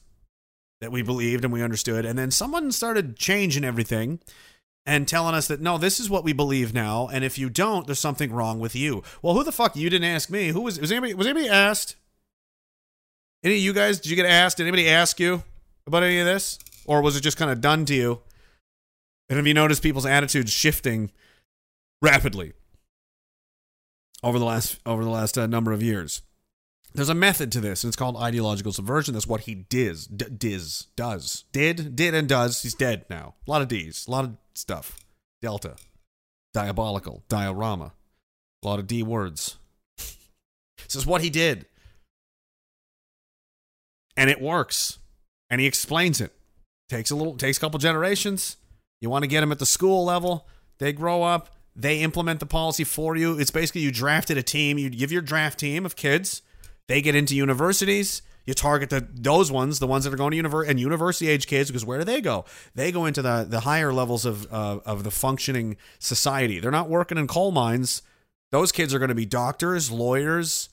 that 0.81 0.91
we 0.91 1.01
believed 1.01 1.43
and 1.43 1.53
we 1.53 1.61
understood, 1.61 2.05
and 2.05 2.17
then 2.17 2.31
someone 2.31 2.71
started 2.71 3.17
changing 3.17 3.63
everything 3.63 4.19
and 4.85 5.07
telling 5.07 5.35
us 5.35 5.47
that 5.47 5.61
no, 5.61 5.77
this 5.77 5.99
is 5.99 6.09
what 6.09 6.23
we 6.23 6.33
believe 6.33 6.73
now, 6.73 7.07
and 7.11 7.23
if 7.23 7.37
you 7.37 7.49
don't, 7.49 7.85
there's 7.85 7.99
something 7.99 8.31
wrong 8.31 8.59
with 8.59 8.75
you. 8.75 9.03
Well, 9.21 9.35
who 9.35 9.43
the 9.43 9.51
fuck? 9.51 9.75
You 9.75 9.89
didn't 9.89 10.09
ask 10.09 10.29
me. 10.29 10.47
Who 10.47 10.61
was 10.61 10.79
was 10.79 10.91
anybody 10.91 11.13
was 11.13 11.27
anybody 11.27 11.49
asked? 11.49 11.95
Any 13.43 13.55
of 13.55 13.61
you 13.61 13.73
guys? 13.73 13.99
Did 13.99 14.09
you 14.09 14.15
get 14.15 14.25
asked? 14.25 14.57
Did 14.57 14.63
anybody 14.63 14.89
ask 14.89 15.19
you 15.19 15.43
about 15.85 16.03
any 16.03 16.19
of 16.19 16.25
this, 16.25 16.57
or 16.85 17.01
was 17.01 17.15
it 17.15 17.21
just 17.21 17.37
kind 17.37 17.51
of 17.51 17.61
done 17.61 17.85
to 17.85 17.93
you? 17.93 18.21
And 19.29 19.37
have 19.37 19.45
you 19.45 19.53
noticed 19.53 19.83
people's 19.83 20.07
attitudes 20.07 20.51
shifting 20.51 21.11
rapidly 22.01 22.53
over 24.23 24.39
the 24.39 24.45
last 24.45 24.79
over 24.85 25.03
the 25.03 25.09
last 25.09 25.37
uh, 25.37 25.47
number 25.47 25.71
of 25.71 25.83
years? 25.83 26.21
There's 26.93 27.09
a 27.09 27.15
method 27.15 27.51
to 27.51 27.61
this, 27.61 27.83
and 27.83 27.89
it's 27.89 27.95
called 27.95 28.17
ideological 28.17 28.71
subversion. 28.71 29.13
That's 29.13 29.27
what 29.27 29.41
he 29.41 29.53
diz, 29.53 30.07
d- 30.07 30.25
diz, 30.35 30.87
does, 30.95 31.43
did, 31.51 31.95
did, 31.95 32.15
and 32.15 32.27
does. 32.27 32.63
He's 32.63 32.73
dead 32.73 33.05
now. 33.11 33.35
A 33.47 33.51
lot 33.51 33.61
of 33.61 33.67
D's, 33.67 34.07
a 34.07 34.11
lot 34.11 34.25
of 34.25 34.37
stuff. 34.55 34.97
Delta, 35.41 35.75
diabolical, 36.53 37.23
diorama, 37.29 37.93
a 38.63 38.67
lot 38.67 38.79
of 38.79 38.87
D 38.87 39.03
words. 39.03 39.57
this 39.97 40.95
is 40.95 41.05
what 41.05 41.21
he 41.21 41.29
did, 41.29 41.67
and 44.17 44.29
it 44.29 44.41
works. 44.41 44.97
And 45.49 45.59
he 45.59 45.67
explains 45.67 46.21
it. 46.21 46.31
Takes 46.89 47.09
a 47.11 47.15
little, 47.15 47.35
takes 47.35 47.57
a 47.57 47.61
couple 47.61 47.79
generations. 47.79 48.57
You 49.01 49.09
want 49.09 49.23
to 49.23 49.27
get 49.27 49.41
them 49.41 49.51
at 49.51 49.59
the 49.59 49.65
school 49.65 50.05
level. 50.05 50.47
They 50.77 50.93
grow 50.93 51.23
up. 51.23 51.55
They 51.79 52.01
implement 52.01 52.41
the 52.41 52.45
policy 52.45 52.83
for 52.83 53.15
you. 53.15 53.39
It's 53.39 53.51
basically 53.51 53.81
you 53.81 53.91
drafted 53.91 54.37
a 54.37 54.43
team. 54.43 54.77
You 54.77 54.89
give 54.89 55.13
your 55.13 55.21
draft 55.21 55.59
team 55.59 55.85
of 55.85 55.95
kids. 55.95 56.41
They 56.87 57.01
get 57.01 57.15
into 57.15 57.37
universities. 57.37 58.21
You 58.45 58.53
target 58.53 58.89
the 58.89 59.07
those 59.13 59.49
ones, 59.49 59.79
the 59.79 59.87
ones 59.87 60.03
that 60.03 60.13
are 60.13 60.17
going 60.17 60.31
to 60.31 60.37
university 60.37 60.71
and 60.71 60.79
university 60.79 61.29
age 61.29 61.47
kids, 61.47 61.69
because 61.69 61.85
where 61.85 61.99
do 61.99 62.03
they 62.03 62.19
go? 62.19 62.43
They 62.75 62.91
go 62.91 63.05
into 63.05 63.21
the 63.21 63.45
the 63.47 63.61
higher 63.61 63.93
levels 63.93 64.25
of 64.25 64.51
uh, 64.51 64.79
of 64.85 65.05
the 65.05 65.11
functioning 65.11 65.77
society. 65.99 66.59
They're 66.59 66.69
not 66.69 66.89
working 66.89 67.17
in 67.17 67.27
coal 67.27 67.51
mines. 67.51 68.01
Those 68.51 68.71
kids 68.73 68.93
are 68.93 68.99
going 68.99 69.09
to 69.09 69.15
be 69.15 69.25
doctors, 69.25 69.89
lawyers, 69.89 70.69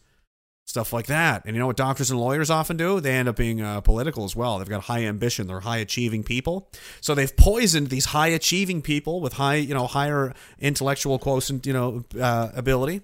stuff 0.66 0.92
like 0.92 1.06
that. 1.06 1.44
And 1.46 1.54
you 1.54 1.60
know 1.60 1.66
what 1.68 1.76
doctors 1.76 2.10
and 2.10 2.20
lawyers 2.20 2.50
often 2.50 2.76
do? 2.76 3.00
They 3.00 3.12
end 3.12 3.28
up 3.28 3.36
being 3.36 3.62
uh, 3.62 3.80
political 3.80 4.24
as 4.24 4.36
well. 4.36 4.58
They've 4.58 4.68
got 4.68 4.82
high 4.82 5.04
ambition. 5.04 5.46
They're 5.46 5.60
high 5.60 5.78
achieving 5.78 6.24
people. 6.24 6.68
So 7.00 7.14
they've 7.14 7.34
poisoned 7.34 7.88
these 7.88 8.06
high 8.06 8.28
achieving 8.28 8.82
people 8.82 9.20
with 9.20 9.34
high, 9.34 9.56
you 9.56 9.74
know, 9.74 9.86
higher 9.86 10.34
intellectual 10.58 11.18
quotient, 11.18 11.66
you 11.66 11.72
know, 11.72 12.04
uh, 12.20 12.50
ability 12.54 13.02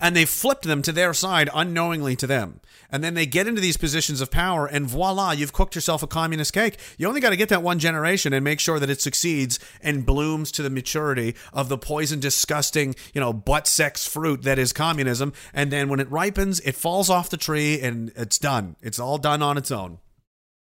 and 0.00 0.14
they 0.14 0.24
flipped 0.24 0.64
them 0.64 0.82
to 0.82 0.92
their 0.92 1.14
side 1.14 1.48
unknowingly 1.54 2.16
to 2.16 2.26
them. 2.26 2.60
And 2.92 3.04
then 3.04 3.14
they 3.14 3.26
get 3.26 3.46
into 3.46 3.60
these 3.60 3.76
positions 3.76 4.20
of 4.20 4.30
power, 4.30 4.66
and 4.66 4.86
voila, 4.86 5.32
you've 5.32 5.52
cooked 5.52 5.74
yourself 5.74 6.02
a 6.02 6.06
communist 6.06 6.52
cake. 6.52 6.78
You 6.98 7.08
only 7.08 7.20
got 7.20 7.30
to 7.30 7.36
get 7.36 7.48
that 7.50 7.62
one 7.62 7.78
generation 7.78 8.32
and 8.32 8.44
make 8.44 8.60
sure 8.60 8.78
that 8.78 8.90
it 8.90 9.00
succeeds 9.00 9.58
and 9.80 10.04
blooms 10.06 10.52
to 10.52 10.62
the 10.62 10.70
maturity 10.70 11.34
of 11.52 11.68
the 11.68 11.78
poison, 11.78 12.20
disgusting, 12.20 12.94
you 13.14 13.20
know, 13.20 13.32
butt 13.32 13.66
sex 13.66 14.06
fruit 14.06 14.42
that 14.42 14.58
is 14.58 14.72
communism. 14.72 15.32
And 15.52 15.70
then 15.70 15.88
when 15.88 16.00
it 16.00 16.10
ripens, 16.10 16.60
it 16.60 16.74
falls 16.74 17.10
off 17.10 17.30
the 17.30 17.36
tree 17.36 17.80
and 17.80 18.12
it's 18.16 18.38
done. 18.38 18.76
It's 18.80 18.98
all 18.98 19.18
done 19.18 19.42
on 19.42 19.56
its 19.56 19.70
own. 19.70 19.98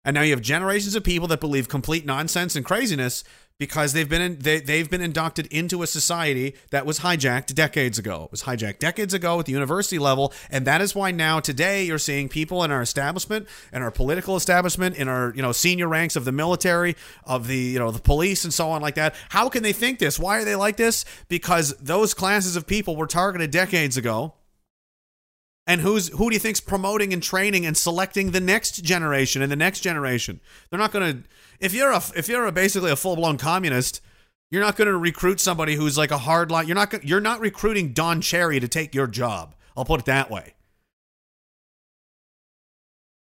And 0.05 0.15
now 0.15 0.23
you 0.23 0.31
have 0.31 0.41
generations 0.41 0.95
of 0.95 1.05
people 1.05 1.29
that 1.29 1.41
believe 1.41 1.69
complete 1.69 2.07
nonsense 2.07 2.57
and 2.57 2.65
craziness 2.65 3.25
because 3.59 3.93
they've 3.93 4.09
been 4.09 4.23
in, 4.23 4.39
they, 4.39 4.61
they've 4.61 4.89
been 4.89 5.01
inducted 5.01 5.47
into 5.49 5.83
a 5.83 5.87
society 5.87 6.55
that 6.71 6.87
was 6.87 7.01
hijacked 7.01 7.55
decades 7.55 7.99
ago. 7.99 8.25
It 8.25 8.31
was 8.31 8.45
hijacked 8.45 8.79
decades 8.79 9.13
ago 9.13 9.41
at 9.41 9.47
the 9.47 9.53
university 9.53 9.99
level, 9.99 10.33
and 10.51 10.65
that 10.67 10.81
is 10.81 10.95
why 10.95 11.11
now 11.11 11.41
today 11.41 11.85
you're 11.85 11.99
seeing 11.99 12.29
people 12.29 12.63
in 12.63 12.71
our 12.71 12.83
establishment, 12.83 13.49
in 13.73 13.83
our 13.83 13.91
political 13.91 14.37
establishment, 14.37 14.97
in 14.97 15.09
our 15.09 15.33
you 15.35 15.43
know 15.43 15.53
senior 15.53 15.89
ranks 15.89 16.15
of 16.15 16.25
the 16.25 16.33
military, 16.33 16.97
of 17.25 17.49
the 17.49 17.57
you 17.57 17.79
know 17.79 17.91
the 17.91 18.01
police, 18.01 18.45
and 18.45 18.55
so 18.55 18.71
on 18.71 18.81
like 18.81 18.95
that. 18.95 19.15
How 19.29 19.49
can 19.49 19.63
they 19.63 19.73
think 19.73 19.99
this? 19.99 20.19
Why 20.19 20.39
are 20.39 20.45
they 20.45 20.57
like 20.57 20.77
this? 20.77 21.05
Because 21.29 21.77
those 21.79 22.15
classes 22.15 22.55
of 22.55 22.67
people 22.67 22.95
were 22.95 23.07
targeted 23.07 23.51
decades 23.51 23.97
ago. 23.97 24.35
And 25.69 25.83
who's 25.83 26.09
who 26.09 26.31
do 26.31 26.35
you 26.35 26.41
think's 26.41 26.61
promoting 26.61 27.13
and 27.13 27.23
training 27.23 27.67
and 27.67 27.77
selecting 27.77 28.31
the 28.31 28.41
next 28.41 28.83
generation 28.83 29.43
and 29.43 29.53
the 29.53 29.57
next 29.57 29.81
generation? 29.81 30.41
They're 30.71 30.79
not 30.79 30.93
going 30.93 31.13
to 31.13 31.29
if 31.61 31.75
you're 31.75 31.93
a 31.93 32.03
if 32.17 32.27
you're 32.27 32.47
a 32.47 32.53
basically 32.53 32.91
a 32.91 32.97
full 32.97 33.17
blown 33.17 33.37
communist, 33.37 34.01
you're 34.51 34.63
not 34.63 34.77
going 34.77 34.89
to 34.89 34.97
recruit 34.97 35.41
somebody 35.41 35.75
who's 35.75 35.99
like 35.99 36.11
a 36.11 36.17
hard 36.17 36.51
line. 36.51 36.67
You're 36.69 36.75
not 36.75 37.05
you're 37.05 37.21
not 37.21 37.41
recruiting 37.41 37.93
Don 37.93 38.23
Cherry 38.23 38.59
to 38.61 38.67
take 38.67 38.95
your 38.95 39.07
job. 39.07 39.55
I'll 39.77 39.85
put 39.85 40.01
it 40.01 40.07
that 40.07 40.31
way. 40.31 40.55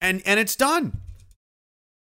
And 0.02 0.24
and 0.26 0.40
it's 0.40 0.56
done. 0.56 1.02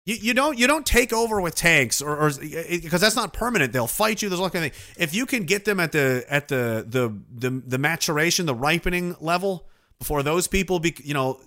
You, 0.06 0.14
you 0.14 0.32
don't 0.32 0.58
you 0.58 0.66
don't 0.66 0.86
take 0.86 1.12
over 1.12 1.38
with 1.38 1.54
tanks 1.54 2.00
or 2.00 2.16
or 2.16 2.30
eh, 2.42 2.80
because 2.82 3.02
that's 3.02 3.16
not 3.16 3.34
permanent. 3.34 3.74
They'll 3.74 3.86
fight 3.86 4.22
you. 4.22 4.30
There's 4.30 4.40
all 4.40 4.48
kind 4.48 4.64
of 4.64 4.72
thing. 4.72 4.94
If 4.96 5.14
you 5.14 5.26
can 5.26 5.44
get 5.44 5.66
them 5.66 5.80
at 5.80 5.92
the 5.92 6.24
at 6.30 6.48
the 6.48 6.86
the 6.88 7.14
the, 7.30 7.62
the 7.66 7.78
maturation, 7.78 8.46
the 8.46 8.54
ripening 8.54 9.16
level 9.20 9.66
before 10.04 10.22
those 10.22 10.46
people 10.46 10.78
be 10.78 10.94
you 11.02 11.14
know 11.14 11.40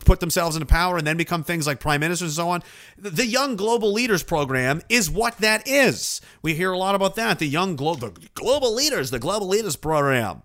put 0.00 0.20
themselves 0.20 0.56
into 0.56 0.66
power 0.66 0.98
and 0.98 1.06
then 1.06 1.16
become 1.16 1.42
things 1.42 1.66
like 1.66 1.80
prime 1.80 2.00
ministers 2.00 2.36
and 2.36 2.36
so 2.36 2.50
on. 2.50 2.62
The 2.98 3.26
Young 3.26 3.56
Global 3.56 3.92
Leaders 3.94 4.22
Program 4.22 4.82
is 4.90 5.10
what 5.10 5.38
that 5.38 5.66
is. 5.66 6.20
We 6.42 6.54
hear 6.54 6.70
a 6.70 6.78
lot 6.78 6.94
about 6.94 7.16
that. 7.16 7.38
The 7.38 7.46
Young 7.46 7.76
Glo- 7.76 7.94
the 7.94 8.12
Global 8.34 8.74
Leaders, 8.74 9.10
the 9.10 9.18
Global 9.18 9.48
Leaders 9.48 9.74
Program. 9.74 10.42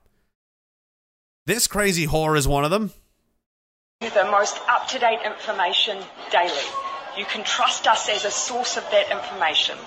This 1.45 1.67
crazy 1.67 2.07
whore 2.07 2.37
is 2.37 2.47
one 2.47 2.63
of 2.63 2.71
them. 2.71 2.91
The 3.99 4.29
most 4.31 4.57
up 4.69 4.87
to 4.87 4.99
date 4.99 5.19
information 5.25 5.97
daily. 6.31 6.53
You 7.17 7.25
can 7.25 7.43
trust 7.43 7.87
us 7.87 8.07
as 8.07 8.23
a 8.23 8.31
source 8.31 8.77
of 8.77 8.83
that 8.91 9.11
information. 9.11 9.77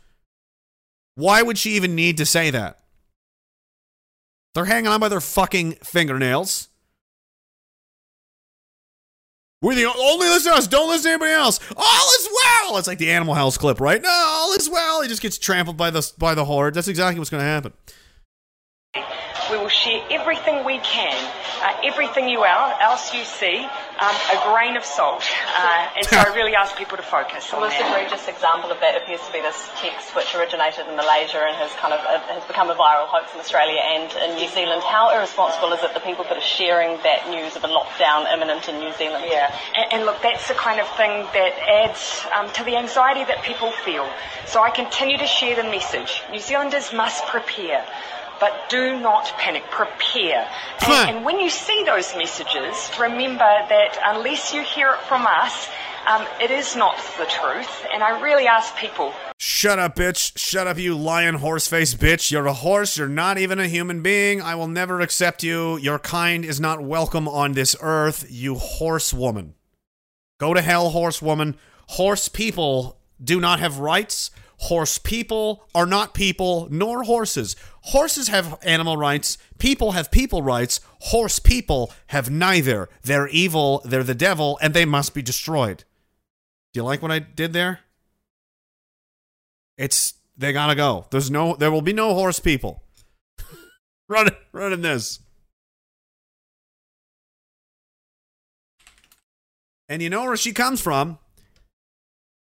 why 1.15 1.41
would 1.41 1.57
she 1.57 1.71
even 1.71 1.95
need 1.95 2.15
to 2.17 2.25
say 2.25 2.49
that? 2.51 2.79
They're 4.53 4.65
hanging 4.65 4.87
on 4.87 5.01
by 5.01 5.09
their 5.09 5.21
fucking 5.21 5.73
fingernails. 5.83 6.69
We're 9.61 9.73
the 9.73 9.85
only 9.85 10.27
listen 10.27 10.51
to 10.51 10.57
us. 10.57 10.67
Don't 10.67 10.87
listen 10.87 11.05
to 11.05 11.09
anybody 11.13 11.31
else. 11.31 11.59
All 11.75 12.09
is 12.19 12.29
well. 12.31 12.77
It's 12.77 12.87
like 12.87 12.99
the 12.99 13.09
Animal 13.09 13.33
House 13.33 13.57
clip, 13.57 13.79
right? 13.79 13.99
No, 14.01 14.09
all 14.09 14.53
is 14.53 14.69
well. 14.69 15.01
He 15.01 15.07
just 15.07 15.21
gets 15.21 15.39
trampled 15.39 15.77
by 15.77 15.89
the 15.89 16.11
by 16.17 16.35
the 16.35 16.45
horde. 16.45 16.75
That's 16.75 16.87
exactly 16.87 17.17
what's 17.17 17.31
going 17.31 17.41
to 17.41 17.47
happen. 17.47 17.73
We 19.51 19.57
will 19.57 19.69
share 19.69 20.03
everything 20.11 20.65
we 20.65 20.79
can, 20.79 21.15
uh, 21.63 21.79
everything 21.83 22.27
you 22.27 22.43
el- 22.43 22.77
else 22.81 23.13
you 23.13 23.23
see, 23.23 23.63
um, 23.99 24.15
a 24.31 24.37
grain 24.51 24.75
of 24.75 24.83
salt. 24.83 25.23
Uh, 25.55 25.89
and 25.95 26.05
so 26.05 26.17
I 26.17 26.33
really 26.35 26.55
ask 26.55 26.75
people 26.75 26.97
to 26.97 27.03
focus 27.03 27.49
The 27.49 27.59
most 27.59 27.79
egregious 27.79 28.27
example 28.27 28.71
of 28.71 28.79
that 28.81 29.01
appears 29.01 29.21
to 29.25 29.31
be 29.31 29.41
this 29.41 29.69
text 29.79 30.15
which 30.15 30.35
originated 30.35 30.87
in 30.87 30.95
Malaysia 30.95 31.39
and 31.39 31.55
has 31.55 31.71
kind 31.79 31.93
of 31.93 32.01
uh, 32.05 32.19
has 32.33 32.43
become 32.45 32.69
a 32.69 32.75
viral 32.75 33.07
hoax 33.07 33.33
in 33.33 33.39
Australia 33.39 33.79
and 33.79 34.11
in 34.29 34.35
New 34.35 34.49
Zealand. 34.49 34.83
How 34.83 35.15
irresponsible 35.15 35.71
is 35.73 35.83
it 35.83 35.93
the 35.93 36.01
people 36.01 36.25
that 36.25 36.37
are 36.37 36.49
sharing 36.59 36.97
that 37.03 37.29
news 37.29 37.55
of 37.55 37.63
a 37.63 37.67
lockdown 37.67 38.31
imminent 38.31 38.67
in 38.67 38.79
New 38.79 38.93
Zealand? 38.93 39.25
Yeah, 39.27 39.53
and, 39.75 39.93
and 39.93 40.05
look, 40.05 40.21
that's 40.21 40.47
the 40.47 40.55
kind 40.55 40.79
of 40.79 40.87
thing 40.97 41.25
that 41.33 41.53
adds 41.67 42.25
um, 42.35 42.51
to 42.53 42.63
the 42.63 42.75
anxiety 42.75 43.23
that 43.25 43.43
people 43.43 43.71
feel. 43.71 44.07
So 44.45 44.61
I 44.61 44.69
continue 44.71 45.17
to 45.17 45.27
share 45.27 45.55
the 45.55 45.63
message. 45.63 46.21
New 46.31 46.39
Zealanders 46.39 46.93
must 46.93 47.25
prepare. 47.25 47.85
But 48.39 48.69
do 48.69 48.99
not 48.99 49.25
panic, 49.37 49.63
prepare. 49.71 50.47
And, 50.85 51.17
and 51.17 51.25
when 51.25 51.39
you 51.39 51.49
see 51.49 51.83
those 51.85 52.15
messages, 52.15 52.89
remember 52.99 53.39
that 53.39 53.97
unless 54.05 54.53
you 54.53 54.61
hear 54.61 54.93
it 54.93 54.99
from 55.01 55.25
us, 55.25 55.67
um, 56.07 56.25
it 56.41 56.51
is 56.51 56.75
not 56.75 56.95
the 57.17 57.25
truth. 57.25 57.85
And 57.91 58.01
I 58.03 58.21
really 58.21 58.47
ask 58.47 58.75
people 58.77 59.13
Shut 59.39 59.77
up, 59.77 59.95
bitch. 59.95 60.37
Shut 60.37 60.65
up, 60.65 60.77
you 60.77 60.95
lion 60.97 61.35
horse 61.35 61.67
face 61.67 61.93
bitch. 61.93 62.31
You're 62.31 62.47
a 62.47 62.53
horse. 62.53 62.97
You're 62.97 63.07
not 63.07 63.37
even 63.37 63.59
a 63.59 63.67
human 63.67 64.01
being. 64.01 64.41
I 64.41 64.55
will 64.55 64.67
never 64.67 65.01
accept 65.01 65.43
you. 65.43 65.77
Your 65.77 65.99
kind 65.99 66.43
is 66.45 66.59
not 66.59 66.81
welcome 66.81 67.27
on 67.27 67.51
this 67.51 67.75
earth, 67.81 68.25
you 68.29 68.55
horse 68.55 69.13
woman. 69.13 69.53
Go 70.39 70.53
to 70.53 70.61
hell, 70.61 70.89
horse 70.89 71.21
woman. 71.21 71.55
Horse 71.87 72.29
people 72.29 72.99
do 73.23 73.39
not 73.39 73.59
have 73.59 73.79
rights. 73.79 74.31
Horse 74.59 74.97
people 74.97 75.67
are 75.75 75.85
not 75.85 76.15
people, 76.15 76.67
nor 76.71 77.03
horses. 77.03 77.55
Horses 77.87 78.27
have 78.27 78.59
animal 78.63 78.97
rights. 78.97 79.37
People 79.59 79.93
have 79.93 80.11
people 80.11 80.41
rights. 80.41 80.81
Horse 80.99 81.39
people 81.39 81.93
have 82.07 82.29
neither. 82.29 82.89
They're 83.03 83.29
evil, 83.29 83.81
they're 83.85 84.03
the 84.03 84.13
devil, 84.13 84.59
and 84.61 84.73
they 84.73 84.83
must 84.83 85.13
be 85.13 85.21
destroyed. 85.21 85.85
Do 86.73 86.79
you 86.79 86.83
like 86.83 87.01
what 87.01 87.11
I 87.11 87.19
did 87.19 87.53
there? 87.53 87.79
It's 89.77 90.15
they 90.37 90.51
gotta 90.51 90.75
go. 90.75 91.05
There's 91.11 91.31
no 91.31 91.55
there 91.55 91.71
will 91.71 91.81
be 91.81 91.93
no 91.93 92.13
horse 92.13 92.41
people. 92.41 92.83
run 94.09 94.31
running 94.51 94.81
this. 94.81 95.21
And 99.87 100.01
you 100.01 100.09
know 100.09 100.25
where 100.25 100.35
she 100.35 100.51
comes 100.51 100.81
from? 100.81 101.19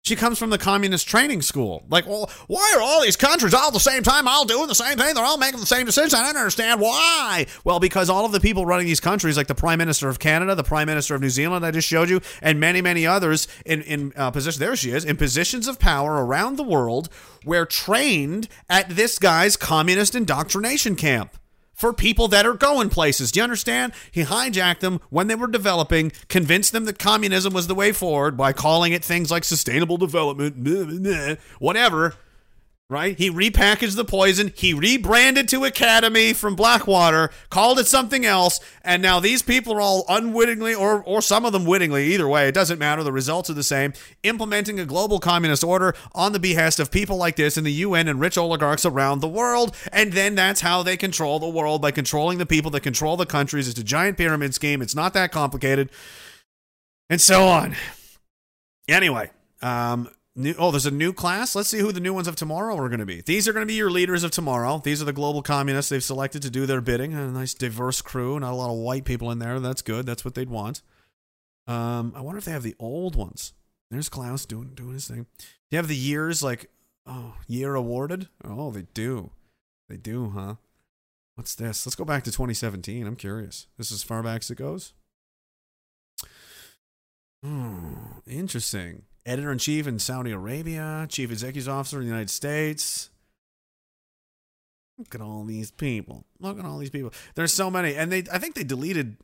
She 0.06 0.18
comes 0.18 0.38
from 0.38 0.50
the 0.50 0.58
communist 0.58 1.08
training 1.08 1.42
school. 1.44 1.86
Like, 1.90 2.06
well, 2.06 2.30
why 2.48 2.74
are 2.76 2.82
all 2.82 3.02
these 3.02 3.16
countries 3.16 3.54
all 3.54 3.68
at 3.68 3.74
the 3.74 3.80
same 3.80 4.04
time 4.04 4.28
all 4.28 4.44
doing 4.44 4.68
the 4.68 4.76
same 4.76 4.98
thing? 4.98 5.16
They're 5.16 5.24
all 5.24 5.38
making 5.38 5.62
the 5.62 5.66
same 5.66 5.86
decisions. 5.86 6.14
I 6.14 6.26
don't 6.26 6.36
understand 6.36 6.82
why. 6.82 7.46
Well, 7.64 7.80
because 7.80 8.10
all 8.10 8.26
of 8.26 8.34
the 8.34 8.42
people 8.42 8.66
running 8.66 8.86
these 8.86 9.00
countries, 9.00 9.38
like 9.38 9.48
the 9.48 9.56
Prime 9.56 9.78
Minister 9.78 10.10
of 10.10 10.20
Canada, 10.20 10.56
the 10.56 10.64
Prime 10.64 10.88
Minister 10.88 11.16
of 11.16 11.22
New 11.22 11.30
Zealand, 11.30 11.66
I 11.66 11.72
just 11.72 11.88
showed 11.88 12.10
you, 12.10 12.20
and 12.42 12.60
many, 12.60 12.82
many 12.82 13.08
others 13.08 13.48
in 13.66 13.82
in 13.84 14.12
uh, 14.18 14.30
position. 14.30 14.60
There 14.60 14.76
she 14.76 14.92
is 14.92 15.06
in 15.06 15.16
positions 15.16 15.70
of 15.70 15.80
power 15.80 16.26
around 16.26 16.58
the 16.58 16.64
world, 16.64 17.08
were 17.46 17.66
trained 17.66 18.50
at 18.70 18.90
this 18.90 19.18
guy's 19.18 19.56
communist 19.56 20.16
indoctrination 20.16 20.98
camp 20.98 21.38
for 21.74 21.94
people 21.94 22.28
that 22.30 22.46
are 22.46 22.54
going 22.54 22.90
places. 22.90 23.32
Do 23.32 23.40
you 23.40 23.44
understand? 23.44 23.94
He 24.12 24.24
hijacked 24.24 24.80
them 24.80 25.00
when 25.10 25.28
they 25.28 25.36
were 25.36 25.48
developing, 25.48 26.12
convinced 26.28 26.72
them 26.72 26.86
that 26.86 27.00
communism 27.00 27.54
was 27.54 27.68
the 27.68 27.76
way 27.76 27.92
forward 27.92 28.38
by 28.38 28.54
calling 28.54 28.94
it 28.94 29.04
things 29.04 29.32
like 29.32 29.44
sustainable 29.44 29.98
development, 29.98 30.64
blah, 30.64 30.84
blah, 30.86 30.98
blah, 31.00 31.36
whatever. 31.60 32.16
Right? 32.94 33.18
He 33.18 33.32
repackaged 33.32 33.96
the 33.96 34.06
poison. 34.06 34.54
He 34.56 34.72
rebranded 34.72 35.50
to 35.50 35.62
Academi 35.62 36.36
from 36.36 36.56
Blackwater, 36.56 37.32
called 37.50 37.80
it 37.80 37.88
something 37.88 38.24
else, 38.24 38.60
and 38.84 39.02
now 39.02 39.20
these 39.20 39.42
people 39.42 39.74
are 39.74 39.82
all 39.82 40.06
unwittingly, 40.08 40.76
or 40.76 41.02
or 41.04 41.20
some 41.20 41.44
of 41.44 41.54
them 41.54 41.66
wittingly, 41.66 42.14
either 42.14 42.28
way, 42.28 42.48
it 42.48 42.54
doesn't 42.54 42.78
matter. 42.78 43.02
The 43.02 43.12
results 43.12 43.50
are 43.50 43.56
the 43.56 43.64
same. 43.64 43.94
Implementing 44.22 44.80
a 44.80 44.86
global 44.86 45.20
communist 45.20 45.64
order 45.64 45.96
on 46.14 46.34
the 46.34 46.40
behest 46.40 46.80
of 46.80 46.92
people 46.92 47.18
like 47.18 47.36
this 47.36 47.58
in 47.58 47.64
the 47.64 47.72
UN 47.72 48.08
and 48.08 48.20
rich 48.20 48.38
oligarchs 48.38 48.86
around 48.86 49.22
the 49.22 49.28
world, 49.28 49.76
and 49.92 50.14
then 50.14 50.36
that's 50.36 50.62
how 50.62 50.84
they 50.84 50.96
control 50.96 51.40
the 51.40 51.50
world 51.50 51.82
by 51.82 51.90
controlling 51.90 52.38
the 52.38 52.46
people 52.46 52.70
that 52.70 52.82
control 52.82 53.18
the 53.18 53.26
countries. 53.26 53.68
It's 53.68 53.80
a 53.80 53.84
giant 53.84 54.20
pyramid 54.20 54.54
scheme. 54.54 54.84
It's 54.84 54.94
not 54.94 55.16
that 55.16 55.32
complicated, 55.32 55.90
and 57.10 57.20
so 57.20 57.48
on. 57.48 57.76
Anyway, 58.88 59.32
um, 59.64 60.10
new, 60.36 60.56
oh, 60.58 60.72
there's 60.72 60.86
a 60.86 60.92
new 60.92 61.14
class. 61.14 61.56
Let's 61.56 61.70
see 61.70 61.80
who 61.80 61.92
the 61.92 62.00
new 62.00 62.14
ones 62.14 62.28
of 62.28 62.36
tomorrow 62.36 62.78
are 62.78 62.90
going 62.90 63.00
to 63.00 63.06
be. 63.06 63.22
These 63.22 63.48
are 63.48 63.54
going 63.54 63.66
to 63.66 63.72
be 63.72 63.76
your 63.76 63.92
leaders 63.92 64.24
of 64.24 64.32
tomorrow. 64.32 64.82
These 64.84 65.02
are 65.02 65.06
the 65.06 65.14
global 65.14 65.42
communists 65.42 65.90
they've 65.90 66.04
selected 66.04 66.42
to 66.42 66.50
do 66.50 66.66
their 66.66 66.82
bidding. 66.82 67.14
A 67.14 67.28
nice 67.28 67.54
diverse 67.54 68.02
crew, 68.02 68.40
not 68.40 68.54
a 68.54 68.56
lot 68.56 68.72
of 68.72 68.78
white 68.78 69.06
people 69.06 69.32
in 69.32 69.40
there. 69.40 69.60
That's 69.60 69.82
good. 69.82 70.06
That's 70.06 70.26
what 70.26 70.36
they'd 70.36 70.50
want. 70.50 70.82
Um, 71.68 72.14
I 72.16 72.22
wonder 72.22 72.40
if 72.40 72.46
they 72.46 72.52
have 72.52 72.64
the 72.64 72.76
old 72.80 73.16
ones. 73.16 73.54
There's 73.90 74.10
Klaus 74.10 74.46
doing 74.46 74.72
doing 74.74 74.94
his 74.94 75.08
thing. 75.08 75.28
Do 75.38 75.46
you 75.72 75.78
have 75.78 75.88
the 75.88 75.96
years 75.96 76.42
like 76.42 76.70
oh 77.06 77.36
year 77.48 77.76
awarded? 77.76 78.28
Oh, 78.44 78.72
they 78.72 78.88
do. 78.94 79.32
They 79.88 79.98
do, 79.98 80.32
huh? 80.32 80.56
What's 81.36 81.56
this? 81.56 81.86
Let's 81.86 81.96
go 81.96 82.06
back 82.06 82.24
to 82.24 82.32
2017. 82.32 83.06
I'm 83.06 83.16
curious. 83.16 83.68
This 83.78 83.88
is 83.92 83.98
as 83.98 84.04
far 84.04 84.24
back 84.24 84.42
as 84.42 84.52
it 84.52 84.58
goes. 84.58 84.94
Hmm, 87.44 87.94
interesting. 88.28 89.04
Editor 89.26 89.52
in 89.52 89.58
chief 89.58 89.88
in 89.88 90.00
Saudi 90.00 90.32
Arabia, 90.32 91.08
chief 91.10 91.32
executive 91.32 91.70
officer 91.70 91.98
in 91.98 92.04
the 92.04 92.10
United 92.10 92.30
States. 92.30 93.10
Look 94.98 95.16
at 95.16 95.22
all 95.22 95.44
these 95.46 95.72
people. 95.72 96.26
Look 96.40 96.60
at 96.60 96.66
all 96.66 96.78
these 96.78 96.90
people. 96.90 97.14
There's 97.36 97.54
so 97.54 97.72
many, 97.72 97.96
and 97.96 98.12
they. 98.12 98.24
I 98.32 98.38
think 98.38 98.56
they 98.56 98.64
deleted. 98.64 99.18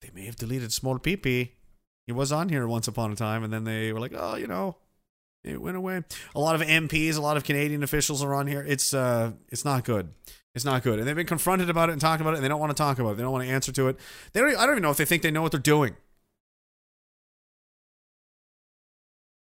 They 0.00 0.10
may 0.14 0.26
have 0.26 0.36
deleted 0.36 0.72
Small 0.72 0.98
PP. 0.98 1.50
He 2.06 2.12
was 2.12 2.32
on 2.32 2.48
here 2.48 2.66
once 2.66 2.88
upon 2.88 3.12
a 3.12 3.16
time, 3.16 3.44
and 3.44 3.52
then 3.52 3.64
they 3.64 3.92
were 3.92 4.00
like, 4.00 4.12
oh, 4.16 4.36
you 4.36 4.46
know, 4.46 4.76
it 5.44 5.60
went 5.60 5.76
away. 5.76 6.02
A 6.34 6.40
lot 6.40 6.54
of 6.54 6.62
MPs, 6.62 7.16
a 7.16 7.20
lot 7.20 7.36
of 7.36 7.44
Canadian 7.44 7.82
officials 7.82 8.22
are 8.22 8.34
on 8.34 8.46
here. 8.46 8.64
It's 8.66 8.94
uh, 8.94 9.32
it's 9.48 9.64
not 9.64 9.84
good. 9.84 10.10
It's 10.54 10.64
not 10.64 10.82
good, 10.82 10.98
and 10.98 11.08
they've 11.08 11.16
been 11.16 11.26
confronted 11.26 11.70
about 11.70 11.88
it 11.88 11.92
and 11.92 12.00
talked 12.00 12.20
about 12.20 12.34
it, 12.34 12.36
and 12.36 12.44
they 12.44 12.48
don't 12.48 12.60
want 12.60 12.70
to 12.70 12.80
talk 12.80 12.98
about 12.98 13.12
it. 13.12 13.16
They 13.16 13.22
don't 13.22 13.32
want 13.32 13.44
to 13.44 13.50
answer 13.50 13.72
to 13.72 13.88
it. 13.88 13.98
They 14.32 14.40
don't. 14.40 14.56
I 14.56 14.66
don't 14.66 14.74
even 14.74 14.82
know 14.82 14.90
if 14.90 14.96
they 14.96 15.04
think 15.04 15.22
they 15.22 15.30
know 15.30 15.42
what 15.42 15.52
they're 15.52 15.60
doing. 15.60 15.96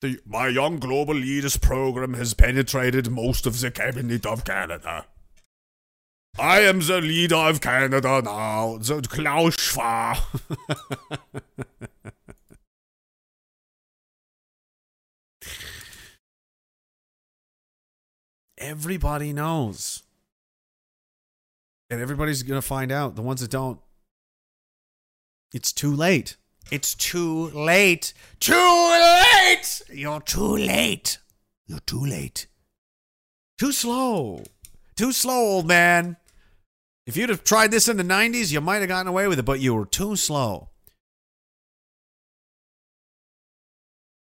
The, 0.02 0.19
my 0.26 0.48
Young 0.48 0.80
Global 0.80 1.14
Leaders 1.14 1.57
program 1.57 2.15
has 2.15 2.34
penetrated 2.34 3.11
most 3.11 3.45
of 3.45 3.60
the 3.60 3.69
cabinet 3.69 4.26
of 4.26 4.44
Canada. 4.44 5.06
I 6.40 6.61
am 6.61 6.80
the 6.80 7.02
leader 7.02 7.36
of 7.36 7.61
Canada 7.61 8.22
now, 8.23 8.78
the 8.78 9.07
Klaus 9.07 9.60
Schwab. 9.60 10.18
Everybody 18.57 19.34
knows. 19.34 20.02
And 21.90 22.02
everybody's 22.02 22.41
going 22.41 22.61
to 22.61 22.68
find 22.68 22.91
out. 22.91 23.15
The 23.15 23.22
ones 23.22 23.41
that 23.41 23.52
don't, 23.52 23.80
it's 25.53 25.72
too 25.72 25.94
late. 25.94 26.38
It's 26.72 26.95
too 26.95 27.49
late. 27.49 28.14
Too 28.40 28.53
late! 28.53 29.31
You're 29.90 30.22
too 30.22 30.58
late. 30.58 31.20
You're 31.68 31.80
too 31.80 32.06
late. 32.06 32.48
Too 33.58 33.72
slow. 33.72 34.44
Too 34.96 35.12
slow, 35.12 35.40
old 35.40 35.68
man. 35.68 36.18
If 37.06 37.18
you'd 37.18 37.30
have 37.30 37.44
tried 37.44 37.72
this 37.72 37.88
in 37.88 37.98
the 37.98 38.04
90s, 38.04 38.52
you 38.52 38.62
might 38.62 38.78
have 38.78 38.88
gotten 38.88 39.08
away 39.08 39.28
with 39.28 39.40
it, 39.40 39.46
but 39.46 39.60
you 39.60 39.74
were 39.74 39.86
too 39.86 40.16
slow. 40.16 40.70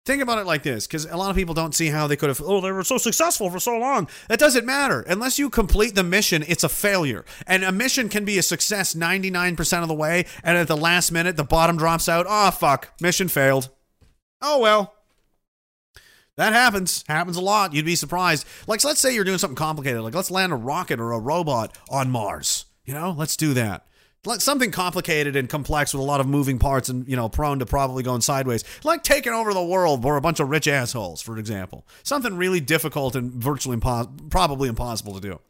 Think 0.04 0.20
about 0.20 0.38
it 0.38 0.46
like 0.46 0.64
this, 0.64 0.86
because 0.86 1.04
a 1.04 1.16
lot 1.16 1.30
of 1.30 1.36
people 1.36 1.54
don't 1.54 1.76
see 1.76 1.86
how 1.86 2.08
they 2.08 2.16
could 2.16 2.28
have. 2.28 2.42
Oh, 2.44 2.60
they 2.60 2.72
were 2.72 2.82
so 2.82 2.98
successful 2.98 3.48
for 3.50 3.60
so 3.60 3.78
long. 3.78 4.08
That 4.28 4.40
doesn't 4.40 4.66
matter. 4.66 5.02
Unless 5.02 5.38
you 5.38 5.48
complete 5.48 5.94
the 5.94 6.02
mission, 6.02 6.44
it's 6.48 6.64
a 6.64 6.68
failure. 6.68 7.24
And 7.46 7.62
a 7.62 7.70
mission 7.70 8.08
can 8.08 8.24
be 8.24 8.36
a 8.36 8.42
success 8.42 8.94
99% 8.94 9.82
of 9.82 9.88
the 9.88 9.94
way, 9.94 10.26
and 10.42 10.58
at 10.58 10.66
the 10.66 10.76
last 10.76 11.12
minute, 11.12 11.36
the 11.36 11.44
bottom 11.44 11.76
drops 11.76 12.08
out. 12.08 12.26
Oh, 12.28 12.50
fuck. 12.50 12.92
Mission 13.00 13.28
failed. 13.28 13.68
Oh, 14.40 14.58
well. 14.58 14.92
That 16.36 16.52
happens. 16.52 17.04
Happens 17.08 17.36
a 17.36 17.42
lot. 17.42 17.74
You'd 17.74 17.84
be 17.84 17.96
surprised. 17.96 18.46
Like, 18.66 18.82
let's 18.84 19.00
say 19.00 19.14
you're 19.14 19.24
doing 19.24 19.38
something 19.38 19.56
complicated. 19.56 20.00
Like, 20.00 20.14
let's 20.14 20.30
land 20.30 20.52
a 20.52 20.56
rocket 20.56 20.98
or 20.98 21.12
a 21.12 21.18
robot 21.18 21.76
on 21.90 22.10
Mars. 22.10 22.64
You 22.84 22.94
know, 22.94 23.14
let's 23.16 23.36
do 23.36 23.54
that. 23.54 23.86
Like 24.24 24.40
something 24.40 24.70
complicated 24.70 25.34
and 25.34 25.48
complex 25.48 25.92
with 25.92 26.00
a 26.00 26.04
lot 26.04 26.20
of 26.20 26.28
moving 26.28 26.60
parts 26.60 26.88
and, 26.88 27.08
you 27.08 27.16
know, 27.16 27.28
prone 27.28 27.58
to 27.58 27.66
probably 27.66 28.04
going 28.04 28.20
sideways. 28.20 28.62
Like 28.84 29.02
taking 29.02 29.32
over 29.32 29.52
the 29.52 29.64
world 29.64 30.00
for 30.02 30.16
a 30.16 30.20
bunch 30.20 30.38
of 30.38 30.48
rich 30.48 30.68
assholes, 30.68 31.20
for 31.20 31.38
example. 31.38 31.88
Something 32.04 32.36
really 32.36 32.60
difficult 32.60 33.16
and 33.16 33.32
virtually 33.32 33.76
impos- 33.76 34.30
probably 34.30 34.68
impossible 34.68 35.14
to 35.14 35.20
do. 35.20 35.40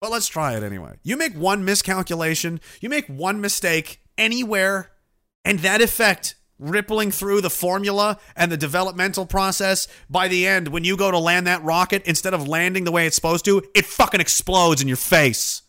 But 0.00 0.10
let's 0.10 0.26
try 0.26 0.56
it 0.56 0.62
anyway. 0.62 1.00
You 1.02 1.18
make 1.18 1.34
one 1.34 1.66
miscalculation, 1.66 2.60
you 2.80 2.88
make 2.88 3.06
one 3.08 3.42
mistake 3.42 4.00
anywhere, 4.16 4.90
and 5.44 5.58
that 5.58 5.82
effect 5.82 6.34
rippling 6.62 7.10
through 7.10 7.40
the 7.40 7.50
formula 7.50 8.18
and 8.36 8.52
the 8.52 8.56
developmental 8.56 9.26
process 9.26 9.88
by 10.08 10.28
the 10.28 10.46
end 10.46 10.68
when 10.68 10.84
you 10.84 10.96
go 10.96 11.10
to 11.10 11.18
land 11.18 11.46
that 11.46 11.62
rocket 11.64 12.02
instead 12.06 12.34
of 12.34 12.48
landing 12.48 12.84
the 12.84 12.92
way 12.92 13.06
it's 13.06 13.16
supposed 13.16 13.44
to 13.44 13.62
it 13.74 13.84
fucking 13.86 14.20
explodes 14.20 14.80
in 14.82 14.88
your 14.88 14.96
face 14.96 15.62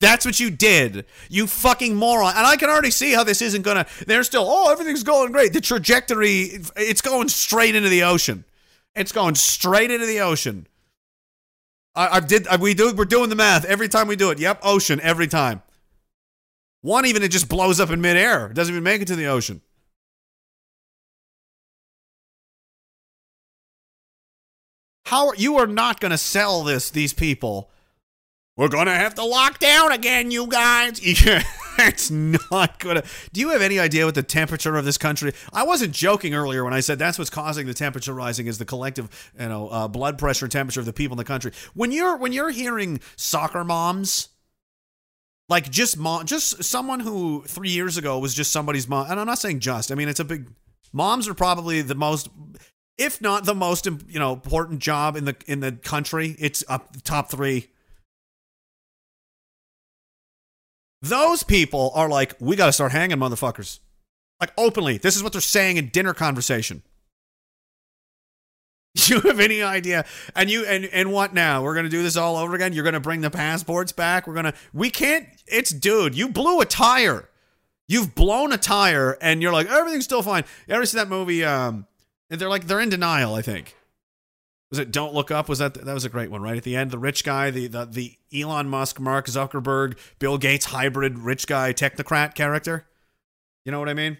That's 0.00 0.26
what 0.26 0.40
you 0.40 0.50
did. 0.50 1.06
You 1.30 1.46
fucking 1.46 1.94
moron. 1.94 2.34
And 2.36 2.44
I 2.46 2.56
can 2.56 2.68
already 2.68 2.90
see 2.90 3.12
how 3.14 3.24
this 3.24 3.40
isn't 3.40 3.62
gonna 3.62 3.86
they're 4.06 4.24
still, 4.24 4.44
oh, 4.48 4.70
everything's 4.72 5.04
going 5.04 5.32
great. 5.32 5.52
The 5.52 5.60
trajectory 5.60 6.60
it's 6.76 7.00
going 7.02 7.28
straight 7.28 7.76
into 7.76 7.88
the 7.88 8.02
ocean. 8.02 8.44
It's 8.96 9.12
going 9.12 9.36
straight 9.36 9.90
into 9.92 10.06
the 10.06 10.20
ocean. 10.20 10.66
I, 11.94 12.16
I 12.16 12.20
did 12.20 12.48
I, 12.48 12.56
we 12.56 12.74
do 12.74 12.92
we're 12.94 13.04
doing 13.04 13.28
the 13.30 13.36
math 13.36 13.64
every 13.64 13.88
time 13.88 14.08
we 14.08 14.16
do 14.16 14.30
it. 14.30 14.40
Yep, 14.40 14.60
ocean 14.64 15.00
every 15.02 15.28
time. 15.28 15.62
One 16.82 17.06
even 17.06 17.22
it 17.22 17.30
just 17.30 17.48
blows 17.48 17.80
up 17.80 17.90
in 17.90 18.00
midair. 18.00 18.46
It 18.46 18.54
doesn't 18.54 18.74
even 18.74 18.82
make 18.84 19.00
it 19.00 19.08
to 19.08 19.16
the 19.16 19.26
ocean. 19.26 19.62
How 25.06 25.28
are, 25.28 25.34
you 25.36 25.58
are 25.58 25.66
not 25.66 26.00
going 26.00 26.10
to 26.10 26.18
sell 26.18 26.62
this 26.62 26.90
these 26.90 27.12
people? 27.12 27.70
We're 28.56 28.68
going 28.68 28.86
to 28.86 28.94
have 28.94 29.14
to 29.14 29.24
lock 29.24 29.58
down 29.58 29.92
again, 29.92 30.30
you 30.30 30.46
guys. 30.46 31.00
it's 31.78 32.10
not 32.10 32.78
going 32.78 32.96
to. 32.96 33.04
Do 33.32 33.40
you 33.40 33.50
have 33.50 33.62
any 33.62 33.78
idea 33.78 34.04
what 34.04 34.14
the 34.14 34.22
temperature 34.22 34.76
of 34.76 34.84
this 34.84 34.98
country? 34.98 35.32
I 35.52 35.62
wasn't 35.62 35.92
joking 35.92 36.34
earlier 36.34 36.64
when 36.64 36.74
I 36.74 36.80
said 36.80 36.98
that's 36.98 37.18
what's 37.18 37.30
causing 37.30 37.66
the 37.66 37.74
temperature 37.74 38.12
rising 38.12 38.46
is 38.46 38.58
the 38.58 38.64
collective, 38.64 39.32
you 39.38 39.48
know, 39.48 39.68
uh, 39.68 39.88
blood 39.88 40.18
pressure 40.18 40.46
and 40.46 40.52
temperature 40.52 40.80
of 40.80 40.86
the 40.86 40.92
people 40.92 41.14
in 41.14 41.18
the 41.18 41.24
country. 41.24 41.52
When 41.74 41.92
you're 41.92 42.16
when 42.16 42.32
you're 42.32 42.50
hearing 42.50 43.00
soccer 43.16 43.64
moms 43.64 44.28
like 45.52 45.70
just 45.70 45.96
mom 45.96 46.26
just 46.26 46.64
someone 46.64 46.98
who 46.98 47.44
three 47.46 47.70
years 47.70 47.96
ago 47.96 48.18
was 48.18 48.34
just 48.34 48.50
somebody's 48.50 48.88
mom 48.88 49.08
and 49.08 49.20
i'm 49.20 49.26
not 49.26 49.38
saying 49.38 49.60
just 49.60 49.92
i 49.92 49.94
mean 49.94 50.08
it's 50.08 50.18
a 50.18 50.24
big 50.24 50.48
moms 50.92 51.28
are 51.28 51.34
probably 51.34 51.80
the 51.82 51.94
most 51.94 52.28
if 52.98 53.20
not 53.20 53.44
the 53.44 53.54
most 53.54 53.86
you 53.86 54.18
know 54.18 54.32
important 54.32 54.80
job 54.80 55.16
in 55.16 55.24
the 55.24 55.36
in 55.46 55.60
the 55.60 55.72
country. 55.72 56.36
It's 56.38 56.64
up 56.68 56.96
top 57.04 57.30
three. 57.30 57.68
Those 61.00 61.42
people 61.42 61.90
are 61.94 62.08
like 62.08 62.34
we 62.40 62.56
got 62.56 62.66
to 62.66 62.72
start 62.72 62.92
hanging 62.92 63.16
motherfuckers. 63.16 63.80
Like 64.40 64.52
openly 64.56 64.98
this 64.98 65.16
is 65.16 65.22
what 65.22 65.32
they're 65.32 65.40
saying 65.40 65.76
in 65.76 65.88
dinner 65.88 66.14
conversation 66.14 66.82
you 69.06 69.20
have 69.20 69.40
any 69.40 69.62
idea? 69.62 70.04
And 70.36 70.50
you 70.50 70.66
and 70.66 70.84
and 70.86 71.12
what 71.12 71.32
now? 71.32 71.62
We're 71.62 71.74
gonna 71.74 71.88
do 71.88 72.02
this 72.02 72.16
all 72.16 72.36
over 72.36 72.54
again? 72.54 72.72
You're 72.72 72.84
gonna 72.84 73.00
bring 73.00 73.22
the 73.22 73.30
passports 73.30 73.92
back? 73.92 74.26
We're 74.26 74.34
gonna 74.34 74.54
we 74.74 74.90
can't 74.90 75.26
it's 75.46 75.70
dude 75.70 76.14
you 76.14 76.28
blew 76.28 76.60
a 76.60 76.66
tire. 76.66 77.28
You've 77.88 78.14
blown 78.14 78.52
a 78.52 78.58
tire 78.58 79.16
and 79.22 79.40
you're 79.40 79.52
like 79.52 79.66
everything's 79.68 80.04
still 80.04 80.22
fine. 80.22 80.44
You 80.66 80.74
ever 80.74 80.84
see 80.84 80.98
that 80.98 81.08
movie 81.08 81.42
um 81.44 81.86
and 82.28 82.38
they're 82.40 82.50
like 82.50 82.66
they're 82.66 82.80
in 82.80 82.90
denial 82.90 83.34
i 83.34 83.42
think. 83.42 83.76
Was 84.70 84.78
it 84.78 84.90
don't 84.90 85.14
look 85.14 85.30
up? 85.30 85.48
Was 85.48 85.58
that 85.58 85.74
that 85.74 85.94
was 85.94 86.04
a 86.04 86.10
great 86.10 86.30
one 86.30 86.42
right 86.42 86.56
at 86.56 86.62
the 86.62 86.76
end? 86.76 86.90
The 86.90 86.98
rich 86.98 87.24
guy 87.24 87.50
the 87.50 87.68
the, 87.68 87.86
the 87.86 88.16
elon 88.34 88.68
musk 88.68 89.00
mark 89.00 89.26
zuckerberg 89.26 89.96
bill 90.18 90.36
gates 90.36 90.66
hybrid 90.66 91.18
rich 91.18 91.46
guy 91.46 91.72
technocrat 91.72 92.34
character. 92.34 92.86
You 93.64 93.72
know 93.72 93.78
what 93.78 93.88
i 93.88 93.94
mean 93.94 94.18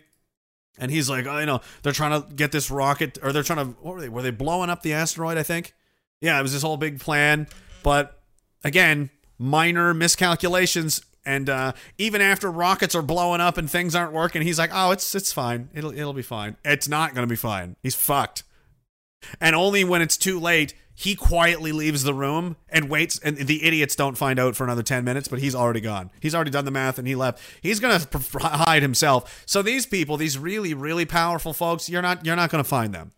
and 0.78 0.90
he's 0.90 1.09
like, 1.11 1.27
oh, 1.27 1.39
you 1.39 1.47
know, 1.47 1.61
they're 1.82 1.93
trying 1.93 2.23
to 2.23 2.32
get 2.35 2.53
this 2.53 2.70
rocket, 2.70 3.19
or 3.23 3.32
they're 3.32 3.43
trying 3.43 3.66
to, 3.66 3.73
what 3.81 3.94
were 3.94 4.01
they? 4.01 4.09
Were 4.09 4.23
they 4.23 4.31
blowing 4.31 4.70
up 4.70 4.82
the 4.82 4.93
asteroid? 4.93 5.39
I 5.39 5.43
think. 5.43 5.74
Yeah, 6.20 6.39
it 6.39 6.43
was 6.43 6.53
this 6.53 6.62
whole 6.62 6.77
big 6.77 7.01
plan, 7.01 7.49
but 7.82 8.23
again, 8.62 9.11
minor 9.39 9.93
miscalculations. 9.93 11.03
And 11.24 11.49
uh, 11.49 11.73
even 11.99 12.20
after 12.20 12.51
rockets 12.51 12.94
are 12.94 13.03
blowing 13.03 13.40
up 13.40 13.57
and 13.57 13.70
things 13.70 13.94
aren't 13.94 14.12
working, 14.12 14.43
he's 14.43 14.59
like, 14.59 14.70
"Oh, 14.73 14.90
it's 14.90 15.15
it's 15.15 15.32
fine. 15.32 15.69
It'll 15.74 15.93
it'll 15.93 16.12
be 16.12 16.23
fine. 16.23 16.57
It's 16.65 16.89
not 16.89 17.15
gonna 17.15 17.27
be 17.27 17.36
fine. 17.36 17.77
He's 17.82 17.94
fucked." 17.94 18.43
And 19.40 19.55
only 19.55 19.85
when 19.85 20.03
it's 20.03 20.16
too 20.16 20.40
late 20.40 20.74
he 21.03 21.16
quietly 21.16 21.73
leaves 21.73 22.05
the 22.05 22.15
room 22.15 22.55
and 22.69 22.89
waits 22.89 23.19
and 23.19 23.37
the 23.37 23.65
idiots 23.65 23.97
don't 23.97 24.16
find 24.16 24.39
out 24.39 24.55
for 24.55 24.62
another 24.62 24.85
10 24.85 25.03
minutes 25.03 25.27
but 25.27 25.41
he's 25.41 25.53
already 25.53 25.81
gone. 25.81 26.11
He's 26.20 26.33
already 26.33 26.53
done 26.53 26.65
the 26.65 26.70
math 26.70 26.97
and 26.97 27.09
he 27.09 27.16
left. 27.16 27.43
He's 27.61 27.81
going 27.81 27.99
to 28.01 28.39
hide 28.39 28.83
himself. 28.83 29.43
So 29.45 29.62
these 29.62 29.85
people 29.85 30.16
these 30.16 30.39
really 30.39 30.74
really 30.74 31.05
powerful 31.05 31.53
folks 31.53 31.89
you're 31.89 32.03
not 32.03 32.24
you're 32.24 32.37
not 32.37 32.51
going 32.51 32.62
to 32.62 32.69
find 32.69 32.95
them. 32.95 33.11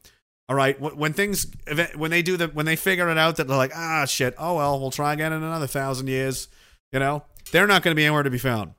All 0.48 0.56
right? 0.56 0.80
When 0.80 1.12
things 1.12 1.46
when 1.94 2.10
they 2.10 2.22
do 2.22 2.38
the 2.38 2.48
when 2.48 2.64
they 2.64 2.74
figure 2.74 3.10
it 3.10 3.18
out 3.18 3.36
that 3.36 3.48
they're 3.48 3.56
like 3.56 3.76
ah 3.76 4.06
shit. 4.06 4.34
Oh 4.38 4.56
well 4.56 4.80
we'll 4.80 4.90
try 4.90 5.12
again 5.12 5.34
in 5.34 5.42
another 5.42 5.66
thousand 5.66 6.06
years 6.06 6.48
you 6.90 7.00
know? 7.00 7.22
They're 7.52 7.66
not 7.66 7.82
going 7.82 7.94
to 7.94 7.96
be 7.96 8.06
anywhere 8.06 8.22
to 8.22 8.30
be 8.30 8.38
found. 8.38 8.72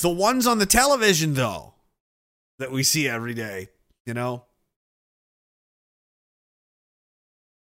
The 0.00 0.08
ones 0.08 0.44
on 0.44 0.58
the 0.58 0.66
television 0.66 1.34
though 1.34 1.74
that 2.58 2.72
we 2.72 2.82
see 2.82 3.06
every 3.06 3.34
day 3.34 3.68
you 4.06 4.14
know 4.14 4.42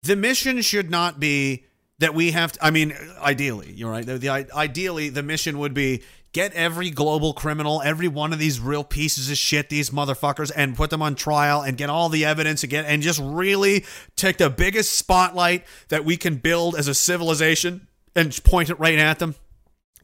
the 0.07 0.15
mission 0.15 0.61
should 0.61 0.89
not 0.89 1.19
be 1.19 1.65
that 1.99 2.13
we 2.13 2.31
have 2.31 2.53
to, 2.53 2.65
I 2.65 2.71
mean, 2.71 2.93
ideally, 3.19 3.71
you're 3.71 3.91
right. 3.91 4.05
The, 4.05 4.17
the, 4.17 4.29
ideally, 4.29 5.09
the 5.09 5.23
mission 5.23 5.59
would 5.59 5.73
be 5.73 6.03
get 6.31 6.53
every 6.53 6.89
global 6.91 7.33
criminal, 7.33 7.81
every 7.83 8.07
one 8.07 8.31
of 8.31 8.39
these 8.39 8.59
real 8.59 8.83
pieces 8.83 9.29
of 9.29 9.37
shit, 9.37 9.69
these 9.69 9.89
motherfuckers, 9.89 10.51
and 10.55 10.75
put 10.75 10.91
them 10.91 11.01
on 11.01 11.15
trial 11.15 11.61
and 11.61 11.77
get 11.77 11.89
all 11.89 12.09
the 12.09 12.25
evidence 12.25 12.63
again 12.63 12.85
and 12.85 13.01
just 13.01 13.19
really 13.23 13.85
take 14.15 14.37
the 14.37 14.49
biggest 14.49 14.93
spotlight 14.93 15.65
that 15.89 16.05
we 16.05 16.15
can 16.15 16.35
build 16.35 16.75
as 16.75 16.87
a 16.87 16.93
civilization 16.93 17.87
and 18.15 18.43
point 18.43 18.69
it 18.69 18.79
right 18.79 18.99
at 18.99 19.19
them. 19.19 19.35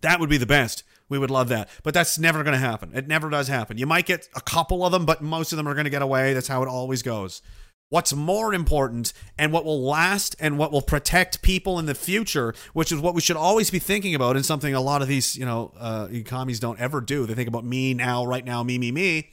That 0.01 0.19
would 0.19 0.30
be 0.30 0.38
the 0.38 0.45
best. 0.45 0.84
We 1.09 1.19
would 1.19 1.31
love 1.31 1.49
that. 1.49 1.69
But 1.84 1.93
that's 1.93 2.17
never 2.17 2.43
going 2.43 2.53
to 2.53 2.59
happen. 2.59 2.91
It 2.95 3.07
never 3.07 3.30
does 3.30 3.47
happen. 3.47 3.77
You 3.77 3.85
might 3.85 4.07
get 4.07 4.27
a 4.35 4.41
couple 4.41 4.84
of 4.85 4.91
them, 4.91 5.05
but 5.05 5.21
most 5.21 5.53
of 5.53 5.57
them 5.57 5.67
are 5.67 5.75
going 5.75 5.85
to 5.85 5.91
get 5.91 6.01
away. 6.01 6.34
That's 6.34 6.47
how 6.47 6.63
it 6.63 6.67
always 6.67 7.03
goes. 7.03 7.41
What's 7.94 8.11
more 8.11 8.56
important 8.56 9.14
and 9.38 9.53
what 9.53 9.65
will 9.65 9.80
last 9.84 10.36
and 10.40 10.57
what 10.57 10.72
will 10.72 10.82
protect 10.82 11.44
people 11.44 11.78
in 11.78 11.86
the 11.86 11.94
future, 11.94 12.56
which 12.74 12.91
is 12.91 12.98
what 12.99 13.14
we 13.14 13.22
should 13.22 13.36
always 13.36 13.70
be 13.70 13.78
thinking 13.78 14.15
about, 14.15 14.36
and 14.36 14.44
something 14.44 14.74
a 14.74 14.82
lot 14.82 15.03
of 15.03 15.07
these, 15.07 15.36
you 15.38 15.45
know, 15.45 15.72
uh, 15.78 16.07
economies 16.10 16.60
don't 16.60 16.80
ever 16.80 17.02
do. 17.02 17.28
They 17.28 17.36
think 17.36 17.48
about 17.48 17.64
me 17.64 17.94
now, 17.94 18.26
right 18.26 18.44
now, 18.44 18.64
me, 18.64 18.80
me, 18.80 18.91
me. 18.91 19.32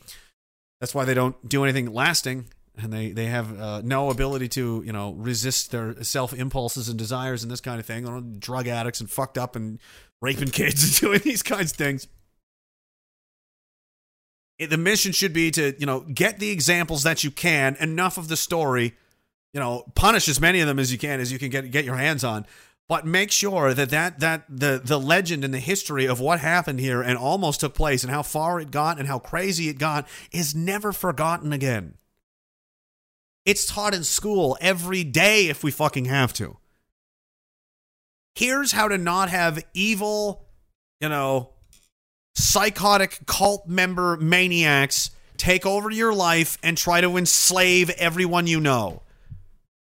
That's 0.78 0.94
why 0.94 1.06
they 1.06 1.14
don't 1.14 1.48
do 1.48 1.64
anything 1.64 1.90
lasting, 1.90 2.50
and 2.76 2.92
they 2.92 3.12
they 3.12 3.28
have 3.28 3.58
uh, 3.58 3.80
no 3.82 4.10
ability 4.10 4.48
to, 4.48 4.82
you 4.84 4.92
know, 4.92 5.12
resist 5.12 5.70
their 5.70 6.02
self 6.04 6.34
impulses 6.34 6.90
and 6.90 6.98
desires 6.98 7.42
and 7.42 7.50
this 7.50 7.62
kind 7.62 7.80
of 7.80 7.86
thing. 7.86 8.04
They're 8.04 8.20
drug 8.20 8.68
addicts 8.68 9.00
and 9.00 9.10
fucked 9.10 9.38
up 9.38 9.56
and 9.56 9.78
raping 10.20 10.50
kids 10.50 10.84
and 10.84 11.00
doing 11.00 11.20
these 11.24 11.42
kinds 11.42 11.70
of 11.70 11.78
things 11.78 12.08
the 14.66 14.76
mission 14.76 15.12
should 15.12 15.32
be 15.32 15.50
to 15.52 15.74
you 15.78 15.86
know 15.86 16.00
get 16.00 16.38
the 16.38 16.50
examples 16.50 17.02
that 17.04 17.24
you 17.24 17.30
can. 17.30 17.76
Enough 17.80 18.18
of 18.18 18.28
the 18.28 18.36
story 18.36 18.94
you 19.52 19.60
know 19.60 19.84
punish 19.94 20.28
as 20.28 20.40
many 20.40 20.60
of 20.60 20.68
them 20.68 20.78
as 20.78 20.92
you 20.92 20.98
can 20.98 21.20
as 21.20 21.32
you 21.32 21.38
can 21.38 21.50
get 21.50 21.70
get 21.70 21.84
your 21.84 21.96
hands 21.96 22.24
on. 22.24 22.46
But 22.88 23.06
make 23.06 23.30
sure 23.30 23.72
that 23.72 23.90
that 23.90 24.20
that 24.20 24.44
the 24.48 24.80
the 24.82 24.98
legend 24.98 25.44
and 25.44 25.54
the 25.54 25.60
history 25.60 26.06
of 26.06 26.20
what 26.20 26.40
happened 26.40 26.80
here 26.80 27.00
and 27.00 27.16
almost 27.16 27.60
took 27.60 27.74
place 27.74 28.02
and 28.02 28.12
how 28.12 28.22
far 28.22 28.60
it 28.60 28.70
got 28.70 28.98
and 28.98 29.06
how 29.06 29.18
crazy 29.18 29.68
it 29.68 29.78
got 29.78 30.08
is 30.32 30.54
never 30.54 30.92
forgotten 30.92 31.52
again. 31.52 31.94
It's 33.46 33.64
taught 33.64 33.94
in 33.94 34.04
school 34.04 34.58
every 34.60 35.04
day 35.04 35.48
if 35.48 35.62
we 35.62 35.70
fucking 35.70 36.06
have 36.06 36.32
to. 36.34 36.56
Here's 38.34 38.72
how 38.72 38.88
to 38.88 38.98
not 38.98 39.30
have 39.30 39.64
evil 39.72 40.46
you 41.00 41.08
know 41.08 41.50
psychotic 42.40 43.20
cult 43.26 43.68
member 43.68 44.16
maniacs 44.16 45.10
take 45.36 45.64
over 45.66 45.90
your 45.90 46.12
life 46.12 46.58
and 46.62 46.76
try 46.76 47.00
to 47.00 47.16
enslave 47.16 47.90
everyone 47.90 48.46
you 48.46 48.60
know. 48.60 49.02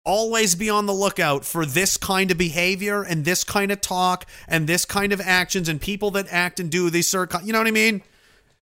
Always 0.05 0.55
be 0.55 0.71
on 0.71 0.87
the 0.87 0.95
lookout 0.95 1.45
for 1.45 1.67
this 1.67 1.97
kind 1.97 2.31
of 2.31 2.39
behavior 2.39 3.03
and 3.03 3.25
this 3.25 3.45
kind 3.45 3.71
of 3.71 3.81
talk 3.81 4.27
and 4.49 4.67
this 4.67 4.85
kind 4.85 5.13
of 5.13 5.21
actions 5.21 5.69
and 5.69 5.81
people 5.81 6.11
that 6.13 6.27
act 6.31 6.59
and 6.59 6.71
do 6.71 6.89
these 6.89 7.07
certain, 7.07 7.47
you 7.47 7.53
know 7.53 7.59
what 7.59 7.69
I 7.69 7.73
mean? 7.73 8.03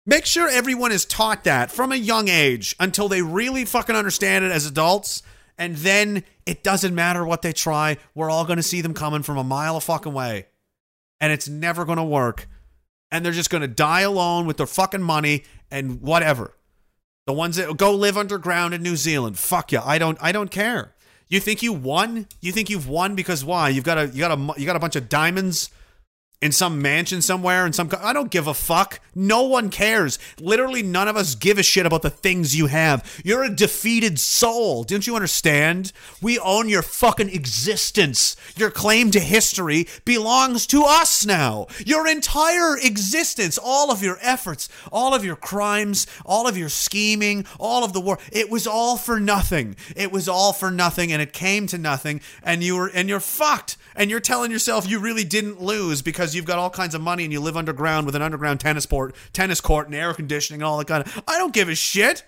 Make 0.05 0.27
sure 0.27 0.49
everyone 0.49 0.91
is 0.91 1.05
taught 1.05 1.45
that 1.45 1.71
from 1.71 1.93
a 1.93 1.97
young 1.97 2.29
age 2.29 2.75
until 2.81 3.09
they 3.09 3.23
really 3.23 3.65
fucking 3.65 3.95
understand 3.95 4.45
it 4.45 4.51
as 4.51 4.67
adults. 4.67 5.23
And 5.57 5.77
then 5.77 6.25
it 6.47 6.65
doesn't 6.65 6.95
matter 6.95 7.25
what 7.25 7.43
they 7.43 7.53
try. 7.53 7.99
We're 8.15 8.31
all 8.31 8.45
going 8.45 8.57
to 8.57 8.63
see 8.63 8.81
them 8.81 8.95
coming 8.95 9.23
from 9.23 9.37
a 9.37 9.45
mile 9.45 9.77
a 9.77 9.81
fucking 9.81 10.13
way. 10.13 10.47
And 11.21 11.33
it's 11.33 11.49
never 11.49 11.85
going 11.85 11.99
to 11.99 12.05
work 12.05 12.49
and 13.11 13.25
they're 13.25 13.33
just 13.33 13.51
going 13.51 13.63
to 13.63 13.69
die 13.69 14.01
alone 14.01 14.47
with 14.47 14.57
their 14.57 14.67
fucking 14.67 15.03
money 15.03 15.45
and 15.71 16.01
whatever. 16.01 16.57
The 17.27 17.33
ones 17.33 17.57
that 17.57 17.77
go 17.77 17.95
live 17.95 18.17
underground 18.17 18.75
in 18.75 18.83
New 18.83 18.97
Zealand, 18.97 19.39
fuck 19.39 19.73
you. 19.73 19.81
I 19.85 19.99
don't 19.99 20.19
I 20.21 20.33
don't 20.33 20.51
care. 20.51 20.95
You 21.29 21.39
think 21.39 21.63
you 21.63 21.73
won? 21.73 22.27
You 22.41 22.51
think 22.51 22.69
you've 22.71 22.89
won 22.89 23.15
because 23.15 23.45
why? 23.45 23.69
You've 23.69 23.85
got 23.85 23.99
a 23.99 24.09
you 24.09 24.19
got 24.21 24.37
a 24.37 24.61
you 24.61 24.67
got 24.67 24.77
a 24.77 24.81
bunch 24.81 24.97
of 24.97 25.09
diamonds 25.09 25.71
in 26.41 26.53
some 26.53 26.81
mansion 26.81 27.21
somewhere 27.21 27.67
in 27.67 27.73
some 27.73 27.91
I 28.01 28.15
don't 28.15 28.31
give 28.31 28.47
a 28.47 28.55
fuck. 28.55 29.01
No 29.15 29.43
one 29.43 29.69
cares. 29.69 30.19
Literally 30.41 30.83
none 30.83 31.07
of 31.07 31.17
us 31.17 31.35
give 31.35 31.59
a 31.59 31.63
shit 31.63 31.85
about 31.85 32.01
the 32.01 32.09
things 32.09 32.57
you 32.57 32.67
have. 32.67 33.21
You're 33.23 33.45
a 33.45 33.55
defeated 33.55 34.19
soul. 34.19 34.83
Didn't 34.85 35.07
you 35.07 35.17
understand? 35.17 35.93
We 36.23 36.39
own 36.39 36.71
your 36.71 36.83
fucking 36.83 37.29
existence. 37.29 38.37
Your 38.57 38.71
claim 38.71 39.11
to 39.11 39.21
history 39.21 39.87
belongs 40.07 40.67
to 40.69 40.85
us 40.85 41.27
now. 41.27 41.67
Your 41.85 42.07
entire 42.07 42.79
existence, 42.79 43.59
all 43.59 43.91
of 43.91 44.03
your 44.03 44.19
efforts, 44.23 44.71
all 44.91 45.15
of 45.15 45.25
your 45.25 45.37
crimes, 45.37 46.07
all 46.25 46.49
of 46.49 46.57
your 46.57 46.71
scheming, 46.71 47.45
all 47.59 47.85
of 47.85 47.93
the 47.93 48.01
war, 48.01 48.19
it 48.33 48.49
was 48.49 48.67
all 48.67 48.97
for 48.97 49.21
nothing. 49.21 49.77
It 49.95 50.11
was 50.11 50.27
all 50.27 50.55
for 50.55 50.71
nothing 50.71 51.13
and 51.13 51.21
it 51.21 51.35
came 51.35 51.67
to 51.67 51.77
nothing 51.77 52.23
and 52.43 52.63
you 52.63 52.77
were 52.77 52.89
and 52.89 53.11
you're 53.11 53.21
fucked 53.21 53.77
and 53.95 54.11
you're 54.11 54.21
telling 54.21 54.51
yourself 54.51 54.89
you 54.89 54.99
really 54.99 55.25
didn't 55.25 55.61
lose 55.61 56.01
because 56.01 56.30
because 56.31 56.37
you've 56.37 56.47
got 56.47 56.61
all 56.61 56.71
kinds 56.71 56.95
of 56.95 57.01
money 57.01 57.25
and 57.25 57.33
you 57.33 57.41
live 57.41 57.57
underground 57.57 58.07
with 58.07 58.15
an 58.15 58.23
underground 58.23 58.61
tennis 58.61 58.87
court, 58.87 59.17
tennis 59.33 59.61
court 59.61 59.87
and 59.87 59.97
air 59.97 60.15
conditioning 60.15 60.61
and 60.61 60.67
all 60.67 60.79
that 60.79 60.87
kind 60.87 61.05
of. 61.05 61.23
I 61.27 61.39
don't 61.39 61.53
give 61.53 61.69
a 61.69 61.75
shit. 61.75 62.23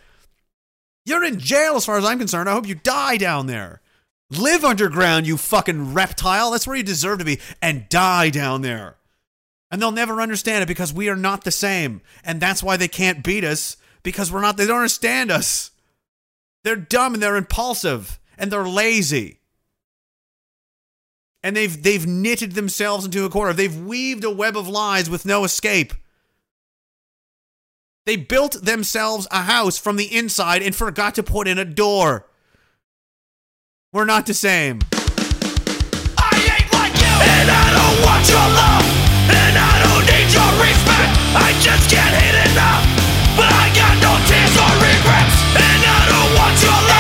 You're 1.05 1.23
in 1.23 1.39
jail 1.39 1.77
as 1.77 1.85
far 1.85 1.99
as 1.99 2.05
I'm 2.05 2.19
concerned. 2.19 2.49
I 2.49 2.53
hope 2.53 2.67
you 2.67 2.75
die 2.75 3.17
down 3.17 3.47
there. 3.47 3.81
Live 4.29 4.65
underground, 4.65 5.29
you 5.29 5.37
fucking 5.37 5.95
reptile. 5.95 6.51
That's 6.51 6.67
where 6.67 6.75
you 6.75 6.83
deserve 6.83 7.21
to 7.21 7.25
be 7.25 7.39
and 7.61 7.89
die 7.89 8.31
down 8.31 8.63
there. 8.63 8.97
And 9.71 9.81
they'll 9.81 9.93
never 9.93 10.21
understand 10.21 10.65
it 10.65 10.69
because 10.69 10.93
we 10.93 11.09
are 11.09 11.17
not 11.17 11.45
the 11.45 11.53
same. 11.53 12.01
And 12.25 12.41
that's 12.41 12.63
why 12.63 12.77
they 12.77 12.89
can't 12.89 13.23
beat 13.23 13.45
us 13.45 13.77
because 14.03 14.33
we're 14.33 14.41
not 14.41 14.57
they 14.57 14.67
don't 14.67 14.79
understand 14.79 15.31
us. 15.31 15.71
They're 16.65 16.75
dumb 16.75 17.15
and 17.15 17.23
they're 17.23 17.37
impulsive 17.37 18.19
and 18.37 18.51
they're 18.51 18.67
lazy. 18.67 19.39
And 21.45 21.57
they've 21.57 21.83
they've 21.83 22.07
knitted 22.07 22.53
themselves 22.53 23.05
into 23.05 23.25
a 23.25 23.29
corner. 23.29 23.53
They've 23.53 23.77
weaved 23.77 24.25
a 24.25 24.31
web 24.31 24.57
of 24.57 24.69
lies 24.69 25.11
with 25.11 25.27
no 25.27 25.45
escape. 25.45 25.93
They 28.07 28.17
built 28.17 28.65
themselves 28.65 29.27
a 29.31 29.43
house 29.43 29.79
from 29.79 29.97
the 29.97 30.15
inside 30.15 30.63
and 30.63 30.75
forgot 30.75 31.15
to 31.17 31.23
put 31.23 31.47
in 31.49 31.59
a 31.59 31.65
door. 31.65 32.27
We're 33.93 34.07
not 34.07 34.27
the 34.27 34.35
same. 34.35 34.81
And 37.23 37.51
I 37.51 37.69
don't 37.75 37.99
want 38.07 38.27
your 38.27 38.39
love, 38.39 38.87
and 39.31 39.55
I 39.55 39.73
don't 39.83 40.05
need 40.07 40.31
your 40.35 40.51
respect. 40.63 41.13
I 41.35 41.55
just 41.63 41.91
can't 41.91 42.15
hit 42.23 42.35
enough, 42.51 42.83
but 43.37 43.47
I 43.47 43.71
got 43.75 43.95
no 44.03 44.15
tears 44.27 44.55
or 44.59 44.73
regrets. 44.83 45.37
And 45.55 45.81
I 45.87 46.01
don't 46.11 46.33
want 46.35 46.57
your 46.63 46.73
love, 46.73 46.92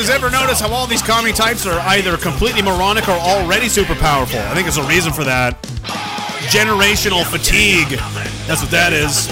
has 0.00 0.10
ever 0.10 0.30
noticed 0.30 0.62
how 0.62 0.72
all 0.72 0.86
these 0.86 1.02
commie 1.02 1.32
types 1.32 1.66
are 1.66 1.78
either 1.90 2.16
completely 2.16 2.62
moronic 2.62 3.06
or 3.08 3.12
already 3.12 3.68
super 3.68 3.94
powerful? 3.94 4.38
I 4.38 4.54
think 4.54 4.64
there's 4.64 4.78
a 4.78 4.88
reason 4.88 5.12
for 5.12 5.24
that. 5.24 5.60
Generational 6.48 7.24
fatigue. 7.24 7.98
That's 8.48 8.62
what 8.62 8.70
that 8.70 8.92
is. 8.92 9.28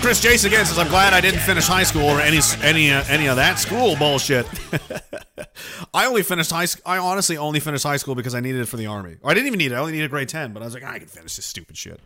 Chris 0.00 0.24
Jace 0.24 0.46
again 0.46 0.64
says, 0.64 0.78
"I'm 0.78 0.88
glad 0.88 1.12
I 1.12 1.20
didn't 1.20 1.40
finish 1.40 1.66
high 1.66 1.82
school 1.82 2.04
or 2.04 2.20
any 2.20 2.38
any 2.62 2.92
uh, 2.92 3.02
any 3.08 3.26
of 3.26 3.36
that 3.36 3.58
school 3.58 3.96
bullshit." 3.96 4.46
I 5.94 6.06
only 6.06 6.22
finished 6.22 6.52
high. 6.52 6.66
I 6.86 6.98
honestly 6.98 7.36
only 7.36 7.58
finished 7.58 7.82
high 7.82 7.96
school 7.96 8.14
because 8.14 8.34
I 8.34 8.40
needed 8.40 8.60
it 8.60 8.66
for 8.66 8.76
the 8.76 8.86
army. 8.86 9.16
Or 9.20 9.32
I 9.32 9.34
didn't 9.34 9.48
even 9.48 9.58
need 9.58 9.72
it. 9.72 9.74
I 9.74 9.78
only 9.78 9.92
needed 9.92 10.10
grade 10.10 10.28
ten, 10.28 10.52
but 10.52 10.62
I 10.62 10.66
was 10.66 10.74
like, 10.74 10.84
I 10.84 11.00
can 11.00 11.08
finish 11.08 11.34
this 11.34 11.44
stupid 11.44 11.76
shit. 11.76 12.00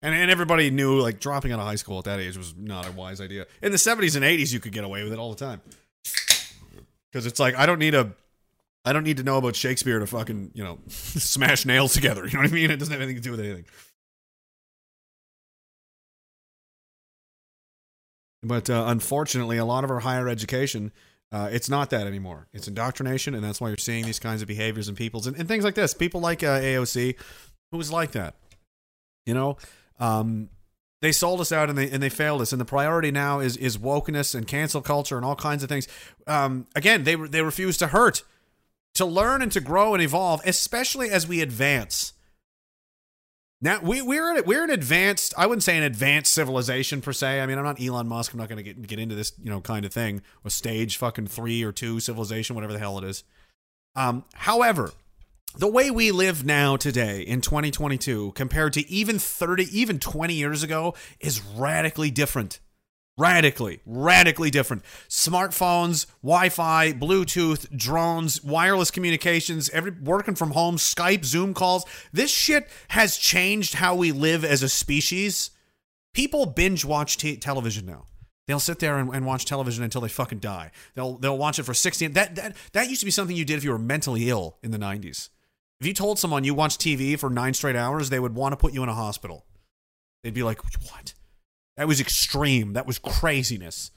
And, 0.00 0.14
and 0.14 0.30
everybody 0.30 0.70
knew 0.70 0.98
like 0.98 1.20
dropping 1.20 1.52
out 1.52 1.60
of 1.60 1.66
high 1.66 1.76
school 1.76 1.98
at 1.98 2.04
that 2.04 2.20
age 2.20 2.38
was 2.38 2.54
not 2.56 2.88
a 2.88 2.92
wise 2.92 3.20
idea. 3.20 3.46
In 3.62 3.72
the 3.72 3.78
70s 3.78 4.16
and 4.16 4.24
80s, 4.24 4.52
you 4.52 4.60
could 4.60 4.72
get 4.72 4.84
away 4.84 5.02
with 5.02 5.12
it 5.12 5.18
all 5.18 5.30
the 5.30 5.36
time 5.42 5.62
because 7.14 7.26
it's 7.26 7.38
like 7.38 7.54
I 7.54 7.64
don't 7.64 7.78
need 7.78 7.94
a. 7.94 8.12
I 8.84 8.92
don't 8.92 9.04
need 9.04 9.16
to 9.18 9.22
know 9.22 9.38
about 9.38 9.56
Shakespeare 9.56 9.98
to 9.98 10.06
fucking, 10.06 10.50
you 10.52 10.62
know, 10.62 10.78
smash 10.88 11.64
nails 11.64 11.94
together. 11.94 12.26
You 12.26 12.32
know 12.32 12.40
what 12.40 12.50
I 12.50 12.52
mean? 12.52 12.70
It 12.70 12.76
doesn't 12.78 12.92
have 12.92 13.00
anything 13.00 13.16
to 13.16 13.22
do 13.22 13.30
with 13.30 13.40
anything. 13.40 13.64
But 18.42 18.68
uh, 18.68 18.84
unfortunately, 18.88 19.56
a 19.56 19.64
lot 19.64 19.84
of 19.84 19.90
our 19.90 20.00
higher 20.00 20.28
education, 20.28 20.92
uh, 21.32 21.48
it's 21.50 21.70
not 21.70 21.88
that 21.90 22.06
anymore. 22.06 22.48
It's 22.52 22.68
indoctrination, 22.68 23.34
and 23.34 23.42
that's 23.42 23.58
why 23.58 23.68
you're 23.68 23.78
seeing 23.78 24.04
these 24.04 24.18
kinds 24.18 24.42
of 24.42 24.48
behaviors 24.48 24.88
in 24.88 24.94
people's 24.94 25.26
and, 25.26 25.34
and 25.38 25.48
things 25.48 25.64
like 25.64 25.76
this. 25.76 25.94
People 25.94 26.20
like 26.20 26.42
uh, 26.42 26.60
AOC, 26.60 27.16
who 27.70 27.78
was 27.78 27.90
like 27.90 28.10
that. 28.12 28.34
You 29.24 29.32
know, 29.32 29.56
um, 29.98 30.50
they 31.04 31.12
sold 31.12 31.38
us 31.42 31.52
out 31.52 31.68
and 31.68 31.76
they 31.76 31.90
and 31.90 32.02
they 32.02 32.08
failed 32.08 32.40
us. 32.40 32.50
And 32.50 32.60
the 32.60 32.64
priority 32.64 33.10
now 33.10 33.40
is 33.40 33.58
is 33.58 33.76
wokeness 33.76 34.34
and 34.34 34.48
cancel 34.48 34.80
culture 34.80 35.16
and 35.16 35.24
all 35.24 35.36
kinds 35.36 35.62
of 35.62 35.68
things. 35.68 35.86
Um, 36.26 36.66
again, 36.74 37.04
they 37.04 37.14
they 37.14 37.42
refuse 37.42 37.76
to 37.78 37.88
hurt, 37.88 38.22
to 38.94 39.04
learn 39.04 39.42
and 39.42 39.52
to 39.52 39.60
grow 39.60 39.92
and 39.92 40.02
evolve, 40.02 40.40
especially 40.46 41.10
as 41.10 41.28
we 41.28 41.42
advance. 41.42 42.14
Now 43.60 43.80
we 43.82 44.00
we're 44.00 44.42
we're 44.44 44.64
an 44.64 44.70
advanced. 44.70 45.34
I 45.36 45.46
wouldn't 45.46 45.62
say 45.62 45.76
an 45.76 45.82
advanced 45.82 46.32
civilization 46.32 47.02
per 47.02 47.12
se. 47.12 47.42
I 47.42 47.46
mean, 47.46 47.58
I'm 47.58 47.64
not 47.64 47.82
Elon 47.82 48.08
Musk. 48.08 48.32
I'm 48.32 48.38
not 48.38 48.48
going 48.48 48.56
to 48.56 48.62
get 48.62 48.80
get 48.86 48.98
into 48.98 49.14
this 49.14 49.32
you 49.42 49.50
know 49.50 49.60
kind 49.60 49.84
of 49.84 49.92
thing. 49.92 50.22
A 50.42 50.48
stage 50.48 50.96
fucking 50.96 51.26
three 51.26 51.62
or 51.62 51.72
two 51.72 52.00
civilization, 52.00 52.54
whatever 52.54 52.72
the 52.72 52.78
hell 52.78 52.96
it 52.96 53.04
is. 53.04 53.24
Um, 53.94 54.24
however, 54.32 54.92
the 55.56 55.68
way 55.68 55.88
we 55.88 56.10
live 56.10 56.44
now 56.44 56.76
today 56.76 57.20
in 57.20 57.40
2022 57.40 58.32
compared 58.32 58.72
to 58.72 58.88
even 58.90 59.20
30, 59.20 59.66
even 59.70 60.00
20 60.00 60.34
years 60.34 60.64
ago 60.64 60.94
is 61.20 61.40
radically 61.40 62.10
different. 62.10 62.58
Radically, 63.16 63.80
radically 63.86 64.50
different. 64.50 64.82
Smartphones, 65.08 66.06
Wi-Fi, 66.22 66.94
Bluetooth, 66.94 67.70
drones, 67.76 68.42
wireless 68.42 68.90
communications, 68.90 69.70
every 69.70 69.92
working 69.92 70.34
from 70.34 70.50
home, 70.50 70.76
Skype, 70.76 71.24
Zoom 71.24 71.54
calls. 71.54 71.84
This 72.12 72.32
shit 72.32 72.68
has 72.88 73.16
changed 73.16 73.74
how 73.74 73.94
we 73.94 74.10
live 74.10 74.44
as 74.44 74.64
a 74.64 74.68
species. 74.68 75.50
People 76.12 76.46
binge 76.46 76.84
watch 76.84 77.16
t- 77.16 77.36
television 77.36 77.86
now. 77.86 78.06
They'll 78.48 78.58
sit 78.58 78.80
there 78.80 78.98
and, 78.98 79.14
and 79.14 79.24
watch 79.24 79.44
television 79.44 79.84
until 79.84 80.00
they 80.00 80.08
fucking 80.08 80.40
die. 80.40 80.72
They'll 80.94 81.16
they'll 81.16 81.38
watch 81.38 81.60
it 81.60 81.62
for 81.62 81.72
60 81.72 82.08
that 82.08 82.34
that 82.34 82.56
that 82.72 82.88
used 82.88 83.00
to 83.00 83.06
be 83.06 83.12
something 83.12 83.36
you 83.36 83.44
did 83.44 83.56
if 83.56 83.64
you 83.64 83.70
were 83.70 83.78
mentally 83.78 84.28
ill 84.28 84.58
in 84.62 84.72
the 84.72 84.78
90s. 84.78 85.28
If 85.84 85.88
you 85.88 85.92
told 85.92 86.18
someone 86.18 86.44
you 86.44 86.54
watched 86.54 86.80
TV 86.80 87.18
for 87.18 87.28
9 87.28 87.52
straight 87.52 87.76
hours, 87.76 88.08
they 88.08 88.18
would 88.18 88.34
want 88.34 88.54
to 88.54 88.56
put 88.56 88.72
you 88.72 88.82
in 88.82 88.88
a 88.88 88.94
hospital. 88.94 89.44
They'd 90.22 90.32
be 90.32 90.42
like, 90.42 90.64
"What?" 90.90 91.12
That 91.76 91.86
was 91.86 92.00
extreme. 92.00 92.72
That 92.72 92.86
was 92.86 92.98
craziness. 92.98 93.90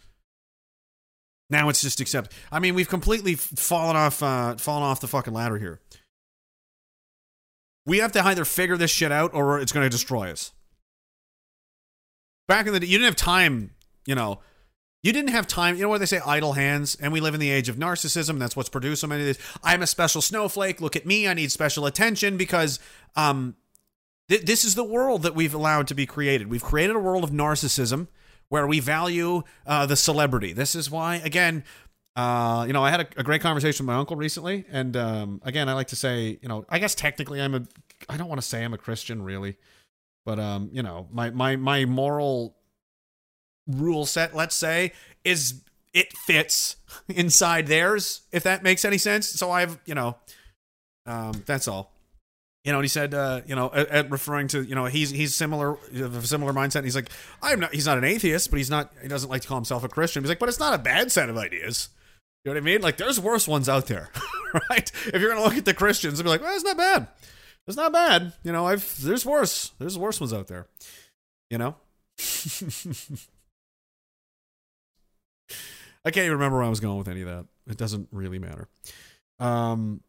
Now 1.50 1.70
it's 1.70 1.80
just 1.80 2.02
accept. 2.02 2.34
I 2.52 2.60
mean, 2.60 2.76
we've 2.76 2.90
completely 2.90 3.36
fallen 3.36 3.96
off, 3.96 4.22
uh, 4.22 4.58
fallen 4.58 4.84
off 4.84 5.00
the 5.00 5.08
fucking 5.08 5.34
ladder 5.34 5.60
here. 5.60 5.80
We 7.86 8.00
have 8.00 8.12
to 8.12 8.26
either 8.26 8.44
figure 8.44 8.76
this 8.76 8.92
shit 8.92 9.14
out 9.14 9.34
or 9.34 9.58
it's 9.58 9.72
going 9.72 9.86
to 9.86 9.90
destroy 9.90 10.30
us. 10.30 10.52
Back 12.50 12.68
in 12.68 12.74
the 12.74 12.82
day, 12.82 12.88
you 12.88 12.98
didn't 12.98 13.06
have 13.06 13.16
time. 13.16 13.72
You 14.06 14.16
know, 14.16 14.42
you 15.08 15.14
didn't 15.14 15.32
have 15.32 15.48
time. 15.48 15.76
You 15.76 15.84
know 15.84 15.90
what 15.90 16.00
they 16.00 16.06
say, 16.06 16.20
idle 16.26 16.54
hands. 16.54 16.98
And 17.00 17.14
we 17.14 17.22
live 17.22 17.34
in 17.34 17.40
the 17.40 17.50
age 17.50 17.70
of 17.70 17.78
narcissism. 17.78 18.40
That's 18.40 18.56
what's 18.56 18.70
produced 18.70 19.02
so 19.02 19.08
many 19.08 19.22
of 19.22 19.28
these. 19.28 19.40
I'm 19.64 19.82
a 19.82 19.88
special 19.88 20.22
snowflake. 20.22 20.82
Look 20.82 20.96
at 20.96 21.06
me. 21.06 21.28
I 21.28 21.34
need 21.34 21.52
special 21.52 21.86
attention 21.86 22.36
because 22.36 22.80
um, 23.16 23.56
Th- 24.30 24.42
this 24.42 24.66
is 24.66 24.76
the 24.76 24.84
world 24.84 25.24
that 25.24 25.36
we've 25.36 25.54
allowed 25.54 25.88
to 25.88 25.96
be 25.96 26.06
created. 26.06 26.48
We've 26.48 26.64
created 26.64 26.96
a 26.96 27.00
world 27.00 27.24
of 27.24 27.32
narcissism 27.32 28.08
where 28.50 28.68
we 28.68 28.80
value 28.80 29.44
uh, 29.66 29.86
the 29.86 29.96
celebrity. 29.96 30.54
This 30.54 30.76
is 30.76 30.92
why, 30.92 31.16
again, 31.16 31.64
uh, 32.16 32.66
you 32.68 32.74
know, 32.74 32.84
I 32.84 32.90
had 32.90 33.02
a, 33.02 33.08
a 33.18 33.24
great 33.24 33.42
conversation 33.42 33.86
with 33.86 33.94
my 33.94 34.00
uncle 34.00 34.16
recently, 34.16 34.66
and 34.70 34.98
um, 34.98 35.42
again, 35.44 35.70
I 35.70 35.74
like 35.74 35.88
to 35.88 35.96
say, 35.96 36.40
you 36.42 36.50
know, 36.50 36.66
I 36.68 36.80
guess 36.80 36.96
technically 36.96 37.42
I'm 37.42 37.56
a, 37.56 37.64
I 38.10 38.18
don't 38.18 38.28
want 38.28 38.42
to 38.42 38.48
say 38.48 38.64
I'm 38.64 38.74
a 38.74 38.78
Christian 38.78 39.22
really, 39.22 39.58
but 40.26 40.40
um, 40.40 40.70
you 40.74 40.84
know, 40.84 41.08
my 41.12 41.30
my 41.30 41.56
my 41.56 41.86
moral 41.86 42.57
rule 43.68 44.06
set, 44.06 44.36
let's 44.36 44.56
say, 44.56 44.94
is 45.24 45.62
it 45.94 46.16
fits 46.16 46.78
inside 47.08 47.68
theirs, 47.68 48.22
if 48.32 48.44
that 48.44 48.64
makes 48.64 48.86
any 48.86 48.98
sense. 48.98 49.28
So 49.28 49.52
I've, 49.52 49.80
you 49.86 49.96
know, 49.96 50.18
um, 51.06 51.44
that's 51.46 51.68
all. 51.68 51.92
You 52.64 52.74
know, 52.74 52.80
and 52.80 52.86
he 52.86 52.90
said, 52.90 53.14
uh, 53.14 53.42
you 53.46 53.56
know, 53.56 53.72
at, 53.74 53.88
at 53.88 54.12
referring 54.12 54.50
to, 54.50 54.62
you 54.62 54.76
know, 54.76 54.86
he's 54.86 55.10
he's 55.10 55.34
similar, 55.34 55.72
of 55.72 56.18
a 56.18 56.22
similar 56.28 56.52
mindset. 56.52 56.78
And 56.78 56.86
he's 56.86 56.96
like, 56.96 57.10
I'm 57.42 57.62
not, 57.62 57.74
he's 57.74 57.86
not 57.86 57.98
an 57.98 58.04
atheist, 58.04 58.50
but 58.50 58.58
he's 58.58 58.70
not, 58.70 58.92
he 59.02 59.08
doesn't 59.08 59.30
like 59.30 59.44
to 59.44 59.48
call 59.48 59.58
himself 59.58 59.86
a 59.86 59.88
Christian. 59.88 60.22
He's 60.22 60.30
like, 60.30 60.40
but 60.40 60.50
it's 60.50 60.60
not 60.60 60.74
a 60.74 60.78
bad 60.78 61.12
set 61.12 61.30
of 61.30 61.38
ideas. 61.38 61.90
You 62.44 62.52
know 62.52 62.60
what 62.60 62.64
I 62.64 62.66
mean? 62.66 62.82
Like, 62.82 62.98
there's 62.98 63.20
worse 63.20 63.48
ones 63.48 63.70
out 63.70 63.88
there, 63.88 64.10
right? 64.70 64.92
If 65.06 65.22
you're 65.22 65.30
gonna 65.30 65.46
look 65.46 65.58
at 65.58 65.66
the 65.66 65.74
Christians 65.74 66.20
and 66.20 66.26
be 66.26 66.30
like, 66.30 66.42
well, 66.42 66.54
it's 66.54 66.66
not 66.66 66.78
bad. 66.78 67.08
It's 67.68 67.78
not 67.78 67.94
bad. 67.94 68.34
You 68.44 68.52
know, 68.52 68.68
I've 68.68 69.02
there's 69.02 69.26
worse. 69.26 69.72
There's 69.80 69.98
worse 69.98 70.20
ones 70.20 70.34
out 70.34 70.48
there. 70.48 70.68
You 71.50 71.58
know. 71.58 71.76
I 76.08 76.12
can't 76.12 76.26
even 76.26 76.38
remember 76.38 76.58
where 76.58 76.66
I 76.66 76.70
was 76.70 76.80
going 76.80 76.98
with 76.98 77.08
any 77.08 77.22
of 77.22 77.28
that. 77.28 77.46
It 77.70 77.78
doesn't 77.78 78.08
really 78.12 78.40
matter. 78.40 78.68
Um. 79.40 80.02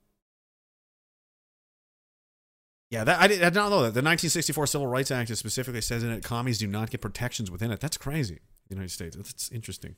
Yeah, 2.90 3.04
that 3.04 3.20
I 3.20 3.26
did, 3.26 3.42
I 3.42 3.50
did 3.50 3.56
not 3.56 3.68
know 3.68 3.82
that 3.82 3.92
the 3.92 4.00
1964 4.00 4.66
Civil 4.66 4.86
Rights 4.86 5.10
Act 5.10 5.36
specifically 5.36 5.82
says 5.82 6.02
in 6.02 6.10
it 6.10 6.24
commies 6.24 6.56
do 6.56 6.66
not 6.66 6.90
get 6.90 7.02
protections 7.02 7.50
within 7.50 7.70
it. 7.70 7.80
That's 7.80 7.98
crazy. 7.98 8.38
The 8.68 8.76
United 8.76 8.90
States. 8.90 9.14
That's 9.14 9.50
interesting. 9.52 9.96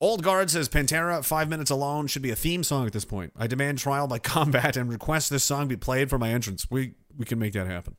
Old 0.00 0.22
Guard 0.22 0.50
says 0.50 0.68
Pantera, 0.68 1.24
Five 1.24 1.48
Minutes 1.48 1.70
Alone 1.70 2.06
should 2.06 2.22
be 2.22 2.30
a 2.30 2.36
theme 2.36 2.62
song 2.62 2.86
at 2.86 2.92
this 2.92 3.04
point. 3.04 3.32
I 3.36 3.46
demand 3.46 3.78
trial 3.78 4.06
by 4.06 4.18
combat 4.20 4.76
and 4.76 4.88
request 4.88 5.30
this 5.30 5.42
song 5.42 5.68
be 5.68 5.76
played 5.76 6.10
for 6.10 6.18
my 6.18 6.30
entrance. 6.30 6.70
We 6.70 6.94
we 7.16 7.24
can 7.24 7.38
make 7.38 7.54
that 7.54 7.66
happen. 7.66 7.96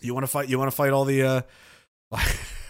You 0.00 0.14
want 0.14 0.24
to 0.24 0.28
fight? 0.28 0.48
You 0.48 0.58
want 0.58 0.70
to 0.70 0.76
fight 0.76 0.92
all 0.92 1.04
the 1.04 1.22
uh, 1.22 1.40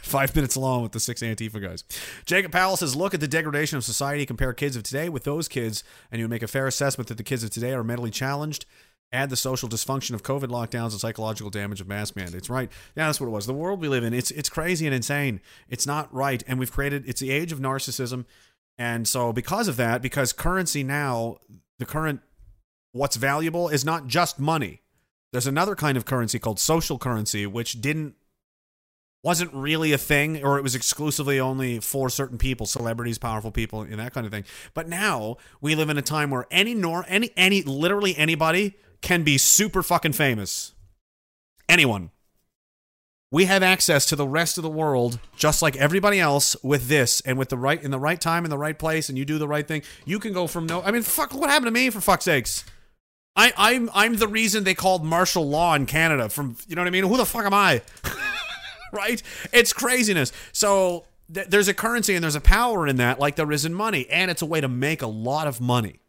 five 0.06 0.34
minutes 0.34 0.56
long 0.56 0.82
with 0.82 0.92
the 0.92 1.00
six 1.00 1.22
Antifa 1.22 1.60
guys? 1.60 1.84
Jacob 2.24 2.52
Powell 2.52 2.76
says, 2.76 2.96
"Look 2.96 3.14
at 3.14 3.20
the 3.20 3.28
degradation 3.28 3.76
of 3.76 3.84
society. 3.84 4.24
Compare 4.24 4.52
kids 4.54 4.76
of 4.76 4.82
today 4.82 5.08
with 5.08 5.24
those 5.24 5.48
kids, 5.48 5.84
and 6.10 6.20
you 6.20 6.28
make 6.28 6.42
a 6.42 6.48
fair 6.48 6.66
assessment 6.66 7.08
that 7.08 7.16
the 7.16 7.22
kids 7.22 7.44
of 7.44 7.50
today 7.50 7.72
are 7.72 7.84
mentally 7.84 8.10
challenged." 8.10 8.64
Add 9.12 9.30
the 9.30 9.36
social 9.36 9.68
dysfunction 9.68 10.14
of 10.14 10.24
COVID 10.24 10.48
lockdowns 10.48 10.90
and 10.90 11.00
psychological 11.00 11.48
damage 11.48 11.80
of 11.80 11.86
mask 11.86 12.16
mandates. 12.16 12.50
Right? 12.50 12.70
Yeah, 12.96 13.06
that's 13.06 13.20
what 13.20 13.28
it 13.28 13.30
was. 13.30 13.46
The 13.46 13.54
world 13.54 13.80
we 13.80 13.88
live 13.88 14.02
in, 14.02 14.12
it's 14.12 14.30
it's 14.32 14.48
crazy 14.48 14.86
and 14.86 14.94
insane. 14.94 15.40
It's 15.68 15.86
not 15.86 16.12
right, 16.12 16.42
and 16.46 16.58
we've 16.58 16.72
created. 16.72 17.04
It's 17.06 17.20
the 17.20 17.30
age 17.30 17.52
of 17.52 17.60
narcissism, 17.60 18.24
and 18.78 19.06
so 19.06 19.32
because 19.32 19.68
of 19.68 19.76
that, 19.76 20.02
because 20.02 20.32
currency 20.32 20.82
now, 20.82 21.38
the 21.78 21.86
current 21.86 22.20
what's 22.92 23.16
valuable 23.16 23.68
is 23.68 23.84
not 23.84 24.06
just 24.06 24.40
money. 24.40 24.80
There's 25.32 25.46
another 25.46 25.74
kind 25.74 25.96
of 25.96 26.04
currency 26.04 26.38
called 26.38 26.58
social 26.58 26.98
currency, 26.98 27.46
which 27.46 27.80
didn't 27.80 28.14
wasn't 29.26 29.52
really 29.52 29.92
a 29.92 29.98
thing, 29.98 30.44
or 30.44 30.56
it 30.56 30.62
was 30.62 30.76
exclusively 30.76 31.40
only 31.40 31.80
for 31.80 32.08
certain 32.08 32.38
people, 32.38 32.64
celebrities, 32.64 33.18
powerful 33.18 33.50
people, 33.50 33.82
and 33.82 33.98
that 33.98 34.14
kind 34.14 34.24
of 34.24 34.30
thing. 34.30 34.44
But 34.72 34.88
now 34.88 35.38
we 35.60 35.74
live 35.74 35.90
in 35.90 35.98
a 35.98 36.02
time 36.02 36.30
where 36.30 36.46
any 36.48 36.74
nor 36.74 37.04
any 37.08 37.32
any 37.36 37.62
literally 37.62 38.16
anybody 38.16 38.76
can 39.00 39.24
be 39.24 39.36
super 39.36 39.82
fucking 39.82 40.12
famous. 40.12 40.74
Anyone. 41.68 42.12
We 43.32 43.46
have 43.46 43.64
access 43.64 44.06
to 44.06 44.16
the 44.16 44.28
rest 44.28 44.58
of 44.58 44.62
the 44.62 44.70
world 44.70 45.18
just 45.36 45.60
like 45.60 45.74
everybody 45.74 46.20
else 46.20 46.54
with 46.62 46.86
this 46.86 47.20
and 47.22 47.36
with 47.36 47.48
the 47.48 47.58
right 47.58 47.82
in 47.82 47.90
the 47.90 47.98
right 47.98 48.20
time 48.20 48.44
in 48.44 48.50
the 48.50 48.56
right 48.56 48.78
place 48.78 49.08
and 49.08 49.18
you 49.18 49.24
do 49.24 49.38
the 49.38 49.48
right 49.48 49.66
thing. 49.66 49.82
You 50.04 50.20
can 50.20 50.34
go 50.34 50.46
from 50.46 50.66
no 50.66 50.82
I 50.82 50.92
mean 50.92 51.02
fuck 51.02 51.34
what 51.34 51.50
happened 51.50 51.66
to 51.66 51.72
me 51.72 51.90
for 51.90 52.00
fuck's 52.00 52.26
sakes? 52.26 52.64
I, 53.34 53.52
I'm 53.56 53.90
I'm 53.92 54.18
the 54.18 54.28
reason 54.28 54.62
they 54.62 54.74
called 54.74 55.04
martial 55.04 55.48
law 55.48 55.74
in 55.74 55.86
Canada. 55.86 56.28
From 56.28 56.56
you 56.68 56.76
know 56.76 56.82
what 56.82 56.86
I 56.86 56.90
mean? 56.92 57.02
Who 57.02 57.16
the 57.16 57.26
fuck 57.26 57.44
am 57.44 57.52
I? 57.52 57.82
right? 58.96 59.22
It's 59.52 59.72
craziness. 59.72 60.32
So 60.52 61.04
th- 61.32 61.48
there's 61.48 61.68
a 61.68 61.74
currency 61.74 62.14
and 62.14 62.24
there's 62.24 62.34
a 62.34 62.40
power 62.40 62.86
in 62.86 62.96
that, 62.96 63.20
like 63.20 63.36
there 63.36 63.52
is 63.52 63.64
in 63.64 63.74
money, 63.74 64.08
and 64.08 64.30
it's 64.30 64.42
a 64.42 64.46
way 64.46 64.60
to 64.60 64.68
make 64.68 65.02
a 65.02 65.06
lot 65.06 65.46
of 65.46 65.60
money. 65.60 66.00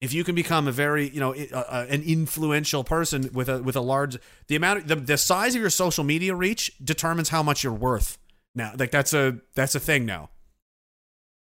If 0.00 0.12
you 0.12 0.24
can 0.24 0.34
become 0.34 0.68
a 0.68 0.72
very 0.72 1.08
you 1.08 1.20
know 1.20 1.34
uh, 1.34 1.56
uh, 1.56 1.86
an 1.88 2.02
influential 2.02 2.84
person 2.84 3.30
with 3.32 3.48
a 3.48 3.62
with 3.62 3.76
a 3.76 3.80
large 3.80 4.18
the 4.46 4.56
amount 4.56 4.80
of, 4.80 4.88
the 4.88 4.96
the 4.96 5.16
size 5.16 5.54
of 5.54 5.60
your 5.60 5.70
social 5.70 6.04
media 6.04 6.34
reach 6.34 6.72
determines 6.82 7.30
how 7.30 7.42
much 7.42 7.64
you're 7.64 7.72
worth. 7.72 8.18
Now, 8.54 8.72
like 8.78 8.90
that's 8.90 9.12
a 9.14 9.38
that's 9.54 9.74
a 9.74 9.80
thing 9.80 10.06
now, 10.06 10.30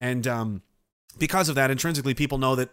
and 0.00 0.26
um, 0.26 0.62
because 1.18 1.48
of 1.48 1.54
that, 1.56 1.70
intrinsically, 1.70 2.14
people 2.14 2.38
know 2.38 2.54
that 2.56 2.70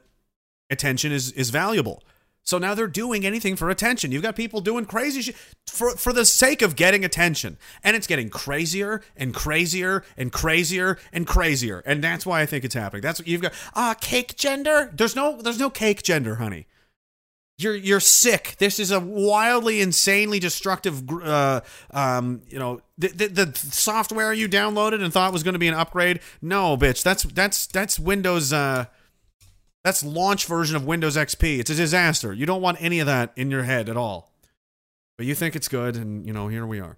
attention 0.69 1.11
is 1.11 1.31
is 1.33 1.49
valuable. 1.49 2.01
So 2.45 2.59
now 2.59 2.75
they're 2.75 2.87
doing 2.87 3.25
anything 3.25 3.55
for 3.55 3.71
attention. 3.71 4.11
You've 4.11 4.21
got 4.21 4.35
people 4.35 4.61
doing 4.61 4.85
crazy 4.85 5.23
shit 5.23 5.35
for 5.67 5.91
for 5.97 6.13
the 6.13 6.25
sake 6.25 6.61
of 6.61 6.75
getting 6.75 7.03
attention. 7.03 7.57
And 7.83 7.95
it's 7.95 8.07
getting 8.07 8.29
crazier 8.29 9.01
and 9.17 9.33
crazier 9.33 10.03
and 10.15 10.31
crazier 10.31 10.99
and 11.11 11.25
crazier. 11.25 11.79
And 11.87 12.03
that's 12.03 12.25
why 12.25 12.41
I 12.41 12.45
think 12.45 12.63
it's 12.63 12.75
happening. 12.75 13.01
That's 13.01 13.19
what 13.19 13.27
you've 13.27 13.41
got 13.41 13.53
ah 13.75 13.95
cake 13.99 14.35
gender? 14.35 14.91
There's 14.93 15.15
no 15.15 15.41
there's 15.41 15.59
no 15.59 15.71
cake 15.71 16.03
gender, 16.03 16.35
honey. 16.35 16.67
You're 17.57 17.75
you're 17.75 17.99
sick. 18.01 18.55
This 18.59 18.79
is 18.79 18.91
a 18.91 18.99
wildly, 18.99 19.81
insanely 19.81 20.39
destructive. 20.39 21.09
Uh, 21.09 21.61
um, 21.91 22.41
you 22.49 22.59
know, 22.59 22.81
the, 22.97 23.07
the 23.07 23.27
the 23.27 23.57
software 23.57 24.33
you 24.33 24.49
downloaded 24.49 25.01
and 25.01 25.11
thought 25.11 25.33
was 25.33 25.41
going 25.41 25.53
to 25.53 25.59
be 25.59 25.69
an 25.69 25.73
upgrade. 25.73 26.19
No, 26.41 26.75
bitch. 26.77 27.01
That's 27.01 27.23
that's 27.23 27.65
that's 27.67 27.97
Windows. 27.97 28.51
Uh, 28.51 28.85
that's 29.85 30.03
launch 30.03 30.47
version 30.47 30.75
of 30.75 30.83
Windows 30.83 31.15
XP. 31.15 31.59
It's 31.59 31.69
a 31.69 31.75
disaster. 31.75 32.33
You 32.33 32.47
don't 32.47 32.63
want 32.63 32.81
any 32.81 32.99
of 32.99 33.05
that 33.05 33.31
in 33.35 33.51
your 33.51 33.61
head 33.61 33.87
at 33.87 33.95
all. 33.95 34.31
But 35.15 35.27
you 35.27 35.35
think 35.35 35.55
it's 35.55 35.67
good, 35.67 35.95
and 35.95 36.25
you 36.25 36.33
know, 36.33 36.47
here 36.47 36.65
we 36.65 36.79
are. 36.79 36.97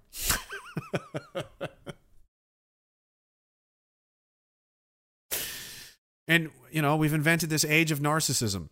and 6.26 6.48
you 6.70 6.80
know, 6.80 6.96
we've 6.96 7.12
invented 7.12 7.50
this 7.50 7.66
age 7.66 7.90
of 7.90 7.98
narcissism 7.98 8.70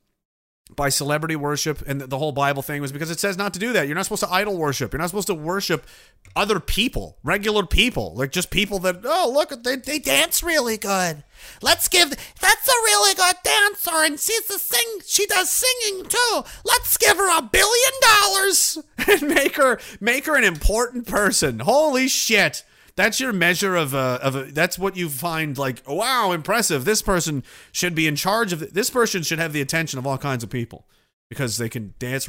by 0.74 0.88
celebrity 0.88 1.36
worship 1.36 1.82
and 1.86 2.00
the 2.00 2.18
whole 2.18 2.32
bible 2.32 2.60
thing 2.60 2.80
was 2.82 2.90
because 2.90 3.10
it 3.10 3.20
says 3.20 3.38
not 3.38 3.54
to 3.54 3.60
do 3.60 3.72
that. 3.72 3.86
You're 3.86 3.94
not 3.94 4.04
supposed 4.04 4.24
to 4.24 4.32
idol 4.32 4.58
worship. 4.58 4.92
You're 4.92 5.00
not 5.00 5.08
supposed 5.08 5.28
to 5.28 5.34
worship 5.34 5.86
other 6.34 6.58
people 6.58 7.16
regular 7.22 7.64
people 7.64 8.14
like 8.14 8.32
just 8.32 8.50
people 8.50 8.78
that 8.80 9.00
oh 9.04 9.30
look 9.32 9.62
they, 9.62 9.76
they 9.76 9.98
dance 9.98 10.42
really 10.42 10.76
good. 10.76 11.22
Let's 11.62 11.88
give 11.88 12.10
that's 12.10 12.68
a 12.68 12.82
really 12.84 13.14
good 13.14 13.36
dancer 13.44 14.04
and 14.04 14.18
she's 14.18 14.50
a 14.50 14.58
sing 14.58 14.98
she 15.06 15.26
does 15.26 15.50
singing 15.50 16.04
too. 16.06 16.42
Let's 16.64 16.96
give 16.96 17.16
her 17.16 17.38
a 17.38 17.42
billion 17.42 17.92
dollars 18.02 18.78
and 19.08 19.34
make 19.34 19.56
her 19.56 19.78
make 20.00 20.26
her 20.26 20.36
an 20.36 20.44
important 20.44 21.06
person. 21.06 21.60
Holy 21.60 22.08
shit 22.08 22.64
that's 22.96 23.20
your 23.20 23.32
measure 23.32 23.76
of 23.76 23.94
a, 23.94 24.18
of 24.22 24.34
a 24.34 24.42
that's 24.44 24.78
what 24.78 24.96
you 24.96 25.08
find 25.08 25.56
like 25.56 25.82
wow 25.86 26.32
impressive. 26.32 26.84
This 26.84 27.02
person 27.02 27.44
should 27.70 27.94
be 27.94 28.06
in 28.06 28.16
charge 28.16 28.52
of 28.52 28.72
this 28.72 28.90
person 28.90 29.22
should 29.22 29.38
have 29.38 29.52
the 29.52 29.60
attention 29.60 29.98
of 29.98 30.06
all 30.06 30.18
kinds 30.18 30.42
of 30.42 30.50
people 30.50 30.86
because 31.28 31.58
they 31.58 31.68
can 31.68 31.94
dance 31.98 32.28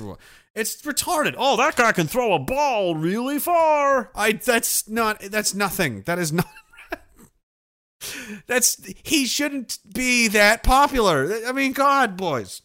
it's 0.53 0.81
retarded. 0.81 1.35
Oh 1.37 1.55
that 1.57 1.75
guy 1.75 1.91
can 1.93 2.07
throw 2.07 2.33
a 2.33 2.39
ball 2.39 2.95
really 2.95 3.39
far. 3.39 4.11
I 4.13 4.33
that's 4.33 4.87
not 4.89 5.19
that's 5.21 5.53
nothing. 5.53 6.01
That 6.01 6.19
is 6.19 6.33
not 6.33 6.47
that's 8.47 8.77
he 9.03 9.25
shouldn't 9.25 9.79
be 9.93 10.27
that 10.27 10.63
popular. 10.63 11.31
I 11.47 11.53
mean 11.53 11.71
god 11.71 12.17
boys 12.17 12.61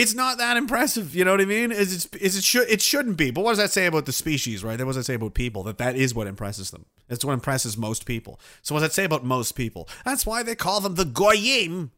it's 0.00 0.14
not 0.14 0.38
that 0.38 0.56
impressive. 0.56 1.14
You 1.14 1.24
know 1.24 1.32
what 1.32 1.40
I 1.40 1.44
mean? 1.44 1.72
Is 1.72 2.06
it, 2.06 2.16
is 2.16 2.36
it 2.36 2.44
should 2.44 2.68
it 2.68 2.80
shouldn't 2.80 3.16
be. 3.16 3.30
But 3.30 3.44
what 3.44 3.50
does 3.50 3.58
that 3.58 3.70
say 3.70 3.86
about 3.86 4.06
the 4.06 4.12
species, 4.12 4.64
right? 4.64 4.76
That 4.76 4.86
what 4.86 4.94
does 4.94 5.06
that 5.06 5.12
say 5.12 5.14
about 5.14 5.34
people? 5.34 5.62
That 5.62 5.78
that 5.78 5.94
is 5.94 6.14
what 6.14 6.26
impresses 6.26 6.70
them. 6.70 6.86
It's 7.08 7.24
what 7.24 7.34
impresses 7.34 7.76
most 7.76 8.06
people. 8.06 8.40
So 8.62 8.74
what 8.74 8.80
does 8.80 8.88
that 8.88 8.94
say 8.94 9.04
about 9.04 9.24
most 9.24 9.52
people? 9.52 9.88
That's 10.04 10.24
why 10.24 10.42
they 10.42 10.54
call 10.54 10.80
them 10.80 10.94
the 10.94 11.04
goyim, 11.04 11.90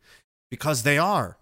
because 0.50 0.82
they 0.82 0.98
are. 0.98 1.38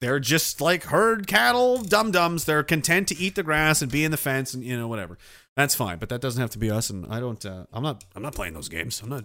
They're 0.00 0.20
just 0.20 0.60
like 0.60 0.84
herd 0.84 1.26
cattle, 1.26 1.82
dum 1.82 2.10
dums. 2.10 2.44
They're 2.44 2.62
content 2.62 3.08
to 3.08 3.16
eat 3.16 3.34
the 3.34 3.42
grass 3.42 3.82
and 3.82 3.90
be 3.90 4.04
in 4.04 4.10
the 4.10 4.16
fence 4.16 4.54
and 4.54 4.62
you 4.62 4.76
know 4.76 4.88
whatever. 4.88 5.18
That's 5.56 5.74
fine, 5.74 5.98
but 5.98 6.08
that 6.08 6.20
doesn't 6.20 6.40
have 6.40 6.50
to 6.50 6.58
be 6.58 6.70
us. 6.70 6.90
And 6.90 7.06
I 7.08 7.18
don't. 7.18 7.44
Uh, 7.44 7.66
I'm 7.72 7.82
not. 7.82 8.04
I'm 8.14 8.22
not 8.22 8.34
playing 8.34 8.54
those 8.54 8.68
games. 8.68 9.00
I'm 9.02 9.08
not. 9.08 9.24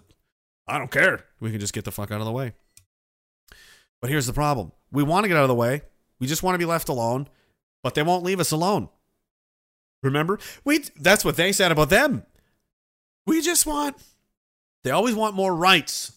I 0.67 0.77
don't 0.77 0.91
care. 0.91 1.25
We 1.39 1.51
can 1.51 1.59
just 1.59 1.73
get 1.73 1.85
the 1.85 1.91
fuck 1.91 2.11
out 2.11 2.19
of 2.19 2.25
the 2.25 2.31
way. 2.31 2.53
But 4.01 4.09
here's 4.09 4.25
the 4.25 4.33
problem: 4.33 4.71
we 4.91 5.03
want 5.03 5.23
to 5.23 5.27
get 5.27 5.37
out 5.37 5.43
of 5.43 5.49
the 5.49 5.55
way. 5.55 5.81
We 6.19 6.27
just 6.27 6.43
want 6.43 6.55
to 6.55 6.59
be 6.59 6.65
left 6.65 6.89
alone, 6.89 7.27
but 7.83 7.95
they 7.95 8.03
won't 8.03 8.23
leave 8.23 8.39
us 8.39 8.51
alone. 8.51 8.89
Remember? 10.03 10.39
We 10.63 10.83
that's 10.99 11.25
what 11.25 11.37
they 11.37 11.51
said 11.51 11.71
about 11.71 11.89
them. 11.89 12.23
We 13.25 13.41
just 13.41 13.65
want 13.65 13.97
they 14.83 14.91
always 14.91 15.15
want 15.15 15.35
more 15.35 15.55
rights, 15.55 16.13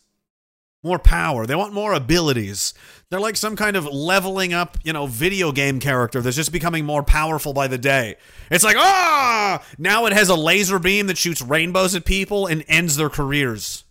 more 0.82 0.98
power. 0.98 1.46
They 1.46 1.54
want 1.54 1.72
more 1.72 1.92
abilities. 1.92 2.74
They're 3.10 3.20
like 3.20 3.36
some 3.36 3.56
kind 3.56 3.76
of 3.76 3.86
leveling 3.86 4.52
up, 4.52 4.78
you 4.84 4.92
know, 4.92 5.06
video 5.06 5.50
game 5.50 5.80
character 5.80 6.20
that's 6.20 6.36
just 6.36 6.52
becoming 6.52 6.84
more 6.84 7.02
powerful 7.02 7.52
by 7.52 7.66
the 7.66 7.78
day. 7.78 8.16
It's 8.50 8.64
like, 8.64 8.76
ah, 8.78 9.64
now 9.78 10.06
it 10.06 10.12
has 10.12 10.28
a 10.28 10.36
laser 10.36 10.78
beam 10.78 11.08
that 11.08 11.18
shoots 11.18 11.42
rainbows 11.42 11.94
at 11.94 12.04
people 12.04 12.46
and 12.46 12.64
ends 12.68 12.96
their 12.96 13.10
careers. 13.10 13.84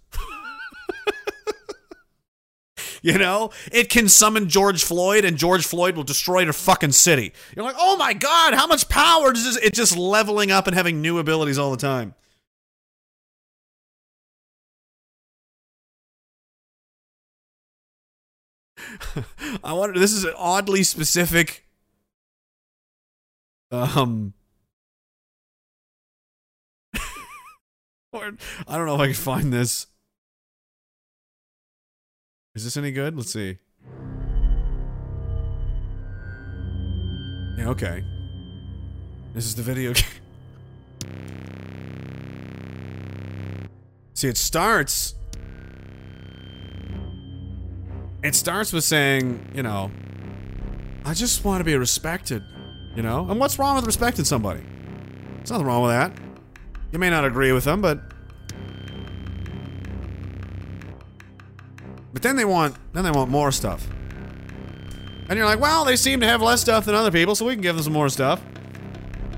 You 3.01 3.17
know, 3.17 3.51
it 3.71 3.89
can 3.89 4.09
summon 4.09 4.49
George 4.49 4.83
Floyd, 4.83 5.25
and 5.25 5.37
George 5.37 5.65
Floyd 5.65 5.95
will 5.95 6.03
destroy 6.03 6.41
your 6.41 6.53
fucking 6.53 6.91
city. 6.91 7.33
You're 7.55 7.65
like, 7.65 7.75
oh 7.77 7.95
my 7.97 8.13
god, 8.13 8.53
how 8.53 8.67
much 8.67 8.89
power 8.89 9.31
does 9.31 9.45
this? 9.45 9.57
It's 9.57 9.77
just 9.77 9.97
leveling 9.97 10.51
up 10.51 10.67
and 10.67 10.75
having 10.75 11.01
new 11.01 11.17
abilities 11.19 11.57
all 11.57 11.71
the 11.71 11.77
time. 11.77 12.15
I 19.63 19.73
wonder. 19.73 19.99
This 19.99 20.13
is 20.13 20.23
an 20.23 20.33
oddly 20.37 20.83
specific. 20.83 21.65
Um. 23.71 24.33
I 28.13 28.31
don't 28.67 28.85
know 28.85 28.95
if 28.95 29.01
I 29.01 29.07
can 29.07 29.15
find 29.15 29.53
this. 29.53 29.87
Is 32.59 32.65
this 32.65 32.75
any 32.75 32.91
good? 32.91 33.15
Let's 33.15 33.31
see. 33.31 33.57
Yeah, 37.57 37.69
okay. 37.69 38.03
This 39.33 39.45
is 39.45 39.55
the 39.55 39.61
video 39.61 39.93
game. 39.93 40.03
See, 44.13 44.27
it 44.27 44.35
starts. 44.35 45.15
It 48.23 48.35
starts 48.35 48.73
with 48.73 48.83
saying, 48.83 49.51
you 49.55 49.63
know, 49.63 49.89
I 51.05 51.13
just 51.13 51.45
want 51.45 51.61
to 51.61 51.63
be 51.63 51.77
respected, 51.77 52.43
you 52.93 53.01
know? 53.03 53.25
And 53.29 53.39
what's 53.39 53.57
wrong 53.57 53.77
with 53.77 53.85
respecting 53.85 54.25
somebody? 54.25 54.65
There's 55.37 55.51
nothing 55.51 55.65
wrong 55.65 55.83
with 55.83 55.91
that. 55.91 56.11
You 56.91 56.99
may 56.99 57.09
not 57.09 57.23
agree 57.23 57.53
with 57.53 57.63
them, 57.63 57.81
but 57.81 58.01
But 62.19 62.23
then 62.23 62.35
they 62.35 62.43
want 62.43 62.75
then 62.91 63.05
they 63.05 63.11
want 63.11 63.31
more 63.31 63.49
stuff. 63.49 63.87
And 65.29 65.37
you're 65.37 65.45
like, 65.45 65.61
well, 65.61 65.85
they 65.85 65.95
seem 65.95 66.19
to 66.19 66.25
have 66.25 66.41
less 66.41 66.59
stuff 66.59 66.83
than 66.83 66.93
other 66.93 67.11
people, 67.11 67.33
so 67.33 67.45
we 67.45 67.53
can 67.53 67.61
give 67.61 67.77
them 67.77 67.83
some 67.85 67.93
more 67.93 68.09
stuff. 68.09 68.41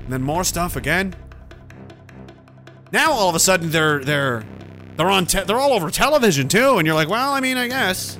And 0.02 0.12
then 0.12 0.20
more 0.20 0.42
stuff 0.42 0.74
again. 0.74 1.14
Now 2.90 3.12
all 3.12 3.28
of 3.28 3.36
a 3.36 3.38
sudden 3.38 3.70
they're 3.70 4.02
they're 4.02 4.44
they're 4.96 5.08
on 5.08 5.26
they're 5.26 5.60
all 5.60 5.74
over 5.74 5.90
television 5.92 6.48
too, 6.48 6.78
and 6.78 6.84
you're 6.84 6.96
like, 6.96 7.08
well, 7.08 7.32
I 7.32 7.38
mean, 7.38 7.56
I 7.56 7.68
guess. 7.68 8.18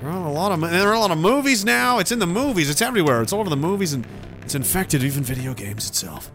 There 0.00 0.10
are 0.10 0.26
a 0.26 0.32
lot 0.32 0.50
of 0.50 0.60
there 0.60 0.88
are 0.88 0.94
a 0.94 0.98
lot 0.98 1.12
of 1.12 1.18
movies 1.18 1.64
now. 1.64 2.00
It's 2.00 2.10
in 2.10 2.18
the 2.18 2.26
movies. 2.26 2.68
It's 2.68 2.82
everywhere. 2.82 3.22
It's 3.22 3.32
all 3.32 3.38
over 3.38 3.50
the 3.50 3.56
movies, 3.56 3.92
and 3.92 4.04
it's 4.42 4.56
infected 4.56 5.04
even 5.04 5.22
video 5.22 5.54
games 5.54 5.88
itself. 5.88 6.28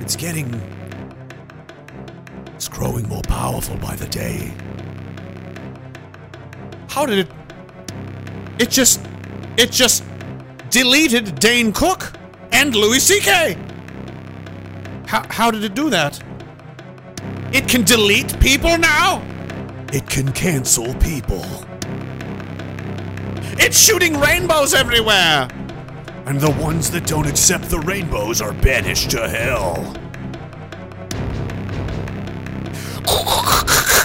It's 0.00 0.16
getting. 0.16 0.81
It's 2.62 2.68
growing 2.68 3.08
more 3.08 3.22
powerful 3.22 3.76
by 3.78 3.96
the 3.96 4.06
day. 4.06 4.54
How 6.88 7.04
did 7.04 7.18
it? 7.18 7.28
It 8.60 8.70
just. 8.70 9.00
It 9.56 9.72
just 9.72 10.04
deleted 10.70 11.40
Dane 11.40 11.72
Cook 11.72 12.12
and 12.52 12.76
Louis 12.76 13.00
C.K. 13.00 13.58
How, 15.08 15.26
how 15.28 15.50
did 15.50 15.64
it 15.64 15.74
do 15.74 15.90
that? 15.90 16.22
It 17.52 17.66
can 17.66 17.82
delete 17.82 18.38
people 18.38 18.78
now? 18.78 19.20
It 19.92 20.08
can 20.08 20.30
cancel 20.30 20.94
people. 20.94 21.44
It's 23.58 23.76
shooting 23.76 24.20
rainbows 24.20 24.72
everywhere! 24.72 25.48
And 26.26 26.40
the 26.40 26.52
ones 26.62 26.92
that 26.92 27.08
don't 27.08 27.26
accept 27.26 27.70
the 27.70 27.80
rainbows 27.80 28.40
are 28.40 28.52
banished 28.52 29.10
to 29.10 29.28
hell. 29.28 29.96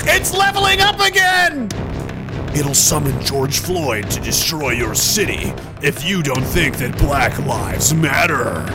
It's 0.09 0.33
leveling 0.33 0.79
up 0.79 0.99
again! 1.01 1.69
It'll 2.55 2.73
summon 2.73 3.21
George 3.21 3.59
Floyd 3.59 4.09
to 4.09 4.21
destroy 4.21 4.71
your 4.71 4.95
city 4.95 5.53
if 5.83 6.03
you 6.05 6.23
don't 6.23 6.43
think 6.43 6.77
that 6.77 6.97
Black 6.97 7.37
Lives 7.45 7.93
Matter. 7.93 8.65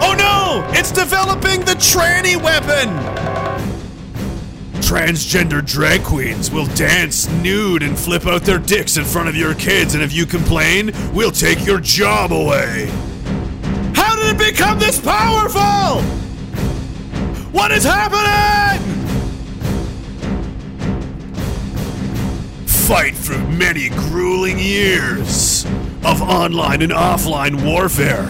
Oh 0.00 0.14
no! 0.16 0.66
It's 0.78 0.92
developing 0.92 1.60
the 1.60 1.74
tranny 1.74 2.40
weapon! 2.40 2.88
Transgender 4.80 5.66
drag 5.66 6.04
queens 6.04 6.48
will 6.50 6.66
dance 6.76 7.28
nude 7.42 7.82
and 7.82 7.98
flip 7.98 8.24
out 8.26 8.42
their 8.42 8.60
dicks 8.60 8.96
in 8.96 9.04
front 9.04 9.28
of 9.28 9.34
your 9.34 9.54
kids, 9.56 9.94
and 9.94 10.02
if 10.02 10.12
you 10.12 10.26
complain, 10.26 10.92
we'll 11.12 11.32
take 11.32 11.66
your 11.66 11.80
job 11.80 12.32
away. 12.32 12.88
It 14.28 14.38
become 14.38 14.80
this 14.80 15.00
powerful? 15.00 16.02
What 17.52 17.70
is 17.70 17.84
happening? 17.84 18.82
Fight 22.66 23.14
through 23.14 23.46
many 23.50 23.90
grueling 23.90 24.58
years 24.58 25.64
of 26.04 26.22
online 26.22 26.82
and 26.82 26.90
offline 26.90 27.64
warfare. 27.64 28.26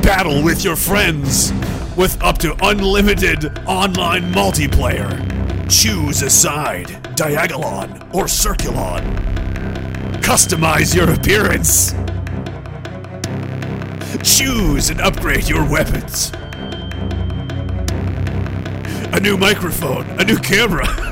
Battle 0.00 0.44
with 0.44 0.62
your 0.62 0.76
friends 0.76 1.52
with 1.96 2.16
up 2.22 2.38
to 2.38 2.54
unlimited 2.64 3.58
online 3.66 4.32
multiplayer. 4.32 5.10
Choose 5.68 6.22
a 6.22 6.30
side, 6.30 6.86
Diagolon 7.16 8.14
or 8.14 8.26
Circulon. 8.26 9.02
Customize 10.20 10.94
your 10.94 11.10
appearance. 11.10 11.94
Choose 14.22 14.90
and 14.90 15.00
upgrade 15.00 15.48
your 15.48 15.68
weapons. 15.68 16.32
A 19.12 19.20
new 19.20 19.36
microphone, 19.36 20.04
a 20.20 20.24
new 20.24 20.38
camera. 20.38 20.86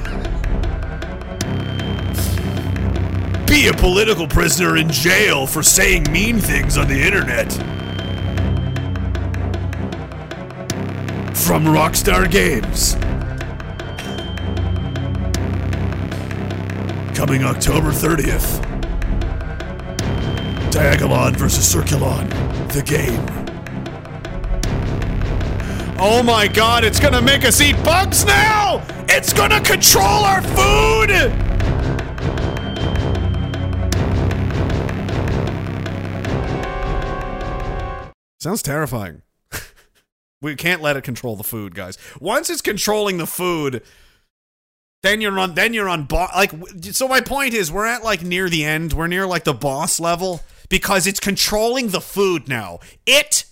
Be 3.47 3.69
a 3.69 3.73
political 3.73 4.27
prisoner 4.27 4.77
in 4.77 4.91
jail 4.91 5.47
for 5.47 5.63
saying 5.63 6.11
mean 6.11 6.39
things 6.39 6.77
on 6.77 6.89
the 6.89 7.01
internet. 7.01 7.53
From 11.37 11.65
Rockstar 11.65 12.31
Games. 12.31 12.95
Coming 17.17 17.45
October 17.45 17.91
30th. 17.91 18.64
Diagolon 20.75 21.37
versus 21.37 21.73
Circulon, 21.73 22.29
the 22.73 22.83
game. 22.83 23.25
Oh 26.01 26.21
my 26.21 26.49
god, 26.49 26.83
it's 26.85 26.99
gonna 26.99 27.23
make 27.23 27.45
us 27.45 27.61
eat 27.61 27.77
bugs 27.85 28.25
now! 28.25 28.85
It's 29.09 29.33
gonna 29.33 29.61
control 29.61 30.03
our 30.03 30.43
food! 30.43 31.11
Sounds 38.41 38.61
terrifying. 38.61 39.23
we 40.43 40.57
can't 40.57 40.83
let 40.83 40.97
it 40.97 41.05
control 41.05 41.37
the 41.37 41.45
food, 41.45 41.77
guys. 41.77 41.97
Once 42.19 42.51
it's 42.51 42.61
controlling 42.61 43.19
the 43.19 43.29
food, 43.29 43.85
then 45.05 45.21
you're 45.21 45.39
on 45.39 45.55
then 45.55 45.73
you're 45.73 45.89
on 45.89 46.09
like 46.11 46.51
so 46.81 47.07
my 47.07 47.21
point 47.21 47.55
is 47.55 47.71
we're 47.71 47.87
at 47.87 48.03
like 48.03 48.25
near 48.25 48.49
the 48.49 48.65
end. 48.65 48.93
We're 48.93 49.07
near 49.07 49.25
like 49.25 49.45
the 49.45 49.55
boss 49.55 50.01
level 50.01 50.41
because 50.69 51.07
it's 51.07 51.21
controlling 51.21 51.89
the 51.89 52.01
food 52.01 52.49
now. 52.49 52.81
It 53.07 53.45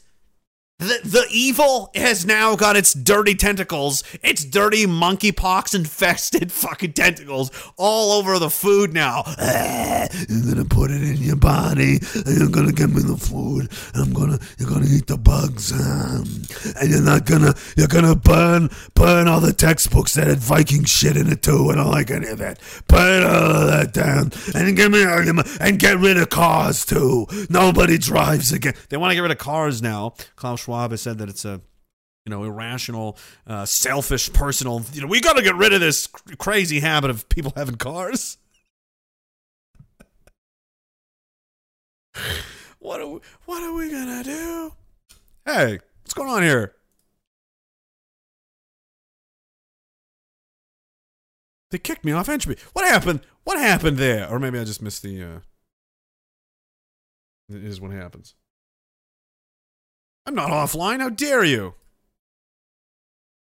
the, 0.83 1.01
the 1.05 1.27
evil 1.31 1.91
has 1.95 2.27
now 2.27 2.57
got 2.57 2.77
its 2.77 2.93
dirty 2.93 3.35
tentacles, 3.35 4.03
its 4.23 4.45
dirty 4.45 4.87
monkeypox 4.87 5.75
infested 5.75 6.51
fucking 6.63 6.93
tentacles 6.93 7.51
all 7.77 8.13
over 8.13 8.39
the 8.39 8.51
food 8.51 8.93
now. 8.93 9.23
Ah, 9.27 10.09
you're 10.29 10.55
gonna 10.55 10.65
put 10.65 10.91
it 10.91 11.03
in 11.03 11.17
your 11.19 11.37
body, 11.37 12.01
and 12.15 12.39
you're 12.39 12.51
gonna 12.51 12.73
give 12.73 12.95
me 12.95 13.03
the 13.03 13.17
food. 13.17 13.71
I'm 13.95 14.13
gonna, 14.13 14.39
you're 14.59 14.69
gonna 14.69 14.87
eat 14.91 15.07
the 15.07 15.17
bugs, 15.17 15.73
um, 15.73 16.25
and 16.81 16.91
you're 16.91 17.03
not 17.03 17.27
gonna, 17.27 17.55
you're 17.77 17.89
gonna 17.89 18.17
burn, 18.17 18.69
burn 18.95 19.29
all 19.29 19.41
the 19.41 19.53
textbooks 19.53 20.15
that 20.15 20.27
had 20.27 20.39
Viking 20.39 20.85
shit 20.85 21.17
in 21.17 21.31
it 21.31 21.43
too. 21.43 21.71
I 21.71 21.77
don't 21.77 21.91
like 21.91 22.11
any 22.11 22.29
of 22.29 22.39
that. 22.39 22.59
Burn 22.89 23.23
all 23.23 23.63
of 23.63 23.67
that 23.69 23.93
down, 23.93 24.33
and 24.55 24.77
give 24.77 24.91
me, 24.91 25.03
and 25.61 25.79
get 25.79 25.99
rid 25.99 26.17
of 26.17 26.31
cars 26.31 26.85
too. 26.85 27.27
Nobody 27.49 27.99
drives 27.99 28.53
again. 28.53 28.75
They 28.89 28.97
want 28.97 29.13
to 29.13 29.15
get 29.15 29.21
rid 29.21 29.31
of 29.31 29.39
cars 29.39 29.83
now. 29.83 30.15
Klaus 30.37 30.67
Schwab 30.73 30.91
has 30.93 31.03
said 31.03 31.19
that 31.19 31.29
it's 31.29 31.45
a 31.45 31.61
you 32.25 32.31
know 32.31 32.45
irrational, 32.45 33.19
uh, 33.47 33.67
selfish, 33.67 34.33
personal. 34.33 34.83
You 34.95 35.03
know, 35.03 35.07
we 35.07 35.21
got 35.21 35.35
to 35.35 35.43
get 35.43 35.55
rid 35.55 35.75
of 35.75 35.83
this 35.83 36.07
cr- 36.07 36.35
crazy 36.37 36.81
habit 36.81 37.11
of 37.11 37.29
people 37.29 37.53
having 37.55 37.75
cars. 37.77 38.39
what 42.79 43.03
are 43.03 43.07
we, 43.07 43.21
what 43.45 43.63
are 43.63 43.75
we 43.75 43.91
gonna 43.91 44.25
do? 44.25 44.73
Hey, 45.45 45.79
what's 46.03 46.15
going 46.15 46.31
on 46.31 46.43
here? 46.43 46.75
They 51.71 51.77
kicked 51.79 52.05
me 52.05 52.13
off 52.13 52.31
entropy. 52.31 52.59
What 52.73 52.87
happened? 52.87 53.21
What 53.45 53.59
happened 53.59 53.99
there? 53.99 54.27
Or 54.31 54.39
maybe 54.39 54.59
I 54.59 54.65
just 54.65 54.81
missed 54.81 55.03
the. 55.03 55.23
Uh, 55.23 55.41
it 57.51 57.63
is 57.63 57.79
what 57.79 57.91
happens. 57.91 58.35
I'm 60.27 60.35
not 60.35 60.51
offline. 60.51 61.01
How 61.01 61.09
dare 61.09 61.45
you? 61.45 61.75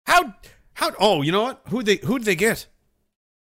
How 0.07 0.35
how 0.73 0.91
oh, 0.99 1.21
you 1.21 1.31
know 1.31 1.43
what? 1.43 1.61
Who 1.69 1.83
they 1.83 1.97
who 1.97 2.19
did 2.19 2.25
they 2.25 2.35
get? 2.35 2.67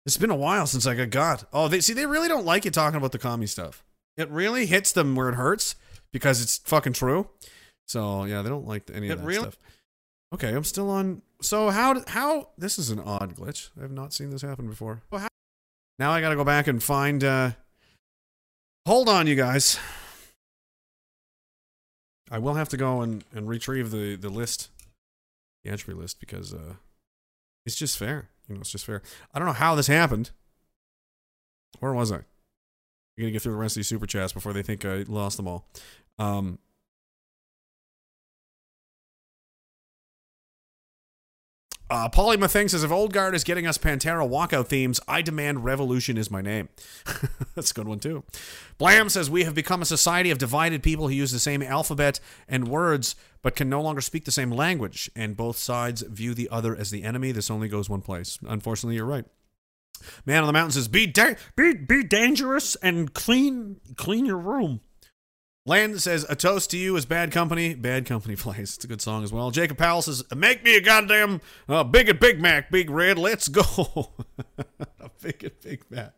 It's 0.04 0.16
been 0.16 0.30
a 0.30 0.36
while 0.36 0.66
since 0.66 0.86
I 0.86 0.94
got 0.94 1.10
got. 1.10 1.44
Oh, 1.52 1.68
they 1.68 1.80
see 1.80 1.92
they 1.92 2.06
really 2.06 2.28
don't 2.28 2.44
like 2.44 2.64
you 2.64 2.70
talking 2.70 2.96
about 2.96 3.12
the 3.12 3.18
commie 3.18 3.46
stuff. 3.46 3.84
It 4.16 4.28
really 4.30 4.66
hits 4.66 4.92
them 4.92 5.14
where 5.14 5.28
it 5.28 5.36
hurts 5.36 5.76
because 6.12 6.42
it's 6.42 6.58
fucking 6.58 6.92
true. 6.92 7.28
So, 7.86 8.24
yeah, 8.24 8.42
they 8.42 8.48
don't 8.48 8.66
like 8.66 8.90
any 8.92 9.08
of 9.10 9.18
that 9.20 9.24
really- 9.24 9.42
stuff. 9.42 9.58
Okay, 10.34 10.54
I'm 10.54 10.64
still 10.64 10.88
on 10.88 11.20
So, 11.42 11.68
how 11.70 12.02
how 12.08 12.48
this 12.56 12.78
is 12.78 12.90
an 12.90 12.98
odd 12.98 13.36
glitch. 13.36 13.68
I 13.78 13.82
have 13.82 13.90
not 13.92 14.12
seen 14.14 14.30
this 14.30 14.40
happen 14.42 14.66
before. 14.66 15.02
Well, 15.10 15.20
how, 15.20 15.28
now 15.98 16.10
I 16.10 16.20
got 16.22 16.30
to 16.30 16.36
go 16.36 16.44
back 16.44 16.66
and 16.66 16.82
find 16.82 17.22
uh 17.22 17.50
Hold 18.86 19.08
on, 19.08 19.26
you 19.26 19.36
guys. 19.36 19.78
I 22.32 22.38
will 22.38 22.54
have 22.54 22.70
to 22.70 22.78
go 22.78 23.02
and, 23.02 23.24
and 23.34 23.46
retrieve 23.46 23.90
the, 23.90 24.16
the 24.16 24.30
list, 24.30 24.70
the 25.62 25.70
entry 25.70 25.92
list, 25.92 26.18
because 26.18 26.54
uh, 26.54 26.76
it's 27.66 27.76
just 27.76 27.98
fair. 27.98 28.30
You 28.48 28.54
know, 28.54 28.62
it's 28.62 28.72
just 28.72 28.86
fair. 28.86 29.02
I 29.34 29.38
don't 29.38 29.46
know 29.46 29.52
how 29.52 29.74
this 29.74 29.86
happened. 29.86 30.30
Where 31.80 31.92
was 31.92 32.10
I? 32.10 32.16
I'm 32.16 32.24
gonna 33.18 33.32
get 33.32 33.42
through 33.42 33.52
the 33.52 33.58
rest 33.58 33.76
of 33.76 33.80
these 33.80 33.88
super 33.88 34.06
chats 34.06 34.32
before 34.32 34.54
they 34.54 34.62
think 34.62 34.82
I 34.86 35.04
lost 35.06 35.36
them 35.36 35.46
all. 35.46 35.68
Um, 36.18 36.58
Uh, 41.92 42.08
Polyma 42.08 42.48
says, 42.48 42.82
if 42.82 42.90
Old 42.90 43.12
Guard 43.12 43.34
is 43.34 43.44
getting 43.44 43.66
us 43.66 43.76
Pantera 43.76 44.26
walkout 44.26 44.66
themes, 44.66 44.98
I 45.06 45.20
demand 45.20 45.62
Revolution 45.62 46.16
is 46.16 46.30
my 46.30 46.40
name. 46.40 46.70
That's 47.54 47.70
a 47.70 47.74
good 47.74 47.86
one, 47.86 47.98
too. 47.98 48.24
Blam 48.78 49.10
says, 49.10 49.28
we 49.28 49.44
have 49.44 49.54
become 49.54 49.82
a 49.82 49.84
society 49.84 50.30
of 50.30 50.38
divided 50.38 50.82
people 50.82 51.08
who 51.08 51.14
use 51.14 51.32
the 51.32 51.38
same 51.38 51.62
alphabet 51.62 52.18
and 52.48 52.66
words, 52.66 53.14
but 53.42 53.56
can 53.56 53.68
no 53.68 53.82
longer 53.82 54.00
speak 54.00 54.24
the 54.24 54.30
same 54.30 54.50
language, 54.50 55.10
and 55.14 55.36
both 55.36 55.58
sides 55.58 56.00
view 56.00 56.32
the 56.32 56.48
other 56.48 56.74
as 56.74 56.90
the 56.90 57.02
enemy. 57.02 57.30
This 57.30 57.50
only 57.50 57.68
goes 57.68 57.90
one 57.90 58.00
place. 58.00 58.38
Unfortunately, 58.48 58.96
you're 58.96 59.04
right. 59.04 59.26
Man 60.24 60.40
on 60.40 60.46
the 60.46 60.54
Mountain 60.54 60.72
says, 60.72 60.88
be, 60.88 61.06
da- 61.06 61.34
be, 61.56 61.74
be 61.74 62.02
dangerous 62.02 62.74
and 62.76 63.12
clean, 63.12 63.82
clean 63.96 64.24
your 64.24 64.38
room. 64.38 64.80
Land 65.64 66.00
says, 66.00 66.26
A 66.28 66.34
toast 66.34 66.70
to 66.72 66.78
you 66.78 66.96
is 66.96 67.06
bad 67.06 67.30
company. 67.30 67.74
Bad 67.74 68.06
company 68.06 68.36
plays. 68.36 68.74
It's 68.74 68.84
a 68.84 68.88
good 68.88 69.00
song 69.00 69.22
as 69.22 69.32
well. 69.32 69.50
Jacob 69.50 69.78
Powell 69.78 70.02
says, 70.02 70.24
Make 70.34 70.64
me 70.64 70.76
a 70.76 70.80
goddamn 70.80 71.40
uh, 71.68 71.84
big 71.84 72.08
and 72.08 72.18
Big 72.18 72.40
Mac, 72.40 72.70
Big 72.70 72.90
Red. 72.90 73.18
Let's 73.18 73.48
go. 73.48 74.12
a 75.00 75.10
big 75.20 75.44
and 75.44 75.60
Big 75.62 75.84
Mac. 75.90 76.14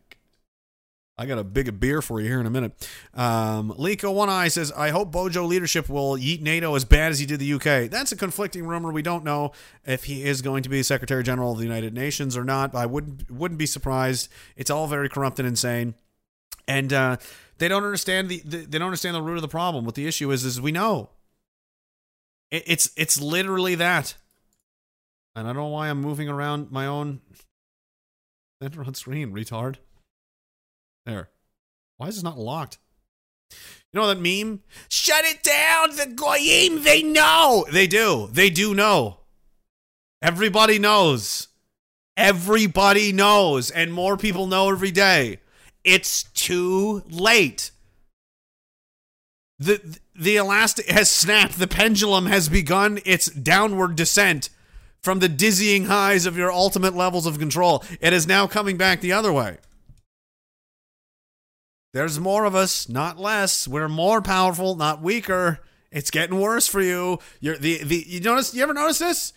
I 1.17 1.25
got 1.25 1.37
a 1.37 1.45
big 1.45 1.79
beer 1.79 2.01
for 2.01 2.19
you 2.19 2.27
here 2.27 2.41
in 2.41 2.45
a 2.45 2.49
minute. 2.49 2.89
Um, 3.13 3.71
Liko 3.77 4.13
One 4.13 4.29
Eye 4.29 4.49
says, 4.49 4.73
I 4.73 4.89
hope 4.89 5.13
Bojo 5.13 5.45
leadership 5.45 5.87
will 5.87 6.17
yeet 6.17 6.41
NATO 6.41 6.75
as 6.75 6.83
bad 6.83 7.13
as 7.13 7.19
he 7.19 7.25
did 7.25 7.39
the 7.39 7.53
UK. 7.53 7.89
That's 7.89 8.11
a 8.11 8.17
conflicting 8.17 8.67
rumor. 8.67 8.91
We 8.91 9.01
don't 9.01 9.23
know 9.23 9.53
if 9.85 10.05
he 10.05 10.25
is 10.25 10.41
going 10.41 10.63
to 10.63 10.69
be 10.69 10.83
Secretary 10.83 11.23
General 11.23 11.53
of 11.53 11.57
the 11.57 11.63
United 11.63 11.93
Nations 11.93 12.35
or 12.35 12.43
not. 12.43 12.75
I 12.75 12.85
wouldn't 12.85 13.31
wouldn't 13.31 13.57
be 13.57 13.65
surprised. 13.65 14.27
It's 14.57 14.69
all 14.69 14.87
very 14.87 15.07
corrupt 15.07 15.39
and 15.39 15.47
insane. 15.47 15.95
And 16.67 16.91
uh, 16.91 17.17
they 17.57 17.67
don't 17.67 17.83
understand 17.83 18.29
the, 18.29 18.41
the 18.45 18.57
they 18.57 18.77
don't 18.77 18.87
understand 18.87 19.15
the 19.15 19.21
root 19.21 19.35
of 19.35 19.41
the 19.41 19.47
problem. 19.47 19.85
What 19.85 19.95
the 19.95 20.07
issue 20.07 20.31
is 20.31 20.43
is 20.43 20.59
we 20.59 20.71
know. 20.71 21.09
It, 22.51 22.63
it's 22.67 22.91
it's 22.95 23.19
literally 23.19 23.75
that. 23.75 24.15
And 25.35 25.47
I 25.47 25.53
don't 25.53 25.63
know 25.63 25.67
why 25.67 25.89
I'm 25.89 26.01
moving 26.01 26.29
around 26.29 26.71
my 26.71 26.85
own 26.85 27.19
center 28.61 28.83
on 28.83 28.93
screen, 28.93 29.33
retard. 29.33 29.75
There. 31.05 31.29
Why 31.97 32.07
is 32.07 32.15
this 32.15 32.23
not 32.23 32.37
locked? 32.37 32.77
You 33.51 34.01
know 34.01 34.07
that 34.07 34.19
meme? 34.19 34.61
Shut 34.89 35.23
it 35.23 35.43
down! 35.43 35.95
The 35.95 36.07
Goyim, 36.07 36.83
they 36.83 37.03
know! 37.03 37.65
They 37.71 37.87
do. 37.87 38.27
They 38.31 38.49
do 38.49 38.73
know. 38.73 39.19
Everybody 40.21 40.79
knows. 40.79 41.47
Everybody 42.17 43.13
knows. 43.13 43.71
And 43.71 43.93
more 43.93 44.17
people 44.17 44.47
know 44.47 44.69
every 44.69 44.91
day. 44.91 45.39
It's 45.85 46.23
too 46.23 47.03
late. 47.09 47.71
The 49.59 49.99
the 50.13 50.35
elastic 50.35 50.89
has 50.89 51.09
snapped. 51.09 51.59
The 51.59 51.67
pendulum 51.67 52.25
has 52.25 52.49
begun 52.49 52.99
its 53.05 53.27
downward 53.27 53.95
descent 53.95 54.49
from 55.01 55.19
the 55.19 55.29
dizzying 55.29 55.85
highs 55.85 56.25
of 56.25 56.35
your 56.35 56.51
ultimate 56.51 56.95
levels 56.95 57.27
of 57.27 57.37
control. 57.37 57.83
It 58.01 58.11
is 58.11 58.27
now 58.27 58.47
coming 58.47 58.75
back 58.75 58.99
the 58.99 59.13
other 59.13 59.31
way. 59.31 59.57
There's 61.93 62.19
more 62.19 62.43
of 62.43 62.55
us, 62.55 62.89
not 62.89 63.19
less. 63.19 63.67
We're 63.67 63.87
more 63.87 64.21
powerful, 64.21 64.75
not 64.75 65.01
weaker. 65.01 65.59
It's 65.91 66.11
getting 66.11 66.39
worse 66.39 66.67
for 66.67 66.81
you. 66.81 67.19
You're 67.39 67.57
the 67.57 67.83
the 67.83 68.03
you 68.07 68.19
notice 68.19 68.53
you 68.53 68.63
ever 68.63 68.73
notice 68.73 68.99
this? 68.99 69.31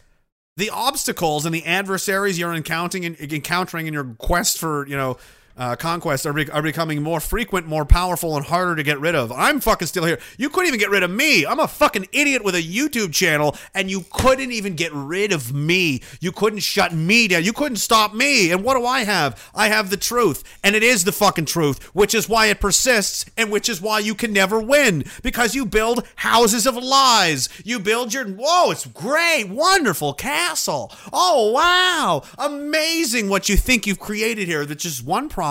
The 0.57 0.71
obstacles 0.71 1.47
and 1.47 1.55
the 1.55 1.65
adversaries 1.65 2.37
you're 2.37 2.55
encountering 2.55 3.05
and 3.05 3.21
encountering 3.21 3.87
in 3.87 3.95
your 3.95 4.17
quest 4.19 4.59
for, 4.59 4.89
you 4.89 4.97
know, 4.97 5.19
uh, 5.59 5.77
conquest 5.77 6.25
are, 6.25 6.33
be- 6.33 6.51
are 6.51 6.63
becoming 6.63 7.03
more 7.03 7.21
frequent, 7.21 7.67
more 7.67 7.85
powerful, 7.85 8.37
and 8.37 8.47
harder 8.47 8.77
to 8.77 8.83
get 8.83 9.01
rid 9.01 9.15
of. 9.15 9.33
I'm 9.33 9.61
fucking 9.61 9.89
still 9.89 10.05
here. 10.05 10.19
You 10.37 10.49
couldn't 10.49 10.69
even 10.69 10.79
get 10.79 10.91
rid 10.91 11.03
of 11.03 11.11
me. 11.11 11.45
I'm 11.45 11.59
a 11.59 11.67
fucking 11.67 12.07
idiot 12.13 12.45
with 12.45 12.55
a 12.55 12.63
YouTube 12.63 13.13
channel, 13.13 13.57
and 13.75 13.91
you 13.91 14.05
couldn't 14.13 14.53
even 14.53 14.77
get 14.77 14.93
rid 14.95 15.33
of 15.33 15.53
me. 15.53 16.01
You 16.21 16.31
couldn't 16.31 16.61
shut 16.61 16.95
me 16.95 17.27
down. 17.29 17.43
You 17.43 17.53
couldn't 17.53 17.77
stop 17.77 18.15
me. 18.15 18.53
And 18.53 18.63
what 18.63 18.77
do 18.77 18.87
I 18.87 19.01
have? 19.01 19.51
I 19.55 19.69
have 19.69 19.91
the 19.91 19.97
truth, 19.97 20.45
and 20.63 20.77
it 20.77 20.85
is 20.85 21.03
the 21.05 21.13
fucking 21.13 21.47
truth, 21.47 21.83
which 21.95 22.15
is 22.15 22.29
why 22.29 22.47
it 22.47 22.61
persists, 22.61 23.27
and 23.37 23.51
which 23.51 23.69
is 23.69 23.81
why 23.81 23.99
you 23.99 24.15
can 24.15 24.33
never 24.33 24.61
win 24.61 25.05
because 25.23 25.55
you 25.55 25.67
build 25.67 26.07
houses 26.17 26.67
of 26.67 26.77
lies. 26.77 27.49
You 27.65 27.81
build 27.81 28.15
your 28.15 28.27
whoa, 28.29 28.71
it's 28.71 28.87
great, 28.87 29.49
wonderful 29.49 30.13
castle. 30.15 30.93
Oh 31.13 31.51
wow, 31.53 32.23
amazing 32.39 33.29
what 33.29 33.49
you 33.49 33.57
think 33.57 33.87
you've 33.87 33.99
created 33.99 34.47
here. 34.47 34.65
That's 34.65 34.85
just 34.85 35.05
one 35.05 35.29
problem. 35.29 35.48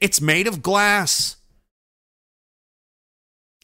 It's 0.00 0.20
made 0.20 0.46
of 0.46 0.62
glass. 0.62 1.36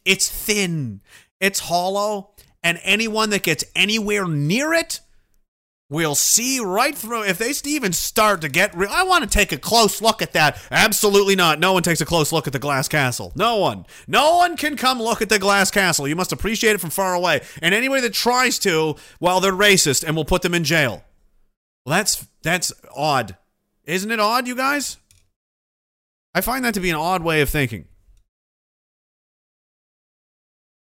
It's 0.05 0.29
thin. 0.29 1.01
It's 1.39 1.59
hollow, 1.59 2.31
and 2.63 2.79
anyone 2.83 3.29
that 3.31 3.43
gets 3.43 3.63
anywhere 3.75 4.27
near 4.27 4.73
it 4.73 5.01
will 5.89 6.15
see 6.15 6.59
right 6.59 6.95
through. 6.95 7.23
If 7.23 7.37
they 7.37 7.53
even 7.69 7.93
start 7.93 8.41
to 8.41 8.49
get 8.49 8.75
real, 8.75 8.89
I 8.91 9.03
want 9.03 9.23
to 9.23 9.29
take 9.29 9.51
a 9.51 9.57
close 9.57 10.01
look 10.01 10.21
at 10.21 10.33
that. 10.33 10.59
Absolutely 10.71 11.35
not. 11.35 11.59
No 11.59 11.73
one 11.73 11.83
takes 11.83 12.01
a 12.01 12.05
close 12.05 12.31
look 12.31 12.47
at 12.47 12.53
the 12.53 12.59
glass 12.59 12.87
castle. 12.87 13.31
No 13.35 13.57
one. 13.57 13.85
No 14.07 14.37
one 14.37 14.57
can 14.57 14.75
come 14.75 15.01
look 15.01 15.21
at 15.21 15.29
the 15.29 15.39
glass 15.39 15.71
castle. 15.71 16.07
You 16.07 16.15
must 16.15 16.31
appreciate 16.31 16.73
it 16.73 16.81
from 16.81 16.89
far 16.89 17.13
away. 17.13 17.41
And 17.61 17.73
anybody 17.73 18.01
that 18.01 18.13
tries 18.13 18.59
to, 18.59 18.95
well, 19.19 19.39
they're 19.39 19.53
racist, 19.53 20.03
and 20.03 20.15
we'll 20.15 20.25
put 20.25 20.41
them 20.41 20.53
in 20.53 20.63
jail. 20.63 21.03
Well, 21.85 21.97
that's 21.97 22.27
that's 22.43 22.73
odd, 22.95 23.37
isn't 23.85 24.11
it? 24.11 24.19
Odd, 24.19 24.47
you 24.47 24.55
guys. 24.55 24.97
I 26.33 26.41
find 26.41 26.63
that 26.65 26.73
to 26.75 26.79
be 26.79 26.89
an 26.89 26.95
odd 26.95 27.23
way 27.23 27.41
of 27.41 27.49
thinking. 27.49 27.85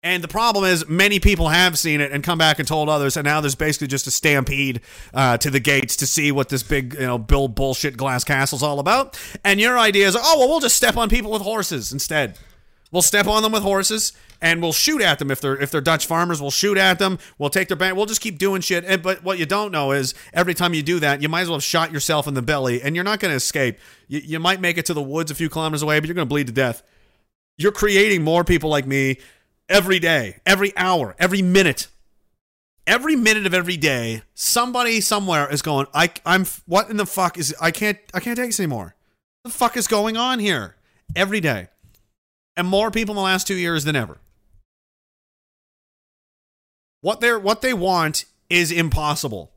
And 0.02 0.24
the 0.24 0.28
problem 0.28 0.64
is, 0.64 0.88
many 0.88 1.20
people 1.20 1.48
have 1.48 1.78
seen 1.78 2.00
it 2.00 2.10
and 2.10 2.24
come 2.24 2.38
back 2.38 2.58
and 2.58 2.66
told 2.66 2.88
others, 2.88 3.18
and 3.18 3.24
now 3.24 3.42
there's 3.42 3.54
basically 3.54 3.86
just 3.86 4.06
a 4.06 4.10
stampede 4.10 4.80
uh, 5.12 5.36
to 5.38 5.50
the 5.50 5.60
gates 5.60 5.96
to 5.96 6.06
see 6.06 6.32
what 6.32 6.48
this 6.48 6.62
big, 6.62 6.94
you 6.94 7.00
know, 7.00 7.18
Bill 7.18 7.48
bullshit 7.48 7.98
glass 7.98 8.24
castle's 8.24 8.62
all 8.62 8.80
about. 8.80 9.20
And 9.44 9.60
your 9.60 9.78
idea 9.78 10.08
is, 10.08 10.16
oh 10.18 10.38
well, 10.38 10.48
we'll 10.48 10.60
just 10.60 10.76
step 10.76 10.96
on 10.96 11.10
people 11.10 11.30
with 11.30 11.42
horses 11.42 11.92
instead. 11.92 12.38
We'll 12.90 13.02
step 13.02 13.26
on 13.26 13.42
them 13.42 13.52
with 13.52 13.62
horses, 13.62 14.14
and 14.42 14.62
we'll 14.62 14.72
shoot 14.72 15.02
at 15.02 15.18
them 15.18 15.30
if 15.30 15.40
they're 15.40 15.56
if 15.56 15.70
they're 15.70 15.80
Dutch 15.80 16.06
farmers. 16.06 16.40
We'll 16.40 16.50
shoot 16.50 16.78
at 16.78 16.98
them. 16.98 17.18
We'll 17.38 17.50
take 17.50 17.68
their 17.68 17.76
bank. 17.76 17.96
We'll 17.96 18.06
just 18.06 18.20
keep 18.20 18.38
doing 18.38 18.60
shit. 18.60 18.84
And, 18.84 19.02
but 19.02 19.22
what 19.22 19.38
you 19.38 19.46
don't 19.46 19.70
know 19.70 19.92
is, 19.92 20.14
every 20.32 20.54
time 20.54 20.74
you 20.74 20.82
do 20.82 21.00
that, 21.00 21.22
you 21.22 21.28
might 21.28 21.42
as 21.42 21.48
well 21.48 21.56
have 21.56 21.64
shot 21.64 21.92
yourself 21.92 22.26
in 22.26 22.34
the 22.34 22.42
belly, 22.42 22.82
and 22.82 22.94
you're 22.94 23.04
not 23.04 23.20
going 23.20 23.30
to 23.30 23.36
escape. 23.36 23.78
You, 24.08 24.20
you 24.20 24.40
might 24.40 24.60
make 24.60 24.78
it 24.78 24.86
to 24.86 24.94
the 24.94 25.02
woods 25.02 25.30
a 25.30 25.34
few 25.34 25.48
kilometers 25.48 25.82
away, 25.82 26.00
but 26.00 26.08
you're 26.08 26.14
going 26.14 26.26
to 26.26 26.32
bleed 26.32 26.46
to 26.46 26.52
death. 26.52 26.82
You're 27.58 27.72
creating 27.72 28.24
more 28.24 28.44
people 28.44 28.70
like 28.70 28.86
me 28.86 29.18
every 29.68 29.98
day, 29.98 30.40
every 30.46 30.76
hour, 30.76 31.14
every 31.18 31.42
minute. 31.42 31.88
Every 32.86 33.14
minute 33.14 33.46
of 33.46 33.54
every 33.54 33.76
day, 33.76 34.22
somebody 34.34 35.00
somewhere 35.00 35.52
is 35.52 35.62
going, 35.62 35.86
I 35.94 36.10
I'm 36.26 36.44
what 36.66 36.90
in 36.90 36.96
the 36.96 37.06
fuck 37.06 37.38
is 37.38 37.54
I 37.60 37.70
can't 37.70 37.98
I 38.12 38.18
can't 38.18 38.36
take 38.36 38.48
this 38.48 38.58
anymore. 38.58 38.96
What 39.42 39.52
the 39.52 39.56
fuck 39.56 39.76
is 39.76 39.86
going 39.86 40.16
on 40.16 40.40
here? 40.40 40.76
Every 41.14 41.40
day. 41.40 41.68
And 42.56 42.66
more 42.66 42.90
people 42.90 43.12
in 43.12 43.16
the 43.16 43.22
last 43.22 43.46
2 43.46 43.54
years 43.54 43.84
than 43.84 43.94
ever. 43.94 44.18
What 47.00 47.20
they 47.20 47.34
what 47.36 47.62
they 47.62 47.72
want 47.72 48.24
is 48.48 48.70
impossible. 48.70 49.52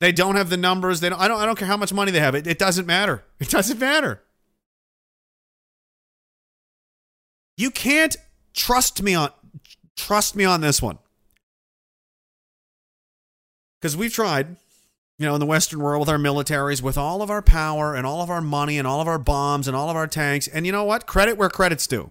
They 0.00 0.12
don't 0.12 0.36
have 0.36 0.48
the 0.48 0.56
numbers. 0.56 1.00
They 1.00 1.08
don't, 1.08 1.20
I 1.20 1.28
don't 1.28 1.40
I 1.40 1.46
don't 1.46 1.58
care 1.58 1.68
how 1.68 1.76
much 1.76 1.92
money 1.92 2.12
they 2.12 2.20
have. 2.20 2.34
It, 2.34 2.46
it 2.46 2.58
doesn't 2.58 2.86
matter. 2.86 3.24
It 3.40 3.50
doesn't 3.50 3.78
matter. 3.78 4.20
You 7.56 7.70
can't 7.70 8.16
trust 8.54 9.02
me 9.02 9.14
on 9.14 9.30
trust 9.96 10.34
me 10.34 10.44
on 10.44 10.60
this 10.60 10.80
one. 10.80 10.98
Cuz 13.82 13.96
we've 13.96 14.12
tried, 14.12 14.56
you 15.18 15.26
know, 15.26 15.34
in 15.34 15.40
the 15.40 15.46
western 15.46 15.80
world 15.80 16.00
with 16.00 16.08
our 16.08 16.18
militaries 16.18 16.82
with 16.82 16.98
all 16.98 17.22
of 17.22 17.30
our 17.30 17.42
power 17.42 17.94
and 17.94 18.06
all 18.06 18.22
of 18.22 18.30
our 18.30 18.40
money 18.40 18.78
and 18.78 18.86
all 18.86 19.00
of 19.00 19.08
our 19.08 19.18
bombs 19.18 19.68
and 19.68 19.76
all 19.76 19.90
of 19.90 19.96
our 19.96 20.06
tanks 20.06 20.48
and 20.48 20.66
you 20.66 20.72
know 20.72 20.84
what? 20.84 21.06
Credit 21.06 21.36
where 21.36 21.48
credit's 21.48 21.86
due. 21.86 22.10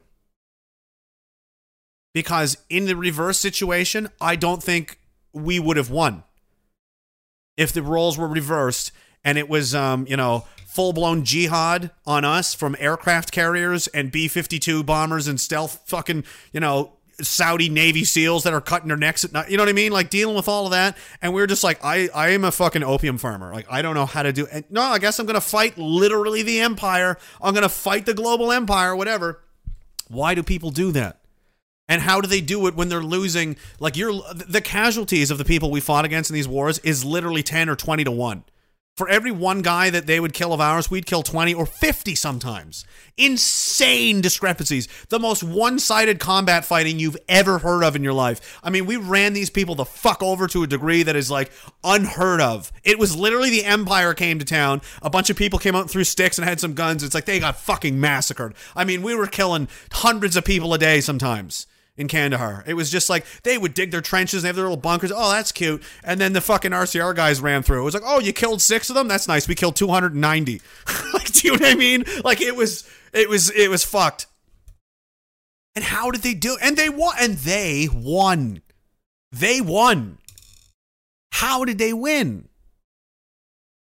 Because 2.18 2.57
in 2.68 2.85
the 2.85 2.95
reverse 2.95 3.38
situation, 3.38 4.10
I 4.19 4.35
don't 4.35 4.64
think 4.64 4.98
we 5.34 5.60
would 5.60 5.77
have 5.77 5.91
won. 5.91 6.23
If 7.56 7.72
the 7.72 7.84
roles 7.84 8.18
were 8.18 8.27
reversed 8.27 8.91
and 9.23 9.38
it 9.38 9.48
was 9.48 9.76
um, 9.76 10.07
you 10.10 10.18
know, 10.18 10.44
full 10.65 10.94
blown 10.94 11.26
jihad 11.26 11.91
on 12.07 12.26
us 12.26 12.56
from 12.56 12.76
aircraft 12.80 13.31
carriers 13.31 13.85
and 13.89 14.11
B 14.11 14.27
52 14.27 14.84
bombers 14.84 15.27
and 15.27 15.39
stealth 15.39 15.84
fucking, 15.85 16.23
you 16.52 16.60
know, 16.60 16.94
Saudi 17.22 17.69
Navy 17.69 18.03
SEALs 18.03 18.45
that 18.45 18.53
are 18.53 18.61
cutting 18.61 18.88
their 18.88 18.98
necks 18.98 19.23
at 19.23 19.31
night. 19.31 19.52
You 19.52 19.57
know 19.57 19.61
what 19.61 19.69
I 19.69 19.73
mean? 19.73 19.91
Like 19.91 20.10
dealing 20.10 20.35
with 20.35 20.48
all 20.48 20.65
of 20.65 20.72
that. 20.72 20.98
And 21.22 21.35
we 21.35 21.41
are 21.44 21.48
just 21.48 21.64
like, 21.64 21.85
I, 21.85 22.10
I 22.15 22.30
am 22.30 22.44
a 22.44 22.52
fucking 22.52 22.81
opium 22.81 23.19
farmer. 23.19 23.53
Like, 23.53 23.68
I 23.69 23.84
don't 23.84 23.94
know 23.94 24.07
how 24.07 24.23
to 24.23 24.34
do 24.34 24.48
it. 24.52 24.72
No, 24.72 24.81
I 24.81 24.98
guess 24.98 25.19
I'm 25.19 25.27
going 25.27 25.35
to 25.35 25.41
fight 25.41 25.77
literally 25.77 26.41
the 26.41 26.61
empire. 26.61 27.19
I'm 27.39 27.53
going 27.53 27.61
to 27.61 27.69
fight 27.69 28.07
the 28.07 28.15
global 28.15 28.52
empire, 28.52 28.95
whatever. 28.95 29.44
Why 30.07 30.34
do 30.34 30.41
people 30.41 30.72
do 30.72 30.91
that? 30.94 31.22
And 31.89 32.01
how 32.01 32.19
do 32.19 32.27
they 32.27 32.41
do 32.41 32.68
it 32.68 32.76
when 32.76 32.89
they're 32.89 33.01
losing? 33.01 33.55
Like, 33.80 33.95
you're 33.95 34.14
the 34.34 34.61
casualties 34.61 35.31
of 35.31 35.38
the 35.38 35.45
people 35.45 35.72
we 35.72 35.80
fought 35.80 36.05
against 36.05 36.30
in 36.30 36.34
these 36.34 36.47
wars 36.47 36.80
is 36.80 37.05
literally 37.05 37.43
10 37.43 37.69
or 37.69 37.76
20 37.76 38.03
to 38.03 38.11
1 38.11 38.43
For 38.97 39.07
every 39.07 39.31
one 39.31 39.61
guy 39.61 39.89
that 39.91 40.05
they 40.05 40.19
would 40.19 40.34
kill 40.34 40.51
of 40.51 40.59
ours, 40.59 40.91
we'd 40.91 41.05
kill 41.05 41.23
20 41.23 41.53
or 41.53 41.65
50 41.65 42.14
sometimes. 42.14 42.84
Insane 43.15 44.19
discrepancies. 44.19 44.89
The 45.07 45.19
most 45.19 45.43
one 45.43 45.80
sided 45.80 46.19
combat 46.19 46.65
fighting 46.65 46.99
you've 46.99 47.15
ever 47.30 47.59
heard 47.59 47.84
of 47.84 47.95
in 47.95 48.03
your 48.03 48.11
life. 48.11 48.59
I 48.61 48.69
mean, 48.69 48.85
we 48.85 48.97
ran 48.97 49.31
these 49.31 49.49
people 49.49 49.76
the 49.76 49.85
fuck 49.85 50.22
over 50.22 50.45
to 50.47 50.64
a 50.64 50.68
degree 50.68 51.03
that 51.03 51.15
is 51.15 51.31
like 51.31 51.53
unheard 51.85 52.41
of. 52.41 52.73
It 52.84 52.99
was 52.99 53.15
literally 53.15 53.49
the 53.49 53.64
Empire 53.64 54.14
came 54.14 54.39
to 54.39 54.45
town. 54.45 54.81
A 55.01 55.09
bunch 55.09 55.30
of 55.30 55.38
people 55.38 55.57
came 55.57 55.73
out 55.73 55.84
and 55.84 55.91
threw 55.91 56.03
sticks 56.03 56.38
and 56.38 56.45
had 56.45 56.59
some 56.59 56.73
guns. 56.73 57.01
It's 57.01 57.15
like 57.15 57.26
they 57.26 57.39
got 57.39 57.57
fucking 57.57 57.97
massacred. 57.97 58.55
I 58.76 58.84
mean, 58.84 59.03
we 59.03 59.15
were 59.15 59.27
killing 59.27 59.69
hundreds 59.93 60.35
of 60.35 60.43
people 60.43 60.73
a 60.73 60.77
day 60.77 60.99
sometimes 60.99 61.65
in 61.98 62.07
Kandahar. 62.07 62.64
It 62.68 62.76
was 62.76 62.90
just 62.90 63.10
like 63.10 63.26
they 63.44 63.57
would 63.57 63.74
dig 63.74 63.91
their 63.91 64.02
trenches 64.02 64.44
and 64.44 64.48
have 64.48 64.56
their 64.56 64.65
little 64.65 64.78
bunkers. 64.78 65.11
Oh, 65.14 65.32
that's 65.32 65.52
cute. 65.52 65.82
And 66.03 66.22
then 66.22 66.34
the 66.34 66.41
fucking 66.41 66.72
RCR 66.72 67.15
guys 67.15 67.41
ran 67.41 67.64
through. 67.64 67.82
It 67.82 67.86
was 67.86 67.94
like, 67.94 68.03
oh, 68.06 68.19
you 68.19 68.34
killed 68.34 68.61
six 68.61 68.90
of 68.90 68.95
them. 68.95 69.07
That's 69.07 69.28
nice. 69.28 69.48
We 69.48 69.56
killed 69.56 69.76
290. 69.76 70.61
like, 71.14 71.32
do 71.32 71.48
you 71.48 71.57
know 71.57 71.65
what 71.65 71.72
I 71.72 71.76
mean? 71.76 72.06
Like 72.24 72.41
it 72.41 72.56
was, 72.56 72.88
it 73.14 73.28
was, 73.30 73.49
it 73.49 73.69
was 73.69 73.84
fucked. 73.84 74.28
And 75.76 75.84
how 75.84 76.11
did 76.11 76.22
they 76.22 76.34
do? 76.34 76.57
And 76.61 76.78
they 76.78 76.90
won. 76.90 77.15
And 77.19 77.38
they 77.38 77.88
won. 77.91 78.61
They 79.32 79.61
won. 79.61 80.19
How 81.34 81.65
did 81.65 81.78
they 81.78 81.94
win? 81.94 82.48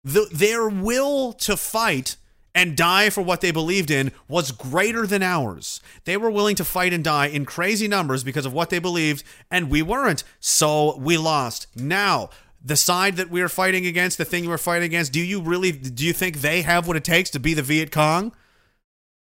The, 0.03 0.27
their 0.31 0.67
will 0.69 1.33
to 1.33 1.57
fight 1.57 2.17
and 2.55 2.77
die 2.77 3.09
for 3.09 3.21
what 3.21 3.41
they 3.41 3.51
believed 3.51 3.91
in 3.91 4.13
was 4.29 4.51
greater 4.51 5.05
than 5.05 5.21
ours. 5.21 5.81
They 6.05 6.15
were 6.15 6.31
willing 6.31 6.55
to 6.55 6.63
fight 6.63 6.93
and 6.93 7.03
die 7.03 7.27
in 7.27 7.45
crazy 7.45 7.87
numbers 7.87 8.23
because 8.23 8.45
of 8.45 8.53
what 8.53 8.69
they 8.69 8.79
believed, 8.79 9.23
and 9.51 9.69
we 9.69 9.81
weren't. 9.81 10.23
So 10.39 10.97
we 10.97 11.17
lost. 11.17 11.67
Now, 11.75 12.29
the 12.63 12.77
side 12.77 13.17
that 13.17 13.29
we 13.29 13.41
are 13.41 13.49
fighting 13.49 13.85
against, 13.85 14.17
the 14.17 14.25
thing 14.25 14.47
we're 14.47 14.57
fighting 14.57 14.85
against, 14.85 15.11
do 15.11 15.19
you 15.19 15.41
really 15.41 15.73
do 15.73 16.05
you 16.05 16.13
think 16.13 16.37
they 16.37 16.61
have 16.61 16.87
what 16.87 16.95
it 16.95 17.03
takes 17.03 17.29
to 17.31 17.39
be 17.39 17.53
the 17.53 17.61
Viet 17.61 17.91
Cong? 17.91 18.31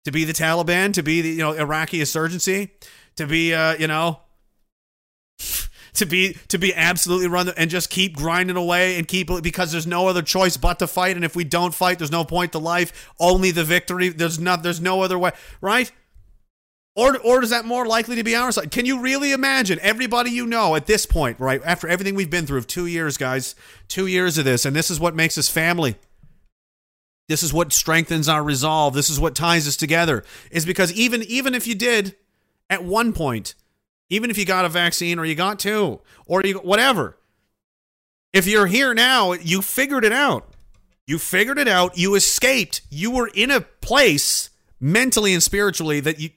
To 0.05 0.11
be 0.11 0.23
the 0.23 0.33
Taliban, 0.33 0.93
to 0.93 1.03
be 1.03 1.21
the 1.21 1.29
you 1.29 1.39
know 1.39 1.51
Iraqi 1.51 1.99
insurgency, 1.99 2.71
to 3.17 3.27
be 3.27 3.53
uh, 3.53 3.75
you 3.75 3.87
know 3.87 4.21
to 5.97 6.05
be 6.05 6.37
to 6.47 6.57
be 6.57 6.73
absolutely 6.73 7.27
run 7.27 7.49
and 7.49 7.69
just 7.69 7.89
keep 7.89 8.15
grinding 8.15 8.55
away 8.55 8.97
and 8.97 9.07
keep 9.07 9.29
because 9.41 9.71
there's 9.71 9.87
no 9.87 10.07
other 10.07 10.21
choice 10.21 10.57
but 10.57 10.79
to 10.79 10.87
fight. 10.87 11.15
And 11.15 11.25
if 11.25 11.35
we 11.35 11.43
don't 11.43 11.73
fight 11.73 11.99
there's 11.99 12.11
no 12.11 12.23
point 12.23 12.53
to 12.53 12.59
life. 12.59 13.11
Only 13.19 13.51
the 13.51 13.63
victory. 13.63 14.09
There's 14.09 14.39
not 14.39 14.63
there's 14.63 14.81
no 14.81 15.01
other 15.01 15.17
way. 15.19 15.31
Right? 15.61 15.91
Or 16.95 17.17
or 17.19 17.43
is 17.43 17.51
that 17.51 17.65
more 17.65 17.85
likely 17.85 18.15
to 18.15 18.23
be 18.23 18.35
our 18.35 18.51
side? 18.51 18.71
Can 18.71 18.85
you 18.85 18.99
really 18.99 19.31
imagine? 19.31 19.79
Everybody 19.81 20.31
you 20.31 20.45
know 20.45 20.75
at 20.75 20.87
this 20.87 21.05
point 21.05 21.39
right 21.39 21.61
after 21.63 21.87
everything 21.87 22.15
we've 22.15 22.29
been 22.29 22.45
through 22.45 22.59
of 22.59 22.67
2 22.67 22.85
years 22.85 23.17
guys 23.17 23.55
2 23.89 24.07
years 24.07 24.37
of 24.37 24.45
this 24.45 24.65
and 24.65 24.75
this 24.75 24.89
is 24.89 24.99
what 24.99 25.15
makes 25.15 25.37
us 25.37 25.49
family. 25.49 25.95
This 27.27 27.43
is 27.43 27.53
what 27.53 27.73
strengthens 27.73 28.29
our 28.29 28.41
resolve. 28.41 28.93
This 28.93 29.09
is 29.09 29.19
what 29.19 29.35
ties 29.35 29.67
us 29.67 29.75
together. 29.75 30.23
Is 30.49 30.65
because 30.65 30.93
even 30.93 31.23
even 31.23 31.53
if 31.53 31.67
you 31.67 31.75
did 31.75 32.15
at 32.69 32.83
one 32.83 33.13
point 33.13 33.53
even 34.09 34.29
if 34.29 34.37
you 34.37 34.45
got 34.45 34.65
a 34.65 34.69
vaccine 34.69 35.19
or 35.19 35.25
you 35.25 35.35
got 35.35 35.59
two 35.59 35.99
or 36.25 36.41
you 36.43 36.55
whatever. 36.59 37.17
If 38.33 38.47
you're 38.47 38.67
here 38.67 38.93
now, 38.93 39.33
you 39.33 39.61
figured 39.61 40.05
it 40.05 40.11
out. 40.11 40.53
You 41.05 41.17
figured 41.17 41.57
it 41.57 41.67
out. 41.67 41.97
You 41.97 42.15
escaped. 42.15 42.81
You 42.89 43.11
were 43.11 43.29
in 43.33 43.49
a 43.49 43.61
place 43.61 44.49
mentally 44.79 45.33
and 45.33 45.41
spiritually 45.41 45.99
that 46.01 46.19
you 46.19 46.29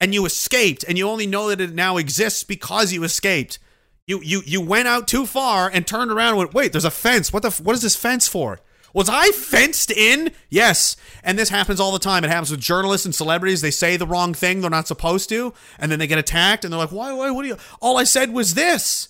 and 0.00 0.14
you 0.14 0.24
escaped 0.26 0.84
and 0.86 0.96
you 0.96 1.08
only 1.08 1.26
know 1.26 1.48
that 1.48 1.60
it 1.60 1.74
now 1.74 1.96
exists 1.96 2.44
because 2.44 2.92
you 2.92 3.02
escaped. 3.04 3.58
You 4.06 4.20
you 4.22 4.42
you 4.44 4.60
went 4.60 4.88
out 4.88 5.08
too 5.08 5.26
far 5.26 5.70
and 5.72 5.86
turned 5.86 6.10
around 6.10 6.30
and 6.30 6.38
went, 6.38 6.54
"Wait, 6.54 6.72
there's 6.72 6.84
a 6.84 6.90
fence. 6.90 7.32
What 7.32 7.42
the 7.42 7.50
what 7.62 7.74
is 7.74 7.82
this 7.82 7.96
fence 7.96 8.28
for?" 8.28 8.60
Was 8.94 9.08
I 9.08 9.30
fenced 9.30 9.90
in? 9.90 10.32
Yes. 10.48 10.96
And 11.22 11.38
this 11.38 11.50
happens 11.50 11.78
all 11.78 11.92
the 11.92 11.98
time. 11.98 12.24
It 12.24 12.30
happens 12.30 12.50
with 12.50 12.60
journalists 12.60 13.04
and 13.04 13.14
celebrities. 13.14 13.60
They 13.60 13.70
say 13.70 13.96
the 13.96 14.06
wrong 14.06 14.34
thing 14.34 14.60
they're 14.60 14.70
not 14.70 14.88
supposed 14.88 15.28
to, 15.28 15.52
and 15.78 15.92
then 15.92 15.98
they 15.98 16.06
get 16.06 16.18
attacked, 16.18 16.64
and 16.64 16.72
they're 16.72 16.80
like, 16.80 16.92
why, 16.92 17.12
why, 17.12 17.30
what 17.30 17.42
do 17.42 17.48
you? 17.48 17.58
All 17.80 17.98
I 17.98 18.04
said 18.04 18.32
was 18.32 18.54
this. 18.54 19.08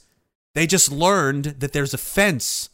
They 0.55 0.67
just 0.67 0.91
learned 0.91 1.45
that 1.61 1.73
there's 1.73 1.95
a 1.95 1.99
fence. 1.99 2.71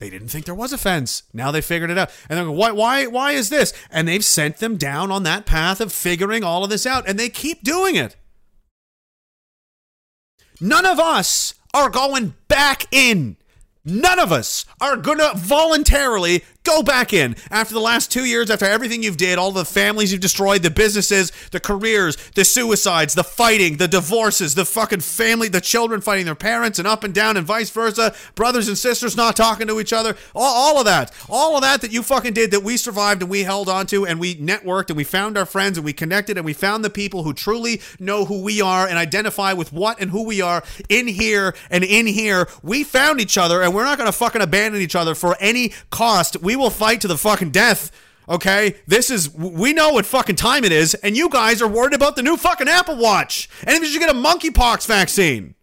They 0.00 0.10
didn't 0.10 0.28
think 0.28 0.44
there 0.44 0.54
was 0.54 0.72
a 0.72 0.78
fence. 0.78 1.22
Now 1.32 1.50
they 1.50 1.60
figured 1.60 1.90
it 1.90 1.98
out. 1.98 2.10
And 2.28 2.36
they're 2.36 2.44
going, 2.44 2.58
why, 2.58 2.72
why, 2.72 3.06
why 3.06 3.32
is 3.32 3.48
this? 3.48 3.72
And 3.90 4.08
they've 4.08 4.24
sent 4.24 4.56
them 4.56 4.76
down 4.76 5.12
on 5.12 5.22
that 5.22 5.46
path 5.46 5.80
of 5.80 5.92
figuring 5.92 6.42
all 6.42 6.64
of 6.64 6.70
this 6.70 6.86
out, 6.86 7.08
and 7.08 7.18
they 7.18 7.28
keep 7.28 7.62
doing 7.62 7.94
it. 7.94 8.16
None 10.60 10.84
of 10.84 10.98
us 10.98 11.54
are 11.72 11.90
going 11.90 12.34
back 12.48 12.86
in. 12.92 13.36
None 13.84 14.18
of 14.18 14.32
us 14.32 14.64
are 14.80 14.96
going 14.96 15.18
to 15.18 15.32
voluntarily 15.36 16.42
go 16.64 16.82
back 16.82 17.12
in 17.12 17.36
after 17.50 17.74
the 17.74 17.80
last 17.80 18.10
two 18.10 18.24
years, 18.24 18.50
after 18.50 18.64
everything 18.64 19.02
you've 19.02 19.16
did, 19.16 19.38
all 19.38 19.52
the 19.52 19.64
families 19.64 20.10
you've 20.10 20.20
destroyed, 20.20 20.62
the 20.62 20.70
businesses, 20.70 21.30
the 21.50 21.60
careers, 21.60 22.16
the 22.34 22.44
suicides, 22.44 23.14
the 23.14 23.22
fighting, 23.22 23.76
the 23.76 23.86
divorces, 23.86 24.54
the 24.54 24.64
fucking 24.64 25.00
family, 25.00 25.48
the 25.48 25.60
children 25.60 26.00
fighting 26.00 26.24
their 26.24 26.34
parents 26.34 26.78
and 26.78 26.88
up 26.88 27.04
and 27.04 27.14
down 27.14 27.36
and 27.36 27.46
vice 27.46 27.70
versa, 27.70 28.14
brothers 28.34 28.66
and 28.66 28.78
sisters 28.78 29.16
not 29.16 29.36
talking 29.36 29.66
to 29.66 29.78
each 29.78 29.92
other, 29.92 30.16
all, 30.34 30.74
all 30.74 30.78
of 30.78 30.86
that, 30.86 31.12
all 31.28 31.56
of 31.56 31.62
that 31.62 31.82
that 31.82 31.92
you 31.92 32.02
fucking 32.02 32.32
did 32.32 32.50
that 32.50 32.62
we 32.62 32.76
survived 32.76 33.22
and 33.22 33.30
we 33.30 33.42
held 33.42 33.68
on 33.68 33.86
to 33.86 34.06
and 34.06 34.18
we 34.18 34.34
networked 34.36 34.88
and 34.88 34.96
we 34.96 35.04
found 35.04 35.36
our 35.36 35.46
friends 35.46 35.76
and 35.76 35.84
we 35.84 35.92
connected 35.92 36.36
and 36.36 36.44
we 36.44 36.52
found 36.52 36.84
the 36.84 36.90
people 36.90 37.22
who 37.22 37.34
truly 37.34 37.80
know 38.00 38.24
who 38.24 38.42
we 38.42 38.60
are 38.60 38.88
and 38.88 38.96
identify 38.96 39.52
with 39.52 39.72
what 39.72 40.00
and 40.00 40.10
who 40.10 40.24
we 40.24 40.40
are 40.40 40.64
in 40.88 41.06
here 41.06 41.54
and 41.70 41.84
in 41.84 42.06
here. 42.06 42.48
We 42.62 42.84
found 42.84 43.20
each 43.20 43.36
other 43.36 43.62
and 43.62 43.74
we're 43.74 43.84
not 43.84 43.98
going 43.98 44.08
to 44.08 44.12
fucking 44.12 44.40
abandon 44.40 44.80
each 44.80 44.96
other 44.96 45.14
for 45.14 45.36
any 45.40 45.72
cost. 45.90 46.40
We 46.40 46.53
will 46.56 46.70
fight 46.70 47.00
to 47.02 47.08
the 47.08 47.18
fucking 47.18 47.50
death. 47.50 47.90
Okay, 48.28 48.76
this 48.86 49.10
is 49.10 49.32
we 49.34 49.74
know 49.74 49.92
what 49.92 50.06
fucking 50.06 50.36
time 50.36 50.64
it 50.64 50.72
is, 50.72 50.94
and 50.94 51.16
you 51.16 51.28
guys 51.28 51.60
are 51.60 51.68
worried 51.68 51.92
about 51.92 52.16
the 52.16 52.22
new 52.22 52.36
fucking 52.36 52.68
Apple 52.68 52.96
Watch, 52.96 53.50
and 53.66 53.76
if 53.76 53.82
you 53.82 53.88
should 53.88 54.00
get 54.00 54.10
a 54.10 54.14
monkeypox 54.18 54.86
vaccine. 54.86 55.54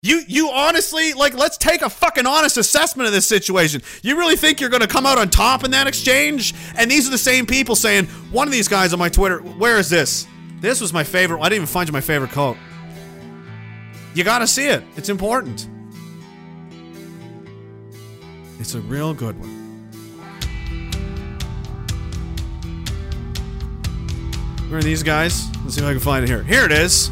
You 0.00 0.22
you 0.28 0.48
honestly 0.50 1.12
like 1.12 1.34
let's 1.34 1.58
take 1.58 1.82
a 1.82 1.90
fucking 1.90 2.24
honest 2.24 2.56
assessment 2.56 3.08
of 3.08 3.12
this 3.12 3.26
situation. 3.26 3.82
You 4.02 4.16
really 4.16 4.36
think 4.36 4.60
you're 4.60 4.70
going 4.70 4.80
to 4.80 4.86
come 4.88 5.04
out 5.04 5.18
on 5.18 5.28
top 5.28 5.64
in 5.64 5.72
that 5.72 5.86
exchange? 5.88 6.54
And 6.76 6.90
these 6.90 7.06
are 7.08 7.10
the 7.10 7.18
same 7.18 7.46
people 7.46 7.74
saying 7.74 8.06
one 8.30 8.46
of 8.46 8.52
these 8.52 8.68
guys 8.68 8.92
on 8.92 8.98
my 9.00 9.08
Twitter, 9.08 9.40
where 9.40 9.76
is 9.76 9.90
this? 9.90 10.26
This 10.60 10.80
was 10.80 10.92
my 10.92 11.02
favorite. 11.02 11.40
I 11.40 11.44
didn't 11.44 11.56
even 11.56 11.66
find 11.66 11.88
you 11.88 11.92
my 11.92 12.00
favorite 12.00 12.30
quote. 12.30 12.56
You 14.14 14.24
got 14.24 14.38
to 14.38 14.46
see 14.46 14.66
it. 14.66 14.84
It's 14.96 15.08
important. 15.08 15.68
It's 18.60 18.74
a 18.74 18.80
real 18.80 19.14
good 19.14 19.38
one. 19.38 19.68
Where 24.68 24.80
are 24.80 24.82
these 24.82 25.02
guys? 25.02 25.46
Let's 25.62 25.76
see 25.76 25.80
if 25.80 25.86
I 25.86 25.92
can 25.92 26.00
find 26.00 26.24
it 26.24 26.28
here. 26.28 26.42
Here 26.42 26.64
it 26.64 26.72
is. 26.72 27.10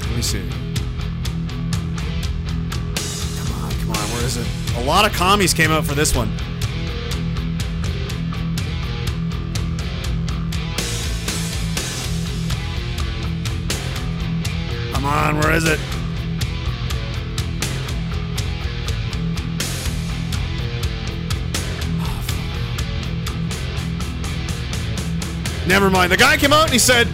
Let 0.00 0.16
me 0.16 0.22
see. 0.22 0.48
Come 3.36 3.52
on, 3.62 3.70
come 3.70 3.90
on. 3.90 4.10
Where 4.10 4.24
is 4.24 4.36
it? 4.38 4.46
A 4.76 4.82
lot 4.82 5.04
of 5.04 5.12
commies 5.12 5.54
came 5.54 5.70
out 5.70 5.84
for 5.84 5.94
this 5.94 6.16
one. 6.16 6.36
Come 14.92 15.04
on, 15.04 15.38
where 15.38 15.52
is 15.52 15.64
it? 15.64 15.78
Never 25.66 25.90
mind. 25.90 26.12
The 26.12 26.16
guy 26.16 26.36
came 26.36 26.52
out 26.52 26.64
and 26.64 26.72
he 26.72 26.78
said, 26.78 27.06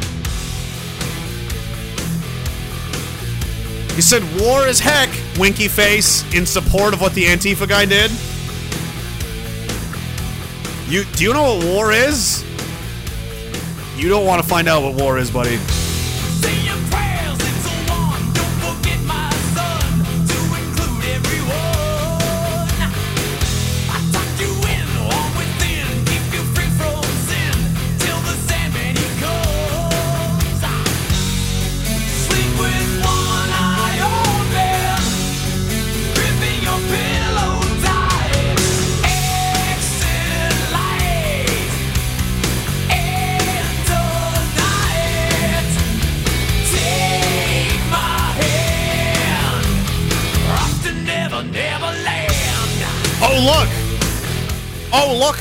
he 3.94 4.02
said, 4.02 4.22
war 4.40 4.66
is 4.66 4.80
heck, 4.80 5.08
winky 5.38 5.68
face, 5.68 6.24
in 6.34 6.46
support 6.46 6.94
of 6.94 7.00
what 7.00 7.14
the 7.14 7.24
Antifa 7.24 7.68
guy 7.68 7.84
did. 7.84 8.10
You 10.88 11.04
do 11.16 11.24
you 11.24 11.34
know 11.34 11.56
what 11.56 11.66
war 11.66 11.92
is? 11.92 12.44
You 13.96 14.08
don't 14.08 14.24
want 14.24 14.42
to 14.42 14.48
find 14.48 14.68
out 14.68 14.82
what 14.82 14.94
war 14.94 15.18
is, 15.18 15.30
buddy. 15.30 15.58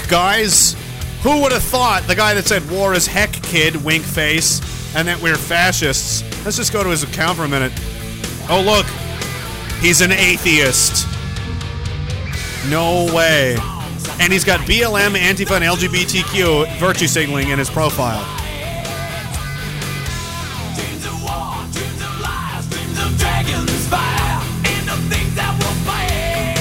Guys. 0.07 0.75
Who 1.23 1.41
would 1.41 1.51
have 1.51 1.63
thought 1.63 2.03
the 2.07 2.15
guy 2.15 2.33
that 2.35 2.45
said 2.45 2.69
war 2.69 2.93
is 2.93 3.07
heck, 3.07 3.31
kid, 3.31 3.75
wink 3.83 4.03
face, 4.03 4.61
and 4.95 5.07
that 5.07 5.19
we're 5.21 5.35
fascists? 5.35 6.23
Let's 6.45 6.57
just 6.57 6.71
go 6.71 6.83
to 6.83 6.89
his 6.89 7.03
account 7.03 7.37
for 7.37 7.43
a 7.43 7.49
minute. 7.49 7.71
Oh, 8.49 8.61
look. 8.61 8.85
He's 9.81 10.01
an 10.01 10.11
atheist. 10.11 11.07
No 12.69 13.13
way. 13.13 13.57
And 14.19 14.33
he's 14.33 14.43
got 14.43 14.61
BLM, 14.61 15.15
Antifa, 15.15 15.57
and 15.57 15.65
LGBTQ 15.65 16.77
virtue 16.77 17.07
signaling 17.07 17.49
in 17.49 17.59
his 17.59 17.69
profile. 17.69 18.25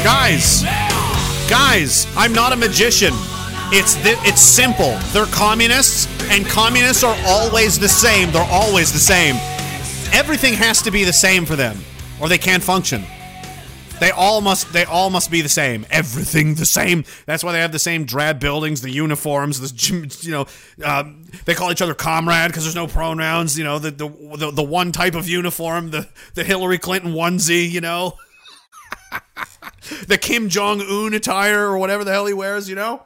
Guys, 0.05 0.62
guys, 1.49 2.07
I'm 2.16 2.33
not 2.33 2.52
a 2.52 2.57
magician. 2.57 3.12
It's 3.72 3.94
th- 3.96 4.18
it's 4.22 4.40
simple. 4.40 4.96
They're 5.12 5.26
communists, 5.26 6.06
and 6.30 6.46
communists 6.46 7.02
are 7.02 7.16
always 7.26 7.78
the 7.78 7.88
same. 7.88 8.30
They're 8.30 8.48
always 8.48 8.92
the 8.92 9.00
same. 9.00 9.34
Everything 10.12 10.54
has 10.54 10.82
to 10.82 10.92
be 10.92 11.02
the 11.02 11.12
same 11.12 11.44
for 11.44 11.56
them, 11.56 11.76
or 12.20 12.28
they 12.28 12.38
can't 12.38 12.62
function. 12.62 13.02
They 13.98 14.12
all 14.12 14.40
must. 14.40 14.72
They 14.72 14.84
all 14.84 15.10
must 15.10 15.32
be 15.32 15.40
the 15.40 15.48
same. 15.48 15.84
Everything 15.90 16.54
the 16.54 16.64
same. 16.66 17.04
That's 17.24 17.42
why 17.42 17.52
they 17.52 17.60
have 17.60 17.72
the 17.72 17.80
same 17.80 18.04
drab 18.04 18.38
buildings, 18.38 18.82
the 18.82 18.90
uniforms. 18.90 19.58
The 19.58 20.18
you 20.22 20.30
know, 20.30 20.46
um, 20.84 21.24
they 21.44 21.54
call 21.54 21.72
each 21.72 21.82
other 21.82 21.94
comrade 21.94 22.48
because 22.48 22.62
there's 22.64 22.76
no 22.76 22.86
pronouns. 22.86 23.58
You 23.58 23.64
know, 23.64 23.80
the, 23.80 23.90
the 23.90 24.08
the 24.36 24.50
the 24.52 24.62
one 24.62 24.92
type 24.92 25.16
of 25.16 25.28
uniform, 25.28 25.90
the 25.90 26.08
the 26.34 26.44
Hillary 26.44 26.78
Clinton 26.78 27.14
onesie. 27.14 27.68
You 27.68 27.80
know, 27.80 28.18
the 30.06 30.18
Kim 30.18 30.50
Jong 30.50 30.80
Un 30.82 31.14
attire 31.14 31.66
or 31.66 31.78
whatever 31.78 32.04
the 32.04 32.12
hell 32.12 32.26
he 32.26 32.34
wears. 32.34 32.68
You 32.68 32.76
know. 32.76 33.02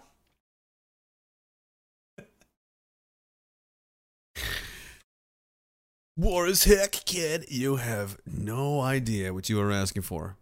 War 6.20 6.46
is 6.46 6.64
heck, 6.64 6.92
kid. 7.06 7.46
You 7.48 7.76
have 7.76 8.18
no 8.26 8.82
idea 8.82 9.32
what 9.32 9.48
you 9.48 9.58
are 9.58 9.72
asking 9.72 10.02
for. 10.02 10.36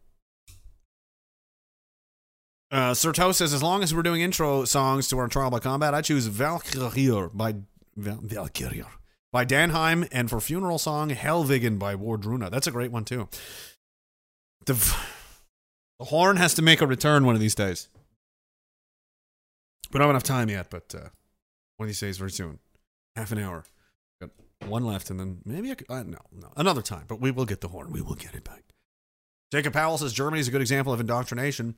Uh, 2.72 2.90
Serto 2.90 3.32
says, 3.32 3.54
as 3.54 3.62
long 3.62 3.84
as 3.84 3.94
we're 3.94 4.02
doing 4.02 4.20
intro 4.20 4.64
songs 4.64 5.06
to 5.06 5.18
our 5.18 5.28
Trial 5.28 5.52
by 5.52 5.60
Combat, 5.60 5.94
I 5.94 6.02
choose 6.02 6.26
Valkyrie 6.26 7.28
by 7.32 7.54
Val- 7.96 8.20
by 9.30 9.44
Danheim, 9.44 10.08
and 10.10 10.28
for 10.28 10.40
funeral 10.40 10.78
song, 10.78 11.10
Helvegen 11.10 11.78
by 11.78 11.94
Wardruna. 11.94 12.50
That's 12.50 12.66
a 12.66 12.72
great 12.72 12.90
one 12.90 13.04
too. 13.04 13.28
The, 14.66 14.72
the 16.00 16.06
horn 16.06 16.38
has 16.38 16.54
to 16.54 16.62
make 16.62 16.80
a 16.80 16.88
return 16.88 17.24
one 17.24 17.36
of 17.36 17.40
these 17.40 17.54
days. 17.54 17.88
We 19.92 19.98
don't 19.98 20.08
have 20.08 20.10
enough 20.10 20.24
time 20.24 20.50
yet, 20.50 20.70
but 20.70 20.92
uh, 20.92 21.10
one 21.76 21.86
of 21.86 21.86
these 21.86 22.00
days, 22.00 22.18
very 22.18 22.32
soon. 22.32 22.58
Half 23.14 23.30
an 23.30 23.38
hour. 23.38 23.62
One 24.66 24.84
left, 24.84 25.10
and 25.10 25.18
then 25.18 25.38
maybe 25.44 25.70
I 25.70 25.74
could, 25.74 25.90
uh, 25.90 26.02
no, 26.02 26.18
no, 26.32 26.48
another 26.56 26.82
time. 26.82 27.04
But 27.06 27.20
we 27.20 27.30
will 27.30 27.44
get 27.44 27.60
the 27.60 27.68
horn. 27.68 27.92
We 27.92 28.02
will 28.02 28.14
get 28.14 28.34
it 28.34 28.44
back. 28.44 28.64
Jacob 29.50 29.72
Powell 29.72 29.98
says 29.98 30.12
Germany 30.12 30.40
is 30.40 30.48
a 30.48 30.50
good 30.50 30.60
example 30.60 30.92
of 30.92 31.00
indoctrination. 31.00 31.76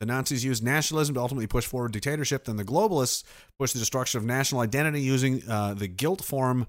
The 0.00 0.06
Nazis 0.06 0.44
used 0.44 0.64
nationalism 0.64 1.14
to 1.14 1.20
ultimately 1.20 1.46
push 1.46 1.64
forward 1.64 1.92
dictatorship. 1.92 2.44
Then 2.44 2.56
the 2.56 2.64
globalists 2.64 3.22
pushed 3.58 3.74
the 3.74 3.78
destruction 3.78 4.18
of 4.18 4.24
national 4.24 4.60
identity 4.60 5.00
using 5.00 5.48
uh, 5.48 5.74
the 5.74 5.86
guilt 5.86 6.24
form, 6.24 6.66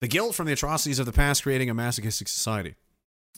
the 0.00 0.06
guilt 0.06 0.36
from 0.36 0.46
the 0.46 0.52
atrocities 0.52 1.00
of 1.00 1.06
the 1.06 1.12
past, 1.12 1.42
creating 1.42 1.70
a 1.70 1.74
masochistic 1.74 2.28
society. 2.28 2.76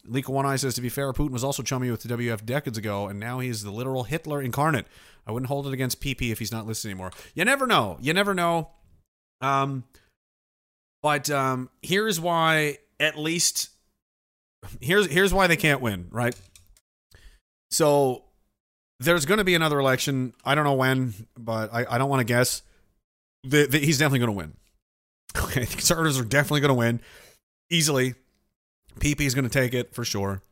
Lika 0.07 0.31
One 0.31 0.45
Eye 0.45 0.57
says, 0.57 0.75
to 0.75 0.83
be 0.83 0.91
fair, 0.91 1.11
Putin 1.15 1.31
was 1.31 1.45
also 1.45 1.63
chummy 1.63 1.91
with 1.91 2.03
the 2.03 2.15
WF 2.15 2.45
decades 2.45 2.77
ago, 2.77 3.07
and 3.07 3.19
now 3.19 3.39
he's 3.39 3.63
the 3.63 3.71
literal 3.71 4.05
Hitler 4.05 4.43
incarnate. 4.43 4.87
I 5.27 5.33
wouldn't 5.33 5.49
hold 5.49 5.67
it 5.67 5.73
against 5.73 6.03
PP 6.03 6.31
if 6.31 6.39
he's 6.39 6.53
not 6.53 6.67
listening 6.67 6.93
anymore. 6.93 7.11
You 7.35 7.47
never 7.47 7.67
know. 7.67 7.97
You 8.03 8.13
never 8.13 8.35
know. 8.35 8.73
Um, 9.41 9.85
but 11.05 11.29
um, 11.29 11.69
here's 11.83 12.19
why, 12.19 12.79
at 12.99 13.19
least, 13.19 13.69
here's 14.81 15.07
here's 15.07 15.35
why 15.35 15.47
they 15.47 15.57
can't 15.57 15.83
win, 15.83 16.07
right? 16.11 16.35
So 17.71 18.25
there's 19.01 19.27
going 19.27 19.37
to 19.37 19.45
be 19.45 19.55
another 19.55 19.79
election. 19.79 20.33
I 20.47 20.55
don't 20.55 20.65
know 20.65 20.73
when, 20.73 21.13
but 21.37 21.75
I, 21.75 21.85
I 21.91 21.99
don't 21.99 22.09
want 22.09 22.21
to 22.21 22.25
guess. 22.25 22.63
The, 23.43 23.67
the, 23.67 23.81
he's 23.81 23.99
definitely 23.99 24.21
going 24.21 24.31
to 24.31 24.37
win. 24.37 24.53
Okay, 25.37 25.61
the 25.61 25.67
conservatives 25.67 26.19
are 26.19 26.25
definitely 26.25 26.61
going 26.61 26.69
to 26.69 26.75
win 26.75 27.01
easily. 27.69 28.15
PP 29.01 29.23
is 29.23 29.35
going 29.35 29.47
to 29.47 29.51
take 29.51 29.75
it 29.75 29.95
for 29.95 30.05
sure. 30.05 30.43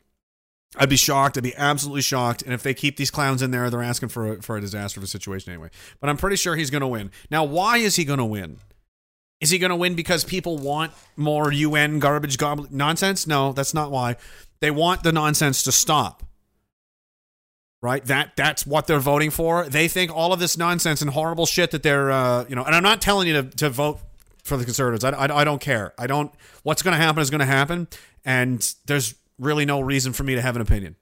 I'd 0.76 0.90
be 0.90 0.96
shocked. 0.96 1.38
I'd 1.38 1.44
be 1.44 1.54
absolutely 1.56 2.02
shocked. 2.02 2.42
And 2.42 2.52
if 2.52 2.62
they 2.62 2.74
keep 2.74 2.96
these 2.96 3.10
clowns 3.10 3.40
in 3.40 3.52
there, 3.52 3.70
they're 3.70 3.82
asking 3.82 4.08
for 4.10 4.34
a, 4.34 4.42
for 4.42 4.56
a 4.56 4.60
disaster 4.60 5.00
of 5.00 5.04
a 5.04 5.06
situation 5.06 5.52
anyway. 5.52 5.70
But 6.00 6.10
I'm 6.10 6.16
pretty 6.16 6.36
sure 6.36 6.56
he's 6.56 6.70
going 6.70 6.82
to 6.82 6.88
win. 6.88 7.10
Now, 7.30 7.44
why 7.44 7.78
is 7.78 7.96
he 7.96 8.04
going 8.04 8.18
to 8.18 8.24
win? 8.24 8.58
Is 9.42 9.50
he 9.50 9.58
going 9.58 9.70
to 9.70 9.76
win 9.76 9.96
because 9.96 10.24
people 10.24 10.56
want 10.56 10.92
more 11.16 11.52
UN 11.52 11.98
garbage 11.98 12.38
goblin 12.38 12.68
nonsense? 12.70 13.26
No, 13.26 13.52
that's 13.52 13.74
not 13.74 13.90
why. 13.90 14.16
They 14.60 14.70
want 14.70 15.02
the 15.02 15.10
nonsense 15.10 15.64
to 15.64 15.72
stop. 15.72 16.22
Right? 17.82 18.04
That 18.04 18.36
that's 18.36 18.64
what 18.64 18.86
they're 18.86 19.00
voting 19.00 19.30
for. 19.30 19.68
They 19.68 19.88
think 19.88 20.14
all 20.14 20.32
of 20.32 20.38
this 20.38 20.56
nonsense 20.56 21.02
and 21.02 21.10
horrible 21.10 21.46
shit 21.46 21.72
that 21.72 21.82
they're 21.82 22.12
uh, 22.12 22.44
you 22.48 22.54
know. 22.54 22.62
And 22.62 22.72
I'm 22.72 22.84
not 22.84 23.00
telling 23.00 23.26
you 23.26 23.34
to, 23.34 23.42
to 23.42 23.70
vote 23.70 23.98
for 24.44 24.56
the 24.56 24.64
conservatives. 24.64 25.02
I, 25.02 25.10
I, 25.10 25.40
I 25.40 25.44
don't 25.44 25.60
care. 25.60 25.92
I 25.98 26.06
don't. 26.06 26.32
What's 26.62 26.82
going 26.82 26.96
to 26.96 27.02
happen 27.02 27.20
is 27.20 27.28
going 27.28 27.40
to 27.40 27.44
happen, 27.44 27.88
and 28.24 28.72
there's 28.86 29.16
really 29.40 29.66
no 29.66 29.80
reason 29.80 30.12
for 30.12 30.22
me 30.22 30.36
to 30.36 30.40
have 30.40 30.54
an 30.54 30.62
opinion. 30.62 30.94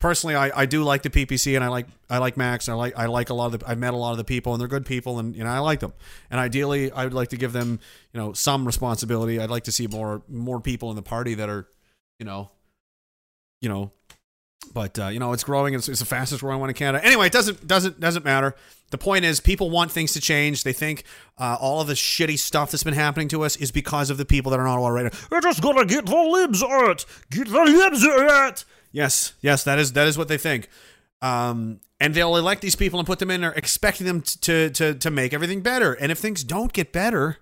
Personally, 0.00 0.34
I, 0.34 0.62
I 0.62 0.64
do 0.64 0.82
like 0.82 1.02
the 1.02 1.10
PPC, 1.10 1.54
and 1.56 1.62
I 1.62 1.68
like 1.68 1.86
I 2.08 2.16
like 2.16 2.38
Max. 2.38 2.70
I 2.70 2.72
like 2.72 2.96
I 2.96 3.04
like 3.04 3.28
a 3.28 3.34
lot 3.34 3.52
of 3.52 3.60
the. 3.60 3.68
I've 3.68 3.78
met 3.78 3.92
a 3.92 3.98
lot 3.98 4.12
of 4.12 4.16
the 4.16 4.24
people, 4.24 4.54
and 4.54 4.60
they're 4.60 4.66
good 4.66 4.86
people, 4.86 5.18
and 5.18 5.36
you 5.36 5.44
know 5.44 5.50
I 5.50 5.58
like 5.58 5.80
them. 5.80 5.92
And 6.30 6.40
ideally, 6.40 6.90
I 6.90 7.04
would 7.04 7.12
like 7.12 7.28
to 7.28 7.36
give 7.36 7.52
them 7.52 7.80
you 8.14 8.20
know 8.20 8.32
some 8.32 8.64
responsibility. 8.64 9.38
I'd 9.38 9.50
like 9.50 9.64
to 9.64 9.72
see 9.72 9.86
more 9.86 10.22
more 10.26 10.58
people 10.58 10.88
in 10.88 10.96
the 10.96 11.02
party 11.02 11.34
that 11.34 11.50
are, 11.50 11.68
you 12.18 12.24
know, 12.24 12.50
you 13.60 13.68
know, 13.68 13.92
but 14.72 14.98
uh, 14.98 15.08
you 15.08 15.18
know 15.18 15.34
it's 15.34 15.44
growing. 15.44 15.74
It's, 15.74 15.86
it's 15.86 16.00
the 16.00 16.06
fastest 16.06 16.40
growing 16.40 16.60
one 16.60 16.70
in 16.70 16.74
Canada. 16.74 17.04
Anyway, 17.04 17.26
it 17.26 17.32
doesn't 17.32 17.66
doesn't 17.66 18.00
doesn't 18.00 18.24
matter. 18.24 18.54
The 18.92 18.98
point 18.98 19.26
is, 19.26 19.38
people 19.38 19.68
want 19.68 19.90
things 19.90 20.14
to 20.14 20.20
change. 20.20 20.64
They 20.64 20.72
think 20.72 21.04
uh, 21.36 21.58
all 21.60 21.82
of 21.82 21.88
the 21.88 21.92
shitty 21.92 22.38
stuff 22.38 22.70
that's 22.70 22.84
been 22.84 22.94
happening 22.94 23.28
to 23.28 23.44
us 23.44 23.56
is 23.56 23.70
because 23.70 24.08
of 24.08 24.16
the 24.16 24.24
people 24.24 24.50
that 24.52 24.60
are 24.60 24.66
not 24.66 24.78
already. 24.78 25.14
We're 25.30 25.42
just 25.42 25.60
gonna 25.60 25.84
get 25.84 26.06
the 26.06 26.16
libs 26.16 26.62
out. 26.62 27.04
Get 27.30 27.48
the 27.48 27.64
libs 27.64 28.02
out. 28.06 28.64
Yes, 28.92 29.34
yes, 29.40 29.64
that 29.64 29.78
is 29.78 29.92
that 29.92 30.08
is 30.08 30.18
what 30.18 30.28
they 30.28 30.38
think. 30.38 30.68
Um, 31.22 31.80
and 32.00 32.14
they'll 32.14 32.36
elect 32.36 32.62
these 32.62 32.76
people 32.76 32.98
and 32.98 33.06
put 33.06 33.18
them 33.18 33.30
in 33.30 33.42
there, 33.42 33.52
expecting 33.52 34.06
them 34.06 34.22
to 34.22 34.70
to 34.70 34.94
to 34.94 35.10
make 35.10 35.32
everything 35.32 35.60
better. 35.60 35.92
And 35.92 36.10
if 36.10 36.18
things 36.18 36.42
don't 36.42 36.72
get 36.72 36.92
better, 36.92 37.38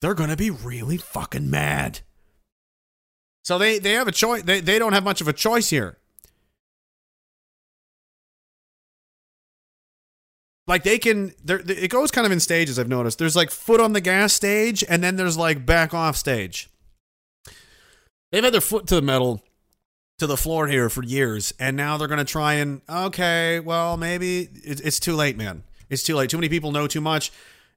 they're 0.00 0.14
gonna 0.14 0.36
be 0.36 0.50
really 0.50 0.96
fucking 0.96 1.48
mad. 1.48 2.00
So 3.44 3.58
they 3.58 3.78
they 3.78 3.92
have 3.92 4.08
a 4.08 4.12
choice. 4.12 4.42
They 4.42 4.60
they 4.60 4.78
don't 4.78 4.92
have 4.92 5.04
much 5.04 5.20
of 5.20 5.28
a 5.28 5.32
choice 5.32 5.70
here. 5.70 5.98
Like 10.66 10.84
they 10.84 10.98
can, 10.98 11.32
there 11.44 11.60
it 11.66 11.90
goes 11.90 12.10
kind 12.10 12.24
of 12.24 12.32
in 12.32 12.38
stages. 12.38 12.78
I've 12.78 12.88
noticed. 12.88 13.18
There's 13.18 13.34
like 13.34 13.50
foot 13.50 13.80
on 13.80 13.94
the 13.94 14.00
gas 14.00 14.32
stage, 14.32 14.84
and 14.88 15.02
then 15.02 15.16
there's 15.16 15.36
like 15.36 15.66
back 15.66 15.92
off 15.92 16.16
stage. 16.16 16.70
They've 18.32 18.42
had 18.42 18.54
their 18.54 18.60
foot 18.60 18.86
to 18.88 18.96
the 18.96 19.02
metal, 19.02 19.42
to 20.18 20.26
the 20.26 20.36
floor 20.36 20.66
here 20.66 20.88
for 20.88 21.04
years, 21.04 21.52
and 21.60 21.76
now 21.76 21.96
they're 21.96 22.08
going 22.08 22.18
to 22.18 22.24
try 22.24 22.54
and 22.54 22.80
okay, 22.88 23.60
well 23.60 23.96
maybe 23.96 24.48
it, 24.64 24.80
it's 24.80 24.98
too 24.98 25.14
late, 25.14 25.36
man. 25.36 25.62
It's 25.88 26.02
too 26.02 26.16
late. 26.16 26.30
Too 26.30 26.38
many 26.38 26.48
people 26.48 26.72
know 26.72 26.86
too 26.86 27.02
much. 27.02 27.30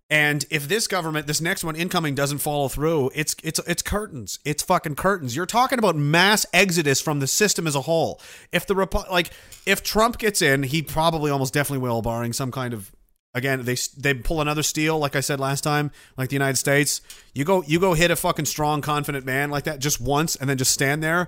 And 0.09 0.45
if 0.51 0.67
this 0.67 0.87
government, 0.87 1.25
this 1.25 1.41
next 1.41 1.63
one 1.63 1.75
incoming, 1.75 2.13
doesn't 2.13 2.37
follow 2.37 2.67
through, 2.67 3.11
it's 3.15 3.35
it's 3.43 3.59
it's 3.67 3.81
curtains. 3.81 4.39
It's 4.45 4.63
fucking 4.63 4.95
curtains. 4.95 5.35
You're 5.35 5.47
talking 5.47 5.79
about 5.79 5.95
mass 5.95 6.45
exodus 6.53 7.01
from 7.01 7.19
the 7.19 7.27
system 7.27 7.65
as 7.67 7.75
a 7.75 7.81
whole. 7.81 8.21
If 8.51 8.67
the 8.67 8.75
like 9.09 9.31
if 9.65 9.83
Trump 9.83 10.19
gets 10.19 10.41
in, 10.41 10.63
he 10.63 10.81
probably 10.81 11.31
almost 11.31 11.53
definitely 11.53 11.79
will, 11.79 12.01
barring 12.01 12.33
some 12.33 12.51
kind 12.51 12.73
of 12.73 12.94
again 13.35 13.63
they 13.63 13.75
they 13.97 14.15
pull 14.15 14.41
another 14.41 14.63
steal, 14.63 14.97
like 14.97 15.15
I 15.15 15.19
said 15.19 15.39
last 15.39 15.61
time, 15.61 15.91
like 16.17 16.29
the 16.29 16.35
United 16.35 16.57
States. 16.57 17.01
You 17.35 17.45
go 17.45 17.61
you 17.67 17.79
go 17.79 17.93
hit 17.93 18.09
a 18.09 18.15
fucking 18.15 18.45
strong, 18.45 18.81
confident 18.81 19.25
man 19.25 19.51
like 19.51 19.65
that 19.65 19.79
just 19.79 20.01
once, 20.01 20.35
and 20.35 20.49
then 20.49 20.57
just 20.57 20.71
stand 20.71 21.03
there. 21.03 21.27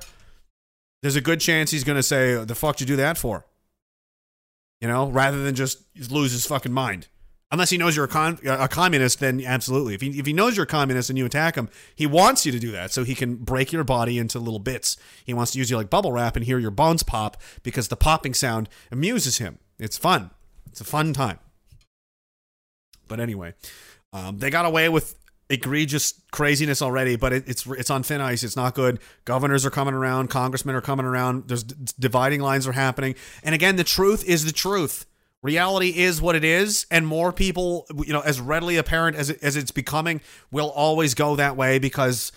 There's 1.03 1.15
a 1.15 1.21
good 1.21 1.39
chance 1.39 1.69
he's 1.69 1.83
gonna 1.83 2.01
say, 2.01 2.43
"The 2.43 2.55
fuck 2.55 2.79
you 2.79 2.87
do 2.87 2.95
that 2.95 3.19
for?" 3.19 3.45
You 4.81 4.87
know, 4.87 5.09
rather 5.09 5.43
than 5.43 5.53
just 5.53 5.83
lose 6.09 6.31
his 6.31 6.47
fucking 6.47 6.73
mind. 6.73 7.07
Unless 7.49 7.69
he 7.69 7.77
knows 7.77 7.95
you're 7.95 8.05
a, 8.05 8.09
con- 8.09 8.39
a 8.45 8.67
communist, 8.67 9.21
then 9.21 9.41
absolutely. 9.41 9.93
If 9.93 10.01
he, 10.01 10.19
if 10.19 10.25
he 10.25 10.33
knows 10.33 10.57
you're 10.57 10.65
a 10.65 10.67
communist 10.67 11.09
and 11.09 11.17
you 11.17 11.25
attack 11.25 11.55
him, 11.55 11.69
he 11.95 12.05
wants 12.05 12.45
you 12.45 12.51
to 12.51 12.59
do 12.59 12.71
that 12.73 12.91
so 12.91 13.05
he 13.05 13.15
can 13.15 13.35
break 13.37 13.71
your 13.71 13.85
body 13.85 14.17
into 14.17 14.37
little 14.37 14.59
bits. 14.59 14.97
He 15.23 15.33
wants 15.33 15.53
to 15.53 15.57
use 15.57 15.69
you 15.69 15.77
like 15.77 15.89
bubble 15.89 16.11
wrap 16.11 16.35
and 16.35 16.43
hear 16.43 16.59
your 16.59 16.71
bones 16.71 17.03
pop 17.03 17.41
because 17.63 17.87
the 17.87 17.95
popping 17.95 18.33
sound 18.33 18.67
amuses 18.91 19.37
him. 19.37 19.59
It's 19.79 19.97
fun. 19.97 20.31
It's 20.69 20.81
a 20.81 20.83
fun 20.83 21.13
time. 21.13 21.39
But 23.07 23.19
anyway, 23.19 23.53
um, 24.13 24.39
they 24.39 24.49
got 24.49 24.65
away 24.65 24.89
with 24.89 25.15
egregious 25.49 26.13
craziness 26.31 26.81
already, 26.81 27.15
but 27.15 27.33
it, 27.33 27.43
it's 27.47 27.65
it's 27.65 27.89
on 27.89 28.03
thin 28.03 28.21
ice. 28.21 28.43
It's 28.43 28.55
not 28.55 28.75
good. 28.75 28.99
Governors 29.25 29.65
are 29.65 29.69
coming 29.69 29.93
around, 29.93 30.29
congressmen 30.29 30.75
are 30.75 30.81
coming 30.81 31.05
around. 31.05 31.47
There's 31.47 31.63
dividing 31.63 32.41
lines 32.41 32.67
are 32.67 32.73
happening, 32.73 33.15
and 33.43 33.55
again, 33.55 33.75
the 33.75 33.83
truth 33.83 34.27
is 34.27 34.45
the 34.45 34.51
truth. 34.51 35.05
Reality 35.43 35.89
is 35.89 36.19
what 36.19 36.35
it 36.35 36.43
is, 36.43 36.87
and 36.89 37.05
more 37.05 37.31
people, 37.31 37.85
you 38.05 38.11
know, 38.11 38.21
as 38.21 38.41
readily 38.41 38.77
apparent 38.77 39.15
as 39.15 39.29
it, 39.29 39.39
as 39.43 39.55
it's 39.55 39.71
becoming, 39.71 40.19
will 40.51 40.71
always 40.71 41.13
go 41.13 41.35
that 41.35 41.55
way 41.55 41.77
because 41.77 42.31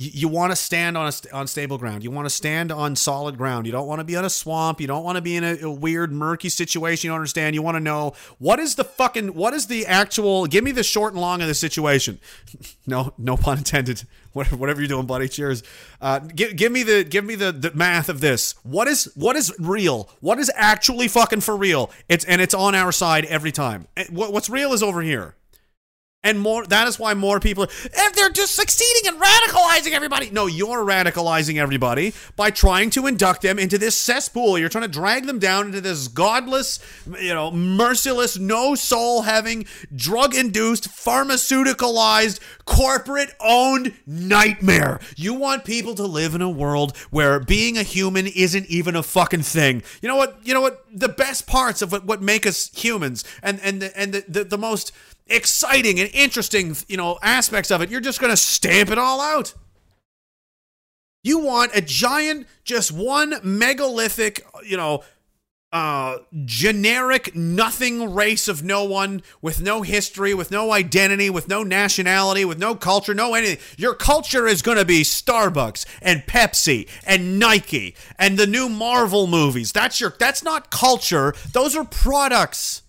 you, 0.00 0.10
you 0.14 0.28
want 0.28 0.50
to 0.50 0.56
stand 0.56 0.96
on 0.96 1.06
a 1.12 1.34
on 1.36 1.46
stable 1.46 1.76
ground. 1.78 2.02
You 2.02 2.10
want 2.10 2.24
to 2.26 2.30
stand 2.30 2.72
on 2.72 2.96
solid 2.96 3.36
ground. 3.36 3.66
You 3.66 3.72
don't 3.72 3.86
want 3.86 4.00
to 4.00 4.04
be 4.04 4.16
on 4.16 4.24
a 4.24 4.30
swamp. 4.30 4.80
You 4.80 4.86
don't 4.86 5.04
want 5.04 5.16
to 5.16 5.22
be 5.22 5.36
in 5.36 5.44
a, 5.44 5.58
a 5.62 5.70
weird, 5.70 6.10
murky 6.10 6.48
situation. 6.48 7.06
You 7.08 7.10
don't 7.12 7.18
understand. 7.18 7.54
You 7.54 7.62
want 7.62 7.76
to 7.76 7.80
know 7.80 8.14
what 8.38 8.58
is 8.58 8.74
the 8.76 8.84
fucking 8.84 9.34
what 9.34 9.52
is 9.52 9.66
the 9.66 9.86
actual. 9.86 10.46
Give 10.46 10.64
me 10.64 10.72
the 10.72 10.82
short 10.82 11.12
and 11.12 11.20
long 11.20 11.42
of 11.42 11.48
the 11.48 11.54
situation. 11.54 12.18
no, 12.86 13.12
no 13.18 13.36
pun 13.36 13.58
intended. 13.58 14.02
What- 14.32 14.52
Whatever 14.52 14.80
you're 14.80 14.86
doing, 14.86 15.06
buddy. 15.06 15.28
Cheers. 15.28 15.64
Uh, 16.00 16.20
give, 16.20 16.54
give 16.54 16.70
me 16.70 16.84
the 16.84 17.02
give 17.02 17.24
me 17.24 17.34
the, 17.34 17.50
the 17.50 17.72
math 17.74 18.08
of 18.08 18.20
this. 18.20 18.54
What 18.62 18.86
is 18.86 19.10
what 19.16 19.34
is 19.34 19.52
real? 19.58 20.08
What 20.20 20.38
is 20.38 20.48
actually 20.54 21.08
fucking 21.08 21.40
for 21.40 21.56
real? 21.56 21.90
It's 22.08 22.24
and 22.24 22.40
it's 22.40 22.54
on 22.54 22.76
our 22.76 22.92
side 22.92 23.24
every 23.24 23.50
time. 23.50 23.88
What's 24.08 24.48
real 24.48 24.72
is 24.72 24.84
over 24.84 25.02
here. 25.02 25.34
And 26.22 26.38
more 26.38 26.66
that 26.66 26.86
is 26.86 26.98
why 26.98 27.14
more 27.14 27.40
people 27.40 27.64
if 27.64 28.12
they're 28.14 28.28
just 28.28 28.54
succeeding 28.54 29.14
in 29.14 29.18
radicalizing 29.18 29.92
everybody. 29.92 30.28
No, 30.28 30.46
you're 30.46 30.84
radicalizing 30.84 31.56
everybody 31.56 32.12
by 32.36 32.50
trying 32.50 32.90
to 32.90 33.06
induct 33.06 33.40
them 33.40 33.58
into 33.58 33.78
this 33.78 33.94
cesspool. 33.96 34.58
You're 34.58 34.68
trying 34.68 34.82
to 34.82 34.88
drag 34.88 35.24
them 35.24 35.38
down 35.38 35.66
into 35.66 35.80
this 35.80 36.08
godless, 36.08 36.78
you 37.18 37.32
know, 37.32 37.50
merciless, 37.50 38.38
no 38.38 38.74
soul 38.74 39.22
having, 39.22 39.64
drug 39.96 40.34
induced, 40.34 40.90
pharmaceuticalized, 40.90 42.38
corporate 42.66 43.34
owned 43.40 43.94
nightmare. 44.06 45.00
You 45.16 45.32
want 45.32 45.64
people 45.64 45.94
to 45.94 46.04
live 46.04 46.34
in 46.34 46.42
a 46.42 46.50
world 46.50 46.94
where 47.08 47.40
being 47.40 47.78
a 47.78 47.82
human 47.82 48.26
isn't 48.26 48.66
even 48.66 48.94
a 48.94 49.02
fucking 49.02 49.42
thing. 49.42 49.82
You 50.02 50.10
know 50.10 50.16
what? 50.16 50.38
You 50.44 50.52
know 50.52 50.60
what? 50.60 50.84
The 50.92 51.08
best 51.08 51.46
parts 51.46 51.80
of 51.80 51.92
what, 51.92 52.04
what 52.04 52.20
make 52.20 52.46
us 52.46 52.70
humans 52.74 53.24
and 53.42 53.58
and 53.60 53.80
the, 53.80 53.98
and 53.98 54.12
the, 54.12 54.24
the, 54.28 54.44
the 54.44 54.58
most 54.58 54.92
exciting 55.30 55.98
and 56.00 56.10
interesting, 56.12 56.76
you 56.88 56.96
know, 56.96 57.18
aspects 57.22 57.70
of 57.70 57.80
it, 57.80 57.90
you're 57.90 58.00
just 58.00 58.20
going 58.20 58.32
to 58.32 58.36
stamp 58.36 58.90
it 58.90 58.98
all 58.98 59.20
out. 59.20 59.54
You 61.22 61.38
want 61.38 61.72
a 61.74 61.80
giant, 61.80 62.46
just 62.64 62.92
one 62.92 63.34
megalithic, 63.42 64.44
you 64.64 64.76
know, 64.76 65.02
uh, 65.72 66.18
generic 66.44 67.36
nothing 67.36 68.12
race 68.12 68.48
of 68.48 68.64
no 68.64 68.82
one 68.82 69.22
with 69.40 69.62
no 69.62 69.82
history, 69.82 70.34
with 70.34 70.50
no 70.50 70.72
identity, 70.72 71.30
with 71.30 71.46
no 71.46 71.62
nationality, 71.62 72.44
with 72.44 72.58
no 72.58 72.74
culture, 72.74 73.14
no 73.14 73.34
anything. 73.34 73.58
Your 73.76 73.94
culture 73.94 74.48
is 74.48 74.62
going 74.62 74.78
to 74.78 74.84
be 74.84 75.02
Starbucks 75.02 75.86
and 76.02 76.26
Pepsi 76.26 76.88
and 77.06 77.38
Nike 77.38 77.94
and 78.18 78.36
the 78.36 78.48
new 78.48 78.68
Marvel 78.68 79.28
movies. 79.28 79.70
That's 79.70 80.00
your 80.00 80.14
that's 80.18 80.42
not 80.42 80.70
culture. 80.70 81.34
Those 81.52 81.76
are 81.76 81.84
products. 81.84 82.82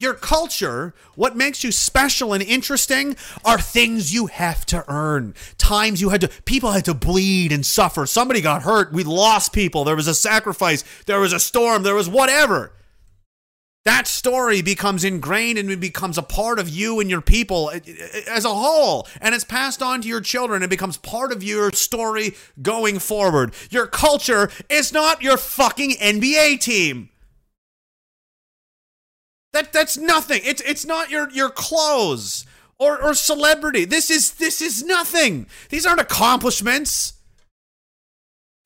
Your 0.00 0.14
culture, 0.14 0.94
what 1.14 1.36
makes 1.36 1.62
you 1.62 1.70
special 1.70 2.32
and 2.32 2.42
interesting, 2.42 3.16
are 3.44 3.60
things 3.60 4.14
you 4.14 4.26
have 4.26 4.64
to 4.66 4.82
earn. 4.88 5.34
Times 5.58 6.00
you 6.00 6.08
had 6.08 6.22
to, 6.22 6.28
people 6.46 6.72
had 6.72 6.86
to 6.86 6.94
bleed 6.94 7.52
and 7.52 7.64
suffer. 7.66 8.06
Somebody 8.06 8.40
got 8.40 8.62
hurt. 8.62 8.94
We 8.94 9.04
lost 9.04 9.52
people. 9.52 9.84
There 9.84 9.94
was 9.94 10.08
a 10.08 10.14
sacrifice. 10.14 10.84
There 11.04 11.20
was 11.20 11.34
a 11.34 11.38
storm. 11.38 11.82
There 11.82 11.94
was 11.94 12.08
whatever. 12.08 12.72
That 13.84 14.06
story 14.06 14.62
becomes 14.62 15.04
ingrained 15.04 15.58
and 15.58 15.70
it 15.70 15.80
becomes 15.80 16.16
a 16.16 16.22
part 16.22 16.58
of 16.58 16.68
you 16.70 17.00
and 17.00 17.10
your 17.10 17.20
people 17.20 17.70
eh, 17.70 17.80
as 18.26 18.46
a 18.46 18.54
whole. 18.54 19.06
And 19.20 19.34
it's 19.34 19.44
passed 19.44 19.82
on 19.82 20.00
to 20.00 20.08
your 20.08 20.20
children. 20.22 20.62
It 20.62 20.70
becomes 20.70 20.96
part 20.96 21.30
of 21.30 21.42
your 21.42 21.72
story 21.72 22.34
going 22.62 22.98
forward. 23.00 23.52
Your 23.70 23.86
culture 23.86 24.50
is 24.70 24.94
not 24.94 25.22
your 25.22 25.36
fucking 25.36 25.92
NBA 25.92 26.60
team. 26.60 27.10
That 29.52 29.72
that's 29.72 29.96
nothing. 29.96 30.42
It's 30.44 30.60
it's 30.62 30.86
not 30.86 31.10
your 31.10 31.30
your 31.30 31.50
clothes 31.50 32.46
or 32.78 33.02
or 33.02 33.14
celebrity. 33.14 33.84
This 33.84 34.10
is 34.10 34.34
this 34.34 34.60
is 34.62 34.82
nothing. 34.84 35.46
These 35.68 35.86
aren't 35.86 36.00
accomplishments. 36.00 37.14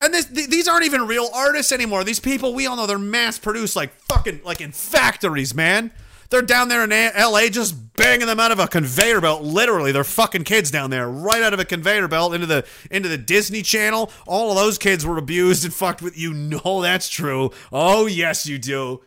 And 0.01 0.13
this, 0.13 0.25
th- 0.25 0.49
these 0.49 0.67
aren't 0.67 0.85
even 0.85 1.07
real 1.07 1.29
artists 1.33 1.71
anymore. 1.71 2.03
These 2.03 2.19
people, 2.19 2.53
we 2.53 2.67
all 2.67 2.75
know 2.75 2.85
they're 2.85 2.99
mass 2.99 3.39
produced 3.39 3.75
like 3.75 3.93
fucking 4.01 4.41
like 4.43 4.61
in 4.61 4.71
factories, 4.71 5.55
man. 5.55 5.91
They're 6.29 6.41
down 6.41 6.67
there 6.69 6.83
in 6.83 6.91
A- 6.91 7.11
LA 7.17 7.47
just 7.47 7.93
banging 7.95 8.27
them 8.27 8.39
out 8.39 8.51
of 8.51 8.59
a 8.59 8.67
conveyor 8.67 9.21
belt. 9.21 9.43
Literally, 9.43 9.91
they're 9.91 10.03
fucking 10.03 10.43
kids 10.43 10.69
down 10.69 10.89
there, 10.89 11.07
right 11.09 11.41
out 11.41 11.53
of 11.53 11.59
a 11.59 11.65
conveyor 11.65 12.07
belt 12.07 12.33
into 12.33 12.45
the 12.47 12.65
into 12.91 13.09
the 13.09 13.17
Disney 13.17 13.61
Channel. 13.61 14.11
All 14.27 14.51
of 14.51 14.57
those 14.57 14.77
kids 14.77 15.05
were 15.05 15.17
abused 15.17 15.63
and 15.65 15.73
fucked 15.73 16.01
with. 16.01 16.17
You 16.17 16.33
know 16.33 16.81
that's 16.81 17.09
true. 17.09 17.51
Oh 17.71 18.05
yes, 18.05 18.45
you 18.45 18.57
do. 18.59 19.01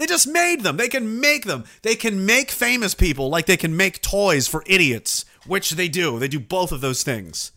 They 0.00 0.06
just 0.06 0.26
made 0.26 0.62
them. 0.62 0.78
They 0.78 0.88
can 0.88 1.20
make 1.20 1.44
them. 1.44 1.64
They 1.82 1.94
can 1.94 2.24
make 2.24 2.50
famous 2.50 2.94
people 2.94 3.28
like 3.28 3.44
they 3.44 3.58
can 3.58 3.76
make 3.76 4.00
toys 4.00 4.48
for 4.48 4.64
idiots, 4.66 5.26
which 5.46 5.72
they 5.72 5.88
do. 5.88 6.18
They 6.18 6.26
do 6.26 6.40
both 6.40 6.72
of 6.72 6.80
those 6.80 7.02
things. 7.02 7.52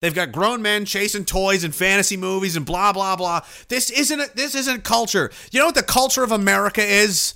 They've 0.00 0.14
got 0.14 0.30
grown 0.30 0.62
men 0.62 0.84
chasing 0.84 1.24
toys 1.24 1.64
and 1.64 1.74
fantasy 1.74 2.16
movies 2.16 2.54
and 2.54 2.64
blah 2.64 2.92
blah 2.92 3.16
blah. 3.16 3.40
This 3.66 3.90
isn't 3.90 4.20
a, 4.20 4.30
this 4.36 4.54
isn't 4.54 4.84
culture. 4.84 5.32
You 5.50 5.58
know 5.58 5.66
what 5.66 5.74
the 5.74 5.82
culture 5.82 6.22
of 6.22 6.30
America 6.30 6.80
is? 6.80 7.34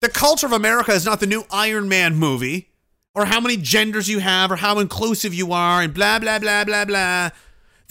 The 0.00 0.08
culture 0.08 0.46
of 0.46 0.52
America 0.52 0.92
is 0.92 1.04
not 1.04 1.20
the 1.20 1.26
new 1.26 1.44
Iron 1.50 1.90
Man 1.90 2.16
movie 2.16 2.70
or 3.14 3.26
how 3.26 3.40
many 3.40 3.58
genders 3.58 4.08
you 4.08 4.20
have 4.20 4.50
or 4.50 4.56
how 4.56 4.78
inclusive 4.78 5.34
you 5.34 5.52
are 5.52 5.82
and 5.82 5.92
blah 5.92 6.18
blah 6.18 6.38
blah 6.38 6.64
blah 6.64 6.86
blah. 6.86 7.30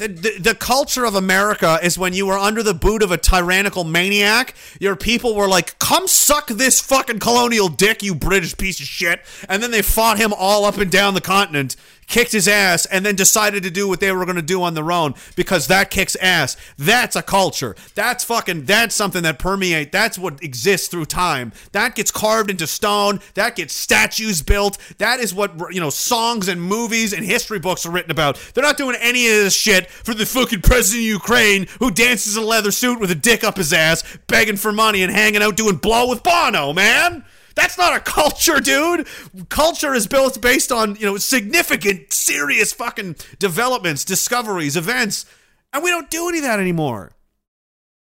The, 0.02 0.08
the, 0.08 0.40
the 0.40 0.56
culture 0.56 1.06
of 1.06 1.14
America 1.14 1.78
is 1.84 1.96
when 1.96 2.14
you 2.14 2.26
were 2.26 2.38
under 2.38 2.64
the 2.64 2.74
boot 2.74 3.04
of 3.04 3.12
a 3.12 3.18
tyrannical 3.18 3.84
maniac. 3.84 4.56
Your 4.80 4.96
people 4.96 5.36
were 5.36 5.48
like, 5.48 5.78
come 5.78 6.08
suck 6.08 6.48
this 6.48 6.82
fucking 6.82 7.20
colonial 7.20 7.68
dick, 7.68 8.02
you 8.02 8.16
British 8.16 8.58
piece 8.58 8.80
of 8.80 8.88
shit. 8.88 9.22
And 9.48 9.62
then 9.62 9.70
they 9.70 9.84
fought 9.84 10.18
him 10.18 10.34
all 10.36 10.66
up 10.66 10.78
and 10.78 10.92
down 10.92 11.14
the 11.14 11.22
continent, 11.22 11.76
kicked 12.12 12.34
his 12.34 12.48
ass, 12.48 12.86
and 12.86 13.06
then 13.06 13.16
decided 13.16 13.64
to 13.64 13.72
do 13.72 13.88
what 13.88 14.02
they 14.02 14.12
were 14.12 14.26
going 14.26 14.36
to 14.36 14.42
do 14.42 14.62
on 14.62 14.74
their 14.74 14.92
own 14.92 15.16
because 15.36 15.68
that 15.68 15.90
kicks 15.90 16.16
ass. 16.18 16.58
That's 16.78 17.16
a 17.16 17.24
culture. 17.24 17.76
That's 17.96 18.24
fucking, 18.24 18.66
that's 18.66 18.94
something 18.94 19.24
that 19.24 19.40
permeate. 19.40 19.92
That's 19.92 20.20
what 20.20 20.44
exists 20.44 20.90
through 20.90 21.06
time. 21.06 21.54
That 21.72 21.96
gets 21.96 22.12
carved 22.12 22.52
into 22.52 22.68
stone. 22.68 23.22
That 23.36 23.56
gets 23.56 23.74
statues 23.74 24.42
built. 24.42 24.78
That 24.98 25.20
is 25.20 25.34
what, 25.34 25.54
you 25.74 25.80
know, 25.80 25.90
songs 25.90 26.50
and 26.50 26.62
movies 26.62 27.14
and 27.14 27.26
history 27.26 27.60
books 27.60 27.86
are 27.86 27.92
written 27.92 28.12
about. 28.12 28.38
They're 28.54 28.64
not 28.64 28.78
doing 28.78 28.98
any 29.00 29.28
of 29.28 29.36
this 29.36 29.56
shit 29.56 29.90
for 29.90 30.14
the 30.14 30.26
fucking 30.26 30.62
president 30.62 31.04
of 31.04 31.08
Ukraine 31.08 31.68
who 31.80 31.92
dances 31.92 32.36
in 32.36 32.44
a 32.44 32.46
leather 32.46 32.72
suit 32.72 33.00
with 33.00 33.12
a 33.12 33.16
dick 33.16 33.44
up 33.46 33.56
his 33.56 33.72
ass, 33.72 34.04
begging 34.28 34.58
for 34.58 34.74
money 34.74 35.02
and 35.02 35.12
hanging 35.12 35.42
out 35.42 35.56
doing 35.56 35.78
blow 35.78 36.10
with 36.10 36.24
Bono, 36.24 36.74
man. 36.74 37.24
That's 37.56 37.78
not 37.78 37.96
a 37.96 38.00
culture, 38.00 38.60
dude. 38.60 39.08
Culture 39.50 39.94
is 39.94 40.08
built 40.08 40.42
based 40.42 40.72
on, 40.72 40.96
you 40.96 41.06
know, 41.06 41.18
significant, 41.18 42.14
serious 42.14 42.74
fucking 42.74 43.16
developments, 43.40 44.06
discoveries, 44.06 44.78
events. 44.78 45.26
And 45.74 45.84
we 45.84 45.90
don't 45.90 46.10
do 46.10 46.30
any 46.30 46.40
of 46.40 46.44
that 46.44 46.60
anymore. 46.60 47.14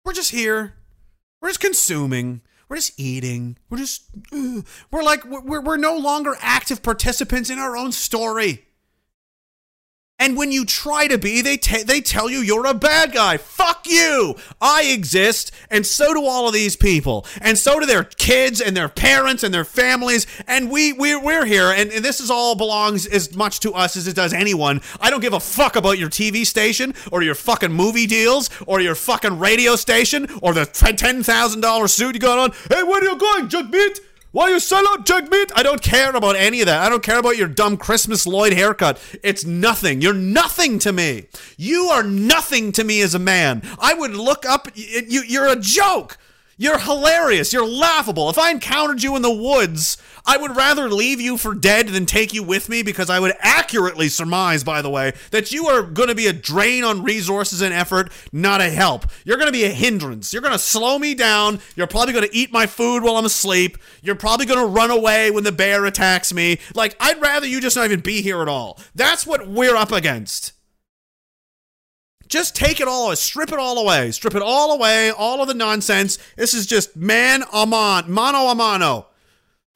We're 0.05 0.12
just 0.12 0.31
here. 0.31 0.75
We're 1.41 1.50
just 1.50 1.60
consuming. 1.60 2.41
We're 2.68 2.76
just 2.76 2.99
eating. 2.99 3.57
We're 3.70 3.78
just, 3.78 4.05
uh, 4.33 4.62
we're 4.91 5.02
like, 5.02 5.25
we're, 5.25 5.60
we're 5.60 5.76
no 5.76 5.97
longer 5.97 6.34
active 6.41 6.83
participants 6.83 7.50
in 7.50 7.58
our 7.58 7.76
own 7.76 7.92
story. 7.92 8.67
And 10.20 10.36
when 10.36 10.50
you 10.50 10.64
try 10.64 11.06
to 11.06 11.16
be, 11.16 11.42
they 11.42 11.56
te- 11.56 11.84
they 11.84 12.00
tell 12.00 12.28
you 12.28 12.40
you're 12.40 12.66
a 12.66 12.74
bad 12.74 13.12
guy. 13.12 13.36
Fuck 13.36 13.86
you. 13.86 14.34
I 14.60 14.82
exist, 14.82 15.52
and 15.70 15.86
so 15.86 16.12
do 16.12 16.24
all 16.24 16.48
of 16.48 16.52
these 16.52 16.74
people, 16.74 17.24
and 17.40 17.56
so 17.56 17.78
do 17.78 17.86
their 17.86 18.02
kids 18.02 18.60
and 18.60 18.76
their 18.76 18.88
parents 18.88 19.44
and 19.44 19.55
their 19.55 19.64
families. 19.64 20.26
And 20.48 20.70
we 20.72 20.92
we're, 20.92 21.22
we're 21.22 21.44
here, 21.44 21.70
and, 21.70 21.92
and 21.92 22.05
this 22.05 22.18
is 22.18 22.32
all 22.32 22.56
belongs 22.56 23.06
as 23.06 23.36
much 23.36 23.60
to 23.60 23.72
us 23.74 23.97
as 23.97 24.08
it 24.08 24.16
does 24.16 24.32
anyone. 24.32 24.80
I 25.00 25.10
don't 25.10 25.20
give 25.20 25.34
a 25.34 25.40
fuck 25.40 25.76
about 25.76 25.98
your 25.98 26.10
TV 26.10 26.44
station 26.44 26.94
or 27.12 27.22
your 27.22 27.36
fucking 27.36 27.72
movie 27.72 28.06
deals 28.08 28.50
or 28.66 28.80
your 28.80 28.97
fucking 28.97 29.38
radio 29.38 29.76
station 29.76 30.26
or 30.42 30.52
the 30.52 30.66
ten 30.66 31.22
thousand 31.22 31.60
dollar 31.60 31.86
suit 31.86 32.16
you 32.16 32.20
got 32.20 32.38
on. 32.38 32.50
Hey, 32.68 32.82
where 32.82 33.00
are 33.00 33.05
you 33.05 33.16
going, 33.16 33.48
Jugmeat? 33.48 34.00
Why 34.39 34.50
you 34.50 34.60
sell 34.60 34.86
out 34.86 35.05
jug 35.05 35.33
meat? 35.33 35.50
I 35.57 35.65
don't 35.65 35.83
care 35.83 36.15
about 36.15 36.36
any 36.36 36.60
of 36.60 36.67
that. 36.67 36.81
I 36.81 36.89
don't 36.89 37.02
care 37.02 37.18
about 37.18 37.36
your 37.36 37.49
dumb 37.49 37.76
Christmas 37.76 38.25
Lloyd 38.25 38.52
haircut. 38.52 39.00
It's 39.25 39.44
nothing. 39.44 40.00
You're 40.00 40.15
nothing 40.15 40.78
to 40.78 40.92
me. 40.92 41.26
You 41.57 41.86
are 41.86 42.05
nothing 42.05 42.70
to 42.70 42.84
me 42.84 43.00
as 43.00 43.17
a 43.17 43.18
man. 43.18 43.62
I 43.81 43.94
would 43.94 44.12
look 44.12 44.47
up. 44.47 44.68
You, 44.76 45.23
you're 45.26 45.49
a 45.49 45.57
joke. 45.57 46.18
You're 46.57 46.78
hilarious. 46.78 47.52
You're 47.52 47.67
laughable. 47.67 48.31
If 48.31 48.39
I 48.39 48.52
encountered 48.52 49.02
you 49.02 49.17
in 49.17 49.23
the 49.23 49.34
woods, 49.34 49.97
I 50.28 50.36
would 50.36 50.55
rather 50.57 50.90
leave 50.90 51.23
you 51.23 51.39
for 51.39 51.55
dead 51.55 51.89
than 51.89 52.05
take 52.05 52.34
you 52.34 52.42
with 52.42 52.68
me 52.68 52.82
because 52.82 53.08
I 53.08 53.18
would 53.18 53.32
accurately 53.40 54.10
surmise, 54.10 54.62
by 54.62 54.82
the 54.82 54.90
way, 54.90 55.15
that 55.31 55.52
you 55.52 55.68
are 55.68 55.81
going 55.81 56.10
to 56.10 56.15
be 56.15 56.26
a 56.26 56.34
drain 56.34 56.84
on 56.84 57.02
resources 57.02 57.62
and 57.62 57.73
effort, 57.73 58.12
not 58.31 58.60
a 58.60 58.68
help. 58.68 59.07
You're 59.24 59.39
going 59.39 59.48
to 59.48 59.58
be 59.58 59.65
a 59.65 59.70
hindrance. 59.70 60.31
You're 60.31 60.42
going 60.42 60.52
to 60.52 60.58
slow 60.58 60.98
me 60.98 61.15
down. 61.15 61.60
You're 61.76 61.86
probably 61.86 62.12
going 62.12 62.28
to 62.28 62.36
eat 62.36 62.52
my 62.52 62.66
food 62.66 63.02
while 63.02 63.16
I'm 63.16 63.24
asleep. 63.24 63.78
You're 64.02 64.16
probably 64.16 64.44
going 64.44 64.60
to 64.60 64.66
run 64.66 64.90
away 64.90 65.31
when 65.31 65.44
the 65.44 65.50
bear 65.50 65.86
attacks 65.86 66.31
me. 66.31 66.58
Like, 66.74 66.94
I'd 67.00 67.23
rather 67.23 67.47
you 67.47 67.58
just 67.58 67.74
not 67.74 67.86
even 67.86 68.00
be 68.00 68.20
here 68.20 68.42
at 68.42 68.48
all. 68.48 68.78
That's 68.94 69.26
what 69.26 69.48
we're 69.48 69.76
up 69.76 69.92
against. 69.92 70.52
Just 72.28 72.55
take 72.55 72.81
it 72.81 72.86
all 72.86 73.07
away. 73.07 73.15
Strip 73.15 73.50
it 73.50 73.58
all 73.58 73.78
away. 73.78 74.10
Strip 74.10 74.34
it 74.34 74.42
all 74.42 74.73
away. 74.73 75.10
All 75.10 75.40
of 75.40 75.48
the 75.48 75.55
nonsense. 75.55 76.18
This 76.36 76.52
is 76.52 76.66
just 76.66 76.94
man 76.94 77.44
a 77.50 77.66
man, 77.66 78.10
mano 78.10 78.48
a 78.48 78.55
mano. 78.55 79.07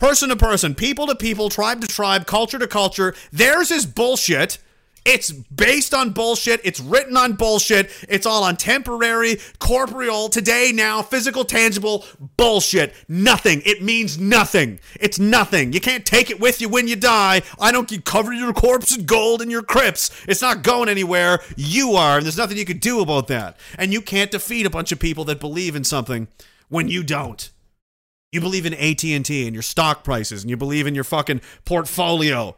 Person 0.03 0.31
to 0.31 0.37
person, 0.37 0.75
people 0.75 1.07
to 1.07 1.15
people, 1.15 1.49
tribe 1.49 1.81
to 1.81 1.87
tribe, 1.87 2.27
culture 2.27 2.59
to 2.59 2.67
culture. 2.67 3.15
Theirs 3.31 3.71
is 3.71 3.87
bullshit. 3.87 4.59
It's 5.05 5.31
based 5.31 5.95
on 5.95 6.11
bullshit. 6.11 6.61
It's 6.65 6.81
written 6.81 7.17
on 7.17 7.35
bullshit. 7.35 7.89
It's 8.09 8.27
all 8.27 8.43
on 8.43 8.57
temporary, 8.57 9.37
corporeal, 9.61 10.29
today, 10.29 10.73
now, 10.75 11.03
physical, 11.03 11.45
tangible 11.45 12.05
bullshit. 12.37 12.97
Nothing. 13.07 13.63
It 13.65 13.81
means 13.81 14.19
nothing. 14.19 14.81
It's 14.99 15.21
nothing. 15.21 15.73
You 15.73 15.81
can't 15.81 16.05
take 16.05 16.31
it 16.31 16.41
with 16.41 16.61
you 16.61 16.69
when 16.69 16.89
you 16.89 16.97
die. 16.97 17.43
I 17.61 17.71
don't 17.71 17.93
you 17.93 18.01
cover 18.01 18.33
your 18.33 18.53
corpse 18.53 18.97
in 18.97 19.07
gold 19.07 19.41
in 19.41 19.51
your 19.51 19.63
crypts. 19.63 20.11
It's 20.27 20.43
not 20.43 20.65
going 20.65 20.89
anywhere. 20.89 21.39
You 21.57 21.93
are, 21.93 22.17
and 22.17 22.27
there's 22.27 22.37
nothing 22.37 22.59
you 22.59 22.65
can 22.65 22.79
do 22.79 23.03
about 23.03 23.29
that. 23.29 23.57
And 23.79 23.93
you 23.93 24.01
can't 24.01 24.33
defeat 24.33 24.67
a 24.67 24.71
bunch 24.71 24.91
of 24.91 24.99
people 24.99 25.23
that 25.27 25.39
believe 25.39 25.77
in 25.77 25.85
something 25.85 26.27
when 26.69 26.89
you 26.89 27.05
don't. 27.05 27.52
You 28.33 28.41
believe 28.41 28.65
in 28.65 28.73
AT&T 28.75 29.47
and 29.47 29.55
your 29.55 29.63
stock 29.63 30.05
prices 30.05 30.43
and 30.43 30.51
you 30.51 30.57
believe 30.57 30.87
in 30.87 30.95
your 30.95 31.05
fucking 31.05 31.43
portfolio 31.67 32.57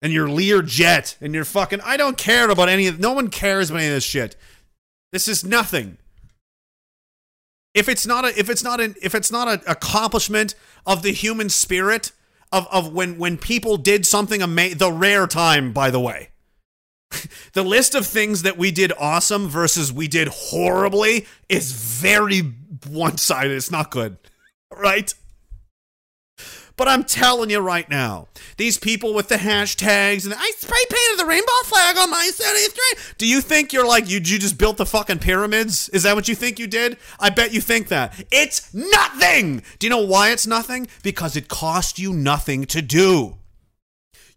and 0.00 0.12
your 0.12 0.28
Lear 0.28 0.62
jet 0.62 1.16
and 1.20 1.34
your 1.34 1.44
fucking 1.44 1.80
I 1.82 1.96
don't 1.96 2.18
care 2.18 2.50
about 2.50 2.70
any 2.70 2.86
of 2.86 2.98
no 2.98 3.12
one 3.12 3.28
cares 3.28 3.70
about 3.70 3.80
any 3.80 3.88
of 3.88 3.94
this 3.94 4.04
shit. 4.04 4.36
This 5.12 5.28
is 5.28 5.44
nothing. 5.44 5.98
If 7.74 7.88
it's 7.88 8.06
not 8.06 8.24
a 8.24 8.38
if 8.38 8.50
it's 8.50 8.64
not 8.64 8.80
an 8.80 8.94
if 9.02 9.14
it's 9.14 9.30
not 9.30 9.48
an 9.48 9.60
accomplishment 9.66 10.54
of 10.86 11.02
the 11.02 11.12
human 11.12 11.50
spirit 11.50 12.12
of 12.50 12.66
of 12.70 12.92
when 12.92 13.18
when 13.18 13.36
people 13.36 13.76
did 13.76 14.06
something 14.06 14.42
amazing 14.42 14.78
the 14.78 14.92
rare 14.92 15.26
time 15.26 15.72
by 15.72 15.90
the 15.90 16.00
way. 16.00 16.30
the 17.52 17.62
list 17.62 17.94
of 17.94 18.06
things 18.06 18.42
that 18.42 18.56
we 18.56 18.70
did 18.70 18.92
awesome 18.98 19.48
versus 19.48 19.92
we 19.92 20.08
did 20.08 20.28
horribly 20.28 21.26
is 21.48 21.72
very 21.72 22.40
one-sided. 22.88 23.52
It's 23.52 23.70
not 23.70 23.90
good. 23.90 24.16
Right? 24.78 25.12
But 26.76 26.88
I'm 26.88 27.04
telling 27.04 27.50
you 27.50 27.60
right 27.60 27.88
now, 27.88 28.28
these 28.56 28.78
people 28.78 29.14
with 29.14 29.28
the 29.28 29.36
hashtags 29.36 30.24
and 30.24 30.34
I 30.36 30.50
spray 30.56 30.78
painted 30.88 31.18
the 31.18 31.26
rainbow 31.28 31.52
flag 31.64 31.96
on 31.98 32.10
my 32.10 32.30
70th 32.32 32.70
street. 32.70 33.14
Do 33.18 33.26
you 33.26 33.40
think 33.40 33.72
you're 33.72 33.86
like 33.86 34.08
you, 34.08 34.16
you 34.16 34.38
just 34.38 34.58
built 34.58 34.78
the 34.78 34.86
fucking 34.86 35.18
pyramids? 35.18 35.88
Is 35.90 36.04
that 36.04 36.14
what 36.14 36.28
you 36.28 36.34
think 36.34 36.58
you 36.58 36.66
did? 36.66 36.96
I 37.20 37.30
bet 37.30 37.52
you 37.52 37.60
think 37.60 37.88
that. 37.88 38.24
It's 38.30 38.72
nothing. 38.72 39.62
Do 39.78 39.86
you 39.86 39.90
know 39.90 40.04
why 40.04 40.30
it's 40.30 40.46
nothing? 40.46 40.88
Because 41.02 41.36
it 41.36 41.48
cost 41.48 41.98
you 41.98 42.12
nothing 42.12 42.64
to 42.66 42.80
do. 42.80 43.36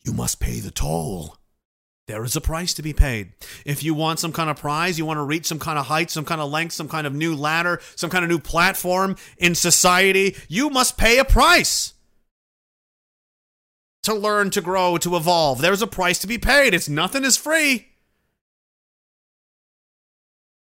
You 0.04 0.14
must 0.14 0.40
pay 0.40 0.60
the 0.60 0.72
toll. 0.72 1.38
There 2.08 2.24
is 2.24 2.36
a 2.36 2.42
price 2.42 2.74
to 2.76 2.84
be 2.84 2.94
paid. 2.94 3.32
If 3.66 3.84
you 3.84 3.96
want 3.96 4.20
some 4.20 4.32
kind 4.32 4.50
of 4.50 4.58
prize, 4.58 5.00
you 5.00 5.06
want 5.06 5.18
to 5.18 5.24
reach 5.24 5.48
some 5.48 5.58
kind 5.58 5.80
of 5.80 5.88
height, 5.88 6.12
some 6.12 6.26
kind 6.26 6.40
of 6.40 6.52
length, 6.52 6.74
some 6.74 6.88
kind 6.88 7.08
of 7.08 7.16
new 7.16 7.36
ladder, 7.36 7.82
some 7.96 8.12
kind 8.12 8.24
of 8.24 8.30
new 8.30 8.38
platform 8.38 9.16
in 9.40 9.56
society, 9.56 10.36
you 10.48 10.70
must 10.70 10.98
pay 10.98 11.18
a 11.18 11.26
price 11.26 11.94
to 14.04 14.14
learn, 14.14 14.52
to 14.52 14.62
grow, 14.62 14.98
to 14.98 15.16
evolve. 15.16 15.62
There's 15.62 15.82
a 15.82 15.88
price 15.88 16.20
to 16.20 16.28
be 16.28 16.38
paid. 16.38 16.76
It's 16.76 16.88
nothing 16.88 17.24
is 17.24 17.38
free. 17.38 17.88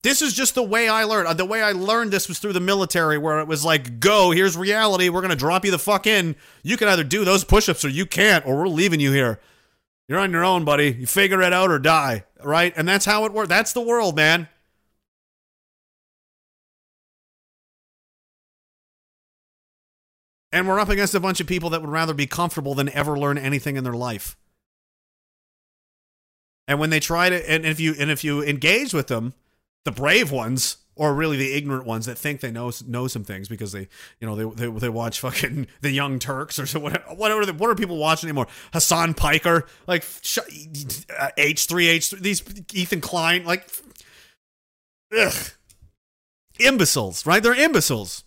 This 0.02 0.22
is 0.22 0.32
just 0.32 0.54
the 0.54 0.62
way 0.62 0.88
I 0.88 1.04
learned. 1.04 1.36
The 1.36 1.44
way 1.44 1.60
I 1.60 1.72
learned 1.72 2.12
this 2.12 2.28
was 2.28 2.38
through 2.38 2.54
the 2.54 2.60
military, 2.60 3.18
where 3.18 3.40
it 3.40 3.48
was 3.48 3.62
like, 3.62 4.00
go, 4.00 4.30
here's 4.30 4.56
reality. 4.56 5.10
We're 5.10 5.20
going 5.20 5.30
to 5.30 5.36
drop 5.36 5.66
you 5.66 5.70
the 5.70 5.78
fuck 5.78 6.06
in. 6.06 6.34
You 6.62 6.78
can 6.78 6.88
either 6.88 7.04
do 7.04 7.26
those 7.26 7.44
push 7.44 7.68
ups 7.68 7.84
or 7.84 7.88
you 7.88 8.06
can't, 8.06 8.46
or 8.46 8.56
we're 8.56 8.68
leaving 8.68 9.00
you 9.00 9.12
here. 9.12 9.38
You're 10.08 10.20
on 10.20 10.30
your 10.30 10.44
own, 10.44 10.64
buddy. 10.64 10.92
You 10.92 11.06
figure 11.06 11.42
it 11.42 11.52
out 11.52 11.70
or 11.70 11.78
die, 11.78 12.24
right? 12.42 12.72
And 12.76 12.86
that's 12.86 13.04
how 13.04 13.24
it 13.24 13.32
works. 13.32 13.48
That's 13.48 13.72
the 13.72 13.80
world, 13.80 14.14
man. 14.14 14.48
And 20.52 20.68
we're 20.68 20.78
up 20.80 20.88
against 20.88 21.14
a 21.14 21.20
bunch 21.20 21.40
of 21.40 21.46
people 21.46 21.70
that 21.70 21.82
would 21.82 21.90
rather 21.90 22.14
be 22.14 22.26
comfortable 22.26 22.74
than 22.74 22.88
ever 22.90 23.18
learn 23.18 23.36
anything 23.36 23.76
in 23.76 23.84
their 23.84 23.92
life. 23.92 24.36
And 26.68 26.80
when 26.80 26.90
they 26.90 27.00
try 27.00 27.28
to 27.28 27.50
and 27.50 27.66
if 27.66 27.78
you 27.78 27.94
and 27.98 28.10
if 28.10 28.24
you 28.24 28.42
engage 28.42 28.94
with 28.94 29.08
them, 29.08 29.34
the 29.84 29.92
brave 29.92 30.32
ones 30.32 30.78
or 30.96 31.14
really 31.14 31.36
the 31.36 31.52
ignorant 31.52 31.86
ones 31.86 32.06
that 32.06 32.18
think 32.18 32.40
they 32.40 32.50
know 32.50 32.72
know 32.86 33.06
some 33.06 33.22
things 33.22 33.48
because 33.48 33.72
they 33.72 33.88
you 34.20 34.26
know 34.26 34.34
they 34.34 34.66
they, 34.66 34.78
they 34.78 34.88
watch 34.88 35.20
fucking 35.20 35.66
the 35.82 35.90
Young 35.90 36.18
Turks 36.18 36.58
or 36.58 36.66
so 36.66 36.80
whatever 36.80 37.14
what 37.14 37.30
are, 37.30 37.52
what 37.52 37.70
are 37.70 37.74
people 37.74 37.98
watching 37.98 38.28
anymore? 38.28 38.48
Hassan 38.72 39.14
Piker, 39.14 39.66
like 39.86 40.04
uh, 41.18 41.28
H 41.36 41.66
three 41.66 41.86
H 41.88 42.10
these 42.10 42.42
Ethan 42.72 43.00
Klein, 43.00 43.44
like 43.44 43.68
ugh, 45.16 45.50
imbeciles, 46.58 47.26
right? 47.26 47.42
They're 47.42 47.54
imbeciles. 47.54 48.24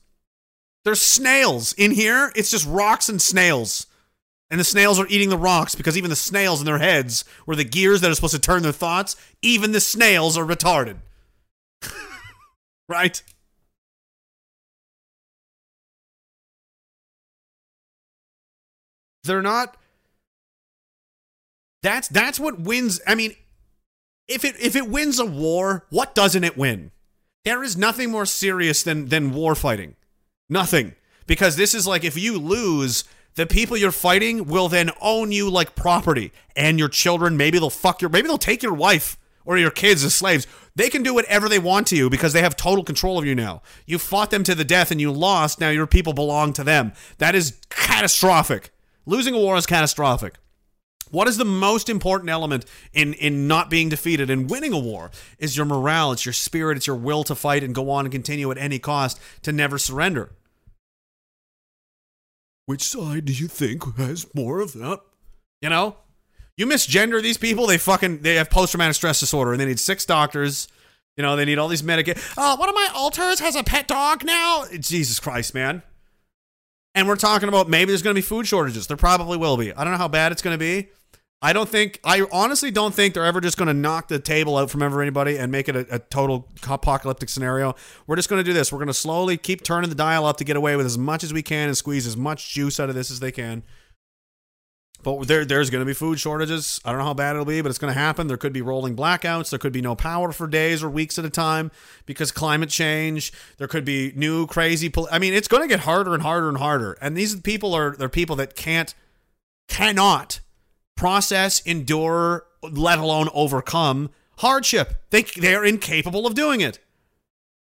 There's 0.86 1.02
snails 1.02 1.74
in 1.74 1.92
here. 1.92 2.32
It's 2.36 2.52
just 2.52 2.66
rocks 2.66 3.10
and 3.10 3.22
snails. 3.22 3.88
And 4.52 4.60
the 4.60 4.64
snails 4.64 5.00
are 5.00 5.06
eating 5.10 5.30
the 5.30 5.38
rocks 5.38 5.76
because 5.76 5.98
even 5.98 6.10
the 6.10 6.16
snails 6.16 6.60
in 6.60 6.66
their 6.66 6.80
heads 6.80 7.24
were 7.46 7.56
the 7.56 7.64
gears 7.64 8.02
that 8.02 8.10
are 8.10 8.16
supposed 8.16 8.34
to 8.34 8.40
turn 8.40 8.64
their 8.64 8.72
thoughts. 8.72 9.16
Even 9.42 9.72
the 9.72 9.82
snails 9.82 10.38
are 10.38 10.46
retarded. 10.46 10.98
right? 12.90 13.22
They're 19.24 19.42
not 19.42 19.78
That's 21.82 22.08
that's 22.08 22.40
what 22.40 22.60
wins. 22.60 23.00
I 23.08 23.16
mean, 23.16 23.36
if 24.28 24.44
it 24.44 24.56
if 24.60 24.76
it 24.76 24.90
wins 24.90 25.20
a 25.20 25.26
war, 25.26 25.86
what 25.90 26.14
doesn't 26.16 26.44
it 26.44 26.58
win? 26.58 26.92
There 27.46 27.64
is 27.64 27.78
nothing 27.78 28.12
more 28.12 28.26
serious 28.26 28.84
than 28.84 29.08
than 29.08 29.32
war 29.34 29.56
fighting. 29.56 29.96
Nothing. 30.50 30.96
Because 31.26 31.56
this 31.56 31.74
is 31.74 31.88
like 31.88 32.04
if 32.04 32.18
you 32.18 32.38
lose, 32.38 33.04
the 33.36 33.46
people 33.46 33.78
you're 33.78 33.92
fighting 33.92 34.46
will 34.46 34.68
then 34.68 34.90
own 35.00 35.32
you 35.32 35.50
like 35.50 35.76
property 35.76 36.34
and 36.56 36.80
your 36.80 36.90
children. 36.90 37.38
Maybe 37.38 37.60
they'll 37.60 37.70
fuck 37.70 38.02
your, 38.02 38.10
maybe 38.10 38.28
they'll 38.28 38.38
take 38.38 38.64
your 38.64 38.74
wife 38.74 39.18
or 39.46 39.58
your 39.58 39.72
kids 39.72 40.04
as 40.04 40.16
slaves. 40.16 40.48
They 40.80 40.90
can 40.90 41.04
do 41.04 41.14
whatever 41.14 41.50
they 41.50 41.60
want 41.60 41.88
to 41.88 41.98
you 41.98 42.10
because 42.10 42.32
they 42.32 42.42
have 42.42 42.56
total 42.56 42.86
control 42.86 43.20
of 43.20 43.26
you 43.26 43.36
now. 43.36 43.62
You 43.86 44.00
fought 44.00 44.32
them 44.32 44.46
to 44.46 44.56
the 44.56 44.64
death 44.64 44.92
and 44.92 45.02
you 45.02 45.12
lost. 45.12 45.60
Now 45.60 45.72
your 45.72 45.86
people 45.86 46.14
belong 46.14 46.54
to 46.54 46.64
them. 46.64 46.94
That 47.18 47.36
is 47.36 47.58
catastrophic. 47.70 48.70
Losing 49.06 49.34
a 49.34 49.40
war 49.40 49.58
is 49.58 49.66
catastrophic. 49.66 50.36
What 51.12 51.28
is 51.28 51.36
the 51.36 51.44
most 51.44 51.90
important 51.90 52.30
element 52.30 52.64
in 52.94 53.14
in 53.16 53.46
not 53.46 53.70
being 53.70 53.90
defeated 53.90 54.30
and 54.30 54.50
winning 54.50 54.72
a 54.72 54.80
war? 54.80 55.12
Is 55.38 55.58
your 55.58 55.66
morale, 55.66 56.14
it's 56.14 56.26
your 56.26 56.32
spirit, 56.32 56.78
it's 56.78 56.88
your 56.88 56.96
will 56.96 57.26
to 57.26 57.36
fight 57.36 57.62
and 57.62 57.76
go 57.76 57.90
on 57.90 58.06
and 58.06 58.12
continue 58.14 58.50
at 58.50 58.58
any 58.58 58.80
cost 58.80 59.20
to 59.42 59.52
never 59.52 59.78
surrender. 59.78 60.32
Which 62.68 62.84
side 62.84 63.26
do 63.26 63.34
you 63.34 63.50
think 63.50 63.98
has 63.98 64.34
more 64.34 64.62
of 64.62 64.72
that? 64.72 65.02
You 65.62 65.72
know? 65.72 65.98
You 66.60 66.66
misgender 66.66 67.24
these 67.24 67.38
people, 67.38 67.68
they 67.68 67.78
fucking 67.78 68.22
they 68.22 68.36
have 68.36 68.50
post 68.50 68.72
traumatic 68.72 68.94
stress 68.94 69.22
disorder 69.22 69.54
and 69.54 69.62
they 69.62 69.66
need 69.66 69.80
six 69.80 70.06
doctors. 70.06 70.68
You 71.16 71.24
know, 71.24 71.38
they 71.38 71.46
need 71.46 71.58
all 71.58 71.70
these 71.70 71.84
medications. 71.84 72.34
Oh, 72.38 72.58
one 72.58 72.68
of 72.68 72.76
my 72.76 72.90
alters 72.94 73.40
has 73.40 73.56
a 73.56 73.64
pet 73.64 73.88
dog 73.88 74.26
now. 74.26 74.66
Jesus 74.78 75.22
Christ, 75.22 75.54
man. 75.54 75.84
And 76.94 77.08
we're 77.08 77.16
talking 77.16 77.48
about 77.48 77.70
maybe 77.70 77.92
there's 77.92 78.02
going 78.02 78.14
to 78.14 78.22
be 78.22 78.26
food 78.26 78.46
shortages. 78.46 78.88
There 78.88 78.98
probably 78.98 79.38
will 79.38 79.56
be. 79.56 79.72
I 79.72 79.86
don't 79.86 79.94
know 79.94 79.98
how 79.98 80.10
bad 80.10 80.34
it's 80.34 80.42
going 80.42 80.54
to 80.54 80.58
be. 80.58 80.90
I 81.42 81.54
don't 81.54 81.70
think, 81.70 82.02
I 82.04 82.26
honestly 82.30 82.72
don't 82.72 82.94
think 82.94 83.14
they're 83.14 83.24
ever 83.24 83.40
just 83.40 83.58
going 83.58 83.68
to 83.68 83.74
knock 83.74 84.10
the 84.10 84.20
table 84.20 84.58
out 84.58 84.70
from 84.70 84.84
ever 84.84 85.02
anybody 85.02 85.38
and 85.38 85.54
make 85.54 85.70
it 85.70 85.78
a, 85.78 85.96
a 85.96 86.00
total 86.00 86.50
apocalyptic 86.68 87.30
scenario. 87.30 87.74
We're 88.06 88.18
just 88.18 88.28
going 88.28 88.44
to 88.44 88.44
do 88.44 88.52
this. 88.52 88.74
We're 88.74 88.80
going 88.80 88.88
to 88.88 88.94
slowly 88.94 89.38
keep 89.38 89.64
turning 89.64 89.90
the 89.90 89.96
dial 89.96 90.26
up 90.26 90.36
to 90.38 90.44
get 90.44 90.58
away 90.58 90.76
with 90.76 90.86
as 90.86 90.98
much 90.98 91.24
as 91.24 91.32
we 91.32 91.42
can 91.42 91.70
and 91.70 91.78
squeeze 91.78 92.06
as 92.06 92.18
much 92.18 92.54
juice 92.54 92.82
out 92.82 92.90
of 92.90 92.96
this 92.96 93.10
as 93.10 93.22
they 93.22 93.32
can. 93.32 93.64
But 95.02 95.28
there, 95.28 95.46
there's 95.46 95.70
going 95.70 95.80
to 95.80 95.86
be 95.86 95.94
food 95.94 96.20
shortages. 96.20 96.82
I 96.84 96.92
don't 96.92 97.00
know 97.00 97.06
how 97.06 97.14
bad 97.14 97.36
it'll 97.36 97.46
be, 97.46 97.62
but 97.62 97.70
it's 97.70 97.78
going 97.80 97.94
to 97.94 98.00
happen. 98.00 98.28
There 98.28 98.36
could 98.36 98.52
be 98.52 98.62
rolling 98.62 98.98
blackouts. 98.98 99.50
There 99.50 99.60
could 99.60 99.72
be 99.72 99.82
no 99.82 99.96
power 99.96 100.34
for 100.34 100.46
days 100.46 100.84
or 100.84 100.90
weeks 100.90 101.18
at 101.18 101.24
a 101.24 101.30
time 101.30 101.72
because 102.06 102.32
climate 102.32 102.70
change. 102.70 103.32
There 103.58 103.68
could 103.68 103.86
be 103.86 104.12
new 104.16 104.46
crazy. 104.46 104.90
Pol- 104.90 105.08
I 105.10 105.18
mean, 105.20 105.34
it's 105.34 105.48
going 105.48 105.64
to 105.64 105.70
get 105.70 105.82
harder 105.82 106.14
and 106.14 106.22
harder 106.22 106.50
and 106.50 106.58
harder. 106.58 106.98
And 107.02 107.16
these 107.16 107.40
people 107.40 107.74
are 107.74 107.96
they're 107.96 108.10
people 108.10 108.36
that 108.38 108.58
can't, 108.58 108.94
cannot 109.70 110.42
process, 110.98 111.62
endure, 111.62 112.46
let 112.62 113.00
alone 113.00 113.30
overcome 113.34 114.10
hardship. 114.40 115.02
They 115.12 115.22
they're 115.22 115.64
incapable 115.64 116.28
of 116.28 116.34
doing 116.34 116.60
it. 116.60 116.80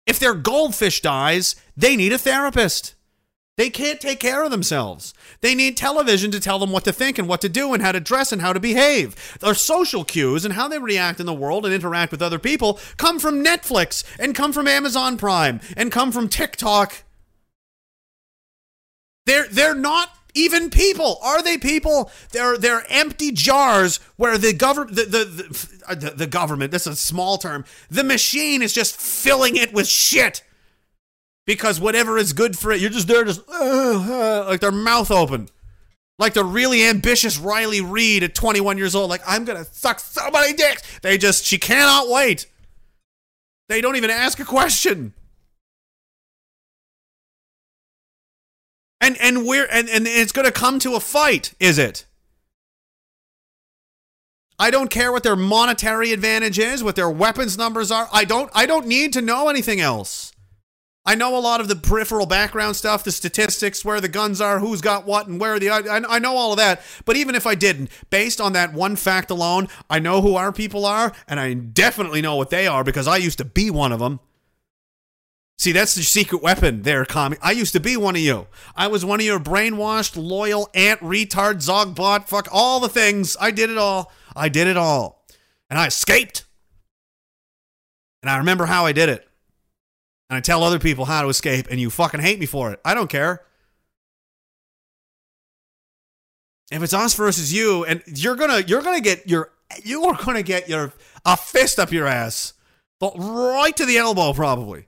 If 0.07 0.17
their 0.17 0.33
goldfish 0.33 1.01
dies, 1.01 1.55
they 1.77 1.95
need 1.95 2.11
a 2.11 2.17
therapist. 2.17 2.95
They 3.59 3.69
can't 3.69 3.99
take 3.99 4.21
care 4.21 4.45
of 4.45 4.51
themselves. 4.51 5.13
They 5.41 5.53
need 5.53 5.75
television 5.75 6.31
to 6.31 6.39
tell 6.39 6.59
them 6.59 6.71
what 6.71 6.85
to 6.85 6.93
think 6.93 7.19
and 7.19 7.27
what 7.27 7.41
to 7.41 7.49
do 7.49 7.73
and 7.73 7.83
how 7.83 7.91
to 7.91 7.99
dress 7.99 8.31
and 8.31 8.41
how 8.41 8.53
to 8.53 8.59
behave. 8.61 9.37
Their 9.41 9.53
social 9.53 10.05
cues 10.05 10.45
and 10.45 10.53
how 10.53 10.69
they 10.69 10.79
react 10.79 11.19
in 11.19 11.25
the 11.25 11.33
world 11.33 11.65
and 11.65 11.75
interact 11.75 12.13
with 12.13 12.21
other 12.21 12.39
people 12.39 12.79
come 12.95 13.19
from 13.19 13.43
Netflix 13.43 14.05
and 14.17 14.33
come 14.33 14.53
from 14.53 14.65
Amazon 14.65 15.17
Prime 15.17 15.59
and 15.75 15.91
come 15.91 16.13
from 16.13 16.29
TikTok. 16.29 17.03
They're 19.25 19.49
they're 19.49 19.75
not 19.75 20.07
even 20.33 20.69
people. 20.69 21.19
Are 21.21 21.43
they 21.43 21.57
people? 21.57 22.09
They're 22.31 22.57
they're 22.57 22.85
empty 22.87 23.33
jars 23.33 23.97
where 24.15 24.37
the 24.37 24.53
government 24.53 24.95
the 24.95 25.03
the, 25.03 25.95
the 25.95 26.09
the 26.11 26.27
government, 26.27 26.71
this 26.71 26.87
is 26.87 26.93
a 26.93 26.95
small 26.95 27.37
term, 27.37 27.65
the 27.91 28.05
machine 28.05 28.61
is 28.61 28.71
just 28.71 28.95
filling 28.95 29.57
it 29.57 29.73
with 29.73 29.89
shit 29.89 30.43
because 31.49 31.79
whatever 31.79 32.19
is 32.19 32.31
good 32.31 32.55
for 32.55 32.71
it, 32.71 32.79
you're 32.79 32.91
just 32.91 33.07
there, 33.07 33.23
just 33.23 33.41
uh, 33.49 33.53
uh, 33.55 34.45
like 34.47 34.59
their 34.59 34.71
mouth 34.71 35.09
open, 35.09 35.49
like 36.19 36.35
the 36.35 36.43
really 36.43 36.85
ambitious 36.85 37.39
Riley 37.39 37.81
Reid 37.81 38.21
at 38.21 38.35
21 38.35 38.77
years 38.77 38.93
old. 38.93 39.09
Like 39.09 39.23
I'm 39.25 39.45
gonna 39.45 39.65
suck 39.65 39.99
so 39.99 40.29
many 40.29 40.53
dicks. 40.53 40.99
They 40.99 41.17
just 41.17 41.43
she 41.43 41.57
cannot 41.57 42.07
wait. 42.07 42.45
They 43.67 43.81
don't 43.81 43.95
even 43.95 44.11
ask 44.11 44.39
a 44.39 44.45
question. 44.45 45.13
And 49.01 49.17
and 49.19 49.47
we're 49.47 49.67
and, 49.71 49.89
and 49.89 50.05
it's 50.05 50.31
gonna 50.31 50.51
come 50.51 50.77
to 50.77 50.93
a 50.93 50.99
fight, 50.99 51.55
is 51.59 51.79
it? 51.79 52.05
I 54.59 54.69
don't 54.69 54.91
care 54.91 55.11
what 55.11 55.23
their 55.23 55.35
monetary 55.35 56.13
advantage 56.13 56.59
is, 56.59 56.83
what 56.83 56.95
their 56.95 57.09
weapons 57.09 57.57
numbers 57.57 57.89
are. 57.89 58.07
I 58.13 58.23
don't 58.23 58.51
I 58.53 58.67
don't 58.67 58.85
need 58.85 59.13
to 59.13 59.21
know 59.23 59.49
anything 59.49 59.79
else. 59.81 60.31
I 61.05 61.15
know 61.15 61.35
a 61.37 61.39
lot 61.39 61.61
of 61.61 61.67
the 61.67 61.75
peripheral 61.75 62.25
background 62.25 62.75
stuff, 62.75 63.03
the 63.03 63.11
statistics, 63.11 63.83
where 63.83 64.01
the 64.01 64.07
guns 64.07 64.41
are, 64.41 64.59
who's 64.59 64.81
got 64.81 65.05
what, 65.05 65.27
and 65.27 65.39
where 65.39 65.57
the. 65.57 65.69
I, 65.69 66.01
I 66.07 66.19
know 66.19 66.35
all 66.35 66.51
of 66.51 66.57
that. 66.57 66.81
But 67.05 67.15
even 67.15 67.35
if 67.35 67.47
I 67.47 67.55
didn't, 67.55 67.89
based 68.09 68.39
on 68.39 68.53
that 68.53 68.73
one 68.73 68.95
fact 68.95 69.31
alone, 69.31 69.69
I 69.89 69.99
know 69.99 70.21
who 70.21 70.35
our 70.35 70.51
people 70.51 70.85
are, 70.85 71.13
and 71.27 71.39
I 71.39 71.53
definitely 71.53 72.21
know 72.21 72.35
what 72.35 72.49
they 72.49 72.67
are 72.67 72.83
because 72.83 73.07
I 73.07 73.17
used 73.17 73.37
to 73.39 73.45
be 73.45 73.71
one 73.71 73.91
of 73.91 73.99
them. 73.99 74.19
See, 75.57 75.71
that's 75.73 75.95
the 75.95 76.03
secret 76.03 76.41
weapon 76.41 76.83
there, 76.83 77.03
commie. 77.03 77.37
I 77.41 77.51
used 77.51 77.73
to 77.73 77.81
be 77.81 77.97
one 77.97 78.15
of 78.15 78.21
you. 78.21 78.47
I 78.75 78.87
was 78.87 79.03
one 79.03 79.19
of 79.19 79.25
your 79.25 79.41
brainwashed, 79.41 80.15
loyal, 80.15 80.69
ant, 80.73 81.01
retard, 81.01 81.55
zogbot, 81.55 82.27
fuck, 82.27 82.47
all 82.51 82.79
the 82.79 82.87
things. 82.87 83.35
I 83.41 83.51
did 83.51 83.69
it 83.69 83.77
all. 83.77 84.11
I 84.35 84.47
did 84.47 84.67
it 84.67 84.77
all. 84.77 85.25
And 85.69 85.77
I 85.77 85.87
escaped. 85.87 86.45
And 88.21 88.29
I 88.29 88.37
remember 88.37 88.67
how 88.67 88.85
I 88.85 88.93
did 88.93 89.09
it. 89.09 89.28
And 90.29 90.37
I 90.37 90.41
tell 90.41 90.63
other 90.63 90.79
people 90.79 91.05
how 91.05 91.21
to 91.23 91.29
escape, 91.29 91.67
and 91.71 91.79
you 91.79 91.89
fucking 91.89 92.19
hate 92.19 92.39
me 92.39 92.45
for 92.45 92.71
it. 92.71 92.79
I 92.85 92.93
don't 92.93 93.09
care. 93.09 93.43
If 96.71 96.83
it's 96.83 96.93
us 96.93 97.15
versus 97.15 97.51
you, 97.51 97.83
and 97.85 98.03
you're 98.05 98.35
gonna 98.35 98.59
you're 98.59 98.83
gonna 98.83 99.01
get 99.01 99.27
your 99.27 99.51
you 99.83 100.03
are 100.05 100.23
gonna 100.23 100.43
get 100.43 100.69
your 100.69 100.93
a 101.25 101.35
fist 101.35 101.79
up 101.79 101.91
your 101.91 102.05
ass, 102.05 102.53
but 102.99 103.13
right 103.17 103.75
to 103.75 103.85
the 103.85 103.97
elbow 103.97 104.33
probably. 104.33 104.85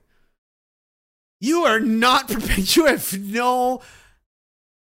You 1.40 1.64
are 1.64 1.80
not 1.80 2.28
prepared. 2.30 2.76
You 2.76 2.86
have 2.86 3.18
no 3.18 3.82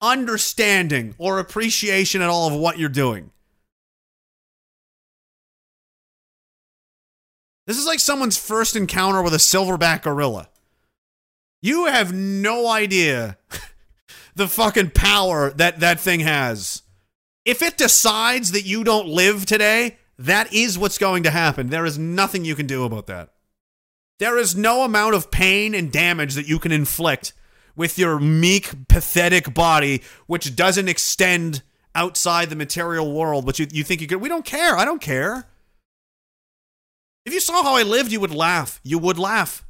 understanding 0.01 1.15
or 1.17 1.39
appreciation 1.39 2.21
at 2.21 2.29
all 2.29 2.47
of 2.47 2.53
what 2.53 2.77
you're 2.77 2.89
doing. 2.89 3.31
This 7.65 7.77
is 7.77 7.85
like 7.85 7.99
someone's 7.99 8.37
first 8.37 8.75
encounter 8.75 9.21
with 9.21 9.33
a 9.33 9.37
silverback 9.37 10.03
gorilla. 10.03 10.49
You 11.61 11.85
have 11.85 12.13
no 12.13 12.67
idea 12.67 13.37
the 14.35 14.47
fucking 14.47 14.91
power 14.91 15.51
that 15.51 15.79
that 15.79 15.99
thing 15.99 16.19
has. 16.21 16.81
If 17.45 17.61
it 17.61 17.77
decides 17.77 18.51
that 18.51 18.65
you 18.65 18.83
don't 18.83 19.07
live 19.07 19.45
today, 19.45 19.97
that 20.19 20.53
is 20.53 20.77
what's 20.77 20.97
going 20.97 21.23
to 21.23 21.29
happen. 21.29 21.67
There 21.67 21.85
is 21.85 21.97
nothing 21.97 22.45
you 22.45 22.55
can 22.55 22.67
do 22.67 22.83
about 22.83 23.07
that. 23.07 23.29
There 24.19 24.37
is 24.37 24.55
no 24.55 24.83
amount 24.83 25.15
of 25.15 25.31
pain 25.31 25.73
and 25.73 25.91
damage 25.91 26.35
that 26.35 26.47
you 26.47 26.59
can 26.59 26.71
inflict 26.71 27.33
with 27.75 27.97
your 27.97 28.19
meek, 28.19 28.87
pathetic 28.87 29.53
body, 29.53 30.01
which 30.27 30.55
doesn't 30.55 30.87
extend 30.87 31.63
outside 31.95 32.49
the 32.49 32.55
material 32.55 33.11
world, 33.13 33.45
but 33.45 33.59
you, 33.59 33.67
you 33.71 33.83
think 33.83 34.01
you 34.01 34.07
could. 34.07 34.21
We 34.21 34.29
don't 34.29 34.45
care. 34.45 34.77
I 34.77 34.85
don't 34.85 35.01
care. 35.01 35.47
If 37.25 37.33
you 37.33 37.39
saw 37.39 37.63
how 37.63 37.75
I 37.75 37.83
lived, 37.83 38.11
you 38.11 38.19
would 38.19 38.33
laugh. 38.33 38.79
You 38.83 38.99
would 38.99 39.17
laugh. 39.17 39.65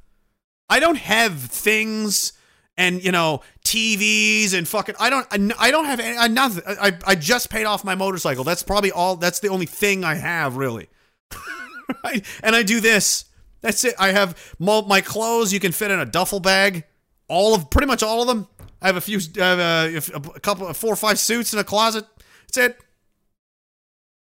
I 0.70 0.80
don't 0.80 0.98
have 0.98 1.40
things 1.40 2.34
and 2.78 3.04
you 3.04 3.12
know 3.12 3.42
TVs 3.64 4.54
and 4.54 4.68
fucking. 4.68 4.96
I 5.00 5.10
don't. 5.10 5.28
I 5.60 5.72
don't 5.72 5.86
have 5.86 6.00
any, 6.00 6.18
I, 6.18 6.28
nothing. 6.28 6.64
I 6.68 6.98
I 7.06 7.16
just 7.16 7.50
paid 7.50 7.66
off 7.66 7.84
my 7.84 7.96
motorcycle. 7.96 8.44
That's 8.44 8.64
probably 8.64 8.92
all. 8.92 9.16
That's 9.16 9.40
the 9.40 9.50
only 9.50 9.66
thing 9.66 10.04
I 10.04 10.16
have 10.16 10.58
really. 10.58 10.90
I, 12.04 12.22
and 12.42 12.56
I 12.56 12.64
do 12.64 12.80
this. 12.80 13.26
That's 13.62 13.84
it. 13.86 13.96
I 13.98 14.12
have 14.12 14.56
my 14.60 15.02
clothes. 15.02 15.54
You 15.54 15.60
can 15.60 15.72
fit 15.72 15.92
in 15.92 16.00
a 16.00 16.06
duffel 16.06 16.40
bag. 16.40 16.86
All 17.28 17.56
of 17.56 17.70
pretty 17.70 17.88
much 17.88 18.04
all 18.04 18.22
of 18.22 18.28
them. 18.28 18.48
I 18.82 18.88
have 18.88 18.98
a 18.98 19.02
few. 19.02 19.20
I 19.42 19.46
have 19.46 19.60
a, 19.60 20.18
a 20.36 20.40
couple 20.40 20.72
four 20.74 20.92
or 20.92 20.98
five 20.98 21.20
suits 21.20 21.54
in 21.54 21.60
a 21.60 21.64
closet. 21.64 22.06
That's 22.48 22.58
it. 22.58 22.80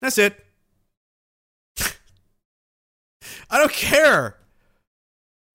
That's 0.01 0.17
it. 0.17 0.46
I 3.49 3.57
don't 3.57 3.71
care. 3.71 4.37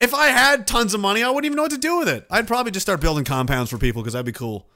If 0.00 0.14
I 0.14 0.28
had 0.28 0.66
tons 0.66 0.94
of 0.94 1.00
money, 1.00 1.22
I 1.22 1.28
wouldn't 1.28 1.46
even 1.46 1.56
know 1.56 1.62
what 1.62 1.72
to 1.72 1.78
do 1.78 1.98
with 1.98 2.08
it. 2.08 2.26
I'd 2.30 2.48
probably 2.48 2.72
just 2.72 2.84
start 2.84 3.00
building 3.00 3.24
compounds 3.24 3.70
for 3.70 3.78
people 3.78 4.02
because 4.02 4.14
that'd 4.14 4.26
be 4.26 4.32
cool. 4.32 4.68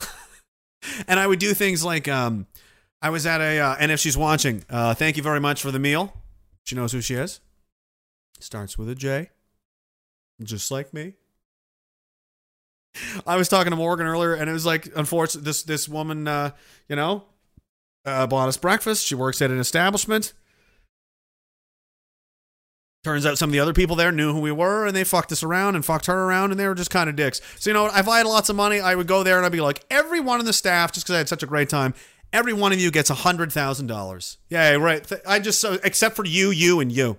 and 1.08 1.18
I 1.18 1.26
would 1.26 1.38
do 1.38 1.54
things 1.54 1.82
like 1.82 2.06
um, 2.06 2.46
I 3.00 3.10
was 3.10 3.24
at 3.24 3.40
a, 3.40 3.60
uh, 3.60 3.76
and 3.78 3.90
if 3.90 4.00
she's 4.00 4.16
watching, 4.16 4.64
uh, 4.68 4.94
thank 4.94 5.16
you 5.16 5.22
very 5.22 5.40
much 5.40 5.62
for 5.62 5.70
the 5.70 5.78
meal. 5.78 6.14
She 6.64 6.74
knows 6.74 6.92
who 6.92 7.00
she 7.00 7.14
is. 7.14 7.40
Starts 8.40 8.76
with 8.76 8.88
a 8.90 8.94
J, 8.94 9.30
just 10.42 10.70
like 10.70 10.92
me. 10.92 11.14
I 13.26 13.36
was 13.36 13.48
talking 13.48 13.70
to 13.70 13.76
Morgan 13.76 14.06
earlier, 14.06 14.34
and 14.34 14.48
it 14.48 14.52
was 14.52 14.66
like, 14.66 14.88
unfortunately, 14.94 15.44
this 15.44 15.62
this 15.62 15.88
woman, 15.88 16.28
uh, 16.28 16.50
you 16.88 16.96
know, 16.96 17.24
uh, 18.04 18.26
bought 18.26 18.48
us 18.48 18.56
breakfast. 18.56 19.06
She 19.06 19.14
works 19.14 19.40
at 19.42 19.50
an 19.50 19.58
establishment. 19.58 20.32
Turns 23.04 23.26
out 23.26 23.36
some 23.36 23.50
of 23.50 23.52
the 23.52 23.60
other 23.60 23.74
people 23.74 23.96
there 23.96 24.10
knew 24.10 24.32
who 24.32 24.40
we 24.40 24.50
were 24.50 24.86
and 24.86 24.96
they 24.96 25.04
fucked 25.04 25.30
us 25.30 25.42
around 25.42 25.74
and 25.74 25.84
fucked 25.84 26.06
her 26.06 26.24
around 26.24 26.50
and 26.52 26.58
they 26.58 26.66
were 26.66 26.74
just 26.74 26.90
kind 26.90 27.10
of 27.10 27.16
dicks. 27.16 27.42
So, 27.58 27.68
you 27.68 27.74
know, 27.74 27.86
if 27.86 28.08
I 28.08 28.16
had 28.16 28.26
lots 28.26 28.48
of 28.48 28.56
money, 28.56 28.80
I 28.80 28.94
would 28.94 29.06
go 29.06 29.22
there 29.22 29.36
and 29.36 29.44
I'd 29.44 29.52
be 29.52 29.60
like, 29.60 29.84
every 29.90 30.20
one 30.20 30.40
of 30.40 30.46
the 30.46 30.54
staff, 30.54 30.90
just 30.90 31.04
because 31.04 31.14
I 31.14 31.18
had 31.18 31.28
such 31.28 31.42
a 31.42 31.46
great 31.46 31.68
time, 31.68 31.92
every 32.32 32.54
one 32.54 32.72
of 32.72 32.80
you 32.80 32.90
gets 32.90 33.10
a 33.10 33.14
$100,000. 33.14 34.36
Yeah, 34.48 34.70
right. 34.76 35.12
I 35.26 35.38
just, 35.38 35.60
so, 35.60 35.78
except 35.84 36.16
for 36.16 36.24
you, 36.24 36.50
you, 36.50 36.80
and 36.80 36.90
you. 36.90 37.18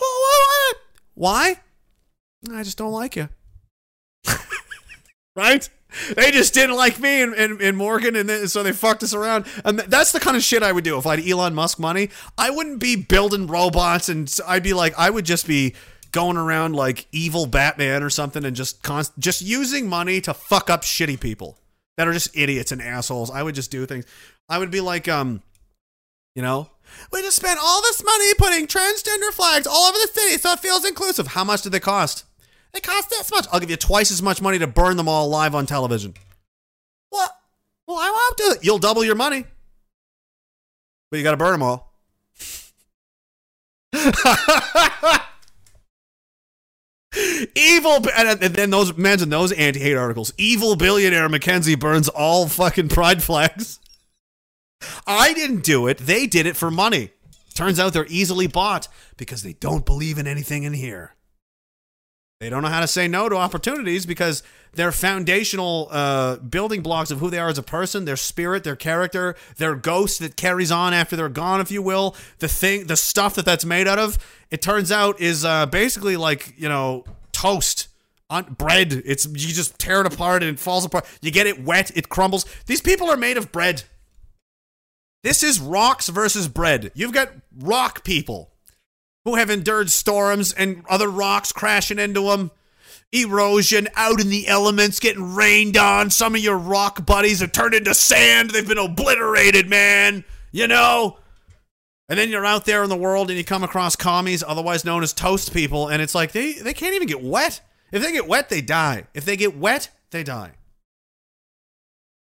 Oh, 0.00 0.74
Why? 1.14 1.60
I 2.52 2.64
just 2.64 2.76
don't 2.76 2.92
like 2.92 3.14
you. 3.14 3.28
right? 5.36 5.68
They 6.14 6.30
just 6.30 6.54
didn't 6.54 6.76
like 6.76 7.00
me 7.00 7.22
and, 7.22 7.34
and, 7.34 7.60
and 7.60 7.76
Morgan, 7.76 8.16
and 8.16 8.28
then, 8.28 8.48
so 8.48 8.62
they 8.62 8.72
fucked 8.72 9.02
us 9.02 9.14
around. 9.14 9.46
And 9.64 9.78
that's 9.78 10.12
the 10.12 10.20
kind 10.20 10.36
of 10.36 10.42
shit 10.42 10.62
I 10.62 10.72
would 10.72 10.84
do 10.84 10.98
if 10.98 11.06
I 11.06 11.16
had 11.16 11.28
Elon 11.28 11.54
Musk 11.54 11.78
money. 11.78 12.10
I 12.36 12.50
wouldn't 12.50 12.78
be 12.78 12.96
building 12.96 13.46
robots, 13.46 14.08
and 14.08 14.32
I'd 14.46 14.62
be 14.62 14.74
like, 14.74 14.94
I 14.98 15.10
would 15.10 15.24
just 15.24 15.46
be 15.46 15.74
going 16.12 16.36
around 16.36 16.74
like 16.74 17.06
evil 17.12 17.46
Batman 17.46 18.02
or 18.02 18.10
something, 18.10 18.44
and 18.44 18.56
just 18.56 18.82
const- 18.82 19.18
just 19.18 19.42
using 19.42 19.88
money 19.88 20.20
to 20.22 20.34
fuck 20.34 20.70
up 20.70 20.82
shitty 20.82 21.20
people 21.20 21.58
that 21.96 22.06
are 22.06 22.12
just 22.12 22.36
idiots 22.36 22.72
and 22.72 22.82
assholes. 22.82 23.30
I 23.30 23.42
would 23.42 23.54
just 23.54 23.70
do 23.70 23.86
things. 23.86 24.04
I 24.48 24.58
would 24.58 24.70
be 24.70 24.80
like, 24.80 25.08
um, 25.08 25.42
you 26.34 26.42
know, 26.42 26.70
we 27.12 27.22
just 27.22 27.36
spent 27.36 27.58
all 27.62 27.82
this 27.82 28.04
money 28.04 28.34
putting 28.34 28.66
transgender 28.66 29.32
flags 29.32 29.66
all 29.66 29.88
over 29.88 29.98
the 29.98 30.10
city 30.12 30.38
so 30.38 30.52
it 30.52 30.60
feels 30.60 30.84
inclusive. 30.84 31.28
How 31.28 31.44
much 31.44 31.62
did 31.62 31.72
they 31.72 31.80
cost? 31.80 32.24
They 32.76 32.80
cost 32.80 33.08
this 33.08 33.30
much. 33.30 33.46
I'll 33.50 33.58
give 33.58 33.70
you 33.70 33.78
twice 33.78 34.12
as 34.12 34.20
much 34.20 34.42
money 34.42 34.58
to 34.58 34.66
burn 34.66 34.98
them 34.98 35.08
all 35.08 35.30
live 35.30 35.54
on 35.54 35.64
television. 35.64 36.12
What? 37.08 37.30
Well, 37.86 37.96
I 37.96 38.10
won't 38.10 38.36
do 38.36 38.50
it. 38.50 38.62
You'll 38.62 38.78
double 38.78 39.02
your 39.02 39.14
money. 39.14 39.46
But 41.10 41.16
you 41.16 41.22
got 41.22 41.30
to 41.30 41.38
burn 41.38 41.52
them 41.52 41.62
all. 41.62 41.94
Evil, 47.54 48.06
and 48.14 48.40
then 48.40 48.68
those 48.68 48.94
mention 48.94 49.30
those 49.30 49.52
anti-hate 49.52 49.96
articles. 49.96 50.34
Evil 50.36 50.76
billionaire 50.76 51.30
Mackenzie 51.30 51.76
burns 51.76 52.10
all 52.10 52.46
fucking 52.46 52.90
pride 52.90 53.22
flags. 53.22 53.80
I 55.06 55.32
didn't 55.32 55.64
do 55.64 55.86
it. 55.86 55.96
They 55.96 56.26
did 56.26 56.44
it 56.44 56.56
for 56.56 56.70
money. 56.70 57.08
Turns 57.54 57.80
out 57.80 57.94
they're 57.94 58.04
easily 58.10 58.46
bought 58.46 58.88
because 59.16 59.42
they 59.42 59.54
don't 59.54 59.86
believe 59.86 60.18
in 60.18 60.26
anything 60.26 60.64
in 60.64 60.74
here. 60.74 61.15
They 62.40 62.50
don't 62.50 62.62
know 62.62 62.68
how 62.68 62.80
to 62.80 62.86
say 62.86 63.08
no 63.08 63.30
to 63.30 63.36
opportunities 63.36 64.04
because 64.04 64.42
their 64.74 64.92
foundational 64.92 65.88
uh, 65.90 66.36
building 66.36 66.82
blocks 66.82 67.10
of 67.10 67.18
who 67.18 67.30
they 67.30 67.38
are 67.38 67.48
as 67.48 67.56
a 67.56 67.62
person, 67.62 68.04
their 68.04 68.16
spirit, 68.16 68.62
their 68.62 68.76
character, 68.76 69.34
their 69.56 69.74
ghost 69.74 70.18
that 70.18 70.36
carries 70.36 70.70
on 70.70 70.92
after 70.92 71.16
they're 71.16 71.30
gone, 71.30 71.62
if 71.62 71.70
you 71.70 71.80
will, 71.80 72.14
the 72.40 72.48
thing, 72.48 72.88
the 72.88 72.96
stuff 72.96 73.34
that 73.36 73.46
that's 73.46 73.64
made 73.64 73.88
out 73.88 73.98
of, 73.98 74.18
it 74.50 74.60
turns 74.60 74.92
out 74.92 75.18
is 75.18 75.46
uh, 75.46 75.64
basically 75.66 76.16
like 76.18 76.52
you 76.58 76.68
know 76.68 77.04
toast 77.32 77.88
on 78.28 78.44
bread. 78.58 78.92
It's 78.92 79.24
you 79.24 79.54
just 79.54 79.78
tear 79.78 80.02
it 80.02 80.12
apart 80.12 80.42
and 80.42 80.52
it 80.52 80.60
falls 80.60 80.84
apart. 80.84 81.06
You 81.22 81.30
get 81.30 81.46
it 81.46 81.64
wet, 81.64 81.90
it 81.96 82.10
crumbles. 82.10 82.44
These 82.66 82.82
people 82.82 83.10
are 83.10 83.16
made 83.16 83.38
of 83.38 83.50
bread. 83.50 83.84
This 85.22 85.42
is 85.42 85.58
rocks 85.58 86.08
versus 86.08 86.48
bread. 86.48 86.92
You've 86.94 87.12
got 87.12 87.30
rock 87.58 88.04
people 88.04 88.50
who 89.26 89.34
have 89.34 89.50
endured 89.50 89.90
storms 89.90 90.52
and 90.52 90.84
other 90.88 91.08
rocks 91.08 91.50
crashing 91.50 91.98
into 91.98 92.22
them. 92.22 92.52
Erosion 93.10 93.88
out 93.96 94.20
in 94.20 94.30
the 94.30 94.46
elements, 94.46 95.00
getting 95.00 95.34
rained 95.34 95.76
on. 95.76 96.10
Some 96.10 96.36
of 96.36 96.40
your 96.40 96.56
rock 96.56 97.04
buddies 97.04 97.40
have 97.40 97.50
turned 97.50 97.74
into 97.74 97.92
sand. 97.92 98.50
They've 98.50 98.66
been 98.66 98.78
obliterated, 98.78 99.68
man. 99.68 100.24
You 100.52 100.68
know? 100.68 101.18
And 102.08 102.16
then 102.16 102.30
you're 102.30 102.46
out 102.46 102.66
there 102.66 102.84
in 102.84 102.88
the 102.88 102.96
world 102.96 103.28
and 103.28 103.36
you 103.36 103.44
come 103.44 103.64
across 103.64 103.96
commies, 103.96 104.44
otherwise 104.46 104.84
known 104.84 105.02
as 105.02 105.12
toast 105.12 105.52
people, 105.52 105.88
and 105.88 106.00
it's 106.00 106.14
like 106.14 106.30
they, 106.30 106.52
they 106.52 106.72
can't 106.72 106.94
even 106.94 107.08
get 107.08 107.20
wet. 107.20 107.60
If 107.90 108.02
they 108.02 108.12
get 108.12 108.28
wet, 108.28 108.48
they 108.48 108.60
die. 108.60 109.08
If 109.12 109.24
they 109.24 109.36
get 109.36 109.56
wet, 109.56 109.90
they 110.12 110.22
die. 110.22 110.52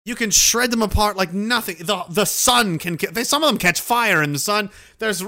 You 0.06 0.16
can 0.16 0.32
shred 0.32 0.72
them 0.72 0.82
apart 0.82 1.18
like 1.18 1.34
nothing. 1.34 1.76
The 1.82 2.06
the 2.08 2.24
sun 2.24 2.78
can 2.78 2.98
they, 3.12 3.26
some 3.26 3.44
of 3.44 3.50
them 3.50 3.58
catch 3.58 3.82
fire 3.82 4.24
in 4.24 4.32
the 4.32 4.40
sun. 4.40 4.70
There's 5.00 5.22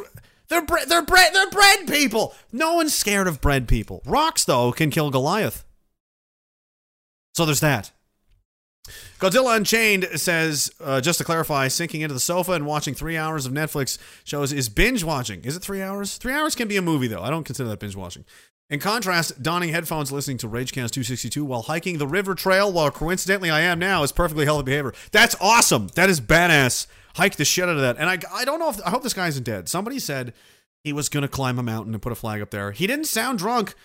they're 0.49 0.65
bre- 0.65 0.85
they're 0.87 1.05
bread 1.05 1.33
they're 1.33 1.49
bread 1.49 1.87
people. 1.87 2.35
No 2.51 2.73
one's 2.75 2.93
scared 2.93 3.27
of 3.27 3.41
bread 3.41 3.67
people. 3.67 4.01
Rocks 4.05 4.43
though 4.45 4.71
can 4.71 4.89
kill 4.89 5.09
Goliath. 5.11 5.63
So 7.33 7.45
there's 7.45 7.61
that. 7.61 7.91
Godzilla 9.19 9.55
Unchained 9.55 10.07
says, 10.15 10.71
uh, 10.83 11.01
just 11.01 11.19
to 11.19 11.23
clarify, 11.23 11.67
sinking 11.67 12.01
into 12.01 12.13
the 12.13 12.19
sofa 12.19 12.53
and 12.53 12.65
watching 12.65 12.93
three 12.93 13.17
hours 13.17 13.45
of 13.45 13.51
Netflix 13.51 13.97
shows 14.23 14.53
is 14.53 14.69
binge 14.69 15.03
watching. 15.03 15.43
Is 15.43 15.55
it 15.55 15.59
three 15.61 15.81
hours? 15.81 16.17
Three 16.17 16.33
hours 16.33 16.55
can 16.55 16.67
be 16.67 16.77
a 16.77 16.81
movie, 16.81 17.07
though. 17.07 17.21
I 17.21 17.29
don't 17.29 17.43
consider 17.43 17.69
that 17.69 17.79
binge 17.79 17.95
watching. 17.95 18.25
In 18.69 18.79
contrast, 18.79 19.41
donning 19.41 19.69
headphones 19.69 20.11
listening 20.11 20.37
to 20.39 20.47
Ragecast 20.47 20.91
262 20.91 21.43
while 21.43 21.63
hiking 21.63 21.97
the 21.97 22.07
river 22.07 22.35
trail, 22.35 22.71
while 22.71 22.91
coincidentally 22.91 23.49
I 23.49 23.61
am 23.61 23.79
now, 23.79 24.03
is 24.03 24.11
perfectly 24.11 24.45
healthy 24.45 24.63
behavior. 24.63 24.93
That's 25.11 25.35
awesome. 25.41 25.87
That 25.95 26.09
is 26.09 26.21
badass. 26.21 26.85
Hike 27.15 27.35
the 27.35 27.45
shit 27.45 27.65
out 27.65 27.75
of 27.75 27.81
that. 27.81 27.97
And 27.97 28.09
I, 28.09 28.19
I 28.31 28.45
don't 28.45 28.59
know 28.59 28.69
if, 28.69 28.81
I 28.85 28.89
hope 28.89 29.03
this 29.03 29.13
guy 29.13 29.27
isn't 29.27 29.43
dead. 29.43 29.69
Somebody 29.69 29.99
said 29.99 30.33
he 30.83 30.93
was 30.93 31.09
to 31.09 31.27
climb 31.27 31.59
a 31.59 31.63
mountain 31.63 31.93
and 31.93 32.01
put 32.01 32.11
a 32.11 32.15
flag 32.15 32.41
up 32.41 32.51
there. 32.51 32.71
He 32.71 32.87
didn't 32.87 33.05
sound 33.05 33.39
drunk, 33.39 33.75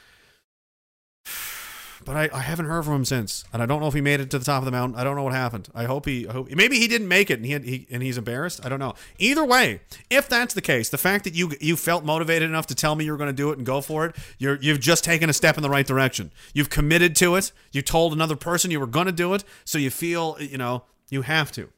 but 2.04 2.16
I, 2.16 2.28
I 2.32 2.40
haven't 2.40 2.66
heard 2.66 2.84
from 2.84 2.94
him 2.94 3.04
since. 3.04 3.44
And 3.52 3.62
I 3.62 3.66
don't 3.66 3.80
know 3.80 3.88
if 3.88 3.94
he 3.94 4.00
made 4.00 4.20
it 4.20 4.30
to 4.30 4.38
the 4.38 4.44
top 4.44 4.60
of 4.60 4.64
the 4.64 4.70
mountain. 4.70 4.98
I 4.98 5.02
don't 5.02 5.16
know 5.16 5.24
what 5.24 5.32
happened. 5.32 5.68
I 5.74 5.84
hope 5.84 6.06
he, 6.06 6.28
I 6.28 6.32
hope, 6.32 6.50
maybe 6.50 6.78
he 6.78 6.86
didn't 6.86 7.08
make 7.08 7.30
it 7.30 7.34
and 7.34 7.46
he, 7.46 7.52
had, 7.52 7.64
he 7.64 7.86
and 7.90 8.02
he's 8.02 8.16
embarrassed. 8.16 8.64
I 8.64 8.68
don't 8.68 8.78
know. 8.78 8.94
Either 9.18 9.44
way, 9.44 9.80
if 10.08 10.28
that's 10.28 10.54
the 10.54 10.60
case, 10.60 10.88
the 10.88 10.98
fact 10.98 11.24
that 11.24 11.34
you 11.34 11.52
you 11.60 11.76
felt 11.76 12.04
motivated 12.04 12.48
enough 12.48 12.66
to 12.68 12.74
tell 12.74 12.94
me 12.94 13.04
you 13.04 13.10
were 13.12 13.18
going 13.18 13.28
to 13.28 13.32
do 13.32 13.50
it 13.50 13.58
and 13.58 13.66
go 13.66 13.80
for 13.80 14.06
it, 14.06 14.16
you're 14.38 14.56
you've 14.60 14.80
just 14.80 15.02
taken 15.02 15.28
a 15.28 15.32
step 15.32 15.56
in 15.56 15.62
the 15.62 15.70
right 15.70 15.86
direction. 15.86 16.30
You've 16.52 16.70
committed 16.70 17.16
to 17.16 17.34
it. 17.34 17.52
You 17.72 17.82
told 17.82 18.12
another 18.12 18.36
person 18.36 18.70
you 18.70 18.80
were 18.80 18.86
going 18.86 19.06
to 19.06 19.12
do 19.12 19.34
it, 19.34 19.42
so 19.64 19.78
you 19.78 19.90
feel 19.90 20.36
you 20.38 20.58
know 20.58 20.84
you 21.10 21.22
have 21.22 21.50
to. 21.52 21.70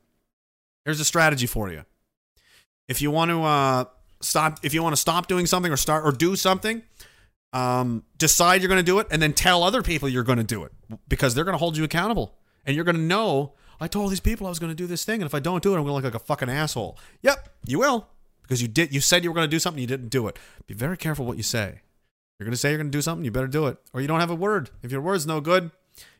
Here's 0.87 1.01
a 1.01 1.05
strategy 1.05 1.47
for 1.47 1.69
you. 1.69 1.85
If 2.89 3.03
you 3.03 3.11
want 3.11 3.33
to 3.33 3.43
uh, 3.43 3.85
stop, 4.21 4.61
if 4.63 4.73
you 4.73 4.85
want 4.85 4.95
to 4.95 5.01
stop 5.01 5.27
doing 5.27 5.45
something 5.45 5.73
or 5.73 5.77
start 5.77 6.05
or 6.05 6.13
do 6.13 6.37
something, 6.37 6.83
um, 7.53 8.05
decide 8.19 8.63
you're 8.63 8.69
going 8.69 8.79
to 8.79 8.85
do 8.85 9.01
it, 9.01 9.09
and 9.11 9.21
then 9.21 9.33
tell 9.33 9.65
other 9.65 9.83
people 9.83 10.09
you're 10.09 10.23
going 10.23 10.39
to 10.39 10.45
do 10.45 10.63
it 10.63 10.73
because 11.09 11.35
they're 11.35 11.45
going 11.45 11.55
to 11.55 11.59
hold 11.59 11.77
you 11.77 11.83
accountable, 11.83 12.37
and 12.65 12.77
you're 12.77 12.85
going 12.85 12.97
to 12.97 13.03
know. 13.03 13.55
I 13.81 13.89
told 13.89 14.13
these 14.13 14.21
people 14.21 14.47
I 14.47 14.51
was 14.51 14.61
going 14.61 14.71
to 14.71 14.77
do 14.77 14.87
this 14.87 15.05
thing, 15.05 15.21
and 15.21 15.27
if 15.27 15.35
I 15.35 15.41
don't 15.41 15.61
do 15.61 15.75
it, 15.75 15.77
I'm 15.77 15.85
going 15.85 15.89
to 15.89 15.95
look 15.95 16.05
like 16.05 16.23
a 16.23 16.25
fucking 16.25 16.49
asshole. 16.49 16.97
Yep, 17.23 17.49
you 17.67 17.81
will 17.81 18.07
because 18.43 18.63
you 18.63 18.69
did. 18.69 18.95
You 18.95 19.01
said 19.01 19.25
you 19.25 19.31
were 19.31 19.35
going 19.35 19.49
to 19.49 19.55
do 19.55 19.59
something, 19.59 19.81
you 19.81 19.89
didn't 19.89 20.11
do 20.11 20.29
it. 20.29 20.39
Be 20.69 20.75
very 20.75 20.97
careful 20.97 21.27
what 21.27 21.37
you 21.37 21.43
say. 21.43 21.81
You're 22.39 22.45
going 22.45 22.53
to 22.53 22.57
say 22.57 22.71
you're 22.71 22.79
going 22.79 22.93
to 22.93 22.97
do 22.97 23.03
something, 23.03 23.25
you 23.25 23.33
better 23.33 23.49
do 23.49 23.67
it, 23.67 23.79
or 23.93 24.01
you 24.01 24.07
don't 24.07 24.21
have 24.21 24.31
a 24.31 24.37
word. 24.37 24.71
If 24.85 24.93
your 24.93 25.01
word's 25.01 25.27
no 25.27 25.41
good, 25.41 25.73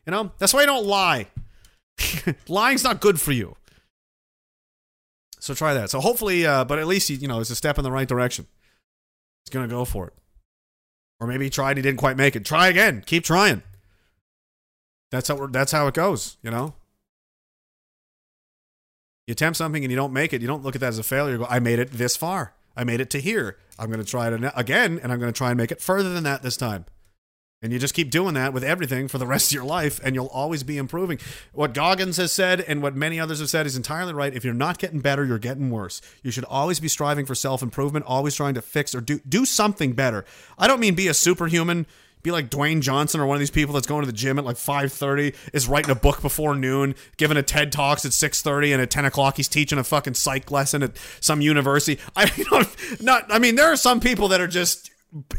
you 0.05 0.11
know 0.11 0.31
that's 0.39 0.53
why 0.53 0.59
you 0.59 0.67
don't 0.67 0.85
lie. 0.85 1.27
Lying's 2.49 2.83
not 2.83 2.99
good 2.99 3.21
for 3.21 3.31
you. 3.31 3.55
So 5.47 5.53
try 5.53 5.73
that. 5.75 5.89
So 5.89 6.01
hopefully, 6.01 6.45
uh, 6.45 6.65
but 6.65 6.77
at 6.77 6.87
least 6.87 7.09
you, 7.09 7.15
you 7.15 7.25
know 7.29 7.39
it's 7.39 7.49
a 7.49 7.55
step 7.55 7.77
in 7.77 7.85
the 7.85 7.91
right 7.91 8.05
direction. 8.07 8.47
He's 9.45 9.49
gonna 9.49 9.69
go 9.69 9.85
for 9.85 10.07
it, 10.07 10.13
or 11.21 11.27
maybe 11.27 11.45
he 11.45 11.49
tried, 11.49 11.77
he 11.77 11.83
didn't 11.83 11.99
quite 11.99 12.17
make 12.17 12.35
it. 12.35 12.43
Try 12.43 12.67
again. 12.67 13.01
Keep 13.05 13.23
trying. 13.23 13.63
That's 15.09 15.29
how 15.29 15.47
that's 15.47 15.71
how 15.71 15.87
it 15.87 15.93
goes. 15.93 16.35
You 16.43 16.51
know, 16.51 16.73
you 19.25 19.31
attempt 19.31 19.55
something 19.55 19.85
and 19.85 19.89
you 19.89 19.95
don't 19.95 20.11
make 20.11 20.33
it. 20.33 20.41
You 20.41 20.47
don't 20.47 20.63
look 20.63 20.75
at 20.75 20.81
that 20.81 20.89
as 20.89 20.99
a 20.99 21.03
failure. 21.03 21.37
Go, 21.37 21.47
I 21.49 21.59
made 21.59 21.79
it 21.79 21.91
this 21.91 22.17
far. 22.17 22.53
I 22.75 22.83
made 22.83 22.99
it 22.99 23.09
to 23.11 23.21
here. 23.21 23.57
I'm 23.79 23.89
gonna 23.89 24.03
try 24.03 24.27
it 24.27 24.51
again, 24.53 24.99
and 25.01 25.13
I'm 25.13 25.19
gonna 25.21 25.31
try 25.31 25.51
and 25.51 25.57
make 25.57 25.71
it 25.71 25.79
further 25.79 26.13
than 26.13 26.25
that 26.25 26.43
this 26.43 26.57
time. 26.57 26.83
And 27.59 27.73
you 27.73 27.79
just 27.79 27.95
keep 27.95 28.11
doing 28.11 28.35
that 28.35 28.53
with 28.53 28.63
everything 28.63 29.07
for 29.07 29.17
the 29.17 29.25
rest 29.25 29.47
of 29.47 29.55
your 29.55 29.63
life, 29.63 29.99
and 30.03 30.13
you'll 30.13 30.27
always 30.27 30.61
be 30.61 30.77
improving. 30.77 31.17
What 31.53 31.73
Goggins 31.73 32.17
has 32.17 32.31
said 32.31 32.61
and 32.61 32.83
what 32.83 32.95
many 32.95 33.19
others 33.19 33.39
have 33.39 33.49
said 33.49 33.65
is 33.65 33.75
entirely 33.75 34.13
right. 34.13 34.33
If 34.33 34.45
you're 34.45 34.53
not 34.53 34.77
getting 34.77 34.99
better, 34.99 35.25
you're 35.25 35.39
getting 35.39 35.71
worse. 35.71 35.99
You 36.21 36.29
should 36.29 36.45
always 36.45 36.79
be 36.79 36.87
striving 36.87 37.25
for 37.25 37.33
self 37.33 37.63
improvement, 37.63 38.05
always 38.05 38.35
trying 38.35 38.53
to 38.53 38.61
fix 38.61 38.93
or 38.93 39.01
do 39.01 39.19
do 39.27 39.43
something 39.43 39.93
better. 39.93 40.23
I 40.59 40.67
don't 40.67 40.79
mean 40.79 40.93
be 40.93 41.07
a 41.07 41.15
superhuman. 41.15 41.87
Be 42.23 42.31
like 42.31 42.49
Dwayne 42.49 42.81
Johnson 42.81 43.21
or 43.21 43.25
one 43.25 43.35
of 43.35 43.39
these 43.39 43.51
people 43.51 43.73
that's 43.73 43.87
going 43.87 44.01
to 44.01 44.07
the 44.07 44.15
gym 44.15 44.37
at 44.37 44.45
like 44.45 44.57
5:30, 44.57 45.33
is 45.53 45.67
writing 45.67 45.91
a 45.91 45.95
book 45.95 46.21
before 46.21 46.55
noon, 46.55 46.93
giving 47.15 47.37
a 47.37 47.43
TED 47.43 47.71
talks 47.71 48.05
at 48.05 48.11
6:30, 48.11 48.73
and 48.73 48.81
at 48.81 48.91
10 48.91 49.05
o'clock 49.05 49.37
he's 49.37 49.47
teaching 49.47 49.79
a 49.79 49.83
fucking 49.83 50.13
psych 50.13 50.51
lesson 50.51 50.83
at 50.83 50.91
some 51.21 51.41
university. 51.41 51.99
I 52.15 52.31
you 52.37 52.45
know, 52.51 52.63
not. 52.99 53.25
I 53.33 53.39
mean, 53.39 53.55
there 53.55 53.71
are 53.71 53.77
some 53.77 53.99
people 53.99 54.27
that 54.27 54.41
are 54.41 54.47
just 54.47 54.91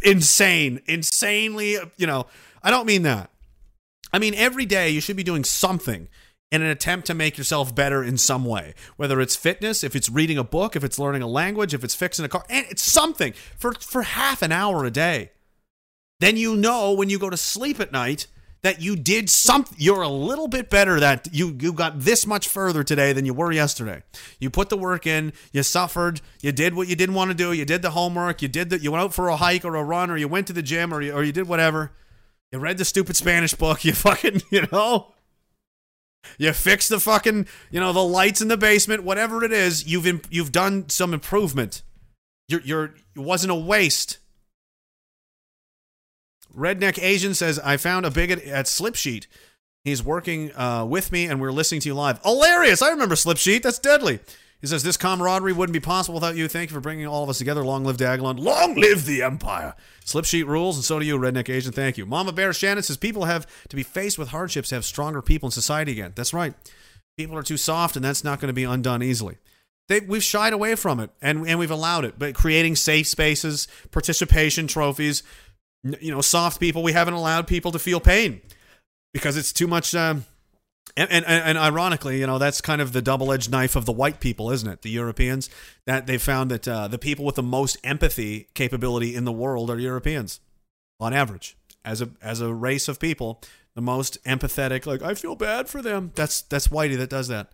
insane, 0.03 0.81
insanely, 0.87 1.77
you 1.97 2.07
know, 2.07 2.27
I 2.63 2.71
don't 2.71 2.87
mean 2.87 3.03
that. 3.03 3.31
I 4.13 4.19
mean, 4.19 4.35
every 4.35 4.67
day 4.67 4.91
you 4.91 5.01
should 5.01 5.17
be 5.17 5.23
doing 5.23 5.45
something 5.45 6.09
in 6.51 6.63
an 6.63 6.69
attempt 6.69 7.07
to 7.07 7.15
make 7.15 7.37
yourself 7.37 7.75
better 7.75 8.03
in 8.03 8.17
some 8.17 8.45
way. 8.45 8.75
Whether 8.97 9.21
it's 9.21 9.37
fitness, 9.37 9.85
if 9.85 9.95
it's 9.95 10.09
reading 10.09 10.39
a 10.39 10.45
book, 10.45 10.77
if 10.77 10.83
it's 10.83 10.99
learning 10.99 11.23
a 11.23 11.27
language, 11.27 11.75
if 11.75 11.85
it's 11.85 11.95
fixing 11.95 12.25
a 12.25 12.29
car, 12.29 12.45
and 12.49 12.67
it's 12.71 12.83
something 12.83 13.35
for, 13.59 13.75
for 13.75 14.03
half 14.03 14.43
an 14.43 14.53
hour 14.53 14.85
a 14.85 14.91
day. 14.91 15.31
Then 16.21 16.37
you 16.37 16.57
know 16.57 16.93
when 16.93 17.11
you 17.11 17.19
go 17.19 17.31
to 17.31 17.37
sleep 17.37 17.81
at 17.81 17.93
night 17.93 18.27
that 18.63 18.83
you 18.83 18.97
did 18.97 19.31
something 19.31 19.77
you're 19.79 20.03
a 20.03 20.09
little 20.09 20.49
bit 20.49 20.69
better 20.71 20.99
that 21.01 21.29
you 21.33 21.57
you 21.61 21.73
got 21.73 22.01
this 22.01 22.27
much 22.27 22.49
further 22.49 22.83
today 22.83 23.13
than 23.13 23.25
you 23.25 23.35
were 23.35 23.53
yesterday. 23.53 24.03
You 24.39 24.51
put 24.51 24.69
the 24.69 24.77
work 24.77 25.07
in 25.07 25.33
you 25.53 25.63
suffered 25.63 26.21
you 26.41 26.53
did 26.53 26.75
what 26.75 26.89
you 26.89 26.97
didn't 26.97 27.15
want 27.15 27.31
to 27.31 27.37
do 27.37 27.53
you 27.53 27.65
did 27.65 27.83
the 27.83 27.91
homework 27.91 28.43
you 28.43 28.49
did 28.49 28.71
the 28.71 28.79
you 28.79 28.91
went 28.91 29.05
out 29.05 29.15
for 29.15 29.29
a 29.29 29.37
hike 29.37 29.65
or 29.65 29.77
a 29.77 29.85
run 29.85 30.11
or 30.11 30.17
you 30.17 30.29
went 30.29 30.47
to 30.49 30.53
the 30.53 30.63
gym 30.63 30.93
or 30.93 31.01
you, 31.01 31.13
or 31.13 31.23
you 31.23 31.33
did 31.33 31.49
whatever. 31.49 31.93
You 32.53 32.59
read 32.59 32.79
the 32.79 32.85
stupid 32.85 33.17
spanish 33.17 33.55
book 33.55 33.85
you 33.85 33.93
fucking 33.93 34.43
you 34.51 34.67
know? 34.73 35.15
You 36.37 36.53
fixed 36.53 36.89
the 36.89 37.01
fucking 37.01 37.47
you 37.71 37.81
know 37.81 37.93
the 37.93 38.05
lights 38.05 38.41
in 38.41 38.49
the 38.49 38.57
basement 38.57 39.05
whatever 39.05 39.45
it 39.45 39.53
is 39.53 39.87
you've 39.87 40.07
imp- 40.07 40.27
you've 40.31 40.53
done 40.53 40.89
some 40.89 41.15
improvement. 41.15 41.83
You're 42.49 42.63
you're 42.63 42.85
it 43.15 43.21
wasn't 43.21 43.53
a 43.53 43.57
waste 43.57 44.19
Redneck 46.57 47.03
Asian 47.03 47.35
says, 47.35 47.59
I 47.59 47.77
found 47.77 48.07
a 48.07 48.11
bigot 48.11 48.43
at 48.45 48.67
Slipsheet. 48.67 49.27
He's 49.85 50.03
working 50.03 50.55
uh, 50.55 50.85
with 50.85 51.13
me 51.13 51.27
and 51.27 51.41
we're 51.41 51.53
listening 51.53 51.81
to 51.83 51.89
you 51.89 51.95
live. 51.95 52.21
Hilarious. 52.23 52.83
I 52.83 52.91
remember 52.91 53.15
Slipsheet. 53.15 53.63
That's 53.63 53.79
deadly. 53.79 54.21
He 54.61 54.67
says, 54.67 54.83
This 54.83 54.97
camaraderie 54.97 55.53
wouldn't 55.53 55.73
be 55.73 55.81
possible 55.81 56.15
without 56.17 56.37
you. 56.37 56.49
Thank 56.49 56.71
you 56.71 56.75
for 56.75 56.81
bringing 56.81 57.07
all 57.07 57.23
of 57.23 57.29
us 57.29 57.39
together. 57.39 57.65
Long 57.65 57.85
live 57.85 57.97
Diagolon. 57.97 58.39
Long 58.39 58.75
live 58.75 59.07
the 59.07 59.23
Empire. 59.23 59.75
Slipsheet 60.05 60.47
rules, 60.47 60.77
and 60.77 60.85
so 60.85 60.99
do 60.99 61.07
you, 61.07 61.17
Redneck 61.17 61.49
Asian. 61.49 61.73
Thank 61.73 61.97
you. 61.97 62.07
Mama 62.07 62.33
Bear 62.33 62.53
Shannon 62.53 62.83
says, 62.83 62.97
People 62.97 63.27
have 63.27 63.47
to 63.69 63.77
be 63.77 63.83
faced 63.83 64.19
with 64.19 64.29
hardships 64.29 64.71
to 64.71 64.75
have 64.75 64.85
stronger 64.85 65.23
people 65.23 65.47
in 65.47 65.53
society 65.53 65.93
again. 65.93 66.13
That's 66.17 66.35
right. 66.35 66.55
People 67.17 67.37
are 67.37 67.43
too 67.43 67.57
soft, 67.57 67.97
and 67.97 68.05
that's 68.05 68.25
not 68.25 68.41
going 68.41 68.49
to 68.49 68.55
be 68.55 68.65
undone 68.65 69.03
easily. 69.03 69.39
They, 69.89 70.01
we've 70.01 70.23
shied 70.23 70.53
away 70.53 70.75
from 70.75 71.01
it, 71.01 71.11
and, 71.23 71.49
and 71.49 71.59
we've 71.59 71.71
allowed 71.71 72.05
it. 72.05 72.19
But 72.19 72.35
creating 72.35 72.77
safe 72.77 73.07
spaces, 73.07 73.69
participation 73.91 74.67
trophies, 74.67 75.23
you 76.01 76.13
know, 76.13 76.21
soft 76.21 76.61
people, 76.61 76.83
we 76.83 76.93
haven't 76.93 77.15
allowed 77.15 77.47
people 77.47 77.73
to 77.73 77.79
feel 77.79 78.01
pain 78.01 78.41
because 79.13 79.37
it's 79.37 79.53
too 79.53 79.67
much. 79.67 79.95
Um, 79.95 80.25
and, 80.97 81.11
and, 81.11 81.25
and 81.27 81.59
ironically, 81.59 82.19
you 82.21 82.27
know, 82.27 82.39
that's 82.39 82.61
kind 82.61 82.81
of 82.81 82.93
the 82.93 83.03
double 83.03 83.33
edged 83.33 83.51
knife 83.51 83.77
of 83.77 83.85
the 83.85 83.93
white 83.93 84.21
people, 84.21 84.51
isn't 84.51 84.69
it? 84.69 84.83
The 84.83 84.91
Europeans 84.91 85.49
that 85.87 86.07
they 86.07 86.19
found 86.19 86.51
that 86.51 86.67
uh, 86.67 86.89
the 86.89 86.99
people 86.99 87.25
with 87.25 87.37
the 87.37 87.43
most 87.43 87.77
empathy 87.85 88.49
capability 88.55 89.15
in 89.15 89.25
the 89.25 89.33
world 89.33 89.71
are 89.71 89.79
Europeans, 89.79 90.41
on 90.99 91.13
average, 91.13 91.57
as 91.85 92.03
a 92.03 92.11
as 92.21 92.41
a 92.41 92.53
race 92.53 92.89
of 92.89 92.99
people, 92.99 93.41
the 93.75 93.83
most 93.83 94.23
empathetic. 94.25 94.87
Like 94.87 95.03
I 95.03 95.15
feel 95.15 95.37
bad 95.37 95.69
for 95.69 95.83
them. 95.83 96.11
That's 96.15 96.43
that's 96.43 96.69
Whitey 96.69 96.97
that 96.97 97.11
does 97.11 97.29
that. 97.29 97.53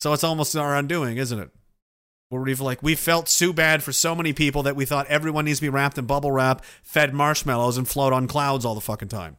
So 0.00 0.12
it's 0.12 0.24
almost 0.24 0.56
our 0.56 0.74
undoing, 0.74 1.16
isn't 1.16 1.38
it? 1.38 1.50
Where 2.30 2.42
we've 2.42 2.60
like 2.60 2.82
we 2.82 2.94
felt 2.94 3.28
so 3.28 3.52
bad 3.54 3.82
for 3.82 3.92
so 3.92 4.14
many 4.14 4.34
people 4.34 4.62
that 4.64 4.76
we 4.76 4.84
thought 4.84 5.06
everyone 5.06 5.46
needs 5.46 5.60
to 5.60 5.64
be 5.64 5.70
wrapped 5.70 5.96
in 5.96 6.04
bubble 6.04 6.30
wrap, 6.30 6.62
fed 6.82 7.14
marshmallows, 7.14 7.78
and 7.78 7.88
float 7.88 8.12
on 8.12 8.28
clouds 8.28 8.64
all 8.66 8.74
the 8.74 8.82
fucking 8.82 9.08
time. 9.08 9.38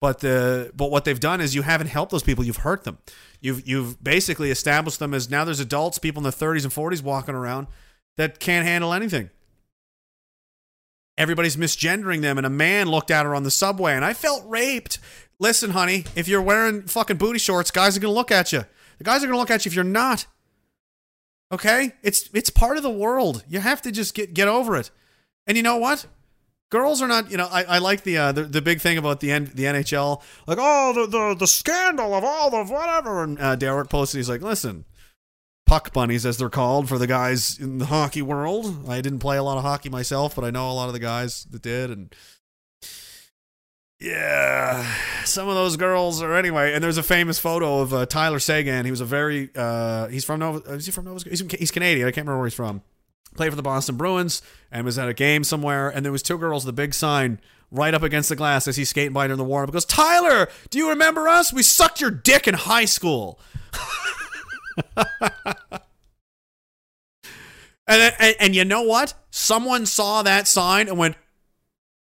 But 0.00 0.20
the 0.20 0.70
but 0.74 0.90
what 0.90 1.04
they've 1.04 1.20
done 1.20 1.40
is 1.40 1.54
you 1.54 1.62
haven't 1.62 1.86
helped 1.86 2.12
those 2.12 2.22
people. 2.22 2.44
You've 2.44 2.58
hurt 2.58 2.84
them. 2.84 2.98
You've 3.40 3.66
you've 3.66 4.02
basically 4.02 4.50
established 4.50 4.98
them 4.98 5.12
as 5.12 5.30
now 5.30 5.44
there's 5.44 5.60
adults, 5.60 5.98
people 5.98 6.20
in 6.20 6.24
their 6.24 6.32
30s 6.32 6.64
and 6.64 6.72
40s 6.72 7.02
walking 7.02 7.34
around 7.34 7.66
that 8.16 8.38
can't 8.38 8.66
handle 8.66 8.92
anything. 8.92 9.30
Everybody's 11.16 11.56
misgendering 11.56 12.22
them, 12.22 12.38
and 12.38 12.46
a 12.46 12.50
man 12.50 12.88
looked 12.88 13.10
at 13.10 13.24
her 13.24 13.34
on 13.34 13.44
the 13.44 13.50
subway, 13.50 13.92
and 13.92 14.04
I 14.04 14.14
felt 14.14 14.42
raped. 14.46 14.98
Listen, 15.38 15.70
honey, 15.70 16.04
if 16.16 16.28
you're 16.28 16.42
wearing 16.42 16.82
fucking 16.82 17.16
booty 17.18 17.38
shorts, 17.38 17.70
guys 17.70 17.96
are 17.96 18.00
gonna 18.00 18.14
look 18.14 18.30
at 18.30 18.52
you. 18.52 18.64
The 18.98 19.04
guys 19.04 19.22
are 19.22 19.26
gonna 19.26 19.38
look 19.38 19.50
at 19.50 19.64
you 19.64 19.70
if 19.70 19.74
you're 19.74 19.84
not. 19.84 20.26
Okay? 21.54 21.92
It's 22.02 22.28
it's 22.34 22.50
part 22.50 22.76
of 22.76 22.82
the 22.82 22.90
world. 22.90 23.44
You 23.48 23.60
have 23.60 23.80
to 23.82 23.92
just 23.92 24.14
get 24.14 24.34
get 24.34 24.48
over 24.48 24.76
it. 24.76 24.90
And 25.46 25.56
you 25.56 25.62
know 25.62 25.76
what? 25.76 26.06
Girls 26.70 27.00
are 27.00 27.06
not, 27.06 27.30
you 27.30 27.36
know, 27.36 27.46
I, 27.52 27.62
I 27.64 27.78
like 27.78 28.02
the, 28.02 28.18
uh, 28.18 28.32
the 28.32 28.42
the 28.42 28.60
big 28.60 28.80
thing 28.80 28.98
about 28.98 29.20
the 29.20 29.30
N, 29.30 29.52
the 29.54 29.64
NHL, 29.64 30.20
like 30.48 30.58
oh 30.60 30.92
the, 30.92 31.06
the 31.06 31.36
the 31.38 31.46
scandal 31.46 32.12
of 32.14 32.24
all 32.24 32.50
the 32.50 32.64
whatever. 32.64 33.22
And 33.22 33.38
uh, 33.38 33.54
Derek 33.54 33.88
posted, 33.88 34.18
he's 34.18 34.28
like, 34.28 34.42
listen, 34.42 34.84
puck 35.64 35.92
bunnies 35.92 36.26
as 36.26 36.38
they're 36.38 36.50
called 36.50 36.88
for 36.88 36.98
the 36.98 37.06
guys 37.06 37.58
in 37.60 37.78
the 37.78 37.86
hockey 37.86 38.22
world. 38.22 38.88
I 38.88 39.00
didn't 39.00 39.20
play 39.20 39.36
a 39.36 39.44
lot 39.44 39.58
of 39.58 39.62
hockey 39.62 39.88
myself, 39.88 40.34
but 40.34 40.44
I 40.44 40.50
know 40.50 40.68
a 40.68 40.72
lot 40.72 40.88
of 40.88 40.92
the 40.92 40.98
guys 40.98 41.44
that 41.50 41.62
did, 41.62 41.90
and 41.90 42.12
yeah, 44.04 44.86
some 45.24 45.48
of 45.48 45.54
those 45.54 45.78
girls 45.78 46.20
are 46.20 46.34
anyway. 46.34 46.74
And 46.74 46.84
there's 46.84 46.98
a 46.98 47.02
famous 47.02 47.38
photo 47.38 47.80
of 47.80 47.94
uh, 47.94 48.04
Tyler 48.04 48.38
Seguin. 48.38 48.84
He 48.84 48.90
was 48.90 49.00
a 49.00 49.06
very 49.06 49.48
uh, 49.56 50.08
he's 50.08 50.26
from 50.26 50.40
Nova. 50.40 50.74
Is 50.74 50.84
he 50.84 50.92
from 50.92 51.06
Nova? 51.06 51.26
He's, 51.28 51.40
he's 51.40 51.70
Canadian. 51.70 52.06
I 52.06 52.10
can't 52.10 52.26
remember 52.26 52.38
where 52.38 52.46
he's 52.46 52.54
from. 52.54 52.82
Played 53.34 53.50
for 53.50 53.56
the 53.56 53.62
Boston 53.62 53.96
Bruins 53.96 54.42
and 54.70 54.84
was 54.84 54.98
at 54.98 55.08
a 55.08 55.14
game 55.14 55.42
somewhere. 55.42 55.88
And 55.88 56.04
there 56.04 56.12
was 56.12 56.22
two 56.22 56.36
girls 56.36 56.66
a 56.66 56.72
big 56.72 56.92
sign 56.92 57.40
right 57.70 57.94
up 57.94 58.02
against 58.02 58.28
the 58.28 58.36
glass 58.36 58.68
as 58.68 58.76
he's 58.76 58.90
skating 58.90 59.14
by 59.14 59.24
in 59.24 59.36
the 59.38 59.42
warm 59.42 59.64
up. 59.64 59.72
Goes 59.72 59.86
Tyler, 59.86 60.48
do 60.68 60.78
you 60.78 60.90
remember 60.90 61.26
us? 61.26 61.50
We 61.50 61.62
sucked 61.62 62.02
your 62.02 62.10
dick 62.10 62.46
in 62.46 62.54
high 62.54 62.84
school. 62.84 63.40
and, 64.96 65.08
and 67.88 68.36
and 68.38 68.54
you 68.54 68.66
know 68.66 68.82
what? 68.82 69.14
Someone 69.30 69.86
saw 69.86 70.22
that 70.22 70.46
sign 70.46 70.88
and 70.88 70.98
went, 70.98 71.16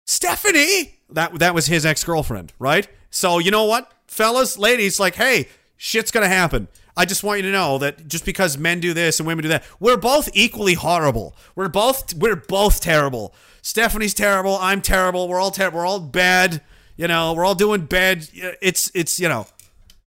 Stephanie. 0.05 0.98
That 1.11 1.39
that 1.39 1.53
was 1.53 1.67
his 1.67 1.85
ex 1.85 2.03
girlfriend, 2.03 2.53
right? 2.59 2.87
So 3.09 3.39
you 3.39 3.51
know 3.51 3.65
what, 3.65 3.91
fellas, 4.07 4.57
ladies, 4.57 4.99
like, 4.99 5.15
hey, 5.15 5.47
shit's 5.77 6.11
gonna 6.11 6.27
happen. 6.27 6.67
I 6.95 7.05
just 7.05 7.23
want 7.23 7.37
you 7.37 7.43
to 7.43 7.51
know 7.51 7.77
that 7.77 8.07
just 8.09 8.25
because 8.25 8.57
men 8.57 8.81
do 8.81 8.93
this 8.93 9.19
and 9.19 9.27
women 9.27 9.43
do 9.43 9.49
that, 9.49 9.63
we're 9.79 9.95
both 9.95 10.27
equally 10.33 10.73
horrible. 10.73 11.35
We're 11.55 11.69
both 11.69 12.13
we're 12.13 12.35
both 12.35 12.81
terrible. 12.81 13.33
Stephanie's 13.61 14.13
terrible. 14.13 14.57
I'm 14.59 14.81
terrible. 14.81 15.27
We're 15.27 15.39
all 15.39 15.51
terrible. 15.51 15.79
We're 15.79 15.85
all 15.85 16.01
bad. 16.01 16.61
You 16.97 17.07
know, 17.07 17.33
we're 17.33 17.45
all 17.45 17.55
doing 17.55 17.85
bad. 17.85 18.27
It's 18.61 18.91
it's 18.93 19.19
you 19.19 19.29
know, 19.29 19.47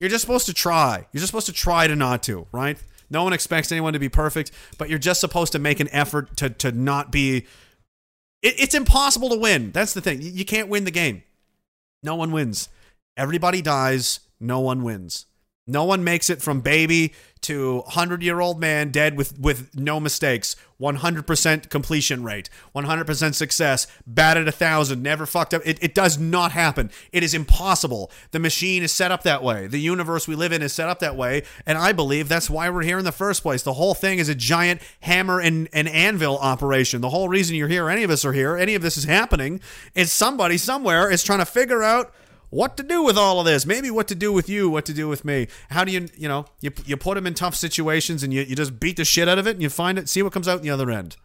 you're 0.00 0.10
just 0.10 0.22
supposed 0.22 0.46
to 0.46 0.54
try. 0.54 1.06
You're 1.12 1.20
just 1.20 1.28
supposed 1.28 1.46
to 1.46 1.52
try 1.52 1.86
to 1.86 1.94
not 1.94 2.24
to, 2.24 2.48
right? 2.50 2.76
No 3.08 3.22
one 3.22 3.32
expects 3.32 3.70
anyone 3.70 3.92
to 3.92 4.00
be 4.00 4.08
perfect, 4.08 4.50
but 4.78 4.90
you're 4.90 4.98
just 4.98 5.20
supposed 5.20 5.52
to 5.52 5.60
make 5.60 5.78
an 5.78 5.88
effort 5.92 6.36
to 6.38 6.50
to 6.50 6.72
not 6.72 7.12
be 7.12 7.46
it, 8.42 8.60
it's 8.60 8.74
impossible 8.74 9.30
to 9.30 9.38
win. 9.38 9.70
That's 9.72 9.94
the 9.94 10.00
thing. 10.00 10.20
You, 10.20 10.44
can't 10.44 10.68
win 10.68 10.84
the 10.84 10.90
game. 10.90 11.22
No 12.02 12.16
one 12.16 12.32
wins. 12.32 12.68
Everybody 13.16 13.62
dies. 13.62 14.20
No 14.40 14.60
one 14.60 14.82
wins. 14.82 15.26
No 15.66 15.84
one 15.84 16.02
makes 16.02 16.28
it 16.28 16.42
from 16.42 16.60
baby 16.60 17.12
to 17.42 17.78
100 17.80 18.22
year 18.22 18.40
old 18.40 18.60
man 18.60 18.90
dead 18.90 19.16
with, 19.16 19.38
with 19.38 19.76
no 19.76 20.00
mistakes. 20.00 20.56
100% 20.80 21.68
completion 21.70 22.24
rate, 22.24 22.50
100% 22.74 23.34
success, 23.34 23.86
batted 24.04 24.48
a 24.48 24.52
thousand, 24.52 25.00
never 25.00 25.26
fucked 25.26 25.54
up. 25.54 25.62
It, 25.64 25.78
it 25.80 25.94
does 25.94 26.18
not 26.18 26.50
happen. 26.50 26.90
It 27.12 27.22
is 27.22 27.34
impossible. 27.34 28.10
The 28.32 28.40
machine 28.40 28.82
is 28.82 28.92
set 28.92 29.12
up 29.12 29.22
that 29.22 29.44
way. 29.44 29.68
The 29.68 29.78
universe 29.78 30.26
we 30.26 30.34
live 30.34 30.50
in 30.50 30.60
is 30.60 30.72
set 30.72 30.88
up 30.88 30.98
that 30.98 31.14
way. 31.16 31.44
And 31.66 31.78
I 31.78 31.92
believe 31.92 32.28
that's 32.28 32.50
why 32.50 32.68
we're 32.68 32.82
here 32.82 32.98
in 32.98 33.04
the 33.04 33.12
first 33.12 33.42
place. 33.42 33.62
The 33.62 33.74
whole 33.74 33.94
thing 33.94 34.18
is 34.18 34.28
a 34.28 34.34
giant 34.34 34.82
hammer 35.00 35.40
and, 35.40 35.68
and 35.72 35.88
anvil 35.88 36.36
operation. 36.38 37.00
The 37.00 37.10
whole 37.10 37.28
reason 37.28 37.54
you're 37.54 37.68
here, 37.68 37.88
any 37.88 38.02
of 38.02 38.10
us 38.10 38.24
are 38.24 38.32
here, 38.32 38.56
any 38.56 38.74
of 38.74 38.82
this 38.82 38.96
is 38.96 39.04
happening, 39.04 39.60
is 39.94 40.10
somebody 40.10 40.58
somewhere 40.58 41.08
is 41.08 41.22
trying 41.22 41.38
to 41.38 41.46
figure 41.46 41.84
out 41.84 42.12
what 42.52 42.76
to 42.76 42.82
do 42.82 43.02
with 43.02 43.16
all 43.16 43.40
of 43.40 43.46
this. 43.46 43.64
Maybe 43.64 43.90
what 43.90 44.06
to 44.08 44.14
do 44.14 44.30
with 44.30 44.46
you, 44.46 44.68
what 44.68 44.84
to 44.84 44.92
do 44.92 45.08
with 45.08 45.24
me. 45.24 45.48
How 45.70 45.84
do 45.84 45.90
you, 45.90 46.08
you 46.18 46.28
know, 46.28 46.44
you, 46.60 46.70
you 46.84 46.98
put 46.98 47.14
them 47.14 47.26
in 47.26 47.32
tough 47.32 47.54
situations 47.54 48.22
and 48.22 48.32
you, 48.32 48.42
you 48.42 48.54
just 48.54 48.78
beat 48.78 48.98
the 48.98 49.06
shit 49.06 49.26
out 49.26 49.38
of 49.38 49.46
it 49.46 49.52
and 49.52 49.62
you 49.62 49.70
find 49.70 49.98
it, 49.98 50.06
see 50.06 50.22
what 50.22 50.34
comes 50.34 50.46
out 50.46 50.60
the 50.60 50.68
other 50.68 50.90
end. 50.90 51.16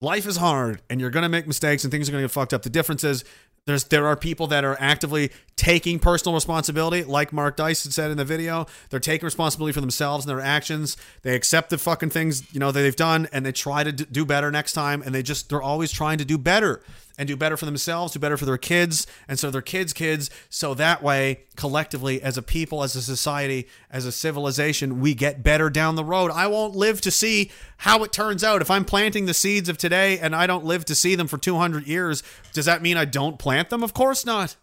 Life 0.00 0.24
is 0.24 0.36
hard 0.36 0.82
and 0.88 1.00
you're 1.00 1.10
going 1.10 1.24
to 1.24 1.28
make 1.28 1.48
mistakes 1.48 1.82
and 1.82 1.90
things 1.90 2.08
are 2.08 2.12
going 2.12 2.22
to 2.22 2.28
get 2.28 2.32
fucked 2.32 2.54
up. 2.54 2.62
The 2.62 2.70
difference 2.70 3.02
is 3.02 3.24
there's 3.66 3.82
there 3.84 4.06
are 4.06 4.14
people 4.14 4.46
that 4.46 4.64
are 4.64 4.76
actively 4.78 5.32
taking 5.56 5.98
personal 5.98 6.34
responsibility, 6.34 7.02
like 7.02 7.32
Mark 7.32 7.56
Dyson 7.56 7.90
said 7.90 8.12
in 8.12 8.16
the 8.16 8.24
video. 8.24 8.66
They're 8.90 9.00
taking 9.00 9.24
responsibility 9.24 9.72
for 9.72 9.80
themselves 9.80 10.24
and 10.24 10.30
their 10.30 10.44
actions. 10.44 10.96
They 11.22 11.34
accept 11.34 11.70
the 11.70 11.78
fucking 11.78 12.10
things 12.10 12.54
you 12.54 12.60
know 12.60 12.70
that 12.70 12.80
they've 12.80 12.94
done, 12.94 13.26
and 13.32 13.44
they 13.44 13.50
try 13.50 13.82
to 13.82 13.90
do 13.90 14.24
better 14.24 14.52
next 14.52 14.74
time. 14.74 15.02
And 15.02 15.12
they 15.12 15.24
just 15.24 15.48
they're 15.48 15.60
always 15.60 15.90
trying 15.90 16.18
to 16.18 16.24
do 16.24 16.38
better 16.38 16.80
and 17.18 17.26
do 17.26 17.36
better 17.36 17.56
for 17.56 17.64
themselves, 17.64 18.12
do 18.12 18.18
better 18.18 18.36
for 18.36 18.44
their 18.44 18.58
kids, 18.58 19.06
and 19.26 19.38
so 19.38 19.50
their 19.50 19.62
kids' 19.62 19.92
kids. 19.92 20.30
So 20.50 20.74
that 20.74 21.02
way, 21.02 21.40
collectively, 21.56 22.20
as 22.22 22.36
a 22.36 22.42
people, 22.42 22.82
as 22.82 22.94
a 22.94 23.02
society, 23.02 23.68
as 23.90 24.04
a 24.04 24.12
civilization, 24.12 25.00
we 25.00 25.14
get 25.14 25.42
better 25.42 25.70
down 25.70 25.96
the 25.96 26.04
road. 26.04 26.30
I 26.30 26.46
won't 26.46 26.76
live 26.76 27.00
to 27.02 27.10
see 27.10 27.50
how 27.78 28.04
it 28.04 28.12
turns 28.12 28.44
out. 28.44 28.60
If 28.60 28.70
I'm 28.70 28.84
planting 28.84 29.26
the 29.26 29.34
seeds 29.34 29.68
of 29.68 29.78
today 29.78 30.18
and 30.18 30.34
I 30.34 30.46
don't 30.46 30.64
live 30.64 30.84
to 30.86 30.94
see 30.94 31.14
them 31.14 31.28
for 31.28 31.38
200 31.38 31.86
years, 31.86 32.22
does 32.52 32.66
that 32.66 32.82
mean 32.82 32.96
I 32.96 33.04
don't 33.04 33.38
plant 33.38 33.70
them? 33.70 33.82
Of 33.82 33.94
course 33.94 34.26
not. 34.26 34.56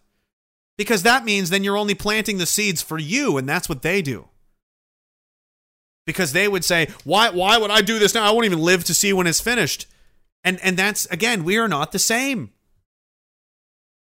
Because 0.78 1.04
that 1.04 1.26
means 1.26 1.50
then 1.50 1.64
you're 1.64 1.78
only 1.78 1.96
planting 1.96 2.38
the 2.40 2.46
seeds 2.46 2.82
for 2.82 2.98
you, 2.98 3.38
and 3.38 3.48
that's 3.48 3.70
what 3.70 3.84
they 3.84 4.02
do. 4.02 4.28
Because 6.06 6.34
they 6.34 6.48
would 6.48 6.66
say, 6.66 6.88
why, 7.04 7.30
why 7.30 7.58
would 7.58 7.72
I 7.72 7.82
do 7.82 8.00
this 8.00 8.14
now? 8.14 8.26
I 8.26 8.32
won't 8.32 8.46
even 8.46 8.60
live 8.60 8.84
to 8.86 8.94
see 8.94 9.14
when 9.14 9.28
it's 9.28 9.40
finished. 9.40 9.88
And 10.44 10.60
and 10.62 10.78
that's 10.78 11.06
again, 11.08 11.44
we 11.44 11.58
are 11.58 11.68
not 11.68 11.92
the 11.92 12.00
same. 12.00 12.52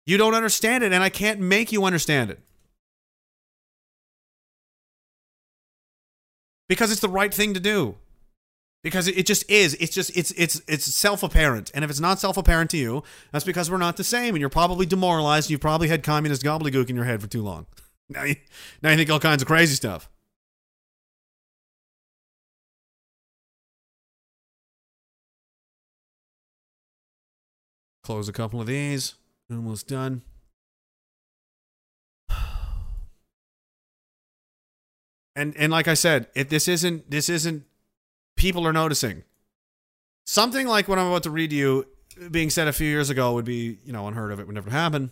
You 0.06 0.16
don't 0.16 0.34
understand 0.34 0.84
it, 0.84 0.92
and 0.92 1.02
I 1.02 1.10
can't 1.10 1.40
make 1.40 1.70
you 1.70 1.84
understand 1.84 2.30
it. 2.30 2.40
Because 6.68 6.90
it's 6.90 7.00
the 7.00 7.08
right 7.08 7.32
thing 7.32 7.54
to 7.54 7.60
do. 7.60 7.96
Because 8.84 9.08
it 9.08 9.26
just 9.26 9.50
is. 9.50 9.74
It's 9.74 9.94
just 9.94 10.16
it's 10.16 10.30
it's 10.32 10.62
it's 10.68 10.84
self-apparent. 10.94 11.70
And 11.74 11.82
if 11.82 11.90
it's 11.90 12.00
not 12.00 12.20
self-apparent 12.20 12.70
to 12.70 12.76
you, 12.76 13.02
that's 13.32 13.44
because 13.44 13.70
we're 13.70 13.78
not 13.78 13.96
the 13.96 14.04
same. 14.04 14.34
And 14.34 14.40
you're 14.40 14.48
probably 14.48 14.86
demoralized. 14.86 15.46
And 15.46 15.50
you've 15.50 15.60
probably 15.60 15.88
had 15.88 16.02
communist 16.02 16.42
gobbledygook 16.42 16.88
in 16.88 16.96
your 16.96 17.04
head 17.04 17.20
for 17.20 17.26
too 17.26 17.42
long. 17.42 17.66
Now 18.10 18.22
you, 18.22 18.36
now 18.80 18.88
you 18.88 18.96
think 18.96 19.10
all 19.10 19.20
kinds 19.20 19.42
of 19.42 19.48
crazy 19.48 19.74
stuff. 19.74 20.08
Close 28.08 28.26
a 28.26 28.32
couple 28.32 28.58
of 28.58 28.66
these. 28.66 29.16
Almost 29.50 29.86
done. 29.86 30.22
And 35.36 35.54
and 35.58 35.70
like 35.70 35.88
I 35.88 35.92
said, 35.92 36.28
if 36.34 36.48
this 36.48 36.68
isn't 36.68 37.10
this 37.10 37.28
isn't 37.28 37.64
people 38.34 38.66
are 38.66 38.72
noticing. 38.72 39.24
Something 40.24 40.66
like 40.66 40.88
what 40.88 40.98
I'm 40.98 41.08
about 41.08 41.24
to 41.24 41.30
read 41.30 41.50
to 41.50 41.56
you 41.56 41.86
being 42.30 42.48
said 42.48 42.66
a 42.66 42.72
few 42.72 42.88
years 42.88 43.10
ago 43.10 43.34
would 43.34 43.44
be, 43.44 43.76
you 43.84 43.92
know, 43.92 44.08
unheard 44.08 44.32
of. 44.32 44.40
It 44.40 44.46
would 44.46 44.54
never 44.54 44.70
happen. 44.70 45.10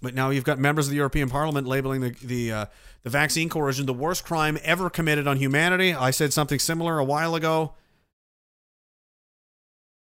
But 0.00 0.14
now 0.14 0.30
you've 0.30 0.44
got 0.44 0.60
members 0.60 0.86
of 0.86 0.90
the 0.92 0.98
European 0.98 1.28
Parliament 1.28 1.66
labeling 1.66 2.00
the 2.00 2.10
the 2.22 2.52
uh, 2.52 2.66
the 3.02 3.10
vaccine 3.10 3.48
coercion 3.48 3.86
the 3.86 3.92
worst 3.92 4.24
crime 4.24 4.56
ever 4.62 4.88
committed 4.88 5.26
on 5.26 5.38
humanity. 5.38 5.92
I 5.92 6.12
said 6.12 6.32
something 6.32 6.60
similar 6.60 7.00
a 7.00 7.04
while 7.04 7.34
ago. 7.34 7.74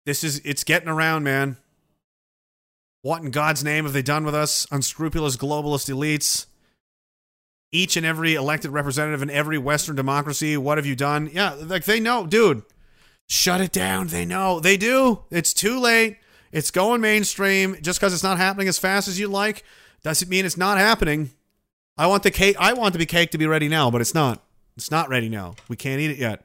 This 0.05 0.25
is 0.25 0.41
it's 0.45 0.65
getting 0.65 0.89
around, 0.89 1.23
man. 1.23 1.59
What 3.03 3.23
in 3.23 3.31
God's 3.31 3.65
name 3.65 3.85
have 3.85 3.93
they 3.93 4.03
done 4.03 4.25
with 4.25 4.35
us, 4.35 4.67
unscrupulous 4.71 5.37
globalist 5.37 5.93
elites? 5.93 6.47
Each 7.73 7.97
and 7.97 8.07
every 8.07 8.35
elected 8.35 8.71
representative 8.71 9.23
in 9.23 9.31
every 9.31 9.59
Western 9.59 9.97
democracy, 9.97 10.57
what 10.57 10.79
have 10.79 10.87
you 10.87 10.95
done? 10.95 11.31
Yeah, 11.33 11.55
like 11.55 11.85
they 11.85 12.01
know, 12.01 12.27
dude. 12.27 12.63
Shut 13.29 13.61
it 13.61 13.73
down. 13.73 14.09
They 14.09 14.25
know. 14.25 14.61
They 14.61 14.77
do. 14.77 15.25
It's 15.31 15.55
too 15.55 15.81
late. 15.81 16.19
It's 16.53 16.71
going 16.71 17.01
mainstream. 17.01 17.77
Just 17.81 17.99
because 17.99 18.13
it's 18.13 18.23
not 18.23 18.37
happening 18.37 18.69
as 18.69 18.79
fast 18.79 19.09
as 19.09 19.19
you 19.19 19.27
like 19.27 19.65
doesn't 20.03 20.29
mean 20.29 20.45
it's 20.45 20.57
not 20.57 20.79
happening. 20.79 21.31
I 21.97 22.07
want 22.07 22.23
the 22.23 22.31
cake. 22.31 22.57
I 22.59 22.75
want 22.75 22.97
the 22.97 23.07
cake 23.07 23.31
to 23.31 23.39
be 23.39 23.47
ready 23.47 23.69
now, 23.69 23.91
but 23.91 24.01
it's 24.01 24.15
not. 24.15 24.45
It's 24.77 24.91
not 24.91 25.09
ready 25.09 25.29
now. 25.29 25.55
We 25.69 25.77
can't 25.77 26.01
eat 26.01 26.11
it 26.11 26.19
yet. 26.19 26.45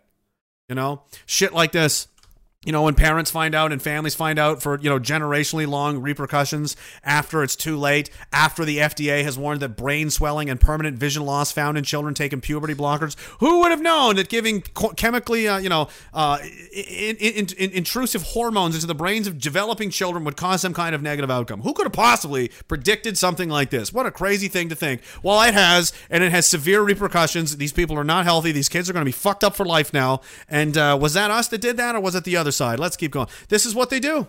You 0.70 0.76
know, 0.76 1.04
shit 1.26 1.54
like 1.54 1.72
this. 1.72 2.08
You 2.68 2.74
know, 2.74 2.82
when 2.82 2.96
parents 2.96 3.32
find 3.32 3.56
out 3.56 3.72
and 3.72 3.82
families 3.82 4.14
find 4.14 4.38
out 4.38 4.62
for, 4.62 4.78
you 4.82 4.90
know, 4.90 5.00
generationally 5.00 5.66
long 5.66 6.00
repercussions 6.00 6.76
after 7.02 7.42
it's 7.42 7.56
too 7.56 7.78
late, 7.78 8.10
after 8.34 8.66
the 8.66 8.80
FDA 8.80 9.24
has 9.24 9.38
warned 9.38 9.62
that 9.62 9.78
brain 9.78 10.10
swelling 10.10 10.50
and 10.50 10.60
permanent 10.60 10.98
vision 10.98 11.24
loss 11.24 11.50
found 11.50 11.78
in 11.78 11.86
children 11.86 12.14
taking 12.14 12.42
puberty 12.42 12.74
blockers, 12.74 13.16
who 13.40 13.62
would 13.62 13.72
have 13.72 13.80
known 13.80 14.18
that 14.18 14.28
giving 14.28 14.60
chemically, 14.98 15.48
uh, 15.48 15.60
you 15.60 15.70
know, 15.70 15.88
uh, 16.14 16.40
in, 16.74 17.16
in, 17.16 17.48
in, 17.58 17.72
intrusive 17.72 18.22
hormones 18.24 18.76
into 18.76 18.86
the 18.86 18.94
brains 18.94 19.28
of 19.28 19.40
developing 19.40 19.90
children 19.90 20.26
would 20.26 20.36
cause 20.36 20.60
some 20.60 20.74
kind 20.74 20.94
of 20.94 21.02
negative 21.02 21.32
outcome? 21.32 21.62
Who 21.62 21.72
could 21.72 21.86
have 21.86 21.94
possibly 21.94 22.52
predicted 22.68 23.18
something 23.18 23.48
like 23.48 23.70
this? 23.70 23.94
What 23.94 24.06
a 24.06 24.12
crazy 24.12 24.50
thing 24.50 24.68
to 24.68 24.76
think. 24.76 25.04
Well, 25.24 25.42
it 25.44 25.54
has, 25.54 25.94
and 26.10 26.22
it 26.22 26.34
has 26.34 26.46
severe 26.46 26.82
repercussions. 26.82 27.56
These 27.56 27.72
people 27.72 27.98
are 27.98 28.04
not 28.04 28.26
healthy. 28.26 28.52
These 28.52 28.68
kids 28.68 28.90
are 28.90 28.94
going 28.94 29.06
to 29.06 29.10
be 29.10 29.14
fucked 29.14 29.46
up 29.46 29.56
for 29.56 29.66
life 29.66 29.94
now. 29.94 30.20
And 30.50 30.78
uh, 30.78 30.98
was 31.00 31.14
that 31.14 31.32
us 31.32 31.48
that 31.48 31.62
did 31.62 31.78
that, 31.78 31.96
or 31.96 32.02
was 32.02 32.14
it 32.14 32.26
the 32.26 32.36
other 32.36 32.52
side? 32.58 32.80
Let's 32.80 32.98
keep 32.98 33.12
going. 33.12 33.28
This 33.50 33.66
is 33.66 33.74
what 33.74 33.90
they 33.90 34.00
do. 34.00 34.28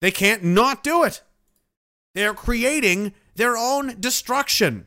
They 0.00 0.10
can't 0.10 0.44
not 0.44 0.82
do 0.82 1.02
it. 1.02 1.22
They're 2.14 2.34
creating 2.34 3.14
their 3.34 3.56
own 3.56 4.00
destruction. 4.00 4.86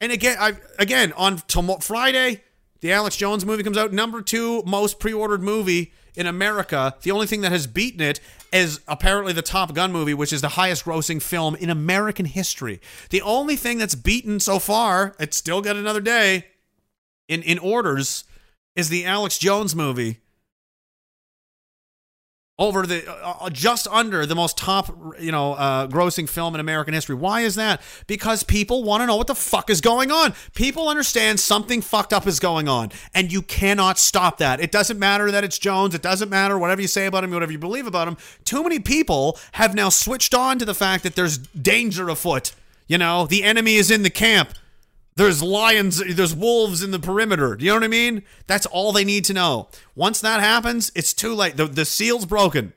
And 0.00 0.12
again, 0.12 0.36
I 0.40 0.54
again 0.78 1.12
on 1.12 1.38
tomorrow, 1.46 1.80
Friday, 1.80 2.42
the 2.80 2.92
Alex 2.92 3.16
Jones 3.16 3.46
movie 3.46 3.62
comes 3.62 3.78
out. 3.78 3.92
Number 3.92 4.20
two 4.20 4.62
most 4.64 4.98
pre-ordered 4.98 5.42
movie 5.42 5.92
in 6.14 6.26
America. 6.26 6.94
The 7.02 7.10
only 7.10 7.26
thing 7.26 7.42
that 7.42 7.52
has 7.52 7.66
beaten 7.66 8.00
it 8.00 8.20
is 8.52 8.80
apparently 8.88 9.32
the 9.32 9.42
Top 9.42 9.74
Gun 9.74 9.92
movie, 9.92 10.14
which 10.14 10.32
is 10.32 10.40
the 10.40 10.50
highest-grossing 10.50 11.20
film 11.20 11.54
in 11.56 11.68
American 11.68 12.24
history. 12.26 12.80
The 13.10 13.22
only 13.22 13.56
thing 13.56 13.78
that's 13.78 13.94
beaten 13.94 14.40
so 14.40 14.58
far, 14.58 15.14
it's 15.18 15.36
still 15.36 15.60
got 15.60 15.76
another 15.76 16.00
day 16.00 16.46
in 17.28 17.42
in 17.42 17.58
orders, 17.58 18.24
is 18.74 18.88
the 18.88 19.04
Alex 19.04 19.38
Jones 19.38 19.74
movie. 19.74 20.20
Over 22.58 22.86
the 22.86 23.04
uh, 23.22 23.50
just 23.50 23.86
under 23.88 24.24
the 24.24 24.34
most 24.34 24.56
top, 24.56 24.88
you 25.20 25.30
know, 25.30 25.52
uh, 25.52 25.88
grossing 25.88 26.26
film 26.26 26.54
in 26.54 26.60
American 26.60 26.94
history. 26.94 27.14
Why 27.14 27.42
is 27.42 27.54
that? 27.56 27.82
Because 28.06 28.42
people 28.44 28.82
want 28.82 29.02
to 29.02 29.06
know 29.06 29.16
what 29.16 29.26
the 29.26 29.34
fuck 29.34 29.68
is 29.68 29.82
going 29.82 30.10
on. 30.10 30.32
People 30.54 30.88
understand 30.88 31.38
something 31.38 31.82
fucked 31.82 32.14
up 32.14 32.26
is 32.26 32.40
going 32.40 32.66
on, 32.66 32.92
and 33.12 33.30
you 33.30 33.42
cannot 33.42 33.98
stop 33.98 34.38
that. 34.38 34.58
It 34.58 34.72
doesn't 34.72 34.98
matter 34.98 35.30
that 35.30 35.44
it's 35.44 35.58
Jones. 35.58 35.94
It 35.94 36.00
doesn't 36.00 36.30
matter 36.30 36.58
whatever 36.58 36.80
you 36.80 36.88
say 36.88 37.04
about 37.04 37.24
him, 37.24 37.30
whatever 37.30 37.52
you 37.52 37.58
believe 37.58 37.86
about 37.86 38.08
him. 38.08 38.16
Too 38.46 38.62
many 38.62 38.78
people 38.78 39.38
have 39.52 39.74
now 39.74 39.90
switched 39.90 40.32
on 40.32 40.58
to 40.58 40.64
the 40.64 40.74
fact 40.74 41.02
that 41.02 41.14
there's 41.14 41.36
danger 41.36 42.08
afoot. 42.08 42.54
You 42.88 42.96
know, 42.96 43.26
the 43.26 43.42
enemy 43.42 43.74
is 43.74 43.90
in 43.90 44.02
the 44.02 44.08
camp. 44.08 44.54
There's 45.16 45.42
lions, 45.42 46.02
there's 46.14 46.34
wolves 46.34 46.82
in 46.82 46.90
the 46.90 46.98
perimeter. 46.98 47.56
Do 47.56 47.64
you 47.64 47.70
know 47.70 47.76
what 47.76 47.84
I 47.84 47.88
mean? 47.88 48.22
That's 48.46 48.66
all 48.66 48.92
they 48.92 49.04
need 49.04 49.24
to 49.24 49.32
know. 49.32 49.68
Once 49.94 50.20
that 50.20 50.40
happens, 50.40 50.92
it's 50.94 51.14
too 51.14 51.34
late. 51.34 51.56
The, 51.56 51.66
the 51.66 51.86
seal's 51.86 52.26
broken. 52.26 52.74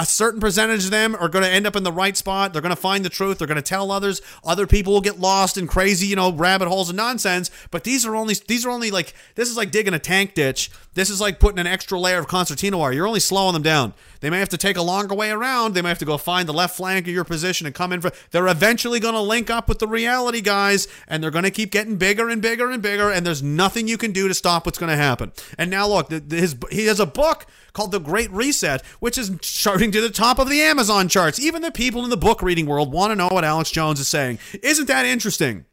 A 0.00 0.06
certain 0.06 0.40
percentage 0.40 0.86
of 0.86 0.90
them 0.90 1.14
are 1.14 1.28
going 1.28 1.44
to 1.44 1.50
end 1.50 1.66
up 1.66 1.76
in 1.76 1.82
the 1.82 1.92
right 1.92 2.16
spot. 2.16 2.54
They're 2.54 2.62
going 2.62 2.74
to 2.74 2.80
find 2.80 3.04
the 3.04 3.10
truth. 3.10 3.36
They're 3.36 3.46
going 3.46 3.56
to 3.56 3.62
tell 3.62 3.92
others. 3.92 4.22
Other 4.42 4.66
people 4.66 4.94
will 4.94 5.02
get 5.02 5.20
lost 5.20 5.58
in 5.58 5.66
crazy, 5.66 6.06
you 6.06 6.16
know, 6.16 6.32
rabbit 6.32 6.68
holes 6.68 6.88
and 6.88 6.96
nonsense. 6.96 7.50
But 7.70 7.84
these 7.84 8.06
are 8.06 8.16
only 8.16 8.34
these 8.48 8.64
are 8.64 8.70
only 8.70 8.90
like 8.90 9.12
this 9.34 9.50
is 9.50 9.58
like 9.58 9.70
digging 9.70 9.92
a 9.92 9.98
tank 9.98 10.32
ditch. 10.32 10.70
This 10.94 11.10
is 11.10 11.20
like 11.20 11.38
putting 11.38 11.58
an 11.58 11.66
extra 11.66 12.00
layer 12.00 12.18
of 12.18 12.28
concertina 12.28 12.78
wire. 12.78 12.92
You're 12.92 13.06
only 13.06 13.20
slowing 13.20 13.52
them 13.52 13.62
down. 13.62 13.92
They 14.20 14.30
may 14.30 14.38
have 14.38 14.48
to 14.48 14.56
take 14.56 14.78
a 14.78 14.82
longer 14.82 15.14
way 15.14 15.30
around. 15.30 15.74
They 15.74 15.82
may 15.82 15.90
have 15.90 15.98
to 15.98 16.06
go 16.06 16.16
find 16.16 16.48
the 16.48 16.54
left 16.54 16.76
flank 16.76 17.06
of 17.06 17.12
your 17.12 17.24
position 17.24 17.66
and 17.66 17.74
come 17.74 17.92
in 17.92 18.00
for. 18.00 18.10
They're 18.30 18.48
eventually 18.48 19.00
going 19.00 19.14
to 19.14 19.20
link 19.20 19.50
up 19.50 19.68
with 19.68 19.80
the 19.80 19.86
reality 19.86 20.40
guys, 20.40 20.88
and 21.08 21.22
they're 21.22 21.30
going 21.30 21.44
to 21.44 21.50
keep 21.50 21.70
getting 21.70 21.96
bigger 21.96 22.30
and 22.30 22.40
bigger 22.40 22.70
and 22.70 22.82
bigger. 22.82 23.10
And 23.10 23.26
there's 23.26 23.42
nothing 23.42 23.86
you 23.86 23.98
can 23.98 24.12
do 24.12 24.28
to 24.28 24.34
stop 24.34 24.64
what's 24.64 24.78
going 24.78 24.90
to 24.90 24.96
happen. 24.96 25.32
And 25.58 25.70
now 25.70 25.86
look, 25.86 26.10
his 26.10 26.56
he 26.70 26.86
has 26.86 27.00
a 27.00 27.06
book 27.06 27.44
called 27.72 27.92
The 27.92 28.00
Great 28.00 28.30
Reset, 28.30 28.84
which 29.00 29.18
is 29.18 29.32
charting 29.40 29.90
to 29.92 30.00
the 30.00 30.10
top 30.10 30.38
of 30.38 30.48
the 30.48 30.60
Amazon 30.60 31.08
charts. 31.08 31.38
Even 31.40 31.62
the 31.62 31.70
people 31.70 32.04
in 32.04 32.10
the 32.10 32.16
book 32.16 32.42
reading 32.42 32.66
world 32.66 32.92
want 32.92 33.10
to 33.10 33.16
know 33.16 33.28
what 33.28 33.44
Alex 33.44 33.70
Jones 33.70 34.00
is 34.00 34.08
saying. 34.08 34.38
Isn't 34.62 34.88
that 34.88 35.06
interesting? 35.06 35.64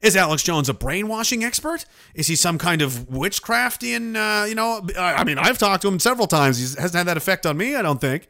Is 0.00 0.16
Alex 0.16 0.44
Jones 0.44 0.68
a 0.68 0.74
brainwashing 0.74 1.42
expert? 1.42 1.84
Is 2.14 2.28
he 2.28 2.36
some 2.36 2.56
kind 2.56 2.82
of 2.82 3.08
witchcraftian? 3.08 4.14
Uh, 4.14 4.46
you 4.46 4.54
know, 4.54 4.86
I 4.96 5.24
mean, 5.24 5.38
I've 5.38 5.58
talked 5.58 5.82
to 5.82 5.88
him 5.88 5.98
several 5.98 6.28
times. 6.28 6.58
He 6.58 6.80
hasn't 6.80 6.94
had 6.94 7.06
that 7.08 7.16
effect 7.16 7.44
on 7.46 7.56
me, 7.56 7.74
I 7.74 7.82
don't 7.82 8.00
think. 8.00 8.28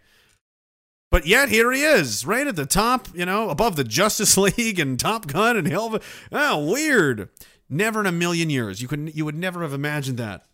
But 1.11 1.27
yet 1.27 1.49
here 1.49 1.73
he 1.73 1.83
is, 1.83 2.27
right 2.27 2.47
at 2.47 2.57
the 2.57 2.67
top, 2.67 3.09
you 3.15 3.25
know, 3.25 3.51
above 3.51 3.77
the 3.77 3.85
Justice 3.85 4.37
League 4.59 4.79
and 4.79 4.99
Top 4.99 5.27
Gun 5.27 5.57
and 5.57 5.67
Hell. 5.67 5.99
Oh, 6.33 6.71
weird. 6.71 7.29
Never 7.69 8.01
in 8.01 8.07
a 8.07 8.13
million 8.13 8.49
years. 8.51 8.81
You 8.81 8.89
could 8.89 9.15
you 9.15 9.25
would 9.25 9.37
never 9.37 9.63
have 9.63 9.75
imagined 9.75 10.19
that. 10.19 10.47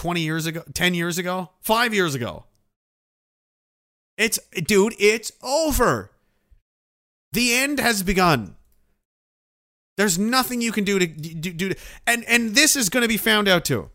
20 0.00 0.22
years 0.22 0.46
ago, 0.46 0.62
10 0.72 0.94
years 0.94 1.18
ago, 1.18 1.50
5 1.60 1.92
years 1.92 2.14
ago. 2.14 2.44
It's 4.16 4.38
dude, 4.54 4.94
it's 4.98 5.30
over. 5.42 6.10
The 7.32 7.54
end 7.54 7.78
has 7.78 8.02
begun. 8.02 8.56
There's 9.98 10.18
nothing 10.18 10.62
you 10.62 10.72
can 10.72 10.84
do 10.84 10.98
to 10.98 11.06
do, 11.06 11.52
do 11.52 11.74
and 12.06 12.24
and 12.24 12.54
this 12.54 12.76
is 12.76 12.88
going 12.88 13.02
to 13.02 13.08
be 13.08 13.18
found 13.18 13.46
out 13.46 13.66
too. 13.66 13.90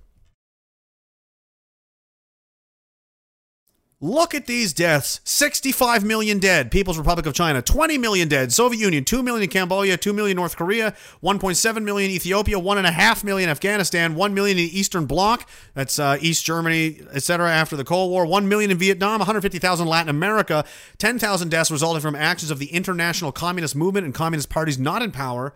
Look 4.02 4.36
at 4.36 4.46
these 4.46 4.74
deaths 4.74 5.22
65 5.24 6.04
million 6.04 6.38
dead, 6.38 6.70
People's 6.70 6.98
Republic 6.98 7.26
of 7.28 7.34
China, 7.34 7.62
20 7.62 7.98
million 7.98 8.28
dead, 8.28 8.52
Soviet 8.52 8.82
Union, 8.82 9.06
2 9.06 9.24
million 9.24 9.44
in 9.44 9.50
Cambodia, 9.50 9.96
2 9.96 10.12
million 10.12 10.36
North 10.36 10.58
Korea, 10.58 10.94
1.7 11.24 11.84
million 11.84 12.12
Ethiopia, 12.12 12.58
1.5 12.58 13.24
million 13.24 13.50
Afghanistan, 13.50 14.16
1 14.16 14.34
million 14.34 14.58
in 14.58 14.66
Eastern 14.66 15.06
Bloc, 15.06 15.48
that's 15.76 15.98
uh, 15.98 16.18
East 16.20 16.44
Germany, 16.44 17.04
etc., 17.14 17.50
after 17.50 17.78
the 17.78 17.86
Cold 17.86 18.12
War, 18.12 18.26
1 18.26 18.50
million 18.50 18.70
in 18.70 18.78
Vietnam, 18.78 19.20
150,000 19.20 19.86
in 19.86 19.90
Latin 19.90 20.10
America, 20.10 20.66
10,000 20.98 21.50
deaths 21.50 21.72
resulting 21.72 22.02
from 22.02 22.16
actions 22.16 22.52
of 22.52 22.60
the 22.60 22.68
international 22.74 23.32
communist 23.32 23.78
movement 23.78 24.06
and 24.06 24.14
communist 24.14 24.50
parties 24.50 24.78
not 24.78 25.02
in 25.02 25.12
power. 25.12 25.54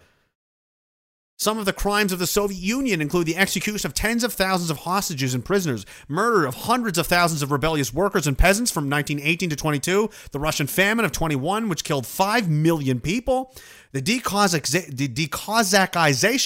Some 1.41 1.57
of 1.57 1.63
the 1.63 1.71
crimes 1.71 2.11
of 2.11 2.19
the 2.19 2.27
Soviet 2.27 2.59
Union 2.59 2.99
include 3.01 3.25
the 3.25 3.37
execution 3.37 3.87
of 3.87 3.93
tens 3.93 4.25
of 4.25 4.33
thousands 4.33 4.69
of 4.69 4.79
hostages 4.79 5.33
and 5.33 5.45
prisoners, 5.45 5.85
murder 6.09 6.45
of 6.45 6.53
hundreds 6.53 6.97
of 6.97 7.07
thousands 7.07 7.41
of 7.41 7.49
rebellious 7.49 7.93
workers 7.93 8.27
and 8.27 8.37
peasants 8.37 8.71
from 8.71 8.89
1918 8.89 9.49
to 9.49 9.55
22, 9.55 10.09
the 10.33 10.39
Russian 10.39 10.67
famine 10.67 11.05
of 11.05 11.13
21, 11.13 11.69
which 11.69 11.85
killed 11.85 12.05
5 12.05 12.49
million 12.49 12.99
people, 12.99 13.55
the, 14.87 15.07
the 15.07 15.27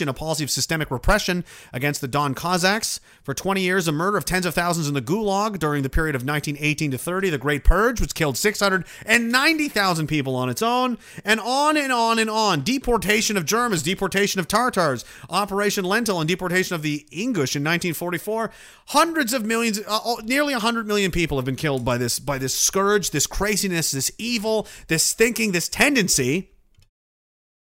a 0.07 0.13
policy 0.13 0.45
of 0.45 0.49
systemic 0.49 0.89
repression 0.89 1.43
against 1.73 1.99
the 1.99 2.07
Don 2.07 2.33
Cossacks. 2.33 3.01
For 3.21 3.33
20 3.33 3.59
years, 3.59 3.85
a 3.85 3.91
murder 3.91 4.15
of 4.15 4.23
tens 4.23 4.45
of 4.45 4.53
thousands 4.53 4.87
in 4.87 4.93
the 4.93 5.01
Gulag 5.01 5.59
during 5.59 5.83
the 5.83 5.89
period 5.89 6.15
of 6.15 6.25
1918 6.25 6.91
to 6.91 6.97
30, 6.97 7.29
the 7.31 7.37
Great 7.37 7.65
Purge, 7.65 7.99
which 7.99 8.15
killed 8.15 8.37
690,000 8.37 10.07
people 10.07 10.37
on 10.37 10.47
its 10.47 10.61
own, 10.61 10.97
and 11.25 11.41
on 11.41 11.75
and 11.75 11.91
on 11.91 12.17
and 12.17 12.29
on. 12.29 12.63
Deportation 12.63 13.35
of 13.35 13.45
Germans, 13.45 13.83
deportation 13.83 14.39
of 14.39 14.47
Tartars, 14.47 15.03
Operation 15.29 15.83
Lentil, 15.83 16.21
and 16.21 16.29
deportation 16.29 16.75
of 16.75 16.81
the 16.81 17.05
English 17.11 17.57
in 17.57 17.61
1944. 17.61 18.51
Hundreds 18.87 19.33
of 19.33 19.45
millions, 19.45 19.81
uh, 19.85 20.15
nearly 20.23 20.53
100 20.53 20.87
million 20.87 21.11
people 21.11 21.37
have 21.37 21.45
been 21.45 21.57
killed 21.57 21.83
by 21.83 21.97
this 21.97 22.19
by 22.19 22.37
this 22.37 22.53
scourge, 22.53 23.11
this 23.11 23.27
craziness, 23.27 23.91
this 23.91 24.11
evil, 24.17 24.65
this 24.87 25.11
thinking, 25.11 25.51
this 25.51 25.67
tendency 25.67 26.52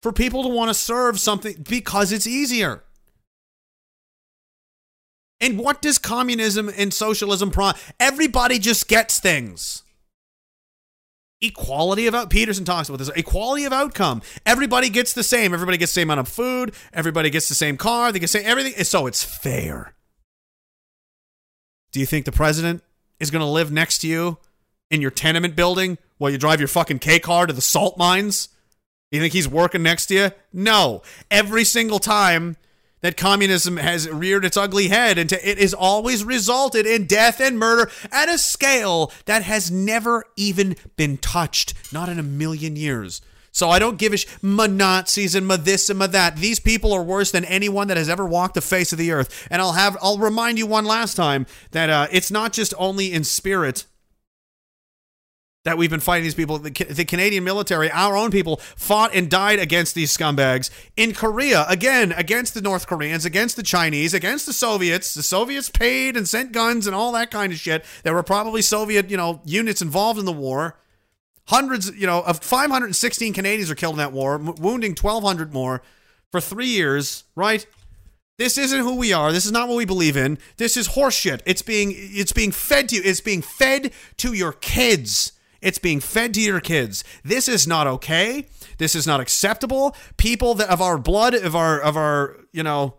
for 0.04 0.12
people 0.12 0.42
to 0.42 0.50
want 0.50 0.68
to 0.68 0.74
serve 0.74 1.18
something 1.18 1.64
because 1.66 2.12
it's 2.12 2.26
easier. 2.26 2.84
And 5.40 5.58
what 5.58 5.80
does 5.80 5.96
communism 5.96 6.70
and 6.76 6.92
socialism 6.92 7.50
pro? 7.50 7.70
Everybody 7.98 8.58
just 8.58 8.86
gets 8.86 9.18
things. 9.18 9.82
Equality 11.40 12.06
of 12.06 12.14
out. 12.14 12.28
Peterson 12.28 12.66
talks 12.66 12.90
about 12.90 12.98
this. 12.98 13.08
Equality 13.16 13.64
of 13.64 13.72
outcome. 13.72 14.20
Everybody 14.44 14.90
gets 14.90 15.14
the 15.14 15.22
same. 15.22 15.54
Everybody 15.54 15.78
gets 15.78 15.92
the 15.92 16.00
same 16.00 16.10
amount 16.10 16.20
of 16.20 16.28
food. 16.28 16.74
Everybody 16.92 17.30
gets 17.30 17.48
the 17.48 17.54
same 17.54 17.78
car. 17.78 18.12
They 18.12 18.18
get 18.18 18.24
the 18.24 18.38
same 18.38 18.46
everything. 18.46 18.84
So 18.84 19.06
it's 19.06 19.24
fair. 19.24 19.94
Do 21.92 22.00
you 22.00 22.04
think 22.04 22.26
the 22.26 22.32
president 22.32 22.82
is 23.18 23.30
going 23.30 23.40
to 23.40 23.46
live 23.46 23.72
next 23.72 24.00
to 24.00 24.06
you 24.06 24.36
in 24.90 25.00
your 25.00 25.10
tenement 25.10 25.56
building 25.56 25.96
while 26.18 26.30
you 26.30 26.36
drive 26.36 26.60
your 26.60 26.68
fucking 26.68 26.98
K 26.98 27.18
car 27.20 27.46
to 27.46 27.54
the 27.54 27.62
salt 27.62 27.96
mines? 27.96 28.50
You 29.14 29.20
think 29.20 29.32
he's 29.32 29.48
working 29.48 29.84
next 29.84 30.06
to 30.06 30.14
you? 30.14 30.30
No. 30.52 31.02
Every 31.30 31.62
single 31.62 32.00
time 32.00 32.56
that 33.00 33.16
communism 33.16 33.76
has 33.76 34.08
reared 34.08 34.44
its 34.44 34.56
ugly 34.56 34.88
head 34.88 35.18
into 35.18 35.48
it 35.48 35.58
has 35.58 35.72
always 35.72 36.24
resulted 36.24 36.84
in 36.84 37.06
death 37.06 37.40
and 37.40 37.56
murder 37.56 37.88
at 38.10 38.28
a 38.28 38.38
scale 38.38 39.12
that 39.26 39.44
has 39.44 39.70
never 39.70 40.24
even 40.36 40.74
been 40.96 41.18
touched, 41.18 41.74
not 41.92 42.08
in 42.08 42.18
a 42.18 42.24
million 42.24 42.74
years. 42.74 43.20
So 43.52 43.70
I 43.70 43.78
don't 43.78 43.98
give 43.98 44.12
a 44.12 44.16
sh- 44.16 44.26
ma 44.42 44.66
Nazis 44.66 45.36
and 45.36 45.46
ma 45.46 45.58
this 45.58 45.88
and 45.88 46.00
ma 46.00 46.08
that. 46.08 46.38
These 46.38 46.58
people 46.58 46.92
are 46.92 47.04
worse 47.04 47.30
than 47.30 47.44
anyone 47.44 47.86
that 47.86 47.96
has 47.96 48.08
ever 48.08 48.26
walked 48.26 48.54
the 48.54 48.60
face 48.60 48.90
of 48.90 48.98
the 48.98 49.12
earth. 49.12 49.46
And 49.48 49.62
I'll 49.62 49.74
have 49.74 49.96
I'll 50.02 50.18
remind 50.18 50.58
you 50.58 50.66
one 50.66 50.86
last 50.86 51.14
time 51.14 51.46
that 51.70 51.88
uh, 51.88 52.08
it's 52.10 52.32
not 52.32 52.52
just 52.52 52.74
only 52.78 53.12
in 53.12 53.22
spirit 53.22 53.84
that 55.64 55.78
we've 55.78 55.90
been 55.90 56.00
fighting 56.00 56.24
these 56.24 56.34
people. 56.34 56.58
The, 56.58 56.70
the 56.70 57.04
Canadian 57.04 57.42
military, 57.42 57.90
our 57.90 58.16
own 58.16 58.30
people, 58.30 58.58
fought 58.76 59.14
and 59.14 59.30
died 59.30 59.58
against 59.58 59.94
these 59.94 60.16
scumbags 60.16 60.70
in 60.96 61.12
Korea. 61.12 61.64
Again, 61.68 62.12
against 62.12 62.54
the 62.54 62.60
North 62.60 62.86
Koreans, 62.86 63.24
against 63.24 63.56
the 63.56 63.62
Chinese, 63.62 64.14
against 64.14 64.46
the 64.46 64.52
Soviets. 64.52 65.14
The 65.14 65.22
Soviets 65.22 65.70
paid 65.70 66.16
and 66.16 66.28
sent 66.28 66.52
guns 66.52 66.86
and 66.86 66.94
all 66.94 67.12
that 67.12 67.30
kind 67.30 67.52
of 67.52 67.58
shit. 67.58 67.84
There 68.02 68.14
were 68.14 68.22
probably 68.22 68.62
Soviet, 68.62 69.10
you 69.10 69.16
know, 69.16 69.40
units 69.44 69.82
involved 69.82 70.18
in 70.18 70.26
the 70.26 70.32
war. 70.32 70.78
Hundreds, 71.48 71.94
you 71.94 72.06
know, 72.06 72.22
of 72.22 72.38
516 72.38 73.34
Canadians 73.34 73.70
are 73.70 73.74
killed 73.74 73.94
in 73.94 73.98
that 73.98 74.12
war, 74.12 74.36
m- 74.36 74.54
wounding 74.58 74.94
1,200 74.98 75.52
more 75.52 75.82
for 76.30 76.40
three 76.40 76.68
years, 76.68 77.24
right? 77.34 77.66
This 78.38 78.58
isn't 78.58 78.80
who 78.80 78.96
we 78.96 79.12
are. 79.12 79.30
This 79.30 79.46
is 79.46 79.52
not 79.52 79.68
what 79.68 79.76
we 79.76 79.84
believe 79.84 80.16
in. 80.16 80.38
This 80.56 80.76
is 80.76 80.88
horseshit. 80.88 81.40
It's 81.46 81.62
being 81.62 81.92
it's 81.94 82.32
being 82.32 82.50
fed 82.50 82.88
to 82.88 82.96
you. 82.96 83.02
It's 83.04 83.20
being 83.20 83.42
fed 83.42 83.92
to 84.16 84.32
your 84.32 84.52
kids. 84.52 85.33
It's 85.64 85.78
being 85.78 86.00
fed 86.00 86.34
to 86.34 86.40
your 86.40 86.60
kids. 86.60 87.02
This 87.24 87.48
is 87.48 87.66
not 87.66 87.86
okay. 87.86 88.46
This 88.78 88.94
is 88.94 89.06
not 89.06 89.20
acceptable. 89.20 89.96
People 90.16 90.54
that 90.54 90.68
of 90.68 90.80
our 90.80 90.98
blood, 90.98 91.34
of 91.34 91.56
our 91.56 91.80
of 91.80 91.96
our, 91.96 92.36
you 92.52 92.62
know, 92.62 92.96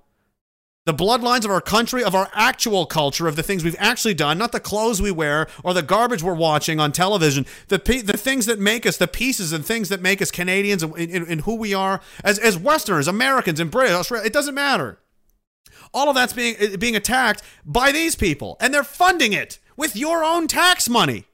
the 0.86 0.94
bloodlines 0.94 1.46
of 1.46 1.52
our 1.52 1.62
country, 1.62 2.04
of 2.04 2.14
our 2.14 2.30
actual 2.34 2.86
culture, 2.86 3.28
of 3.28 3.36
the 3.36 3.44
things 3.44 3.64
we've 3.64 3.76
actually 3.80 4.14
done, 4.14 4.38
not 4.38 4.52
the 4.52 4.60
clothes 4.60 5.02
we 5.02 5.12
wear 5.12 5.48
or 5.64 5.74
the 5.74 5.82
garbage 5.82 6.22
we're 6.22 6.34
watching 6.34 6.80
on 6.80 6.92
television, 6.92 7.46
the 7.68 7.78
the 7.78 8.18
things 8.18 8.46
that 8.46 8.60
make 8.60 8.86
us, 8.86 8.98
the 8.98 9.08
pieces 9.08 9.52
and 9.52 9.66
things 9.66 9.90
that 9.90 10.02
make 10.02 10.22
us 10.22 10.32
Canadians 10.32 10.84
and, 10.84 10.96
and 10.96 11.42
who 11.42 11.56
we 11.56 11.74
are 11.74 12.02
as, 12.24 12.38
as 12.40 12.58
Westerners, 12.58 13.08
Americans, 13.08 13.60
and 13.60 13.72
British, 13.72 13.96
Australia, 13.96 14.26
it 14.26 14.34
doesn't 14.34 14.56
matter. 14.56 15.00
All 15.94 16.10
of 16.10 16.16
that's 16.16 16.34
being 16.34 16.56
being 16.78 16.96
attacked 16.96 17.42
by 17.66 17.92
these 17.92 18.16
people, 18.16 18.58
and 18.60 18.74
they're 18.74 18.84
funding 18.84 19.34
it 19.34 19.60
with 19.76 19.96
your 19.96 20.24
own 20.24 20.48
tax 20.48 20.88
money. 20.88 21.26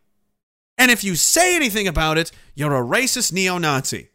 And 0.78 0.90
if 0.90 1.04
you 1.04 1.16
say 1.16 1.56
anything 1.56 1.88
about 1.88 2.18
it, 2.18 2.32
you're 2.56 2.76
a 2.76 2.84
racist 2.84 3.32
neo-Nazi. 3.32 4.10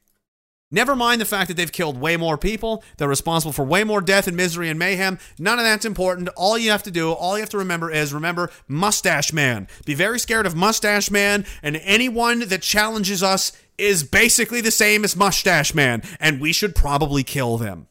Never 0.68 0.96
mind 0.96 1.20
the 1.20 1.24
fact 1.24 1.46
that 1.46 1.56
they've 1.56 1.70
killed 1.70 1.96
way 1.96 2.16
more 2.16 2.36
people. 2.36 2.82
They're 2.96 3.06
responsible 3.06 3.52
for 3.52 3.64
way 3.64 3.84
more 3.84 4.00
death 4.00 4.26
and 4.26 4.36
misery 4.36 4.68
and 4.68 4.76
mayhem. 4.76 5.20
None 5.38 5.60
of 5.60 5.64
that's 5.64 5.84
important. 5.84 6.28
All 6.36 6.58
you 6.58 6.72
have 6.72 6.82
to 6.82 6.90
do, 6.90 7.12
all 7.12 7.36
you 7.36 7.40
have 7.42 7.50
to 7.50 7.58
remember 7.58 7.88
is 7.88 8.12
remember 8.12 8.50
Mustache 8.66 9.32
Man. 9.32 9.68
Be 9.84 9.94
very 9.94 10.18
scared 10.18 10.44
of 10.44 10.56
Mustache 10.56 11.08
Man, 11.08 11.46
and 11.62 11.76
anyone 11.76 12.48
that 12.48 12.62
challenges 12.62 13.22
us 13.22 13.52
is 13.78 14.02
basically 14.02 14.60
the 14.60 14.72
same 14.72 15.04
as 15.04 15.14
Mustache 15.14 15.72
Man, 15.72 16.02
and 16.18 16.40
we 16.40 16.52
should 16.52 16.74
probably 16.74 17.22
kill 17.22 17.58
them. 17.58 17.86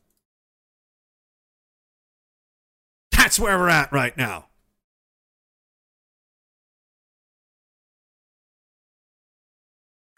That's 3.11 3.39
where 3.39 3.57
we're 3.57 3.69
at 3.69 3.93
right 3.93 4.17
now. 4.17 4.47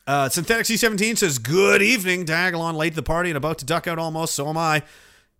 Uh, 0.07 0.29
Synthetic 0.29 0.65
C17 0.65 1.17
says, 1.17 1.37
Good 1.37 1.81
evening. 1.81 2.25
Diagolon 2.25 2.75
late 2.75 2.91
to 2.91 2.95
the 2.95 3.03
party 3.03 3.29
and 3.29 3.35
about 3.35 3.57
to 3.59 3.65
duck 3.65 3.87
out 3.87 3.99
almost. 3.99 4.33
So 4.33 4.47
am 4.47 4.57
I. 4.57 4.81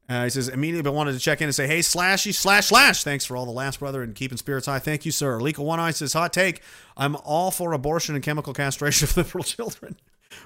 Uh, 0.10 0.26
he 0.26 0.30
says, 0.30 0.50
immediately 0.50 0.84
but 0.84 0.94
wanted 0.94 1.14
to 1.14 1.20
check 1.20 1.42
in 1.42 1.46
and 1.46 1.56
say, 1.56 1.68
Hey, 1.68 1.80
slashy, 1.80 2.34
slash, 2.34 2.68
slash. 2.68 3.04
Thanks 3.04 3.26
for 3.26 3.38
all 3.38 3.46
the 3.46 3.52
last 3.52 3.80
brother 3.80 4.04
and 4.04 4.14
keeping 4.14 4.38
spirits 4.38 4.68
high. 4.68 4.80
Thank 4.80 5.06
you, 5.06 5.12
sir. 5.12 5.40
Lika 5.40 5.64
One 5.64 5.80
Eye 5.80 5.92
says, 5.92 6.12
Hot 6.14 6.34
take. 6.34 6.62
I'm 6.98 7.16
all 7.16 7.50
for 7.50 7.72
abortion 7.72 8.14
and 8.16 8.24
chemical 8.24 8.54
castration 8.54 9.08
of 9.08 9.16
liberal 9.18 9.46
children. 9.46 9.96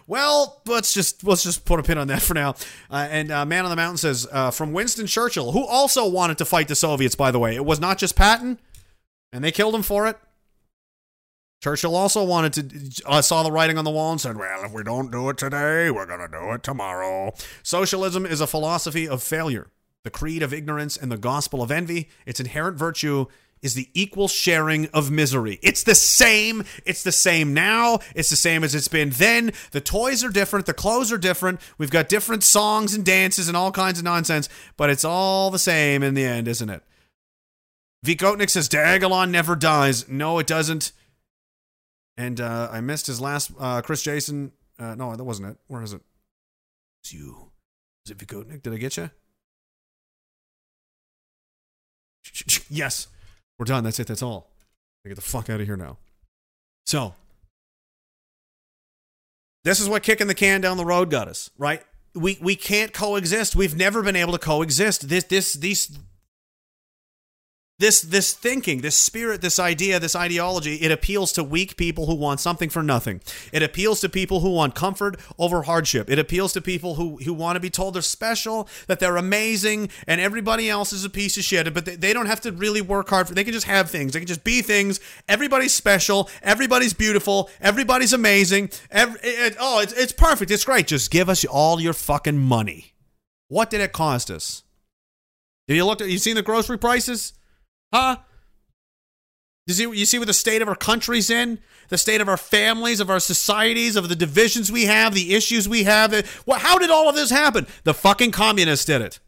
Well, 0.05 0.61
let's 0.67 0.93
just 0.93 1.23
let's 1.23 1.43
just 1.43 1.65
put 1.65 1.79
a 1.79 1.83
pin 1.83 1.97
on 1.97 2.07
that 2.07 2.21
for 2.21 2.35
now. 2.35 2.51
Uh, 2.89 3.07
and 3.09 3.31
uh, 3.31 3.45
Man 3.45 3.65
on 3.65 3.71
the 3.71 3.75
Mountain 3.75 3.97
says 3.97 4.27
uh, 4.31 4.51
from 4.51 4.71
Winston 4.71 5.07
Churchill, 5.07 5.51
who 5.51 5.65
also 5.65 6.07
wanted 6.07 6.37
to 6.37 6.45
fight 6.45 6.67
the 6.67 6.75
Soviets. 6.75 7.15
By 7.15 7.31
the 7.31 7.39
way, 7.39 7.55
it 7.55 7.65
was 7.65 7.79
not 7.79 7.97
just 7.97 8.15
Patton, 8.15 8.59
and 9.33 9.43
they 9.43 9.51
killed 9.51 9.73
him 9.73 9.81
for 9.81 10.07
it. 10.07 10.17
Churchill 11.61 11.95
also 11.95 12.23
wanted 12.23 12.53
to, 12.53 13.03
uh, 13.05 13.21
saw 13.21 13.43
the 13.43 13.51
writing 13.51 13.77
on 13.77 13.85
the 13.85 13.91
wall 13.91 14.11
and 14.11 14.19
said, 14.19 14.35
well, 14.35 14.65
if 14.65 14.73
we 14.73 14.83
don't 14.83 15.11
do 15.11 15.29
it 15.29 15.37
today, 15.37 15.91
we're 15.91 16.07
going 16.07 16.19
to 16.19 16.27
do 16.27 16.51
it 16.53 16.63
tomorrow. 16.63 17.33
Socialism 17.61 18.25
is 18.25 18.41
a 18.41 18.47
philosophy 18.47 19.07
of 19.07 19.21
failure, 19.21 19.67
the 20.03 20.09
creed 20.09 20.41
of 20.41 20.53
ignorance, 20.53 20.97
and 20.97 21.11
the 21.11 21.17
gospel 21.17 21.61
of 21.61 21.69
envy. 21.69 22.09
Its 22.25 22.39
inherent 22.39 22.77
virtue 22.77 23.27
is 23.61 23.75
the 23.75 23.89
equal 23.93 24.27
sharing 24.27 24.87
of 24.87 25.11
misery. 25.11 25.59
It's 25.61 25.83
the 25.83 25.93
same. 25.93 26.63
It's 26.83 27.03
the 27.03 27.11
same 27.11 27.53
now. 27.53 27.99
It's 28.15 28.31
the 28.31 28.35
same 28.35 28.63
as 28.63 28.73
it's 28.73 28.87
been 28.87 29.11
then. 29.11 29.53
The 29.69 29.81
toys 29.81 30.23
are 30.23 30.31
different. 30.31 30.65
The 30.65 30.73
clothes 30.73 31.11
are 31.11 31.17
different. 31.19 31.61
We've 31.77 31.91
got 31.91 32.09
different 32.09 32.43
songs 32.43 32.95
and 32.95 33.05
dances 33.05 33.47
and 33.47 33.55
all 33.55 33.71
kinds 33.71 33.99
of 33.99 34.05
nonsense, 34.05 34.49
but 34.77 34.89
it's 34.89 35.05
all 35.05 35.51
the 35.51 35.59
same 35.59 36.01
in 36.01 36.15
the 36.15 36.25
end, 36.25 36.47
isn't 36.47 36.71
it? 36.71 36.81
Vikotnik 38.03 38.49
says, 38.49 38.67
Diagolon 38.67 39.29
never 39.29 39.55
dies. 39.55 40.09
No, 40.09 40.39
it 40.39 40.47
doesn't. 40.47 40.91
And 42.21 42.39
uh, 42.39 42.69
I 42.71 42.81
missed 42.81 43.07
his 43.07 43.19
last 43.19 43.51
uh, 43.59 43.81
Chris 43.81 44.03
Jason. 44.03 44.51
Uh, 44.77 44.93
no, 44.93 45.15
that 45.15 45.23
wasn't 45.23 45.49
it. 45.49 45.57
Where 45.65 45.81
is 45.81 45.91
it? 45.91 46.01
It's 47.01 47.11
you. 47.11 47.49
Is 48.05 48.11
it 48.11 48.19
Vikotnik? 48.19 48.61
Did 48.61 48.73
I 48.73 48.77
get 48.77 48.95
you? 48.97 49.09
Yes. 52.69 53.07
We're 53.57 53.65
done. 53.65 53.83
That's 53.83 53.99
it. 53.99 54.05
That's 54.05 54.21
all. 54.21 54.51
I 55.03 55.09
get 55.09 55.15
the 55.15 55.21
fuck 55.21 55.49
out 55.49 55.59
of 55.59 55.65
here 55.65 55.75
now. 55.75 55.97
So, 56.85 57.15
this 59.63 59.79
is 59.79 59.89
what 59.89 60.03
kicking 60.03 60.27
the 60.27 60.35
can 60.35 60.61
down 60.61 60.77
the 60.77 60.85
road 60.85 61.09
got 61.09 61.27
us, 61.27 61.49
right? 61.57 61.83
We 62.13 62.37
we 62.41 62.55
can't 62.55 62.93
coexist. 62.93 63.55
We've 63.55 63.75
never 63.75 64.03
been 64.03 64.15
able 64.15 64.33
to 64.33 64.39
coexist. 64.39 65.09
This 65.09 65.23
this 65.25 65.53
these 65.53 65.97
this 67.81 68.01
this 68.01 68.33
thinking, 68.33 68.81
this 68.81 68.95
spirit, 68.95 69.41
this 69.41 69.59
idea, 69.59 69.99
this 69.99 70.15
ideology, 70.15 70.75
it 70.75 70.91
appeals 70.91 71.31
to 71.33 71.43
weak 71.43 71.75
people 71.75 72.05
who 72.05 72.15
want 72.15 72.39
something 72.39 72.69
for 72.69 72.83
nothing. 72.83 73.21
It 73.51 73.63
appeals 73.63 73.99
to 74.01 74.09
people 74.09 74.39
who 74.39 74.51
want 74.51 74.75
comfort 74.75 75.19
over 75.37 75.63
hardship. 75.63 76.09
It 76.09 76.19
appeals 76.19 76.53
to 76.53 76.61
people 76.61 76.95
who 76.95 77.17
who 77.17 77.33
want 77.33 77.55
to 77.55 77.59
be 77.59 77.71
told 77.71 77.95
they're 77.95 78.03
special, 78.03 78.69
that 78.85 78.99
they're 78.99 79.17
amazing, 79.17 79.89
and 80.07 80.21
everybody 80.21 80.69
else 80.69 80.93
is 80.93 81.03
a 81.03 81.09
piece 81.09 81.35
of 81.37 81.43
shit. 81.43 81.73
But 81.73 81.85
they, 81.85 81.95
they 81.95 82.13
don't 82.13 82.27
have 82.27 82.41
to 82.41 82.51
really 82.51 82.81
work 82.81 83.09
hard 83.09 83.27
for. 83.27 83.33
They 83.33 83.43
can 83.43 83.53
just 83.53 83.67
have 83.67 83.89
things. 83.89 84.13
They 84.13 84.19
can 84.19 84.27
just 84.27 84.43
be 84.43 84.61
things. 84.61 84.99
Everybody's 85.27 85.73
special. 85.73 86.29
Everybody's 86.43 86.93
beautiful. 86.93 87.49
Everybody's 87.59 88.13
amazing. 88.13 88.69
Every, 88.91 89.19
it, 89.23 89.57
oh, 89.59 89.81
it's 89.81 89.93
it's 89.93 90.13
perfect. 90.13 90.51
It's 90.51 90.65
great. 90.65 90.85
Just 90.87 91.09
give 91.09 91.29
us 91.29 91.43
all 91.45 91.81
your 91.81 91.93
fucking 91.93 92.37
money. 92.37 92.93
What 93.47 93.71
did 93.71 93.81
it 93.81 93.91
cost 93.91 94.29
us? 94.29 94.63
Did 95.67 95.77
you 95.77 95.85
look 95.85 95.99
at? 95.99 96.09
You 96.09 96.19
seen 96.19 96.35
the 96.35 96.43
grocery 96.43 96.77
prices? 96.77 97.33
Huh? 97.93 98.17
You 99.67 99.73
see, 99.73 99.83
you 99.83 100.05
see 100.05 100.17
what 100.17 100.27
the 100.27 100.33
state 100.33 100.61
of 100.61 100.67
our 100.67 100.75
country's 100.75 101.29
in, 101.29 101.59
the 101.89 101.97
state 101.97 102.19
of 102.19 102.27
our 102.27 102.37
families, 102.37 102.99
of 102.99 103.09
our 103.09 103.19
societies, 103.19 103.95
of 103.95 104.09
the 104.09 104.15
divisions 104.15 104.71
we 104.71 104.85
have, 104.85 105.13
the 105.13 105.35
issues 105.35 105.69
we 105.69 105.83
have. 105.83 106.11
Well, 106.45 106.59
how 106.59 106.77
did 106.77 106.89
all 106.89 107.07
of 107.07 107.15
this 107.15 107.29
happen? 107.29 107.67
The 107.83 107.93
fucking 107.93 108.31
communists 108.31 108.85
did 108.85 109.01
it. 109.01 109.19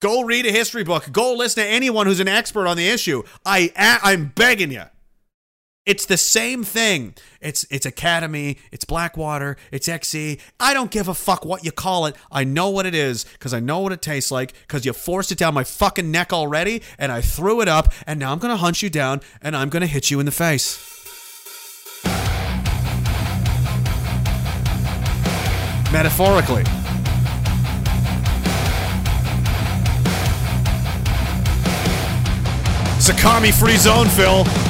Go 0.00 0.22
read 0.22 0.46
a 0.46 0.52
history 0.52 0.84
book. 0.84 1.10
Go 1.10 1.34
listen 1.34 1.64
to 1.64 1.68
anyone 1.68 2.06
who's 2.06 2.20
an 2.20 2.28
expert 2.28 2.66
on 2.66 2.76
the 2.76 2.88
issue. 2.88 3.22
I, 3.44 3.72
I'm 3.76 4.26
begging 4.34 4.70
you. 4.70 4.84
It's 5.86 6.04
the 6.04 6.16
same 6.16 6.64
thing. 6.64 7.14
It's 7.40 7.64
it's 7.70 7.86
Academi, 7.86 8.58
it's 8.72 8.84
Blackwater, 8.84 9.56
it's 9.70 9.86
XE. 9.86 10.40
I 10.58 10.74
don't 10.74 10.90
give 10.90 11.06
a 11.06 11.14
fuck 11.14 11.44
what 11.44 11.64
you 11.64 11.70
call 11.70 12.06
it. 12.06 12.16
I 12.30 12.42
know 12.42 12.70
what 12.70 12.86
it 12.86 12.94
is 12.94 13.22
because 13.24 13.54
I 13.54 13.60
know 13.60 13.78
what 13.78 13.92
it 13.92 14.02
tastes 14.02 14.32
like 14.32 14.52
because 14.66 14.84
you 14.84 14.92
forced 14.92 15.30
it 15.30 15.38
down 15.38 15.54
my 15.54 15.62
fucking 15.62 16.10
neck 16.10 16.32
already 16.32 16.82
and 16.98 17.12
I 17.12 17.20
threw 17.20 17.60
it 17.60 17.68
up 17.68 17.92
and 18.04 18.18
now 18.18 18.32
I'm 18.32 18.40
going 18.40 18.52
to 18.52 18.56
hunt 18.56 18.82
you 18.82 18.90
down 18.90 19.20
and 19.40 19.56
I'm 19.56 19.68
going 19.68 19.82
to 19.82 19.86
hit 19.86 20.10
you 20.10 20.18
in 20.18 20.26
the 20.26 20.32
face. 20.32 20.82
Metaphorically. 25.92 26.64
Sakami 32.98 33.56
free 33.56 33.76
zone, 33.76 34.08
Phil. 34.08 34.65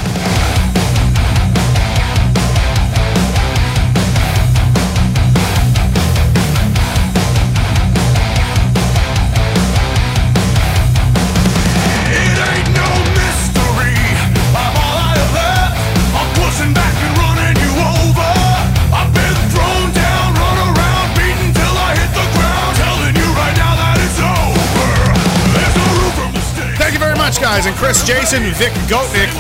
Guys. 27.47 27.67
And 27.67 27.77
Chris 27.77 28.05
Jason, 28.05 28.43
Vic 28.59 28.73
Goatnick 28.91 29.31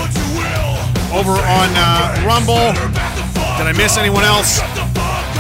over 1.10 1.32
on 1.32 1.68
uh, 1.74 2.14
Rumble. 2.22 2.70
Did 3.58 3.66
I 3.66 3.74
miss 3.76 3.98
anyone 3.98 4.22
else? 4.22 4.60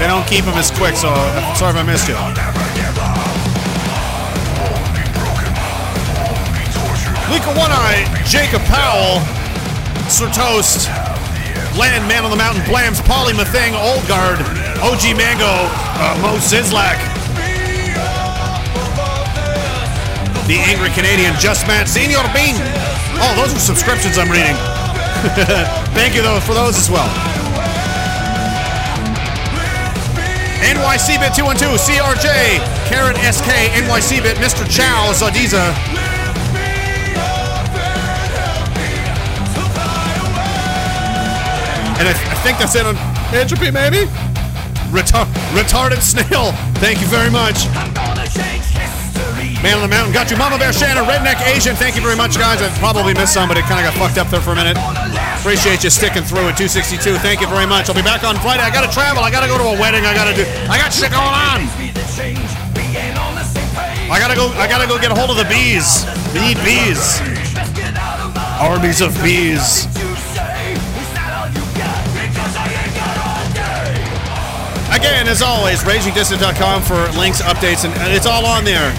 They 0.02 0.10
don't 0.10 0.26
keep 0.26 0.44
them 0.44 0.58
as 0.58 0.72
quick, 0.72 0.96
so 0.96 1.06
uh, 1.06 1.54
sorry 1.54 1.70
if 1.70 1.78
I 1.78 1.86
missed 1.86 2.10
you. 2.10 2.18
Lika 7.30 7.54
One 7.54 7.70
Eye, 7.70 8.02
Jacob 8.26 8.62
Powell, 8.66 9.22
Sir 10.10 10.26
Toast, 10.34 10.90
Len, 11.78 12.02
Man 12.10 12.24
on 12.24 12.32
the 12.32 12.36
Mountain, 12.36 12.64
Blams, 12.64 12.98
Polly 13.06 13.32
Mathing, 13.32 13.78
Old 13.78 14.02
Guard, 14.08 14.42
OG 14.82 15.14
Mango, 15.14 15.54
uh, 16.02 16.18
Mo 16.20 16.34
Zizlak. 16.42 17.15
The 20.46 20.62
Angry 20.62 20.90
Canadian, 20.90 21.34
Just 21.40 21.66
Matt, 21.66 21.88
Senior 21.88 22.22
Bean. 22.30 22.54
Oh, 23.18 23.34
those 23.34 23.50
are 23.52 23.58
subscriptions 23.58 24.16
I'm 24.16 24.30
reading. 24.30 24.54
Thank 25.90 26.14
you, 26.14 26.22
though, 26.22 26.38
for 26.38 26.54
those 26.54 26.78
as 26.78 26.88
well. 26.88 27.08
NYCBit 30.62 31.34
212, 31.34 31.78
CRJ, 31.82 32.62
Karen 32.86 33.16
SK, 33.26 33.74
NYCBit, 33.74 34.38
Mr. 34.38 34.62
Chow, 34.70 35.10
Zadiza. 35.12 35.74
And 41.98 42.06
I, 42.06 42.12
I 42.12 42.34
think 42.46 42.58
that's 42.58 42.76
it 42.76 42.86
on 42.86 42.94
Entropy, 43.34 43.72
maybe? 43.72 44.06
Retar- 44.94 45.26
retarded 45.58 46.02
Snail, 46.02 46.52
thank 46.78 47.00
you 47.00 47.08
very 47.08 47.30
much. 47.32 47.66
Man 49.62 49.78
on 49.78 49.82
the 49.82 49.88
Mountain, 49.88 50.12
got 50.12 50.30
you. 50.30 50.36
Mama 50.36 50.58
Bear 50.58 50.72
Shannon, 50.72 51.04
Redneck 51.04 51.40
Asian, 51.46 51.74
thank 51.76 51.96
you 51.96 52.02
very 52.02 52.16
much, 52.16 52.38
guys. 52.38 52.62
I 52.62 52.68
probably 52.78 53.14
missed 53.14 53.34
somebody, 53.34 53.62
kind 53.62 53.84
of 53.84 53.92
got 53.92 53.98
fucked 53.98 54.18
up 54.18 54.28
there 54.28 54.40
for 54.40 54.52
a 54.52 54.56
minute. 54.56 54.76
Appreciate 55.40 55.84
you 55.84 55.90
sticking 55.90 56.22
through 56.22 56.50
at 56.50 56.58
262. 56.58 57.18
Thank 57.18 57.40
you 57.40 57.46
very 57.46 57.66
much. 57.66 57.88
I'll 57.88 57.94
be 57.94 58.02
back 58.02 58.24
on 58.24 58.34
Friday. 58.42 58.62
I 58.62 58.70
gotta 58.70 58.90
travel. 58.92 59.22
I 59.22 59.30
gotta 59.30 59.46
go 59.46 59.58
to 59.58 59.76
a 59.76 59.78
wedding. 59.78 60.04
I 60.04 60.14
gotta 60.14 60.34
do. 60.34 60.42
I 60.66 60.78
got 60.78 60.92
shit 60.92 61.10
going 61.10 61.22
on. 61.22 61.70
I 64.10 64.18
gotta 64.18 64.34
go. 64.34 64.48
I 64.58 64.66
gotta 64.66 64.86
go 64.86 64.98
get 64.98 65.12
a 65.12 65.14
hold 65.14 65.30
of 65.30 65.36
the 65.36 65.46
bees. 65.46 66.06
We 66.34 66.40
need 66.40 66.58
bees. 66.66 67.22
Armies 68.58 69.00
of 69.00 69.14
bees. 69.22 69.86
Again, 74.90 75.28
as 75.28 75.42
always, 75.42 75.82
ragingdissident.com 75.82 76.82
for 76.82 76.96
links, 77.18 77.42
updates, 77.42 77.84
and 77.84 78.12
it's 78.12 78.26
all 78.26 78.46
on 78.46 78.64
there. 78.64 78.90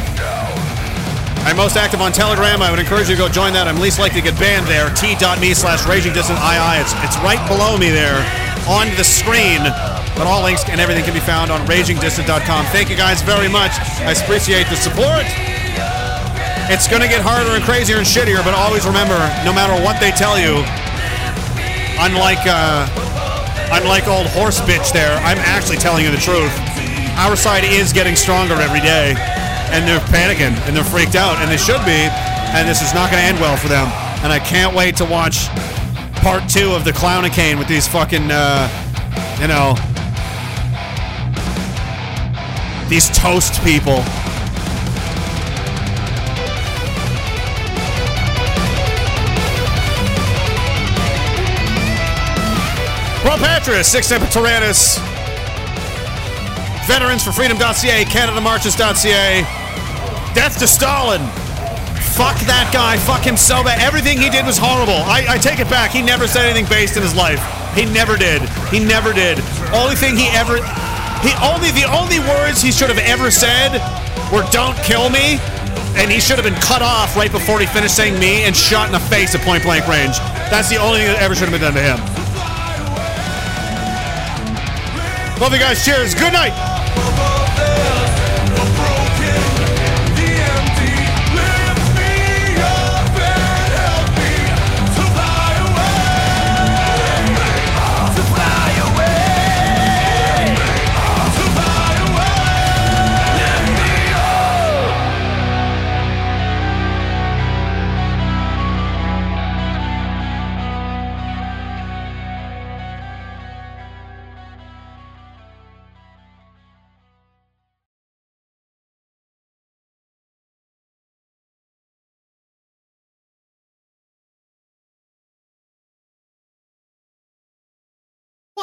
I'm 1.47 1.55
most 1.55 1.79
active 1.79 2.03
on 2.03 2.11
Telegram. 2.11 2.59
I 2.61 2.67
would 2.67 2.77
encourage 2.83 3.07
you 3.07 3.15
to 3.15 3.21
go 3.23 3.31
join 3.31 3.55
that. 3.55 3.71
I'm 3.71 3.79
least 3.79 4.03
likely 4.03 4.19
to 4.19 4.25
get 4.27 4.35
banned 4.35 4.67
there. 4.67 4.91
T.me 4.91 5.55
slash 5.55 5.87
raging 5.87 6.11
dissident 6.11 6.43
ragingdistantii. 6.43 6.83
It's, 6.83 6.91
it's 7.07 7.17
right 7.23 7.39
below 7.47 7.79
me 7.79 7.87
there 7.87 8.19
on 8.67 8.91
the 8.99 9.07
screen. 9.07 9.63
But 10.19 10.27
all 10.27 10.43
links 10.43 10.67
and 10.67 10.83
everything 10.83 11.07
can 11.07 11.15
be 11.15 11.23
found 11.23 11.47
on 11.47 11.63
ragingdissident.com. 11.63 12.67
Thank 12.75 12.91
you 12.91 12.99
guys 12.99 13.23
very 13.23 13.47
much. 13.47 13.79
I 14.03 14.11
appreciate 14.11 14.67
the 14.67 14.75
support. 14.75 15.23
It's 16.67 16.83
going 16.91 16.99
to 16.99 17.07
get 17.07 17.23
harder 17.23 17.55
and 17.55 17.63
crazier 17.63 17.95
and 17.95 18.03
shittier, 18.03 18.43
but 18.43 18.51
always 18.51 18.83
remember, 18.83 19.15
no 19.47 19.55
matter 19.55 19.71
what 19.79 20.03
they 20.03 20.11
tell 20.11 20.35
you, 20.35 20.67
unlike 21.95 22.43
uh, 22.43 22.91
unlike 23.71 24.11
old 24.11 24.27
horse 24.35 24.59
bitch 24.67 24.91
there, 24.91 25.15
I'm 25.23 25.39
actually 25.47 25.79
telling 25.79 26.03
you 26.03 26.11
the 26.11 26.19
truth. 26.19 26.51
Our 27.15 27.39
side 27.39 27.63
is 27.63 27.95
getting 27.95 28.19
stronger 28.19 28.59
every 28.59 28.83
day, 28.83 29.15
and 29.71 29.87
they're 29.87 29.99
panicking 30.11 30.55
and 30.65 30.75
they're 30.75 30.83
freaked 30.83 31.15
out, 31.15 31.37
and 31.37 31.51
they 31.51 31.57
should 31.57 31.83
be. 31.85 32.09
And 32.55 32.67
this 32.67 32.81
is 32.81 32.93
not 32.93 33.11
going 33.11 33.21
to 33.21 33.27
end 33.27 33.39
well 33.39 33.57
for 33.57 33.67
them. 33.67 33.87
And 34.23 34.31
I 34.31 34.39
can't 34.39 34.75
wait 34.75 34.95
to 34.97 35.05
watch 35.05 35.47
part 36.21 36.49
two 36.49 36.73
of 36.73 36.83
the 36.83 36.93
clown 36.93 37.23
Clownacane 37.23 37.57
with 37.57 37.67
these 37.67 37.87
fucking, 37.87 38.29
uh, 38.31 38.67
you 39.39 39.47
know, 39.47 39.75
these 42.89 43.09
toast 43.09 43.63
people. 43.63 44.03
Rob 53.25 53.39
Patras, 53.39 53.87
Sic 53.87 54.03
Semper 54.03 54.27
Tyrannis, 54.27 54.99
Veterans 56.87 57.23
for 57.23 57.33
Freedom.ca, 57.33 58.05
CanadaMarches.ca, 58.05 59.56
Death 60.37 60.59
to 60.59 60.67
Stalin. 60.67 61.25
Fuck 62.13 62.37
that 62.45 62.69
guy. 62.69 62.93
Fuck 63.09 63.25
him 63.25 63.33
so 63.33 63.65
bad. 63.65 63.81
Everything 63.81 64.21
he 64.21 64.29
did 64.29 64.45
was 64.45 64.53
horrible. 64.53 65.01
I, 65.09 65.25
I 65.25 65.37
take 65.41 65.57
it 65.57 65.65
back. 65.65 65.89
He 65.89 66.05
never 66.05 66.29
said 66.29 66.45
anything 66.45 66.69
based 66.69 66.93
in 66.93 67.01
his 67.01 67.17
life. 67.17 67.41
He 67.73 67.89
never 67.89 68.21
did. 68.21 68.45
He 68.69 68.77
never 68.77 69.17
did. 69.17 69.41
Only 69.73 69.97
thing 69.97 70.13
he 70.13 70.29
ever. 70.37 70.61
He 71.25 71.33
only 71.41 71.73
the 71.73 71.89
only 71.89 72.21
words 72.21 72.61
he 72.61 72.69
should 72.69 72.93
have 72.93 73.01
ever 73.01 73.33
said 73.33 73.81
were 74.29 74.45
"Don't 74.53 74.77
kill 74.85 75.09
me," 75.09 75.41
and 75.97 76.05
he 76.13 76.21
should 76.21 76.37
have 76.37 76.45
been 76.45 76.61
cut 76.61 76.85
off 76.85 77.17
right 77.17 77.33
before 77.33 77.57
he 77.57 77.65
finished 77.65 77.97
saying 77.97 78.13
"me" 78.21 78.45
and 78.45 78.53
shot 78.53 78.85
in 78.85 78.93
the 78.93 79.01
face 79.09 79.33
at 79.33 79.41
point 79.41 79.65
blank 79.65 79.89
range. 79.89 80.21
That's 80.53 80.69
the 80.69 80.77
only 80.77 81.01
thing 81.01 81.17
that 81.17 81.17
ever 81.17 81.33
should 81.33 81.49
have 81.49 81.57
been 81.57 81.65
done 81.65 81.73
to 81.73 81.81
him. 81.81 81.97
Love 85.41 85.49
you 85.49 85.57
guys. 85.57 85.81
Cheers. 85.81 86.13
Good 86.13 86.33
night. 86.33 86.66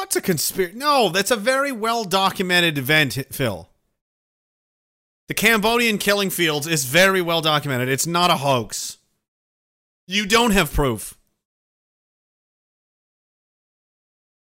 What's 0.05 0.15
a 0.15 0.21
conspiracy? 0.21 0.77
No, 0.77 1.09
that's 1.09 1.31
a 1.31 1.35
very 1.35 1.71
well 1.71 2.03
documented 2.03 2.77
event, 2.77 3.17
Phil. 3.31 3.67
The 5.27 5.33
Cambodian 5.33 5.97
killing 5.97 6.29
fields 6.29 6.67
is 6.67 6.85
very 6.85 7.23
well 7.23 7.41
documented. 7.41 7.89
It's 7.89 8.05
not 8.05 8.29
a 8.29 8.35
hoax. 8.35 8.99
You 10.05 10.27
don't 10.27 10.51
have 10.51 10.71
proof. 10.71 11.17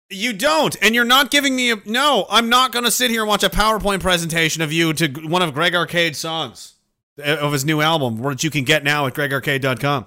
You 0.09 0.33
don't, 0.33 0.75
and 0.81 0.95
you're 0.95 1.05
not 1.05 1.31
giving 1.31 1.55
me 1.55 1.71
a 1.71 1.77
no. 1.85 2.25
I'm 2.31 2.49
not 2.49 2.73
going 2.73 2.87
to 2.87 2.91
sit 2.91 3.11
here 3.11 3.21
and 3.21 3.29
watch 3.29 3.45
a 3.45 3.51
PowerPoint 3.51 4.01
presentation 4.01 4.63
of 4.63 4.73
you 4.73 4.95
to 4.95 5.07
one 5.29 5.43
of 5.43 5.53
Greg 5.53 5.75
Arcade's 5.75 6.17
songs 6.17 6.77
uh, 7.19 7.25
of 7.25 7.53
his 7.53 7.67
new 7.67 7.83
album, 7.83 8.23
which 8.23 8.43
you 8.43 8.49
can 8.49 8.65
get 8.65 8.85
now 8.85 9.07
at 9.07 9.13
gregarcade.com. 9.13 10.07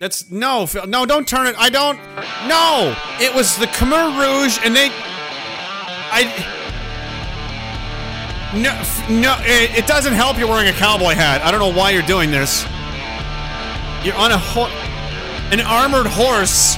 That's 0.00 0.30
no, 0.30 0.64
Phil, 0.64 0.86
no, 0.86 1.04
don't 1.04 1.28
turn 1.28 1.46
it. 1.46 1.54
I 1.58 1.68
don't. 1.68 1.98
No, 2.48 2.96
it 3.20 3.34
was 3.34 3.58
the 3.58 3.66
Khmer 3.66 4.18
Rouge, 4.18 4.58
and 4.64 4.74
they. 4.74 4.88
I. 6.10 6.24
No, 8.54 8.72
no, 9.20 9.36
it, 9.40 9.76
it 9.76 9.86
doesn't 9.86 10.14
help 10.14 10.38
you're 10.38 10.48
wearing 10.48 10.68
a 10.68 10.72
cowboy 10.72 11.12
hat. 11.12 11.42
I 11.42 11.50
don't 11.50 11.60
know 11.60 11.78
why 11.78 11.90
you're 11.90 12.00
doing 12.00 12.30
this. 12.30 12.62
You're 14.02 14.16
on 14.16 14.32
a 14.32 14.38
ho- 14.38 14.72
an 15.52 15.60
armored 15.60 16.06
horse. 16.06 16.76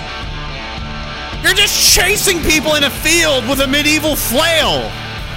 You're 1.45 1.55
just 1.55 1.79
chasing 1.95 2.43
people 2.43 2.75
in 2.75 2.83
a 2.83 2.91
field 2.91 3.49
with 3.49 3.61
a 3.61 3.69
medieval 3.69 4.17
flail. 4.17 4.83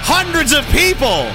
Hundreds 0.02 0.52
of 0.52 0.66
people. 0.70 1.30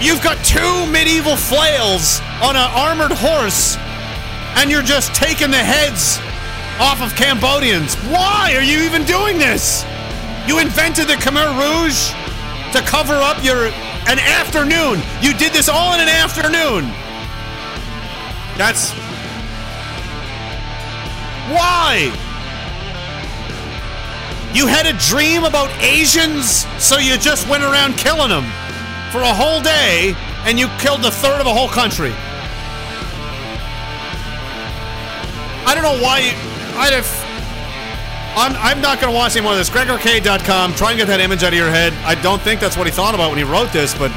You've 0.00 0.22
got 0.22 0.38
two 0.44 0.86
medieval 0.92 1.34
flails 1.34 2.20
on 2.40 2.54
an 2.54 2.70
armored 2.70 3.10
horse, 3.10 3.76
and 4.54 4.70
you're 4.70 4.82
just 4.82 5.12
taking 5.12 5.50
the 5.50 5.58
heads 5.58 6.18
off 6.78 7.02
of 7.02 7.16
Cambodians. 7.16 7.96
Why 8.06 8.54
are 8.54 8.62
you 8.62 8.78
even 8.82 9.04
doing 9.04 9.38
this? 9.38 9.84
You 10.46 10.60
invented 10.60 11.08
the 11.08 11.14
Khmer 11.14 11.50
Rouge 11.58 12.12
to 12.74 12.80
cover 12.88 13.14
up 13.14 13.42
your 13.42 13.66
an 14.06 14.20
afternoon. 14.20 15.02
You 15.20 15.34
did 15.34 15.52
this 15.52 15.68
all 15.68 15.92
in 15.94 16.00
an 16.00 16.08
afternoon. 16.08 16.84
That's 18.56 18.92
why. 21.50 22.14
You 24.54 24.68
had 24.68 24.86
a 24.86 24.92
dream 24.92 25.42
about 25.42 25.70
Asians, 25.82 26.66
so 26.80 26.98
you 26.98 27.18
just 27.18 27.48
went 27.48 27.64
around 27.64 27.96
killing 27.96 28.28
them 28.28 28.46
for 29.10 29.20
a 29.20 29.32
whole 29.32 29.60
day 29.60 30.14
and 30.44 30.58
you 30.58 30.68
killed 30.78 31.04
a 31.04 31.10
third 31.10 31.40
of 31.40 31.46
a 31.46 31.52
whole 31.52 31.68
country. 31.68 32.12
I 35.66 35.74
don't 35.74 35.82
know 35.82 36.02
why. 36.02 36.20
You, 36.20 36.32
I'd 36.78 36.94
have. 36.94 37.08
I'm, 38.36 38.56
I'm 38.56 38.80
not 38.80 39.00
going 39.00 39.12
to 39.12 39.16
watch 39.16 39.36
any 39.36 39.42
more 39.42 39.52
of 39.52 39.58
this. 39.58 39.68
gregarcade.com. 39.68 40.74
Try 40.74 40.90
and 40.90 40.98
get 40.98 41.08
that 41.08 41.20
image 41.20 41.42
out 41.42 41.52
of 41.52 41.58
your 41.58 41.70
head. 41.70 41.92
I 42.04 42.14
don't 42.22 42.40
think 42.40 42.60
that's 42.60 42.76
what 42.76 42.86
he 42.86 42.92
thought 42.92 43.14
about 43.14 43.30
when 43.30 43.38
he 43.38 43.44
wrote 43.44 43.72
this, 43.72 43.94
but 43.94 44.12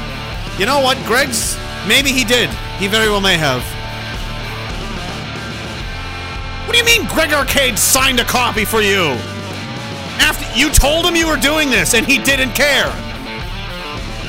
you 0.58 0.66
know 0.66 0.80
what? 0.80 0.96
Greg's. 1.04 1.58
Maybe 1.86 2.12
he 2.12 2.24
did. 2.24 2.48
He 2.78 2.86
very 2.86 3.10
well 3.10 3.20
may 3.20 3.36
have. 3.36 3.62
What 6.66 6.72
do 6.72 6.78
you 6.78 6.84
mean 6.84 7.06
Greg 7.08 7.32
Arcade 7.32 7.78
signed 7.78 8.20
a 8.20 8.24
copy 8.24 8.64
for 8.64 8.80
you? 8.80 9.16
After 10.22 10.46
you 10.56 10.70
told 10.70 11.04
him 11.04 11.16
you 11.16 11.26
were 11.26 11.36
doing 11.36 11.68
this 11.68 11.92
and 11.92 12.06
he 12.06 12.18
didn't 12.18 12.52
care. 12.52 12.88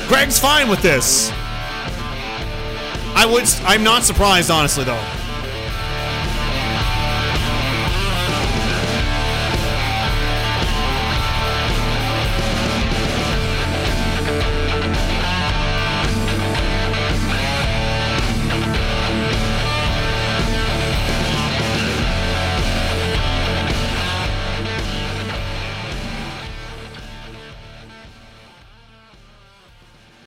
Greg's 0.08 0.38
fine 0.38 0.68
with 0.68 0.82
this. 0.82 1.30
I 3.16 3.26
would. 3.30 3.44
I'm 3.64 3.82
not 3.82 4.02
surprised, 4.02 4.50
honestly, 4.50 4.84
though. 4.84 5.02